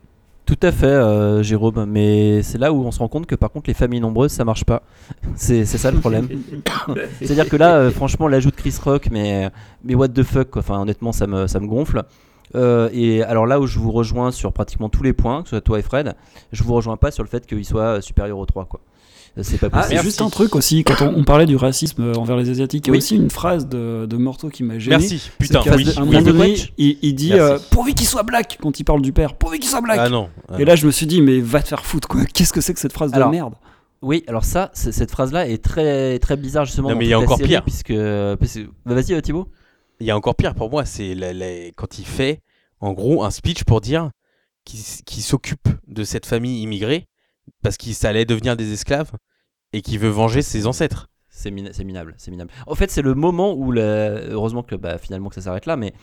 Tout 0.46 0.58
à 0.62 0.72
fait, 0.72 0.86
euh, 0.86 1.42
Jérôme, 1.42 1.86
mais 1.86 2.42
c'est 2.42 2.58
là 2.58 2.72
où 2.72 2.84
on 2.84 2.90
se 2.90 2.98
rend 2.98 3.08
compte 3.08 3.26
que 3.26 3.36
par 3.36 3.50
contre 3.50 3.70
les 3.70 3.74
familles 3.74 4.00
nombreuses 4.00 4.32
ça 4.32 4.44
marche 4.44 4.64
pas. 4.64 4.82
C'est 5.36 5.64
ça 5.64 5.90
le 5.90 5.98
problème. 6.00 6.28
C'est-à-dire 7.20 7.48
que 7.48 7.56
là, 7.56 7.76
euh, 7.76 7.90
franchement, 7.90 8.26
l'ajout 8.26 8.50
de 8.50 8.56
Chris 8.56 8.74
Rock, 8.82 9.08
mais, 9.12 9.48
mais 9.84 9.94
what 9.94 10.08
the 10.08 10.22
fuck, 10.24 10.50
quoi. 10.50 10.60
enfin 10.60 10.80
honnêtement 10.80 11.12
ça 11.12 11.26
me, 11.26 11.46
ça 11.46 11.60
me 11.60 11.66
gonfle. 11.66 12.02
Euh, 12.56 12.88
et 12.92 13.22
alors 13.22 13.46
là 13.46 13.60
où 13.60 13.66
je 13.66 13.78
vous 13.78 13.92
rejoins 13.92 14.32
sur 14.32 14.52
pratiquement 14.52 14.88
tous 14.88 15.04
les 15.04 15.12
points, 15.12 15.42
que 15.42 15.48
ce 15.48 15.56
soit 15.56 15.60
toi 15.60 15.78
et 15.78 15.82
Fred, 15.82 16.14
je 16.52 16.62
vous 16.64 16.74
rejoins 16.74 16.96
pas 16.96 17.12
sur 17.12 17.22
le 17.22 17.28
fait 17.28 17.46
qu'il 17.46 17.64
soit 17.64 18.00
supérieur 18.00 18.38
au 18.38 18.46
3 18.46 18.64
quoi. 18.64 18.80
C'est 19.42 19.58
pas 19.58 19.68
Ah, 19.72 19.82
possible. 19.82 20.00
et 20.00 20.02
juste 20.02 20.20
un 20.22 20.28
truc 20.30 20.54
aussi, 20.56 20.82
quand 20.84 21.00
on, 21.02 21.14
on 21.18 21.24
parlait 21.24 21.46
du 21.46 21.56
racisme 21.56 22.02
euh, 22.02 22.14
envers 22.14 22.36
les 22.36 22.50
Asiatiques, 22.50 22.86
il 22.86 22.88
y 22.88 22.90
a 22.90 22.92
Oui. 22.92 22.98
aussi 22.98 23.16
une 23.16 23.30
phrase 23.30 23.68
de, 23.68 24.06
de 24.06 24.16
Morteau 24.16 24.48
qui 24.48 24.62
m'a 24.64 24.78
gêné. 24.78 24.96
Merci, 24.98 25.30
putain, 25.38 25.62
oui. 25.76 25.86
un 25.96 26.02
oui. 26.02 26.06
moment 26.06 26.22
donné, 26.22 26.54
il, 26.78 26.98
il 27.02 27.14
dit 27.14 27.32
euh, 27.34 27.58
pourvu 27.70 27.94
qu'il 27.94 28.06
soit 28.06 28.22
black 28.24 28.58
quand 28.60 28.80
il 28.80 28.84
parle 28.84 29.02
du 29.02 29.12
père, 29.12 29.34
pourvu 29.34 29.58
qu'il 29.58 29.70
soit 29.70 29.80
black. 29.80 29.98
Ah 30.00 30.08
non. 30.08 30.28
ah 30.48 30.60
et 30.60 30.64
là, 30.64 30.74
je 30.76 30.84
me 30.86 30.90
suis 30.90 31.06
dit, 31.06 31.22
mais 31.22 31.40
va 31.40 31.62
te 31.62 31.68
faire 31.68 31.84
foutre 31.86 32.08
quoi. 32.08 32.24
Qu'est-ce 32.24 32.52
que 32.52 32.60
c'est 32.60 32.74
que 32.74 32.80
cette 32.80 32.92
phrase 32.92 33.12
Alors, 33.14 33.28
de 33.30 33.34
merde? 33.34 33.54
Oui, 34.02 34.24
alors 34.26 34.44
ça, 34.44 34.70
cette 34.72 35.10
phrase-là 35.10 35.46
est 35.48 35.62
très 35.62 36.18
très 36.18 36.36
bizarre 36.36 36.64
justement. 36.64 36.88
Non, 36.90 36.96
mais 36.96 37.04
il 37.04 37.10
y 37.10 37.12
a 37.12 37.20
encore 37.20 37.36
série, 37.36 37.48
pire. 37.50 37.62
Puisque, 37.62 37.92
bah, 37.92 38.36
vas-y 38.94 39.12
euh, 39.14 39.20
Thibaut. 39.20 39.46
Il 40.00 40.06
y 40.06 40.10
a 40.10 40.16
encore 40.16 40.34
pire 40.34 40.54
pour 40.54 40.70
moi, 40.70 40.84
c'est 40.86 41.14
quand 41.76 41.98
il 41.98 42.06
fait, 42.06 42.40
en 42.80 42.92
gros, 42.94 43.22
un 43.24 43.30
speech 43.30 43.64
pour 43.64 43.80
dire 43.82 44.10
qu'il 44.64 45.22
s'occupe 45.22 45.68
de 45.86 46.04
cette 46.04 46.24
famille 46.26 46.62
immigrée 46.62 47.06
parce 47.62 47.76
qu'il 47.76 47.94
allait 48.06 48.24
devenir 48.24 48.56
des 48.56 48.72
esclaves 48.72 49.12
et 49.72 49.82
qu'il 49.82 49.98
veut 49.98 50.08
venger 50.08 50.42
ses 50.42 50.66
ancêtres. 50.66 51.08
C'est 51.28 51.50
mina- 51.50 51.72
c'est 51.72 51.84
minable, 51.84 52.14
c'est 52.18 52.30
minable. 52.30 52.50
En 52.66 52.74
fait, 52.74 52.90
c'est 52.90 53.02
le 53.02 53.14
moment 53.14 53.54
où, 53.54 53.70
la- 53.72 54.20
heureusement 54.30 54.62
que 54.62 54.74
bah, 54.74 54.98
finalement 54.98 55.28
que 55.28 55.36
ça 55.36 55.42
s'arrête 55.42 55.66
là, 55.66 55.76
mais 55.76 55.94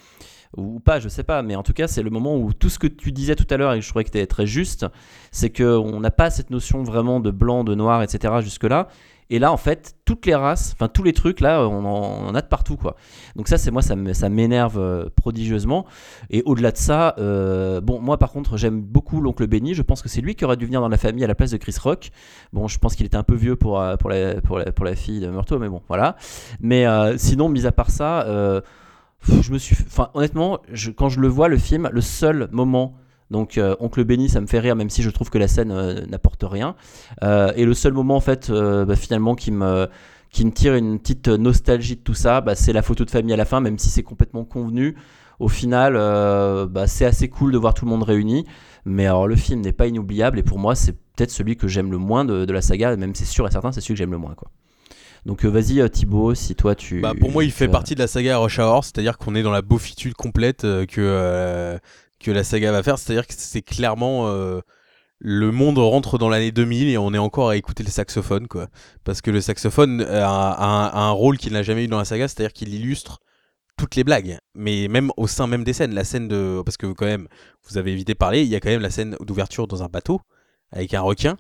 ou 0.55 0.79
pas, 0.79 0.99
je 1.01 1.09
sais 1.09 1.23
pas, 1.23 1.41
mais 1.41 1.55
en 1.55 1.63
tout 1.63 1.73
cas, 1.73 1.87
c'est 1.87 2.01
le 2.01 2.09
moment 2.09 2.37
où 2.37 2.53
tout 2.53 2.69
ce 2.69 2.79
que 2.79 2.87
tu 2.87 3.11
disais 3.11 3.35
tout 3.35 3.45
à 3.49 3.57
l'heure 3.57 3.73
et 3.73 3.81
je 3.81 3.89
trouvais 3.89 4.05
que 4.05 4.11
tu 4.17 4.25
très 4.27 4.47
juste, 4.47 4.85
c'est 5.31 5.49
que 5.49 5.63
on 5.77 5.99
n'a 5.99 6.11
pas 6.11 6.29
cette 6.29 6.49
notion 6.49 6.83
vraiment 6.83 7.19
de 7.19 7.31
blanc, 7.31 7.65
de 7.65 7.75
noir, 7.75 8.01
etc. 8.01 8.35
jusque 8.41 8.63
là. 8.63 8.87
Et 9.29 9.39
là, 9.39 9.51
en 9.51 9.57
fait, 9.57 9.95
toutes 10.05 10.25
les 10.25 10.35
races, 10.35 10.73
enfin 10.73 10.87
tous 10.87 11.03
les 11.03 11.11
trucs, 11.11 11.41
là, 11.41 11.67
on 11.67 11.83
en, 11.85 12.33
a 12.33 12.41
de 12.41 12.47
partout, 12.47 12.77
quoi. 12.77 12.95
Donc 13.35 13.47
ça, 13.47 13.57
c'est 13.57 13.71
moi, 13.71 13.81
ça 13.81 13.95
m'énerve 14.29 14.79
euh, 14.79 15.09
prodigieusement. 15.15 15.85
Et 16.29 16.43
au-delà 16.45 16.71
de 16.71 16.77
ça, 16.77 17.13
euh, 17.17 17.81
bon, 17.81 17.99
moi, 17.99 18.17
par 18.17 18.31
contre, 18.31 18.55
j'aime 18.55 18.81
beaucoup 18.81 19.19
l'oncle 19.19 19.45
Benny. 19.47 19.73
Je 19.73 19.81
pense 19.81 20.01
que 20.01 20.07
c'est 20.07 20.21
lui 20.21 20.35
qui 20.35 20.45
aurait 20.45 20.55
dû 20.55 20.65
venir 20.65 20.79
dans 20.79 20.87
la 20.87 20.97
famille 20.97 21.23
à 21.25 21.27
la 21.27 21.35
place 21.35 21.51
de 21.51 21.57
Chris 21.57 21.75
Rock. 21.81 22.11
Bon, 22.53 22.67
je 22.67 22.79
pense 22.79 22.95
qu'il 22.95 23.05
était 23.05 23.17
un 23.17 23.23
peu 23.23 23.35
vieux 23.35 23.57
pour, 23.57 23.81
euh, 23.81 23.97
pour, 23.97 24.09
la, 24.09 24.39
pour, 24.41 24.59
la, 24.59 24.71
pour 24.71 24.85
la 24.85 24.95
fille 24.95 25.19
de 25.19 25.27
Murtaugh, 25.27 25.59
mais 25.59 25.69
bon, 25.69 25.81
voilà. 25.89 26.15
Mais 26.61 26.85
sinon, 27.17 27.49
mis 27.49 27.65
à 27.65 27.71
part 27.73 27.89
ça, 27.89 28.25
je 29.27 29.51
me 29.51 29.57
suis. 29.57 29.75
Enfin, 29.87 30.09
honnêtement, 30.13 30.59
quand 30.95 31.09
je 31.09 31.19
le 31.19 31.27
vois, 31.27 31.49
le 31.49 31.57
film, 31.57 31.89
le 31.91 32.01
seul 32.01 32.47
moment 32.51 32.95
Donc 33.29 33.57
euh, 33.57 33.75
Oncle 33.79 34.03
Benny, 34.05 34.29
ça 34.29 34.39
me 34.39 34.47
fait 34.47 34.59
rire, 34.59 34.75
même 34.75 34.89
si 34.89 35.01
je 35.03 35.09
trouve 35.09 35.29
que 35.29 35.37
la 35.37 35.47
scène 35.47 35.71
euh, 35.71 36.05
n'apporte 36.05 36.43
rien. 36.43 36.75
Euh, 37.23 37.51
et 37.55 37.65
le 37.65 37.73
seul 37.73 37.93
moment 37.93 38.15
en 38.15 38.21
fait, 38.21 38.49
bah, 38.51 38.95
finalement, 38.95 39.35
qui 39.35 39.51
me 39.51 39.87
qui 40.29 40.45
me 40.45 40.51
tire 40.51 40.75
une 40.75 40.99
petite 40.99 41.27
nostalgie 41.29 41.95
de 41.95 42.01
tout 42.01 42.13
ça, 42.13 42.41
bah, 42.41 42.55
c'est 42.55 42.73
la 42.73 42.81
photo 42.81 43.05
de 43.05 43.09
famille 43.09 43.33
à 43.33 43.37
la 43.37 43.45
fin, 43.45 43.59
même 43.59 43.77
si 43.77 43.89
c'est 43.89 44.03
complètement 44.03 44.43
convenu. 44.45 44.95
Au 45.39 45.47
final, 45.49 45.93
bah, 46.69 46.87
c'est 46.87 47.05
assez 47.05 47.29
cool 47.29 47.51
de 47.51 47.57
voir 47.57 47.73
tout 47.73 47.85
le 47.85 47.91
monde 47.91 48.03
réuni. 48.03 48.45
Mais 48.85 49.05
alors, 49.05 49.27
le 49.27 49.35
film 49.35 49.61
n'est 49.61 49.73
pas 49.73 49.87
inoubliable 49.87 50.39
et 50.39 50.43
pour 50.43 50.57
moi, 50.59 50.73
c'est 50.73 50.93
peut-être 50.93 51.31
celui 51.31 51.57
que 51.57 51.67
j'aime 51.67 51.91
le 51.91 51.97
moins 51.97 52.23
de, 52.25 52.45
de 52.45 52.53
la 52.53 52.61
saga. 52.61 52.95
Même 52.95 53.13
c'est 53.13 53.25
sûr 53.25 53.45
et 53.47 53.51
certain, 53.51 53.71
c'est 53.71 53.81
celui 53.81 53.93
que 53.95 53.97
j'aime 53.99 54.11
le 54.11 54.17
moins. 54.17 54.33
Quoi. 54.35 54.49
Donc 55.25 55.43
vas-y 55.43 55.89
Thibaut, 55.89 56.33
si 56.35 56.55
toi 56.55 56.75
tu. 56.75 57.01
Bah, 57.01 57.13
pour 57.19 57.31
moi, 57.31 57.43
il 57.43 57.51
fait 57.51 57.65
as- 57.65 57.69
partie 57.69 57.95
de 57.95 57.99
la 57.99 58.07
saga 58.07 58.37
Rush 58.37 58.59
Hour, 58.59 58.83
c'est-à-dire 58.83 59.17
qu'on 59.17 59.35
est 59.35 59.43
dans 59.43 59.51
la 59.51 59.61
beaufitude 59.61 60.13
complète 60.13 60.61
que, 60.87 61.77
que 62.19 62.31
la 62.31 62.43
saga 62.43 62.71
va 62.71 62.83
faire. 62.83 62.97
C'est-à-dire 62.97 63.27
que 63.27 63.33
c'est 63.37 63.61
clairement. 63.61 64.27
euh, 64.29 64.61
le 65.19 65.51
monde 65.51 65.79
rentre 65.79 66.17
dans 66.19 66.29
l'année 66.29 66.51
2000 66.51 66.89
et 66.89 66.97
on 66.99 67.11
est 67.13 67.17
encore 67.17 67.49
à 67.49 67.57
écouter 67.57 67.83
le 67.83 67.89
saxophone, 67.89 68.47
quoi. 68.47 68.67
Parce 69.03 69.21
que 69.21 69.31
le 69.31 69.41
saxophone 69.41 70.01
a, 70.01 70.27
a- 70.51 70.87
a 70.89 70.99
un 70.99 71.09
rôle 71.11 71.37
qu'il 71.39 71.53
n'a 71.53 71.63
jamais 71.63 71.85
eu 71.85 71.87
dans 71.87 71.97
la 71.97 72.05
saga, 72.05 72.27
c'est-à-dire 72.27 72.53
qu'il 72.53 72.73
illustre 72.73 73.19
toutes 73.77 73.95
les 73.95 74.03
blagues, 74.03 74.37
mais 74.55 74.87
même 74.87 75.11
au 75.17 75.27
sein 75.27 75.47
même 75.47 75.63
des 75.63 75.73
scènes. 75.73 75.93
La 75.93 76.03
scène 76.03 76.27
de. 76.27 76.61
Parce 76.65 76.77
que 76.77 76.87
quand 76.87 77.05
même, 77.05 77.27
vous 77.67 77.77
avez 77.79 77.91
évité 77.93 78.13
de 78.13 78.17
parler, 78.17 78.41
il 78.43 78.47
y 78.47 78.55
a 78.55 78.59
quand 78.59 78.69
même 78.69 78.81
la 78.81 78.89
scène 78.91 79.15
d'ouverture 79.21 79.67
dans 79.67 79.81
un 79.83 79.87
bateau 79.87 80.19
avec 80.71 80.93
un 80.93 81.01
requin. 81.01 81.37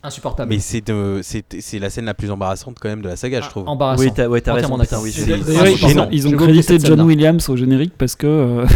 Insupportable. 0.00 0.48
Mais 0.50 0.60
c'est 0.60 0.80
de- 0.80 1.20
c'est 1.24 1.44
c'est 1.60 1.80
la 1.80 1.90
scène 1.90 2.04
la 2.04 2.14
plus 2.14 2.30
embarrassante 2.30 2.76
quand 2.80 2.88
même 2.88 3.02
de 3.02 3.08
la 3.08 3.16
saga, 3.16 3.40
je 3.40 3.48
trouve. 3.48 3.68
Embarrassant. 3.68 4.02
Oui, 4.04 4.12
t'as 4.14 4.28
ouais, 4.28 4.40
t'as 4.40 4.54
raison. 4.54 4.78
Putain, 4.78 5.00
oui, 5.00 5.12
ils, 5.16 5.98
ont- 5.98 6.08
ils 6.12 6.28
ont 6.28 6.32
crédité 6.36 6.74
John 6.78 6.86
scène-là. 6.90 7.04
Williams 7.04 7.48
au 7.48 7.56
générique 7.56 7.94
parce 7.98 8.14
que 8.14 8.26
euh, 8.26 8.66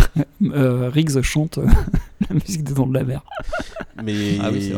euh, 0.53 0.91
Riggs 0.93 1.23
chante 1.23 1.59
euh, 1.59 1.67
la 2.29 2.35
musique 2.35 2.65
des 2.65 2.75
Dents 2.75 2.89
de 2.89 2.95
la 2.95 3.05
Mer. 3.05 3.23
Mais 4.03 4.15
Ah 4.43 4.51
oui, 4.53 4.73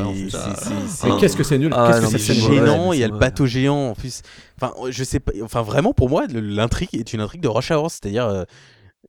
qu'est-ce 1.19 1.37
que 1.37 1.45
c'est 1.45 1.57
nul? 1.59 1.73
Ah, 1.75 1.89
Qu'est-ce 1.93 2.03
non, 2.05 2.11
que 2.11 2.19
c'est 2.19 2.35
gênant, 2.35 2.93
il 2.93 3.01
y 3.01 3.05
a 3.05 3.09
le 3.09 3.17
bateau 3.17 3.47
géant 3.47 3.91
en 3.91 3.95
plus. 3.95 4.21
Enfin, 4.61 4.75
je 4.91 5.03
sais 5.03 5.21
pas. 5.21 5.33
Enfin, 5.43 5.63
vraiment, 5.63 5.95
pour 5.95 6.11
moi, 6.11 6.25
l'intrigue 6.31 6.91
est 6.93 7.15
une 7.15 7.21
intrigue 7.23 7.41
de 7.41 7.49
Rush 7.49 7.71
Hour, 7.71 7.91
c'est-à-dire. 7.91 8.45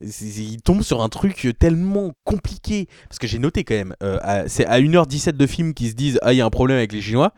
Euh, 0.03 0.07
il 0.21 0.61
tombe 0.61 0.81
sur 0.81 1.01
un 1.01 1.09
truc 1.09 1.47
tellement 1.59 2.13
compliqué. 2.23 2.87
Parce 3.09 3.19
que 3.19 3.27
j'ai 3.27 3.39
noté 3.39 3.63
quand 3.63 3.75
même, 3.75 3.95
euh, 4.03 4.45
c'est 4.47 4.65
à 4.65 4.79
1h17 4.79 5.31
de 5.31 5.47
film 5.47 5.73
qu'ils 5.73 5.89
se 5.89 5.95
disent 5.95 6.19
Ah, 6.21 6.33
il 6.33 6.37
y 6.37 6.41
a 6.41 6.45
un 6.45 6.49
problème 6.49 6.77
avec 6.77 6.91
les 6.91 7.01
Chinois. 7.01 7.33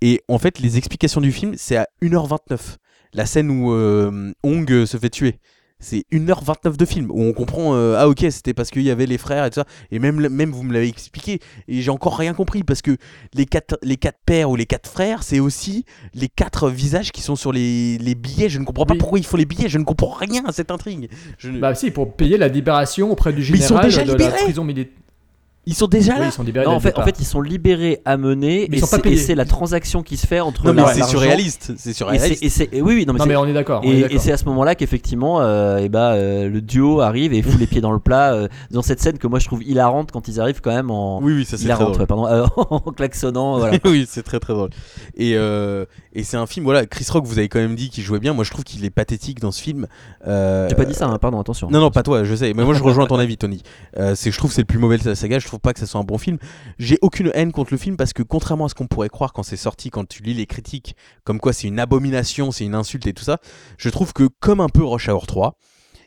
Et 0.00 0.20
en 0.28 0.38
fait, 0.38 0.58
les 0.58 0.78
explications 0.78 1.20
du 1.20 1.30
film, 1.30 1.54
c'est 1.56 1.76
à 1.76 1.86
1h29. 2.02 2.76
La 3.14 3.26
scène 3.26 3.50
où 3.50 3.72
euh, 3.72 4.32
Hong 4.42 4.70
euh, 4.72 4.84
se 4.84 4.96
fait 4.96 5.10
tuer. 5.10 5.38
C'est 5.82 6.04
1h29 6.12 6.76
de 6.76 6.84
film 6.84 7.10
où 7.10 7.20
on 7.22 7.32
comprend 7.32 7.74
euh, 7.74 7.96
ah 7.98 8.08
ok 8.08 8.24
c'était 8.30 8.54
parce 8.54 8.70
qu'il 8.70 8.82
y 8.82 8.90
avait 8.90 9.04
les 9.04 9.18
frères 9.18 9.44
et 9.44 9.50
tout 9.50 9.56
ça 9.60 9.66
et 9.90 9.98
même 9.98 10.50
vous 10.52 10.62
me 10.62 10.72
l'avez 10.72 10.86
expliqué 10.88 11.40
et 11.66 11.80
j'ai 11.82 11.90
encore 11.90 12.16
rien 12.16 12.34
compris 12.34 12.62
parce 12.62 12.82
que 12.82 12.96
les 13.34 13.46
quatre 13.46 13.78
les 13.82 13.96
quatre 13.96 14.20
pères 14.24 14.48
ou 14.48 14.54
les 14.56 14.64
quatre 14.64 14.88
frères 14.88 15.24
c'est 15.24 15.40
aussi 15.40 15.84
les 16.14 16.28
quatre 16.28 16.70
visages 16.70 17.10
qui 17.10 17.20
sont 17.20 17.34
sur 17.36 17.52
les, 17.52 17.98
les 17.98 18.14
billets 18.14 18.48
je 18.48 18.60
ne 18.60 18.64
comprends 18.64 18.86
pas 18.86 18.94
Oui. 18.94 18.98
pourquoi 18.98 19.18
il 19.18 19.26
faut 19.26 19.36
les 19.36 19.44
billets 19.44 19.68
je 19.68 19.78
ne 19.78 19.84
comprends 19.84 20.12
rien 20.12 20.44
à 20.46 20.52
cette 20.52 20.70
intrigue 20.70 21.08
Je 21.36 21.50
Bah 21.50 21.74
si, 21.74 21.90
pour 21.90 22.14
payer 22.14 22.38
la 22.38 22.46
libération 22.48 23.10
auprès 23.10 23.32
du 23.32 23.40
Mais 23.40 23.58
ils 23.58 23.62
sont 23.62 23.80
général 23.80 23.84
déjà 23.86 24.02
de 24.04 24.12
la 24.12 24.12
libérés 24.14 24.44
prison 24.44 24.64
militaire. 24.64 25.01
Ils 25.66 25.74
sont 25.74 25.86
déjà 25.86 26.14
Oui, 26.14 26.20
là 26.20 26.26
ils 26.26 26.32
sont 26.32 26.42
libérés 26.42 26.66
Non, 26.66 26.72
en 26.72 26.80
fait, 26.80 26.98
en 26.98 27.04
fait, 27.04 27.16
ils 27.20 27.24
sont 27.24 27.40
libérés, 27.40 28.00
amenés, 28.04 28.66
Mais 28.70 28.76
ils 28.76 28.78
et 28.78 28.80
sont 28.80 28.96
pas 28.96 29.02
c'est- 29.02 29.10
et 29.12 29.16
c'est 29.16 29.34
la 29.34 29.44
transaction 29.44 30.02
qui 30.02 30.16
se 30.16 30.26
fait 30.26 30.40
entre 30.40 30.64
non 30.66 30.72
mais 30.74 30.82
c'est 30.92 31.04
surréaliste 31.04 31.64
c'est 31.66 31.72
Et 31.72 31.76
c'est, 31.78 31.92
surréaliste 31.92 32.42
et 32.42 32.48
c'est- 32.48 32.68
et 32.72 32.82
oui, 32.82 32.94
oui, 32.94 33.06
non, 33.06 33.12
mais 33.12 33.18
Non 33.20 33.24
c'est- 33.24 33.28
mais 33.28 33.36
on 33.36 33.46
est 33.46 33.52
d'accord. 33.52 33.82
Et, 33.84 34.00
et 34.12 34.18
c'est 34.18 34.32
à 34.32 34.36
ce 34.36 34.44
moment-là 34.46 34.74
qu'effectivement, 34.74 35.40
euh, 35.40 35.78
eh 35.82 35.88
ben, 35.88 36.00
euh, 36.14 36.48
le 36.48 36.60
duo 36.60 37.00
arrive 37.00 37.32
et 37.32 37.42
fout 37.42 37.58
les 37.60 37.66
pieds 37.66 37.80
dans 37.80 37.92
le 37.92 37.98
plat 38.00 38.32
euh, 38.34 38.48
dans 38.70 38.82
cette 38.82 39.00
scène 39.00 39.18
que 39.18 39.26
moi 39.26 39.38
je 39.38 39.46
trouve 39.46 39.62
hilarante 39.62 40.10
quand 40.12 40.26
ils 40.28 40.40
arrivent 40.40 40.60
quand 40.60 40.74
même 40.74 40.90
en 40.90 41.20
oui 41.22 41.32
oui 41.34 41.44
ça 41.44 41.56
c'est 41.56 41.68
très 41.68 41.84
drôle 41.84 41.96
ouais, 41.96 42.06
pardon, 42.06 42.26
euh, 42.26 42.46
en 42.70 42.80
klaxonnant, 42.80 43.58
voilà. 43.58 43.78
oui, 43.84 44.06
c'est 44.08 44.22
très 44.22 44.40
très 44.40 44.52
drôle. 44.54 44.70
Et, 45.16 45.34
euh, 45.36 45.84
et 46.14 46.24
c'est 46.24 46.36
un 46.36 46.46
film, 46.46 46.64
voilà, 46.64 46.86
Chris 46.86 47.06
Rock, 47.10 47.24
vous 47.24 47.38
avez 47.38 47.48
quand 47.48 47.58
même 47.60 47.74
dit 47.76 47.88
qu'il 47.88 48.02
jouait 48.04 48.18
bien. 48.18 48.32
Moi, 48.34 48.44
je 48.44 48.50
trouve 48.50 48.64
qu'il 48.64 48.84
est 48.84 48.90
pathétique 48.90 49.40
dans 49.40 49.50
ce 49.52 49.62
film. 49.62 49.86
Euh, 50.26 50.68
J'ai 50.68 50.74
pas 50.74 50.84
dit 50.84 50.94
ça, 50.94 51.06
hein, 51.06 51.18
pardon, 51.18 51.40
attention. 51.40 51.68
Non, 51.70 51.80
non, 51.80 51.90
pas 51.90 52.02
toi, 52.02 52.24
je 52.24 52.34
sais. 52.34 52.52
Mais 52.54 52.64
moi, 52.64 52.74
je 52.74 52.82
rejoins 52.82 53.06
ton 53.06 53.18
avis, 53.18 53.36
Tony. 53.36 53.62
C'est, 54.14 54.30
je 54.30 54.36
trouve 54.38 54.50
que 54.50 54.54
c'est 54.56 54.62
le 54.62 54.66
plus 54.66 54.78
mauvais 54.78 54.98
de 54.98 55.04
la 55.08 55.14
saga. 55.14 55.38
Je 55.38 55.46
trouve 55.52 55.60
pas 55.60 55.72
que 55.72 55.80
ça 55.80 55.86
soit 55.86 56.00
un 56.00 56.04
bon 56.04 56.18
film. 56.18 56.38
J'ai 56.78 56.98
aucune 57.02 57.30
haine 57.34 57.52
contre 57.52 57.72
le 57.72 57.78
film 57.78 57.96
parce 57.96 58.12
que, 58.12 58.22
contrairement 58.22 58.66
à 58.66 58.68
ce 58.68 58.74
qu'on 58.74 58.86
pourrait 58.86 59.08
croire 59.08 59.32
quand 59.32 59.42
c'est 59.42 59.56
sorti, 59.56 59.90
quand 59.90 60.06
tu 60.08 60.22
lis 60.22 60.34
les 60.34 60.46
critiques, 60.46 60.96
comme 61.24 61.40
quoi 61.40 61.52
c'est 61.52 61.68
une 61.68 61.78
abomination, 61.78 62.50
c'est 62.50 62.64
une 62.64 62.74
insulte 62.74 63.06
et 63.06 63.12
tout 63.12 63.24
ça, 63.24 63.38
je 63.78 63.88
trouve 63.88 64.12
que, 64.12 64.28
comme 64.40 64.60
un 64.60 64.68
peu 64.68 64.84
Rush 64.84 65.08
Hour 65.08 65.26
3, 65.26 65.58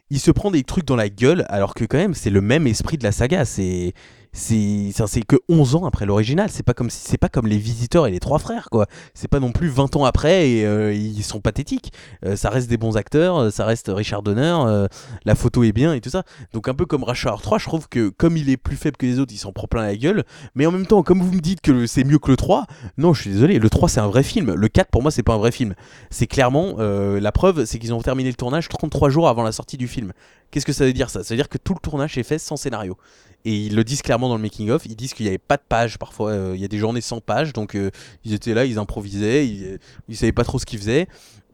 il 0.10 0.20
se 0.20 0.32
prend 0.32 0.52
des 0.52 0.64
trucs 0.64 0.86
dans 0.86 0.96
la 0.96 1.10
gueule 1.10 1.46
alors 1.50 1.74
que, 1.74 1.86
quand 1.86 1.98
même, 1.98 2.14
c'est 2.14 2.30
le 2.30 2.42
même 2.42 2.68
esprit 2.68 2.98
de 2.98 3.04
la 3.04 3.12
saga. 3.12 3.46
C'est. 3.46 3.94
C'est 4.38 4.92
c'est 5.08 5.22
que 5.22 5.38
11 5.48 5.76
ans 5.76 5.86
après 5.86 6.06
l'original, 6.06 6.50
c'est 6.52 6.62
pas 6.62 6.74
comme 6.74 6.90
si 6.90 7.08
c'est 7.08 7.18
pas 7.18 7.30
comme 7.30 7.48
les 7.48 7.58
visiteurs 7.58 8.06
et 8.06 8.12
les 8.12 8.20
trois 8.20 8.38
frères 8.38 8.68
quoi. 8.70 8.86
C'est 9.14 9.30
pas 9.30 9.40
non 9.40 9.54
plus 9.54 9.70
20 9.70 9.96
ans 9.96 10.04
après 10.04 10.50
et 10.50 10.66
euh, 10.66 10.94
ils 10.94 11.24
sont 11.24 11.40
pathétiques. 11.40 11.94
Euh, 12.26 12.36
ça 12.36 12.50
reste 12.50 12.70
des 12.70 12.76
bons 12.76 12.98
acteurs, 12.98 13.38
euh, 13.38 13.50
ça 13.50 13.64
reste 13.64 13.90
Richard 13.94 14.24
Donner, 14.24 14.88
la 15.24 15.36
photo 15.36 15.64
est 15.64 15.72
bien 15.72 15.94
et 15.94 16.02
tout 16.02 16.10
ça. 16.10 16.24
Donc 16.52 16.68
un 16.68 16.74
peu 16.74 16.86
comme 16.86 17.04
Hour 17.04 17.42
3, 17.42 17.60
je 17.60 17.64
trouve 17.66 17.88
que 17.88 18.10
comme 18.10 18.36
il 18.36 18.50
est 18.50 18.58
plus 18.58 18.76
faible 18.76 18.98
que 18.98 19.06
les 19.06 19.20
autres, 19.20 19.34
il 19.34 19.38
s'en 19.38 19.54
prend 19.54 19.68
plein 19.68 19.84
la 19.84 19.96
gueule. 19.96 20.26
Mais 20.54 20.66
en 20.66 20.72
même 20.72 20.86
temps, 20.86 21.02
comme 21.02 21.22
vous 21.22 21.32
me 21.32 21.40
dites 21.40 21.62
que 21.62 21.88
c'est 21.88 22.04
mieux 22.04 22.20
que 22.20 22.30
le 22.30 22.36
3, 22.36 22.66
non, 22.98 23.14
je 23.14 23.22
suis 23.22 23.32
désolé, 23.32 23.58
le 23.58 23.70
3 23.70 23.88
c'est 23.88 24.02
un 24.02 24.08
vrai 24.08 24.24
film. 24.24 24.54
Le 24.54 24.68
4 24.68 24.92
pour 24.92 25.02
moi 25.02 25.12
c'est 25.12 25.24
pas 25.24 25.36
un 25.36 25.38
vrai 25.38 25.54
film. 25.54 25.76
C'est 26.10 26.28
clairement 26.28 26.76
la 26.78 27.32
preuve, 27.32 27.64
c'est 27.64 27.80
qu'ils 27.80 27.94
ont 27.94 28.02
terminé 28.02 28.30
le 28.30 28.36
tournage 28.36 28.68
33 28.68 29.10
jours 29.10 29.30
avant 29.30 29.44
la 29.44 29.54
sortie 29.54 29.78
du 29.78 29.88
film. 29.88 30.12
Qu'est-ce 30.52 30.66
que 30.66 30.74
ça 30.74 30.86
veut 30.86 30.94
dire 30.94 31.10
ça? 31.10 31.24
Ça 31.24 31.34
veut 31.34 31.38
dire 31.38 31.50
que 31.50 31.58
tout 31.58 31.74
le 31.74 31.80
tournage 31.80 32.18
est 32.18 32.24
fait 32.24 32.40
sans 32.40 32.58
scénario. 32.58 32.98
Et 33.46 33.56
ils 33.56 33.76
le 33.76 33.84
disent 33.84 34.02
clairement 34.02 34.28
dans 34.28 34.36
le 34.36 34.42
making 34.42 34.70
of, 34.72 34.86
ils 34.86 34.96
disent 34.96 35.14
qu'il 35.14 35.26
n'y 35.26 35.30
avait 35.30 35.38
pas 35.38 35.58
de 35.58 35.64
pages 35.68 35.98
parfois, 35.98 36.32
euh, 36.32 36.52
il 36.56 36.62
y 36.62 36.66
a 36.66 36.68
des 36.68 36.80
journées 36.80 37.02
sans 37.02 37.22
pages, 37.22 37.54
donc 37.54 37.76
euh, 37.76 37.92
ils 38.24 38.34
étaient 38.34 38.54
là, 38.54 38.66
ils 38.66 38.80
improvisaient, 38.80 39.48
ils, 39.48 39.80
ils 40.10 40.18
savaient 40.18 40.32
pas 40.32 40.44
trop 40.44 40.60
ce 40.60 40.66
qu'ils 40.66 40.80
faisaient. 40.80 41.08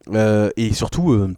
Euh, 0.09 0.49
et 0.55 0.73
surtout, 0.73 1.11
euh, 1.11 1.33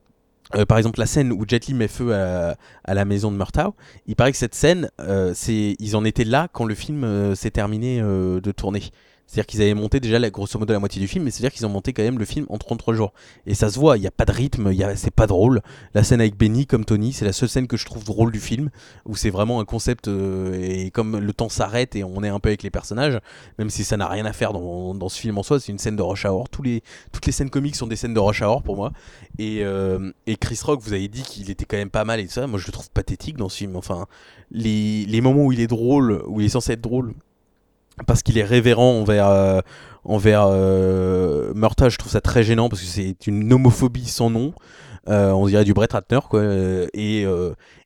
euh, 0.55 0.65
par 0.65 0.77
exemple, 0.77 0.99
la 0.99 1.05
scène 1.05 1.31
où 1.31 1.45
Jet 1.47 1.65
Li 1.67 1.73
met 1.73 1.87
feu 1.87 2.13
à, 2.13 2.55
la 2.93 3.05
maison 3.05 3.31
de 3.31 3.37
Murtaugh, 3.37 3.73
il 4.07 4.15
paraît 4.15 4.31
que 4.31 4.37
cette 4.37 4.55
scène, 4.55 4.89
euh, 4.99 5.33
ils 5.47 5.95
en 5.95 6.05
étaient 6.05 6.23
là 6.23 6.47
quand 6.51 6.65
le 6.65 6.75
film 6.75 7.03
euh, 7.03 7.35
s'est 7.35 7.51
terminé 7.51 7.99
euh, 8.01 8.39
de 8.39 8.51
tourner. 8.51 8.83
C'est-à-dire 9.27 9.47
qu'ils 9.47 9.61
avaient 9.61 9.73
monté 9.73 9.99
déjà 9.99 10.19
la, 10.19 10.29
grosso 10.29 10.59
modo 10.59 10.73
la 10.73 10.79
moitié 10.79 11.01
du 11.01 11.07
film, 11.07 11.23
mais 11.23 11.31
c'est-à-dire 11.31 11.51
qu'ils 11.51 11.65
ont 11.65 11.69
monté 11.69 11.93
quand 11.93 12.03
même 12.03 12.19
le 12.19 12.25
film 12.25 12.45
en 12.49 12.57
33 12.57 12.93
jours. 12.93 13.13
Et 13.47 13.55
ça 13.55 13.69
se 13.69 13.79
voit, 13.79 13.97
il 13.97 14.01
n'y 14.01 14.07
a 14.07 14.11
pas 14.11 14.25
de 14.25 14.31
rythme, 14.31 14.71
c'est 14.95 15.13
pas 15.13 15.27
drôle. 15.27 15.61
La 15.93 16.03
scène 16.03 16.21
avec 16.21 16.37
Benny, 16.37 16.67
comme 16.67 16.85
Tony, 16.85 17.13
c'est 17.13 17.25
la 17.25 17.33
seule 17.33 17.49
scène 17.49 17.67
que 17.67 17.77
je 17.77 17.85
trouve 17.85 18.03
drôle 18.03 18.31
du 18.31 18.39
film, 18.39 18.69
où 19.05 19.15
c'est 19.15 19.29
vraiment 19.29 19.59
un 19.59 19.65
concept, 19.65 20.07
euh, 20.07 20.53
et 20.61 20.91
comme 20.91 21.17
le 21.17 21.33
temps 21.33 21.49
s'arrête 21.49 21.95
et 21.95 22.03
on 22.03 22.23
est 22.23 22.29
un 22.29 22.39
peu 22.39 22.49
avec 22.49 22.63
les 22.63 22.69
personnages, 22.69 23.19
même 23.57 23.69
si 23.69 23.83
ça 23.83 23.97
n'a 23.97 24.07
rien 24.07 24.25
à 24.25 24.33
faire 24.33 24.53
dans, 24.53 25.09
ce 25.09 25.19
film 25.19 25.37
en 25.37 25.43
soi, 25.43 25.59
c'est 25.59 25.71
une 25.71 25.79
scène 25.79 25.95
de 25.95 26.01
Rush 26.01 26.25
Hour. 26.25 26.49
Tous 26.49 26.63
toutes 27.11 27.25
les 27.25 27.31
scènes 27.31 27.49
comiques 27.49 27.75
sont 27.75 27.87
des 27.87 27.95
scènes 27.95 28.13
de 28.13 28.19
Rush 28.19 28.41
Hour 28.41 28.61
pour 28.63 28.75
moi. 28.75 28.91
Et, 29.39 29.63
euh, 29.63 30.11
et 30.27 30.35
Chris 30.35 30.59
Rock, 30.63 30.81
vous 30.81 30.93
avez 30.93 31.07
dit 31.07 31.23
qu'il 31.23 31.49
était 31.49 31.65
quand 31.65 31.77
même 31.77 31.89
pas 31.89 32.05
mal 32.05 32.19
et 32.19 32.25
tout 32.25 32.33
ça. 32.33 32.45
Moi, 32.47 32.59
je 32.59 32.67
le 32.67 32.71
trouve 32.71 32.89
pathétique 32.91 33.37
dans 33.37 33.49
ce 33.49 33.57
film. 33.57 33.75
Enfin, 33.75 34.05
les, 34.51 35.05
les 35.05 35.21
moments 35.21 35.45
où 35.45 35.51
il 35.51 35.59
est 35.59 35.67
drôle, 35.67 36.23
où 36.27 36.39
il 36.39 36.45
est 36.45 36.49
censé 36.49 36.73
être 36.73 36.81
drôle, 36.81 37.13
parce 38.07 38.23
qu'il 38.23 38.37
est 38.37 38.43
révérent 38.43 38.99
envers, 38.99 39.27
euh, 39.27 39.61
envers 40.03 40.45
euh, 40.47 41.53
Murtaugh, 41.53 41.89
je 41.89 41.97
trouve 41.97 42.11
ça 42.11 42.21
très 42.21 42.43
gênant 42.43 42.69
parce 42.69 42.81
que 42.81 42.87
c'est 42.87 43.27
une 43.27 43.51
homophobie 43.51 44.07
sans 44.07 44.29
nom. 44.29 44.53
Euh, 45.09 45.31
on 45.31 45.47
dirait 45.47 45.65
du 45.65 45.73
Brett 45.73 45.91
Ratner, 45.91 46.19
quoi. 46.29 46.39
Euh, 46.39 46.87
Et, 46.93 47.25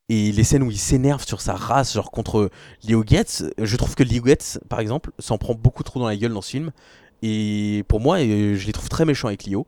et 0.09 0.31
les 0.31 0.43
scènes 0.43 0.63
où 0.63 0.71
il 0.71 0.77
s'énerve 0.77 1.25
sur 1.25 1.41
sa 1.41 1.53
race, 1.53 1.93
genre 1.93 2.11
contre 2.11 2.49
Leo 2.87 3.03
Getz, 3.05 3.43
je 3.61 3.75
trouve 3.75 3.95
que 3.95 4.03
Leo 4.03 4.25
Getz, 4.25 4.59
par 4.69 4.79
exemple, 4.79 5.11
s'en 5.19 5.37
prend 5.37 5.53
beaucoup 5.53 5.83
trop 5.83 5.99
dans 5.99 6.07
la 6.07 6.15
gueule 6.15 6.33
dans 6.33 6.41
ce 6.41 6.51
film. 6.51 6.71
Et 7.21 7.83
pour 7.87 7.99
moi, 7.99 8.19
je 8.19 8.65
les 8.65 8.71
trouve 8.71 8.89
très 8.89 9.03
méchants 9.03 9.27
avec 9.27 9.45
Leo. 9.45 9.67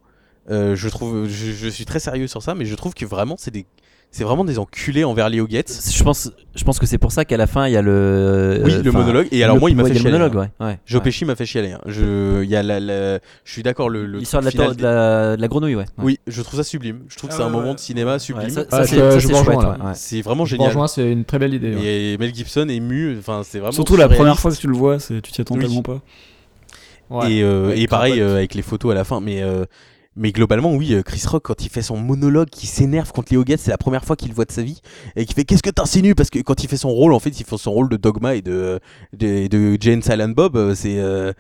Je 0.49 0.87
trouve, 0.87 1.27
je 1.27 1.67
suis 1.67 1.85
très 1.85 1.99
sérieux 1.99 2.27
sur 2.27 2.41
ça, 2.41 2.55
mais 2.55 2.65
je 2.65 2.75
trouve 2.75 2.93
que 2.93 3.05
vraiment, 3.05 3.35
c'est 3.37 3.51
des, 3.51 3.65
c'est 4.11 4.23
vraiment 4.23 4.43
des 4.43 4.57
enculés 4.57 5.03
envers 5.03 5.29
Leo 5.29 5.47
Getz. 5.47 5.91
Je 5.95 6.03
pense, 6.03 6.31
je 6.55 6.63
pense 6.63 6.79
que 6.79 6.85
c'est 6.87 6.97
pour 6.97 7.11
ça 7.11 7.25
qu'à 7.25 7.37
la 7.37 7.45
fin 7.45 7.67
il 7.67 7.73
y 7.73 7.77
a 7.77 7.81
le. 7.83 8.59
Oui, 8.65 8.73
euh, 8.73 8.81
le 8.83 8.91
monologue. 8.91 9.27
Et 9.31 9.43
alors 9.43 9.55
le- 9.55 9.59
moi, 9.59 9.69
il 9.69 9.75
m'a 9.75 9.83
ouais, 9.83 9.89
fait 9.89 9.99
chialer. 9.99 10.11
monologue, 10.17 10.37
hein. 10.37 10.49
ouais. 10.59 10.65
ouais, 10.65 10.79
Joe 10.87 10.97
ouais. 10.99 11.03
Pesci 11.03 11.25
m'a 11.25 11.35
fait 11.35 11.45
chialer. 11.45 11.73
hein. 11.73 11.81
Je, 11.85 12.43
il 12.43 12.49
y 12.49 12.55
a 12.55 12.63
la, 12.63 12.79
la- 12.79 13.19
je 13.45 13.51
suis 13.51 13.61
d'accord. 13.61 13.89
Le, 13.89 14.05
le 14.07 14.17
L'histoire 14.19 14.41
de 14.41 14.49
final- 14.49 14.75
de, 14.75 14.81
la, 14.83 15.35
de 15.37 15.41
la 15.41 15.47
grenouille, 15.47 15.75
ouais. 15.75 15.83
ouais. 15.97 16.03
Oui, 16.03 16.19
je 16.27 16.41
trouve 16.41 16.57
ça 16.59 16.63
sublime. 16.63 17.01
Je 17.07 17.17
trouve 17.17 17.29
que 17.29 17.35
Ah 17.35 17.37
c'est 17.37 17.43
un 17.43 17.47
ouais, 17.47 17.51
moment 17.53 17.67
ouais. 17.69 17.75
de 17.75 17.79
cinéma 17.79 18.17
sublime. 18.17 18.45
Ouais, 18.47 18.53
ça, 18.53 18.65
Ah, 18.71 18.77
ça, 18.77 18.83
je- 18.83 18.89
c'est 18.89 18.95
ça, 18.97 19.19
je 19.19 19.27
c'est 19.27 19.33
vous 19.33 19.39
rejoins, 19.39 19.55
ouais, 19.77 19.85
ouais. 19.85 19.91
C'est 19.93 20.21
vraiment 20.21 20.45
Je 20.45 20.51
génial. 20.51 20.67
rejoins, 20.69 20.87
c'est 20.87 21.11
une 21.11 21.23
très 21.25 21.37
belle 21.37 21.53
idée. 21.53 21.75
ouais. 21.75 21.83
Et 21.85 22.17
Mel 22.17 22.33
Gibson 22.33 22.67
est 22.67 22.79
mu. 22.79 23.15
Enfin, 23.19 23.41
c'est 23.43 23.59
vraiment. 23.59 23.71
Surtout 23.71 23.95
la 23.95 24.09
première 24.09 24.39
fois 24.39 24.51
que 24.51 24.57
tu 24.57 24.67
le 24.67 24.75
vois, 24.75 24.97
tu 24.97 25.21
t'y 25.21 25.41
attends 25.41 25.55
tellement 25.55 25.83
pas. 25.83 25.99
Ouais. 27.11 27.31
et, 27.31 27.43
euh, 27.43 27.69
Ouais, 27.69 27.87
pareil 27.87 28.19
euh, 28.21 28.35
avec 28.37 28.53
les 28.53 28.61
photos 28.61 28.91
à 28.91 28.95
la 28.95 29.03
fin. 29.03 29.19
Mais, 29.19 29.41
euh, 29.41 29.65
mais 30.19 30.31
globalement, 30.31 30.75
oui, 30.75 30.93
euh, 30.93 31.01
Chris 31.01 31.23
Rock, 31.25 31.43
quand 31.45 31.63
il 31.65 31.69
fait 31.69 31.81
son 31.81 31.97
monologue, 31.97 32.49
qui 32.49 32.67
s'énerve 32.67 33.11
contre 33.11 33.33
Leo 33.33 33.43
Getz, 33.45 33.61
c'est 33.61 33.71
la 33.71 33.77
première 33.77 34.05
fois 34.05 34.15
qu'il 34.15 34.29
le 34.29 34.35
voit 34.35 34.45
de 34.45 34.51
sa 34.51 34.61
vie. 34.61 34.81
Et 35.15 35.25
qui 35.25 35.33
fait 35.33 35.45
Qu'est-ce 35.45 35.63
que 35.63 35.69
t'insinues? 35.69 36.13
Parce 36.15 36.29
que 36.29 36.39
quand 36.39 36.63
il 36.63 36.69
fait 36.69 36.77
son 36.77 36.89
rôle, 36.89 37.13
en 37.13 37.19
fait, 37.19 37.39
il 37.39 37.45
fait 37.45 37.57
son 37.57 37.71
rôle 37.71 37.89
de 37.89 37.97
Dogma 37.97 38.35
et 38.35 38.41
de, 38.41 38.79
de, 39.17 39.47
de 39.47 39.77
Jane 39.79 40.01
Silent 40.03 40.29
Bob. 40.29 40.55
euh, 40.57 40.75
C'est. 40.75 40.99
euh, 40.99 41.33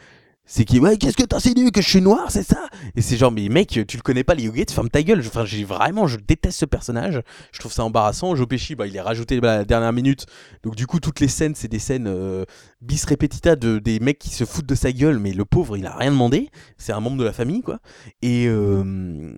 C'est 0.51 0.65
qui 0.65 0.79
ouais 0.79 0.97
qu'est-ce 0.97 1.15
que 1.15 1.23
t'insinues 1.23 1.69
que 1.69 1.79
je 1.79 1.87
suis 1.87 2.01
noir 2.01 2.31
c'est 2.31 2.41
ça? 2.41 2.69
Et 2.95 3.03
c'est 3.03 3.17
genre 3.17 3.31
mais 3.31 3.47
mec 3.49 3.67
tu 3.87 3.97
le 3.97 4.01
connais 4.01 4.23
pas 4.23 4.33
les 4.33 4.49
Gates 4.49 4.71
ferme 4.71 4.89
ta 4.89 5.03
gueule. 5.03 5.19
Enfin 5.19 5.45
j'ai 5.45 5.63
vraiment 5.63 6.07
je 6.07 6.17
déteste 6.17 6.61
ce 6.61 6.65
personnage. 6.65 7.21
Je 7.51 7.59
trouve 7.59 7.71
ça 7.71 7.83
embarrassant. 7.83 8.35
Joe 8.35 8.47
Pesci 8.47 8.73
bah 8.73 8.87
il 8.87 8.95
est 8.95 9.01
rajouté 9.01 9.39
bah, 9.41 9.53
à 9.53 9.57
la 9.59 9.65
dernière 9.65 9.93
minute. 9.93 10.25
Donc 10.63 10.75
du 10.75 10.87
coup 10.87 10.99
toutes 10.99 11.19
les 11.19 11.27
scènes 11.27 11.53
c'est 11.53 11.67
des 11.67 11.77
scènes 11.77 12.07
euh, 12.07 12.45
bis 12.81 13.05
repetita 13.05 13.55
de 13.55 13.77
des 13.77 13.99
mecs 13.99 14.17
qui 14.17 14.31
se 14.31 14.43
foutent 14.43 14.65
de 14.65 14.73
sa 14.73 14.91
gueule. 14.91 15.19
Mais 15.19 15.33
le 15.33 15.45
pauvre 15.45 15.77
il 15.77 15.85
a 15.85 15.95
rien 15.95 16.09
demandé. 16.09 16.49
C'est 16.77 16.93
un 16.93 16.99
membre 16.99 17.17
de 17.17 17.25
la 17.25 17.33
famille 17.33 17.61
quoi. 17.61 17.77
Et 18.23 18.47
euh, 18.47 19.31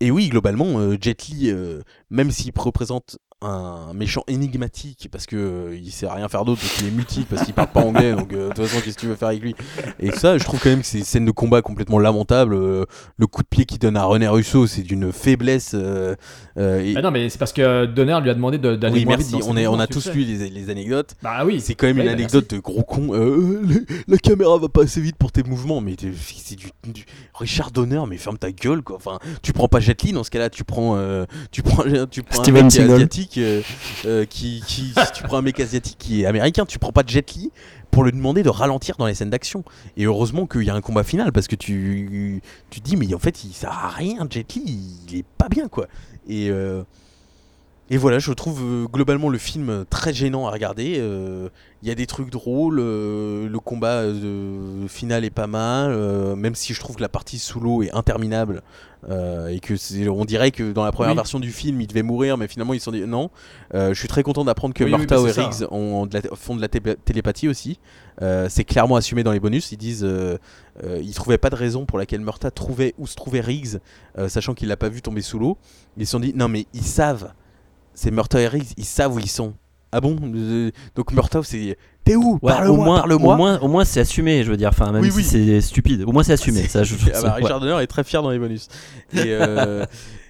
et 0.00 0.10
oui 0.10 0.30
globalement 0.30 0.78
euh, 0.78 0.96
Jet 0.98 1.26
Li 1.26 1.50
euh, 1.50 1.82
même 2.08 2.30
s'il 2.30 2.52
représente 2.56 3.18
un 3.44 3.92
méchant 3.94 4.22
énigmatique 4.28 5.08
parce 5.12 5.26
que 5.26 5.36
euh, 5.36 5.76
il 5.80 5.90
sait 5.92 6.06
rien 6.08 6.28
faire 6.28 6.44
d'autre 6.44 6.60
parce 6.60 6.72
qu'il 6.74 6.86
est 6.86 6.90
mutique 6.90 7.26
parce 7.28 7.44
qu'il 7.44 7.54
parle 7.54 7.68
pas 7.68 7.80
anglais 7.80 8.12
donc 8.12 8.32
euh, 8.32 8.48
de 8.48 8.54
toute 8.54 8.66
façon 8.66 8.80
qu'est-ce 8.82 8.96
que 8.96 9.00
tu 9.00 9.06
veux 9.06 9.14
faire 9.16 9.28
avec 9.28 9.42
lui? 9.42 9.54
Et 10.00 10.10
ça 10.12 10.38
je 10.38 10.44
trouve 10.44 10.60
quand 10.60 10.70
même 10.70 10.80
que 10.80 10.86
c'est 10.86 10.98
une 10.98 11.04
scène 11.04 11.24
de 11.24 11.30
combat 11.30 11.62
complètement 11.62 11.98
lamentable 11.98 12.54
euh, 12.54 12.84
le 13.16 13.26
coup 13.26 13.42
de 13.42 13.48
pied 13.48 13.64
qu'il 13.64 13.78
donne 13.78 13.96
à 13.96 14.04
René 14.04 14.28
Russo 14.28 14.66
c'est 14.66 14.82
d'une 14.82 15.12
faiblesse 15.12 15.72
euh, 15.74 16.14
euh, 16.58 16.80
et- 16.82 16.94
Bah 16.94 17.02
non, 17.02 17.10
mais 17.10 17.28
c'est 17.28 17.38
parce 17.38 17.52
que 17.52 17.86
Donner 17.86 18.18
lui 18.22 18.30
a 18.30 18.34
demandé 18.34 18.58
de- 18.58 18.76
d'aller 18.76 18.94
oui 19.00 19.04
moins 19.04 19.16
merci 19.16 19.36
on, 19.46 19.56
est, 19.56 19.66
on 19.66 19.78
a 19.78 19.86
tous 19.86 20.00
sais. 20.00 20.12
lu 20.12 20.24
les, 20.24 20.48
les 20.50 20.70
anecdotes 20.70 21.14
Bah 21.22 21.44
oui. 21.44 21.60
c'est 21.60 21.74
quand 21.74 21.86
même 21.86 21.96
Oui, 21.96 22.02
une 22.02 22.08
bah 22.08 22.12
anecdote 22.14 22.50
de 22.54 22.58
gros 22.58 22.82
con 22.82 23.14
Euh, 23.14 23.60
le- 23.62 23.84
la 24.08 24.18
caméra 24.18 24.56
va 24.58 24.68
pas 24.68 24.82
assez 24.84 25.00
vite 25.00 25.16
pour 25.16 25.32
tes 25.32 25.42
mouvements 25.42 25.80
mais 25.80 25.96
c'est 26.36 26.56
du, 26.56 26.66
du- 26.86 27.04
Richard 27.34 27.70
Donner 27.70 28.02
mais 28.08 28.16
ferme 28.16 28.38
ta 28.38 28.52
gueule 28.52 28.82
quoi 28.82 28.96
enfin 28.96 29.18
tu 29.42 29.52
prends 29.52 29.68
pas 29.68 29.80
Jet 29.80 30.02
Li 30.02 30.12
dans 30.12 30.24
ce 30.24 30.30
cas 30.30 30.38
là 30.38 30.50
tu 30.50 30.64
prends 30.64 30.96
euh, 30.96 31.24
tu 31.50 31.62
prends 31.62 31.82
tu 32.10 32.22
prends 32.22 32.40
un 32.40 32.42
Steven 32.42 32.70
Seagal. 32.70 33.08
Euh, 33.38 33.62
euh, 34.04 34.24
qui, 34.24 34.62
qui 34.66 34.92
tu 35.14 35.22
prends 35.24 35.38
un 35.38 35.42
mec 35.42 35.58
asiatique 35.60 35.96
qui 35.98 36.22
est 36.22 36.26
américain 36.26 36.64
tu 36.66 36.78
prends 36.78 36.92
pas 36.92 37.02
Jet 37.06 37.32
Li 37.32 37.50
pour 37.90 38.04
lui 38.04 38.12
demander 38.12 38.42
de 38.42 38.48
ralentir 38.48 38.96
dans 38.96 39.06
les 39.06 39.14
scènes 39.14 39.30
d'action. 39.30 39.64
Et 39.96 40.04
heureusement 40.04 40.46
qu'il 40.46 40.62
y 40.62 40.70
a 40.70 40.74
un 40.74 40.80
combat 40.80 41.04
final 41.04 41.32
parce 41.32 41.46
que 41.46 41.56
tu 41.56 42.42
tu 42.70 42.80
te 42.80 42.84
dis 42.84 42.96
mais 42.96 43.12
en 43.14 43.18
fait 43.18 43.44
il 43.44 43.52
sert 43.52 43.70
à 43.70 43.88
rien 43.88 44.26
Jet 44.28 44.54
Li 44.54 44.98
il 45.08 45.18
est 45.18 45.24
pas 45.38 45.48
bien 45.48 45.68
quoi. 45.68 45.86
Et 46.28 46.50
euh, 46.50 46.82
et 47.90 47.96
voilà, 47.98 48.18
je 48.18 48.32
trouve 48.32 48.62
euh, 48.62 48.86
globalement 48.86 49.28
le 49.28 49.36
film 49.38 49.84
très 49.90 50.12
gênant 50.14 50.46
à 50.46 50.50
regarder. 50.50 50.96
euh, 50.98 51.48
Il 51.82 51.88
y 51.88 51.90
a 51.90 51.94
des 51.94 52.06
trucs 52.06 52.30
drôles, 52.30 52.78
euh, 52.80 53.46
le 53.46 53.58
combat 53.60 54.04
final 54.88 55.22
est 55.24 55.30
pas 55.30 55.46
mal, 55.46 55.94
même 56.34 56.54
si 56.54 56.72
je 56.72 56.80
trouve 56.80 56.96
que 56.96 57.02
la 57.02 57.10
partie 57.10 57.38
sous 57.38 57.60
l'eau 57.60 57.82
est 57.82 57.92
interminable 57.94 58.62
et 59.50 59.60
que 59.60 59.76
c'est- 59.76 60.08
on 60.08 60.24
dirait 60.24 60.50
que 60.50 60.72
dans 60.72 60.82
la 60.82 60.90
première 60.92 61.10
Oui. 61.10 61.16
version 61.16 61.38
du 61.38 61.52
film 61.52 61.78
il 61.82 61.86
devait 61.86 62.02
mourir, 62.02 62.38
mais 62.38 62.48
finalement 62.48 62.72
ils 62.72 62.78
se 62.80 62.84
sont 62.86 62.90
dit 62.92 63.02
non. 63.02 63.28
Je 63.74 63.92
suis 63.92 64.08
très 64.08 64.22
content 64.22 64.44
d'apprendre 64.46 64.72
que 64.72 64.82
Oui, 64.82 64.92
bah, 65.06 65.18
ça. 65.30 65.42
Riggs 65.46 65.66
ont 65.70 66.06
de 66.06 66.14
la- 66.14 66.22
font 66.36 66.56
de 66.56 66.62
la 66.62 66.68
té- 66.68 66.80
télépathie 67.04 67.48
aussi. 67.48 67.78
C'est 68.48 68.64
clairement 68.64 68.96
assumé 68.96 69.22
dans 69.22 69.32
les 69.32 69.40
bonus. 69.40 69.72
Ils 69.72 69.76
disent, 69.76 70.08
ils 70.82 71.14
trouvaient 71.14 71.36
pas 71.36 71.50
de 71.50 71.56
raison 71.56 71.84
pour 71.84 71.98
laquelle 71.98 72.20
Murtaugh 72.22 72.50
trouvait 72.54 72.94
où 72.96 73.06
se 73.06 73.14
trouvait 73.14 73.40
Riggs, 73.42 73.78
sachant 74.28 74.54
qu'il 74.54 74.68
l'a 74.68 74.78
pas 74.78 74.88
vu 74.88 75.02
tomber 75.02 75.20
sous 75.20 75.38
l'eau. 75.38 75.58
Ils 75.98 76.06
se 76.06 76.12
sont 76.12 76.20
dit 76.20 76.32
non 76.34 76.48
mais 76.48 76.64
ils 76.72 76.82
savent 76.82 77.30
c'est 77.94 78.10
Murtaugh 78.10 78.40
et 78.40 78.48
Riggs, 78.48 78.68
ils 78.76 78.84
savent 78.84 79.14
où 79.14 79.18
ils 79.18 79.28
sont. 79.30 79.54
Ah 79.92 80.00
bon 80.00 80.16
Euh, 80.34 80.70
Donc 80.96 81.12
Murtaugh, 81.12 81.44
c'est. 81.44 81.78
T'es 82.04 82.16
où? 82.16 82.32
Ouais, 82.32 82.38
au 82.42 82.48
Parle-moi, 82.48 82.84
moins, 82.84 82.98
parle-moi. 82.98 83.34
au 83.34 83.36
moins, 83.36 83.58
au 83.60 83.68
moins 83.68 83.84
c'est 83.84 84.00
assumé, 84.00 84.42
je 84.44 84.50
veux 84.50 84.56
dire. 84.56 84.68
Enfin, 84.70 84.90
même 84.92 85.02
Oui, 85.02 85.10
si 85.10 85.16
oui. 85.18 85.24
c'est 85.24 85.60
stupide, 85.60 86.02
au 86.06 86.12
moins 86.12 86.22
c'est 86.22 86.32
assumé. 86.34 86.66
Ça, 86.68 86.82
je, 86.84 86.96
Ah 87.14 87.22
bah, 87.22 87.32
Richard 87.34 87.60
ouais. 87.62 87.68
Donner 87.68 87.82
est 87.82 87.86
très 87.86 88.04
fier 88.04 88.22
dans 88.22 88.30
les 88.30 88.38
bonus. 88.38 88.68
Et, 89.14 89.18
euh, 89.26 89.86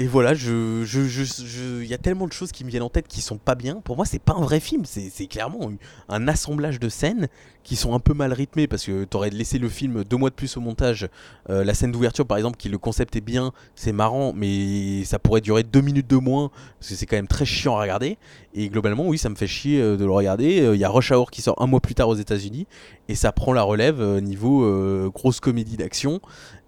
et 0.00 0.06
voilà, 0.06 0.32
je, 0.32 1.84
y 1.84 1.92
a 1.92 1.98
tellement 1.98 2.26
de 2.26 2.32
choses 2.32 2.52
qui 2.52 2.64
me 2.64 2.70
viennent 2.70 2.82
en 2.82 2.88
tête 2.88 3.06
qui 3.06 3.20
sont 3.20 3.36
pas 3.36 3.54
bien. 3.54 3.82
Pour 3.84 3.96
moi, 3.96 4.06
c'est 4.06 4.18
pas 4.18 4.32
un 4.32 4.40
vrai 4.40 4.58
film. 4.58 4.86
C'est 4.86 5.26
clairement 5.26 5.70
un 6.08 6.26
assemblage 6.26 6.80
de 6.80 6.88
scènes 6.88 7.28
qui 7.64 7.76
sont 7.76 7.92
un 7.92 7.98
peu 7.98 8.14
mal 8.14 8.32
rythmées 8.32 8.66
parce 8.66 8.86
que 8.86 9.04
t'aurais 9.04 9.28
laissé 9.28 9.58
le 9.58 9.68
film 9.68 10.02
deux 10.04 10.16
mois 10.16 10.30
de 10.30 10.34
plus 10.34 10.56
au 10.56 10.62
montage. 10.62 11.06
Euh, 11.50 11.64
la 11.64 11.74
scène 11.74 11.92
d'ouverture, 11.92 12.26
par 12.26 12.38
exemple, 12.38 12.56
qui 12.56 12.70
le 12.70 12.78
concept 12.78 13.14
est 13.16 13.20
bien, 13.20 13.52
c'est 13.74 13.92
marrant, 13.92 14.32
mais 14.34 15.04
ça 15.04 15.18
pourrait 15.18 15.42
durer 15.42 15.64
deux 15.64 15.82
minutes 15.82 16.08
de 16.08 16.16
moins 16.16 16.50
parce 16.78 16.88
que 16.88 16.94
c'est 16.94 17.04
quand 17.04 17.16
même 17.16 17.28
très 17.28 17.44
chiant 17.44 17.76
à 17.76 17.82
regarder. 17.82 18.16
Et 18.54 18.70
globalement, 18.70 19.06
oui, 19.06 19.18
ça 19.18 19.28
me 19.28 19.34
fait 19.34 19.46
chier 19.46 19.82
euh, 19.82 19.98
de 19.98 20.06
le 20.06 20.12
regarder. 20.12 20.62
Euh, 20.62 20.76
Il 20.76 20.80
y 20.80 20.84
a 20.84 20.88
Rush 20.88 21.12
Hour 21.12 21.30
qui 21.30 21.42
sort 21.42 21.60
un 21.60 21.66
mois 21.66 21.80
plus 21.80 21.94
tard 21.94 22.08
aux 22.08 22.16
États-Unis 22.16 22.66
et 23.10 23.14
ça 23.14 23.32
prend 23.32 23.52
la 23.52 23.62
relève 23.62 24.00
niveau 24.20 25.10
grosse 25.10 25.40
comédie 25.40 25.76
d'action. 25.76 26.22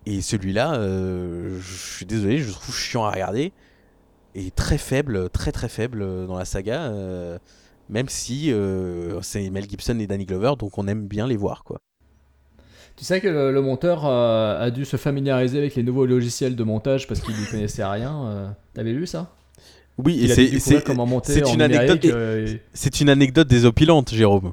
Et 0.07 0.21
celui-là, 0.21 0.75
euh, 0.75 1.59
je 1.61 1.77
suis 1.95 2.07
désolé, 2.07 2.39
je 2.39 2.51
trouve 2.51 2.75
chiant 2.75 3.05
à 3.05 3.11
regarder 3.13 3.53
et 4.35 4.51
très 4.51 4.79
faible, 4.79 5.29
très 5.31 5.53
très 5.53 5.69
faible 5.69 6.03
euh, 6.03 6.27
dans 6.27 6.37
la 6.39 6.45
saga. 6.45 6.83
euh, 6.85 7.39
même 7.89 8.09
si 8.09 8.51
euh, 8.53 9.21
c'est 9.23 9.49
Mel 9.51 9.69
Gibson 9.69 9.99
et 9.99 10.07
Danny 10.07 10.25
Glover, 10.25 10.55
donc 10.59 10.79
on 10.79 10.89
aime 10.89 11.07
bien 11.07 11.27
les 11.27 11.37
voir, 11.37 11.63
quoi. 11.63 11.79
Tu 12.97 13.05
sais 13.05 13.21
que 13.21 13.29
le, 13.29 13.53
le 13.53 13.61
monteur 13.63 14.05
a 14.07 14.71
dû 14.71 14.85
se 14.85 14.97
familiariser 14.97 15.59
avec 15.59 15.75
les 15.77 15.83
nouveaux 15.83 16.07
logiciels 16.07 16.57
de 16.57 16.63
montage 16.65 17.07
parce 17.09 17.21
qu'il 17.21 17.35
n'y 17.35 17.47
connaissait 17.47 17.85
rien. 17.85 18.55
T'avais 18.75 18.93
lu 18.93 19.07
ça? 19.07 19.35
Oui, 19.99 20.25
et 20.25 20.29
c'est 20.29 21.41
une 21.55 21.63
anecdote. 21.63 22.05
et- 22.05 22.61
C'est 22.75 23.01
une 23.01 23.09
anecdote 23.09 23.49
désopilante, 23.49 24.13
Jérôme. 24.15 24.53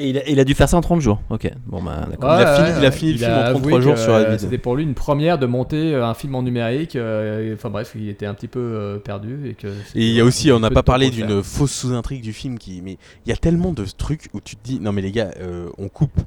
Et 0.00 0.10
il 0.10 0.18
a, 0.18 0.28
il 0.28 0.40
a 0.40 0.44
dû 0.44 0.54
faire 0.54 0.68
ça 0.68 0.76
en 0.76 0.80
30 0.80 1.00
jours. 1.00 1.20
Ok, 1.30 1.48
bon 1.66 1.80
bah 1.82 2.06
d'accord. 2.10 2.34
Il 2.36 2.42
a 2.44 2.50
Ouais, 2.50 2.56
fini- 2.56 2.68
ouais, 2.68 2.74
il 2.80 2.84
a 2.84 2.88
ouais. 2.88 2.90
fini 2.90 3.12
le 3.12 3.18
film 3.18 3.30
a 3.30 3.34
en 3.34 3.50
33 3.52 3.58
avoué 3.72 3.82
jours 3.82 3.98
sur 3.98 4.12
euh, 4.12 4.26
Avid. 4.26 4.40
C'était 4.40 4.58
pour 4.58 4.74
lui 4.74 4.82
une 4.82 4.94
première 4.94 5.38
de 5.38 5.46
monter 5.46 5.94
euh, 5.94 6.04
un 6.04 6.14
film 6.14 6.34
en 6.34 6.42
numérique. 6.42 6.96
euh, 6.96 7.54
Enfin 7.54 7.70
bref, 7.70 7.92
il 7.94 8.08
était 8.08 8.26
un 8.26 8.34
petit 8.34 8.48
peu 8.48 8.58
euh, 8.58 8.98
perdu. 8.98 9.48
Et, 9.50 9.54
que 9.54 9.68
Et 9.68 10.08
il 10.08 10.12
y 10.14 10.20
a 10.20 10.24
aussi, 10.24 10.50
on 10.50 10.58
n'a 10.58 10.70
pas 10.70 10.82
parlé 10.82 11.10
d'une 11.10 11.42
fausse 11.44 11.70
sous-intrigue 11.72 12.22
du 12.22 12.32
film 12.32 12.58
qui. 12.58 12.82
Mais 12.82 12.98
il 13.24 13.28
y 13.30 13.32
a 13.32 13.36
tellement 13.36 13.72
de 13.72 13.84
trucs 13.84 14.26
où 14.34 14.40
tu 14.40 14.56
te 14.56 14.64
dis, 14.64 14.80
non 14.80 14.90
mais 14.90 15.00
les 15.02 15.12
gars, 15.12 15.30
euh, 15.40 15.68
on 15.78 15.88
coupe. 15.88 16.20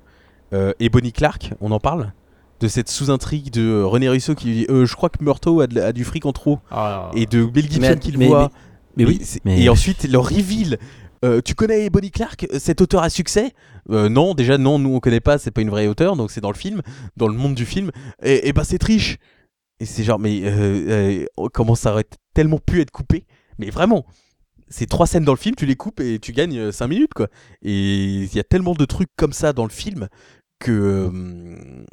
Euh, 0.53 0.71
et 0.79 0.87
Bonnie 0.87 1.11
Clark, 1.11 1.51
on 1.59 1.71
en 1.71 1.79
parle 1.81 2.13
de 2.61 2.69
cette 2.69 2.89
sous-intrigue 2.89 3.51
de 3.51 3.61
euh, 3.61 3.85
René 3.85 4.07
Russo 4.07 4.33
qui 4.33 4.45
dit 4.53 4.65
euh, 4.69 4.85
Je 4.85 4.95
crois 4.95 5.09
que 5.09 5.21
Murtaugh 5.21 5.61
a, 5.63 5.67
la- 5.69 5.91
du 5.91 6.05
fric 6.05 6.25
en 6.25 6.31
trop. 6.31 6.59
Ah, 6.71 7.11
Et 7.15 7.25
de 7.25 7.41
Mel 7.53 7.69
Gibson 7.69 7.97
qui 7.99 8.13
le 8.13 8.17
mais- 8.17 8.27
voit. 8.27 8.49
mais 8.95 9.03
oui, 9.03 9.17
Et 9.19 9.23
c'est- 9.25 9.41
mais- 9.43 9.61
Et 9.61 9.67
ensuite, 9.67 10.07
le 10.09 10.17
reveal. 10.17 10.77
Euh, 11.25 11.41
tu 11.43 11.55
connais 11.55 11.89
Bonnie 11.89 12.11
Clark, 12.11 12.45
euh, 12.51 12.59
cet 12.59 12.81
auteur 12.81 13.03
à 13.03 13.09
succès? 13.09 13.53
Euh, 13.89 14.09
Non, 14.09 14.33
déjà 14.33 14.57
non, 14.57 14.79
nous 14.79 14.93
on 14.93 14.99
connaît 14.99 15.19
pas, 15.19 15.37
c'est 15.37 15.51
pas 15.51 15.61
une 15.61 15.69
vraie 15.69 15.87
auteure, 15.87 16.15
donc 16.15 16.31
c'est 16.31 16.41
dans 16.41 16.51
le 16.51 16.57
film, 16.57 16.81
dans 17.15 17.27
le 17.27 17.33
monde 17.33 17.55
du 17.55 17.65
film. 17.65 17.91
Et, 18.23 18.53
bah 18.53 18.63
c'est 18.63 18.77
triche. 18.77 19.17
Et 19.79 19.85
c'est 19.85 20.03
genre, 20.03 20.19
mais 20.19 20.41
euh, 20.43 21.25
comment 21.53 21.75
ça 21.75 21.91
aurait 21.91 22.05
tellement 22.33 22.59
pu 22.59 22.81
être 22.81 22.91
coupé? 22.91 23.25
Mais 23.59 23.69
vraiment, 23.69 24.05
ces 24.69 24.85
trois 24.85 25.07
scènes 25.07 25.23
dans 25.23 25.33
le 25.33 25.37
film, 25.37 25.55
tu 25.55 25.65
les 25.65 25.75
coupes 25.75 25.99
et 25.99 26.19
tu 26.19 26.33
gagnes 26.33 26.71
5 26.71 26.87
minutes 26.87 27.13
quoi. 27.13 27.27
Et 27.61 27.71
il 28.23 28.35
y 28.35 28.39
a 28.39 28.43
tellement 28.43 28.73
de 28.73 28.85
trucs 28.85 29.09
comme 29.15 29.33
ça 29.33 29.53
dans 29.53 29.63
le 29.63 29.69
film 29.71 30.07
que, 30.59 30.71
euh, 30.71 31.83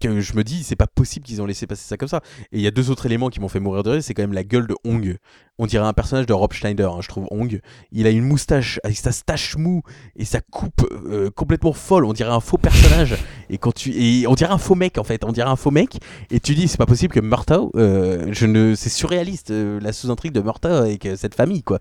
que 0.00 0.20
je 0.20 0.34
me 0.34 0.44
dis, 0.44 0.62
c'est 0.62 0.76
pas 0.76 0.86
possible 0.86 1.26
qu'ils 1.26 1.42
ont 1.42 1.46
laissé 1.46 1.66
passer 1.66 1.86
ça 1.86 1.96
comme 1.96 2.08
ça. 2.08 2.20
Et 2.52 2.58
il 2.58 2.62
y 2.62 2.66
a 2.66 2.70
deux 2.70 2.90
autres 2.90 3.06
éléments 3.06 3.28
qui 3.28 3.40
m'ont 3.40 3.48
fait 3.48 3.60
mourir 3.60 3.82
de 3.82 3.90
rire, 3.90 4.02
c'est 4.02 4.14
quand 4.14 4.22
même 4.22 4.32
la 4.32 4.44
gueule 4.44 4.66
de 4.66 4.74
Hong. 4.84 5.16
On 5.58 5.66
dirait 5.66 5.86
un 5.86 5.92
personnage 5.92 6.26
de 6.26 6.32
Rob 6.32 6.52
Schneider, 6.52 6.92
hein, 6.92 6.98
je 7.00 7.08
trouve 7.08 7.26
Hong. 7.30 7.60
Il 7.92 8.06
a 8.06 8.10
une 8.10 8.24
moustache 8.24 8.80
avec 8.82 8.96
sa 8.96 9.12
stache 9.12 9.56
mou 9.56 9.82
et 10.16 10.24
sa 10.24 10.40
coupe 10.40 10.84
euh, 11.06 11.30
complètement 11.30 11.72
folle. 11.72 12.04
On 12.06 12.12
dirait 12.12 12.32
un 12.32 12.40
faux 12.40 12.58
personnage. 12.58 13.16
et 13.50 13.58
quand 13.58 13.72
tu 13.72 13.92
et 13.92 14.26
on 14.26 14.34
dirait 14.34 14.52
un 14.52 14.58
faux 14.58 14.74
mec 14.74 14.98
en 14.98 15.04
fait. 15.04 15.22
On 15.24 15.30
dirait 15.30 15.50
un 15.50 15.56
faux 15.56 15.70
mec. 15.70 15.98
Et 16.30 16.40
tu 16.40 16.54
dis 16.54 16.66
c'est 16.66 16.78
pas 16.78 16.86
possible 16.86 17.14
que 17.14 17.20
Murtaugh, 17.20 17.70
euh, 17.76 18.28
je 18.32 18.46
ne, 18.46 18.74
c'est 18.74 18.90
surréaliste 18.90 19.52
euh, 19.52 19.78
la 19.80 19.92
sous-intrigue 19.92 20.32
de 20.32 20.40
Murtaugh 20.40 20.72
avec 20.72 21.08
cette 21.16 21.36
famille 21.36 21.62
quoi. 21.62 21.78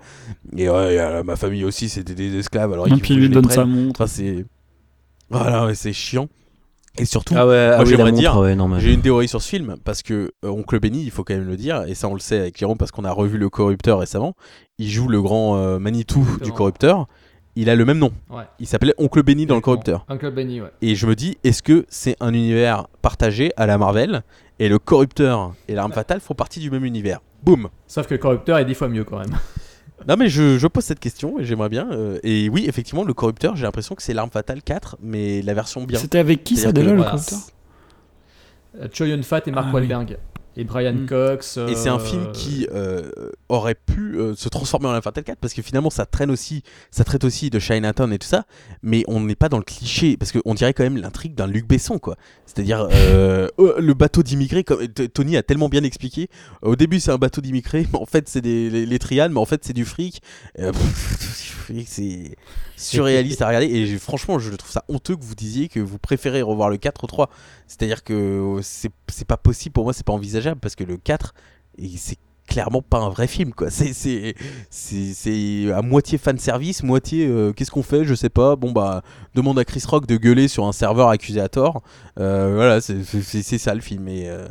Et 0.55 0.69
ouais, 0.69 1.23
ma 1.23 1.35
famille 1.35 1.63
aussi 1.63 1.89
c'était 1.89 2.15
des 2.15 2.37
esclaves. 2.37 2.73
Alors 2.73 2.87
Et 2.87 2.91
il 2.91 2.99
puis 2.99 3.15
lui 3.15 3.29
donne 3.29 3.49
sa 3.49 3.65
montre. 3.65 4.01
Enfin, 4.01 4.07
c'est 4.07 4.45
voilà, 5.33 5.65
ouais, 5.65 5.75
c'est 5.75 5.93
chiant. 5.93 6.27
Et 6.99 7.05
surtout, 7.05 7.33
Ah 7.35 7.47
ouais, 7.47 7.69
ah 7.73 7.77
moi 7.77 7.85
oui, 7.85 7.89
j'aimerais 7.89 8.11
dire, 8.11 8.37
ouais, 8.37 8.55
non, 8.55 8.67
mais- 8.67 8.79
j'ai 8.79 8.93
une 8.93 9.01
théorie 9.01 9.27
sur 9.27 9.41
ce 9.41 9.49
film 9.49 9.77
parce 9.83 10.03
que 10.03 10.31
euh, 10.45 10.49
Oncle 10.49 10.79
Benny, 10.79 11.03
il 11.03 11.09
faut 11.09 11.23
quand 11.23 11.33
même 11.33 11.47
le 11.47 11.57
dire, 11.57 11.83
et 11.87 11.95
ça 11.95 12.07
on 12.07 12.13
le 12.13 12.19
sait 12.19 12.37
avec 12.37 12.55
Jérôme 12.57 12.77
parce 12.77 12.91
qu'on 12.91 13.03
a 13.03 13.11
revu 13.11 13.39
le 13.39 13.49
corrupteur 13.49 13.97
récemment. 13.99 14.35
Il 14.77 14.89
joue 14.89 15.07
le 15.07 15.19
grand 15.21 15.57
euh, 15.57 15.79
Manitou 15.79 16.25
du 16.43 16.51
corrupteur. 16.51 17.07
Il 17.55 17.69
a 17.69 17.75
le 17.75 17.85
même 17.85 17.97
nom. 17.99 18.11
Ouais. 18.31 18.43
Il 18.59 18.67
s'appelait 18.67 18.93
Oncle 18.99 19.21
Benny 19.23 19.45
dans 19.47 19.55
le 19.55 19.61
corrupteur. 19.61 20.05
Uncle 20.09 20.31
Benny, 20.31 20.61
ouais. 20.61 20.71
Et 20.81 20.95
je 20.95 21.05
me 21.07 21.15
dis, 21.15 21.37
est-ce 21.43 21.61
que 21.63 21.85
c'est 21.87 22.15
un 22.19 22.33
univers 22.33 22.87
partagé 23.01 23.51
à 23.57 23.65
la 23.67 23.77
Marvel 23.77 24.23
et 24.59 24.69
le 24.69 24.77
corrupteur 24.79 25.53
et 25.67 25.73
l'arme 25.75 25.93
fatale 25.93 26.19
font 26.19 26.33
partie 26.35 26.59
du 26.59 26.69
même 26.71 26.85
univers? 26.85 27.19
Boum 27.43 27.69
Sauf 27.87 28.05
que 28.07 28.13
le 28.13 28.19
corrupteur 28.19 28.57
est 28.59 28.65
dix 28.65 28.73
fois 28.75 28.87
mieux 28.87 29.03
quand 29.03 29.17
même. 29.19 29.35
Non 30.07 30.15
mais 30.17 30.29
je, 30.29 30.57
je 30.57 30.67
pose 30.67 30.83
cette 30.83 30.99
question 30.99 31.39
et 31.39 31.45
j'aimerais 31.45 31.69
bien. 31.69 31.91
euh, 31.91 32.19
et 32.23 32.49
oui, 32.49 32.65
effectivement, 32.67 33.03
le 33.03 33.13
corrupteur, 33.13 33.55
j'ai 33.55 33.63
l'impression 33.63 33.95
que 33.95 34.01
c'est 34.03 34.13
l'arme 34.13 34.29
fatale 34.29 34.61
4, 34.61 34.97
mais 35.01 35.41
la 35.41 35.53
version 35.53 35.83
bien. 35.83 35.99
C'était 35.99 36.19
avec 36.19 36.43
qui 36.43 36.57
ça 36.57 36.71
déjà 36.71 36.89
le 36.91 36.97
voilà. 36.97 37.11
corrupteur? 37.11 37.39
Euh, 38.81 38.87
Yun-Fat 39.07 39.41
et 39.45 39.51
Mark 39.51 39.67
Ah, 39.71 39.75
oui. 39.75 40.15
Et 40.55 40.63
Brian 40.63 40.93
Mm. 40.93 41.05
Cox. 41.05 41.57
Et 41.57 41.75
c'est 41.75 41.89
un 41.89 41.95
euh, 41.95 41.99
film 41.99 42.31
qui 42.31 42.67
euh, 42.71 43.09
aurait 43.49 43.75
pu 43.75 44.17
euh, 44.17 44.35
se 44.35 44.49
transformer 44.49 44.87
en 44.87 44.91
la 44.91 45.01
Fatal 45.01 45.23
4 45.23 45.39
parce 45.39 45.53
que 45.53 45.61
finalement 45.61 45.89
ça 45.89 46.05
traîne 46.05 46.31
aussi, 46.31 46.63
ça 46.91 47.03
traite 47.03 47.23
aussi 47.23 47.49
de 47.49 47.59
Chinatown 47.59 48.11
et 48.13 48.19
tout 48.19 48.27
ça, 48.27 48.45
mais 48.81 49.03
on 49.07 49.19
n'est 49.21 49.35
pas 49.35 49.49
dans 49.49 49.57
le 49.57 49.63
cliché 49.63 50.17
parce 50.17 50.31
qu'on 50.31 50.53
dirait 50.53 50.73
quand 50.73 50.83
même 50.83 50.97
l'intrigue 50.97 51.35
d'un 51.35 51.47
Luc 51.47 51.67
Besson 51.67 51.99
quoi. 51.99 52.17
C'est-à-dire 52.45 52.87
euh, 52.91 53.47
euh, 53.59 53.75
le 53.79 53.93
bateau 53.93 54.23
d'immigrés, 54.23 54.63
comme 54.63 54.87
Tony 54.87 55.37
a 55.37 55.43
tellement 55.43 55.69
bien 55.69 55.83
expliqué. 55.83 56.29
Au 56.61 56.75
début 56.75 56.99
c'est 56.99 57.11
un 57.11 57.17
bateau 57.17 57.41
d'immigrés, 57.41 57.87
mais 57.93 57.99
en 57.99 58.05
fait 58.05 58.29
c'est 58.29 58.41
des 58.41 58.69
les, 58.69 58.85
les 58.85 58.99
triades, 58.99 59.31
mais 59.31 59.39
en 59.39 59.45
fait 59.45 59.63
c'est 59.63 59.73
du 59.73 59.85
fric. 59.85 60.21
Euh, 60.59 60.71
c'est 61.87 62.35
surréaliste 62.75 63.41
à 63.41 63.47
regarder 63.47 63.67
et 63.67 63.97
franchement 63.97 64.37
je 64.37 64.53
trouve 64.53 64.71
ça 64.71 64.83
honteux 64.89 65.15
que 65.15 65.23
vous 65.23 65.35
disiez 65.35 65.69
que 65.69 65.79
vous 65.79 65.97
préférez 65.97 66.41
revoir 66.41 66.69
le 66.69 66.77
4 66.77 67.03
au 67.03 67.07
3. 67.07 67.29
C'est-à-dire 67.67 68.03
que 68.03 68.59
c'est 68.61 68.91
c'est 69.07 69.27
pas 69.27 69.37
possible 69.37 69.73
pour 69.73 69.85
moi, 69.85 69.93
c'est 69.93 70.05
pas 70.05 70.13
envisageable 70.13 70.42
parce 70.61 70.75
que 70.75 70.83
le 70.83 70.97
4 70.97 71.33
et 71.77 71.89
c'est 71.97 72.17
clairement 72.47 72.81
pas 72.81 72.99
un 72.99 73.09
vrai 73.09 73.27
film 73.27 73.53
quoi. 73.53 73.69
C'est 73.69 73.93
c'est 74.69 75.71
à 75.71 75.81
moitié 75.81 76.17
fan 76.17 76.37
service, 76.37 76.83
moitié 76.83 77.25
euh, 77.27 77.53
qu'est-ce 77.53 77.71
qu'on 77.71 77.83
fait, 77.83 78.05
je 78.05 78.15
sais 78.15 78.29
pas. 78.29 78.55
Bon 78.55 78.71
bah 78.71 79.01
demande 79.33 79.57
à 79.59 79.65
Chris 79.65 79.83
Rock 79.87 80.05
de 80.07 80.17
gueuler 80.17 80.47
sur 80.47 80.65
un 80.65 80.73
serveur 80.73 81.09
accusé 81.09 81.39
à 81.39 81.49
tort. 81.49 81.81
Euh, 82.19 82.53
voilà, 82.55 82.81
c'est 82.81 83.57
ça 83.57 83.73
le 83.73 83.81
film 83.81 84.07
et 84.07 84.29
euh, 84.29 84.47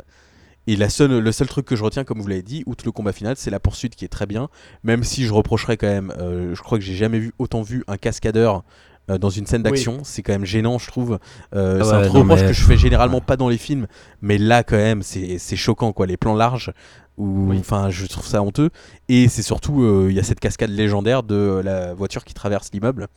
et 0.65 0.75
la 0.77 0.89
seule, 0.89 1.19
le 1.19 1.31
seul 1.33 1.47
truc 1.47 1.65
que 1.65 1.75
je 1.75 1.83
retiens, 1.83 2.05
comme 2.05 2.21
vous 2.21 2.27
l'avez 2.27 2.41
dit, 2.41 2.63
outre 2.65 2.85
le 2.85 2.91
combat 2.91 3.11
final, 3.11 3.35
c'est 3.35 3.51
la 3.51 3.59
poursuite 3.59 3.95
qui 3.95 4.05
est 4.05 4.09
très 4.09 4.25
bien. 4.25 4.47
Même 4.83 5.03
si 5.03 5.25
je 5.25 5.33
reprocherais 5.33 5.75
quand 5.75 5.87
même, 5.87 6.13
euh, 6.17 6.55
je 6.55 6.61
crois 6.61 6.77
que 6.77 6.83
j'ai 6.83 6.95
jamais 6.95 7.19
vu 7.19 7.33
autant 7.37 7.61
vu 7.61 7.83
un 7.87 7.97
cascadeur 7.97 8.63
euh, 9.09 9.17
dans 9.17 9.29
une 9.29 9.45
scène 9.45 9.61
Oui. 9.65 9.71
d'action. 9.71 9.99
C'est 10.03 10.21
quand 10.23 10.33
même 10.33 10.45
gênant, 10.45 10.77
je 10.77 10.87
trouve. 10.87 11.19
Euh, 11.55 11.79
Ah 11.81 11.83
c'est 11.85 11.93
un 11.93 12.09
reproche 12.09 12.41
mais- 12.41 12.47
que 12.47 12.53
je 12.53 12.63
fais 12.63 12.77
généralement 12.77 13.21
pas 13.21 13.37
dans 13.37 13.49
les 13.49 13.57
films, 13.57 13.87
mais 14.21 14.37
là 14.37 14.63
quand 14.63 14.77
même, 14.77 15.01
c'est 15.03 15.37
c'est 15.39 15.55
choquant 15.57 15.91
quoi. 15.93 16.05
Les 16.07 16.17
plans 16.17 16.35
larges, 16.35 16.71
ou 17.17 17.53
enfin, 17.53 17.89
je 17.89 18.05
trouve 18.05 18.25
ça 18.25 18.41
honteux. 18.41 18.69
Et 19.09 19.27
c'est 19.27 19.41
surtout, 19.43 19.83
euh, 19.83 20.07
il 20.09 20.15
y 20.15 20.19
a 20.19 20.23
cette 20.23 20.39
cascade 20.39 20.69
légendaire 20.71 21.21
de 21.23 21.61
la 21.63 21.93
voiture 21.93 22.23
qui 22.23 22.33
traverse 22.33 22.69
l'immeuble. 22.73 23.07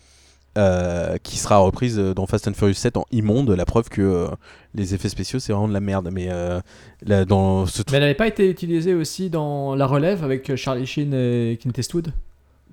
euh, 0.58 1.18
qui 1.22 1.36
sera 1.36 1.58
reprise 1.58 1.98
dans 1.98 2.24
Fast 2.26 2.48
and 2.48 2.54
Furious 2.54 2.72
7 2.72 2.96
en 2.96 3.04
immonde, 3.12 3.50
la 3.50 3.66
preuve 3.66 3.90
que 3.90 4.00
euh, 4.00 4.26
les 4.74 4.94
effets 4.94 5.10
spéciaux 5.10 5.38
c'est 5.38 5.52
vraiment 5.52 5.68
de 5.68 5.74
la 5.74 5.80
merde. 5.80 6.08
Mais 6.10 6.28
euh, 6.30 6.60
là, 7.02 7.26
dans 7.26 7.66
ce 7.66 7.82
Mais 7.90 7.98
elle 7.98 8.00
n'avait 8.04 8.14
pas 8.14 8.26
été 8.26 8.48
utilisée 8.48 8.94
aussi 8.94 9.28
dans 9.28 9.74
La 9.74 9.86
Relève 9.86 10.24
avec 10.24 10.56
Charlie 10.56 10.86
Sheen 10.86 11.12
et 11.12 11.58
Clint 11.60 11.72
Eastwood? 11.76 12.10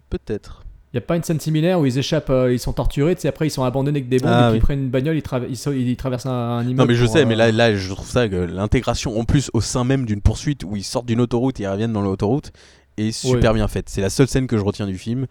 Peut-être. 0.10 0.63
Il 0.94 0.98
n'y 0.98 1.00
a 1.00 1.08
pas 1.08 1.16
une 1.16 1.24
scène 1.24 1.40
similaire 1.40 1.80
où 1.80 1.88
ils 1.88 1.98
échappent, 1.98 2.30
euh, 2.30 2.54
ils 2.54 2.60
sont 2.60 2.74
torturés, 2.74 3.16
tu 3.16 3.22
sais, 3.22 3.28
après 3.28 3.48
ils 3.48 3.50
sont 3.50 3.64
abandonnés 3.64 3.98
avec 3.98 4.10
des 4.10 4.20
bombes 4.20 4.30
Ah 4.32 4.42
et 4.42 4.44
puis 4.44 4.52
oui. 4.52 4.58
ils 4.58 4.62
prennent 4.62 4.80
une 4.84 4.90
bagnole, 4.92 5.18
ils, 5.18 5.96
traversent 5.98 6.28
un, 6.28 6.32
un 6.32 6.62
immeuble. 6.62 6.78
Non 6.78 6.86
mais 6.86 6.94
je 6.94 7.04
pour, 7.06 7.14
sais, 7.14 7.22
euh, 7.24 7.26
mais 7.26 7.36
là, 7.36 7.52
là 7.52 7.74
je 7.76 7.92
trouve 7.92 8.08
ça 8.08 8.30
que 8.30 8.36
l'intégration 8.36 9.20
en 9.20 9.24
plus 9.26 9.50
au 9.54 9.62
sein 9.62 9.84
même 9.86 10.06
d'une 10.06 10.22
poursuite 10.22 10.64
où 10.64 10.76
ils 10.76 10.84
sortent 10.84 11.08
d'une 11.08 11.20
autoroute 11.22 11.60
et 11.60 11.64
ils 11.64 11.68
reviennent 11.68 11.94
dans 11.94 12.04
l'autoroute 12.04 12.52
est 12.98 13.12
super 13.12 13.52
Ouais. 13.54 13.58
bien 13.58 13.68
faite. 13.68 13.90
C'est 13.90 14.02
la 14.02 14.12
seule 14.12 14.28
scène 14.28 14.46
que 14.46 14.56
je 14.56 14.64
retiens 14.64 14.86
du 14.86 15.00
film. 15.00 15.26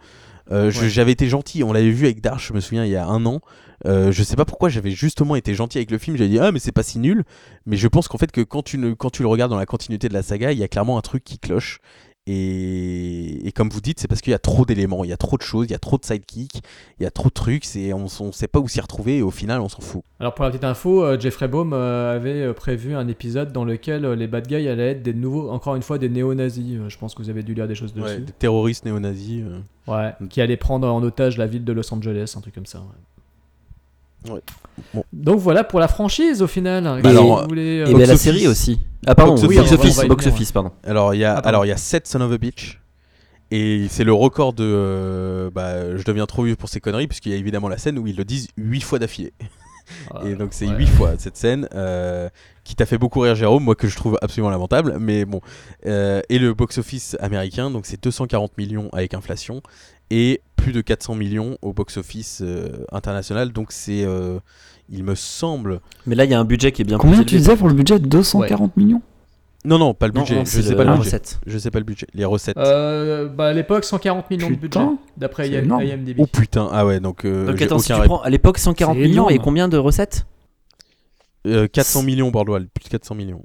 Euh, 0.51 0.65
Ouais. 0.65 0.89
J'avais 0.89 1.13
été 1.13 1.29
gentil, 1.29 1.63
on 1.63 1.71
l'avait 1.71 1.91
vu 1.91 2.05
avec 2.07 2.19
Darsh, 2.19 2.49
je 2.49 2.53
me 2.53 2.59
souviens, 2.59 2.83
il 2.83 2.91
y 2.91 2.97
a 2.97 3.07
un 3.07 3.25
an. 3.25 3.39
Je 3.85 4.21
sais 4.21 4.35
pas 4.35 4.43
pourquoi 4.43 4.67
j'avais 4.67 4.91
justement 4.91 5.37
été 5.37 5.55
gentil 5.55 5.77
avec 5.77 5.91
le 5.91 5.97
film. 5.97 6.17
J'avais 6.17 6.29
dit 6.29 6.39
ah 6.39 6.51
mais 6.51 6.59
c'est 6.59 6.73
pas 6.73 6.83
si 6.83 6.99
nul. 6.99 7.23
Mais 7.65 7.77
je 7.77 7.87
pense 7.87 8.09
qu'en 8.09 8.17
fait 8.17 8.33
que 8.33 8.41
quand 8.41 8.63
tu, 8.63 8.77
ne, 8.77 8.91
quand 8.93 9.11
tu 9.11 9.21
le 9.21 9.29
regardes 9.29 9.51
dans 9.51 9.57
la 9.57 9.65
continuité 9.65 10.09
de 10.09 10.13
la 10.13 10.23
saga, 10.23 10.51
il 10.51 10.57
y 10.59 10.63
a 10.63 10.67
clairement 10.67 10.97
un 10.97 11.01
truc 11.01 11.23
qui 11.23 11.39
cloche. 11.39 11.79
Et, 12.25 13.45
et 13.47 13.51
comme 13.51 13.69
vous 13.69 13.81
dites, 13.81 13.99
c'est 13.99 14.07
parce 14.07 14.21
qu'il 14.21 14.31
y 14.31 14.33
a 14.33 14.39
trop 14.39 14.65
d'éléments, 14.65 15.03
il 15.03 15.09
y 15.09 15.13
a 15.13 15.17
trop 15.17 15.37
de 15.37 15.41
choses, 15.41 15.65
il 15.67 15.71
y 15.71 15.75
a 15.75 15.79
trop 15.79 15.97
de 15.97 16.05
sidekicks, 16.05 16.61
il 16.99 17.03
y 17.03 17.05
a 17.05 17.11
trop 17.11 17.27
de 17.27 17.33
trucs, 17.33 17.65
c'est, 17.65 17.91
on, 17.91 18.05
on 18.05 18.31
sait 18.31 18.47
pas 18.47 18.59
où 18.59 18.67
s'y 18.69 18.79
retrouver 18.79 19.17
et 19.17 19.21
au 19.21 19.29
final 19.31 19.59
on 19.59 19.67
s'en 19.67 19.81
fout. 19.81 20.03
Alors 20.21 20.33
pour 20.33 20.45
la 20.45 20.51
petite 20.51 20.63
info, 20.63 21.03
euh, 21.03 21.19
Jeffrey 21.19 21.49
Baum 21.49 21.73
euh, 21.73 22.15
avait 22.15 22.41
euh, 22.43 22.53
prévu 22.53 22.95
un 22.95 23.09
épisode 23.09 23.51
dans 23.51 23.65
lequel 23.65 24.05
euh, 24.05 24.15
les 24.15 24.27
bad 24.27 24.47
guys 24.47 24.69
allaient 24.69 24.91
être 24.91 25.03
des 25.03 25.13
nouveaux, 25.13 25.49
encore 25.49 25.75
une 25.75 25.81
fois, 25.81 25.97
des 25.97 26.07
néo-nazis. 26.07 26.79
Je 26.87 26.97
pense 26.97 27.13
que 27.13 27.21
vous 27.21 27.29
avez 27.29 27.43
dû 27.43 27.53
lire 27.53 27.67
des 27.67 27.75
choses 27.75 27.93
dessus. 27.93 28.05
Ouais, 28.05 28.19
des 28.19 28.31
terroristes 28.31 28.85
néo-nazis. 28.85 29.43
Ouais, 29.87 30.13
qui 30.29 30.39
allaient 30.39 30.55
prendre 30.55 30.87
en 30.87 31.03
otage 31.03 31.37
la 31.37 31.45
ville 31.45 31.65
de 31.65 31.73
Los 31.73 31.93
Angeles, 31.93 32.35
un 32.37 32.41
truc 32.41 32.55
comme 32.55 32.65
ça. 32.65 32.79
ouais. 32.79 32.85
Ouais. 34.29 34.41
Bon. 34.93 35.03
Donc 35.13 35.39
voilà 35.39 35.63
pour 35.63 35.79
la 35.79 35.87
franchise 35.87 36.41
au 36.41 36.47
final. 36.47 36.83
Bah 37.01 37.09
alors, 37.09 37.43
vous 37.43 37.47
voulez, 37.49 37.81
euh, 37.81 37.85
Et 37.87 37.93
ben 37.93 37.99
la 38.01 38.07
Box 38.07 38.21
série 38.21 38.47
office. 38.47 38.49
aussi. 38.49 38.79
Ah 39.05 39.15
pardon, 39.15 39.33
Box 39.35 39.43
box 39.55 39.71
office. 39.73 39.97
y 40.03 40.07
box 40.07 40.23
venir, 40.23 40.33
office, 40.35 40.51
pardon. 40.51 40.71
Alors 40.83 41.13
il 41.13 41.19
y 41.19 41.25
a 41.25 41.35
Ah, 41.35 41.47
alors 41.47 41.65
il 41.65 41.69
y 41.69 41.71
a 41.73 41.77
7 41.77 42.07
Son 42.07 42.21
of 42.21 42.31
a 42.31 42.37
Bitch 42.37 42.79
et 43.51 43.85
c'est 43.89 44.03
le 44.03 44.13
record 44.13 44.53
de 44.53 44.63
euh, 44.65 45.49
bah, 45.53 45.95
je 45.95 46.03
deviens 46.03 46.25
trop 46.25 46.43
vieux 46.43 46.55
pour 46.55 46.69
ces 46.69 46.79
conneries 46.79 47.07
puisqu'il 47.07 47.31
y 47.33 47.35
a 47.35 47.37
évidemment 47.37 47.67
la 47.67 47.77
scène 47.77 47.99
où 47.99 48.07
ils 48.07 48.15
le 48.15 48.25
disent 48.25 48.47
8 48.57 48.81
fois 48.81 48.99
d'affilée. 48.99 49.33
Ah, 50.15 50.21
et 50.25 50.35
donc 50.35 50.53
c'est 50.53 50.65
ouais. 50.65 50.77
8 50.77 50.87
fois 50.87 51.11
cette 51.17 51.35
scène 51.35 51.67
euh, 51.75 52.29
qui 52.63 52.73
t'a 52.73 52.85
fait 52.85 52.97
beaucoup 52.97 53.19
rire 53.19 53.35
Jérôme, 53.35 53.65
moi 53.65 53.75
que 53.75 53.89
je 53.89 53.97
trouve 53.97 54.17
absolument 54.21 54.49
lamentable 54.49 54.95
mais 54.97 55.25
bon 55.25 55.41
Euh, 55.85 56.21
et 56.29 56.39
le 56.39 56.53
box 56.53 56.77
office 56.77 57.17
américain 57.19 57.69
donc 57.69 57.85
c'est 57.85 58.01
240 58.01 58.57
millions 58.57 58.87
avec 58.93 59.13
inflation 59.13 59.61
et 60.15 60.41
plus 60.55 60.71
de 60.71 60.81
400 60.81 61.15
millions 61.15 61.57
au 61.61 61.73
box 61.73 61.97
office 61.97 62.41
euh, 62.43 62.85
international. 62.91 63.51
Donc 63.51 63.71
c'est 63.71 64.03
euh, 64.05 64.39
il 64.89 65.03
me 65.03 65.15
semble 65.15 65.79
Mais 66.05 66.15
là, 66.15 66.25
il 66.25 66.31
y 66.31 66.33
a 66.33 66.39
un 66.39 66.45
budget 66.45 66.71
qui 66.71 66.83
est 66.83 66.85
bien 66.85 66.97
Combien 66.97 67.17
plus 67.17 67.25
tu 67.25 67.35
disais 67.37 67.55
pour 67.55 67.67
le 67.67 67.73
budget? 67.73 67.99
240 67.99 68.77
millions? 68.77 69.01
Non 69.65 69.77
non 69.79 69.93
pas 69.93 70.07
le 70.07 70.13
budget. 70.13 70.35
non, 70.35 70.45
je 70.45 70.61
sais 70.61 70.69
le- 70.71 70.75
pas 70.75 70.83
le 70.83 70.89
budget. 70.91 71.03
recette. 71.05 71.39
je 71.47 71.57
sais 71.57 71.71
pas 71.71 71.79
le 71.79 71.85
budget 71.85 72.05
les 72.13 72.25
recettes. 72.25 72.57
Euh, 72.57 73.29
bah, 73.29 73.47
à 73.47 73.53
l'époque, 73.53 73.85
140 73.85 74.29
millions 74.29 74.49
de 74.49 74.55
budget, 74.55 74.79
d'après. 75.17 75.49
IMDb. 75.49 76.15
oh 76.19 76.27
putain. 76.27 76.67
Ah 76.71 76.85
ouais 76.85 76.99
donc, 76.99 77.23
euh, 77.25 77.47
Donc 77.47 77.61
attends, 77.61 77.79
si 77.79 77.93
tu 77.93 77.99
prends 78.01 78.21
à 78.21 78.29
l'époque 78.29 78.57
140 78.57 78.95
C'est 78.95 79.01
millions 79.01 79.29
et 79.29 79.39
combien 79.39 79.67
de 79.69 79.77
recettes? 79.77 80.25
Euh, 81.47 81.67
400 81.67 82.03
millions 82.03 82.29
Bordeaux, 82.29 82.57
plus 82.73 82.83
de 82.85 82.89
400 82.89 83.15
millions. 83.15 83.41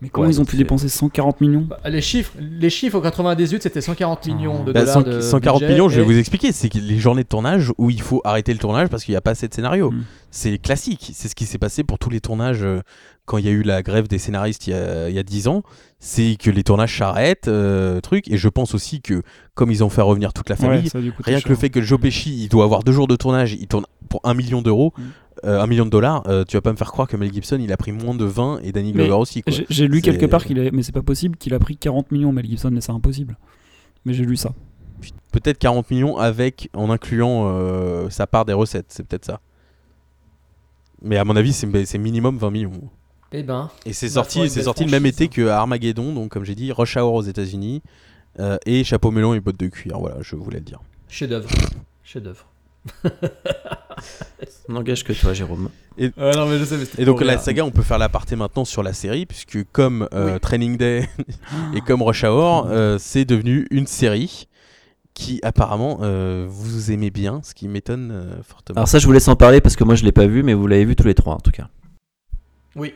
Mais 0.00 0.08
comment 0.10 0.26
Ouais, 0.28 0.32
ils 0.32 0.40
ont 0.40 0.44
pu 0.44 0.56
dépenser 0.56 0.88
140 0.88 1.40
millions 1.40 1.62
Bah, 1.68 1.80
les 1.88 2.00
chiffres, 2.00 2.32
les 2.38 2.70
chiffres 2.70 2.96
en 2.98 3.00
98, 3.00 3.62
c'était 3.62 3.80
140 3.80 4.26
millions 4.28 4.62
de 4.62 4.72
Bah, 4.72 4.80
dollars. 4.80 4.94
100 4.94 5.02
de 5.02 5.20
140 5.20 5.60
budget, 5.60 5.72
millions, 5.72 5.88
je 5.88 5.96
vais 5.96 6.02
et- 6.02 6.04
vous 6.04 6.18
expliquer, 6.18 6.52
c'est 6.52 6.72
les 6.74 6.98
journées 6.98 7.24
de 7.24 7.28
tournage 7.28 7.72
où 7.78 7.90
il 7.90 8.00
faut 8.00 8.20
arrêter 8.24 8.52
le 8.52 8.58
tournage 8.60 8.88
parce 8.88 9.02
qu'il 9.04 9.12
n'y 9.12 9.16
a 9.16 9.20
pas 9.20 9.32
assez 9.32 9.48
de 9.48 9.54
scénario. 9.54 9.90
Mm. 9.90 10.04
C'est 10.30 10.58
classique, 10.58 11.10
c'est 11.14 11.26
ce 11.28 11.34
qui 11.34 11.46
s'est 11.46 11.58
passé 11.58 11.82
pour 11.84 11.98
tous 11.98 12.10
les 12.10 12.20
tournages 12.20 12.62
euh, 12.62 12.80
quand 13.24 13.38
il 13.38 13.44
y 13.46 13.48
a 13.48 13.52
eu 13.52 13.62
la 13.62 13.82
grève 13.82 14.08
des 14.08 14.18
scénaristes 14.18 14.66
il 14.66 14.70
y 14.70 14.74
a, 14.74 15.08
il 15.08 15.14
y 15.14 15.18
a 15.18 15.22
10 15.22 15.48
ans. 15.48 15.62
C'est 16.00 16.36
que 16.38 16.50
les 16.50 16.62
tournages 16.62 16.96
s'arrêtent, 16.96 17.48
euh, 17.48 18.00
truc. 18.00 18.30
Et 18.30 18.36
je 18.38 18.48
pense 18.48 18.74
aussi 18.74 19.00
que 19.00 19.22
comme 19.54 19.70
ils 19.72 19.82
ont 19.82 19.88
fait 19.90 20.00
revenir 20.02 20.32
toute 20.32 20.48
la 20.48 20.54
famille, 20.56 20.82
Ouais, 20.84 20.88
ça 20.88 20.98
rien 21.24 21.38
que 21.38 21.42
cher. 21.42 21.48
le 21.50 21.56
fait 21.56 21.70
que 21.70 21.82
Joe 21.82 21.98
Pesci 21.98 22.44
il 22.44 22.48
doit 22.48 22.62
avoir 22.64 22.84
deux 22.84 22.92
jours 22.92 23.08
de 23.08 23.16
tournage, 23.16 23.54
il 23.54 23.66
tourne 23.66 23.84
pour 24.08 24.20
un 24.24 24.34
million 24.34 24.62
d'euros, 24.62 24.92
Mm. 24.96 25.02
Euh, 25.44 25.60
un 25.60 25.66
million 25.66 25.84
de 25.84 25.90
dollars, 25.90 26.22
euh, 26.28 26.44
tu 26.44 26.56
vas 26.56 26.60
pas 26.60 26.72
me 26.72 26.76
faire 26.76 26.90
croire 26.92 27.08
que 27.08 27.16
Mel 27.16 27.32
Gibson 27.32 27.58
il 27.60 27.72
a 27.72 27.76
pris 27.76 27.92
moins 27.92 28.14
de 28.14 28.24
20 28.24 28.60
et 28.62 28.72
Danny 28.72 28.92
Mais 28.92 29.04
Glover 29.04 29.20
aussi. 29.20 29.42
J'ai 29.70 29.88
lu 29.88 30.00
quelque 30.00 30.26
part 30.26 30.44
qu'il 30.44 30.58
a, 30.60 30.70
mais 30.70 30.82
c'est 30.82 30.92
pas 30.92 31.02
possible, 31.02 31.36
qu'il 31.36 31.54
a 31.54 31.58
pris 31.58 31.76
40 31.76 32.12
millions 32.12 32.32
Mel 32.32 32.46
Gibson, 32.46 32.70
mais 32.72 32.80
c'est 32.80 32.92
impossible. 32.92 33.36
Mais 34.04 34.12
j'ai 34.12 34.24
lu 34.24 34.36
ça. 34.36 34.52
peut-être 35.32 35.58
40 35.58 35.90
millions 35.90 36.16
avec 36.16 36.70
en 36.74 36.90
incluant 36.90 37.48
euh, 37.48 38.10
sa 38.10 38.26
part 38.26 38.44
des 38.44 38.52
recettes, 38.52 38.86
c'est 38.88 39.06
peut-être 39.06 39.24
ça. 39.24 39.40
Mais 41.02 41.16
à 41.16 41.24
mon 41.24 41.36
avis, 41.36 41.52
c'est 41.52 41.98
minimum 41.98 42.38
20 42.38 42.50
millions. 42.50 42.90
Eh 43.32 43.42
ben, 43.42 43.70
Et 43.84 43.92
c'est 43.92 44.08
sorti, 44.08 44.48
c'est 44.48 44.62
sorti 44.62 44.84
le 44.84 44.90
même 44.90 45.06
été 45.06 45.28
que 45.28 45.46
Armageddon, 45.46 46.14
donc 46.14 46.30
comme 46.30 46.44
j'ai 46.44 46.54
dit, 46.54 46.72
Rush 46.72 46.96
Hour 46.96 47.12
aux 47.12 47.22
États-Unis 47.22 47.82
euh, 48.40 48.56
et 48.64 48.84
Chapeau 48.84 49.10
melon 49.10 49.34
et 49.34 49.40
bottes 49.40 49.58
de 49.58 49.68
cuir. 49.68 49.98
Voilà, 49.98 50.16
je 50.22 50.34
voulais 50.34 50.58
le 50.58 50.64
dire. 50.64 50.80
chef-d'œuvre. 51.08 51.48
Chef-d'œuvre. 52.04 52.46
On 52.57 52.57
n'engage 54.68 55.04
que 55.04 55.12
toi, 55.12 55.32
Jérôme. 55.32 55.70
Euh, 56.00 56.32
non, 56.34 56.46
mais 56.46 56.58
je 56.58 56.64
sais, 56.64 56.76
mais 56.76 56.84
c'était 56.84 57.02
Et 57.02 57.04
donc 57.04 57.20
la 57.22 57.32
rire. 57.32 57.40
saga, 57.40 57.64
on 57.64 57.70
peut 57.70 57.82
faire 57.82 57.98
l'aparté 57.98 58.36
maintenant 58.36 58.64
sur 58.64 58.82
la 58.82 58.92
série, 58.92 59.26
puisque 59.26 59.64
comme 59.72 60.08
euh, 60.12 60.34
Oui. 60.34 60.40
Training 60.40 60.76
Day 60.76 61.08
et 61.74 61.80
comme 61.80 62.02
Rush 62.02 62.24
Hour, 62.24 62.66
euh, 62.70 62.96
c'est 62.98 63.24
devenu 63.24 63.66
une 63.70 63.86
série 63.86 64.46
qui 65.14 65.40
apparemment 65.42 65.98
euh, 66.02 66.46
vous 66.48 66.92
aimez 66.92 67.10
bien, 67.10 67.40
ce 67.42 67.52
qui 67.54 67.66
m'étonne 67.66 68.10
euh, 68.12 68.42
fortement. 68.44 68.76
Alors 68.76 68.88
ça, 68.88 69.00
je 69.00 69.06
vous 69.06 69.12
laisse 69.12 69.26
en 69.26 69.34
parler 69.34 69.60
parce 69.60 69.74
que 69.74 69.82
moi, 69.82 69.96
je 69.96 70.04
l'ai 70.04 70.12
pas 70.12 70.26
vu, 70.26 70.42
mais 70.44 70.54
vous 70.54 70.66
l'avez 70.68 70.84
vu 70.84 70.94
tous 70.94 71.06
les 71.08 71.14
trois 71.14 71.34
en 71.34 71.40
tout 71.40 71.50
cas. 71.50 71.68
Oui. 72.76 72.94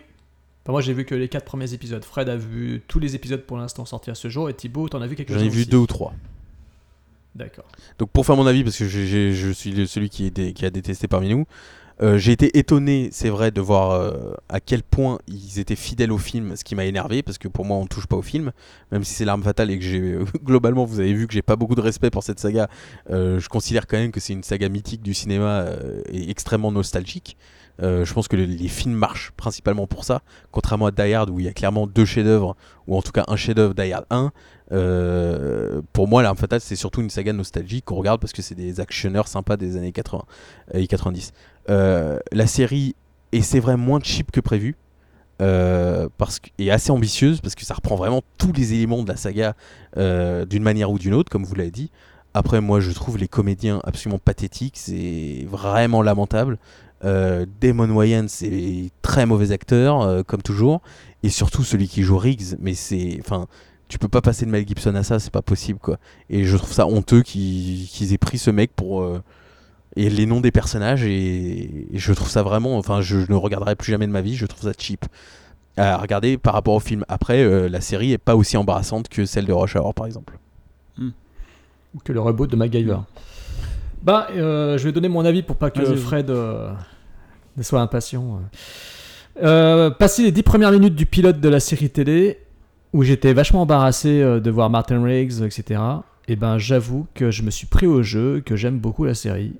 Enfin, 0.64 0.70
moi, 0.70 0.80
j'ai 0.80 0.92
vu 0.92 1.04
que 1.04 1.16
les 1.16 1.28
quatre 1.28 1.44
premiers 1.44 1.74
épisodes. 1.74 2.04
Fred 2.04 2.28
a 2.28 2.36
vu 2.36 2.82
tous 2.86 3.00
les 3.00 3.16
épisodes 3.16 3.42
pour 3.44 3.56
l'instant 3.56 3.84
sortis 3.84 4.12
à 4.12 4.14
ce 4.14 4.28
jour. 4.28 4.48
Et 4.48 4.54
Thibaut, 4.54 4.88
t'en 4.88 5.02
as 5.02 5.08
vu 5.08 5.16
quelques-uns 5.16 5.38
J'en 5.40 5.44
ai 5.44 5.48
vu 5.48 5.62
aussi. 5.62 5.70
deux 5.70 5.78
ou 5.78 5.88
trois. 5.88 6.12
D'accord. 7.34 7.64
Donc 7.98 8.10
pour 8.10 8.26
faire 8.26 8.36
mon 8.36 8.46
avis, 8.46 8.62
parce 8.62 8.76
que 8.76 8.86
je 8.86 9.52
suis 9.52 9.86
celui 9.86 10.10
qui, 10.10 10.64
a 10.64 10.70
détesté 10.70 11.08
parmi 11.08 11.30
nous, 11.30 11.46
euh, 12.00 12.18
j'ai 12.18 12.32
été 12.32 12.58
étonné, 12.58 13.10
c'est 13.12 13.28
vrai, 13.28 13.50
de 13.50 13.60
voir 13.60 13.92
euh, 13.92 14.34
à 14.48 14.60
quel 14.60 14.82
point 14.82 15.18
ils 15.28 15.58
étaient 15.60 15.76
fidèles 15.76 16.10
au 16.10 16.18
film, 16.18 16.56
ce 16.56 16.64
qui 16.64 16.74
m'a 16.74 16.84
énervé, 16.84 17.22
parce 17.22 17.38
que 17.38 17.48
pour 17.48 17.64
moi 17.64 17.76
on 17.76 17.82
ne 17.82 17.88
touche 17.88 18.06
pas 18.06 18.16
au 18.16 18.22
film, 18.22 18.52
même 18.90 19.04
si 19.04 19.14
c'est 19.14 19.24
l'arme 19.24 19.42
fatale 19.42 19.70
et 19.70 19.78
que 19.78 19.84
j'ai 19.84 20.18
globalement, 20.42 20.84
vous 20.84 21.00
avez 21.00 21.12
vu 21.12 21.26
que 21.26 21.32
j'ai 21.32 21.42
pas 21.42 21.56
beaucoup 21.56 21.74
de 21.74 21.80
respect 21.80 22.10
pour 22.10 22.22
cette 22.22 22.40
saga, 22.40 22.68
euh, 23.10 23.38
je 23.38 23.48
considère 23.48 23.86
quand 23.86 23.98
même 23.98 24.10
que 24.10 24.20
c'est 24.20 24.32
une 24.32 24.42
saga 24.42 24.68
mythique 24.68 25.02
du 25.02 25.14
cinéma 25.14 25.60
euh, 25.60 26.02
et 26.10 26.30
extrêmement 26.30 26.72
nostalgique. 26.72 27.36
Euh, 27.80 28.04
je 28.04 28.12
pense 28.12 28.28
que 28.28 28.36
les, 28.36 28.68
films 28.68 28.94
marchent 28.94 29.32
principalement 29.36 29.86
pour 29.86 30.04
ça, 30.04 30.22
contrairement 30.50 30.86
à 30.86 30.90
Die 30.90 31.14
Hard 31.14 31.30
où 31.30 31.40
il 31.40 31.46
y 31.46 31.48
a 31.48 31.52
clairement 31.52 31.86
deux 31.86 32.04
chefs-d'œuvre, 32.04 32.56
ou 32.86 32.96
en 32.96 33.02
tout 33.02 33.12
cas 33.12 33.24
un 33.28 33.36
chef-d'œuvre 33.36 33.74
Die 33.74 33.92
Hard 33.92 34.06
1. 34.10 34.32
Euh, 34.72 35.82
pour 35.92 36.08
moi, 36.08 36.22
L'Arme 36.22 36.36
Fatale, 36.36 36.60
c'est 36.60 36.76
surtout 36.76 37.00
une 37.02 37.10
saga 37.10 37.32
nostalgique 37.32 37.84
qu'on 37.84 37.96
regarde 37.96 38.20
parce 38.20 38.32
que 38.32 38.42
c'est 38.42 38.54
des 38.54 38.80
actionneurs 38.80 39.28
sympas 39.28 39.56
des 39.56 39.76
années 39.76 39.92
80 39.92 40.24
et 40.74 40.86
90. 40.86 41.32
Euh, 41.68 42.18
la 42.30 42.46
série 42.46 42.94
est, 43.32 43.42
c'est 43.42 43.60
vrai, 43.60 43.76
moins 43.76 44.00
cheap 44.02 44.30
que 44.30 44.40
prévu. 44.40 44.76
euh, 45.40 46.08
parce 46.18 46.40
et 46.58 46.70
assez 46.70 46.92
ambitieuse 46.92 47.40
parce 47.40 47.54
que 47.54 47.64
ça 47.64 47.74
reprend 47.74 47.96
vraiment 47.96 48.22
tous 48.38 48.52
les 48.52 48.74
éléments 48.74 49.02
de 49.02 49.08
la 49.08 49.16
saga 49.16 49.54
d'une 49.96 50.62
manière 50.62 50.90
ou 50.90 50.98
d'une 50.98 51.14
autre, 51.14 51.30
comme 51.30 51.44
vous 51.44 51.54
l'avez 51.54 51.70
dit. 51.70 51.90
Après, 52.34 52.62
moi, 52.62 52.80
je 52.80 52.90
trouve 52.92 53.18
les 53.18 53.28
comédiens 53.28 53.80
absolument 53.84 54.18
pathétiques, 54.18 54.78
c'est 54.78 55.46
vraiment 55.50 56.00
lamentable. 56.00 56.58
Euh, 57.04 57.46
Damon 57.60 57.90
Wayans, 57.90 58.26
c'est 58.28 58.90
très 59.02 59.26
mauvais 59.26 59.52
acteur, 59.52 60.02
euh, 60.02 60.22
comme 60.22 60.42
toujours, 60.42 60.82
et 61.22 61.30
surtout 61.30 61.64
celui 61.64 61.88
qui 61.88 62.02
joue 62.02 62.16
Riggs, 62.16 62.56
mais 62.60 62.74
c'est, 62.74 63.18
enfin, 63.20 63.46
tu 63.88 63.98
peux 63.98 64.08
pas 64.08 64.20
passer 64.20 64.46
de 64.46 64.50
Mel 64.50 64.66
Gibson 64.66 64.94
à 64.94 65.02
ça, 65.02 65.18
c'est 65.18 65.32
pas 65.32 65.42
possible, 65.42 65.78
quoi. 65.78 65.98
Et 66.30 66.44
je 66.44 66.56
trouve 66.56 66.72
ça 66.72 66.86
honteux 66.86 67.22
qu'ils 67.22 68.12
aient 68.12 68.18
pris 68.18 68.38
ce 68.38 68.50
mec 68.50 68.70
pour 68.74 69.02
euh, 69.02 69.20
et 69.96 70.08
les 70.08 70.26
noms 70.26 70.40
des 70.40 70.52
personnages, 70.52 71.04
et, 71.04 71.86
et 71.92 71.98
je 71.98 72.12
trouve 72.12 72.30
ça 72.30 72.42
vraiment, 72.42 72.78
enfin, 72.78 73.00
je, 73.00 73.18
ne 73.18 73.34
regarderai 73.34 73.76
plus 73.76 73.90
jamais 73.90 74.06
de 74.06 74.12
ma 74.12 74.22
vie, 74.22 74.36
je 74.36 74.46
trouve 74.46 74.62
ça 74.62 74.72
cheap. 74.76 75.04
À 75.76 75.96
regarder 75.96 76.36
par 76.36 76.52
rapport 76.52 76.74
au 76.74 76.80
film. 76.80 77.02
Après, 77.08 77.42
euh, 77.42 77.66
la 77.66 77.80
série 77.80 78.12
est 78.12 78.18
pas 78.18 78.36
aussi 78.36 78.58
embarrassante 78.58 79.08
que 79.08 79.24
celle 79.24 79.46
de 79.46 79.54
Rush 79.54 79.74
Hour, 79.74 79.94
par 79.94 80.04
exemple. 80.04 80.38
Ou 80.98 81.98
que 82.04 82.12
le 82.12 82.20
reboot 82.20 82.50
de 82.50 82.56
MacGyver. 82.56 82.98
Bah, 84.02 84.28
euh, 84.32 84.76
je 84.76 84.84
vais 84.84 84.92
donner 84.92 85.08
mon 85.08 85.24
avis 85.24 85.42
pour 85.42 85.56
pas 85.56 85.70
que. 85.70 85.94
Fred 85.96 86.28
euh, 86.30 86.72
ne 87.56 87.62
soit 87.62 87.80
impatient. 87.80 88.40
Euh, 89.42 89.90
passer 89.90 90.22
les 90.22 90.32
dix 90.32 90.42
premières 90.42 90.72
minutes 90.72 90.94
du 90.94 91.06
pilote 91.06 91.40
de 91.40 91.48
la 91.48 91.60
série 91.60 91.90
télé, 91.90 92.38
où 92.92 93.02
j'étais 93.02 93.32
vachement 93.32 93.62
embarrassé 93.62 94.20
euh, 94.22 94.40
de 94.40 94.50
voir 94.50 94.68
Martin 94.70 95.02
Riggs, 95.02 95.42
etc. 95.42 95.80
Et 96.28 96.36
ben, 96.36 96.58
j'avoue 96.58 97.06
que 97.14 97.30
je 97.30 97.42
me 97.42 97.50
suis 97.50 97.66
pris 97.66 97.86
au 97.86 98.02
jeu, 98.02 98.42
que 98.44 98.54
j'aime 98.56 98.78
beaucoup 98.78 99.04
la 99.04 99.14
série. 99.14 99.54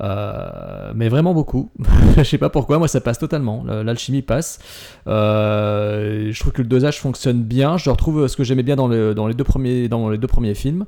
Euh, 0.00 0.92
mais 0.94 1.08
vraiment 1.08 1.34
beaucoup. 1.34 1.70
je 2.16 2.22
sais 2.24 2.38
pas 2.38 2.48
pourquoi, 2.50 2.78
moi 2.78 2.88
ça 2.88 3.00
passe 3.00 3.18
totalement. 3.18 3.62
Le- 3.66 3.82
L'alchimie 3.82 4.22
passe. 4.22 4.58
Euh, 5.06 6.30
je 6.32 6.40
trouve 6.40 6.52
que 6.52 6.62
le 6.62 6.68
dosage 6.68 7.00
fonctionne 7.00 7.42
bien. 7.42 7.76
Je 7.76 7.90
retrouve 7.90 8.26
ce 8.26 8.36
que 8.36 8.44
j'aimais 8.44 8.62
bien 8.62 8.76
dans, 8.76 8.88
le- 8.88 9.14
dans 9.14 9.28
les 9.28 9.34
deux 9.34 9.44
premiers, 9.44 10.54
films. 10.54 10.86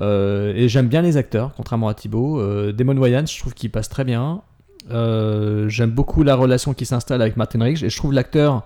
Euh, 0.00 0.52
et 0.54 0.68
j'aime 0.68 0.88
bien 0.88 1.02
les 1.02 1.16
acteurs, 1.16 1.52
contrairement 1.56 1.88
à 1.88 1.94
Thibaut. 1.94 2.40
Euh, 2.40 2.72
Damon 2.72 2.96
Wayans, 2.96 3.26
je 3.26 3.38
trouve 3.40 3.54
qu'il 3.54 3.70
passe 3.70 3.88
très 3.88 4.04
bien. 4.04 4.42
Euh, 4.90 5.68
j'aime 5.68 5.90
beaucoup 5.90 6.22
la 6.22 6.34
relation 6.34 6.74
qui 6.74 6.84
s'installe 6.84 7.22
avec 7.22 7.36
Martin 7.36 7.62
Riggs 7.62 7.82
et 7.82 7.88
je 7.88 7.96
trouve 7.96 8.12
l'acteur 8.12 8.64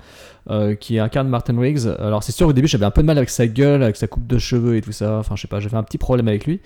euh, 0.50 0.74
qui 0.74 0.98
incarne 0.98 1.28
Martin 1.28 1.58
Riggs. 1.58 1.86
Alors 1.98 2.22
c'est 2.22 2.32
sûr 2.32 2.48
au 2.48 2.52
début 2.52 2.66
j'avais 2.66 2.86
un 2.86 2.90
peu 2.90 3.02
de 3.02 3.06
mal 3.06 3.18
avec 3.18 3.30
sa 3.30 3.46
gueule, 3.46 3.82
avec 3.82 3.96
sa 3.96 4.06
coupe 4.06 4.26
de 4.26 4.38
cheveux 4.38 4.76
et 4.76 4.80
tout 4.80 4.92
ça. 4.92 5.18
Enfin 5.18 5.36
je 5.36 5.42
sais 5.42 5.48
pas, 5.48 5.60
j'avais 5.60 5.76
un 5.76 5.82
petit 5.82 5.98
problème 5.98 6.28
avec 6.28 6.46
lui. 6.46 6.60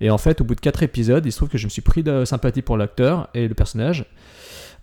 Et 0.00 0.10
en 0.10 0.18
fait 0.18 0.40
au 0.40 0.44
bout 0.44 0.54
de 0.54 0.60
quatre 0.60 0.82
épisodes, 0.82 1.24
il 1.24 1.32
se 1.32 1.36
trouve 1.36 1.48
que 1.48 1.58
je 1.58 1.66
me 1.66 1.70
suis 1.70 1.82
pris 1.82 2.02
de 2.02 2.24
sympathie 2.24 2.62
pour 2.62 2.76
l'acteur 2.76 3.28
et 3.34 3.46
le 3.46 3.54
personnage. 3.54 4.06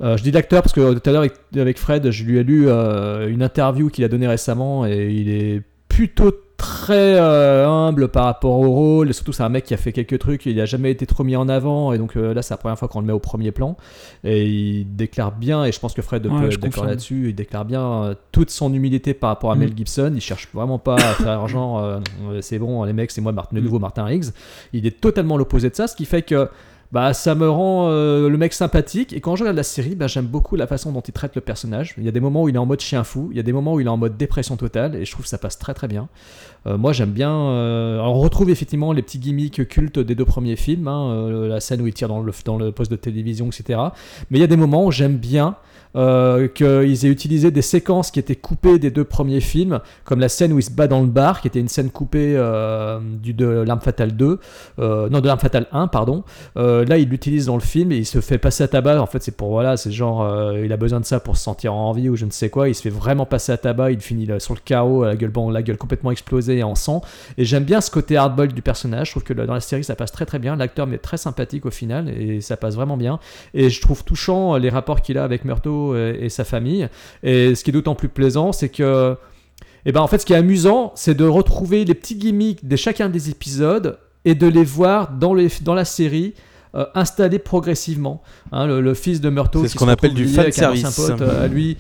Euh, 0.01 0.17
je 0.17 0.24
dis 0.24 0.32
l'acteur 0.32 0.61
parce 0.61 0.74
que 0.74 0.93
tout 0.93 1.09
à 1.09 1.14
l'heure 1.14 1.25
avec, 1.56 1.77
Fred, 1.77 2.09
je 2.11 2.24
lui 2.24 2.38
ai 2.38 2.43
lu 2.43 2.69
une 2.69 3.43
interview 3.43 3.90
qu'il 3.90 4.03
a 4.03 4.08
donnée 4.08 4.27
récemment 4.27 4.85
et 4.85 5.11
il 5.11 5.30
est 5.30 5.61
plutôt 5.90 6.32
très 6.61 7.15
euh, 7.19 7.67
humble 7.67 8.07
par 8.09 8.25
rapport 8.25 8.59
au 8.59 8.69
rôle. 8.69 9.09
Et 9.09 9.14
surtout, 9.14 9.33
c'est 9.33 9.41
un 9.43 9.49
mec 9.49 9.64
qui 9.65 9.73
a 9.73 9.77
fait 9.77 9.91
quelques 9.91 10.19
trucs, 10.19 10.45
il 10.45 10.56
n'a 10.57 10.65
jamais 10.65 10.91
été 10.91 11.06
trop 11.07 11.23
mis 11.23 11.35
en 11.35 11.49
avant. 11.49 11.91
Et 11.91 11.98
donc 11.98 12.15
euh, 12.15 12.33
là, 12.33 12.41
c'est 12.43 12.53
la 12.53 12.57
première 12.57 12.77
fois 12.77 12.88
qu'on 12.88 13.01
le 13.01 13.07
met 13.07 13.14
au 13.14 13.19
premier 13.19 13.51
plan. 13.51 13.75
Et 14.23 14.48
il 14.48 14.95
déclare 14.95 15.31
bien, 15.31 15.65
et 15.65 15.72
je 15.72 15.80
pense 15.80 15.93
que 15.93 16.01
Fred 16.01 16.25
Ouais, 16.27 16.40
peut 16.40 16.45
être 16.51 16.59
d'accord 16.59 16.85
là-dessus, 16.85 17.30
il 17.30 17.35
déclare 17.35 17.65
bien 17.65 17.81
euh, 18.03 18.14
toute 18.31 18.51
son 18.51 18.72
humilité 18.73 19.14
par 19.14 19.30
rapport 19.31 19.51
à 19.51 19.56
Mm. 19.56 19.59
Mel 19.59 19.73
Gibson. 19.75 20.11
Il 20.15 20.22
cherche 20.22 20.48
vraiment 20.53 20.77
pas 20.80 20.95
à 20.95 21.14
faire 21.15 21.48
genre, 21.48 21.99
c'est 22.41 22.59
bon, 22.59 22.83
les 22.83 22.93
mecs, 22.93 23.11
c'est 23.11 23.22
moi, 23.22 23.31
Martin- 23.31 23.56
le 23.56 23.61
Mm. 23.61 23.64
nouveau 23.65 23.80
Martin 23.80 24.03
Riggs. 24.06 24.25
Il 24.73 24.85
est 24.85 25.01
totalement 25.01 25.38
l'opposé 25.38 25.69
de 25.69 25.75
ça, 25.75 25.88
ce 25.88 25.95
qui 25.95 26.06
fait 26.06 26.22
que 26.22 26.48
bah, 26.92 27.14
ça 27.14 27.36
me 27.36 27.50
rend 27.50 27.88
euh, 27.90 28.28
le 28.30 28.38
mec 28.38 28.53
sympathique. 28.53 29.14
Et 29.14 29.22
quand 29.22 29.36
je 29.36 29.44
regarde 29.44 29.58
la 29.58 29.64
série, 29.64 29.95
bah, 29.95 30.08
j'aime 30.08 30.26
beaucoup 30.26 30.56
la 30.56 30.68
façon 30.68 30.92
dont 30.92 31.02
il 31.02 31.14
traite 31.14 31.36
le 31.36 31.42
personnage. 31.42 31.95
Il 31.98 32.03
y 32.03 32.08
a 32.08 32.11
des 32.11 32.20
moments 32.20 32.44
où 32.44 32.50
il 32.50 32.56
est 32.56 32.60
en 32.60 32.66
mode 32.66 32.82
chien 32.82 33.03
fou, 33.03 33.30
il 33.32 33.38
y 33.38 33.40
a 33.40 33.44
des 33.44 33.53
moments 33.53 33.76
où 33.76 33.80
il 33.80 33.88
est 33.88 33.90
en 33.90 33.98
mode 33.98 34.18
dépression 34.18 34.58
totale, 34.58 34.95
et 34.95 35.06
je 35.06 35.11
trouve 35.11 35.24
que 35.24 35.30
ça 35.30 35.38
passe 35.38 35.58
très 35.58 35.74
très 35.74 35.88
bien. 35.88 36.10
Euh, 36.68 36.78
moi 36.78 36.94
j'aime 36.94 37.11
bien. 37.11 37.32
euh, 37.32 38.00
alors, 38.00 38.16
on 38.16 38.20
retrouve 38.20 38.50
effectivement 38.50 38.92
les 38.92 39.02
petits 39.02 39.20
gimmicks 39.20 39.68
cultes 39.68 40.00
des 40.00 40.16
deux 40.16 40.26
premiers 40.26 40.56
films, 40.56 40.88
hein, 40.88 41.30
la 41.48 41.60
scène 41.60 41.82
où 41.82 41.88
il 41.88 41.94
tire 41.94 42.08
dans 42.08 42.22
le, 42.22 42.32
dans 42.45 42.58
le 42.58 42.72
poste 42.72 42.92
de 42.92 42.98
télévision, 42.98 43.48
etc. 43.48 43.80
Mais 44.30 44.38
il 44.38 44.42
y 44.42 44.44
a 44.44 44.48
des 44.48 44.58
moments 44.58 44.86
où 44.86 44.92
j'aime 44.92 45.18
bien. 45.18 45.56
Euh, 45.95 46.48
qu'ils 46.48 47.06
aient 47.06 47.10
utilisé 47.10 47.52
des 47.52 47.61
séquences 47.61 48.11
qui 48.11 48.20
étaient 48.20 48.36
coupées 48.36 48.80
des 48.80 48.92
deux 48.92 49.03
premiers 49.03 49.42
films, 49.42 49.82
comme 50.06 50.20
la 50.20 50.30
scène 50.30 50.53
où 50.53 50.60
il 50.60 50.64
se 50.64 50.72
bat 50.72 50.88
dans 50.88 51.02
le 51.02 51.08
bar, 51.08 51.42
qui 51.42 51.48
était 51.48 51.60
une 51.60 51.68
scène 51.68 51.90
coupée 51.90 52.36
euh, 52.38 53.00
du, 53.02 53.34
de 53.34 53.45
L'Arme 53.45 53.82
Fatale 53.82 54.16
2, 54.16 54.40
euh, 54.80 55.10
non 55.10 55.20
de 55.20 55.28
L'Arme 55.28 55.40
Fatale 55.40 55.68
1, 55.72 55.88
pardon. 55.88 56.24
Là, 56.56 56.98
il 56.98 57.10
l'utilise 57.10 57.45
dans 57.45 57.56
le 57.56 57.61
film 57.61 57.92
et 57.92 57.98
il 57.98 58.06
se 58.06 58.22
fait 58.22 58.38
passer 58.38 58.64
à 58.64 58.68
tabac. 58.68 59.02
En 59.02 59.06
fait, 59.06 59.22
c'est 59.22 59.36
pour 59.36 59.50
voilà, 59.50 59.78
c'est 59.78 59.92
genre, 59.92 60.53
il 60.56 60.72
a 60.72 60.78
besoin 60.78 61.00
de 61.00 61.06
ça 61.06 61.20
pour 61.20 61.38
se 61.38 61.44
sentir 61.44 61.74
en 61.74 61.92
vie 61.92 62.10
ou 62.10 62.16
je 62.16 62.26
ne 62.26 62.32
sais 62.32 62.50
quoi. 62.50 62.70
Il 62.70 62.76
se 62.76 62.82
fait 62.82 62.90
vraiment 62.90 63.26
passer 63.26 63.52
à 63.52 63.58
tabac. 63.58 63.92
Il 63.92 64.02
finit 64.02 64.28
sur 64.40 64.53
le 64.53 64.60
carreau, 64.64 65.06
la 65.06 65.16
gueule, 65.16 65.32
la 65.52 65.61
gueule 65.61 65.78
complètement 65.78 66.11
explosée 66.11 66.58
et 66.58 66.64
en 66.64 66.76
sang. 66.76 67.02
Et 67.38 67.45
j'aime 67.45 67.64
bien 67.64 67.82
ce 67.82 67.92
côté 67.92 68.18
hardball 68.18 68.53
du 68.53 68.61
personnage. 68.61 69.08
Je 69.08 69.11
trouve 69.11 69.24
que 69.24 69.34
dans 69.34 69.53
la 69.53 69.60
série, 69.60 69.84
ça 69.84 69.95
passe 69.95 70.11
très 70.11 70.26
très 70.26 70.40
bien. 70.40 70.56
L'acteur 70.56 70.88
m'est 70.88 70.98
très 70.98 71.18
sympathique 71.18 71.66
au 71.66 71.72
final 71.72 72.10
et 72.10 72.42
ça 72.42 72.58
passe 72.58 72.76
vraiment 72.76 72.98
bien. 72.98 73.20
Et 73.53 73.70
je 73.70 73.82
trouve 73.82 74.03
touchant 74.03 74.58
les 74.58 74.70
rapports 74.70 75.02
qu'il 75.02 75.18
a 75.18 75.24
avec 75.24 75.45
Murto 75.45 75.81
et, 75.95 76.26
et 76.26 76.30
sa 76.30 76.43
famille. 76.43 76.88
Et 77.24 77.56
ce 77.56 77.64
qui 77.64 77.69
est 77.72 77.74
d'autant 77.74 77.95
plus 77.95 78.10
plaisant, 78.10 78.51
c'est 78.51 78.69
que 78.69 79.16
et 79.85 79.92
ben 79.92 80.01
en 80.01 80.08
fait, 80.08 80.19
ce 80.19 80.26
qui 80.26 80.34
est 80.34 80.38
amusant, 80.38 80.92
c'est 80.95 81.16
de 81.16 81.26
retrouver 81.26 81.85
les 81.85 81.93
petits 81.93 82.16
gimmicks 82.16 82.68
de 82.68 82.76
chacun 82.76 83.10
des 83.10 83.30
épisodes 83.30 83.98
et 84.26 84.35
de 84.35 84.48
les 84.48 84.64
voir 84.64 85.11
dans, 85.11 85.34
les, 85.34 85.48
dans 85.61 85.74
la 85.74 85.85
série 85.85 86.34
euh, 86.76 86.85
installés 86.93 87.40
progressivement. 87.40 88.22
Hein, 88.51 88.68
le, 88.68 88.82
le 88.82 88.93
fils 88.93 89.22
de 89.22 89.30
Murto, 89.30 89.64
C'est 89.64 89.69
ce 89.69 89.76
qu'on 89.76 89.88
appelle 89.88 90.14
du 90.14 90.26
ancien 90.40 90.92
pote, 90.92 91.22
euh, 91.22 91.45
à 91.45 91.48
lui. 91.48 91.77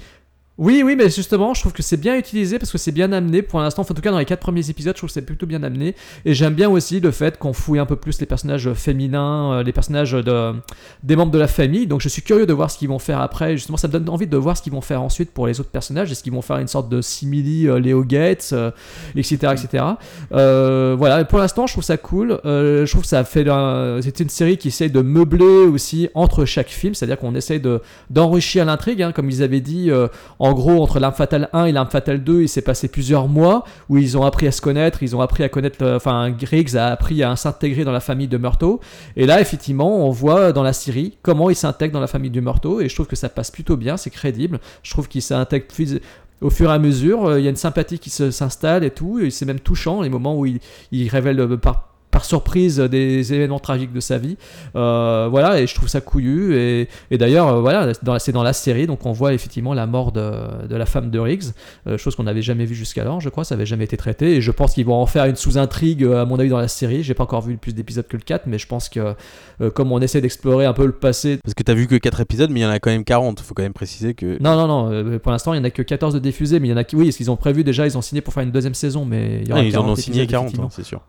Oui, 0.61 0.83
oui, 0.85 0.95
mais 0.95 1.09
justement, 1.09 1.55
je 1.55 1.61
trouve 1.61 1.73
que 1.73 1.81
c'est 1.81 1.97
bien 1.97 2.15
utilisé 2.15 2.59
parce 2.59 2.71
que 2.71 2.77
c'est 2.77 2.91
bien 2.91 3.11
amené 3.13 3.41
pour 3.41 3.59
l'instant. 3.59 3.81
Enfin, 3.81 3.93
en 3.93 3.95
tout 3.95 4.01
cas, 4.03 4.11
dans 4.11 4.19
les 4.19 4.25
quatre 4.25 4.41
premiers 4.41 4.69
épisodes, 4.69 4.93
je 4.93 4.99
trouve 4.99 5.09
que 5.09 5.13
c'est 5.15 5.23
plutôt 5.23 5.47
bien 5.47 5.63
amené. 5.63 5.95
Et 6.23 6.35
j'aime 6.35 6.53
bien 6.53 6.69
aussi 6.69 6.99
le 6.99 7.09
fait 7.09 7.39
qu'on 7.39 7.51
fouille 7.51 7.79
un 7.79 7.87
peu 7.87 7.95
plus 7.95 8.19
les 8.19 8.27
personnages 8.27 8.71
féminins, 8.73 9.53
euh, 9.53 9.63
les 9.63 9.71
personnages 9.71 10.11
de, 10.11 10.53
des 11.01 11.15
membres 11.15 11.31
de 11.31 11.39
la 11.39 11.47
famille. 11.47 11.87
Donc, 11.87 12.01
je 12.01 12.09
suis 12.09 12.21
curieux 12.21 12.45
de 12.45 12.53
voir 12.53 12.69
ce 12.69 12.77
qu'ils 12.77 12.89
vont 12.89 12.99
faire 12.99 13.21
après. 13.21 13.57
Justement, 13.57 13.75
ça 13.75 13.87
me 13.87 13.93
donne 13.93 14.07
envie 14.07 14.27
de 14.27 14.37
voir 14.37 14.55
ce 14.55 14.61
qu'ils 14.61 14.71
vont 14.71 14.81
faire 14.81 15.01
ensuite 15.01 15.31
pour 15.31 15.47
les 15.47 15.59
autres 15.59 15.71
personnages. 15.71 16.11
Est-ce 16.11 16.21
qu'ils 16.21 16.31
vont 16.31 16.43
faire 16.43 16.57
une 16.57 16.67
sorte 16.67 16.89
de 16.89 17.01
simili 17.01 17.67
euh, 17.67 17.79
Leo 17.79 18.03
Gates, 18.03 18.51
euh, 18.53 18.69
etc., 19.15 19.53
etc. 19.53 19.83
Euh, 20.31 20.93
voilà. 20.95 21.25
Pour 21.25 21.39
l'instant, 21.39 21.65
je 21.65 21.73
trouve 21.73 21.83
ça 21.83 21.97
cool. 21.97 22.39
Je 22.43 22.85
trouve 22.87 23.01
que 23.01 23.23
fait. 23.23 23.47
C'est 24.03 24.19
une 24.19 24.29
série 24.29 24.57
qui 24.57 24.67
essaye 24.67 24.91
de 24.91 25.01
meubler 25.01 25.65
aussi 25.65 26.09
entre 26.13 26.45
chaque 26.45 26.69
film, 26.69 26.93
c'est-à-dire 26.93 27.17
qu'on 27.17 27.33
essaye 27.33 27.59
de 27.59 27.81
d'enrichir 28.11 28.63
l'intrigue, 28.63 29.01
hein, 29.01 29.11
comme 29.11 29.27
ils 29.27 29.41
avaient 29.41 29.59
dit. 29.59 29.89
euh, 30.50 30.50
en 30.51 30.53
gros, 30.53 30.81
entre 30.83 30.99
l'arme 30.99 31.13
fatale 31.13 31.49
1 31.53 31.65
et 31.65 31.71
l'arme 31.71 31.89
fatale 31.89 32.23
2, 32.23 32.41
il 32.43 32.49
s'est 32.49 32.61
passé 32.61 32.87
plusieurs 32.89 33.27
mois 33.27 33.63
où 33.89 33.97
ils 33.97 34.17
ont 34.17 34.23
appris 34.25 34.47
à 34.47 34.51
se 34.51 34.61
connaître, 34.61 35.01
ils 35.01 35.15
ont 35.15 35.21
appris 35.21 35.43
à 35.43 35.49
connaître, 35.49 35.77
le- 35.83 35.95
enfin, 35.95 36.29
Griggs 36.29 36.75
a 36.75 36.87
appris 36.87 37.23
à 37.23 37.35
s'intégrer 37.35 37.83
dans 37.83 37.91
la 37.91 37.99
famille 38.01 38.27
de 38.27 38.37
Murto. 38.37 38.79
Et 39.15 39.25
là, 39.25 39.39
effectivement, 39.41 40.05
on 40.05 40.09
voit 40.11 40.51
dans 40.51 40.63
la 40.63 40.73
série 40.73 41.17
comment 41.21 41.49
il 41.49 41.55
s'intègre 41.55 41.93
dans 41.93 41.99
la 42.01 42.07
famille 42.07 42.31
de 42.31 42.41
Murto, 42.41 42.81
et 42.81 42.89
je 42.89 42.95
trouve 42.95 43.07
que 43.07 43.15
ça 43.15 43.29
passe 43.29 43.49
plutôt 43.51 43.77
bien, 43.77 43.97
c'est 43.97 44.09
crédible. 44.09 44.59
Je 44.83 44.91
trouve 44.91 45.07
qu'il 45.07 45.21
s'intègre 45.21 45.65
au 46.41 46.49
fur 46.49 46.69
et 46.71 46.73
à 46.73 46.79
mesure, 46.79 47.25
euh, 47.25 47.39
il 47.39 47.43
y 47.43 47.47
a 47.47 47.51
une 47.51 47.55
sympathie 47.55 47.99
qui 47.99 48.09
s'installe 48.09 48.83
et 48.83 48.89
tout, 48.91 49.19
et 49.19 49.29
c'est 49.29 49.45
même 49.45 49.59
touchant 49.59 50.01
les 50.01 50.09
moments 50.09 50.35
où 50.37 50.45
il, 50.47 50.59
il 50.91 51.07
révèle 51.07 51.39
euh, 51.39 51.55
par 51.57 51.90
par 52.11 52.25
surprise 52.25 52.79
euh, 52.79 52.87
des 52.87 53.33
événements 53.33 53.59
tragiques 53.59 53.93
de 53.93 53.99
sa 53.99 54.17
vie. 54.17 54.37
Euh, 54.75 55.27
voilà, 55.31 55.59
et 55.59 55.67
je 55.67 55.73
trouve 55.75 55.87
ça 55.89 56.01
couillu. 56.01 56.55
Et, 56.55 56.87
et 57.09 57.17
d'ailleurs, 57.17 57.47
euh, 57.47 57.61
voilà, 57.61 57.93
c'est 58.19 58.31
dans 58.31 58.43
la 58.43 58.53
série, 58.53 58.85
donc 58.87 59.05
on 59.05 59.11
voit 59.11 59.33
effectivement 59.33 59.73
la 59.73 59.87
mort 59.87 60.11
de, 60.11 60.67
de 60.67 60.75
la 60.75 60.85
femme 60.85 61.09
de 61.09 61.19
Riggs, 61.19 61.45
euh, 61.87 61.97
chose 61.97 62.15
qu'on 62.15 62.23
n'avait 62.23 62.41
jamais 62.41 62.65
vue 62.65 62.75
jusqu'alors, 62.75 63.21
je 63.21 63.29
crois, 63.29 63.43
ça 63.43 63.55
n'avait 63.55 63.65
jamais 63.65 63.85
été 63.85 63.97
traité. 63.97 64.35
Et 64.35 64.41
je 64.41 64.51
pense 64.51 64.73
qu'ils 64.73 64.85
vont 64.85 64.95
en 65.01 65.05
faire 65.05 65.25
une 65.25 65.35
sous-intrigue, 65.35 66.03
à 66.05 66.25
mon 66.25 66.37
avis, 66.37 66.49
dans 66.49 66.57
la 66.59 66.67
série. 66.67 67.03
J'ai 67.03 67.13
pas 67.13 67.23
encore 67.23 67.41
vu 67.41 67.57
plus 67.57 67.73
d'épisodes 67.73 68.07
que 68.07 68.17
le 68.17 68.23
4, 68.23 68.43
mais 68.47 68.57
je 68.57 68.67
pense 68.67 68.89
que 68.89 69.15
comme 69.73 69.91
on 69.91 69.99
essaie 70.01 70.21
d'explorer 70.21 70.65
un 70.65 70.73
peu 70.73 70.85
le 70.85 70.91
passé. 70.91 71.37
Parce 71.43 71.53
que 71.53 71.63
t'as 71.63 71.73
vu 71.73 71.87
que 71.87 71.95
4 71.95 72.19
épisodes, 72.21 72.49
mais 72.49 72.59
il 72.59 72.63
y 72.63 72.65
en 72.65 72.69
a 72.69 72.79
quand 72.79 72.91
même 72.91 73.03
40. 73.03 73.39
Faut 73.39 73.53
quand 73.53 73.63
même 73.63 73.73
préciser 73.73 74.13
que. 74.13 74.41
Non, 74.41 74.55
non, 74.55 74.67
non, 74.67 75.19
pour 75.19 75.31
l'instant, 75.31 75.53
il 75.53 75.57
n'y 75.59 75.61
en 75.61 75.67
a 75.67 75.71
que 75.71 75.81
14 75.81 76.13
de 76.13 76.19
diffusés, 76.19 76.59
mais 76.59 76.67
il 76.67 76.71
y 76.71 76.73
en 76.73 76.77
a 76.77 76.83
qui, 76.83 76.95
oui, 76.95 77.05
parce 77.05 77.17
qu'ils 77.17 77.31
ont 77.31 77.35
prévu 77.37 77.63
déjà, 77.63 77.85
ils 77.85 77.97
ont 77.97 78.01
signé 78.01 78.21
pour 78.21 78.33
faire 78.33 78.43
une 78.43 78.51
deuxième 78.51 78.73
saison, 78.73 79.05
mais 79.05 79.39
il 79.41 79.49
y 79.49 79.51
aura 79.51 79.61
Ah, 79.61 79.63
ils 79.63 79.77
en 79.77 79.81
40 79.81 79.89
ont 79.91 79.95
signé 79.95 80.17
épisodes, 80.23 80.31
40, 80.31 80.45
effectivement. 80.47 80.67
hein, 80.67 80.71
c'est 80.71 80.83
sûr. 80.83 81.01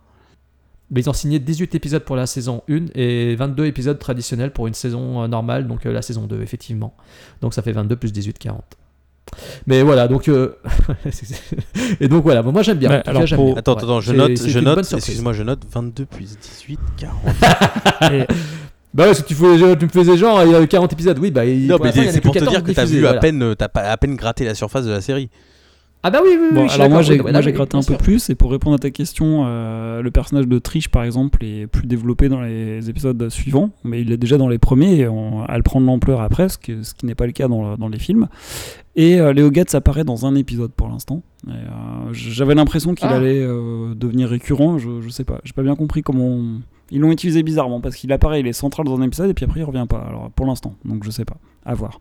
Mais 0.94 1.00
ils 1.00 1.08
ont 1.10 1.14
signé 1.14 1.38
18 1.38 1.74
épisodes 1.74 2.02
pour 2.04 2.16
la 2.16 2.26
saison 2.26 2.62
1 2.68 2.86
et 2.94 3.34
22 3.34 3.64
épisodes 3.64 3.98
traditionnels 3.98 4.52
pour 4.52 4.66
une 4.66 4.74
saison 4.74 5.22
euh, 5.22 5.26
normale, 5.26 5.66
donc 5.66 5.86
euh, 5.86 5.92
la 5.92 6.02
saison 6.02 6.26
2, 6.26 6.42
effectivement. 6.42 6.94
Donc 7.40 7.54
ça 7.54 7.62
fait 7.62 7.72
22 7.72 7.96
plus 7.96 8.12
18, 8.12 8.38
40. 8.38 8.62
Mais 9.66 9.82
voilà, 9.82 10.08
donc. 10.08 10.28
euh, 10.28 10.56
et 12.00 12.08
donc 12.08 12.22
voilà, 12.24 12.42
moi 12.42 12.62
j'aime 12.62 12.76
bien. 12.76 12.90
Ouais, 12.90 12.98
En 12.98 13.02
tout 13.02 13.08
alors 13.10 13.22
cas, 13.22 13.26
j'aime 13.26 13.36
pour- 13.38 13.46
bien. 13.46 13.56
Attends, 13.56 13.74
Ouais, 13.76 13.82
attends, 13.82 14.00
je 14.02 14.12
note, 14.12 14.36
je 14.46 14.58
note, 14.58 14.92
excuse-moi, 14.92 15.32
je 15.32 15.42
note 15.42 15.62
22 15.72 16.04
plus 16.04 16.36
18, 16.38 16.78
40. 16.98 17.16
Et- 18.12 18.26
Bah 18.94 19.04
ouais, 19.04 19.08
parce 19.08 19.22
que 19.22 19.26
tu, 19.28 19.34
fais- 19.34 19.76
tu 19.78 19.84
me 19.86 19.90
faisais 19.90 20.18
genre, 20.18 20.42
il 20.44 20.52
y 20.52 20.54
a 20.54 20.66
40 20.66 20.92
épisodes, 20.92 21.18
oui, 21.18 21.30
bah. 21.30 21.46
il- 21.46 21.66
non, 21.66 21.78
mais 21.82 21.92
c'est 21.92 22.20
pour 22.20 22.34
te 22.34 22.40
14 22.40 22.54
dire 22.54 22.62
que 22.64 22.72
t'as 22.72 22.84
vu 22.84 23.06
à 23.06 23.14
peine, 23.14 23.54
t'as 23.56 23.68
pas 23.68 23.80
à 23.90 23.96
peine 23.96 24.16
gratté 24.16 24.44
la 24.44 24.54
surface 24.54 24.84
de 24.84 24.90
la 24.90 25.00
série. 25.00 25.30
Ah 26.04 26.10
bah 26.10 26.18
oui, 26.24 26.30
oui, 26.32 26.46
oui. 26.50 26.54
Bon, 26.54 26.66
alors 26.68 26.90
moi 26.90 27.02
j'ai 27.02 27.20
oui, 27.20 27.52
gratté 27.52 27.76
un 27.76 27.82
peu 27.82 27.96
plus 27.96 28.28
et 28.28 28.34
pour 28.34 28.50
répondre 28.50 28.74
à 28.74 28.78
ta 28.78 28.90
question, 28.90 29.44
euh, 29.46 30.02
le 30.02 30.10
personnage 30.10 30.48
de 30.48 30.58
Trish 30.58 30.88
par 30.88 31.04
exemple 31.04 31.44
est 31.44 31.68
plus 31.68 31.86
développé 31.86 32.28
dans 32.28 32.40
les 32.40 32.90
épisodes 32.90 33.28
suivants, 33.28 33.70
mais 33.84 34.00
il 34.00 34.10
est 34.10 34.16
déjà 34.16 34.36
dans 34.36 34.48
les 34.48 34.58
premiers 34.58 34.96
et 34.96 35.06
on, 35.08 35.46
elle 35.48 35.62
prend 35.62 35.80
de 35.80 35.86
l'ampleur 35.86 36.20
après, 36.20 36.48
ce, 36.48 36.58
que- 36.58 36.82
ce 36.82 36.94
qui 36.94 37.06
n'est 37.06 37.14
pas 37.14 37.26
le 37.26 37.32
cas 37.32 37.46
dans, 37.46 37.70
le- 37.70 37.76
dans 37.76 37.88
les 37.88 38.00
films. 38.00 38.26
Et 38.96 39.20
euh, 39.20 39.32
Léo 39.32 39.52
Getz 39.52 39.74
apparaît 39.76 40.02
dans 40.04 40.26
un 40.26 40.34
épisode 40.34 40.72
pour 40.72 40.88
l'instant. 40.88 41.22
Euh, 41.48 41.52
J'avais 42.12 42.56
l'impression 42.56 42.94
qu'il 42.96 43.06
Ah. 43.08 43.14
allait 43.16 43.40
euh, 43.40 43.94
devenir 43.94 44.28
récurrent. 44.28 44.78
Je, 44.78 45.00
je 45.02 45.08
sais 45.08 45.24
pas. 45.24 45.40
J'ai 45.44 45.52
pas 45.52 45.62
bien 45.62 45.76
compris 45.76 46.02
comment. 46.02 46.40
Ils 46.90 47.00
l'ont 47.00 47.10
utilisé 47.12 47.42
bizarrement 47.42 47.80
parce 47.80 47.94
qu'il 47.96 48.12
apparaît, 48.12 48.40
il 48.40 48.46
est 48.46 48.52
central 48.52 48.84
dans 48.86 48.98
un 49.00 49.02
épisode 49.02 49.30
et 49.30 49.34
puis 49.34 49.44
après 49.46 49.60
il 49.60 49.64
revient 49.64 49.86
pas. 49.88 50.04
Alors 50.06 50.30
pour 50.32 50.44
l'instant, 50.46 50.74
donc 50.84 51.04
je 51.04 51.10
sais 51.10 51.24
pas. 51.24 51.36
À 51.64 51.74
voir. 51.74 52.00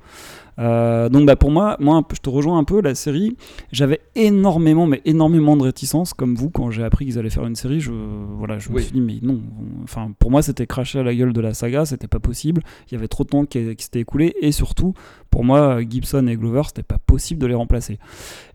Euh, 0.59 1.09
donc 1.09 1.25
bah 1.25 1.35
pour 1.35 1.51
moi, 1.51 1.77
moi 1.79 2.03
je 2.13 2.19
te 2.19 2.29
rejoins 2.29 2.57
un 2.57 2.63
peu. 2.63 2.81
La 2.81 2.95
série, 2.95 3.37
j'avais 3.71 4.01
énormément, 4.15 4.87
mais 4.87 5.01
énormément 5.05 5.57
de 5.57 5.63
réticence 5.63 6.13
comme 6.13 6.35
vous 6.35 6.49
quand 6.49 6.71
j'ai 6.71 6.83
appris 6.83 7.05
qu'ils 7.05 7.19
allaient 7.19 7.29
faire 7.29 7.45
une 7.45 7.55
série. 7.55 7.79
Je 7.79 7.91
voilà, 7.91 8.59
je 8.59 8.69
me 8.69 8.79
suis 8.79 8.91
dit 8.91 9.01
mais 9.01 9.19
non. 9.21 9.41
Enfin 9.83 10.11
pour 10.19 10.31
moi 10.31 10.41
c'était 10.41 10.67
cracher 10.67 10.99
à 10.99 11.03
la 11.03 11.15
gueule 11.15 11.33
de 11.33 11.41
la 11.41 11.53
saga, 11.53 11.85
c'était 11.85 12.07
pas 12.07 12.19
possible. 12.19 12.61
Il 12.89 12.93
y 12.93 12.97
avait 12.97 13.07
trop 13.07 13.23
de 13.23 13.29
temps 13.29 13.45
qui, 13.45 13.75
qui 13.75 13.83
s'était 13.83 14.01
écoulé 14.01 14.35
et 14.41 14.51
surtout 14.51 14.93
pour 15.29 15.43
moi 15.43 15.79
Gibson 15.87 16.27
et 16.27 16.35
Glover 16.35 16.63
c'était 16.67 16.83
pas 16.83 16.99
possible 16.99 17.41
de 17.41 17.47
les 17.47 17.55
remplacer. 17.55 17.99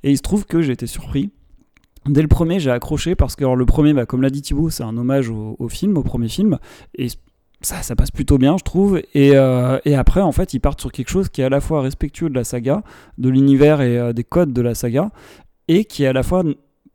Et 0.02 0.10
il 0.10 0.16
se 0.16 0.22
trouve 0.22 0.46
que 0.46 0.62
j'ai 0.62 0.72
été 0.72 0.86
surpris. 0.86 1.30
Dès 2.08 2.22
le 2.22 2.28
premier, 2.28 2.60
j'ai 2.60 2.70
accroché 2.70 3.16
parce 3.16 3.34
que 3.34 3.42
alors, 3.42 3.56
le 3.56 3.66
premier, 3.66 3.92
bah, 3.92 4.06
comme 4.06 4.22
l'a 4.22 4.30
dit 4.30 4.40
Thibaut, 4.42 4.70
c'est 4.70 4.84
un 4.84 4.96
hommage 4.96 5.28
au, 5.28 5.56
au 5.58 5.68
film, 5.68 5.96
au 5.96 6.04
premier 6.04 6.28
film, 6.28 6.58
et 6.96 7.08
ça, 7.60 7.96
passe 7.96 8.10
plutôt 8.10 8.38
bien, 8.38 8.56
je 8.58 8.64
trouve. 8.64 9.00
Et, 9.14 9.32
euh, 9.34 9.78
et 9.84 9.94
après, 9.94 10.20
en 10.20 10.32
fait, 10.32 10.54
ils 10.54 10.60
partent 10.60 10.80
sur 10.80 10.92
quelque 10.92 11.08
chose 11.08 11.28
qui 11.28 11.40
est 11.40 11.44
à 11.44 11.48
la 11.48 11.60
fois 11.60 11.80
respectueux 11.82 12.28
de 12.28 12.34
la 12.34 12.44
saga, 12.44 12.82
de 13.18 13.28
l'univers 13.28 13.80
et 13.80 13.98
euh, 13.98 14.12
des 14.12 14.24
codes 14.24 14.52
de 14.52 14.62
la 14.62 14.74
saga, 14.74 15.10
et 15.68 15.84
qui 15.84 16.04
est 16.04 16.06
à 16.06 16.12
la 16.12 16.22
fois 16.22 16.44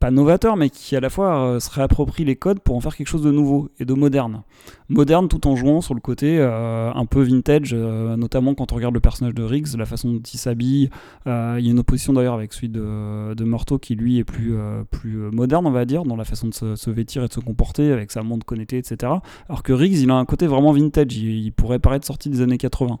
pas 0.02 0.10
novateur, 0.10 0.56
mais 0.56 0.68
qui 0.68 0.96
à 0.96 1.00
la 1.00 1.10
fois 1.10 1.46
euh, 1.46 1.60
se 1.60 1.70
réapproprie 1.70 2.24
les 2.24 2.34
codes 2.34 2.58
pour 2.58 2.74
en 2.74 2.80
faire 2.80 2.96
quelque 2.96 3.06
chose 3.06 3.22
de 3.22 3.30
nouveau 3.30 3.68
et 3.78 3.84
de 3.84 3.94
moderne. 3.94 4.42
Moderne 4.88 5.28
tout 5.28 5.46
en 5.46 5.54
jouant 5.54 5.80
sur 5.80 5.94
le 5.94 6.00
côté 6.00 6.38
euh, 6.40 6.90
un 6.92 7.06
peu 7.06 7.22
vintage, 7.22 7.70
euh, 7.72 8.16
notamment 8.16 8.54
quand 8.54 8.72
on 8.72 8.74
regarde 8.74 8.94
le 8.94 9.00
personnage 9.00 9.32
de 9.32 9.44
Riggs, 9.44 9.76
la 9.78 9.86
façon 9.86 10.10
dont 10.10 10.18
il 10.20 10.38
s'habille. 10.38 10.90
Il 11.24 11.30
y 11.30 11.68
a 11.68 11.70
une 11.70 11.78
opposition 11.78 12.12
d'ailleurs 12.12 12.34
avec 12.34 12.52
celui 12.52 12.68
de, 12.68 13.32
de 13.34 13.44
Morto 13.44 13.78
qui 13.78 13.94
lui 13.94 14.18
est 14.18 14.24
plus, 14.24 14.54
plus 14.90 15.30
moderne, 15.30 15.68
on 15.68 15.70
va 15.70 15.84
dire, 15.84 16.02
dans 16.02 16.16
la 16.16 16.24
façon 16.24 16.48
de 16.48 16.52
se, 16.54 16.90
vêtir 16.90 17.22
et 17.22 17.28
de 17.28 17.32
se 17.32 17.38
comporter 17.38 17.92
avec 17.92 18.10
sa 18.10 18.24
montre 18.24 18.44
connectée, 18.44 18.78
etc. 18.78 19.12
Alors 19.48 19.62
que 19.62 19.72
Riggs, 19.72 20.00
il 20.00 20.10
a 20.10 20.14
un 20.14 20.24
côté 20.24 20.48
vraiment 20.48 20.72
vintage, 20.72 21.16
il, 21.16 21.52
pourrait 21.52 21.78
paraître 21.78 22.06
sorti 22.06 22.28
des 22.28 22.40
années 22.40 22.58
80. 22.58 22.98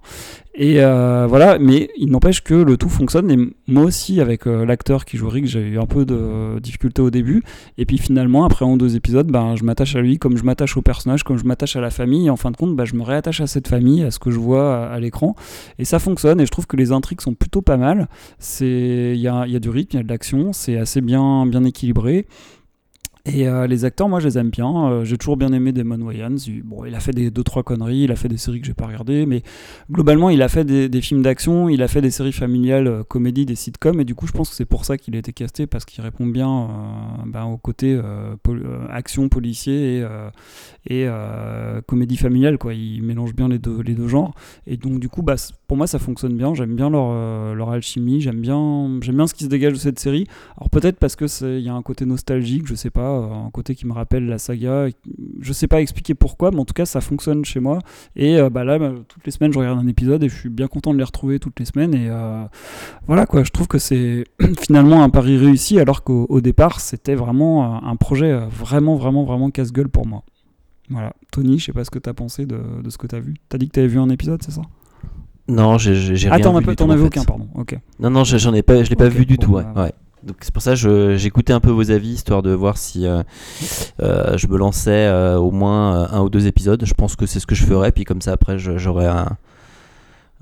Et 0.54 0.76
voilà, 0.76 1.58
mais 1.58 1.90
il 1.96 2.10
n'empêche 2.10 2.42
que 2.42 2.54
le 2.54 2.76
tout 2.76 2.88
fonctionne. 2.88 3.28
Et 3.30 3.38
moi 3.66 3.82
aussi, 3.82 4.20
avec 4.20 4.46
l'acteur 4.46 5.04
qui 5.04 5.16
joue 5.16 5.28
Riggs, 5.28 5.46
j'ai 5.46 5.66
eu 5.66 5.78
un 5.80 5.86
peu 5.86 6.04
de 6.04 6.60
difficulté 6.60 6.91
au 7.00 7.10
début. 7.10 7.42
Et 7.78 7.86
puis 7.86 7.98
finalement, 7.98 8.44
après 8.44 8.64
un 8.64 8.68
ou 8.68 8.76
deux 8.76 8.96
épisodes, 8.96 9.30
ben, 9.30 9.56
je 9.56 9.64
m'attache 9.64 9.96
à 9.96 10.00
lui 10.00 10.18
comme 10.18 10.36
je 10.36 10.44
m'attache 10.44 10.76
au 10.76 10.82
personnage, 10.82 11.22
comme 11.22 11.38
je 11.38 11.44
m'attache 11.44 11.76
à 11.76 11.80
la 11.80 11.90
famille. 11.90 12.26
Et 12.26 12.30
en 12.30 12.36
fin 12.36 12.50
de 12.50 12.56
compte, 12.56 12.76
ben, 12.76 12.84
je 12.84 12.94
me 12.94 13.02
réattache 13.02 13.40
à 13.40 13.46
cette 13.46 13.68
famille, 13.68 14.02
à 14.02 14.10
ce 14.10 14.18
que 14.18 14.30
je 14.30 14.38
vois 14.38 14.86
à, 14.86 15.00
l'écran. 15.00 15.34
Et 15.78 15.84
ça 15.84 15.98
fonctionne. 15.98 16.40
Et 16.40 16.46
je 16.46 16.50
trouve 16.50 16.66
que 16.66 16.76
les 16.76 16.92
intrigues 16.92 17.20
sont 17.20 17.34
plutôt 17.34 17.62
pas 17.62 17.76
mal. 17.76 18.08
Il 18.60 19.16
y 19.16 19.28
a, 19.28 19.46
y 19.46 19.56
a 19.56 19.60
du 19.60 19.70
rythme, 19.70 19.90
il 19.94 19.96
y 19.96 20.00
a 20.00 20.02
de 20.02 20.08
l'action. 20.08 20.52
C'est 20.52 20.76
assez 20.76 21.00
bien, 21.00 21.46
bien 21.46 21.64
équilibré. 21.64 22.26
Et 23.24 23.46
euh, 23.46 23.68
les 23.68 23.84
acteurs, 23.84 24.08
moi, 24.08 24.18
je 24.18 24.26
les 24.26 24.36
aime 24.38 24.50
bien. 24.50 24.90
Euh, 24.90 25.04
j'ai 25.04 25.16
toujours 25.16 25.36
bien 25.36 25.52
aimé 25.52 25.70
Damon 25.70 26.00
Wayans. 26.00 26.36
Il, 26.48 26.64
bon, 26.64 26.84
il 26.84 26.94
a 26.94 26.98
fait 26.98 27.12
des 27.12 27.30
deux 27.30 27.44
trois 27.44 27.62
conneries, 27.62 28.00
il 28.00 28.12
a 28.12 28.16
fait 28.16 28.28
des 28.28 28.36
séries 28.36 28.60
que 28.60 28.66
j'ai 28.66 28.74
pas 28.74 28.86
regardées, 28.86 29.26
mais 29.26 29.42
globalement, 29.90 30.28
il 30.28 30.42
a 30.42 30.48
fait 30.48 30.64
des, 30.64 31.00
films 31.00 31.22
d'action, 31.22 31.68
il 31.68 31.82
a 31.82 31.88
fait 31.88 32.00
des 32.00 32.10
séries 32.10 32.32
familiales, 32.32 32.88
euh, 32.88 33.02
comédies, 33.04 33.46
des 33.46 33.54
sitcoms, 33.54 34.00
et 34.00 34.04
du 34.04 34.16
coup, 34.16 34.26
je 34.26 34.32
pense 34.32 34.50
que 34.50 34.56
c'est 34.56 34.64
pour 34.64 34.84
ça 34.84 34.98
qu'il 34.98 35.14
a 35.14 35.18
été 35.18 35.32
casté 35.32 35.68
parce 35.68 35.84
qu'il 35.84 36.02
répond 36.02 36.26
bien 36.26 36.50
euh, 36.50 36.66
ben, 37.26 37.44
au 37.44 37.58
côté 37.58 38.00
action, 38.90 39.28
policier 39.28 40.04
et, 40.88 41.04
et 41.04 41.08
comédie 41.86 42.16
familiale. 42.16 42.58
Quoi. 42.58 42.74
Il 42.74 43.02
mélange 43.02 43.34
bien 43.34 43.48
les 43.48 43.58
deux, 43.58 43.82
les 43.82 43.94
deux 43.94 44.08
genres, 44.08 44.34
et 44.66 44.76
donc 44.76 44.98
du 44.98 45.08
coup, 45.08 45.22
bah, 45.22 45.36
pour 45.72 45.78
moi, 45.78 45.86
ça 45.86 45.98
fonctionne 45.98 46.36
bien. 46.36 46.52
J'aime 46.52 46.76
bien 46.76 46.90
leur, 46.90 47.06
euh, 47.12 47.54
leur 47.54 47.70
alchimie, 47.70 48.20
j'aime 48.20 48.42
bien, 48.42 49.00
j'aime 49.00 49.16
bien 49.16 49.26
ce 49.26 49.32
qui 49.32 49.44
se 49.44 49.48
dégage 49.48 49.72
de 49.72 49.78
cette 49.78 49.98
série. 49.98 50.26
Alors 50.58 50.68
peut-être 50.68 50.98
parce 50.98 51.16
que 51.16 51.24
il 51.56 51.64
y 51.64 51.70
a 51.70 51.72
un 51.72 51.80
côté 51.80 52.04
nostalgique, 52.04 52.66
je 52.66 52.74
sais 52.74 52.90
pas, 52.90 53.08
euh, 53.08 53.46
un 53.46 53.50
côté 53.50 53.74
qui 53.74 53.86
me 53.86 53.94
rappelle 53.94 54.26
la 54.26 54.36
saga. 54.36 54.88
Je 55.40 55.52
sais 55.54 55.68
pas 55.68 55.80
expliquer 55.80 56.12
pourquoi, 56.12 56.50
mais 56.50 56.58
en 56.58 56.66
tout 56.66 56.74
cas 56.74 56.84
ça 56.84 57.00
fonctionne 57.00 57.42
chez 57.46 57.58
moi. 57.58 57.78
Et 58.16 58.36
euh, 58.36 58.50
bah 58.50 58.64
là, 58.64 58.78
bah, 58.78 58.92
toutes 59.08 59.24
les 59.24 59.32
semaines, 59.32 59.50
je 59.50 59.58
regarde 59.58 59.78
un 59.78 59.86
épisode 59.86 60.22
et 60.22 60.28
je 60.28 60.34
suis 60.34 60.50
bien 60.50 60.66
content 60.66 60.92
de 60.92 60.98
les 60.98 61.04
retrouver 61.04 61.38
toutes 61.38 61.58
les 61.58 61.64
semaines. 61.64 61.94
Et 61.94 62.10
voilà 63.06 63.24
quoi, 63.24 63.42
je 63.42 63.50
trouve 63.50 63.66
que 63.66 63.78
c'est 63.78 64.26
finalement 64.60 65.02
un 65.02 65.08
pari 65.08 65.38
réussi, 65.38 65.80
alors 65.80 66.04
qu'au 66.04 66.26
au 66.28 66.42
départ 66.42 66.80
c'était 66.80 67.14
vraiment 67.14 67.82
un 67.82 67.96
projet 67.96 68.38
vraiment, 68.50 68.96
vraiment, 68.96 69.24
vraiment 69.24 69.50
casse-gueule 69.50 69.88
pour 69.88 70.06
moi. 70.06 70.22
Voilà, 70.90 71.14
Tony, 71.30 71.58
je 71.58 71.64
sais 71.64 71.72
pas 71.72 71.84
ce 71.84 71.90
que 71.90 71.98
t'as 71.98 72.12
pensé 72.12 72.44
de, 72.44 72.60
de 72.82 72.90
ce 72.90 72.98
que 72.98 73.06
t'as 73.06 73.20
vu. 73.20 73.36
T'as 73.48 73.56
dit 73.56 73.68
que 73.68 73.72
t'avais 73.72 73.86
vu 73.86 73.98
un 73.98 74.10
épisode, 74.10 74.42
c'est 74.42 74.50
ça? 74.50 74.60
Non, 75.52 75.78
j'ai 75.78 75.92
Ah, 76.30 76.34
rien 76.36 76.44
t'en 76.44 76.56
as 76.56 76.60
vu 76.60 76.66
du 76.66 76.76
t'en 76.76 76.90
avais 76.90 77.00
fait. 77.00 77.06
aucun, 77.06 77.24
pardon. 77.24 77.48
Ok. 77.54 77.78
Non, 78.00 78.10
non, 78.10 78.24
j'ai- 78.24 78.38
j'en 78.38 78.54
ai 78.54 78.62
pas, 78.62 78.82
je 78.82 78.90
l'ai 78.90 78.96
pas 78.96 79.08
vu 79.08 79.26
du 79.26 79.36
bon, 79.36 79.42
tout. 79.42 79.52
Ouais. 79.54 79.64
bah, 79.74 79.84
ouais. 79.84 79.92
Donc 80.24 80.36
c'est 80.40 80.52
pour 80.54 80.62
ça 80.62 80.70
que 80.72 80.76
je- 80.76 81.16
j'écoutais 81.16 81.52
un 81.52 81.58
peu 81.58 81.70
vos 81.70 81.90
avis 81.90 82.10
histoire 82.10 82.42
de 82.42 82.52
voir 82.52 82.76
si 82.78 83.06
euh, 83.06 83.22
euh, 84.00 84.36
je 84.38 84.46
me 84.46 84.56
lançais 84.56 85.06
euh, 85.08 85.36
au 85.36 85.50
moins 85.50 85.96
euh, 86.02 86.06
un 86.12 86.20
ou 86.22 86.30
deux 86.30 86.46
épisodes. 86.46 86.80
Je 86.84 86.94
pense 86.94 87.16
que 87.16 87.26
c'est 87.26 87.40
ce 87.40 87.46
que 87.46 87.56
je 87.56 87.64
ferais. 87.64 87.90
Puis 87.90 88.04
comme 88.04 88.20
ça 88.20 88.32
après, 88.32 88.56
j'aurais 88.56 89.06
un, 89.08 89.36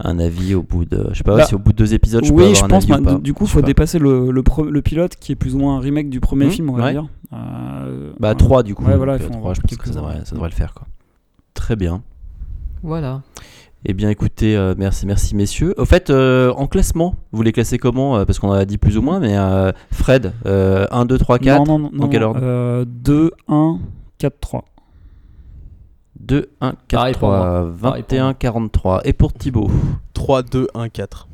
un 0.00 0.18
avis 0.18 0.54
au 0.54 0.62
bout 0.62 0.84
de, 0.84 1.08
je 1.12 1.18
sais 1.18 1.24
pas 1.24 1.36
Bah, 1.38 1.44
si 1.44 1.54
au 1.54 1.58
bout 1.58 1.72
de 1.72 1.78
deux 1.78 1.94
épisodes, 1.94 2.22
je 2.24 2.30
peux 2.30 2.36
oui, 2.36 2.42
avoir 2.44 2.56
je 2.56 2.64
un 2.64 2.68
pense. 2.68 2.84
avis 2.84 2.92
ou 2.92 3.02
bah, 3.04 3.12
pas. 3.14 3.18
du 3.20 3.32
coup, 3.32 3.44
il 3.44 3.50
faut 3.50 3.62
dépasser 3.62 3.98
le, 3.98 4.30
le, 4.30 4.42
pre- 4.42 4.68
le 4.68 4.82
pilote 4.82 5.16
qui 5.16 5.32
est 5.32 5.36
plus 5.36 5.54
ou 5.54 5.58
moins 5.58 5.76
un 5.78 5.80
remake 5.80 6.10
du 6.10 6.20
premier 6.20 6.44
Mhm, 6.46 6.50
film, 6.50 6.70
on 6.70 6.74
va 6.74 6.84
ouais. 6.84 6.92
dire. 6.92 7.06
Euh, 7.32 8.12
Bah. 8.20 8.34
3 8.34 8.62
du 8.62 8.74
coup. 8.74 8.84
Ouais, 8.84 8.96
voilà, 8.98 9.18
trois, 9.18 9.54
je 9.54 9.60
pense 9.62 9.76
que 9.78 9.86
ça 9.88 9.94
devrait, 9.94 10.20
ça 10.24 10.34
devrait 10.34 10.50
le 10.50 10.54
faire 10.54 10.74
quoi. 10.74 10.86
Très 11.54 11.74
bien. 11.76 12.02
Voilà. 12.82 13.22
Eh 13.86 13.94
bien 13.94 14.10
écoutez, 14.10 14.56
euh, 14.56 14.74
merci, 14.76 15.06
merci 15.06 15.34
messieurs. 15.34 15.74
Au 15.78 15.86
fait, 15.86 16.10
euh, 16.10 16.52
en 16.52 16.66
classement, 16.66 17.14
vous 17.32 17.42
les 17.42 17.52
classez 17.52 17.78
comment 17.78 18.18
euh, 18.18 18.24
Parce 18.26 18.38
qu'on 18.38 18.52
a 18.52 18.66
dit 18.66 18.76
plus 18.76 18.98
ou 18.98 19.02
moins, 19.02 19.20
mais 19.20 19.38
euh, 19.38 19.72
Fred, 19.90 20.34
euh, 20.44 20.86
1, 20.90 21.06
2, 21.06 21.16
3, 21.16 21.38
4. 21.38 21.66
Non, 21.66 21.78
non, 21.78 21.90
non. 21.90 21.98
Dans 21.98 22.08
quel 22.08 22.22
ordre 22.22 22.40
euh, 22.42 22.84
2, 22.86 23.30
1, 23.48 23.78
4, 24.18 24.38
3. 24.38 24.64
2, 26.20 26.50
1, 26.60 26.72
4, 26.72 26.78
Pareil 26.90 27.14
pour 27.14 27.28
3, 27.30 27.38
moi. 27.38 27.72
Pareil 27.80 28.02
pour 28.02 28.18
21, 28.18 28.24
moi. 28.24 28.34
43. 28.34 29.00
Et 29.06 29.12
pour 29.14 29.32
Thibaut 29.32 29.70
3, 30.12 30.42
2, 30.42 30.68
1, 30.74 30.88
4. 30.90 31.28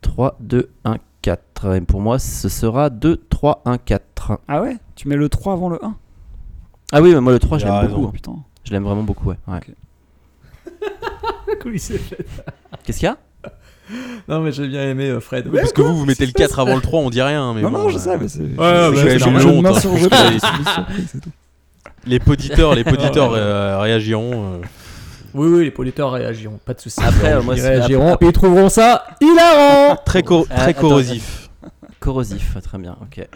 3, 0.00 0.36
2, 0.40 0.70
1, 0.84 0.96
4. 1.22 1.74
Et 1.76 1.80
pour 1.82 2.00
moi, 2.00 2.18
ce 2.18 2.48
sera 2.48 2.90
2, 2.90 3.16
3, 3.30 3.62
1, 3.64 3.78
4. 3.78 4.40
Ah 4.48 4.60
ouais? 4.60 4.76
Tu 4.96 5.06
mets 5.06 5.16
le 5.16 5.28
3 5.28 5.52
avant 5.52 5.68
le 5.68 5.84
1 5.84 5.94
Ah 6.90 7.00
oui, 7.00 7.14
mais 7.14 7.20
moi 7.20 7.32
le 7.32 7.38
3, 7.38 7.58
je 7.58 7.66
l'aime 7.66 7.86
beaucoup. 7.86 8.08
Putain. 8.08 8.34
Je 8.64 8.72
l'aime 8.72 8.82
vraiment 8.82 9.04
beaucoup, 9.04 9.28
ouais. 9.28 9.36
ouais. 9.46 9.56
Ok. 9.58 9.72
Comment 9.72 10.64
il 10.64 10.64
s'est 10.64 10.66
fait 10.66 10.69
Qu'est-ce 12.84 12.98
qu'il 12.98 13.06
y 13.06 13.06
a 13.06 13.16
Non, 14.28 14.40
mais 14.40 14.52
j'ai 14.52 14.66
bien 14.68 14.82
aimé 14.90 15.08
euh, 15.08 15.20
Fred. 15.20 15.46
Oui, 15.50 15.58
parce 15.60 15.72
que 15.72 15.82
vous, 15.82 15.96
vous 15.96 16.06
mettez 16.06 16.26
le 16.26 16.32
4 16.32 16.58
avant 16.60 16.76
le 16.76 16.80
3, 16.80 17.00
on 17.00 17.10
dit 17.10 17.20
rien. 17.22 17.52
Mais 17.54 17.62
Non, 17.62 17.70
bon, 17.70 17.78
non, 17.78 17.88
je 17.88 17.96
euh, 17.96 18.00
sais, 18.00 18.18
mais 18.18 18.28
c'est. 18.28 18.40
ouais, 18.40 18.48
je- 18.48 20.08
bah, 20.08 20.24
hein. 20.76 20.86
Les 22.06 22.18
poditeurs, 22.18 22.74
les 22.74 22.84
poditeurs 22.84 23.32
euh, 23.34 23.78
réagiront. 23.80 24.54
euh. 24.54 24.58
Oui, 25.34 25.48
oui, 25.48 25.64
les 25.64 25.70
politeurs 25.70 26.10
réagiront, 26.12 26.58
pas 26.64 26.74
de 26.74 26.80
soucis. 26.80 27.00
Après, 27.04 27.34
euh, 27.34 27.42
moi, 27.42 27.54
ils 27.56 27.60
réagiront 27.62 28.14
après- 28.14 28.26
et 28.26 28.28
ils 28.30 28.32
trouveront 28.32 28.68
ça 28.68 29.04
hilarant 29.20 29.96
Très, 30.04 30.22
co- 30.22 30.46
Ah, 30.50 30.54
très 30.56 30.70
attends, 30.70 30.80
corrosif. 30.80 31.50
Corrosif, 32.00 32.56
très 32.62 32.78
bien, 32.78 32.96
ok. 33.02 33.26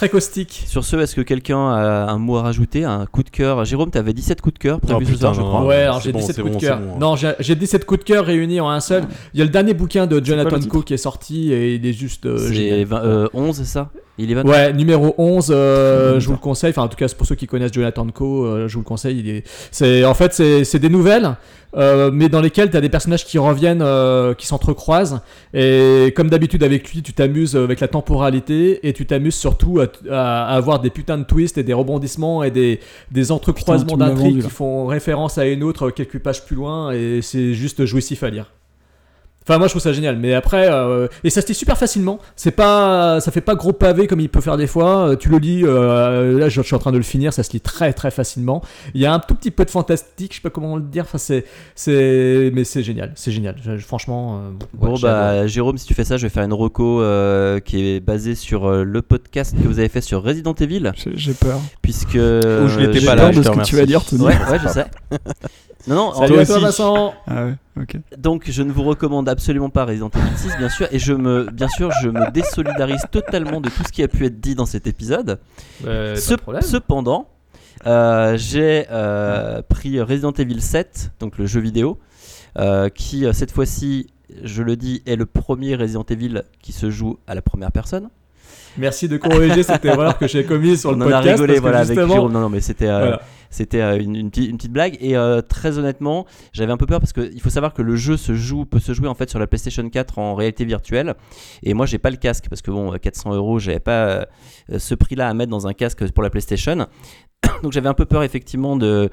Très 0.00 0.08
caustique. 0.08 0.64
Sur 0.66 0.82
ce, 0.82 0.96
est-ce 0.96 1.14
que 1.14 1.20
quelqu'un 1.20 1.58
a 1.74 2.06
un 2.10 2.16
mot 2.16 2.38
à 2.38 2.42
rajouter 2.42 2.84
Un 2.84 3.04
coup 3.04 3.22
de 3.22 3.28
cœur? 3.28 3.66
Jérôme, 3.66 3.90
t'avais 3.90 4.14
17 4.14 4.40
coups 4.40 4.54
de 4.54 4.58
cœur 4.58 4.80
prévu 4.80 4.96
Oh, 4.98 5.04
ce 5.04 5.12
putain, 5.12 5.20
soir, 5.20 5.34
je 5.34 5.40
non. 5.42 5.48
crois. 5.48 5.64
ouais, 5.66 5.82
alors 5.82 6.00
j'ai 6.00 6.10
bon, 6.10 6.20
17 6.20 6.36
c'est 6.36 6.40
coups 6.40 6.52
bon, 6.54 6.58
de 6.58 6.64
cœur. 6.64 6.78
bon. 6.80 6.98
Non, 6.98 7.16
j'ai 7.16 7.32
j'ai 7.38 7.54
17 7.54 7.84
coups 7.84 8.00
de 8.00 8.04
cœur 8.04 8.24
réunis 8.24 8.60
en 8.60 8.70
un 8.70 8.80
seul. 8.80 9.04
Il 9.34 9.40
y 9.40 9.42
a 9.42 9.44
le 9.44 9.50
dernier 9.50 9.74
bouquin 9.74 10.06
de 10.06 10.24
Jonathan 10.24 10.58
Coe 10.70 10.84
qui 10.84 10.94
est 10.94 10.96
sorti 10.96 11.52
et 11.52 11.74
il 11.74 11.84
est 11.84 11.92
juste 11.92 12.24
euh, 12.24 12.38
C'est 12.38 12.54
génial. 12.54 12.84
20, 12.86 13.04
euh, 13.04 13.28
11, 13.34 13.54
c'est 13.58 13.64
ça? 13.66 13.90
Il 14.20 14.30
est 14.30 14.34
20 14.34 14.44
Ouais, 14.44 14.72
numéro 14.72 15.14
11, 15.16 15.50
euh, 15.50 16.20
je 16.20 16.26
vous 16.26 16.32
le 16.32 16.38
conseille. 16.38 16.70
Enfin, 16.70 16.82
en 16.82 16.88
tout 16.88 16.96
cas, 16.96 17.08
c'est 17.08 17.16
pour 17.16 17.26
ceux 17.26 17.34
qui 17.34 17.46
connaissent 17.46 17.72
Jonathan 17.72 18.06
Coe, 18.08 18.44
euh, 18.44 18.68
je 18.68 18.74
vous 18.74 18.80
le 18.80 18.84
conseille. 18.84 19.18
Il 19.18 19.28
est, 19.28 19.44
c'est, 19.70 20.04
en 20.04 20.14
fait, 20.14 20.34
c'est, 20.34 20.64
c'est 20.64 20.78
des 20.78 20.88
nouvelles, 20.90 21.36
euh, 21.76 22.10
mais 22.12 22.28
dans 22.28 22.40
lesquelles 22.40 22.70
tu 22.70 22.76
as 22.76 22.80
des 22.80 22.88
personnages 22.88 23.24
qui 23.24 23.38
reviennent, 23.38 23.82
euh, 23.82 24.34
qui 24.34 24.46
s'entrecroisent. 24.46 25.20
Et 25.54 26.12
comme 26.14 26.28
d'habitude 26.28 26.62
avec 26.62 26.92
lui, 26.92 27.02
tu 27.02 27.12
t'amuses 27.12 27.56
avec 27.56 27.80
la 27.80 27.88
temporalité 27.88 28.86
et 28.86 28.92
tu 28.92 29.06
t'amuses 29.06 29.36
surtout 29.36 29.80
à, 29.80 29.86
à 30.10 30.54
avoir 30.54 30.80
des 30.80 30.90
putains 30.90 31.18
de 31.18 31.24
twists 31.24 31.58
et 31.58 31.62
des 31.62 31.72
rebondissements 31.72 32.42
et 32.42 32.50
des, 32.50 32.80
des 33.10 33.32
entrecroisements 33.32 33.94
Putain, 33.94 33.96
tu 33.96 34.00
me 34.00 34.04
l'as 34.04 34.10
d'intrigues 34.10 34.30
vendu, 34.32 34.42
là. 34.42 34.48
qui 34.48 34.54
font 34.54 34.86
référence 34.86 35.38
à 35.38 35.46
une 35.46 35.62
autre 35.62 35.90
quelques 35.90 36.18
pages 36.18 36.44
plus 36.44 36.56
loin 36.56 36.92
et 36.92 37.20
c'est 37.22 37.54
juste 37.54 37.84
jouissif 37.84 38.22
à 38.22 38.30
lire. 38.30 38.50
Enfin, 39.42 39.56
moi 39.58 39.66
je 39.68 39.72
trouve 39.72 39.82
ça 39.82 39.92
génial, 39.92 40.16
mais 40.18 40.34
après, 40.34 40.70
euh, 40.70 41.08
et 41.24 41.30
ça 41.30 41.40
se 41.40 41.46
lit 41.48 41.54
super 41.54 41.76
facilement. 41.78 42.18
C'est 42.36 42.50
pas, 42.50 43.20
ça 43.20 43.30
fait 43.32 43.40
pas 43.40 43.54
gros 43.54 43.72
pavé 43.72 44.06
comme 44.06 44.20
il 44.20 44.28
peut 44.28 44.42
faire 44.42 44.56
des 44.58 44.66
fois. 44.66 45.08
Euh, 45.08 45.16
Tu 45.16 45.28
le 45.30 45.38
lis, 45.38 45.62
euh, 45.64 46.38
là 46.38 46.48
je, 46.50 46.60
je 46.60 46.66
suis 46.66 46.74
en 46.76 46.78
train 46.78 46.92
de 46.92 46.98
le 46.98 47.02
finir, 47.02 47.32
ça 47.32 47.42
se 47.42 47.50
lit 47.52 47.60
très 47.60 47.92
très 47.94 48.10
facilement. 48.10 48.62
Il 48.94 49.00
y 49.00 49.06
a 49.06 49.12
un 49.14 49.18
tout 49.18 49.34
petit 49.34 49.50
peu 49.50 49.64
de 49.64 49.70
fantastique, 49.70 50.32
je 50.32 50.36
sais 50.36 50.42
pas 50.42 50.50
comment 50.50 50.76
le 50.76 50.82
dire. 50.82 51.04
Enfin, 51.04 51.18
c'est, 51.18 51.46
c'est, 51.74 52.50
mais 52.54 52.64
c'est 52.64 52.82
génial, 52.82 53.12
c'est 53.16 53.32
génial. 53.32 53.56
Je- 53.64 53.76
franchement, 53.78 54.36
euh, 54.44 54.50
ouais, 54.78 54.90
Bon 54.90 54.98
bah 54.98 55.46
Jérôme, 55.46 55.78
si 55.78 55.86
tu 55.86 55.94
fais 55.94 56.04
ça, 56.04 56.16
je 56.18 56.22
vais 56.26 56.28
faire 56.30 56.44
une 56.44 56.52
reco 56.52 57.00
euh, 57.00 57.60
qui 57.60 57.82
est 57.96 58.00
basée 58.00 58.34
sur 58.34 58.66
euh, 58.66 58.84
le 58.84 59.02
podcast 59.02 59.54
que 59.60 59.66
vous 59.66 59.78
avez 59.78 59.88
fait 59.88 60.02
sur 60.02 60.22
Resident 60.22 60.54
Evil, 60.54 60.92
J'ai 61.14 61.32
peur. 61.32 61.58
puisque 61.82 62.14
Où 62.14 62.18
je 62.68 62.78
l'étais 62.78 63.00
j'ai 63.00 63.06
pas 63.06 63.14
là, 63.14 63.30
de 63.30 63.42
ce 63.42 63.48
que 63.48 63.62
tu 63.64 63.74
vas 63.76 63.86
dire, 63.86 64.04
Tony. 64.04 64.22
Ouais, 64.22 64.34
ouais, 64.50 64.58
je 64.62 64.68
sais. 64.68 64.84
Non, 65.86 65.94
non, 65.96 66.14
Salut 66.14 66.36
en- 66.36 66.40
à 66.40 66.46
toi. 66.46 66.58
Vincent. 66.58 67.14
Ah 67.26 67.44
ouais, 67.46 67.54
ok. 67.80 67.96
Donc 68.18 68.44
je 68.50 68.62
ne 68.62 68.70
vous 68.70 68.82
recommande 68.82 69.28
absolument 69.28 69.70
pas 69.70 69.84
Resident 69.86 70.10
Evil 70.14 70.36
6 70.36 70.56
bien 70.58 70.68
sûr 70.68 70.86
et 70.92 70.98
je 70.98 71.12
me 71.14 71.48
bien 71.50 71.68
sûr 71.68 71.90
je 72.02 72.08
me 72.08 72.30
désolidarise 72.30 73.02
totalement 73.10 73.60
de 73.60 73.68
tout 73.70 73.82
ce 73.86 73.90
qui 73.92 74.02
a 74.02 74.08
pu 74.08 74.26
être 74.26 74.40
dit 74.40 74.54
dans 74.54 74.66
cet 74.66 74.86
épisode. 74.86 75.38
Euh, 75.86 76.14
pas 76.14 76.20
Ce- 76.20 76.34
de 76.34 76.36
problème. 76.38 76.62
cependant, 76.62 77.28
euh, 77.86 78.36
j'ai 78.36 78.84
euh, 78.90 79.62
pris 79.68 80.00
Resident 80.02 80.32
Evil 80.32 80.60
7, 80.60 81.12
donc 81.18 81.38
le 81.38 81.46
jeu 81.46 81.60
vidéo, 81.60 81.98
euh, 82.58 82.88
qui 82.90 83.24
euh, 83.24 83.32
cette 83.32 83.50
fois-ci, 83.52 84.08
je 84.44 84.62
le 84.62 84.76
dis, 84.76 85.02
est 85.06 85.16
le 85.16 85.24
premier 85.26 85.76
Resident 85.76 86.04
Evil 86.10 86.42
qui 86.60 86.72
se 86.72 86.90
joue 86.90 87.18
à 87.26 87.34
la 87.34 87.40
première 87.42 87.72
personne. 87.72 88.10
Merci 88.78 89.08
de 89.08 89.16
corriger 89.16 89.62
cette 89.64 89.84
erreur 89.84 90.16
que 90.18 90.28
j'ai 90.28 90.44
commise 90.44 90.80
sur 90.80 90.92
le 90.92 90.98
On 90.98 91.00
en 91.00 91.06
a 91.06 91.16
podcast. 91.16 91.40
rigolé 91.40 91.46
parce 91.54 91.56
que 91.56 91.62
voilà, 91.62 91.78
avec 91.78 91.88
justement- 91.88 92.14
Jérôme. 92.14 92.32
Non, 92.32 92.40
non, 92.40 92.48
mais 92.50 92.60
c'était 92.60 92.86
euh, 92.86 92.98
Voilà. 93.00 93.22
C'était 93.50 93.80
euh, 93.80 93.98
une, 93.98 94.30
petite, 94.30 94.72
blague. 94.72 94.96
Et 95.00 95.16
euh, 95.16 95.42
très 95.42 95.78
honnêtement, 95.78 96.26
j'avais 96.52 96.72
un 96.72 96.76
peu 96.76 96.86
peur 96.86 97.00
parce 97.00 97.12
qu'il 97.12 97.40
faut 97.40 97.50
savoir 97.50 97.74
que 97.74 97.82
le 97.82 97.96
jeu 97.96 98.16
se 98.16 98.34
joue, 98.34 98.64
peut 98.64 98.80
se 98.80 98.94
jouer 98.94 99.08
en 99.08 99.14
fait 99.14 99.28
sur 99.28 99.38
la 99.38 99.46
PlayStation 99.46 99.88
4 99.88 100.18
en 100.18 100.34
réalité 100.34 100.64
virtuelle. 100.64 101.14
Et 101.62 101.74
moi, 101.74 101.86
j'ai 101.86 101.98
pas 101.98 102.10
le 102.10 102.16
casque 102.16 102.46
parce 102.48 102.62
que 102.62 102.70
bon, 102.70 102.92
400 102.92 103.34
euros, 103.34 103.58
j'avais 103.58 103.80
pas 103.80 104.06
euh, 104.06 104.24
ce 104.78 104.94
prix-là 104.94 105.28
à 105.28 105.34
mettre 105.34 105.50
dans 105.50 105.66
un 105.66 105.72
casque 105.74 106.10
pour 106.12 106.22
la 106.22 106.30
PlayStation. 106.30 106.86
Donc 107.62 107.72
j'avais 107.72 107.88
un 107.88 107.94
peu 107.94 108.04
peur 108.04 108.22
effectivement 108.22 108.76
de, 108.76 109.10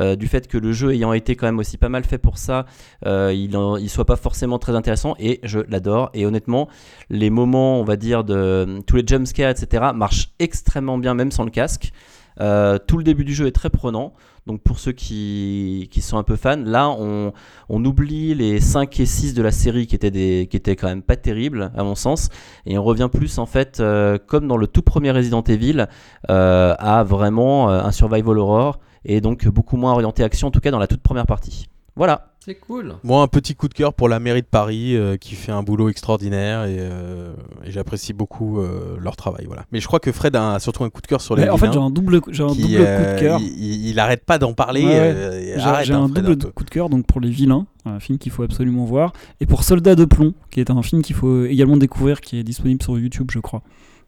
euh, 0.00 0.16
du 0.16 0.26
fait 0.26 0.46
que 0.46 0.58
le 0.58 0.72
jeu 0.72 0.92
ayant 0.92 1.12
été 1.12 1.36
quand 1.36 1.46
même 1.46 1.58
aussi 1.58 1.78
pas 1.78 1.88
mal 1.88 2.04
fait 2.04 2.18
pour 2.18 2.38
ça, 2.38 2.66
euh, 3.06 3.32
il, 3.34 3.56
en- 3.56 3.78
soit 3.88 4.04
pas 4.04 4.16
forcément 4.16 4.58
très 4.58 4.74
intéressant 4.74 5.14
et 5.18 5.40
je 5.42 5.60
l'adore. 5.68 6.10
Et 6.14 6.26
honnêtement, 6.26 6.68
les 7.08 7.30
moments, 7.30 7.80
on 7.80 7.84
va 7.84 7.96
dire, 7.96 8.24
de 8.24 8.80
tous 8.86 8.96
les 8.96 9.04
jumpscares, 9.06 9.50
etc., 9.50 9.90
marchent 9.94 10.30
extrêmement 10.38 10.98
bien 10.98 11.14
même 11.14 11.30
sans 11.30 11.44
le 11.44 11.50
casque. 11.50 11.92
Euh, 12.40 12.78
tout 12.78 12.96
le 12.96 13.04
début 13.04 13.24
du 13.24 13.34
jeu 13.34 13.46
est 13.46 13.52
très 13.52 13.70
prenant. 13.70 14.12
Donc 14.46 14.62
pour 14.62 14.78
ceux 14.78 14.92
qui, 14.92 15.88
sont 16.00 16.16
un 16.16 16.22
peu 16.22 16.34
fans, 16.36 16.62
là 16.64 16.88
on, 16.88 17.32
oublie 17.68 18.34
les 18.34 18.58
5 18.58 18.98
et 18.98 19.06
6 19.06 19.34
de 19.34 19.42
la 19.42 19.50
série 19.50 19.86
qui 19.86 19.94
étaient, 19.94 20.76
quand 20.76 20.88
même 20.88 21.02
pas 21.02 21.16
terribles 21.16 21.70
à 21.76 21.84
mon 21.84 21.94
sens. 21.94 22.30
Et 22.66 22.78
on 22.78 22.82
revient 22.82 23.10
plus 23.12 23.38
en 23.38 23.46
fait 23.46 23.80
euh, 23.80 24.18
comme 24.18 24.48
dans 24.48 24.56
le 24.56 24.66
tout 24.66 24.82
premier 24.82 25.10
Resident 25.10 25.42
Evil 25.42 25.86
euh, 26.30 26.74
à 26.78 27.04
vraiment 27.04 27.68
un 27.68 27.92
survival 27.92 28.38
horror 28.38 28.80
et 29.04 29.20
donc 29.20 29.46
beaucoup 29.46 29.76
moins 29.76 29.92
orienté 29.92 30.24
action 30.24 30.48
en 30.48 30.50
tout 30.50 30.60
cas 30.60 30.70
dans 30.70 30.78
la 30.78 30.86
toute 30.86 31.02
première 31.02 31.26
partie. 31.26 31.68
Voilà. 31.94 32.29
C'est 32.42 32.54
cool. 32.54 32.94
Moi, 33.04 33.20
un 33.22 33.28
petit 33.28 33.54
coup 33.54 33.68
de 33.68 33.74
cœur 33.74 33.92
pour 33.92 34.08
la 34.08 34.18
mairie 34.18 34.40
de 34.40 34.46
Paris 34.46 34.96
euh, 34.96 35.18
qui 35.18 35.34
fait 35.34 35.52
un 35.52 35.62
boulot 35.62 35.90
extraordinaire 35.90 36.64
et, 36.64 36.76
euh, 36.78 37.34
et 37.64 37.70
j'apprécie 37.70 38.14
beaucoup 38.14 38.60
euh, 38.60 38.96
leur 38.98 39.14
travail. 39.14 39.44
Voilà. 39.46 39.66
Mais 39.72 39.80
je 39.80 39.86
crois 39.86 40.00
que 40.00 40.10
Fred 40.10 40.34
a 40.34 40.58
surtout 40.58 40.82
un 40.84 40.88
coup 40.88 41.02
de 41.02 41.06
cœur 41.06 41.20
sur 41.20 41.36
les. 41.36 41.42
Mais 41.44 41.50
en 41.50 41.58
fait, 41.58 41.70
j'ai 41.70 41.78
un 41.78 41.90
double, 41.90 42.22
j'ai 42.30 42.42
un 42.42 42.46
qui, 42.48 42.62
double 42.62 42.76
coup 42.76 42.80
de 42.80 43.20
cœur. 43.20 43.40
Il, 43.40 43.88
il- 43.88 43.98
arrête 44.00 44.24
pas 44.24 44.38
d'en 44.38 44.54
parler. 44.54 44.82
Ouais, 44.82 44.88
ouais. 44.88 45.14
euh, 45.14 45.54
J'ai 45.58 45.60
arrête, 45.60 45.86
j'ai 45.86 45.92
hein, 45.92 46.04
un 46.04 46.08
Fred, 46.08 46.24
double 46.24 46.52
coup 46.52 46.64
de 46.64 46.70
cœur 46.70 46.88
donc 46.88 47.04
pour 47.06 47.20
Les 47.20 47.28
Vilains, 47.28 47.66
un 47.84 48.00
film 48.00 48.16
qu'il 48.16 48.32
faut 48.32 48.42
absolument 48.42 48.86
voir, 48.86 49.12
et 49.42 49.46
pour 49.46 49.62
Soldat 49.62 49.94
de 49.94 50.06
plomb, 50.06 50.32
qui 50.50 50.60
est 50.60 50.70
un 50.70 50.80
film 50.82 51.02
qu'il 51.02 51.16
faut 51.16 51.44
également 51.44 51.76
découvrir, 51.76 52.22
qui 52.22 52.38
est 52.38 52.42
disponible 52.42 52.82
sur 52.82 52.98
YouTube, 52.98 53.28
je 53.32 53.40
crois. 53.40 53.62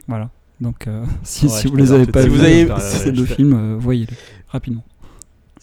Voilà. 0.09 0.31
Donc 0.63 0.87
euh, 0.87 1.05
si, 1.23 1.45
Ouais, 1.47 1.51
si 1.53 1.67
vous 1.67 1.77
les 1.77 1.93
avez 1.93 2.07
pas 2.07 2.23
Si 2.23 2.29
vus, 2.31 2.69
ces 2.81 3.13
deux 3.13 3.27
films, 3.27 3.77
voyez-les 3.77 4.17
rapidement. 4.49 4.85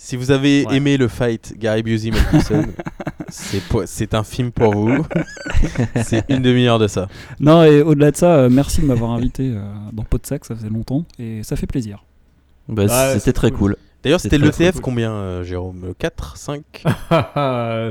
Si 0.01 0.15
vous 0.15 0.31
avez 0.31 0.65
Ouais. 0.65 0.77
aimé 0.77 0.95
le 0.95 1.09
fight 1.09 1.55
Gary 1.57 1.83
Busey 1.83 2.11
Mel 2.11 2.21
c'est 3.85 4.13
un 4.13 4.23
film 4.23 4.49
pour 4.51 4.73
vous. 4.73 5.05
c'est 6.03 6.23
une 6.29 6.41
demi-heure 6.41 6.79
de 6.79 6.87
ça. 6.87 7.09
Non, 7.41 7.63
et 7.65 7.81
au-delà 7.81 8.11
de 8.11 8.15
ça, 8.15 8.35
euh, 8.37 8.49
merci 8.49 8.79
de 8.79 8.85
m'avoir 8.85 9.11
invité 9.11 9.51
euh, 9.53 9.59
dans 9.91 10.03
Podsac, 10.03 10.45
ça 10.45 10.55
faisait 10.55 10.69
longtemps, 10.69 11.03
et 11.19 11.43
ça 11.43 11.57
fait 11.57 11.67
plaisir. 11.67 12.05
Bah, 12.69 12.87
C'était 13.19 13.33
très 13.33 13.51
cool. 13.51 13.59
cool. 13.59 13.75
D'ailleurs, 14.01 14.21
c'était 14.21 14.37
l'ETF 14.37 14.75
cool. 14.75 14.81
combien, 14.81 15.11
euh, 15.11 15.43
Jérôme? 15.43 15.93
4 15.99 16.37
5 16.37 16.61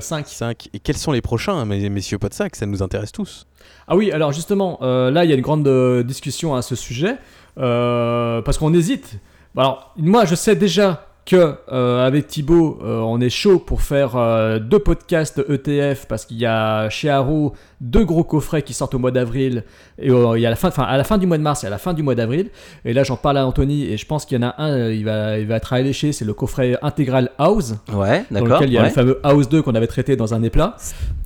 5. 0.00 0.26
5 0.26 0.68
Et 0.72 0.78
quels 0.78 0.96
sont 0.96 1.12
les 1.12 1.20
prochains, 1.20 1.62
mes- 1.66 1.90
messieurs 1.90 2.18
Podsac 2.18 2.56
Ça 2.56 2.64
nous 2.64 2.82
intéresse 2.82 3.12
tous. 3.12 3.46
Ah 3.86 3.96
oui, 3.96 4.10
alors 4.12 4.32
justement, 4.32 4.78
euh, 4.80 5.10
là, 5.10 5.24
il 5.26 5.30
y 5.30 5.32
a 5.34 5.36
une 5.36 5.42
grande 5.42 5.68
euh, 5.68 6.02
discussion 6.02 6.54
à 6.54 6.62
ce 6.62 6.74
sujet, 6.74 7.16
euh, 7.58 8.40
parce 8.40 8.56
qu'on 8.56 8.72
hésite. 8.72 9.18
Alors, 9.56 9.92
moi, 9.98 10.24
je 10.24 10.34
sais 10.34 10.56
déjà 10.56 11.04
que 11.28 11.56
euh, 11.70 12.06
avec 12.06 12.26
Thibaut, 12.26 12.78
euh, 12.82 13.00
on 13.00 13.20
est 13.20 13.28
chaud 13.28 13.58
pour 13.58 13.82
faire 13.82 14.16
euh, 14.16 14.58
deux 14.58 14.78
podcasts 14.78 15.44
ETF, 15.46 16.06
parce 16.06 16.24
qu'il 16.24 16.38
y 16.38 16.46
a 16.46 16.88
chez 16.88 17.10
Arrow 17.10 17.52
deux 17.82 18.06
gros 18.06 18.24
coffrets 18.24 18.62
qui 18.62 18.72
sortent 18.72 18.94
au 18.94 18.98
mois 18.98 19.10
d'avril, 19.10 19.62
et 19.98 20.08
il 20.08 20.40
y 20.40 20.46
a 20.46 20.48
à 20.48 20.50
la 20.50 20.56
fin, 20.56 20.70
à 20.70 20.96
la 20.96 21.04
fin 21.04 21.18
du 21.18 21.26
mois 21.26 21.36
de 21.36 21.42
mars 21.42 21.64
et 21.64 21.66
à 21.66 21.70
la 21.70 21.76
fin 21.76 21.92
du 21.92 22.02
mois 22.02 22.14
d'avril. 22.14 22.48
Et 22.86 22.94
là, 22.94 23.04
j'en 23.04 23.16
parle 23.16 23.36
à 23.36 23.46
Anthony, 23.46 23.92
et 23.92 23.98
je 23.98 24.06
pense 24.06 24.24
qu'il 24.24 24.40
y 24.40 24.44
en 24.44 24.48
a 24.48 24.54
un, 24.56 24.88
il 24.90 25.04
va, 25.04 25.38
il 25.38 25.46
va 25.46 25.56
être 25.56 25.74
alléché, 25.74 26.12
c'est 26.12 26.24
le 26.24 26.32
coffret 26.32 26.78
intégral 26.80 27.30
House 27.36 27.74
Ouais, 27.92 28.24
dans 28.30 28.40
d'accord. 28.40 28.56
lequel 28.56 28.70
il 28.70 28.72
y 28.72 28.78
a 28.78 28.82
ouais. 28.82 28.88
le 28.88 28.94
fameux 28.94 29.20
House 29.22 29.50
2 29.50 29.60
qu'on 29.60 29.74
avait 29.74 29.86
traité 29.86 30.16
dans 30.16 30.32
un 30.32 30.42
éplat, 30.42 30.76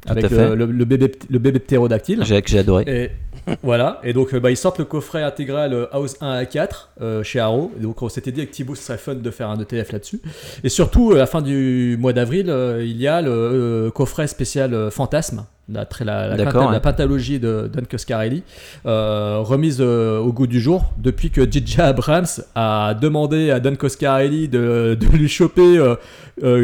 avec 0.08 0.28
le 0.30 0.84
bébé, 0.84 1.12
le 1.30 1.38
bébé 1.38 1.60
ptérodactyle. 1.60 2.24
J'ai 2.24 2.42
j'ai 2.44 2.58
adoré. 2.58 2.84
Et 2.88 3.10
voilà, 3.62 4.00
et 4.04 4.12
donc 4.12 4.32
euh, 4.34 4.40
bah, 4.40 4.50
ils 4.50 4.56
sortent 4.56 4.78
le 4.78 4.84
coffret 4.84 5.22
intégral 5.22 5.72
euh, 5.74 5.86
House 5.92 6.16
1 6.20 6.30
à 6.30 6.46
4 6.46 6.90
euh, 7.00 7.22
chez 7.22 7.40
Arrow. 7.40 7.72
Et 7.76 7.82
donc 7.82 8.00
on 8.02 8.08
s'était 8.08 8.32
dit 8.32 8.40
avec 8.40 8.52
Thibaut 8.52 8.74
ce 8.74 8.82
serait 8.82 8.98
fun 8.98 9.14
de 9.14 9.30
faire 9.30 9.50
un 9.50 9.58
ETF 9.60 9.92
là-dessus. 9.92 10.20
Et 10.62 10.68
surtout, 10.68 11.12
à 11.12 11.18
la 11.18 11.26
fin 11.26 11.42
du 11.42 11.96
mois 11.98 12.12
d'avril, 12.12 12.54
il 12.80 12.96
y 12.96 13.08
a 13.08 13.22
le 13.22 13.90
coffret 13.94 14.26
spécial 14.26 14.90
Fantasme. 14.90 15.44
La, 15.72 15.86
la, 16.00 16.28
la, 16.28 16.36
D'accord, 16.36 16.80
pentalogie 16.80 17.38
de 17.38 17.70
Don 17.72 17.82
Coscarelli, 17.90 18.42
euh, 18.84 19.38
remise 19.40 19.78
euh, 19.80 20.18
au 20.18 20.32
goût 20.32 20.46
du 20.46 20.60
jour 20.60 20.92
depuis 20.98 21.30
que 21.30 21.40
DJ 21.40 21.78
Abrams 21.78 22.26
a 22.54 22.94
demandé 22.94 23.50
à 23.50 23.58
Don 23.58 23.74
Coscarelli 23.76 24.48
de, 24.48 24.96
de 25.00 25.06
lui 25.16 25.28
choper 25.28 25.78
euh, 25.78 25.96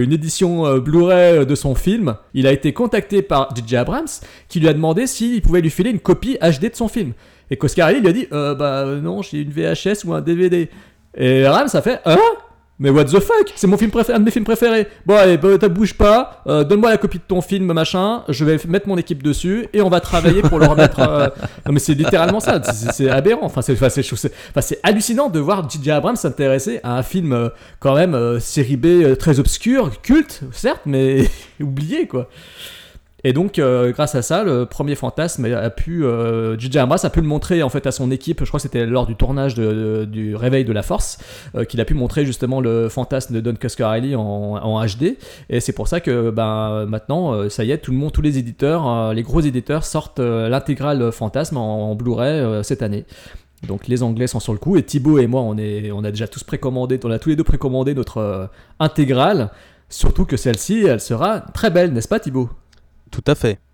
une 0.02 0.12
édition 0.12 0.78
Blu-ray 0.78 1.46
de 1.46 1.54
son 1.54 1.74
film. 1.74 2.16
Il 2.34 2.46
a 2.46 2.52
été 2.52 2.72
contacté 2.72 3.22
par 3.22 3.54
DJ 3.56 3.74
Abrams 3.74 4.08
qui 4.48 4.60
lui 4.60 4.68
a 4.68 4.74
demandé 4.74 5.06
s'il 5.06 5.40
pouvait 5.40 5.60
lui 5.60 5.70
filer 5.70 5.90
une 5.90 6.00
copie 6.00 6.36
HD 6.42 6.70
de 6.70 6.76
son 6.76 6.88
film. 6.88 7.12
Et 7.50 7.56
Coscarelli 7.56 8.00
lui 8.00 8.08
a 8.08 8.12
dit 8.12 8.26
Bah 8.30 8.84
non, 9.02 9.22
j'ai 9.22 9.40
une 9.40 9.50
VHS 9.50 10.04
ou 10.04 10.12
un 10.12 10.20
DVD. 10.20 10.68
Et 11.16 11.44
Abrams 11.44 11.68
a 11.72 11.82
fait 11.82 12.00
Hein? 12.04 12.18
Mais 12.78 12.90
what 12.90 13.04
the 13.06 13.18
fuck? 13.20 13.52
C'est 13.56 13.66
mon 13.66 13.76
film 13.76 13.90
préféré, 13.90 14.16
un 14.16 14.20
de 14.20 14.24
mes 14.24 14.30
films 14.30 14.44
préférés. 14.44 14.86
Bon 15.06 15.16
allez, 15.16 15.36
bah, 15.36 15.48
t'as 15.58 15.68
bouge 15.68 15.94
pas, 15.94 16.42
euh, 16.46 16.64
donne-moi 16.64 16.90
la 16.90 16.96
copie 16.98 17.18
de 17.18 17.22
ton 17.26 17.40
film, 17.40 17.72
machin, 17.72 18.22
je 18.28 18.44
vais 18.44 18.58
mettre 18.68 18.86
mon 18.88 18.96
équipe 18.96 19.22
dessus 19.22 19.66
et 19.72 19.82
on 19.82 19.88
va 19.88 20.00
travailler 20.00 20.42
pour 20.42 20.58
le 20.58 20.66
remettre. 20.66 21.00
euh, 21.00 21.28
Non 21.66 21.72
mais 21.72 21.80
c'est 21.80 21.94
littéralement 21.94 22.40
ça, 22.40 22.62
c'est- 22.62 23.08
aberrant, 23.10 23.44
enfin 23.46 23.62
c'est 23.62 23.72
enfin, 23.72 23.88
enfin, 23.88 24.74
hallucinant 24.82 25.28
de 25.28 25.38
voir 25.40 25.68
J.J. 25.68 25.90
Abrams 25.90 26.16
s'intéresser 26.16 26.80
à 26.82 26.96
un 26.96 27.02
film 27.02 27.32
euh, 27.32 27.48
quand 27.80 27.94
même 27.94 28.38
série 28.40 28.76
B 28.76 29.16
très 29.18 29.40
obscur, 29.40 30.00
culte, 30.02 30.42
certes, 30.52 30.82
mais 30.86 31.28
oublié 31.60 32.06
quoi. 32.06 32.28
Et 33.24 33.32
donc, 33.32 33.58
euh, 33.58 33.90
grâce 33.90 34.14
à 34.14 34.22
ça, 34.22 34.44
le 34.44 34.64
premier 34.64 34.94
fantasme 34.94 35.44
a 35.46 35.70
pu, 35.70 36.04
euh, 36.04 36.56
J.J. 36.56 36.78
Abrams 36.78 37.00
a 37.02 37.10
pu 37.10 37.20
le 37.20 37.26
montrer 37.26 37.64
en 37.64 37.68
fait 37.68 37.84
à 37.88 37.90
son 37.90 38.12
équipe. 38.12 38.40
Je 38.44 38.46
crois 38.46 38.58
que 38.58 38.62
c'était 38.62 38.86
lors 38.86 39.06
du 39.08 39.16
tournage 39.16 39.56
de- 39.56 40.04
du 40.04 40.36
Réveil 40.36 40.64
de 40.64 40.72
la 40.72 40.82
Force 40.82 41.18
euh, 41.56 41.64
qu'il 41.64 41.80
a 41.80 41.84
pu 41.84 41.94
montrer 41.94 42.24
justement 42.24 42.60
le 42.60 42.88
fantasme 42.88 43.34
de 43.34 43.40
Don 43.40 43.56
Coscarelli 43.60 44.14
en, 44.14 44.22
en 44.22 44.86
HD. 44.86 45.16
Et 45.50 45.58
c'est 45.58 45.72
pour 45.72 45.88
ça 45.88 45.98
que 46.00 46.30
ben, 46.30 46.86
maintenant, 46.86 47.32
euh, 47.32 47.48
ça 47.48 47.64
y 47.64 47.72
est, 47.72 47.78
tout 47.78 47.90
le 47.90 47.96
monde, 47.96 48.12
tous 48.12 48.22
les 48.22 48.38
éditeurs, 48.38 49.12
les 49.12 49.22
gros 49.24 49.40
éditeurs 49.40 49.84
sortent 49.84 50.20
l'intégrale 50.20 51.10
fantasme 51.10 51.56
en, 51.56 51.96
Blu-ray 51.96 52.62
cette 52.62 52.82
année. 52.82 53.04
Donc 53.66 53.88
les 53.88 54.04
Anglais 54.04 54.28
sont 54.28 54.38
sur 54.38 54.52
le 54.52 54.60
coup 54.60 54.76
et 54.76 54.84
Thibaut 54.84 55.18
et 55.18 55.26
moi 55.26 55.40
on, 55.40 55.58
est, 55.58 55.90
on 55.90 56.04
a 56.04 56.10
déjà 56.12 56.28
tous 56.28 56.44
précommandé, 56.44 57.00
on 57.02 57.10
a 57.10 57.18
tous 57.18 57.30
les 57.30 57.36
deux 57.36 57.42
précommandé 57.42 57.94
notre 57.94 58.48
intégrale. 58.78 59.50
Surtout 59.88 60.24
que 60.24 60.36
celle-ci, 60.36 60.84
elle 60.86 61.00
sera 61.00 61.40
très 61.40 61.70
belle, 61.70 61.92
n'est-ce 61.92 62.06
pas 62.08 62.20
Thibaut? 62.20 62.48
Tout 63.10 63.24
à 63.26 63.34
fait. 63.34 63.58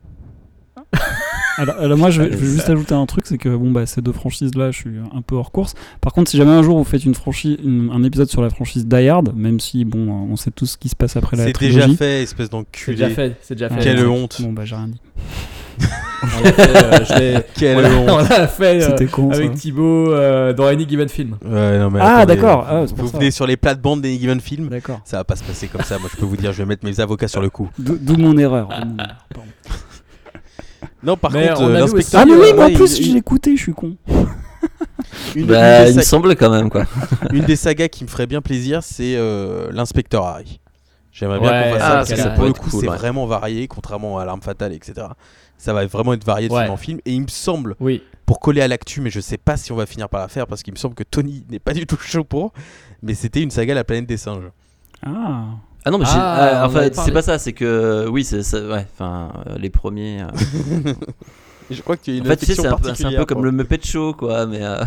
Alors, 1.56 1.76
alors 1.78 1.96
moi, 1.98 2.10
je 2.10 2.20
vais, 2.20 2.32
je 2.32 2.36
vais 2.36 2.46
juste 2.52 2.68
ajouter 2.68 2.94
un 2.94 3.06
truc, 3.06 3.26
c'est 3.28 3.38
que 3.38 3.48
bon, 3.48 3.70
bah, 3.70 3.86
ces 3.86 4.02
deux 4.02 4.10
franchises-là, 4.10 4.72
je 4.72 4.76
suis 4.76 4.90
un 5.14 5.22
peu 5.22 5.36
hors 5.36 5.52
course. 5.52 5.74
Par 6.00 6.12
contre, 6.12 6.28
si 6.28 6.36
jamais 6.36 6.50
un 6.50 6.64
jour 6.64 6.76
vous 6.76 6.82
faites 6.82 7.04
une 7.04 7.14
franchise, 7.14 7.58
une- 7.62 7.90
un 7.92 8.02
épisode 8.02 8.28
sur 8.28 8.42
la 8.42 8.50
franchise 8.50 8.86
Die 8.88 9.06
Hard, 9.08 9.32
même 9.36 9.60
si 9.60 9.84
bon, 9.84 10.08
euh, 10.08 10.32
on 10.32 10.34
sait 10.34 10.50
tout 10.50 10.66
ce 10.66 10.76
qui 10.76 10.88
se 10.88 10.96
passe 10.96 11.16
après 11.16 11.36
la 11.36 11.44
C'est 11.44 11.52
trilogie. 11.52 11.76
déjà 11.80 11.94
fait, 11.96 12.22
espèce 12.24 12.46
C'est 12.46 12.50
d'enculé. 12.50 12.96
déjà 12.96 13.08
fait, 13.08 13.36
c'est 13.40 13.54
déjà 13.54 13.68
Ah, 13.70 13.76
fait. 13.76 13.84
Quelle 13.84 14.04
honte. 14.04 14.42
Bon, 14.42 14.52
bah, 14.52 14.64
j'ai 14.64 14.74
rien 14.74 14.88
dit. 14.88 15.00
On 16.22 16.42
l'a 16.42 16.52
fait, 16.52 16.84
euh, 16.84 17.04
je 17.04 17.14
l'ai- 17.18 17.74
on 18.08 18.14
on 18.20 18.46
fait 18.48 18.82
euh, 18.82 18.86
C'était 18.90 19.06
con. 19.06 19.30
ça. 19.30 19.38
avec 19.38 19.54
Thibaut 19.54 20.12
euh, 20.12 20.52
dans 20.54 20.66
Any 20.66 20.88
Given 20.88 21.08
Film. 21.08 21.36
Ouais, 21.44 21.78
non, 21.78 21.90
mais 21.90 22.00
Ah, 22.02 22.24
d'accord. 22.24 22.66
Ah, 22.68 22.84
c'est 22.86 22.94
pour 22.94 23.04
vous 23.04 23.10
ça. 23.10 23.18
venez 23.18 23.30
sur 23.30 23.46
les 23.46 23.56
plates-bandes 23.56 24.00
des 24.00 24.18
Given 24.18 24.40
Film. 24.40 24.68
D'accord. 24.68 25.00
Ça 25.04 25.18
va 25.18 25.24
pas 25.24 25.36
se 25.36 25.44
passer 25.44 25.66
comme 25.68 25.82
ça. 25.82 25.98
Moi, 25.98 26.08
je 26.12 26.18
peux 26.18 26.24
vous 26.26 26.36
dire, 26.36 26.52
je 26.52 26.58
vais 26.58 26.66
mettre 26.66 26.84
mes 26.86 26.98
avocats 27.00 27.28
sur 27.28 27.42
le 27.42 27.50
coup. 27.50 27.68
D'où 27.78 28.16
mon 28.16 28.36
erreur. 28.38 28.68
pardon. 28.68 28.96
Non, 31.02 31.16
par 31.18 31.32
Mais 31.32 31.48
contre, 31.48 31.64
euh, 31.64 31.72
l'inspecteur. 31.80 32.22
Ah, 32.22 32.24
mais 32.24 32.32
oui, 32.32 32.48
euh, 32.52 32.54
moi 32.56 32.64
en 32.66 32.72
plus, 32.72 32.98
il- 32.98 33.04
j'ai 33.12 33.16
écouté, 33.18 33.56
je 33.56 33.62
suis 33.62 33.72
con. 33.74 33.94
Une, 35.36 35.46
Bah, 35.46 35.88
une 35.90 35.96
il 35.96 36.02
semble 36.02 36.34
quand 36.36 36.48
même 36.50 36.70
quoi. 36.70 36.84
une 37.32 37.44
des 37.44 37.56
sagas 37.56 37.88
qui 37.88 38.04
me 38.04 38.08
ferait 38.08 38.26
bien 38.26 38.40
plaisir, 38.40 38.82
c'est 38.82 39.14
euh, 39.16 39.68
l'inspecteur 39.72 40.24
Harry. 40.24 40.60
J'aimerais 41.12 41.40
bien 41.40 41.50
Ouais, 41.50 41.64
qu'on 41.72 41.78
fasse 41.78 41.82
ah, 41.82 41.88
ça 41.90 41.94
parce 41.96 42.08
ça 42.22 42.28
que 42.30 42.36
pour 42.36 42.44
le 42.46 42.52
coup, 42.54 42.70
c'est 42.70 42.86
vraiment 42.86 43.26
varié, 43.26 43.68
contrairement 43.68 44.18
à 44.18 44.24
l'arme 44.24 44.40
fatale, 44.40 44.72
etc. 44.72 45.06
Ça 45.58 45.72
va 45.72 45.86
vraiment 45.86 46.12
être 46.12 46.24
varié 46.24 46.48
de 46.48 46.52
Ouais. 46.52 46.62
film 46.64 46.72
en 46.72 46.76
film. 46.76 46.98
Et 47.04 47.12
il 47.14 47.22
me 47.22 47.28
semble, 47.28 47.76
Oui. 47.80 48.02
pour 48.26 48.40
coller 48.40 48.60
à 48.60 48.68
l'actu, 48.68 49.00
mais 49.00 49.10
je 49.10 49.20
sais 49.20 49.38
pas 49.38 49.56
si 49.56 49.72
on 49.72 49.76
va 49.76 49.86
finir 49.86 50.08
par 50.08 50.20
la 50.20 50.28
faire 50.28 50.46
parce 50.46 50.62
qu'il 50.62 50.72
me 50.74 50.78
semble 50.78 50.94
que 50.94 51.04
Tony 51.04 51.44
n'est 51.50 51.58
pas 51.58 51.72
du 51.72 51.86
tout 51.86 51.96
chaud 52.00 52.24
pour. 52.24 52.52
Mais 53.02 53.14
c'était 53.14 53.42
une 53.42 53.50
saga 53.50 53.74
La 53.74 53.84
planète 53.84 54.06
des 54.06 54.16
singes. 54.16 54.50
Ah. 55.04 55.44
Ah 55.86 55.90
non, 55.90 55.98
mais 55.98 56.04
Ah, 56.08 56.62
on 56.64 56.66
enfin, 56.66 56.88
c'est 56.92 57.12
pas 57.12 57.20
ça, 57.22 57.38
c'est 57.38 57.52
que 57.52 58.06
oui, 58.08 58.24
c'est 58.24 58.42
ça, 58.42 58.58
ouais, 58.66 58.86
enfin, 58.94 59.30
euh, 59.48 59.58
les 59.58 59.68
premiers. 59.68 60.22
euh, 60.22 60.28
Je 61.70 61.80
crois 61.82 61.96
que 61.98 62.02
tu 62.04 62.10
as 62.10 62.14
une 62.14 62.22
En 62.22 62.24
fait, 62.26 62.36
tu 62.38 62.46
sais, 62.46 62.54
c'est 62.54 62.66
un, 62.66 62.72
un 62.72 63.16
peu 63.16 63.24
comme 63.26 63.44
le 63.44 63.52
Muppet 63.52 63.80
Show, 63.82 64.14
quoi. 64.14 64.46
Mais 64.46 64.62
euh, 64.62 64.82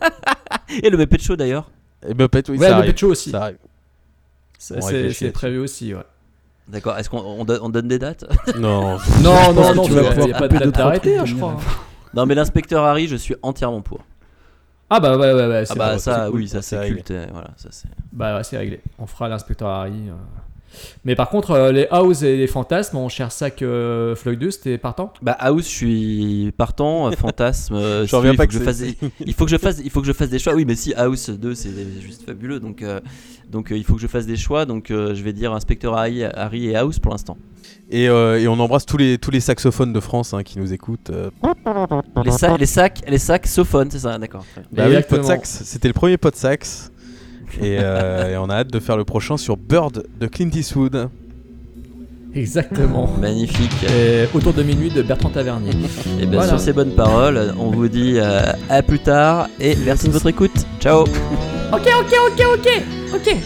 et 0.82 0.88
le 0.90 0.96
Muppet 0.96 1.18
Show 1.18 1.36
d'ailleurs. 1.36 1.70
Et 2.06 2.14
Muppet, 2.14 2.42
oui, 2.50 2.56
Ouais, 2.58 2.64
ça 2.64 2.68
le 2.68 2.74
arrive. 2.76 2.86
Muppet 2.88 2.98
Show 3.00 3.08
aussi. 3.10 3.30
Ça 3.30 3.42
arrive. 3.42 3.58
C'est 4.58 5.32
prévu 5.32 5.58
aussi, 5.58 5.94
ouais. 5.94 6.00
D'accord. 6.68 6.96
Est-ce 6.98 7.10
qu'on 7.10 7.18
on 7.18 7.44
donne, 7.44 7.58
on 7.62 7.68
donne 7.68 7.88
des 7.88 7.98
dates? 7.98 8.24
Non. 8.56 8.96
Non, 9.22 9.52
non, 9.52 9.74
non, 9.74 9.82
tu 9.82 9.90
tu 9.90 9.98
vas 9.98 10.10
pouvoir 10.12 10.38
pas 10.38 10.48
de 10.48 10.70
trucs 10.70 11.06
hein, 11.06 11.24
je 11.24 11.34
crois. 11.34 11.56
Non, 12.14 12.26
mais 12.26 12.34
l'inspecteur 12.34 12.84
Harry, 12.84 13.08
je 13.08 13.16
suis 13.16 13.34
entièrement 13.42 13.80
pour. 13.80 14.00
Ah 14.90 15.00
bah 15.00 15.16
ouais, 15.16 15.32
ouais, 15.32 15.46
ouais. 15.46 15.62
Ah 15.62 15.64
c'est 15.66 15.78
bah 15.78 15.98
ça, 15.98 16.30
oui, 16.30 16.46
ça 16.46 16.60
c'est 16.60 16.86
culte. 16.86 17.10
euh, 17.10 17.26
Voilà, 17.32 17.48
ça 17.56 17.68
c'est. 17.70 17.88
Bah 18.12 18.36
ouais, 18.36 18.44
c'est 18.44 18.58
réglé. 18.58 18.80
On 18.98 19.06
fera 19.06 19.28
l'inspecteur 19.28 19.68
Harry. 19.68 20.10
Euh. 20.72 20.98
Mais 21.04 21.14
par 21.16 21.28
contre, 21.30 21.50
euh, 21.52 21.72
les 21.72 21.86
House 21.90 22.22
et 22.22 22.36
les 22.36 22.46
Fantasmes, 22.46 22.96
on 22.96 23.08
cherche 23.08 23.34
ça 23.34 23.50
que 23.50 24.14
Floyd 24.16 24.38
2, 24.38 24.50
c'était 24.50 24.78
partant? 24.78 25.12
Bah 25.22 25.36
House, 25.38 25.64
je 25.64 25.68
suis 25.70 26.52
partant. 26.56 27.08
euh, 27.08 27.12
Fantasme. 27.12 27.74
euh, 27.74 28.06
J'en 28.08 28.18
reviens 28.18 28.32
il 28.32 28.36
faut 28.36 28.42
pas 28.42 28.46
que 28.46 28.52
je 28.52 28.58
fasse. 28.60 28.82
Il 29.26 29.34
faut 29.34 29.44
que 29.44 29.50
je 29.50 29.56
fasse. 29.58 29.80
Il 29.84 29.90
faut 29.90 30.00
que 30.00 30.06
je 30.06 30.12
fasse 30.12 30.30
des 30.30 30.38
choix. 30.38 30.54
Oui, 30.54 30.64
mais 30.64 30.74
si 30.74 30.94
House 30.94 31.30
2, 31.30 31.54
c'est 31.54 31.70
juste 32.00 32.24
fabuleux. 32.26 32.60
Donc, 32.60 32.82
euh, 32.82 33.00
donc 33.50 33.70
euh, 33.72 33.76
il 33.76 33.84
faut 33.84 33.94
que 33.94 34.00
je 34.00 34.06
fasse 34.06 34.26
des 34.26 34.36
choix. 34.36 34.64
Donc, 34.66 34.90
euh, 34.90 35.14
je 35.14 35.22
vais 35.22 35.32
dire 35.32 35.52
inspecteur 35.52 35.96
Harry, 35.96 36.24
Harry 36.24 36.68
et 36.68 36.76
House 36.76 36.98
pour 36.98 37.12
l'instant. 37.12 37.36
Et, 37.90 38.08
euh, 38.08 38.40
et 38.40 38.48
on 38.48 38.58
embrasse 38.58 38.86
tous 38.86 38.96
les, 38.96 39.18
tous 39.18 39.30
les 39.30 39.40
saxophones 39.40 39.92
de 39.92 40.00
France 40.00 40.32
hein, 40.32 40.42
qui 40.42 40.58
nous 40.58 40.72
écoutent. 40.72 41.10
euh. 41.10 41.30
Les, 42.24 42.30
sacs, 42.30 42.58
les 42.58 42.66
sacs, 42.66 43.00
les 43.06 43.18
saxophones, 43.18 43.90
c'est 43.90 43.98
ça, 44.00 44.18
d'accord. 44.18 44.44
Bah 44.72 44.84
oui. 44.88 44.96
Podsax, 45.08 45.62
c'était 45.64 45.88
le 45.88 45.94
premier 45.94 46.16
Podsax. 46.16 46.91
Et, 47.60 47.78
euh, 47.80 48.32
et 48.32 48.36
on 48.36 48.48
a 48.48 48.54
hâte 48.56 48.72
de 48.72 48.80
faire 48.80 48.96
le 48.96 49.04
prochain 49.04 49.36
sur 49.36 49.56
Bird 49.56 50.04
de 50.20 50.26
Clint 50.26 50.50
Eastwood. 50.54 51.08
Exactement. 52.34 53.10
Magnifique. 53.20 53.70
Et 53.94 54.24
autour 54.34 54.54
de 54.54 54.62
minuit 54.62 54.90
de 54.90 55.02
Bertrand 55.02 55.28
Tavernier. 55.28 55.72
Et 56.18 56.24
bien 56.26 56.38
Voilà. 56.38 56.48
sur 56.48 56.60
ces 56.60 56.72
bonnes 56.72 56.94
paroles, 56.94 57.52
on 57.58 57.70
vous 57.70 57.88
dit 57.88 58.14
euh, 58.16 58.40
à 58.70 58.82
plus 58.82 59.00
tard 59.00 59.48
et 59.60 59.76
merci 59.84 60.06
de 60.08 60.12
votre 60.12 60.28
écoute. 60.28 60.52
Ciao. 60.80 61.02
Ok, 61.02 61.10
ok, 61.72 62.14
ok, 62.30 62.42
ok, 62.54 62.68
ok. 63.14 63.36